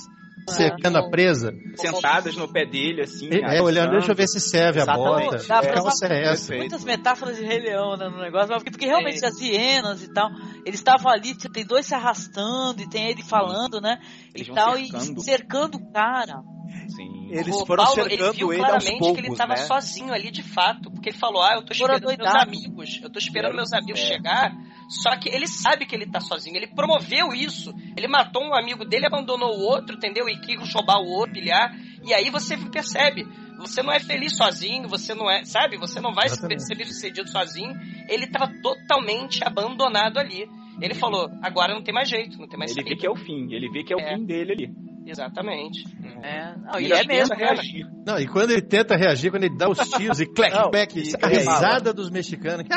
cercando 0.48 0.98
a 0.98 1.10
presa. 1.10 1.52
sentadas 1.76 2.36
no 2.36 2.50
pé 2.50 2.64
dele, 2.64 3.02
assim. 3.02 3.28
É, 3.32 3.60
olhando, 3.60 3.90
deixa 3.92 4.12
eu 4.12 4.16
ver 4.16 4.28
se 4.28 4.40
serve 4.40 4.80
a 4.80 4.82
Exatamente. 4.82 5.30
bota. 5.30 5.46
Dá 5.46 5.60
pra 5.60 5.72
calça 5.74 6.06
é 6.06 6.24
essa? 6.32 6.54
Muitas 6.54 6.84
metáforas 6.84 7.36
de 7.36 7.44
Rei 7.44 7.60
Leão 7.60 7.96
né, 7.96 8.08
no 8.08 8.18
negócio, 8.18 8.48
porque, 8.48 8.70
porque 8.70 8.86
realmente 8.86 9.24
É. 9.24 9.28
as 9.28 9.40
hienas 9.40 10.02
e 10.02 10.12
tal, 10.12 10.30
eles 10.64 10.80
estavam 10.80 11.10
ali, 11.10 11.34
tem 11.34 11.64
dois 11.64 11.86
se 11.86 11.94
arrastando 11.94 12.82
e 12.82 12.88
tem 12.88 13.08
ele 13.08 13.22
falando, 13.22 13.80
né? 13.80 13.98
Eles 14.34 14.48
e 14.48 14.52
tal, 14.52 14.76
cercando. 14.76 15.20
e 15.20 15.24
cercando 15.24 15.74
o 15.76 15.92
cara. 15.92 16.42
Sim. 16.88 17.28
Eles 17.30 17.54
o 17.56 17.66
foram 17.66 17.84
Paulo, 17.84 18.00
ele 18.02 18.10
cercando 18.10 18.32
viu 18.34 18.52
ele, 18.52 18.62
aos 18.62 18.68
claramente 18.70 18.98
poucos, 18.98 19.20
que 19.20 19.26
ele 19.26 19.36
tava 19.36 19.54
né? 19.54 19.56
sozinho 19.58 20.12
ali 20.12 20.30
de 20.30 20.42
fato, 20.42 20.90
porque 20.90 21.10
ele 21.10 21.18
falou: 21.18 21.42
"Ah, 21.42 21.54
eu 21.56 21.64
tô 21.64 21.72
esperando 21.72 22.06
meus 22.06 22.34
amigos, 22.34 23.00
eu 23.02 23.10
tô 23.10 23.18
esperando 23.18 23.54
meus 23.54 23.72
amigos 23.72 24.00
É. 24.00 24.04
chegar". 24.04 24.52
Só 24.88 25.16
que 25.16 25.28
ele 25.28 25.48
sabe 25.48 25.84
que 25.84 25.94
ele 25.94 26.06
tá 26.06 26.20
sozinho, 26.20 26.56
ele 26.56 26.68
promoveu 26.68 27.34
isso. 27.34 27.74
Ele 27.96 28.06
matou 28.06 28.42
um 28.42 28.54
amigo 28.54 28.84
dele, 28.84 29.06
abandonou 29.06 29.50
o 29.50 29.62
outro, 29.62 29.96
entendeu? 29.96 30.28
E 30.28 30.38
quis 30.40 30.72
roubar 30.72 30.98
o 30.98 31.08
outro, 31.08 31.34
pilhar. 31.34 31.74
E 32.04 32.14
aí 32.14 32.30
você 32.30 32.56
percebe, 32.56 33.26
você 33.58 33.82
não 33.82 33.92
é 33.92 33.98
feliz 33.98 34.36
sozinho, 34.36 34.88
você 34.88 35.14
não 35.14 35.30
é, 35.30 35.44
sabe? 35.44 35.76
Você 35.76 36.00
não 36.00 36.14
vai 36.14 36.26
Exatamente. 36.26 36.64
ser 36.64 36.76
bem 36.76 36.86
sucedido 36.86 37.28
sozinho. 37.28 37.74
Ele 38.08 38.26
tava 38.26 38.52
totalmente 38.62 39.42
abandonado 39.42 40.18
ali. 40.18 40.48
Ele 40.80 40.94
falou: 40.94 41.28
"Agora 41.42 41.74
não 41.74 41.82
tem 41.82 41.94
mais 41.94 42.08
jeito, 42.08 42.38
não 42.38 42.46
tem 42.48 42.58
mais 42.58 42.70
Ele 42.72 42.80
saída". 42.82 42.90
vê 42.94 42.96
que 43.00 43.06
é 43.06 43.10
o 43.10 43.16
fim, 43.16 43.52
ele 43.52 43.68
vê 43.70 43.82
que 43.82 43.92
é 43.92 43.96
o 43.96 44.00
É. 44.00 44.14
fim 44.16 44.24
dele 44.24 44.52
ali. 44.52 44.70
Exatamente. 45.08 45.84
É, 46.22 46.56
não, 46.56 46.80
E 46.80 46.88
e 46.88 46.92
é 46.92 47.04
mesmo, 47.06 47.36
cara. 47.36 47.54
reagir. 47.54 47.86
Não, 48.04 48.18
e 48.18 48.26
quando 48.26 48.50
ele 48.50 48.62
tenta 48.62 48.96
reagir, 48.96 49.30
quando 49.30 49.44
ele 49.44 49.56
dá 49.56 49.68
os 49.70 49.78
tiros 49.90 50.20
e 50.20 50.26
clack, 50.34 50.52
Não, 50.54 50.70
clack, 50.70 50.98
e- 50.98 51.12
a 51.22 51.28
risada 51.28 51.92
dos 51.94 52.10
mexicanos. 52.10 52.66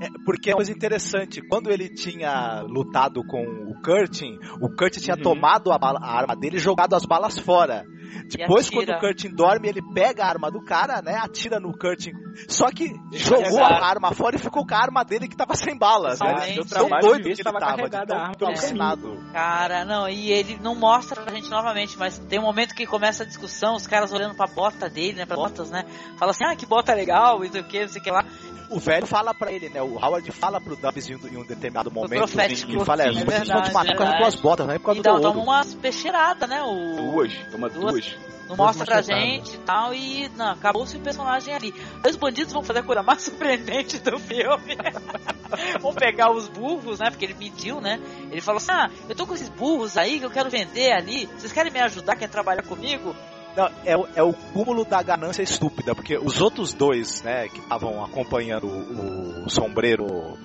É, 0.00 0.08
porque 0.24 0.50
é 0.50 0.52
uma 0.52 0.56
coisa 0.56 0.72
interessante. 0.72 1.40
Quando 1.48 1.70
ele 1.70 1.88
tinha 1.88 2.62
lutado 2.62 3.22
com 3.24 3.40
o 3.42 3.74
Curtin, 3.82 4.36
o 4.60 4.68
Curtin 4.76 5.00
tinha 5.00 5.16
Uhum. 5.16 5.22
tomado 5.22 5.70
a, 5.72 5.78
bala- 5.78 6.00
a 6.02 6.18
arma 6.18 6.34
dele 6.36 6.56
e 6.56 6.60
jogado 6.60 6.94
as 6.94 7.04
balas 7.04 7.38
fora. 7.38 7.84
Depois, 8.28 8.66
atira. 8.66 8.86
quando 8.86 8.96
o 8.96 9.00
Curtin 9.00 9.28
dorme, 9.30 9.68
ele 9.68 9.82
pega 9.94 10.24
a 10.24 10.28
arma 10.28 10.50
do 10.50 10.62
cara, 10.62 11.00
né? 11.02 11.16
Atira 11.16 11.58
no 11.58 11.76
Curtin. 11.76 12.12
Só 12.48 12.70
que 12.70 12.88
jogou 13.12 13.62
a 13.62 13.84
arma 13.84 14.12
fora 14.12 14.36
e 14.36 14.38
ficou 14.38 14.66
com 14.66 14.74
a 14.74 14.78
arma 14.78 15.04
dele 15.04 15.28
que 15.28 15.36
tava 15.36 15.54
sem 15.54 15.76
balas. 15.76 16.18
Né? 16.20 16.54
Tão 16.54 16.64
trabalho 16.64 17.00
de 17.02 17.08
doido 17.08 17.22
que 17.24 17.28
ele 17.30 17.44
tava 17.44 17.60
tava, 17.60 17.82
de 17.82 17.90
carregada 17.90 18.32
tão 18.38 18.48
alucinado. 18.48 19.18
Cara, 19.32 19.84
não, 19.84 20.08
e 20.08 20.30
ele 20.30 20.58
não 20.60 20.74
mostra 20.74 21.22
pra 21.22 21.34
gente 21.34 21.50
novamente, 21.50 21.98
mas 21.98 22.18
tem 22.18 22.38
um 22.38 22.42
momento 22.42 22.74
que 22.74 22.86
começa 22.86 23.22
a 23.22 23.26
discussão, 23.26 23.74
os 23.74 23.86
caras 23.86 24.12
olhando 24.12 24.34
pra 24.34 24.46
bota 24.46 24.88
dele, 24.88 25.18
né, 25.18 25.26
pra 25.26 25.36
botas, 25.36 25.70
né, 25.70 25.84
fala 26.18 26.30
assim, 26.30 26.44
ah, 26.46 26.56
que 26.56 26.66
bota 26.66 26.94
legal, 26.94 27.44
e 27.44 27.46
não 27.46 27.52
sei 27.52 27.60
o 27.60 27.64
que, 27.64 27.80
não 27.80 27.88
sei 27.88 28.00
o 28.00 28.04
que 28.04 28.10
lá. 28.10 28.24
O 28.70 28.80
velho 28.80 29.06
fala 29.06 29.34
pra 29.34 29.52
ele, 29.52 29.68
né? 29.68 29.82
O 29.82 29.98
Howard 30.02 30.32
fala 30.32 30.58
pro 30.58 30.74
Dubs 30.74 31.10
em 31.10 31.14
um, 31.36 31.44
determinado 31.44 31.90
momento. 31.90 32.16
profético. 32.20 32.72
Ele 32.72 32.84
fala, 32.86 33.02
é, 33.02 33.08
É 33.08 33.12
vocês 33.12 33.24
vão 33.26 33.36
verdade, 33.36 33.68
te 33.68 33.74
matar 33.74 33.92
por 33.92 33.98
causa 33.98 33.98
das 33.98 33.98
verdade. 33.98 34.22
tuas 34.22 34.40
botas, 34.40 34.66
não 34.66 34.74
é 34.74 34.78
por 34.78 34.84
causa 34.86 35.00
E 35.00 35.02
do 35.02 35.04
dá, 35.04 35.12
teu 35.12 35.20
toma 35.20 35.42
umas 35.42 35.74
peixeiradas, 35.74 36.48
né, 36.48 36.62
o... 36.62 37.12
Duas, 37.12 37.32
toma 37.50 37.68
Duas. 37.68 38.01
Duas. 38.10 38.32
Não 38.48 38.56
mostra 38.56 38.84
pra 38.84 39.00
gente 39.00 39.54
e 39.54 39.58
tal, 39.58 39.94
e 39.94 40.28
não, 40.36 40.50
acabou-se 40.50 40.94
o 40.96 41.00
personagem 41.00 41.54
ali. 41.54 41.72
Os 42.06 42.16
bandidos 42.16 42.52
vão 42.52 42.62
fazer 42.62 42.80
a 42.80 42.82
coisa 42.82 43.02
mais 43.02 43.22
surpreendente 43.22 43.98
do 43.98 44.18
filme. 44.18 44.76
vão 45.80 45.94
pegar 45.94 46.30
os 46.30 46.48
burros, 46.48 46.98
né? 46.98 47.08
Porque 47.10 47.24
ele 47.24 47.34
mediu, 47.34 47.80
né? 47.80 47.98
Ele 48.30 48.40
falou 48.40 48.58
assim: 48.58 48.72
Ah, 48.72 48.90
eu 49.08 49.14
tô 49.14 49.26
com 49.26 49.34
esses 49.34 49.48
burros 49.48 49.96
aí 49.96 50.18
que 50.18 50.26
eu 50.26 50.30
quero 50.30 50.50
vender 50.50 50.92
ali. 50.92 51.26
Vocês 51.38 51.52
querem 51.52 51.72
me 51.72 51.80
ajudar? 51.80 52.16
Quer 52.16 52.28
trabalhar 52.28 52.62
comigo? 52.62 53.14
Não, 53.56 53.70
é, 53.84 53.96
o- 53.96 54.08
é 54.16 54.22
o 54.22 54.32
cúmulo 54.32 54.84
da 54.84 55.02
ganância 55.02 55.42
estúpida, 55.42 55.94
porque 55.94 56.16
os 56.16 56.40
outros 56.40 56.72
dois, 56.72 57.22
né, 57.22 57.48
que 57.48 57.58
estavam 57.60 58.02
acompanhando 58.02 58.66
o, 58.66 59.44
o 59.44 59.50
sombreiro 59.50 60.38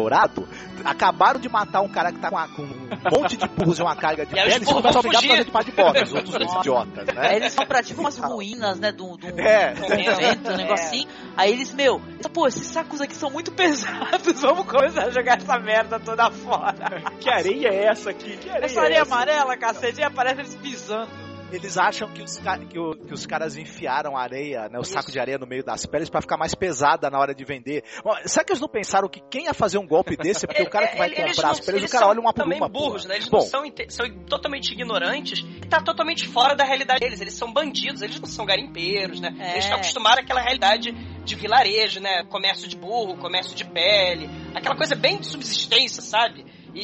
dourado, 0.00 0.46
acabaram 0.84 1.40
de 1.40 1.48
matar 1.48 1.80
um 1.80 1.88
cara 1.88 2.12
que 2.12 2.18
tá 2.18 2.28
com, 2.30 2.36
a- 2.36 2.48
com 2.48 2.62
um 2.62 2.88
monte 3.18 3.36
de 3.36 3.48
burros 3.48 3.78
e 3.78 3.82
uma 3.82 3.96
carga 3.96 4.26
de 4.26 4.34
pele 4.34 4.62
e 4.62 4.64
começam 4.64 5.00
a 5.00 5.02
brigar 5.02 5.22
por 5.22 5.28
causa 5.28 5.44
de 5.44 5.50
par 5.50 5.64
de 5.64 5.72
botas, 5.72 6.02
os 6.08 6.14
outros 6.14 6.34
dois 6.36 6.52
idiotas, 6.60 7.08
Aí 7.08 7.14
né? 7.14 7.36
eles 7.36 7.52
são 7.52 7.66
pra 7.66 7.82
tipo 7.82 8.00
umas 8.00 8.18
ruínas, 8.18 8.78
né? 8.78 8.92
De 8.92 9.02
um, 9.02 9.16
de 9.16 9.26
um 9.32 9.38
É. 9.38 9.72
de 9.72 9.80
um 9.82 9.86
convento, 9.86 10.50
um 10.52 10.56
negocinho. 10.56 11.08
Aí 11.36 11.52
eles, 11.52 11.72
meu, 11.72 12.00
pô, 12.32 12.46
esses 12.46 12.66
sacos 12.66 13.00
aqui 13.00 13.14
são 13.14 13.30
muito 13.30 13.50
pesados, 13.56 14.40
vamos 14.40 14.66
começar 14.66 15.04
a 15.06 15.10
jogar 15.10 15.38
essa 15.38 15.58
merda 15.58 15.98
toda 15.98 16.30
fora. 16.30 17.02
Que 17.18 17.30
areia 17.30 17.68
é 17.68 17.84
essa 17.86 18.10
aqui? 18.10 18.36
Que 18.36 18.50
areia 18.50 18.64
Essa 18.66 18.80
areia 18.82 18.98
é 18.98 19.00
essa? 19.02 19.14
amarela, 19.14 19.56
cacete, 19.56 20.00
e 20.00 20.04
aparece 20.04 20.40
eles 20.40 20.54
pisando. 20.56 21.25
Eles 21.52 21.78
acham 21.78 22.10
que 22.12 22.22
os, 22.22 22.38
que, 22.68 22.78
o- 22.78 22.96
que 22.96 23.14
os 23.14 23.24
caras 23.24 23.56
enfiaram 23.56 24.16
areia, 24.16 24.68
né, 24.68 24.78
o 24.78 24.84
saco 24.84 25.12
de 25.12 25.20
areia 25.20 25.38
no 25.38 25.46
meio 25.46 25.62
das 25.64 25.86
peles 25.86 26.10
pra 26.10 26.20
ficar 26.20 26.36
mais 26.36 26.54
pesada 26.54 27.08
na 27.08 27.18
hora 27.20 27.32
de 27.34 27.44
vender. 27.44 27.84
Bom, 28.04 28.14
será 28.24 28.44
que 28.44 28.52
eles 28.52 28.60
não 28.60 28.68
pensaram 28.68 29.08
que 29.08 29.20
quem 29.30 29.44
ia 29.44 29.54
fazer 29.54 29.78
um 29.78 29.86
golpe 29.86 30.16
desse 30.16 30.44
é 30.44 30.48
porque 30.48 30.62
o 30.62 30.68
cara 30.68 30.88
que 30.88 30.96
vai 30.98 31.08
comprar 31.10 31.50
as 31.50 31.58
não- 31.58 31.64
peles, 31.64 31.68
o 31.68 31.84
eles 31.84 31.92
cara 31.92 32.08
olha 32.08 32.20
uma 32.20 32.32
por 32.32 32.42
também 32.42 32.58
uma. 32.58 32.68
burros, 32.68 33.02
porra. 33.02 33.08
né? 33.10 33.14
Eles 33.16 33.28
Bom, 33.28 33.38
não 33.38 33.44
são, 33.46 33.62
são 33.88 34.10
totalmente 34.24 34.72
ignorantes 34.72 35.38
e 35.40 35.66
tá 35.68 35.80
totalmente 35.80 36.26
fora 36.26 36.54
da 36.56 36.64
realidade 36.64 37.00
deles. 37.00 37.20
Eles 37.20 37.34
são 37.34 37.52
bandidos, 37.52 38.02
eles 38.02 38.18
não 38.18 38.26
são 38.26 38.44
garimpeiros, 38.44 39.20
né? 39.20 39.34
É. 39.38 39.52
Eles 39.52 39.64
estão 39.64 39.78
acostumados 39.78 40.24
àquela 40.24 40.40
realidade 40.40 40.92
de 41.24 41.34
vilarejo, 41.36 42.00
né? 42.00 42.24
Comércio 42.24 42.68
de 42.68 42.76
burro, 42.76 43.16
comércio 43.18 43.54
de 43.54 43.64
pele, 43.64 44.28
aquela 44.54 44.76
coisa 44.76 44.96
bem 44.96 45.18
de 45.18 45.26
subsistência, 45.26 46.02
sabe? 46.02 46.44
E- 46.74 46.80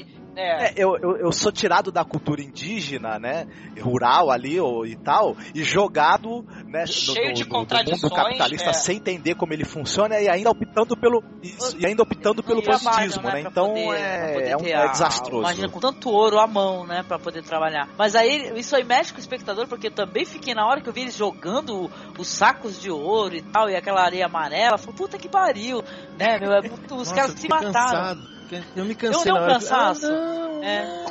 e- 0.00 0.06
é. 0.36 0.66
É, 0.66 0.74
eu, 0.76 0.96
eu, 0.98 1.16
eu 1.16 1.32
sou 1.32 1.50
tirado 1.50 1.90
da 1.90 2.04
cultura 2.04 2.42
indígena, 2.42 3.18
né, 3.18 3.46
rural 3.80 4.30
ali 4.30 4.60
ou, 4.60 4.86
e 4.86 4.94
tal, 4.96 5.36
e 5.54 5.62
jogado 5.64 6.44
né, 6.66 6.82
no- 6.82 6.86
Cheio 6.86 7.28
no, 7.28 7.34
de 7.34 7.42
no- 7.42 7.48
no 7.48 7.54
contradições, 7.54 8.02
mundo 8.02 8.14
capitalista 8.14 8.70
é. 8.70 8.72
sem 8.72 8.96
entender 8.96 9.34
como 9.34 9.52
ele 9.52 9.64
funciona 9.64 10.20
e 10.20 10.28
ainda 10.28 10.50
optando 10.50 10.96
pelo 10.96 11.22
e 11.78 11.86
ainda 11.86 12.02
optando 12.02 12.42
pelo 12.42 12.62
positivismo, 12.62 13.22
né? 13.22 13.30
pra 13.30 13.40
Então 13.50 13.68
poder- 13.68 13.94
é, 13.96 14.50
é, 14.50 14.56
um, 14.56 14.66
é 14.66 14.74
a- 14.74 14.86
desastroso. 14.88 15.40
Imagina, 15.42 15.68
com 15.68 15.80
tanto 15.80 16.10
ouro 16.10 16.38
à 16.38 16.46
mão, 16.46 16.86
né, 16.86 17.02
pra 17.06 17.18
poder 17.18 17.42
trabalhar. 17.42 17.88
Mas 17.96 18.14
aí, 18.14 18.52
isso 18.58 18.74
aí 18.76 18.84
mexe 18.84 19.12
com 19.12 19.18
o 19.18 19.20
espectador, 19.20 19.66
porque 19.66 19.90
também 19.90 20.24
fiquei 20.24 20.54
na 20.54 20.66
hora 20.66 20.80
que 20.80 20.88
eu 20.88 20.92
vi 20.92 21.02
eles 21.02 21.16
jogando 21.16 21.90
os 22.18 22.28
sacos 22.28 22.80
de 22.80 22.90
ouro 22.90 23.34
e 23.34 23.42
tal, 23.42 23.68
e 23.70 23.76
aquela 23.76 24.02
areia 24.02 24.26
amarela, 24.26 24.78
falei, 24.78 24.96
puta 24.96 25.18
que 25.18 25.28
pariu, 25.28 25.82
né, 26.18 26.38
meu, 26.38 26.52
é 26.52 26.60
muito- 26.62 26.94
os 26.94 27.08
Nossa, 27.10 27.14
caras 27.14 27.30
se 27.40 27.48
mataram. 27.48 27.72
cansado. 27.72 28.35
Eu 28.76 28.84
me 28.84 28.92
Eu 28.92 28.96
cansei 28.96 29.22
dei 29.24 29.32
um 29.32 29.34
na 29.36 29.40
hora. 29.42 29.52
cansaço. 29.54 30.06
Ah, 30.06 30.10
não. 30.10 30.46
É. 30.64 31.06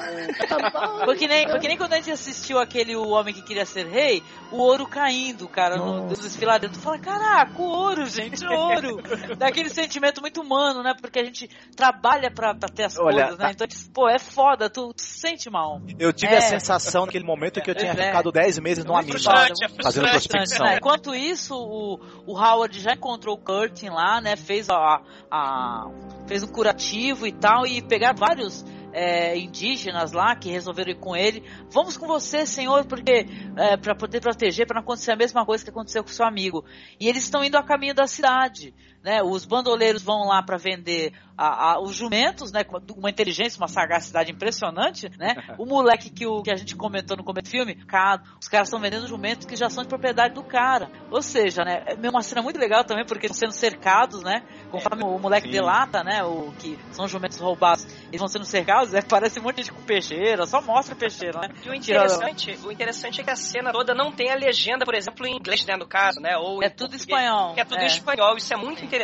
Foi 1.05 1.15
que, 1.15 1.27
nem, 1.27 1.47
foi 1.47 1.59
que 1.59 1.67
nem 1.67 1.77
quando 1.77 1.93
a 1.93 1.97
gente 1.97 2.11
assistiu 2.11 2.59
aquele 2.59 2.95
O 2.95 3.09
Homem 3.09 3.33
que 3.33 3.41
Queria 3.43 3.65
Ser 3.65 3.85
Rei, 3.87 4.23
o 4.51 4.57
ouro 4.57 4.87
caindo, 4.87 5.47
cara, 5.47 5.77
no, 5.77 5.85
Nossa. 5.85 6.07
dos 6.07 6.19
desfiladeiros. 6.19 6.77
Tu 6.77 6.81
fala, 6.83 6.97
caraca, 6.99 7.61
o 7.61 7.63
ouro, 7.65 8.05
gente, 8.07 8.45
ouro. 8.45 9.01
Dá 9.37 9.47
aquele 9.47 9.69
sentimento 9.69 10.19
muito 10.21 10.41
humano, 10.41 10.81
né? 10.81 10.93
Porque 10.99 11.19
a 11.19 11.23
gente 11.23 11.47
trabalha 11.75 12.31
pra, 12.31 12.53
pra 12.55 12.67
ter 12.69 12.83
as 12.85 12.97
Olha, 12.97 13.23
coisas, 13.27 13.37
né? 13.39 13.51
Então, 13.51 13.67
pô, 13.93 14.09
é 14.09 14.17
foda, 14.19 14.69
tu, 14.69 14.93
tu 14.93 15.01
se 15.01 15.19
sente 15.19 15.49
mal. 15.49 15.79
Eu 15.99 16.11
tive 16.11 16.33
É. 16.33 16.37
a 16.37 16.41
sensação 16.41 17.05
naquele 17.05 17.23
momento 17.25 17.61
que 17.61 17.69
eu 17.69 17.75
tinha 17.75 17.91
É. 17.91 18.07
ficado 18.07 18.31
10 18.31 18.59
meses 18.59 18.83
numa 18.83 19.01
mina 19.01 19.17
é 19.17 19.81
fazendo 19.83 20.09
prospecção. 20.09 20.65
Né? 20.65 20.77
Enquanto 20.77 21.13
isso, 21.13 21.55
o, 21.55 21.99
o 22.25 22.37
Howard 22.37 22.79
já 22.79 22.93
encontrou 22.93 23.35
o 23.35 23.39
Curtin 23.39 23.89
lá, 23.89 24.19
né? 24.19 24.35
Fez 24.35 24.69
a, 24.69 25.01
a- 25.31 25.87
fez 26.27 26.41
um 26.43 26.47
curativo 26.47 27.24
e 27.27 27.31
tal, 27.31 27.65
e 27.65 27.81
pegaram 27.81 28.17
vários 28.17 28.65
é, 28.95 29.37
indígenas 29.37 30.13
lá 30.13 30.35
que 30.35 30.49
resolveram 30.49 30.91
ir 30.91 30.95
com 30.95 31.15
ele. 31.15 31.43
Vamos 31.69 31.97
com 31.97 32.07
você, 32.07 32.45
senhor, 32.45 32.85
porque 32.85 33.27
é, 33.57 33.75
para 33.75 33.93
poder 33.93 34.21
proteger, 34.21 34.65
para 34.65 34.75
não 34.75 34.83
acontecer 34.83 35.11
a 35.11 35.17
mesma 35.17 35.45
coisa 35.45 35.63
que 35.63 35.69
aconteceu 35.69 36.01
com 36.01 36.09
seu 36.09 36.25
amigo. 36.25 36.63
E 36.97 37.09
eles 37.09 37.23
estão 37.23 37.43
indo 37.43 37.57
a 37.57 37.63
caminho 37.63 37.93
da 37.93 38.07
cidade. 38.07 38.73
Né, 39.05 39.21
os 39.21 39.45
bandoleiros 39.45 40.01
vão 40.01 40.25
lá 40.27 40.41
para 40.41 40.57
vender 40.57 41.13
a- 41.37 41.73
a- 41.73 41.79
os 41.79 41.95
jumentos, 41.95 42.51
né, 42.51 42.63
com 42.63 42.79
uma 42.97 43.09
inteligência, 43.09 43.59
uma 43.61 43.67
sagacidade 43.67 44.31
impressionante, 44.31 45.11
né? 45.19 45.35
O 45.59 45.65
moleque 45.65 46.09
que, 46.09 46.25
o, 46.25 46.41
que 46.41 46.51
a 46.51 46.55
gente 46.55 46.75
comentou 46.75 47.15
no 47.15 47.23
começo 47.23 47.43
do 47.45 47.49
filme, 47.51 47.75
cara, 47.85 48.23
os 48.41 48.47
caras 48.47 48.67
estão 48.67 48.79
vendendo 48.79 49.07
jumentos 49.07 49.45
que 49.45 49.55
já 49.55 49.69
são 49.69 49.83
de 49.83 49.89
propriedade 49.89 50.33
do 50.33 50.43
cara. 50.43 50.89
Ou 51.11 51.21
seja, 51.21 51.63
né, 51.63 51.83
é 51.85 52.09
uma 52.09 52.23
cena 52.23 52.41
muito 52.41 52.59
legal 52.59 52.83
também, 52.83 53.05
porque 53.05 53.27
estão 53.27 53.37
sendo 53.37 53.51
cercados, 53.51 54.23
né? 54.23 54.43
Conforme 54.71 55.03
o 55.03 55.19
moleque 55.19 55.47
Sim. 55.47 55.53
delata, 55.53 56.03
né, 56.03 56.23
o 56.23 56.51
que 56.57 56.79
são 56.91 57.07
jumentos 57.07 57.39
roubados, 57.39 57.85
eles 58.07 58.19
vão 58.19 58.27
sendo 58.27 58.45
cercados, 58.45 58.91
é, 58.95 59.03
parece 59.03 59.39
um 59.39 59.43
monte 59.43 59.57
de 59.57 59.61
gente 59.63 59.73
com 59.73 59.83
peixeira, 59.83 60.47
só 60.47 60.61
mostra 60.61 60.95
peixeira, 60.95 61.41
né? 61.41 61.49
E 61.63 61.69
o 61.69 61.75
interessante, 61.75 62.57
o 62.63 62.71
interessante 62.71 63.21
é 63.21 63.23
que 63.23 63.29
a 63.29 63.35
cena 63.35 63.71
toda 63.71 63.93
não 63.93 64.11
tem 64.11 64.31
a 64.31 64.35
legenda, 64.35 64.83
por 64.83 64.95
exemplo, 64.95 65.27
em 65.27 65.35
inglês, 65.35 65.63
né, 65.65 65.75
no 65.77 65.87
caso, 65.87 66.19
né? 66.19 66.35
Ou 66.37 66.63
é 66.63 66.69
tudo 66.69 66.95
espanhol. 66.95 67.53
É 67.55 67.63
tudo 67.63 67.81
é. 67.81 67.85
espanhol, 67.85 68.35
isso 68.35 68.51
é 68.53 68.57
muito 68.57 68.79
interessante, 68.79 68.94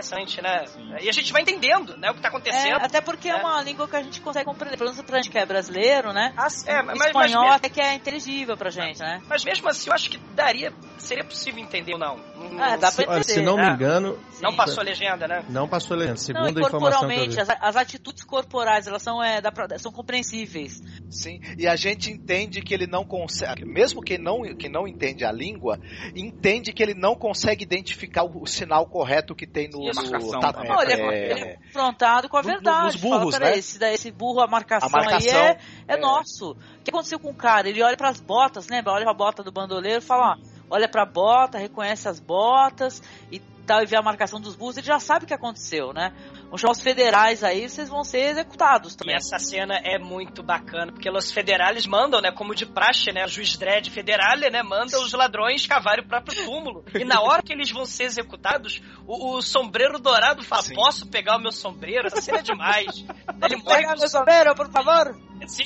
né? 0.41 0.65
Sim. 0.67 0.95
E 1.01 1.09
a 1.09 1.11
gente 1.11 1.31
vai 1.31 1.41
entendendo, 1.41 1.97
né, 1.97 2.11
o 2.11 2.13
que 2.13 2.21
tá 2.21 2.29
acontecendo. 2.29 2.79
É, 2.79 2.85
até 2.85 3.01
porque 3.01 3.27
é. 3.27 3.31
é 3.31 3.35
uma 3.35 3.61
língua 3.61 3.87
que 3.87 3.95
a 3.95 4.03
gente 4.03 4.21
consegue 4.21 4.45
compreender. 4.45 4.77
Pelo 4.77 4.91
menos 4.91 5.05
pra 5.05 5.17
gente 5.17 5.29
que 5.29 5.37
é 5.37 5.45
brasileiro, 5.45 6.13
né? 6.13 6.33
Ah, 6.37 6.47
é, 6.65 6.81
mas, 6.81 7.07
espanhol 7.07 7.45
mas, 7.45 7.55
até 7.55 7.69
que 7.69 7.81
é 7.81 7.93
inteligível 7.93 8.55
pra 8.57 8.69
gente, 8.69 8.99
né? 8.99 9.21
Mas 9.27 9.43
mesmo 9.43 9.67
assim, 9.69 9.89
eu 9.89 9.93
acho 9.93 10.09
que 10.09 10.17
daria, 10.33 10.73
seria 10.97 11.23
possível 11.23 11.61
entender 11.61 11.93
ou 11.93 11.99
não. 11.99 12.19
Ah, 12.59 12.77
dá 12.77 12.91
pra 12.91 13.03
entender. 13.03 13.23
Se 13.23 13.41
não 13.41 13.57
me 13.57 13.67
engano... 13.67 14.17
Não 14.41 14.55
passou 14.55 14.81
a 14.81 14.83
legenda, 14.83 15.27
né? 15.27 15.45
Não 15.49 15.67
passou 15.67 15.95
a 15.95 15.99
legenda, 15.99 16.17
segundo 16.17 16.53
não, 16.53 16.63
a 16.63 16.67
informação 16.67 17.07
que 17.07 17.15
eu 17.15 17.29
vi. 17.29 17.39
As, 17.39 17.49
as 17.49 17.75
atitudes 17.75 18.23
corporais, 18.23 18.87
elas 18.87 19.01
são, 19.01 19.21
é, 19.23 19.41
pra, 19.41 19.77
são 19.77 19.91
compreensíveis. 19.91 20.81
Sim, 21.09 21.39
e 21.57 21.67
a 21.67 21.75
gente 21.75 22.11
entende 22.11 22.61
que 22.61 22.73
ele 22.73 22.87
não 22.87 23.05
consegue, 23.05 23.65
mesmo 23.65 24.01
quem 24.01 24.17
não, 24.17 24.41
quem 24.55 24.69
não 24.69 24.87
entende 24.87 25.25
a 25.25 25.31
língua, 25.31 25.79
entende 26.15 26.73
que 26.73 26.81
ele 26.81 26.93
não 26.93 27.15
consegue 27.15 27.63
identificar 27.63 28.23
o, 28.23 28.43
o 28.43 28.47
sinal 28.47 28.85
correto 28.85 29.35
que 29.35 29.45
tem 29.45 29.69
no... 29.69 29.79
no 29.79 30.39
tá, 30.39 30.53
é, 30.63 30.67
não, 30.67 30.81
ele, 30.81 30.93
é, 30.93 31.31
ele 31.31 31.39
é 31.41 31.55
confrontado 31.57 32.29
com 32.29 32.37
a 32.37 32.41
verdade. 32.41 32.93
Nos 32.93 32.95
burros, 32.95 33.35
Fala, 33.35 33.51
né? 33.51 33.57
Esse, 33.57 33.83
esse 33.83 34.11
burro, 34.11 34.41
a 34.41 34.47
marcação, 34.47 34.89
a 34.89 34.91
marcação 34.91 35.41
aí 35.41 35.47
é, 35.47 35.57
é, 35.87 35.95
é, 35.95 35.97
nosso. 35.97 36.51
O 36.51 36.83
que 36.83 36.89
aconteceu 36.89 37.19
com 37.19 37.29
o 37.29 37.35
cara? 37.35 37.69
Ele 37.69 37.81
olha 37.81 37.97
para 37.97 38.09
as 38.09 38.19
botas, 38.19 38.67
lembra? 38.67 38.93
Olha 38.93 39.05
pra 39.05 39.13
bota 39.13 39.43
do 39.43 39.51
bandoleiro 39.51 39.99
e 39.99 40.05
fala, 40.05 40.35
ó, 40.35 40.37
olha 40.69 40.87
pra 40.87 41.05
bota, 41.05 41.57
reconhece 41.57 42.07
as 42.07 42.19
botas 42.19 43.01
e 43.31 43.39
tal, 43.71 43.81
e 43.81 43.85
vê 43.85 43.95
a 43.95 44.01
marcação 44.01 44.41
dos 44.41 44.53
burros, 44.53 44.75
ele 44.75 44.85
já 44.85 44.99
sabe 44.99 45.23
o 45.23 45.27
que 45.27 45.33
aconteceu, 45.33 45.93
né? 45.93 46.11
Os 46.51 46.81
federais 46.81 47.43
aí, 47.43 47.69
vocês 47.69 47.87
vão 47.87 48.03
ser 48.03 48.31
executados 48.31 48.93
também. 48.95 49.15
E 49.15 49.17
essa 49.17 49.39
cena 49.39 49.75
é 49.83 49.97
muito 49.97 50.43
bacana, 50.43 50.91
porque 50.91 51.09
os 51.09 51.31
federais 51.31 51.85
mandam, 51.87 52.19
né, 52.21 52.31
como 52.31 52.53
de 52.53 52.65
praxe, 52.65 53.11
né, 53.11 53.23
o 53.25 53.27
juiz 53.27 53.55
Dredd 53.55 53.89
federal, 53.89 54.37
né, 54.37 54.61
manda 54.61 54.99
os 54.99 55.13
ladrões 55.13 55.65
cavarem 55.65 56.03
o 56.03 56.07
próprio 56.07 56.43
túmulo. 56.43 56.83
E 56.93 57.05
na 57.05 57.21
hora 57.21 57.41
que 57.41 57.53
eles 57.53 57.71
vão 57.71 57.85
ser 57.85 58.03
executados, 58.03 58.81
o, 59.07 59.37
o 59.37 59.41
sombreiro 59.41 59.97
dourado 59.97 60.43
fala, 60.43 60.63
Sim. 60.63 60.75
posso 60.75 61.07
pegar 61.07 61.37
o 61.37 61.41
meu 61.41 61.51
sombreiro? 61.51 62.07
Essa 62.07 62.21
cena 62.21 62.39
é 62.39 62.43
demais. 62.43 63.05
Ele 63.43 63.61
pegar 63.63 63.95
meu 63.97 64.09
sombreiro, 64.09 64.53
por 64.53 64.69
favor? 64.69 65.15
Sim. 65.47 65.63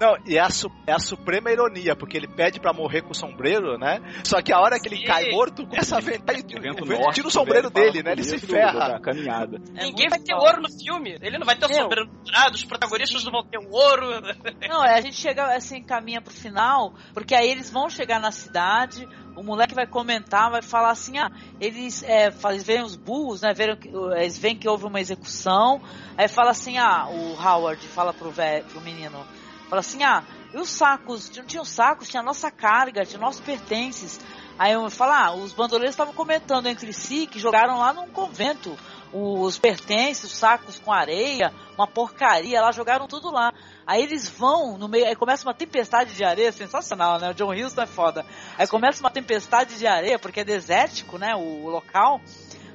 Não, 0.00 0.16
e 0.26 0.36
é 0.36 0.40
a, 0.40 0.48
é 0.86 0.92
a 0.92 0.98
suprema 0.98 1.50
ironia, 1.50 1.94
porque 1.94 2.16
ele 2.16 2.26
pede 2.26 2.58
para 2.58 2.72
morrer 2.72 3.02
com 3.02 3.12
o 3.12 3.14
sombreiro, 3.14 3.78
né? 3.78 4.00
Só 4.24 4.40
que 4.42 4.52
a 4.52 4.58
hora 4.58 4.80
que 4.80 4.88
ele 4.88 4.98
Sim. 4.98 5.04
cai 5.04 5.30
morto, 5.30 5.66
começa 5.66 5.96
a 5.96 6.00
ventar 6.00 6.36
e 6.36 6.42
tira 7.12 7.28
o 7.28 7.30
sombreiro 7.30 7.70
dele, 7.70 8.02
né? 8.02 8.12
Ele 8.12 8.24
se 8.24 8.38
ferra. 8.38 8.98
caminhada. 9.00 9.60
É 9.76 9.84
Ninguém 9.84 10.08
vai 10.14 10.18
ter 10.18 10.34
ouro 10.34 10.62
no 10.62 10.70
filme. 10.70 11.18
Ele 11.20 11.38
não 11.38 11.46
vai 11.46 11.56
ter 11.56 11.66
o 11.66 11.68
dourado, 11.68 12.54
os 12.54 12.64
protagonistas 12.64 13.24
não 13.24 13.32
vão 13.32 13.44
ter 13.44 13.58
o 13.58 13.70
ouro. 13.70 14.04
Não, 14.68 14.84
é, 14.84 14.94
a 14.94 15.00
gente 15.00 15.16
chega 15.16 15.54
assim, 15.54 15.82
caminha 15.82 16.20
pro 16.20 16.32
final, 16.32 16.94
porque 17.12 17.34
aí 17.34 17.48
eles 17.48 17.70
vão 17.70 17.88
chegar 17.88 18.18
na 18.18 18.30
cidade, 18.30 19.06
o 19.36 19.42
moleque 19.42 19.74
vai 19.74 19.86
comentar, 19.86 20.50
vai 20.50 20.62
falar 20.62 20.90
assim, 20.90 21.18
ah, 21.18 21.30
eles, 21.60 22.02
é, 22.02 22.32
eles 22.50 22.64
veem 22.64 22.82
os 22.82 22.96
burros, 22.96 23.42
né, 23.42 23.52
veem, 23.52 23.76
eles 24.16 24.38
veem 24.38 24.56
que 24.56 24.68
houve 24.68 24.86
uma 24.86 25.00
execução, 25.00 25.82
aí 26.16 26.28
fala 26.28 26.50
assim, 26.50 26.78
ah, 26.78 27.06
o 27.08 27.34
Howard 27.34 27.86
fala 27.88 28.12
pro, 28.12 28.30
velho, 28.30 28.64
pro 28.66 28.80
menino, 28.80 29.24
fala 29.68 29.80
assim, 29.80 30.02
ah, 30.02 30.24
e 30.52 30.58
os 30.58 30.70
sacos, 30.70 31.30
não 31.36 31.44
tinha 31.44 31.62
os 31.62 31.68
sacos, 31.68 32.08
tinha 32.08 32.20
a 32.20 32.24
nossa 32.24 32.50
carga, 32.50 33.04
tinha 33.04 33.20
nossos 33.20 33.40
pertences, 33.40 34.20
aí 34.58 34.72
eu 34.72 34.88
falo, 34.90 35.12
ah, 35.12 35.34
os 35.34 35.52
bandoleiros 35.52 35.94
estavam 35.94 36.14
comentando 36.14 36.68
entre 36.68 36.92
si 36.92 37.26
que 37.26 37.38
jogaram 37.38 37.78
lá 37.78 37.92
num 37.92 38.08
convento, 38.08 38.76
os 39.14 39.56
pertences, 39.58 40.24
os 40.24 40.36
sacos 40.36 40.80
com 40.80 40.92
areia, 40.92 41.52
uma 41.78 41.86
porcaria, 41.86 42.60
lá 42.60 42.72
jogaram 42.72 43.06
tudo 43.06 43.30
lá. 43.30 43.52
Aí 43.86 44.02
eles 44.02 44.28
vão 44.28 44.76
no 44.76 44.88
meio, 44.88 45.06
aí 45.06 45.14
começa 45.14 45.46
uma 45.46 45.54
tempestade 45.54 46.14
de 46.14 46.24
areia, 46.24 46.50
sensacional, 46.50 47.20
né? 47.20 47.30
O 47.30 47.34
John 47.34 47.54
Huston 47.54 47.82
é 47.82 47.86
foda. 47.86 48.26
Aí 48.58 48.66
começa 48.66 49.00
uma 49.00 49.10
tempestade 49.10 49.78
de 49.78 49.86
areia, 49.86 50.18
porque 50.18 50.40
é 50.40 50.44
desértico, 50.44 51.16
né? 51.16 51.34
O, 51.36 51.64
o 51.64 51.70
local. 51.70 52.20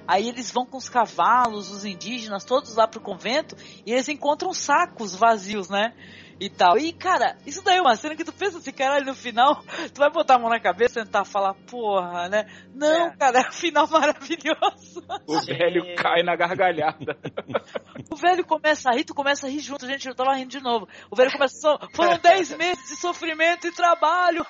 Aí 0.07 0.29
eles 0.29 0.49
vão 0.49 0.65
com 0.65 0.77
os 0.77 0.87
cavalos, 0.87 1.69
os 1.69 1.83
indígenas, 1.83 2.45
todos 2.45 2.75
lá 2.75 2.87
pro 2.87 3.01
convento, 3.01 3.55
e 3.85 3.91
eles 3.91 4.07
encontram 4.07 4.53
sacos 4.53 5.13
vazios, 5.13 5.69
né? 5.69 5.93
E 6.39 6.49
tal. 6.49 6.77
E, 6.77 6.93
cara, 6.93 7.37
isso 7.45 7.61
daí 7.63 7.77
é 7.77 7.81
uma 7.81 7.95
cena 7.95 8.15
que 8.15 8.23
tu 8.23 8.31
pensa 8.31 8.57
assim, 8.57 8.71
caralho, 8.71 9.05
no 9.05 9.13
final, 9.13 9.61
tu 9.93 9.99
vai 9.99 10.09
botar 10.09 10.35
a 10.35 10.39
mão 10.39 10.49
na 10.49 10.59
cabeça 10.59 11.01
e 11.01 11.03
tentar 11.03 11.25
falar, 11.25 11.53
porra, 11.69 12.29
né? 12.29 12.45
Não, 12.73 13.07
é. 13.07 13.17
cara, 13.17 13.41
é 13.41 13.49
um 13.49 13.51
final 13.51 13.87
maravilhoso. 13.91 15.03
O 15.27 15.41
velho 15.41 15.95
cai 15.95 16.23
na 16.23 16.35
gargalhada. 16.35 17.17
o 18.09 18.15
velho 18.15 18.45
começa 18.45 18.89
a 18.89 18.95
rir, 18.95 19.03
tu 19.03 19.13
começa 19.13 19.47
a 19.47 19.49
rir 19.49 19.59
junto, 19.59 19.85
gente, 19.85 20.07
eu 20.07 20.15
tava 20.15 20.33
rindo 20.35 20.49
de 20.49 20.61
novo. 20.61 20.87
O 21.11 21.15
velho 21.15 21.31
começa 21.31 21.71
a 21.73 21.87
foram 21.93 22.17
10 22.17 22.57
meses 22.57 22.87
de 22.87 22.95
sofrimento 22.95 23.67
e 23.67 23.71
trabalho. 23.71 24.45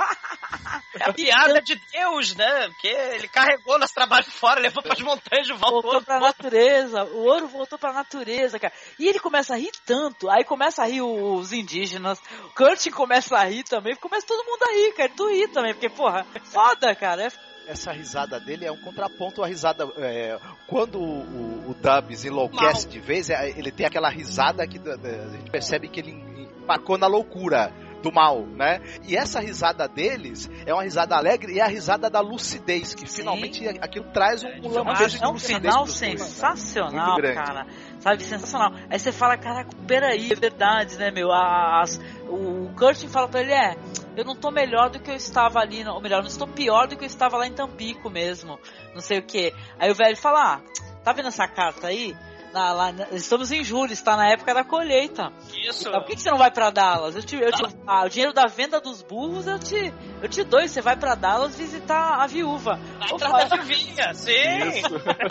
é 0.95 1.09
a 1.09 1.13
piada 1.13 1.61
de 1.61 1.79
Deus, 1.91 2.35
né? 2.35 2.67
Porque 2.67 2.87
ele 2.87 3.27
carregou 3.27 3.79
nosso 3.79 3.93
trabalho 3.95 4.25
fora, 4.25 4.59
levou 4.59 4.83
pras 4.83 4.99
montanhas 4.99 5.47
de 5.47 5.53
volta. 5.53 5.69
Voltou 5.69 6.01
pra 6.03 6.19
natureza, 6.19 7.03
o 7.05 7.25
ouro 7.25 7.47
voltou 7.47 7.79
pra 7.79 7.91
natureza, 7.91 8.59
cara. 8.59 8.73
E 8.99 9.07
ele 9.07 9.19
começa 9.19 9.53
a 9.53 9.57
rir 9.57 9.71
tanto, 9.85 10.29
aí 10.29 10.43
começa 10.43 10.83
a 10.83 10.85
rir 10.85 11.01
os 11.01 11.51
indígenas 11.51 11.78
indígenas. 11.79 12.19
O 12.45 12.55
Kurt 12.55 12.89
começa 12.91 13.37
a 13.37 13.45
rir 13.45 13.63
também, 13.63 13.95
começa 13.95 14.27
todo 14.27 14.45
mundo 14.45 14.63
a 14.63 14.71
rir, 14.73 14.93
cara. 14.93 15.11
Tu 15.15 15.27
rir 15.29 15.47
também, 15.49 15.73
porque, 15.73 15.89
porra, 15.89 16.25
é 16.35 16.39
foda, 16.39 16.93
cara. 16.95 17.27
É 17.27 17.31
essa 17.67 17.91
risada 17.91 18.39
dele 18.39 18.65
é 18.65 18.71
um 18.71 18.81
contraponto 18.81 19.43
à 19.43 19.47
risada. 19.47 19.87
É, 19.97 20.39
quando 20.65 20.99
o, 20.99 21.21
o, 21.21 21.69
o 21.69 21.75
Dubs 21.75 22.25
enlouquece 22.25 22.87
Mal. 22.87 22.93
de 22.93 22.99
vez, 22.99 23.29
é, 23.29 23.49
ele 23.49 23.71
tem 23.71 23.85
aquela 23.85 24.09
risada 24.09 24.67
que 24.67 24.79
a 24.79 25.37
gente 25.37 25.51
percebe 25.51 25.87
que 25.87 25.99
ele 25.99 26.11
embarcou 26.11 26.97
na 26.97 27.05
loucura 27.05 27.71
do 28.01 28.11
mal, 28.11 28.45
né? 28.45 28.81
E 29.03 29.15
essa 29.15 29.39
risada 29.39 29.87
deles 29.87 30.49
é 30.65 30.73
uma 30.73 30.83
risada 30.83 31.15
alegre 31.15 31.53
e 31.53 31.59
é 31.59 31.63
a 31.63 31.67
risada 31.67 32.09
da 32.09 32.19
lucidez, 32.19 32.93
que 32.93 33.09
Sim. 33.09 33.17
finalmente 33.17 33.67
aquilo 33.67 34.05
traz 34.11 34.43
um, 34.43 34.67
lampejo 34.67 35.17
É 35.21 35.27
um 35.27 35.37
final 35.37 35.85
sensacional, 35.87 37.17
cara. 37.21 37.67
Sabe, 37.99 38.23
sensacional. 38.23 38.73
Aí 38.89 38.97
você 38.97 39.11
fala, 39.11 39.37
caraca, 39.37 39.69
peraí, 39.85 40.31
é 40.31 40.35
verdade, 40.35 40.97
né, 40.97 41.11
meu? 41.11 41.31
As, 41.31 41.99
o 42.27 42.69
Curtin 42.77 43.09
fala 43.09 43.27
pra 43.27 43.41
ele, 43.41 43.51
é, 43.51 43.75
eu 44.15 44.23
não 44.23 44.35
tô 44.35 44.51
melhor 44.51 44.89
do 44.89 44.99
que 44.99 45.11
eu 45.11 45.15
estava 45.15 45.59
ali, 45.59 45.85
ou 45.85 46.01
melhor, 46.01 46.21
não 46.21 46.29
estou 46.29 46.47
pior 46.47 46.87
do 46.87 46.95
que 46.95 47.03
eu 47.03 47.07
estava 47.07 47.37
lá 47.37 47.47
em 47.47 47.53
Tampico 47.53 48.09
mesmo, 48.09 48.59
não 48.93 49.01
sei 49.01 49.19
o 49.19 49.23
que. 49.23 49.53
Aí 49.77 49.91
o 49.91 49.95
velho 49.95 50.15
fala, 50.15 50.55
ah, 50.55 50.61
tá 51.03 51.11
vendo 51.11 51.27
essa 51.27 51.47
carta 51.47 51.87
aí? 51.87 52.15
Na, 52.53 52.71
lá, 52.71 52.91
estamos 53.11 53.51
em 53.51 53.63
julho, 53.63 53.93
está 53.93 54.17
na 54.17 54.27
época 54.31 54.53
da 54.53 54.63
colheita. 54.63 55.31
Isso. 55.55 55.87
Então, 55.87 55.99
por 56.01 56.07
que, 56.07 56.15
que 56.15 56.21
você 56.21 56.31
não 56.31 56.37
vai 56.37 56.49
para 56.49 56.69
Dallas? 56.71 57.15
Eu 57.15 57.23
te, 57.23 57.35
eu 57.35 57.51
te, 57.51 57.63
ah, 57.85 58.05
o 58.05 58.09
dinheiro 58.09 58.33
da 58.33 58.47
venda 58.47 58.81
dos 58.81 59.01
burros 59.03 59.45
eu 59.45 59.59
te, 59.59 59.93
eu 60.21 60.27
te 60.27 60.43
dou. 60.43 60.59
Você 60.61 60.81
vai 60.81 60.95
para 60.95 61.15
Dallas 61.15 61.55
visitar 61.55 62.21
a 62.21 62.27
viúva. 62.27 62.79
Vai 62.99 63.11
atrás 63.11 63.49
da 63.49 63.55
viúvinha, 63.57 64.13
sim. 64.13 64.81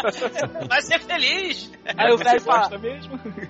vai 0.69 0.82
ser 0.82 1.01
feliz. 1.01 1.70
Aí 1.97 2.12
o 2.12 2.19
velho 2.19 2.40
fala, 2.40 2.70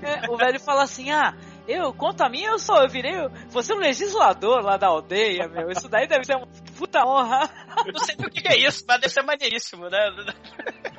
é, 0.03 0.31
o 0.31 0.36
velho 0.36 0.61
fala 0.61 0.82
assim, 0.82 1.11
ah, 1.11 1.35
eu, 1.69 1.93
conta 1.93 2.24
a 2.24 2.31
mim, 2.31 2.43
eu 2.43 2.59
sou, 2.59 2.82
eu 2.82 2.89
virei, 2.89 3.12
você 3.51 3.73
é 3.73 3.77
um 3.77 3.78
legislador 3.78 4.62
lá 4.62 4.78
da 4.78 4.86
aldeia, 4.86 5.47
meu. 5.49 5.70
Isso 5.70 5.86
daí 5.86 6.09
deve 6.09 6.24
ser 6.24 6.36
uma 6.36 6.49
puta 6.78 7.05
honra. 7.05 7.49
Eu 7.85 7.93
não 7.93 8.01
sei 8.01 8.15
o 8.16 8.31
que 8.31 8.49
é 8.49 8.57
isso, 8.57 8.85
mas 8.89 9.01
deve 9.01 9.12
ser 9.12 9.23
maneiríssimo, 9.23 9.90
né? 9.90 9.99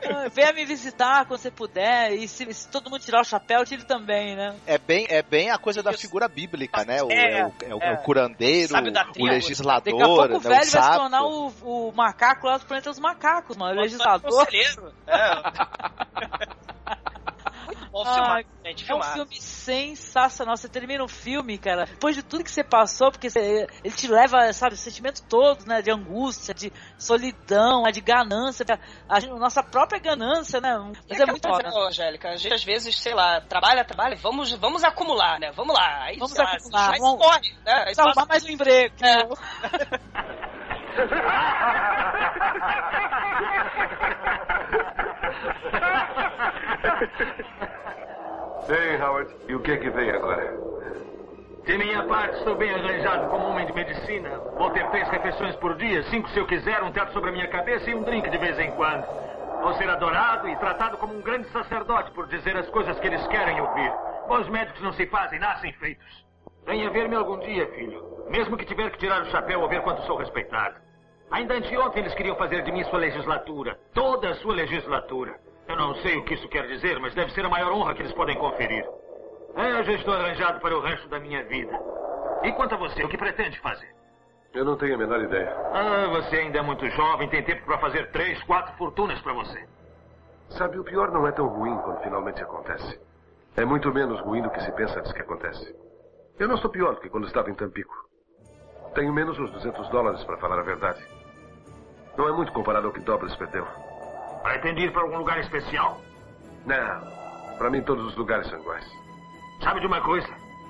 Ah, 0.04 0.30
venha 0.30 0.54
me 0.54 0.66
visitar 0.66 1.26
quando 1.26 1.40
você 1.40 1.50
puder. 1.50 2.14
E 2.14 2.28
se, 2.28 2.54
se, 2.54 2.70
todo 2.70 2.90
mundo 2.90 3.02
tirar 3.02 3.22
o 3.22 3.24
chapéu, 3.24 3.66
tire 3.66 3.84
também, 3.84 4.36
né? 4.36 4.56
É 4.68 4.78
bem, 4.78 5.08
é 5.10 5.24
bem 5.24 5.50
a 5.50 5.58
coisa 5.58 5.82
da 5.82 5.92
figura 5.92 6.28
bíblica, 6.28 6.86
né? 6.86 7.02
O, 7.02 7.12
é, 7.12 7.40
é, 7.40 7.46
o, 7.46 7.54
é, 7.64 7.76
o, 7.76 7.80
é 7.80 7.94
o 7.94 7.98
curandeiro, 8.04 8.74
o 8.76 9.26
legislador. 9.26 9.84
Daqui 9.92 10.02
a 10.02 10.06
pouco 10.06 10.22
o 10.22 10.28
né, 10.28 10.40
velho 10.40 10.44
vai 10.44 10.64
se 10.64 10.98
tornar 10.98 11.24
o, 11.24 11.48
o 11.64 11.92
macaco 11.92 12.46
lá 12.46 12.58
do 12.58 12.66
planeta 12.66 12.92
dos 12.92 13.00
macacos, 13.00 13.58
mano. 13.58 13.74
O 13.74 13.82
legislador. 13.82 14.48
É. 15.08 15.40
Bom 17.92 18.06
filmar, 18.06 18.44
gente, 18.64 18.92
É 18.92 18.96
um 18.96 19.02
filme 19.02 19.42
sensacional. 19.42 20.56
Você 20.56 20.70
termina 20.70 21.04
o 21.04 21.08
filme, 21.08 21.58
cara, 21.58 21.86
depois 21.86 22.16
de 22.16 22.22
tudo 22.22 22.44
que 22.44 22.52
você 22.52 22.64
passou, 22.64 23.12
porque 23.12 23.30
você, 23.30 23.68
ele 23.84 23.96
te 23.96 24.08
leva, 24.08 24.54
sabe, 24.54 24.76
os 24.76 24.80
sentimentos 24.80 25.22
todos, 25.22 25.66
né? 25.66 25.82
De 25.82 25.92
angústia, 25.92 26.54
de 26.54 26.72
solidão, 26.98 27.84
de 27.92 28.02
ganância, 28.02 28.64
a, 29.08 29.18
a 29.18 29.22
nossa 29.38 29.64
própria 29.64 30.00
ganância, 30.00 30.62
né? 30.62 30.78
Mas 31.10 31.20
é, 31.20 31.24
é 31.24 31.26
muito 31.26 31.48
foda. 31.48 31.70
Angélica, 31.70 32.30
a 32.30 32.36
gente 32.36 32.54
às 32.54 32.64
vezes, 32.64 32.96
sei 33.00 33.14
lá, 33.14 33.42
trabalha, 33.42 33.84
trabalha, 33.84 34.16
vamos, 34.18 34.52
vamos 34.54 34.84
acumular, 34.84 35.40
né? 35.40 35.52
Vamos 35.52 35.76
lá. 35.76 36.04
Aí, 36.04 36.18
vamos 36.18 36.38
acumular. 36.40 36.92
Lá, 36.92 36.98
vamos, 36.98 37.26
corre, 37.26 37.54
né? 37.66 37.86
Aí 37.88 37.96
salvar 37.96 38.28
mais 38.28 38.46
um 38.46 38.50
emprego. 38.50 38.94
É. 39.02 39.28
Sei, 48.70 49.02
Howard. 49.02 49.36
E 49.48 49.56
o 49.56 49.60
que 49.62 49.72
é 49.72 49.78
que 49.78 49.90
vem 49.90 50.12
agora? 50.12 50.56
De 51.66 51.76
minha 51.76 52.04
parte, 52.04 52.38
estou 52.38 52.56
bem 52.56 52.72
arranjado 52.72 53.28
como 53.30 53.48
homem 53.48 53.66
de 53.66 53.74
medicina. 53.74 54.30
Vou 54.56 54.70
ter 54.70 54.88
três 54.92 55.10
refeições 55.10 55.56
por 55.56 55.76
dia, 55.76 56.04
cinco 56.04 56.30
se 56.30 56.38
eu 56.38 56.46
quiser, 56.46 56.84
um 56.84 56.92
teto 56.92 57.12
sobre 57.12 57.32
a 57.32 57.34
minha 57.34 57.48
cabeça 57.48 57.90
e 57.90 57.96
um 57.96 58.04
drink 58.04 58.30
de 58.30 58.38
vez 58.38 58.60
em 58.60 58.70
quando. 58.74 59.08
Vou 59.64 59.74
ser 59.74 59.90
adorado 59.90 60.48
e 60.48 60.56
tratado 60.58 60.98
como 60.98 61.16
um 61.16 61.22
grande 61.22 61.50
sacerdote 61.50 62.12
por 62.12 62.28
dizer 62.28 62.56
as 62.58 62.70
coisas 62.70 63.00
que 63.00 63.08
eles 63.08 63.26
querem 63.26 63.60
ouvir. 63.60 63.92
Bons 64.28 64.48
médicos 64.50 64.84
não 64.84 64.94
se 64.94 65.08
fazem, 65.08 65.40
nascem 65.40 65.74
feitos. 65.74 66.26
Venha 66.68 66.92
ver-me 66.92 67.16
algum 67.16 67.40
dia, 67.40 67.66
filho. 67.70 68.24
Mesmo 68.30 68.56
que 68.56 68.66
tiver 68.66 68.92
que 68.92 69.00
tirar 69.00 69.24
o 69.24 69.32
chapéu 69.32 69.62
ou 69.62 69.68
ver 69.68 69.82
quanto 69.82 70.06
sou 70.06 70.18
respeitado. 70.18 70.76
Ainda 71.32 71.56
anteontem 71.56 72.04
eles 72.04 72.14
queriam 72.14 72.36
fazer 72.36 72.62
de 72.62 72.72
mim 72.72 72.84
sua 72.84 73.00
legislatura. 73.00 73.80
Toda 73.96 74.30
a 74.30 74.36
sua 74.36 74.54
legislatura. 74.54 75.49
Eu 75.70 75.76
não 75.76 75.94
sei 75.98 76.18
o 76.18 76.24
que 76.24 76.34
isso 76.34 76.50
quer 76.50 76.66
dizer, 76.66 77.00
mas 77.00 77.14
deve 77.14 77.32
ser 77.32 77.46
a 77.46 77.50
maior 77.50 77.72
honra 77.72 77.94
que 77.94 78.02
eles 78.02 78.14
podem 78.14 78.36
conferir. 78.36 78.84
É, 79.56 79.80
eu 79.80 79.84
já 79.84 79.94
estou 79.94 80.16
arranjado 80.16 80.60
para 80.60 80.76
o 80.76 80.82
resto 80.82 81.08
da 81.10 81.20
minha 81.20 81.44
vida. 81.44 81.80
E 82.42 82.52
quanto 82.54 82.74
a 82.74 82.78
você, 82.78 83.04
o 83.04 83.08
que 83.08 83.18
pretende 83.18 83.60
fazer? 83.60 83.94
Eu 84.52 84.66
não 84.66 84.76
tenho 84.76 84.96
a 84.96 84.98
menor 84.98 85.22
ideia. 85.22 85.56
Ah, 85.72 86.08
você 86.08 86.38
ainda 86.38 86.58
é 86.58 86.62
muito 86.64 86.90
jovem, 86.90 87.30
tem 87.30 87.44
tempo 87.44 87.64
para 87.66 87.78
fazer 87.78 88.10
três, 88.12 88.42
quatro 88.44 88.76
fortunas 88.78 89.22
para 89.22 89.34
você. 89.34 89.64
Sabe, 90.50 90.80
o 90.80 90.84
pior 90.84 91.12
não 91.12 91.28
é 91.28 91.32
tão 91.32 91.48
ruim 91.48 91.78
quando 91.78 92.02
finalmente 92.02 92.42
acontece. 92.42 93.00
É 93.56 93.64
muito 93.64 93.94
menos 93.94 94.20
ruim 94.22 94.42
do 94.42 94.50
que 94.50 94.62
se 94.64 94.72
pensa 94.72 94.98
antes 95.00 95.12
que 95.12 95.22
acontece. 95.22 95.76
Eu 96.40 96.48
não 96.48 96.58
sou 96.58 96.72
pior 96.72 96.96
do 96.96 97.02
que 97.02 97.10
quando 97.10 97.28
estava 97.28 97.52
em 97.52 97.54
Tampico. 97.54 97.94
Tenho 98.96 99.14
menos 99.14 99.38
uns 99.38 99.52
200 99.52 99.88
dólares, 99.90 100.24
para 100.24 100.38
falar 100.38 100.58
a 100.58 100.64
verdade. 100.64 101.06
Não 102.18 102.28
é 102.28 102.32
muito 102.32 102.52
comparado 102.54 102.88
ao 102.88 102.94
que 102.94 103.02
Dobles 103.02 103.36
perdeu. 103.36 103.68
Pretende 104.44 104.82
ir 104.82 104.92
para 104.92 105.02
algum 105.02 105.18
lugar 105.18 105.40
especial? 105.40 106.02
Não. 106.66 107.58
Para 107.58 107.70
mim, 107.70 107.82
todos 107.82 108.06
os 108.06 108.16
lugares 108.16 108.48
são 108.48 108.60
iguais. 108.60 108.86
Sabe 109.62 109.80
de 109.82 109.88
uma 109.88 110.02
coisa? 110.02 110.30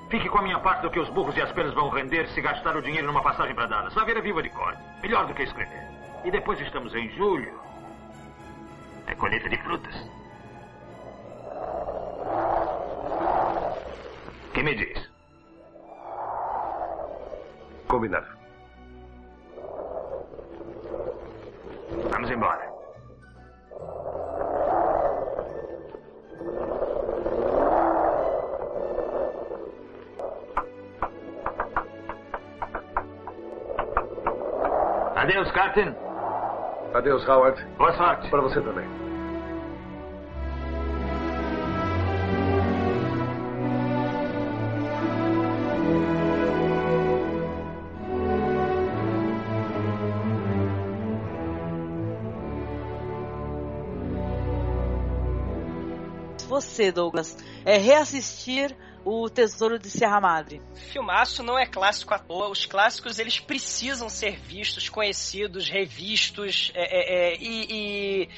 Fique 0.09 0.27
com 0.27 0.39
a 0.39 0.41
minha 0.41 0.59
parte 0.59 0.81
do 0.81 0.89
que 0.89 0.99
os 0.99 1.07
burros 1.09 1.37
e 1.37 1.41
as 1.41 1.51
penas 1.51 1.73
vão 1.75 1.89
render 1.89 2.27
se 2.29 2.41
gastar 2.41 2.75
o 2.75 2.81
dinheiro 2.81 3.05
numa 3.05 3.21
passagem 3.21 3.53
para 3.53 3.67
Dallas. 3.67 3.93
Só 3.93 4.03
ver 4.05 4.19
viva 4.21 4.41
de 4.41 4.49
cor. 4.49 4.75
Melhor 5.01 5.27
do 5.27 5.33
que 5.35 5.43
escrever. 5.43 5.87
E 6.25 6.31
depois 6.31 6.59
estamos 6.59 6.93
em 6.95 7.09
julho. 7.09 7.59
É 9.05 9.13
colheita 9.15 9.47
de 9.49 9.57
frutas. 9.57 9.95
Que 14.53 14.63
me 14.63 14.75
diz? 14.75 15.09
Combinado. 17.87 18.27
Vamos 22.11 22.29
embora. 22.31 22.68
Adeus, 35.29 35.51
Captain. 35.51 35.95
Adeus, 36.95 37.23
Howard. 37.27 37.63
Boa 37.77 37.93
sorte. 37.93 38.27
Para 38.31 38.41
você 38.41 38.59
também. 38.61 39.08
Você, 56.59 56.91
Douglas, 56.91 57.37
é 57.65 57.77
reassistir 57.77 58.75
o 59.05 59.29
Tesouro 59.29 59.79
de 59.79 59.89
Serra 59.89 60.19
Madre. 60.19 60.61
Filmaço 60.91 61.41
não 61.41 61.57
é 61.57 61.65
clássico 61.65 62.13
à 62.13 62.19
toa. 62.19 62.49
Os 62.49 62.65
clássicos 62.65 63.17
eles 63.17 63.39
precisam 63.39 64.09
ser 64.09 64.37
vistos, 64.37 64.89
conhecidos, 64.89 65.69
revistos 65.69 66.69
é, 66.75 66.81
é, 66.81 67.31
é, 67.31 67.37
e, 67.39 67.67
e 67.71 68.29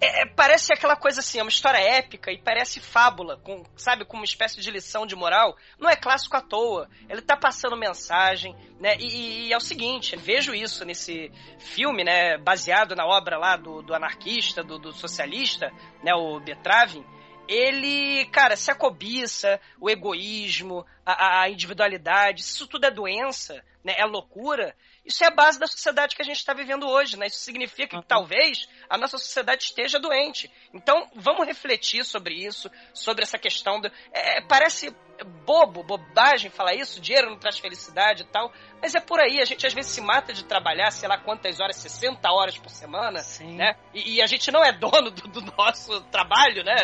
é, 0.00 0.26
parece 0.26 0.72
aquela 0.72 0.94
coisa 0.94 1.18
assim, 1.18 1.40
é 1.40 1.42
uma 1.42 1.48
história 1.48 1.78
épica 1.78 2.30
e 2.30 2.38
parece 2.38 2.78
fábula, 2.78 3.36
com, 3.38 3.64
sabe, 3.76 4.04
com 4.04 4.16
uma 4.16 4.24
espécie 4.24 4.60
de 4.60 4.70
lição 4.70 5.04
de 5.04 5.16
moral. 5.16 5.56
Não 5.76 5.90
é 5.90 5.96
clássico 5.96 6.36
à 6.36 6.40
toa. 6.40 6.88
Ele 7.08 7.20
tá 7.20 7.36
passando 7.36 7.76
mensagem, 7.76 8.54
né? 8.78 8.96
E, 9.00 9.48
e 9.48 9.52
é 9.52 9.56
o 9.56 9.60
seguinte, 9.60 10.14
vejo 10.14 10.54
isso 10.54 10.84
nesse 10.84 11.32
filme, 11.58 12.04
né, 12.04 12.38
baseado 12.38 12.94
na 12.94 13.04
obra 13.04 13.36
lá 13.36 13.56
do, 13.56 13.82
do 13.82 13.92
anarquista, 13.92 14.62
do, 14.62 14.78
do 14.78 14.92
socialista, 14.92 15.72
né, 16.04 16.14
o 16.14 16.38
Betravin 16.38 17.04
ele, 17.48 18.26
cara, 18.26 18.56
se 18.56 18.70
a 18.70 18.74
cobiça, 18.74 19.60
o 19.80 19.88
egoísmo, 19.88 20.84
a, 21.04 21.42
a, 21.42 21.50
individualidade, 21.50 22.40
isso 22.40 22.66
tudo 22.66 22.86
é 22.86 22.90
doença, 22.90 23.64
né, 23.84 23.94
é 23.96 24.04
loucura, 24.04 24.74
isso 25.04 25.22
é 25.22 25.28
a 25.28 25.30
base 25.30 25.58
da 25.58 25.68
sociedade 25.68 26.16
que 26.16 26.22
a 26.22 26.24
gente 26.24 26.38
está 26.38 26.52
vivendo 26.52 26.88
hoje, 26.88 27.16
né? 27.16 27.28
Isso 27.28 27.38
significa 27.38 27.90
que 27.90 27.96
uhum. 27.96 28.02
talvez 28.02 28.68
a 28.90 28.98
nossa 28.98 29.16
sociedade 29.16 29.62
esteja 29.62 30.00
doente. 30.00 30.50
Então, 30.74 31.08
vamos 31.14 31.46
refletir 31.46 32.04
sobre 32.04 32.34
isso, 32.34 32.68
sobre 32.92 33.22
essa 33.22 33.38
questão 33.38 33.80
do. 33.80 33.88
É, 34.12 34.40
parece 34.40 34.92
bobo, 35.24 35.82
bobagem 35.82 36.50
falar 36.50 36.74
isso, 36.74 37.00
dinheiro 37.00 37.30
não 37.30 37.38
traz 37.38 37.58
felicidade 37.58 38.22
e 38.22 38.26
tal, 38.26 38.52
mas 38.80 38.94
é 38.94 39.00
por 39.00 39.20
aí, 39.20 39.40
a 39.40 39.44
gente 39.44 39.66
às 39.66 39.72
vezes 39.72 39.92
se 39.92 40.00
mata 40.00 40.32
de 40.32 40.44
trabalhar, 40.44 40.90
sei 40.90 41.08
lá 41.08 41.18
quantas 41.18 41.60
horas, 41.60 41.76
60 41.76 42.30
horas 42.30 42.58
por 42.58 42.70
semana, 42.70 43.20
Sim. 43.20 43.56
né? 43.56 43.76
E, 43.94 44.16
e, 44.16 44.22
a 44.22 44.26
gente 44.26 44.50
não 44.50 44.62
é 44.62 44.72
dono 44.72 45.10
do, 45.10 45.28
do, 45.28 45.40
nosso 45.56 46.00
trabalho, 46.10 46.62
né? 46.64 46.74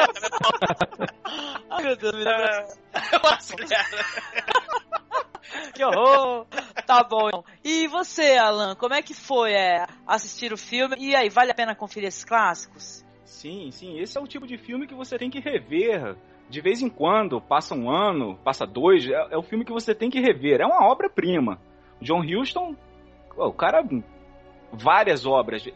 Ai, 1.68 1.82
meu 1.82 1.96
Deus, 1.96 2.14
me 2.14 2.24
lembra. 2.24 2.66
que 5.74 5.84
horror! 5.84 6.46
Tá 6.86 7.04
bom. 7.04 7.44
E 7.62 7.86
você, 7.88 8.38
Alan, 8.38 8.74
como 8.74 8.94
é 8.94 9.02
que 9.02 9.12
foi 9.12 9.52
é, 9.52 9.84
assistir 10.06 10.50
o 10.50 10.56
filme? 10.56 10.96
E 10.98 11.14
aí, 11.14 11.28
vale 11.28 11.50
a 11.50 11.54
pena 11.54 11.74
conferir 11.74 12.08
esses 12.08 12.24
clássicos? 12.24 13.04
Sim, 13.26 13.70
sim. 13.70 14.00
Esse 14.00 14.16
é 14.16 14.20
o 14.20 14.26
tipo 14.26 14.46
de 14.46 14.56
filme 14.56 14.86
que 14.86 14.94
você 14.94 15.18
tem 15.18 15.28
que 15.28 15.40
rever 15.40 16.16
de 16.48 16.60
vez 16.60 16.82
em 16.82 16.88
quando, 16.88 17.40
passa 17.40 17.74
um 17.74 17.90
ano, 17.90 18.38
passa 18.44 18.66
dois, 18.66 19.06
é, 19.06 19.28
é 19.30 19.36
o 19.36 19.42
filme 19.42 19.64
que 19.64 19.72
você 19.72 19.94
tem 19.94 20.10
que 20.10 20.20
rever. 20.20 20.60
É 20.60 20.66
uma 20.66 20.86
obra-prima. 20.86 21.58
John 22.00 22.20
Huston, 22.20 22.76
o 23.36 23.52
cara, 23.52 23.82
várias 24.72 25.24
obras. 25.24 25.66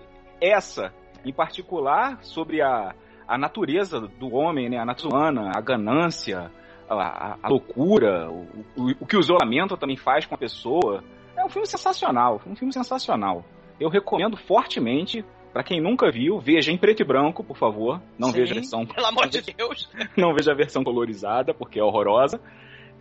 Essa, 0.40 0.92
em 1.24 1.32
particular, 1.32 2.22
sobre 2.22 2.60
a, 2.60 2.94
a 3.26 3.38
natureza 3.38 4.00
do 4.00 4.34
homem, 4.34 4.68
né? 4.68 4.78
A 4.78 4.84
natureza 4.84 5.50
a 5.54 5.60
ganância, 5.60 6.50
a, 6.88 7.38
a 7.42 7.48
loucura, 7.48 8.30
o, 8.30 8.46
o, 8.76 8.90
o, 9.00 9.06
que 9.06 9.16
o 9.16 9.20
isolamento 9.20 9.76
também 9.76 9.96
faz 9.96 10.26
com 10.26 10.34
a 10.34 10.38
pessoa. 10.38 11.02
É 11.36 11.44
um 11.44 11.48
filme 11.48 11.66
sensacional, 11.66 12.40
um 12.46 12.56
filme 12.56 12.72
sensacional. 12.72 13.44
Eu 13.78 13.88
recomendo 13.88 14.36
fortemente 14.36 15.24
para 15.56 15.64
quem 15.64 15.80
nunca 15.80 16.10
viu, 16.10 16.38
veja 16.38 16.70
em 16.70 16.76
preto 16.76 17.00
e 17.00 17.06
branco, 17.06 17.42
por 17.42 17.56
favor. 17.56 18.02
Não 18.18 18.28
Sim, 18.28 18.40
veja 18.40 18.52
a 18.52 18.54
versão. 18.56 18.84
Pelo 18.84 19.06
amor 19.06 19.26
de 19.26 19.40
Deus! 19.56 19.88
Não 20.14 20.34
veja 20.34 20.52
a 20.52 20.54
versão 20.54 20.84
colorizada, 20.84 21.54
porque 21.54 21.80
é 21.80 21.82
horrorosa. 21.82 22.38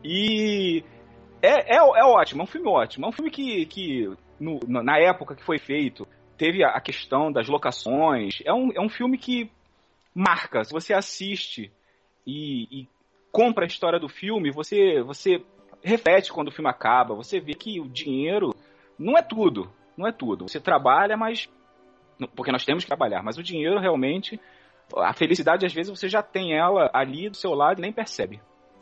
E 0.02 0.82
é, 1.42 1.76
é, 1.76 1.80
é 1.80 2.04
ótimo, 2.06 2.40
é 2.40 2.44
um 2.46 2.48
filme 2.48 2.70
ótimo. 2.70 3.06
É 3.06 3.10
um 3.10 3.12
filme 3.12 3.30
que, 3.30 3.66
que 3.66 4.10
no, 4.40 4.58
na 4.66 4.98
época 4.98 5.36
que 5.36 5.44
foi 5.44 5.60
feito, 5.60 6.08
teve 6.38 6.64
a 6.64 6.80
questão 6.80 7.30
das 7.30 7.50
locações. 7.50 8.40
É 8.46 8.54
um, 8.54 8.72
é 8.74 8.80
um 8.80 8.88
filme 8.88 9.18
que 9.18 9.52
marca. 10.14 10.64
Se 10.64 10.72
você 10.72 10.94
assiste 10.94 11.70
e, 12.26 12.70
e 12.72 12.88
compra 13.34 13.66
a 13.66 13.68
história 13.68 14.00
do 14.00 14.08
filme, 14.08 14.50
você, 14.50 15.02
você 15.02 15.44
reflete 15.84 16.32
quando 16.32 16.48
o 16.48 16.54
filme 16.54 16.70
acaba. 16.70 17.16
Você 17.16 17.38
vê 17.38 17.54
que 17.54 17.82
o 17.82 17.90
dinheiro 17.90 18.56
não 18.98 19.18
é 19.18 19.22
tudo. 19.22 19.70
Não 19.98 20.08
é 20.08 20.14
tudo. 20.14 20.48
Você 20.48 20.62
trabalha, 20.62 21.18
mas. 21.18 21.50
Porque 22.36 22.52
nós 22.52 22.66
temos 22.66 22.84
que 22.84 22.90
trabalhar, 22.90 23.22
mas 23.24 23.38
o 23.38 23.44
dinheiro 23.44 23.80
realmente. 23.80 24.40
A 24.96 25.14
felicidade, 25.14 25.66
às 25.66 25.74
vezes, 25.74 25.90
você 25.90 26.08
já 26.08 26.22
tem 26.22 26.54
ela 26.54 26.90
ali 26.94 27.30
do 27.30 27.36
seu 27.36 27.54
lado 27.54 27.80
e 27.80 27.82
nem 27.82 27.92
percebe. 27.92 28.40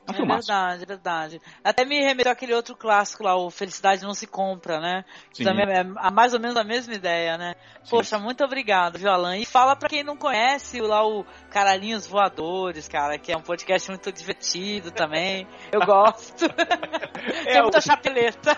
É, 0.08 0.22
um 0.22 0.26
é 0.26 0.36
verdade, 0.36 0.84
é 0.84 0.86
verdade. 0.86 1.42
Até 1.64 1.86
me 1.86 2.00
remeteu 2.04 2.32
aquele 2.32 2.54
outro 2.54 2.76
clássico 2.76 3.24
lá, 3.24 3.36
o 3.36 3.50
Felicidade 3.50 4.04
Não 4.04 4.14
Se 4.14 4.28
Compra, 4.28 4.80
né? 4.80 5.06
Que 5.32 5.44
também 5.44 5.66
é 5.66 5.84
mais 6.12 6.34
ou 6.34 6.40
menos 6.40 6.58
a 6.58 6.64
mesma 6.64 6.94
ideia, 6.94 7.38
né? 7.38 7.56
Poxa, 7.90 8.18
Sim. 8.18 8.24
muito 8.24 8.44
obrigado, 8.44 8.98
viu, 8.98 9.10
Alan? 9.10 9.38
E 9.38 9.46
fala 9.46 9.76
pra 9.76 9.88
quem 9.88 10.04
não 10.04 10.18
conhece 10.18 10.82
lá 10.82 11.06
o 11.08 11.26
Caralhinhos 11.50 12.06
Voadores, 12.06 12.88
cara, 12.88 13.18
que 13.18 13.32
é 13.32 13.38
um 13.38 13.42
podcast 13.42 13.90
muito 13.90 14.12
divertido 14.12 14.92
também. 14.92 15.48
Eu 15.72 15.80
gosto. 15.86 16.50
Tem 16.50 17.58
é 17.58 17.62
muita 17.62 17.80
o... 17.80 17.82
chapeleta. 17.82 18.58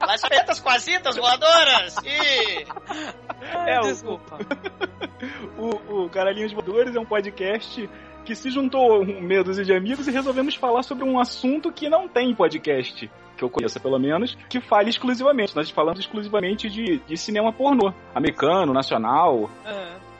As 0.00 0.20
pretas 0.20 0.60
quasitas 0.60 1.16
voadoras! 1.16 1.96
E... 2.04 2.66
é, 3.66 3.80
desculpa. 3.80 4.38
O, 5.56 6.04
o 6.04 6.10
Caralhinhos 6.10 6.52
Voadores 6.52 6.94
é 6.94 7.00
um 7.00 7.04
podcast 7.04 7.88
que 8.24 8.34
se 8.34 8.50
juntou 8.50 9.04
meia 9.04 9.44
dúzia 9.44 9.64
de 9.64 9.72
amigos 9.72 10.08
e 10.08 10.10
resolvemos 10.10 10.54
falar 10.54 10.82
sobre 10.82 11.04
um 11.04 11.18
assunto 11.18 11.70
que 11.70 11.88
não 11.88 12.08
tem 12.08 12.34
podcast 12.34 13.10
que 13.36 13.42
eu 13.42 13.50
conheça 13.50 13.80
pelo 13.80 13.98
menos, 13.98 14.38
que 14.48 14.60
fale 14.60 14.90
exclusivamente. 14.90 15.56
Nós 15.56 15.68
falamos 15.70 15.98
exclusivamente 16.00 16.70
de, 16.70 16.98
de 16.98 17.16
cinema 17.16 17.52
pornô, 17.52 17.92
americano, 18.14 18.72
nacional. 18.72 19.36
Uhum. 19.36 19.50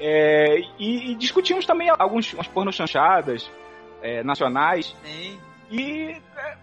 É, 0.00 0.58
e, 0.78 1.12
e, 1.12 1.14
discutimos 1.14 1.64
também 1.64 1.88
alguns 1.88 2.34
pornô 2.52 2.72
chanchadas 2.72 3.48
é, 4.02 4.24
nacionais. 4.24 4.92
Sim. 5.04 5.38
E 5.70 6.20
é, 6.36 6.56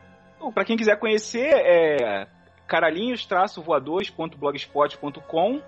para 0.54 0.66
quem 0.66 0.76
quiser 0.78 1.00
conhecer, 1.00 1.54
é 1.54 2.28
caralhinhos-voadores.blogspot.com 2.68 5.62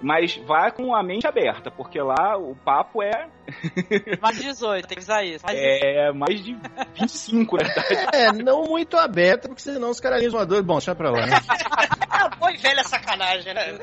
mas 0.00 0.36
vá 0.46 0.70
com 0.70 0.94
a 0.94 1.02
mente 1.02 1.26
aberta, 1.26 1.70
porque 1.70 2.00
lá 2.00 2.36
o 2.36 2.54
papo 2.54 3.02
é. 3.02 3.28
Mais 4.20 4.36
de 4.36 4.44
18, 4.44 4.86
tem 4.86 4.96
que 4.96 5.02
usar 5.02 5.24
isso. 5.24 5.44
Mais 5.44 5.58
é, 5.58 6.12
mais 6.12 6.44
de 6.44 6.56
25, 7.00 7.56
na 7.56 7.64
verdade. 7.64 8.08
É, 8.12 8.32
não 8.32 8.64
muito 8.64 8.96
aberta, 8.96 9.48
porque 9.48 9.62
senão 9.62 9.90
os 9.90 10.00
caras 10.00 10.24
voadores. 10.30 10.64
Bom, 10.64 10.74
deixa 10.74 10.94
pra 10.94 11.10
lá. 11.10 11.26
Né? 11.26 11.36
ah, 12.08 12.28
boa 12.28 12.52
e 12.52 12.56
velha 12.58 12.84
sacanagem, 12.84 13.54
né? 13.54 13.78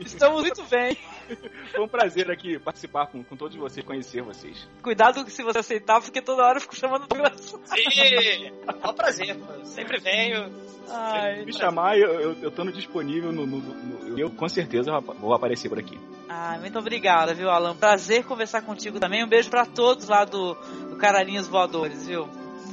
Estamos 0.00 0.42
muito 0.42 0.62
bem. 0.64 0.96
Foi 1.72 1.84
um 1.84 1.88
prazer 1.88 2.30
aqui 2.30 2.58
participar 2.58 3.06
com, 3.06 3.22
com 3.22 3.36
todos 3.36 3.56
vocês, 3.56 3.84
conhecer 3.84 4.22
vocês. 4.22 4.68
Cuidado 4.82 5.28
se 5.30 5.42
você 5.42 5.58
aceitar, 5.58 6.00
porque 6.00 6.20
toda 6.20 6.44
hora 6.44 6.56
eu 6.56 6.60
fico 6.60 6.76
chamando 6.76 7.06
Douglas. 7.06 7.40
Sim, 7.64 8.46
é 8.66 8.88
um 8.88 8.94
prazer. 8.94 9.36
Sempre 9.64 9.98
venho. 9.98 10.52
Ai, 10.88 11.44
me 11.44 11.52
chamar, 11.52 11.98
eu, 11.98 12.20
eu, 12.20 12.32
eu 12.42 12.50
tô 12.50 12.64
no 12.64 12.70
disponível, 12.70 13.32
no, 13.32 13.44
no, 13.44 13.58
no, 13.58 14.18
eu 14.18 14.30
com 14.30 14.48
certeza 14.48 14.92
vou 15.00 15.34
aparecer 15.34 15.68
por 15.68 15.78
aqui. 15.78 15.98
Ah, 16.28 16.56
muito 16.60 16.78
obrigada, 16.78 17.34
viu, 17.34 17.50
Alan? 17.50 17.74
Prazer 17.76 18.24
conversar 18.24 18.62
contigo 18.62 19.00
também. 19.00 19.24
Um 19.24 19.28
beijo 19.28 19.50
para 19.50 19.66
todos 19.66 20.08
lá 20.08 20.24
do, 20.24 20.54
do 20.90 20.96
Caralhinhos 20.96 21.48
Voadores, 21.48 22.06
viu? 22.06 22.28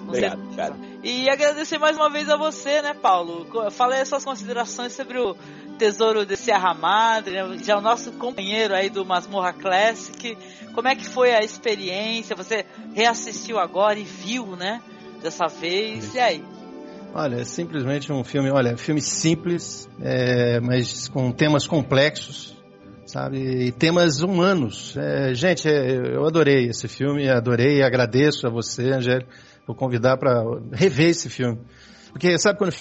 Obrigado, 0.07 0.41
obrigado. 0.41 0.75
E 1.03 1.29
agradecer 1.29 1.77
mais 1.77 1.95
uma 1.97 2.09
vez 2.09 2.29
a 2.29 2.37
você, 2.37 2.81
né, 2.81 2.93
Paulo? 2.93 3.45
Falei 3.71 4.01
as 4.01 4.07
suas 4.07 4.23
considerações 4.23 4.93
sobre 4.93 5.19
o 5.19 5.35
Tesouro 5.77 6.25
de 6.25 6.35
Serra 6.35 6.73
Madre, 6.73 7.33
né? 7.33 7.57
já 7.63 7.77
o 7.77 7.81
nosso 7.81 8.11
companheiro 8.13 8.73
aí 8.73 8.89
do 8.89 9.05
Masmorra 9.05 9.53
Classic. 9.53 10.37
Como 10.73 10.87
é 10.87 10.95
que 10.95 11.07
foi 11.07 11.33
a 11.33 11.39
experiência? 11.39 12.35
Você 12.35 12.65
reassistiu 12.93 13.59
agora 13.59 13.97
e 13.99 14.03
viu, 14.03 14.55
né? 14.55 14.81
Dessa 15.21 15.47
vez. 15.47 16.13
E 16.13 16.19
aí? 16.19 16.43
Olha, 17.13 17.41
é 17.41 17.45
simplesmente 17.45 18.11
um 18.11 18.23
filme, 18.23 18.49
olha, 18.49 18.75
filme 18.75 19.01
simples, 19.01 19.87
é, 20.01 20.59
mas 20.59 21.07
com 21.07 21.31
temas 21.31 21.67
complexos, 21.67 22.57
sabe? 23.05 23.67
E 23.67 23.71
temas 23.71 24.21
humanos. 24.21 24.97
É, 24.97 25.33
gente, 25.33 25.67
é, 25.67 26.15
eu 26.15 26.25
adorei 26.25 26.65
esse 26.67 26.87
filme, 26.87 27.29
adorei 27.29 27.79
e 27.79 27.83
agradeço 27.83 28.47
a 28.47 28.49
você, 28.49 28.91
Angélica 28.91 29.27
vou 29.65 29.75
convidar 29.75 30.17
para 30.17 30.43
rever 30.71 31.09
esse 31.09 31.29
filme. 31.29 31.59
Porque 32.11 32.37
sabe 32.37 32.57
quando 32.57 32.73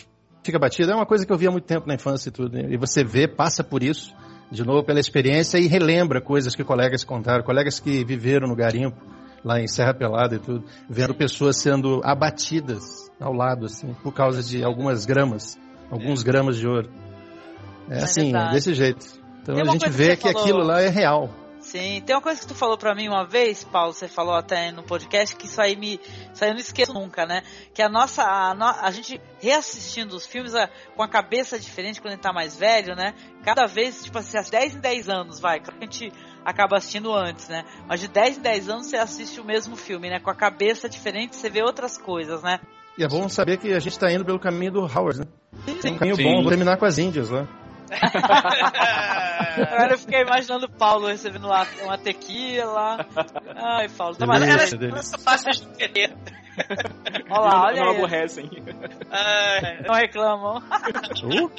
fica 0.42 0.58
batido? 0.58 0.92
É 0.92 0.94
uma 0.94 1.06
coisa 1.06 1.24
que 1.24 1.32
eu 1.32 1.38
via 1.38 1.48
há 1.48 1.52
muito 1.52 1.64
tempo 1.64 1.86
na 1.86 1.94
infância 1.94 2.28
e 2.28 2.32
tudo. 2.32 2.58
E 2.58 2.76
você 2.76 3.04
vê, 3.04 3.26
passa 3.26 3.64
por 3.64 3.82
isso, 3.82 4.14
de 4.50 4.64
novo 4.64 4.84
pela 4.84 5.00
experiência 5.00 5.58
e 5.58 5.66
relembra 5.66 6.20
coisas 6.20 6.54
que 6.54 6.64
colegas 6.64 7.04
contaram, 7.04 7.42
colegas 7.44 7.80
que 7.80 8.04
viveram 8.04 8.48
no 8.48 8.54
garimpo, 8.54 9.00
lá 9.44 9.60
em 9.60 9.66
Serra 9.66 9.94
Pelada 9.94 10.36
e 10.36 10.38
tudo, 10.38 10.64
vendo 10.88 11.14
pessoas 11.14 11.56
sendo 11.56 12.00
abatidas 12.04 13.10
ao 13.20 13.32
lado, 13.32 13.66
assim, 13.66 13.94
por 14.02 14.12
causa 14.12 14.42
de 14.42 14.62
algumas 14.62 15.04
gramas, 15.04 15.58
alguns 15.90 16.22
gramas 16.22 16.56
de 16.56 16.66
ouro. 16.66 16.90
É, 17.88 17.98
é 17.98 18.02
assim, 18.02 18.24
verdade. 18.24 18.54
desse 18.54 18.74
jeito. 18.74 19.06
Então 19.42 19.56
a 19.56 19.64
gente 19.72 19.88
vê 19.90 20.16
que, 20.16 20.22
que 20.22 20.28
aquilo 20.28 20.62
lá 20.62 20.80
é 20.80 20.88
real. 20.88 21.30
Sim, 21.72 22.02
tem 22.04 22.14
uma 22.14 22.20
coisa 22.20 22.38
que 22.38 22.46
tu 22.46 22.54
falou 22.54 22.76
pra 22.76 22.94
mim 22.94 23.08
uma 23.08 23.24
vez, 23.24 23.64
Paulo, 23.64 23.94
você 23.94 24.06
falou 24.06 24.34
até 24.34 24.70
no 24.70 24.82
podcast, 24.82 25.34
que 25.34 25.46
isso 25.46 25.58
aí 25.58 25.74
me. 25.74 25.98
Isso 26.30 26.44
aí 26.44 26.50
eu 26.50 26.52
não 26.52 26.60
esqueço 26.60 26.92
nunca, 26.92 27.24
né? 27.24 27.42
Que 27.72 27.80
a 27.80 27.88
nossa. 27.88 28.22
A, 28.24 28.54
no, 28.54 28.66
a 28.66 28.90
gente 28.90 29.18
reassistindo 29.40 30.14
os 30.14 30.26
filmes 30.26 30.54
a, 30.54 30.68
com 30.94 31.02
a 31.02 31.08
cabeça 31.08 31.58
diferente 31.58 31.98
quando 31.98 32.12
a 32.12 32.16
gente 32.16 32.22
tá 32.22 32.30
mais 32.30 32.54
velho, 32.54 32.94
né? 32.94 33.14
Cada 33.42 33.64
vez, 33.64 34.04
tipo 34.04 34.18
assim, 34.18 34.36
10 34.50 34.74
em 34.74 34.80
10 34.80 35.08
anos, 35.08 35.40
vai. 35.40 35.60
Claro 35.60 35.78
que 35.78 35.86
a 35.86 35.90
gente 35.90 36.12
acaba 36.44 36.76
assistindo 36.76 37.10
antes, 37.10 37.48
né? 37.48 37.64
Mas 37.88 38.00
de 38.00 38.08
10 38.08 38.36
em 38.36 38.42
10 38.42 38.68
anos 38.68 38.86
você 38.88 38.98
assiste 38.98 39.40
o 39.40 39.44
mesmo 39.44 39.74
filme, 39.74 40.10
né? 40.10 40.20
Com 40.20 40.28
a 40.28 40.34
cabeça 40.34 40.90
diferente, 40.90 41.36
você 41.36 41.48
vê 41.48 41.62
outras 41.62 41.96
coisas, 41.96 42.42
né? 42.42 42.60
E 42.98 43.02
é 43.02 43.08
bom 43.08 43.26
saber 43.30 43.56
que 43.56 43.72
a 43.72 43.80
gente 43.80 43.98
tá 43.98 44.12
indo 44.12 44.26
pelo 44.26 44.38
caminho 44.38 44.72
do 44.72 44.80
Howard, 44.80 45.20
né? 45.20 45.26
Sim. 45.80 45.88
É 45.88 45.90
um 45.92 45.98
caminho 45.98 46.16
Sim. 46.16 46.24
bom, 46.24 46.42
vou 46.42 46.50
terminar 46.50 46.76
com 46.76 46.84
as 46.84 46.98
Índias 46.98 47.30
lá. 47.30 47.44
Né? 47.44 47.61
Agora 49.72 49.92
eu 49.92 49.98
fiquei 49.98 50.22
imaginando 50.22 50.66
o 50.66 50.70
Paulo 50.70 51.08
recebendo 51.08 51.46
lá 51.46 51.66
uma 51.82 51.98
tequila. 51.98 53.06
Ai, 53.56 53.88
Paulo, 53.88 54.16
tá 54.16 54.26
mais 54.26 54.42
era 54.42 55.02
fácil 55.18 55.52
de 55.52 55.62
entender. 55.64 56.16
Olha 57.30 57.40
lá, 57.40 57.64
olha 57.64 57.80
não, 57.80 57.86
não 57.86 57.96
aborrecem. 57.96 58.50
não 59.86 59.94
reclamam. 59.94 60.58
Uh? 61.24 61.50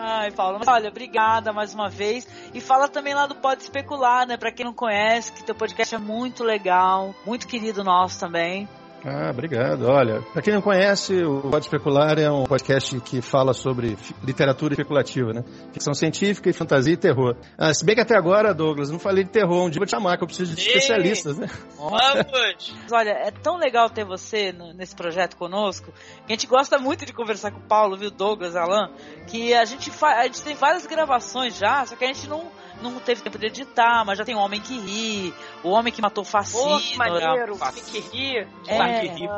Ai, 0.00 0.30
Paulo, 0.30 0.58
mas 0.60 0.68
olha, 0.68 0.90
obrigada 0.90 1.52
mais 1.52 1.74
uma 1.74 1.88
vez. 1.88 2.26
E 2.54 2.60
fala 2.60 2.88
também 2.88 3.14
lá 3.14 3.26
do 3.26 3.34
Pode 3.34 3.62
Especular, 3.62 4.28
né? 4.28 4.36
Pra 4.36 4.52
quem 4.52 4.64
não 4.64 4.72
conhece, 4.72 5.32
que 5.32 5.42
teu 5.42 5.56
podcast 5.56 5.92
é 5.92 5.98
muito 5.98 6.44
legal, 6.44 7.12
muito 7.26 7.48
querido 7.48 7.82
nosso 7.82 8.20
também. 8.20 8.68
Ah, 9.04 9.30
obrigado. 9.30 9.86
Olha, 9.86 10.22
para 10.32 10.42
quem 10.42 10.52
não 10.52 10.60
conhece, 10.60 11.22
o 11.22 11.42
Pode 11.42 11.66
Especular 11.66 12.18
é 12.18 12.30
um 12.30 12.44
podcast 12.44 12.98
que 13.00 13.22
fala 13.22 13.54
sobre 13.54 13.96
literatura 14.24 14.74
especulativa, 14.74 15.32
né? 15.32 15.44
Ficção 15.72 15.94
científica 15.94 16.50
e 16.50 16.52
fantasia 16.52 16.94
e 16.94 16.96
terror. 16.96 17.36
Ah, 17.56 17.72
se 17.72 17.84
bem 17.84 17.94
que 17.94 18.00
até 18.00 18.16
agora, 18.16 18.52
Douglas, 18.52 18.90
não 18.90 18.98
falei 18.98 19.22
de 19.22 19.30
terror. 19.30 19.66
Um 19.66 19.70
dia 19.70 19.78
vou 19.78 19.86
te 19.86 19.92
chamar, 19.92 20.16
que 20.16 20.24
eu 20.24 20.26
preciso 20.26 20.54
de 20.54 20.60
especialistas, 20.60 21.38
né? 21.38 21.48
Vamos! 21.76 22.74
Olha, 22.90 23.10
é 23.10 23.30
tão 23.30 23.56
legal 23.56 23.88
ter 23.88 24.04
você 24.04 24.52
no, 24.52 24.72
nesse 24.72 24.96
projeto 24.96 25.36
conosco. 25.36 25.92
a 26.26 26.30
gente 26.30 26.46
gosta 26.46 26.78
muito 26.78 27.06
de 27.06 27.12
conversar 27.12 27.52
com 27.52 27.60
o 27.60 27.68
Paulo, 27.68 27.96
viu, 27.96 28.10
Douglas, 28.10 28.56
Alan, 28.56 28.90
que 29.28 29.54
a 29.54 29.64
gente, 29.64 29.92
a 30.02 30.24
gente 30.24 30.42
tem 30.42 30.56
várias 30.56 30.86
gravações 30.86 31.56
já, 31.56 31.86
só 31.86 31.94
que 31.94 32.04
a 32.04 32.08
gente 32.08 32.28
não 32.28 32.50
não 32.82 32.98
teve 33.00 33.22
tempo 33.22 33.38
de 33.38 33.46
editar, 33.46 34.04
mas 34.04 34.18
já 34.18 34.24
tem 34.24 34.34
o 34.34 34.38
Homem 34.38 34.60
que 34.60 34.78
Ri, 34.78 35.34
o 35.62 35.70
Homem 35.70 35.92
que 35.92 36.00
Matou 36.00 36.24
Fascino. 36.24 36.76
Oh, 36.76 36.78
que 36.78 36.96
maneiro, 36.96 37.54
o 37.54 37.56
Homem 37.56 37.82
que 37.84 37.98
Ri. 38.00 38.38
É, 38.66 39.00
que 39.00 39.06
ri. 39.06 39.28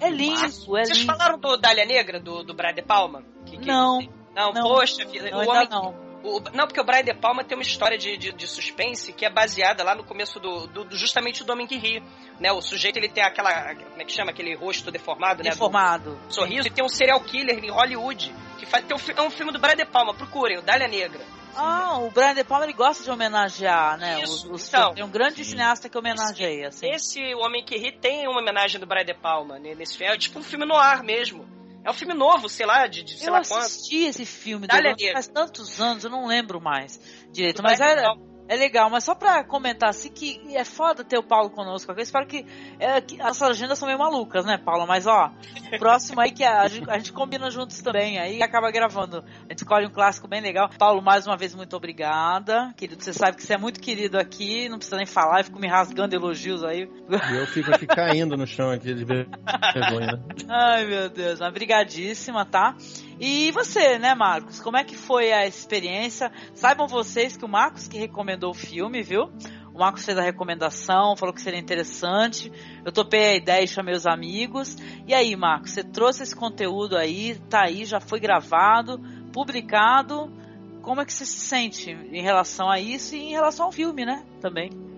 é 0.00 0.10
lindo, 0.10 0.44
é 0.44 0.48
Vocês 0.48 0.98
lindo. 0.98 1.06
falaram 1.06 1.38
do 1.38 1.56
Dália 1.56 1.84
Negra, 1.84 2.20
do, 2.20 2.42
do 2.42 2.54
Brian 2.54 2.74
De 2.74 2.82
Palma? 2.82 3.22
Que, 3.46 3.58
que 3.58 3.66
não, 3.66 4.00
não. 4.34 4.52
Não, 4.52 4.62
poxa. 4.62 5.04
Não, 5.04 5.38
o 5.38 5.48
homem, 5.48 5.68
não. 5.68 6.04
O, 6.24 6.40
não, 6.54 6.66
porque 6.66 6.80
o 6.80 6.84
Brian 6.84 7.04
De 7.04 7.12
Palma 7.12 7.44
tem 7.44 7.56
uma 7.56 7.62
história 7.62 7.98
de, 7.98 8.16
de, 8.16 8.32
de, 8.32 8.48
suspense 8.48 9.12
que 9.12 9.26
é 9.26 9.30
baseada 9.30 9.84
lá 9.84 9.94
no 9.94 10.02
começo 10.02 10.40
do, 10.40 10.66
do, 10.66 10.96
justamente 10.96 11.44
do 11.44 11.52
Homem 11.52 11.66
que 11.66 11.76
Ri. 11.76 12.02
Né? 12.40 12.50
O 12.50 12.62
sujeito 12.62 12.96
ele 12.96 13.10
tem 13.10 13.22
aquela. 13.22 13.74
Como 13.74 14.00
é 14.00 14.04
que 14.04 14.12
chama? 14.12 14.30
Aquele 14.30 14.54
rosto 14.56 14.90
deformado, 14.90 15.42
né? 15.42 15.50
Deformado. 15.50 16.18
sorriso. 16.30 16.66
E 16.66 16.70
tem 16.70 16.82
um 16.82 16.88
serial 16.88 17.20
killer 17.20 17.62
em 17.62 17.70
Hollywood. 17.70 18.34
Que 18.58 18.64
faz, 18.64 18.84
tem 18.86 18.96
um, 18.96 19.00
é 19.16 19.22
um 19.22 19.30
filme 19.30 19.52
do 19.52 19.58
Brian 19.58 19.76
De 19.76 19.84
Palma, 19.84 20.14
procurem, 20.14 20.58
o 20.58 20.62
Dália 20.62 20.88
Negra. 20.88 21.20
Ah, 21.56 21.98
o 21.98 22.10
Brian 22.10 22.34
De 22.34 22.44
Palma 22.44 22.64
ele 22.64 22.72
gosta 22.72 23.02
de 23.02 23.10
homenagear, 23.10 23.98
né? 23.98 24.22
Isso, 24.22 24.50
os, 24.52 24.62
os 24.62 24.68
então, 24.68 24.94
tem 24.94 25.04
um 25.04 25.10
grande 25.10 25.44
sim. 25.44 25.50
cineasta 25.50 25.88
que 25.88 25.96
homenageia. 25.96 26.68
Esse, 26.68 26.86
assim. 26.86 27.20
esse 27.20 27.34
Homem 27.34 27.64
que 27.64 27.76
Ri 27.76 27.92
tem 27.92 28.26
uma 28.28 28.40
homenagem 28.40 28.80
do 28.80 28.86
Brian 28.86 29.04
De 29.04 29.14
Palma 29.14 29.58
né, 29.58 29.74
nesse 29.74 29.96
filme. 29.96 30.12
É 30.12 30.18
tipo 30.18 30.38
um 30.38 30.42
filme 30.42 30.64
no 30.64 30.74
ar 30.74 31.02
mesmo. 31.02 31.46
É 31.84 31.90
um 31.90 31.94
filme 31.94 32.14
novo, 32.14 32.48
sei 32.48 32.64
lá, 32.64 32.86
de, 32.86 33.02
de 33.02 33.18
sei 33.18 33.28
eu 33.28 33.32
lá 33.32 33.40
quanto. 33.40 33.52
Eu 33.52 33.58
assisti 33.58 34.04
esse 34.04 34.24
filme, 34.24 34.66
faz 35.12 35.26
tantos 35.26 35.78
anos, 35.80 36.02
eu 36.02 36.10
não 36.10 36.26
lembro 36.26 36.58
mais 36.58 36.98
direito. 37.30 37.62
Mas 37.62 37.78
era, 37.78 38.14
é 38.46 38.56
legal, 38.56 38.90
mas 38.90 39.04
só 39.04 39.14
pra 39.14 39.42
comentar 39.42 39.90
assim 39.90 40.10
que 40.10 40.40
é 40.54 40.64
foda 40.64 41.02
ter 41.02 41.18
o 41.18 41.22
Paulo 41.22 41.50
conosco 41.50 41.90
aqui. 41.90 42.00
Eu 42.00 42.04
espero 42.04 42.26
que, 42.26 42.44
é, 42.78 43.00
que 43.00 43.20
as 43.20 43.40
agendas 43.40 43.78
são 43.78 43.86
meio 43.86 43.98
malucas, 43.98 44.44
né, 44.44 44.58
Paulo? 44.58 44.86
Mas 44.86 45.06
ó, 45.06 45.32
próximo 45.78 46.20
aí 46.20 46.30
que 46.30 46.44
a, 46.44 46.60
a, 46.62 46.68
gente, 46.68 46.90
a, 46.90 46.98
gente, 46.98 47.12
combina 47.12 47.50
juntos 47.50 47.80
também, 47.80 48.18
aí 48.18 48.42
acaba 48.42 48.70
gravando. 48.70 49.18
A 49.18 49.52
gente 49.52 49.58
escolhe 49.58 49.86
um 49.86 49.90
clássico 49.90 50.28
bem 50.28 50.42
legal. 50.42 50.68
Paulo, 50.78 51.00
mais 51.00 51.26
uma 51.26 51.36
vez, 51.36 51.54
muito 51.54 51.74
obrigada. 51.74 52.72
Querido, 52.76 53.02
você 53.02 53.12
sabe 53.12 53.36
que 53.36 53.42
você 53.42 53.54
é 53.54 53.58
muito 53.58 53.80
querido 53.80 54.18
aqui, 54.18 54.68
não 54.68 54.76
precisa 54.76 54.96
nem 54.96 55.06
falar, 55.06 55.40
eu 55.40 55.44
fico 55.44 55.58
me 55.58 55.68
rasgando 55.68 56.14
elogios 56.14 56.62
aí. 56.62 56.88
E 57.32 57.36
eu 57.36 57.46
fico 57.46 57.74
aqui 57.74 57.86
caindo 57.86 58.36
no 58.36 58.46
chão 58.46 58.70
aqui 58.70 58.92
de 58.92 59.04
vergonha. 59.04 60.22
Ai, 60.50 60.84
meu 60.84 61.08
Deus, 61.08 61.40
mas 61.40 61.52
brigadíssima, 61.52 62.44
tá? 62.44 62.76
E 63.18 63.52
você, 63.52 63.98
né, 63.98 64.14
Marcos? 64.14 64.60
Como 64.60 64.76
é 64.76 64.84
que 64.84 64.96
foi 64.96 65.32
a 65.32 65.46
experiência? 65.46 66.32
Saibam 66.52 66.86
vocês 66.86 67.36
que 67.36 67.44
o 67.44 67.48
Marcos 67.48 67.86
que 67.86 67.96
recomendou 67.96 68.33
o 68.42 68.54
filme, 68.54 69.02
viu? 69.02 69.30
O 69.74 69.78
Marcos 69.78 70.04
fez 70.04 70.16
a 70.16 70.22
recomendação, 70.22 71.16
falou 71.16 71.34
que 71.34 71.40
seria 71.40 71.58
interessante. 71.58 72.50
Eu 72.84 72.92
topei 72.92 73.26
a 73.26 73.34
ideia 73.34 73.64
e 73.64 73.68
chamei 73.68 73.94
os 73.94 74.06
amigos. 74.06 74.76
E 75.06 75.12
aí, 75.12 75.34
Marcos, 75.34 75.72
você 75.72 75.82
trouxe 75.82 76.22
esse 76.22 76.34
conteúdo 76.34 76.96
aí, 76.96 77.36
tá 77.50 77.64
aí, 77.64 77.84
já 77.84 77.98
foi 77.98 78.20
gravado, 78.20 79.00
publicado. 79.32 80.32
Como 80.80 81.00
é 81.00 81.04
que 81.04 81.12
você 81.12 81.26
se 81.26 81.40
sente 81.40 81.90
em 81.90 82.22
relação 82.22 82.70
a 82.70 82.78
isso 82.78 83.16
e 83.16 83.18
em 83.18 83.30
relação 83.32 83.66
ao 83.66 83.72
filme, 83.72 84.04
né? 84.04 84.24
Também. 84.40 84.93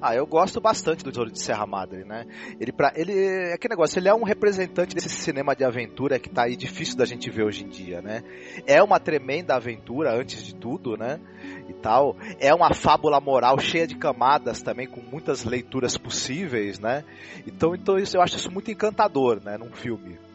Ah, 0.00 0.14
eu 0.14 0.26
gosto 0.26 0.60
bastante 0.60 1.04
do 1.04 1.10
Tesouro 1.10 1.30
de 1.30 1.40
Serra 1.40 1.66
Madre, 1.66 2.04
né? 2.04 2.26
Ele, 2.60 2.72
pra, 2.72 2.92
ele 2.94 3.12
é 3.12 3.54
aquele 3.54 3.72
negócio, 3.72 3.98
ele 3.98 4.08
é 4.08 4.14
um 4.14 4.22
representante 4.22 4.94
desse 4.94 5.08
cinema 5.08 5.54
de 5.54 5.64
aventura 5.64 6.18
que 6.18 6.28
tá 6.28 6.44
aí 6.44 6.56
difícil 6.56 6.96
da 6.96 7.04
gente 7.04 7.30
ver 7.30 7.44
hoje 7.44 7.64
em 7.64 7.68
dia, 7.68 8.00
né? 8.00 8.22
É 8.66 8.82
uma 8.82 9.00
tremenda 9.00 9.54
aventura, 9.54 10.14
antes 10.14 10.42
de 10.42 10.54
tudo, 10.54 10.96
né? 10.96 11.20
E 11.68 11.72
tal. 11.72 12.16
É 12.38 12.54
uma 12.54 12.72
fábula 12.72 13.20
moral 13.20 13.58
cheia 13.58 13.86
de 13.86 13.96
camadas 13.96 14.62
também, 14.62 14.86
com 14.86 15.00
muitas 15.00 15.44
leituras 15.44 15.96
possíveis, 15.96 16.78
né? 16.78 17.04
Então, 17.46 17.74
então 17.74 17.98
isso, 17.98 18.16
eu 18.16 18.22
acho 18.22 18.36
isso 18.36 18.50
muito 18.50 18.70
encantador, 18.70 19.40
né? 19.42 19.56
Num 19.58 19.72
filme 19.72 20.27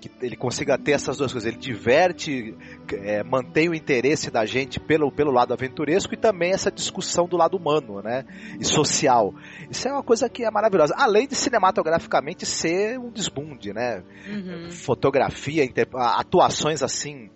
que 0.00 0.10
ele 0.22 0.36
consiga 0.36 0.78
ter 0.78 0.92
essas 0.92 1.18
duas 1.18 1.32
coisas. 1.32 1.50
Ele 1.52 1.60
diverte, 1.60 2.56
é, 2.92 3.22
mantém 3.22 3.68
o 3.68 3.74
interesse 3.74 4.30
da 4.30 4.46
gente 4.46 4.80
pelo, 4.80 5.12
pelo 5.12 5.30
lado 5.30 5.52
aventuresco 5.52 6.14
e 6.14 6.16
também 6.16 6.52
essa 6.52 6.70
discussão 6.70 7.26
do 7.26 7.36
lado 7.36 7.56
humano, 7.56 8.00
né? 8.02 8.24
E 8.58 8.64
social. 8.64 9.34
Isso 9.70 9.86
é 9.88 9.92
uma 9.92 10.02
coisa 10.02 10.28
que 10.28 10.44
é 10.44 10.50
maravilhosa. 10.50 10.94
Além 10.96 11.28
de 11.28 11.34
cinematograficamente 11.34 12.46
ser 12.46 12.98
um 12.98 13.10
desbunde, 13.10 13.72
né? 13.72 14.02
Uhum. 14.28 14.70
Fotografia, 14.70 15.68
atuações 16.16 16.82
assim 16.82 17.30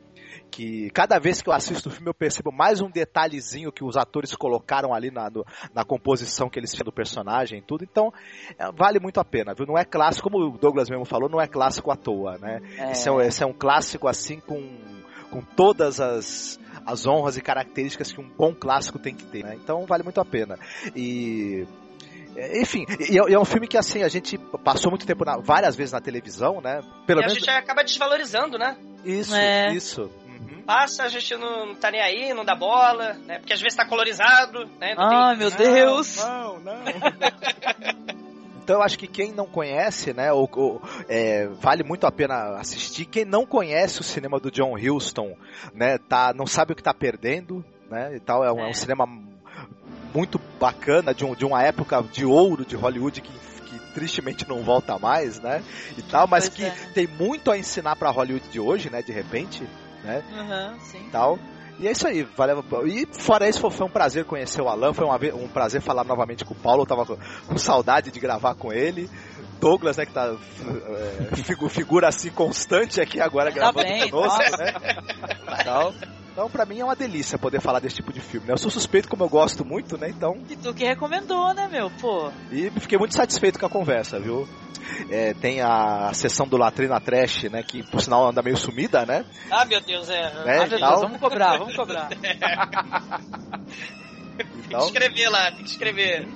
que 0.54 0.88
cada 0.90 1.18
vez 1.18 1.42
que 1.42 1.48
eu 1.48 1.52
assisto 1.52 1.88
o 1.88 1.92
filme 1.92 2.08
eu 2.08 2.14
percebo 2.14 2.52
mais 2.52 2.80
um 2.80 2.88
detalhezinho 2.88 3.72
que 3.72 3.84
os 3.84 3.96
atores 3.96 4.36
colocaram 4.36 4.94
ali 4.94 5.10
na, 5.10 5.28
no, 5.28 5.44
na 5.74 5.84
composição 5.84 6.48
que 6.48 6.60
eles 6.60 6.70
fizeram 6.70 6.90
do 6.90 6.92
personagem 6.92 7.58
e 7.58 7.62
tudo. 7.62 7.82
Então, 7.82 8.12
é, 8.56 8.70
vale 8.70 9.00
muito 9.00 9.18
a 9.18 9.24
pena, 9.24 9.52
viu? 9.52 9.66
Não 9.66 9.76
é 9.76 9.84
clássico, 9.84 10.30
como 10.30 10.44
o 10.44 10.56
Douglas 10.56 10.88
mesmo 10.88 11.04
falou, 11.04 11.28
não 11.28 11.40
é 11.40 11.48
clássico 11.48 11.90
à 11.90 11.96
toa, 11.96 12.38
né? 12.38 12.60
É. 12.78 12.92
Esse, 12.92 13.08
é, 13.08 13.12
um, 13.12 13.20
esse 13.20 13.42
é 13.42 13.46
um 13.46 13.52
clássico 13.52 14.06
assim 14.06 14.38
com, 14.38 14.78
com 15.28 15.42
todas 15.42 16.00
as, 16.00 16.60
as 16.86 17.04
honras 17.04 17.36
e 17.36 17.42
características 17.42 18.12
que 18.12 18.20
um 18.20 18.28
bom 18.28 18.54
clássico 18.54 18.96
tem 18.96 19.12
que 19.12 19.24
ter, 19.24 19.42
né? 19.42 19.56
Então, 19.56 19.84
vale 19.86 20.04
muito 20.04 20.20
a 20.20 20.24
pena. 20.24 20.56
E 20.94 21.66
enfim, 22.60 22.84
e 22.98 23.16
é, 23.16 23.38
um 23.38 23.44
filme 23.44 23.66
que 23.66 23.76
assim, 23.76 24.02
a 24.02 24.08
gente 24.08 24.38
passou 24.64 24.90
muito 24.90 25.06
tempo 25.06 25.24
na, 25.24 25.36
várias 25.36 25.74
vezes 25.74 25.92
na 25.92 26.00
televisão, 26.00 26.60
né? 26.60 26.80
Pelo 27.06 27.20
e 27.20 27.22
menos... 27.22 27.32
a 27.32 27.38
gente 27.38 27.50
acaba 27.50 27.82
desvalorizando, 27.82 28.56
né? 28.56 28.76
Isso, 29.04 29.34
é. 29.34 29.72
isso 29.72 30.10
passa, 30.64 31.04
a 31.04 31.08
gente 31.08 31.36
não, 31.36 31.66
não 31.66 31.74
tá 31.74 31.90
nem 31.90 32.00
aí, 32.00 32.34
não 32.34 32.44
dá 32.44 32.54
bola, 32.54 33.14
né? 33.26 33.38
Porque 33.38 33.52
às 33.52 33.60
vezes 33.60 33.76
tá 33.76 33.86
colorizado, 33.86 34.66
né? 34.80 34.94
Ai, 34.96 35.36
tem... 35.36 35.38
meu 35.38 35.50
Deus! 35.50 36.16
Não, 36.16 36.60
não. 36.60 36.74
Então 38.64 38.76
eu 38.76 38.82
acho 38.82 38.98
que 38.98 39.06
quem 39.06 39.30
não 39.30 39.44
conhece, 39.44 40.14
né, 40.14 40.32
ou, 40.32 40.48
ou 40.54 40.82
é, 41.06 41.46
vale 41.60 41.84
muito 41.84 42.06
a 42.06 42.10
pena 42.10 42.56
assistir. 42.56 43.04
Quem 43.04 43.22
não 43.22 43.44
conhece 43.44 44.00
o 44.00 44.02
cinema 44.02 44.40
do 44.40 44.50
John 44.50 44.74
Huston, 44.74 45.36
né, 45.74 45.98
tá, 45.98 46.32
não 46.34 46.46
sabe 46.46 46.72
o 46.72 46.74
que 46.74 46.82
tá 46.82 46.94
perdendo, 46.94 47.62
né, 47.90 48.16
e 48.16 48.20
tal. 48.20 48.42
É 48.42 48.50
um, 48.50 48.60
é. 48.60 48.62
é 48.62 48.70
um 48.70 48.72
cinema 48.72 49.06
muito 50.14 50.40
bacana 50.58 51.12
de, 51.12 51.26
um, 51.26 51.34
de 51.34 51.44
uma 51.44 51.62
época 51.62 52.02
de 52.10 52.24
ouro 52.24 52.64
de 52.64 52.74
Hollywood 52.74 53.20
que 53.20 53.44
que 53.64 53.78
tristemente 53.92 54.48
não 54.48 54.62
volta 54.62 54.98
mais, 54.98 55.40
né? 55.40 55.62
E 55.98 56.02
tal, 56.02 56.28
mas 56.28 56.48
pois 56.48 56.56
que 56.56 56.64
é. 56.64 56.92
tem 56.92 57.06
muito 57.06 57.50
a 57.50 57.58
ensinar 57.58 57.96
para 57.96 58.10
Hollywood 58.10 58.48
de 58.48 58.60
hoje, 58.60 58.90
né? 58.90 59.02
De 59.02 59.12
repente 59.12 59.66
né? 60.04 60.22
Uhum, 60.30 60.80
sim. 60.80 61.08
Tal. 61.10 61.38
E 61.78 61.88
é 61.88 61.92
isso 61.92 62.06
aí, 62.06 62.22
valeu. 62.22 62.64
E 62.86 63.06
fora 63.06 63.48
isso, 63.48 63.68
foi 63.68 63.86
um 63.86 63.90
prazer 63.90 64.24
conhecer 64.24 64.62
o 64.62 64.68
Alan, 64.68 64.92
foi 64.92 65.06
um 65.06 65.48
prazer 65.48 65.80
falar 65.80 66.04
novamente 66.04 66.44
com 66.44 66.54
o 66.54 66.56
Paulo, 66.56 66.82
eu 66.82 66.86
tava 66.86 67.04
com 67.04 67.58
saudade 67.58 68.12
de 68.12 68.20
gravar 68.20 68.54
com 68.54 68.72
ele. 68.72 69.10
Douglas, 69.60 69.96
né, 69.96 70.04
que 70.04 70.12
tá 70.12 70.36
é, 70.36 71.68
figura 71.70 72.08
assim 72.08 72.30
constante 72.30 73.00
aqui 73.00 73.20
agora 73.20 73.50
tá 73.50 73.56
gravando 73.56 73.88
bem, 73.88 74.10
conosco, 74.10 74.56
né? 74.58 74.72
Tal. 75.64 75.94
Então, 76.34 76.50
pra 76.50 76.66
mim 76.66 76.80
é 76.80 76.84
uma 76.84 76.96
delícia 76.96 77.38
poder 77.38 77.60
falar 77.60 77.78
desse 77.78 77.94
tipo 77.94 78.12
de 78.12 78.18
filme, 78.18 78.48
né? 78.48 78.54
Eu 78.54 78.58
sou 78.58 78.68
suspeito 78.68 79.08
como 79.08 79.22
eu 79.22 79.28
gosto 79.28 79.64
muito, 79.64 79.96
né? 79.96 80.08
Então. 80.10 80.36
E 80.50 80.56
tu 80.56 80.74
que 80.74 80.84
recomendou, 80.84 81.54
né, 81.54 81.68
meu? 81.68 81.88
Pô. 82.00 82.28
E 82.50 82.68
fiquei 82.80 82.98
muito 82.98 83.14
satisfeito 83.14 83.56
com 83.56 83.66
a 83.66 83.70
conversa, 83.70 84.18
viu? 84.18 84.48
É, 85.08 85.32
tem 85.34 85.60
a 85.60 86.12
sessão 86.12 86.44
do 86.44 86.56
Latrina 86.56 87.00
Trash, 87.00 87.44
né? 87.44 87.62
Que 87.62 87.84
por 87.84 88.02
sinal 88.02 88.26
anda 88.26 88.42
meio 88.42 88.56
sumida, 88.56 89.06
né? 89.06 89.24
Ah, 89.48 89.64
meu 89.64 89.80
Deus, 89.80 90.10
é. 90.10 90.22
Né? 90.22 90.58
Ah, 90.58 90.66
meu 90.66 90.78
Deus, 90.80 91.00
vamos 91.02 91.20
cobrar, 91.20 91.56
vamos 91.56 91.76
cobrar. 91.76 92.08
então... 94.34 94.68
Tem 94.68 94.78
que 94.78 94.84
escrever 94.86 95.28
lá, 95.28 95.52
tem 95.52 95.62
que 95.62 95.70
escrever. 95.70 96.28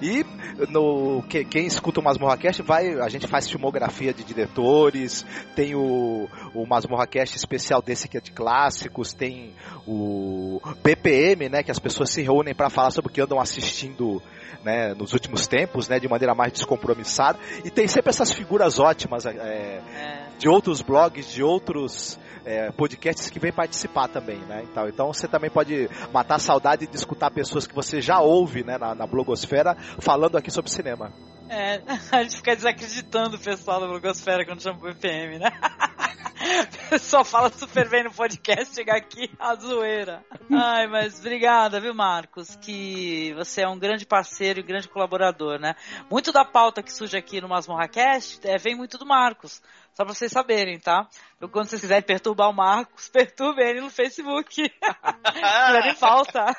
E 0.00 0.24
no 0.70 1.22
que, 1.28 1.44
quem 1.44 1.66
escuta 1.66 2.00
o 2.00 2.02
Masmorracast 2.02 2.62
vai, 2.62 2.98
a 3.00 3.08
gente 3.08 3.26
faz 3.26 3.48
filmografia 3.48 4.12
de 4.12 4.24
diretores, 4.24 5.26
tem 5.54 5.74
o, 5.74 6.28
o 6.54 6.66
Masmorracast 6.66 7.36
especial 7.36 7.82
desse 7.82 8.08
que 8.08 8.16
é 8.16 8.20
de 8.20 8.32
clássicos, 8.32 9.12
tem 9.12 9.54
o 9.86 10.60
BPM, 10.82 11.48
né, 11.48 11.62
que 11.62 11.70
as 11.70 11.78
pessoas 11.78 12.10
se 12.10 12.22
reúnem 12.22 12.54
para 12.54 12.70
falar 12.70 12.90
sobre 12.90 13.10
o 13.10 13.14
que 13.14 13.20
andam 13.20 13.40
assistindo 13.40 14.22
né, 14.64 14.94
nos 14.94 15.12
últimos 15.12 15.46
tempos, 15.46 15.88
né, 15.88 15.98
de 15.98 16.08
maneira 16.08 16.34
mais 16.34 16.52
descompromissada. 16.52 17.38
E 17.64 17.70
tem 17.70 17.86
sempre 17.86 18.10
essas 18.10 18.32
figuras 18.32 18.78
ótimas 18.78 19.26
é, 19.26 19.30
é. 19.30 20.19
De 20.40 20.48
outros 20.48 20.80
blogs, 20.80 21.30
de 21.30 21.42
outros 21.42 22.18
é, 22.46 22.70
podcasts 22.72 23.28
que 23.28 23.38
vêm 23.38 23.52
participar 23.52 24.08
também, 24.08 24.38
né? 24.38 24.64
Então, 24.64 24.88
então 24.88 25.12
você 25.12 25.28
também 25.28 25.50
pode 25.50 25.88
matar 26.10 26.36
a 26.36 26.38
saudade 26.38 26.86
de 26.86 26.96
escutar 26.96 27.30
pessoas 27.30 27.66
que 27.66 27.74
você 27.74 28.00
já 28.00 28.20
ouve 28.20 28.64
né, 28.64 28.78
na, 28.78 28.94
na 28.94 29.06
blogosfera 29.06 29.76
falando 29.98 30.38
aqui 30.38 30.50
sobre 30.50 30.70
cinema. 30.70 31.12
É, 31.50 31.82
a 32.10 32.22
gente 32.22 32.36
fica 32.36 32.56
desacreditando 32.56 33.36
o 33.36 33.38
pessoal 33.38 33.80
da 33.80 33.86
blogosfera 33.86 34.46
quando 34.46 34.62
chama 34.62 34.78
o 34.78 34.82
BPM, 34.82 35.38
né? 35.38 35.50
O 36.40 36.88
pessoal 36.90 37.22
fala 37.22 37.50
super 37.50 37.88
bem 37.88 38.02
no 38.02 38.10
podcast, 38.10 38.74
chegar 38.74 38.96
aqui 38.96 39.30
a 39.38 39.54
zoeira. 39.54 40.24
Ai, 40.50 40.86
mas 40.86 41.20
obrigada, 41.20 41.78
viu, 41.78 41.94
Marcos? 41.94 42.56
Que 42.56 43.34
você 43.34 43.60
é 43.60 43.68
um 43.68 43.78
grande 43.78 44.06
parceiro 44.06 44.58
e 44.58 44.62
grande 44.62 44.88
colaborador, 44.88 45.60
né? 45.60 45.76
Muito 46.10 46.32
da 46.32 46.42
pauta 46.42 46.82
que 46.82 46.92
surge 46.92 47.16
aqui 47.16 47.42
no 47.42 47.48
Masmorracast 47.48 48.40
é, 48.42 48.56
vem 48.56 48.74
muito 48.74 48.96
do 48.96 49.04
Marcos. 49.04 49.60
Só 49.94 50.04
pra 50.04 50.14
vocês 50.14 50.30
saberem, 50.30 50.78
tá? 50.78 51.08
Então, 51.36 51.48
quando 51.48 51.68
vocês 51.68 51.80
quiserem 51.80 52.02
perturbar 52.02 52.48
o 52.48 52.54
Marcos, 52.54 53.08
perturbem 53.10 53.68
ele 53.68 53.80
no 53.80 53.90
Facebook. 53.90 54.70
Tirarem 55.32 55.94
falta. 55.94 56.56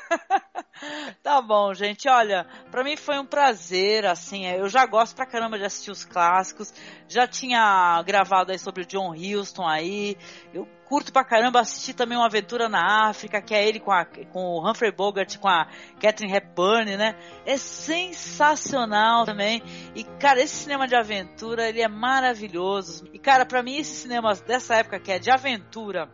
tá 1.23 1.41
bom, 1.41 1.73
gente. 1.73 2.09
Olha, 2.09 2.45
pra 2.69 2.83
mim 2.83 2.97
foi 2.97 3.17
um 3.19 3.25
prazer, 3.25 4.05
assim. 4.05 4.45
Eu 4.47 4.67
já 4.67 4.85
gosto 4.85 5.15
pra 5.15 5.25
caramba 5.25 5.57
de 5.57 5.65
assistir 5.65 5.91
os 5.91 6.03
clássicos. 6.03 6.73
Já 7.07 7.27
tinha 7.27 8.01
gravado 8.03 8.51
aí 8.51 8.59
sobre 8.59 8.83
o 8.83 8.85
John 8.85 9.13
Huston 9.13 9.67
aí. 9.67 10.17
Eu 10.53 10.67
curto 10.91 11.13
pra 11.13 11.23
caramba 11.23 11.61
assistir 11.61 11.93
também 11.93 12.17
uma 12.17 12.25
aventura 12.25 12.67
na 12.67 13.07
África, 13.07 13.41
que 13.41 13.55
é 13.55 13.65
ele 13.65 13.79
com, 13.79 13.93
a, 13.93 14.03
com 14.03 14.43
o 14.43 14.69
Humphrey 14.69 14.91
Bogart, 14.91 15.37
com 15.37 15.47
a 15.47 15.65
Catherine 16.01 16.35
Hepburn, 16.35 16.97
né? 16.97 17.15
É 17.45 17.55
sensacional 17.55 19.23
também. 19.23 19.63
E, 19.95 20.03
cara, 20.03 20.41
esse 20.41 20.63
cinema 20.63 20.89
de 20.89 20.93
aventura, 20.93 21.69
ele 21.69 21.81
é 21.81 21.87
maravilhoso. 21.87 23.07
E, 23.13 23.17
cara, 23.17 23.45
para 23.45 23.63
mim, 23.63 23.77
esse 23.77 24.01
cinema 24.01 24.33
dessa 24.35 24.75
época 24.75 24.99
que 24.99 25.13
é 25.13 25.17
de 25.17 25.31
aventura 25.31 26.09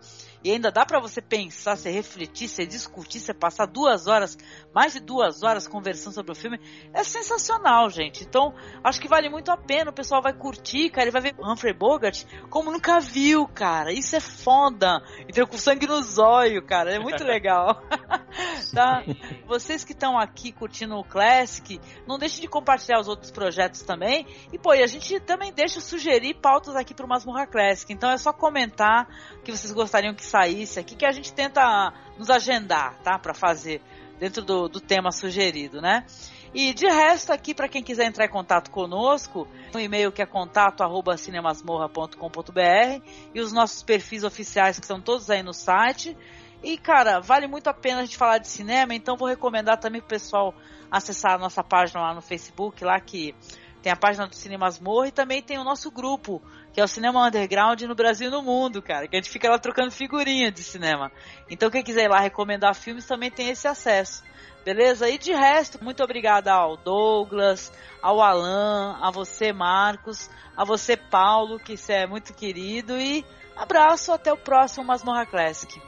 e 0.48 0.52
ainda 0.52 0.72
dá 0.72 0.86
para 0.86 1.02
você 1.02 1.22
pensar, 1.22 1.76
você 1.76 1.92
refletir, 1.92 2.48
você 2.48 2.66
discutir, 2.66 3.20
você 3.20 3.34
passar 3.34 3.66
duas 3.66 4.08
horas, 4.08 4.38
mais 4.74 4.94
de 4.94 5.02
duas 5.02 5.44
horas 5.44 5.68
conversando 5.68 6.14
sobre 6.14 6.32
o 6.32 6.36
filme, 6.36 6.58
é 6.94 7.04
sensacional, 7.04 7.90
gente. 7.90 8.24
Então, 8.24 8.56
acho 8.82 9.02
que 9.02 9.10
vale 9.10 9.30
muito 9.30 9.52
a 9.52 9.58
pena, 9.58 9.92
o 9.92 9.94
pessoal 9.94 10.22
vai 10.22 10.32
curtir, 10.32 10.90
cara, 10.90 11.04
ele 11.04 11.12
vai 11.12 11.22
ver 11.22 11.36
Humphrey 11.38 11.74
Bogart 11.74 12.24
como 12.50 12.72
nunca 12.72 12.98
viu, 13.02 13.46
cara. 13.46 13.92
Isso 13.92 14.16
é 14.16 14.22
foda. 14.22 15.04
Então, 15.28 15.46
com 15.46 15.58
sangue 15.58 15.86
no 15.86 16.02
zóio, 16.02 16.66
cara, 16.66 16.96
é 16.96 17.00
muito 17.00 17.26
legal. 17.26 17.82
tá? 18.74 19.04
Vocês 19.46 19.84
que 19.84 19.92
estão 19.92 20.18
aqui 20.18 20.54
curtindo 20.54 20.96
o 20.96 21.04
Classic, 21.04 21.78
não 22.08 22.18
deixem 22.18 22.40
de 22.40 22.48
compartilhar 22.48 23.02
os 23.02 23.10
outros 23.10 23.32
projetos 23.32 23.82
também. 23.82 24.26
E, 24.54 24.58
pô, 24.58 24.74
e 24.74 24.82
a 24.82 24.88
gente 24.88 25.20
também 25.20 25.52
deixa 25.52 25.82
sugerir 25.82 26.36
pautas 26.36 26.74
aqui 26.74 26.94
pro 26.94 27.06
Masmurra 27.06 27.46
Classic. 27.46 27.92
Então, 27.92 28.10
é 28.10 28.18
só 28.18 28.32
comentar 28.32 29.10
que 29.44 29.52
vocês 29.52 29.74
gostariam 29.74 30.14
que 30.14 30.24
saísse 30.38 30.80
aqui, 30.80 30.96
que 30.96 31.06
a 31.06 31.12
gente 31.12 31.34
tenta 31.34 31.92
nos 32.18 32.30
agendar, 32.30 32.96
tá? 33.04 33.18
Para 33.18 33.34
fazer 33.34 33.82
dentro 34.20 34.44
do, 34.44 34.70
do 34.70 34.80
tema 34.80 35.12
sugerido, 35.12 35.82
né? 35.82 36.06
E 36.54 36.72
de 36.74 36.88
resto 36.88 37.34
aqui, 37.34 37.54
para 37.54 37.68
quem 37.68 37.84
quiser 37.84 38.06
entrar 38.06 38.24
em 38.26 38.30
contato 38.30 38.72
conosco, 38.72 39.46
o 39.74 39.78
um 39.78 39.80
e-mail 39.80 40.10
que 40.12 40.22
é 40.22 40.26
contato@cinemasmorra.com.br 40.26 43.02
e 43.34 43.42
os 43.42 43.52
nossos 43.52 43.84
perfis 43.84 44.24
oficiais 44.24 44.80
que 44.80 44.86
estão 44.86 45.02
todos 45.02 45.30
aí 45.30 45.44
no 45.44 45.54
site. 45.54 46.18
E 46.64 46.78
cara, 46.78 47.20
vale 47.20 47.48
muito 47.48 47.68
a 47.68 47.74
pena 47.74 48.00
a 48.02 48.06
gente 48.06 48.18
falar 48.18 48.38
de 48.38 48.48
cinema, 48.48 48.96
então 48.96 49.18
vou 49.18 49.28
recomendar 49.28 49.78
também 49.78 50.00
pro 50.02 50.10
pessoal 50.10 50.56
acessar 50.90 51.34
a 51.34 51.38
nossa 51.38 51.64
página 51.64 52.02
lá 52.02 52.14
no 52.14 52.22
Facebook, 52.22 52.84
lá 52.84 53.00
que 53.00 53.36
tem 53.82 53.92
a 53.92 53.96
página 53.96 54.28
do 54.28 54.36
Cinemas 54.36 54.80
Morra 54.80 55.08
e 55.08 55.12
também 55.12 55.42
tem 55.42 55.58
o 55.58 55.64
nosso 55.64 55.92
grupo, 55.92 56.42
que 56.74 56.82
é 56.82 56.84
o 56.84 56.88
Cinema 56.88 57.26
Underground 57.26 57.82
no 57.84 57.96
Brasil 57.96 58.28
e 58.28 58.32
no 58.32 58.42
mundo, 58.42 58.82
cara, 58.82 59.08
que 59.08 59.16
a 59.16 59.20
gente 59.20 59.30
fica 59.30 59.50
lá 59.50 59.58
trocando 59.58 59.92
figurinha 59.92 60.52
de 60.52 60.64
cinema. 60.64 61.12
Então 61.50 61.70
quem 61.70 61.84
quiser 61.84 62.06
ir 62.06 62.10
lá 62.10 62.20
recomendar 62.20 62.76
filmes 62.76 63.06
também 63.06 63.32
tem 63.32 63.50
esse 63.50 63.68
acesso. 63.68 64.24
Beleza? 64.66 65.10
E 65.10 65.18
de 65.18 65.32
resto, 65.32 65.82
muito 65.82 66.04
obrigada 66.04 66.52
ao 66.52 66.76
Douglas, 66.76 67.72
ao 68.02 68.22
Alan, 68.22 68.98
a 69.02 69.10
você, 69.10 69.54
Marcos, 69.54 70.30
a 70.58 70.66
você, 70.66 70.98
Paulo, 70.98 71.58
que 71.58 71.78
você 71.78 71.94
é 71.94 72.08
muito 72.08 72.34
querido, 72.34 73.00
e 73.00 73.26
abraço, 73.56 74.12
até 74.12 74.34
o 74.34 74.38
próximo 74.38 74.84
Masmorra 74.84 75.26
Classic. 75.26 75.87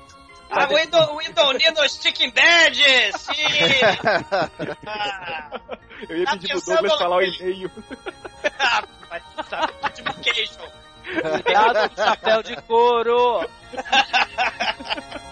Ah, 0.51 0.67
we 0.67 0.85
don't, 0.87 1.15
we 1.15 1.31
don't 1.33 1.57
need 1.57 1.75
no 1.75 1.87
sticking 1.87 2.31
badges! 2.35 3.15
Sim! 3.21 3.35
Ah, 4.87 5.51
Eu 6.09 6.17
ia 6.17 6.25
Tá 6.25 6.31
pedir 6.33 6.47
pro 6.49 6.55
pensando 6.61 6.75
Douglas 6.81 6.97
falar 6.99 7.17
o 7.17 7.21
e-mail. 7.21 7.71
mas 9.09 9.23
tá, 9.49 9.69
notification. 9.83 10.67
Cuidado 11.43 11.89
com 11.89 12.01
o 12.01 12.05
chapéu 12.05 12.43
de 12.43 12.55
couro! 12.63 13.49